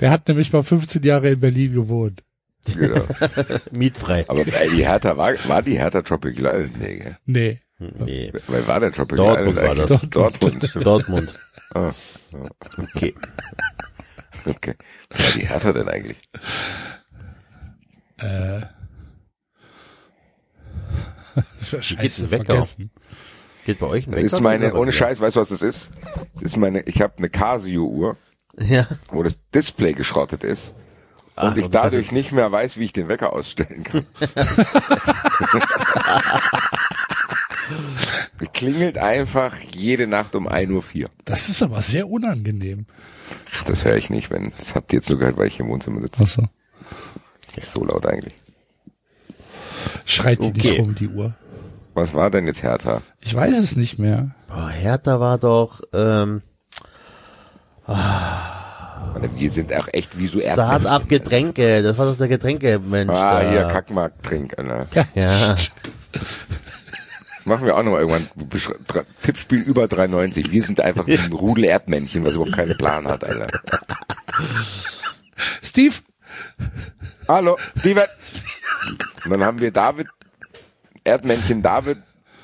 Der 0.00 0.10
hat 0.10 0.26
nämlich 0.28 0.52
mal 0.52 0.62
15 0.62 1.02
Jahre 1.02 1.30
in 1.30 1.40
Berlin 1.40 1.74
gewohnt. 1.74 2.22
Genau. 2.74 3.06
Mietfrei. 3.70 4.24
Aber 4.28 4.40
ey, 4.46 4.70
die 4.70 4.86
Hertha 4.86 5.16
war, 5.16 5.32
war 5.48 5.62
die 5.62 5.78
Hertha 5.78 6.02
Tropical 6.02 6.46
Island? 6.46 6.80
Nee, 6.80 6.96
gell? 6.98 7.16
Nee. 7.26 7.60
Nee. 7.78 8.32
Weil 8.46 8.66
war 8.66 8.80
der 8.80 8.92
Tropical 8.92 9.16
Dortmund 9.18 9.58
Island 9.58 9.78
war 9.78 9.86
eigentlich? 9.86 10.00
das. 10.00 10.10
Dortmund. 10.10 10.74
Dortmund. 10.84 11.34
Ah, 11.74 11.92
Okay. 12.94 13.14
okay. 14.46 14.74
Was 15.10 15.24
war 15.26 15.32
die 15.40 15.46
Hertha 15.46 15.72
denn 15.72 15.88
eigentlich? 15.88 16.18
Äh. 18.18 18.60
Scheiße, 21.80 22.28
vergessen. 22.28 22.90
Geht 23.64 23.80
bei 23.80 23.86
euch 23.86 24.06
ein 24.06 24.12
Das 24.12 24.22
ist 24.22 24.32
Wecker 24.32 24.42
meine, 24.42 24.74
ohne 24.74 24.92
Scheiß, 24.92 25.20
weißt 25.20 25.36
du, 25.36 25.40
was 25.40 25.48
das 25.48 25.62
ist? 25.62 25.90
Das 26.34 26.42
ist 26.42 26.56
meine, 26.56 26.82
ich 26.82 27.02
habe 27.02 27.14
eine 27.18 27.28
Casio-Uhr, 27.28 28.16
Ja. 28.58 28.86
wo 29.10 29.22
das 29.22 29.38
Display 29.54 29.92
geschrottet 29.92 30.44
ist. 30.44 30.74
Ach, 31.34 31.50
und 31.50 31.58
ich 31.58 31.68
dadurch 31.68 32.12
nicht 32.12 32.32
mehr 32.32 32.50
weiß, 32.50 32.78
wie 32.78 32.84
ich 32.84 32.92
den 32.94 33.08
Wecker 33.08 33.32
ausstellen 33.32 33.84
kann. 33.84 34.06
Klingelt 38.52 38.96
einfach 38.98 39.54
jede 39.74 40.06
Nacht 40.06 40.34
um 40.34 40.48
1.04 40.48 41.02
Uhr. 41.04 41.10
Das 41.24 41.48
ist 41.50 41.62
aber 41.62 41.80
sehr 41.82 42.08
unangenehm. 42.08 42.86
Ach, 43.54 43.64
das 43.64 43.84
höre 43.84 43.96
ich 43.96 44.08
nicht, 44.08 44.30
wenn, 44.30 44.52
das 44.58 44.74
habt 44.74 44.92
ihr 44.92 44.98
jetzt 44.98 45.10
nur 45.10 45.18
gehört, 45.18 45.36
weil 45.36 45.48
ich 45.48 45.60
im 45.60 45.68
Wohnzimmer 45.68 46.00
sitze. 46.00 46.22
Achso. 46.22 46.46
Ist 47.56 47.70
so 47.72 47.84
laut 47.84 48.06
eigentlich. 48.06 48.34
Schreit 50.04 50.42
die 50.42 50.52
nicht 50.52 50.78
rum, 50.78 50.94
die 50.94 51.08
Uhr. 51.08 51.34
Was 51.94 52.12
war 52.14 52.30
denn 52.30 52.46
jetzt 52.46 52.62
Hertha? 52.62 53.00
Ich 53.20 53.34
weiß 53.34 53.58
es 53.58 53.76
nicht 53.76 53.98
mehr. 53.98 54.30
Boah, 54.48 54.68
Hertha 54.68 55.18
war 55.18 55.38
doch, 55.38 55.80
ähm, 55.92 56.42
Weil 57.86 59.30
Wir 59.36 59.50
sind 59.50 59.74
auch 59.74 59.88
echt 59.92 60.18
wie 60.18 60.26
so 60.26 60.40
Start-up. 60.40 61.08
Getränke. 61.08 61.82
Das 61.82 61.96
war 61.96 62.06
doch 62.06 62.18
der 62.18 62.28
Getränkemensch. 62.28 63.10
Ah, 63.12 63.42
da. 63.42 63.50
hier, 63.50 63.64
Kackmarkt-Trink, 63.64 64.58
Alter. 64.58 64.86
Ja. 65.14 65.54
Das 65.54 65.70
machen 67.44 67.66
wir 67.66 67.76
auch 67.76 67.82
noch 67.82 67.92
mal 67.92 68.00
irgendwann. 68.00 68.28
Tippspiel 69.22 69.60
über 69.60 69.84
3,90. 69.84 70.50
Wir 70.50 70.62
sind 70.62 70.80
einfach 70.80 71.06
ein 71.06 71.32
Rudel 71.32 71.64
Erdmännchen, 71.64 72.24
was 72.24 72.34
überhaupt 72.34 72.56
keinen 72.56 72.76
Plan 72.76 73.06
hat, 73.06 73.24
Alter. 73.24 73.46
Steve, 75.62 75.94
Hallo, 77.28 77.56
Steven. 77.78 78.04
Und 79.24 79.30
dann 79.30 79.44
haben 79.44 79.60
wir 79.60 79.70
David, 79.72 80.08
Erdmännchen 81.04 81.62
David, 81.62 81.98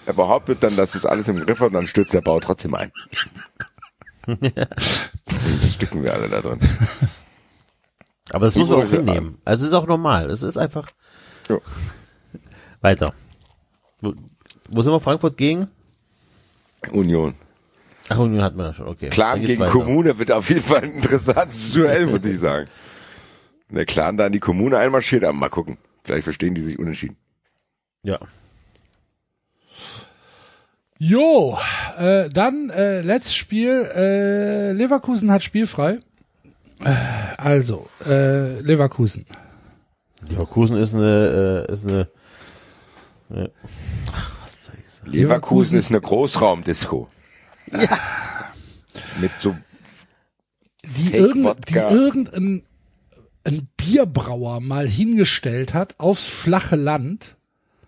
er 0.07 0.13
behauptet 0.15 0.63
dann, 0.63 0.77
dass 0.77 0.95
es 0.95 1.07
alles 1.07 1.29
im 1.29 1.39
Griff 1.45 1.61
hat 1.61 1.69
und 1.69 1.75
dann 1.75 1.87
stürzt 1.87 2.13
der 2.15 2.21
Bau 2.21 2.41
trotzdem 2.41 2.75
ein. 2.75 2.93
Dann 4.27 4.39
Stücken 5.73 6.03
wir 6.03 6.13
alle 6.15 6.29
da 6.29 6.41
drin. 6.41 6.59
Aber 8.31 8.47
das 8.47 8.55
Die 8.55 8.61
muss 8.61 8.71
man 8.71 8.87
auch 8.87 8.91
hinnehmen. 8.91 9.39
Also 9.45 9.65
es 9.65 9.71
ist 9.71 9.75
auch 9.75 9.87
normal. 9.87 10.31
Es 10.31 10.43
ist 10.43 10.57
einfach 10.57 10.89
Ja. 11.49 11.59
weiter. 12.81 13.15
Wo, 14.01 14.15
wo 14.69 14.83
sind 14.83 14.93
wir? 14.93 15.01
Frankfurt 15.01 15.37
gegen? 15.37 15.69
Union. 16.93 17.35
Ach, 18.09 18.19
Union 18.19 18.43
hatten 18.43 18.57
wir 18.57 18.67
ja 18.67 18.75
schon. 18.75 18.89
Okay. 18.89 19.09
Clan 19.11 19.39
geht's 19.39 19.49
gegen 19.49 19.61
weiter. 19.61 19.73
Kommune 19.73 20.19
wird 20.19 20.33
auf 20.33 20.49
jeden 20.49 20.63
Fall 20.63 20.83
ein 20.83 20.93
interessantes 20.95 21.73
Duell, 21.73 22.07
muss 22.07 22.25
ich 22.25 22.39
sagen. 22.41 22.69
Der 23.73 23.87
Clan 23.87 24.17
da 24.17 24.27
in 24.27 24.33
die 24.33 24.41
Kommune 24.41 24.77
einmarschiert, 24.79 25.25
aber 25.25 25.33
mal 25.33 25.49
gucken. 25.49 25.79
Vielleicht 26.05 26.25
verstehen 26.25 26.55
die 26.55 26.61
sich 26.61 26.79
unentschieden. 26.79 27.17
Ja. 28.03 28.19
Jo, 30.99 31.59
äh, 31.99 32.29
dann 32.29 32.71
äh, 32.71 33.01
letztes 33.01 33.35
Spiel. 33.35 33.89
Äh, 33.95 34.73
Leverkusen 34.73 35.31
hat 35.31 35.43
spielfrei. 35.43 35.99
Äh, 36.85 36.95
also, 37.39 37.89
äh, 38.07 38.61
Leverkusen. 38.61 39.27
Leverkusen 40.29 40.77
ist 40.77 40.95
eine, 40.95 41.67
äh, 41.69 41.73
ist 41.73 41.89
eine, 41.89 42.09
Leverkusen 45.05 45.79
ist 45.79 45.91
eine 45.91 46.01
Großraumdisco. 46.01 47.09
Ja. 47.73 47.99
Mit 49.21 49.31
so, 49.41 49.57
Die, 50.85 51.15
irgend, 51.15 51.69
die 51.69 51.75
irgendein 51.75 52.63
ein 53.45 53.69
Bierbrauer 53.77 54.61
mal 54.61 54.87
hingestellt 54.89 55.75
hat 55.75 55.95
aufs 55.99 56.27
flache 56.27 56.77
Land. 56.77 57.37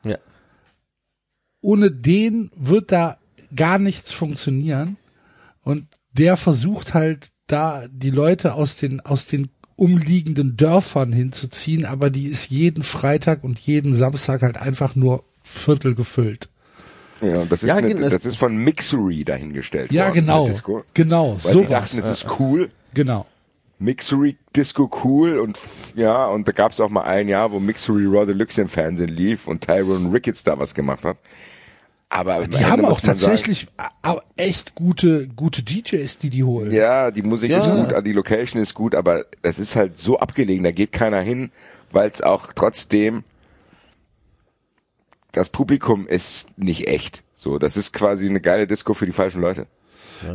ja. 0.04 0.18
Ohne 1.60 1.90
den 1.90 2.50
wird 2.56 2.92
da 2.92 3.16
gar 3.56 3.78
nichts 3.78 4.12
funktionieren. 4.12 4.96
Und 5.62 5.86
der 6.12 6.36
versucht 6.36 6.92
halt 6.94 7.30
da 7.46 7.84
die 7.90 8.10
Leute 8.10 8.54
aus 8.54 8.76
den, 8.76 9.00
aus 9.00 9.26
den 9.26 9.48
umliegenden 9.76 10.56
Dörfern 10.56 11.12
hinzuziehen, 11.12 11.84
aber 11.86 12.10
die 12.10 12.26
ist 12.26 12.50
jeden 12.50 12.82
Freitag 12.84 13.42
und 13.44 13.58
jeden 13.60 13.94
Samstag 13.94 14.42
halt 14.42 14.56
einfach 14.58 14.94
nur 14.94 15.24
Viertel 15.42 15.94
gefüllt. 15.94 16.48
ja, 17.20 17.38
und 17.40 17.50
das 17.50 17.62
ist, 17.62 17.70
Ja, 17.70 17.76
eine, 17.76 17.88
genau. 17.94 18.08
das 18.08 18.24
ist 18.24 18.36
von 18.36 18.56
Mixery 18.56 19.24
dahingestellt 19.24 19.90
Ja, 19.90 20.04
worden, 20.08 20.14
genau. 20.14 20.46
Disco. 20.48 20.82
Genau, 20.94 21.30
Weil 21.30 21.36
die 21.36 21.48
sowas. 21.48 21.68
dachten, 21.70 21.98
es 21.98 22.06
ist 22.06 22.26
cool. 22.38 22.70
Genau. 22.94 23.26
Mixery 23.78 24.36
Disco 24.54 24.88
cool 25.04 25.38
und 25.38 25.58
ja, 25.96 26.26
und 26.26 26.46
da 26.48 26.52
gab 26.52 26.72
es 26.72 26.80
auch 26.80 26.88
mal 26.90 27.02
ein 27.02 27.28
Jahr, 27.28 27.50
wo 27.52 27.58
Mixery 27.60 28.06
Raw 28.06 28.24
Deluxe 28.24 28.60
im 28.62 28.68
Fernsehen 28.68 29.10
lief 29.10 29.46
und 29.48 29.62
Tyrone 29.66 30.12
Ricketts 30.12 30.42
da 30.44 30.58
was 30.58 30.74
gemacht 30.74 31.04
hat. 31.04 31.16
Aber 32.08 32.38
Die 32.46 32.56
Ende 32.56 32.70
haben 32.70 32.84
auch 32.84 33.00
tatsächlich 33.00 33.66
aber 34.02 34.22
echt 34.36 34.76
gute, 34.76 35.26
gute 35.34 35.64
DJs, 35.64 36.18
die 36.18 36.30
die 36.30 36.44
holen. 36.44 36.66
Sagen, 36.66 36.76
ja, 36.76 37.10
die 37.10 37.22
Musik 37.22 37.50
Ja. 37.50 37.56
ist 37.56 37.66
gut, 37.68 38.06
die 38.06 38.12
Location 38.12 38.62
ist 38.62 38.74
gut, 38.74 38.94
aber 38.94 39.24
das 39.42 39.58
ist 39.58 39.74
halt 39.74 39.98
so 39.98 40.18
abgelegen, 40.18 40.62
da 40.62 40.70
geht 40.70 40.92
keiner 40.92 41.20
hin, 41.20 41.50
weil 41.90 42.08
es 42.08 42.22
auch 42.22 42.52
trotzdem 42.52 43.24
das 45.32 45.48
Publikum 45.48 46.06
ist 46.06 46.56
nicht 46.58 46.86
echt. 46.86 47.24
So, 47.34 47.58
das 47.58 47.76
ist 47.76 47.92
quasi 47.92 48.28
eine 48.28 48.40
geile 48.40 48.68
Disco 48.68 48.94
für 48.94 49.06
die 49.06 49.12
falschen 49.12 49.40
Leute. 49.40 49.66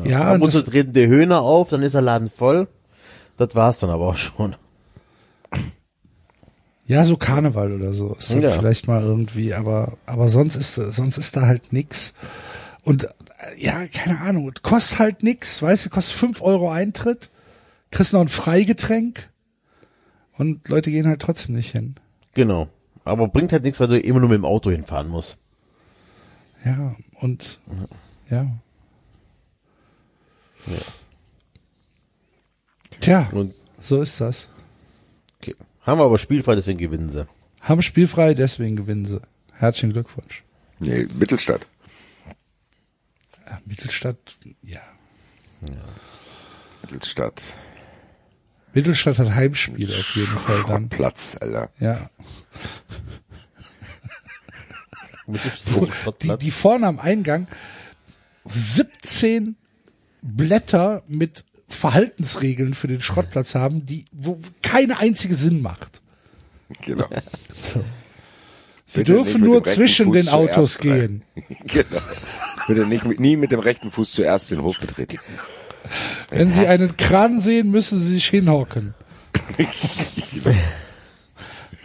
Ja, 0.03 0.33
Ab 0.33 0.41
und 0.41 0.51
zu 0.51 0.61
treten 0.61 0.91
die 0.91 1.07
Höhner 1.07 1.41
auf, 1.41 1.69
dann 1.69 1.81
ist 1.81 1.93
der 1.95 2.01
Laden 2.01 2.29
voll. 2.35 2.67
Das 3.39 3.55
war's 3.55 3.79
dann 3.79 3.89
aber 3.89 4.05
auch 4.07 4.17
schon. 4.17 4.55
ja, 6.85 7.05
so 7.05 7.15
Karneval 7.17 7.71
oder 7.73 7.93
so 7.93 8.13
ist 8.15 8.31
dann 8.31 8.41
Ja. 8.41 8.51
vielleicht 8.51 8.87
mal 8.87 9.01
irgendwie, 9.01 9.53
aber, 9.53 9.97
aber 10.05 10.27
sonst 10.29 10.55
ist, 10.55 10.75
sonst 10.75 11.17
ist 11.17 11.35
da 11.35 11.43
halt 11.47 11.71
nix. 11.71 12.13
Und 12.83 13.07
ja, 13.57 13.87
keine 13.87 14.19
Ahnung, 14.21 14.51
kostet 14.61 14.99
halt 14.99 15.23
nix, 15.23 15.61
weißt 15.61 15.85
du, 15.85 15.89
kostet 15.89 16.15
fünf 16.15 16.41
Euro 16.41 16.69
Eintritt, 16.69 17.29
kriegst 17.91 18.11
noch 18.13 18.21
ein 18.21 18.27
Freigetränk 18.27 19.29
und 20.37 20.67
Leute 20.67 20.91
gehen 20.91 21.07
halt 21.07 21.21
trotzdem 21.21 21.55
nicht 21.55 21.71
hin. 21.71 21.95
Genau. 22.33 22.67
Aber 23.05 23.27
bringt 23.29 23.51
halt 23.53 23.63
nichts, 23.63 23.79
weil 23.79 23.87
du 23.87 23.99
immer 23.99 24.19
nur 24.19 24.29
mit 24.29 24.37
dem 24.37 24.45
Auto 24.45 24.69
hinfahren 24.69 25.07
musst. 25.07 25.37
Ja, 26.65 26.95
und 27.21 27.59
ja. 28.29 28.47
Tja, 32.99 33.29
Und 33.31 33.53
so 33.81 34.01
ist 34.01 34.19
das. 34.21 34.47
okay. 35.41 35.55
Haben 35.81 35.99
wir 35.99 36.05
aber 36.05 36.17
spielfrei, 36.17 36.55
deswegen 36.55 36.77
gewinnen 36.79 37.09
sie. 37.09 37.25
Haben 37.61 37.81
spielfrei, 37.81 38.33
deswegen 38.33 38.75
gewinnen 38.75 39.05
sie. 39.05 39.21
Herzlichen 39.53 39.93
Glückwunsch. 39.93 40.43
Nee, 40.79 41.05
Mittelstadt. 41.15 41.67
Mittelstadt, 43.65 44.17
ja. 44.61 44.79
Mittelstadt. 46.83 47.43
Mittelstadt 48.73 49.17
hat 49.17 49.31
Heimspiel 49.33 49.89
auf 49.89 50.15
jeden 50.15 50.37
Fall 50.37 50.63
dann. 50.67 50.89
Platz, 50.89 51.37
Alter. 51.39 51.69
Ja. 51.79 52.09
Die, 56.21 56.37
die 56.37 56.51
vorne 56.51 56.87
am 56.87 56.99
Eingang 56.99 57.47
17 58.45 59.55
Blätter 60.21 61.03
mit 61.07 61.45
Verhaltensregeln 61.69 62.73
für 62.73 62.87
den 62.87 63.01
Schrottplatz 63.01 63.55
haben, 63.55 63.85
die, 63.85 64.05
wo 64.11 64.39
keine 64.61 64.99
einzige 64.99 65.35
Sinn 65.35 65.61
macht. 65.61 66.01
Genau. 66.81 67.07
So. 67.53 67.83
Sie 68.85 68.99
Bitte 68.99 69.13
dürfen 69.13 69.41
nur 69.41 69.63
zwischen 69.63 70.07
Fuß 70.07 70.13
den 70.13 70.29
Autos 70.29 70.79
gehen. 70.79 71.23
genau. 71.65 72.01
Bitte 72.67 72.87
nicht, 72.87 73.05
mit- 73.05 73.19
nie 73.19 73.35
mit 73.35 73.51
dem 73.51 73.59
rechten 73.59 73.91
Fuß 73.91 74.11
zuerst 74.11 74.49
den 74.51 74.61
Hof 74.63 74.79
betreten. 74.79 75.19
Wenn 76.29 76.51
Sie 76.51 76.67
einen 76.67 76.97
Kran 76.97 77.39
sehen, 77.39 77.71
müssen 77.71 77.99
Sie 77.99 78.13
sich 78.13 78.25
hinhocken. 78.27 78.95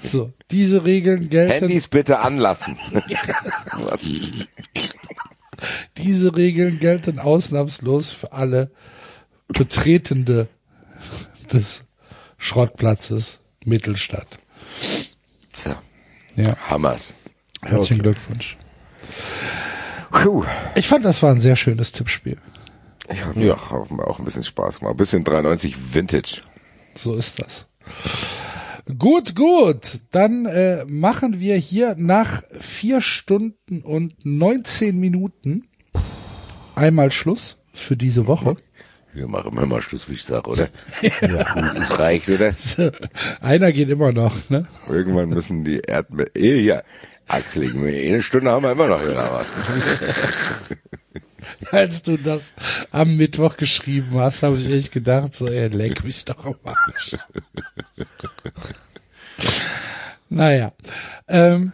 So, 0.06 0.34
diese 0.50 0.84
Regeln 0.84 1.30
gelten, 1.30 1.60
Handys 1.68 1.88
bitte 1.88 2.18
anlassen. 2.20 2.76
diese 5.96 6.36
Regeln 6.36 6.78
gelten 6.78 7.18
ausnahmslos 7.18 8.12
für 8.12 8.32
alle 8.32 8.70
Betretende 9.48 10.48
des 11.52 11.84
Schrottplatzes 12.38 13.40
Mittelstadt. 13.64 14.38
so, 15.54 15.74
Ja, 16.36 16.56
Hammers. 16.68 17.14
herzlichen 17.62 18.02
Glückwunsch. 18.02 18.56
Puh. 20.10 20.44
Ich 20.74 20.88
fand, 20.88 21.04
das 21.04 21.22
war 21.22 21.30
ein 21.32 21.40
sehr 21.40 21.56
schönes 21.56 21.92
Tippspiel. 21.92 22.38
Ich 23.10 23.24
hoffe, 23.24 23.40
ja. 23.40 23.56
wir 23.56 24.08
auch 24.08 24.18
ein 24.18 24.24
bisschen 24.24 24.44
Spaß 24.44 24.78
gemacht. 24.78 24.94
Ein 24.94 24.98
bisschen 24.98 25.24
93 25.24 25.94
Vintage. 25.94 26.40
So 26.94 27.14
ist 27.14 27.38
das. 27.38 27.66
Gut, 28.98 29.34
gut. 29.34 30.00
Dann 30.10 30.46
äh, 30.46 30.84
machen 30.86 31.40
wir 31.40 31.56
hier 31.56 31.94
nach 31.98 32.42
vier 32.58 33.00
Stunden 33.00 33.82
und 33.82 34.24
19 34.24 34.98
Minuten 34.98 35.68
einmal 36.74 37.10
Schluss 37.12 37.58
für 37.72 37.96
diese 37.96 38.26
Woche. 38.26 38.56
Wir 39.14 39.28
machen 39.28 39.56
immer 39.56 39.80
Schluss, 39.80 40.08
wie 40.08 40.14
ich 40.14 40.24
sage, 40.24 40.50
oder? 40.50 40.68
ja. 41.02 41.72
Es 41.78 41.98
reicht, 41.98 42.28
oder? 42.28 42.54
Einer 43.40 43.72
geht 43.72 43.88
immer 43.88 44.12
noch, 44.12 44.50
ne? 44.50 44.66
Irgendwann 44.88 45.28
müssen 45.28 45.64
die 45.64 45.78
Erdbeeren... 45.78 46.32
Eh, 46.34 46.60
ja. 46.60 46.82
Axel, 47.26 47.70
eine 47.72 48.22
Stunde 48.22 48.50
haben 48.50 48.64
wir 48.64 48.72
immer 48.72 48.88
noch, 48.88 49.00
was? 49.00 49.46
Als 51.70 52.02
du 52.02 52.18
das 52.18 52.52
am 52.90 53.16
Mittwoch 53.16 53.56
geschrieben 53.56 54.18
hast, 54.18 54.42
habe 54.42 54.56
ich 54.56 54.70
echt 54.70 54.92
gedacht, 54.92 55.34
so, 55.34 55.46
ey, 55.46 55.68
leck 55.68 56.04
mich 56.04 56.24
doch 56.24 56.44
am 56.44 56.56
Arsch. 56.64 57.16
naja. 60.28 60.72
Ähm, 61.28 61.72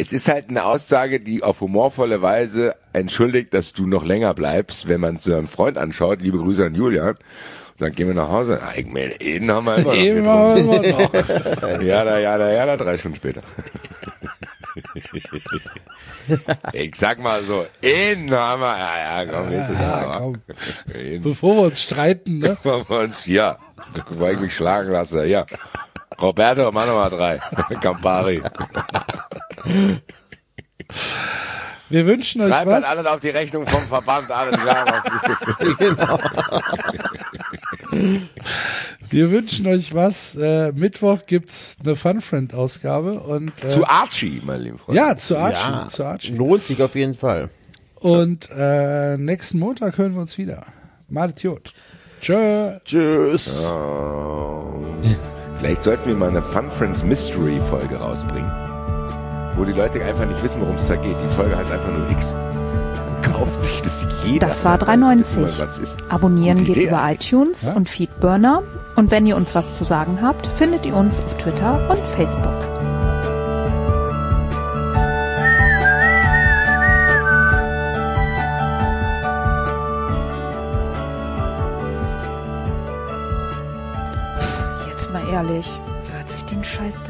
Es 0.00 0.12
ist 0.14 0.28
halt 0.28 0.48
eine 0.48 0.64
Aussage, 0.64 1.20
die 1.20 1.42
auf 1.42 1.60
humorvolle 1.60 2.22
Weise 2.22 2.74
entschuldigt, 2.94 3.52
dass 3.52 3.74
du 3.74 3.86
noch 3.86 4.02
länger 4.02 4.32
bleibst, 4.32 4.88
wenn 4.88 4.98
man 4.98 5.20
zu 5.20 5.34
einem 5.34 5.46
Freund 5.46 5.76
anschaut. 5.76 6.22
Liebe 6.22 6.38
Grüße 6.38 6.64
an 6.64 6.74
Julian. 6.74 7.10
Und 7.10 7.18
dann 7.76 7.92
gehen 7.92 8.06
wir 8.06 8.14
nach 8.14 8.30
Hause. 8.30 8.62
Ah, 8.62 8.72
ich 8.74 8.86
meine, 8.86 9.20
Eden 9.20 9.50
haben 9.50 9.66
wir 9.66 9.76
immer 9.76 9.84
noch. 9.84 10.32
haben 10.32 10.70
wir 10.70 10.92
noch. 10.92 11.82
Ja, 11.82 12.04
da, 12.04 12.18
ja, 12.18 12.38
da, 12.38 12.50
ja, 12.50 12.64
da, 12.64 12.78
drei 12.78 12.96
Stunden 12.96 13.18
später. 13.18 13.42
ich 16.72 16.94
sag 16.94 17.18
mal 17.18 17.42
so, 17.42 17.66
Eden 17.82 18.30
haben 18.30 18.62
wir, 18.62 18.78
ja, 18.78 19.22
ja, 19.22 19.30
komm, 19.30 19.52
Jahr. 19.52 19.70
Ja, 19.70 20.18
komm. 20.18 20.40
Bevor 21.22 21.56
wir 21.56 21.62
uns 21.64 21.82
streiten, 21.82 22.38
ne? 22.38 22.56
Machen 22.64 22.86
wir 22.88 23.00
uns, 23.00 23.26
ja, 23.26 23.58
weil 24.08 24.36
ich 24.36 24.40
mich 24.40 24.54
schlagen 24.54 24.92
lasse, 24.92 25.26
ja. 25.26 25.44
Roberto, 26.20 26.70
mach 26.72 26.86
nochmal 26.86 27.10
drei. 27.10 27.38
Campari. 27.80 28.42
Wir 31.88 32.06
wünschen 32.06 32.40
euch 32.42 32.50
Schreibt 32.52 32.70
halt 32.70 32.82
was. 32.84 32.90
alles 32.90 33.06
auf 33.06 33.20
die 33.20 33.30
Rechnung 33.30 33.66
vom 33.66 33.82
Verband, 33.82 34.30
alles 34.30 34.60
klar, 34.60 34.86
was 34.86 35.02
Wir 39.10 39.30
wünschen 39.32 39.66
euch 39.66 39.92
was. 39.94 40.36
Äh, 40.36 40.72
Mittwoch 40.72 41.20
gibt's 41.26 41.78
eine 41.82 41.96
Fun 41.96 42.20
Friend 42.20 42.54
Ausgabe 42.54 43.14
und 43.20 43.64
äh, 43.64 43.68
Zu 43.68 43.84
Archie, 43.86 44.40
mein 44.44 44.60
lieber 44.60 44.78
Freund. 44.78 44.96
ja 44.96 45.16
zu 45.16 45.36
Archie, 45.36 45.68
Ja, 45.68 45.86
zu 45.88 46.04
Archie. 46.04 46.32
lohnt 46.32 46.62
sich 46.62 46.80
auf 46.82 46.94
jeden 46.94 47.14
Fall. 47.14 47.50
Und 47.96 48.48
äh, 48.56 49.16
nächsten 49.16 49.58
Montag 49.58 49.98
hören 49.98 50.14
wir 50.14 50.20
uns 50.20 50.38
wieder. 50.38 50.64
Malet 51.08 51.42
Jod. 51.42 51.74
Tschö. 52.20 52.78
Tschüss. 52.84 53.50
Vielleicht 55.60 55.82
sollten 55.82 56.08
wir 56.08 56.14
mal 56.16 56.30
eine 56.30 56.42
Fun 56.42 56.70
Friends 56.70 57.04
Mystery 57.04 57.60
Folge 57.68 57.96
rausbringen. 57.96 58.50
Wo 59.56 59.64
die 59.64 59.72
Leute 59.72 60.02
einfach 60.02 60.24
nicht 60.26 60.42
wissen, 60.42 60.60
worum 60.60 60.76
es 60.76 60.88
da 60.88 60.96
geht. 60.96 61.14
Die 61.22 61.34
Folge 61.34 61.56
heißt 61.56 61.70
einfach 61.70 61.92
nur 61.92 62.10
X. 62.10 62.34
Dann 63.22 63.32
kauft 63.32 63.62
sich 63.62 63.82
das 63.82 64.06
jeder. 64.24 64.46
Das 64.46 64.64
war 64.64 64.78
Dann 64.78 65.18
wissen 65.18 65.44
3,90. 65.44 65.58
wir, 65.58 65.64
was 65.64 65.78
ist. 65.78 65.98
Abonnieren 66.08 66.56
Gute 66.58 66.66
geht 66.72 66.76
Idee 66.78 66.88
über 66.88 67.02
iTunes 67.10 67.66
Ja. 67.66 67.74
und 67.74 67.88
Feedburner. 67.90 68.62
Und 68.96 69.10
wenn 69.10 69.26
ihr 69.26 69.36
uns 69.36 69.54
was 69.54 69.76
zu 69.76 69.84
sagen 69.84 70.20
habt, 70.22 70.46
findet 70.46 70.86
ihr 70.86 70.96
uns 70.96 71.20
auf 71.20 71.36
Twitter 71.36 71.88
und 71.90 71.98
Facebook. 71.98 72.56
ehrlich, 85.30 85.70
wer 86.08 86.20
hat 86.20 86.28
sich 86.28 86.44
den 86.44 86.64
Scheiß 86.64 87.00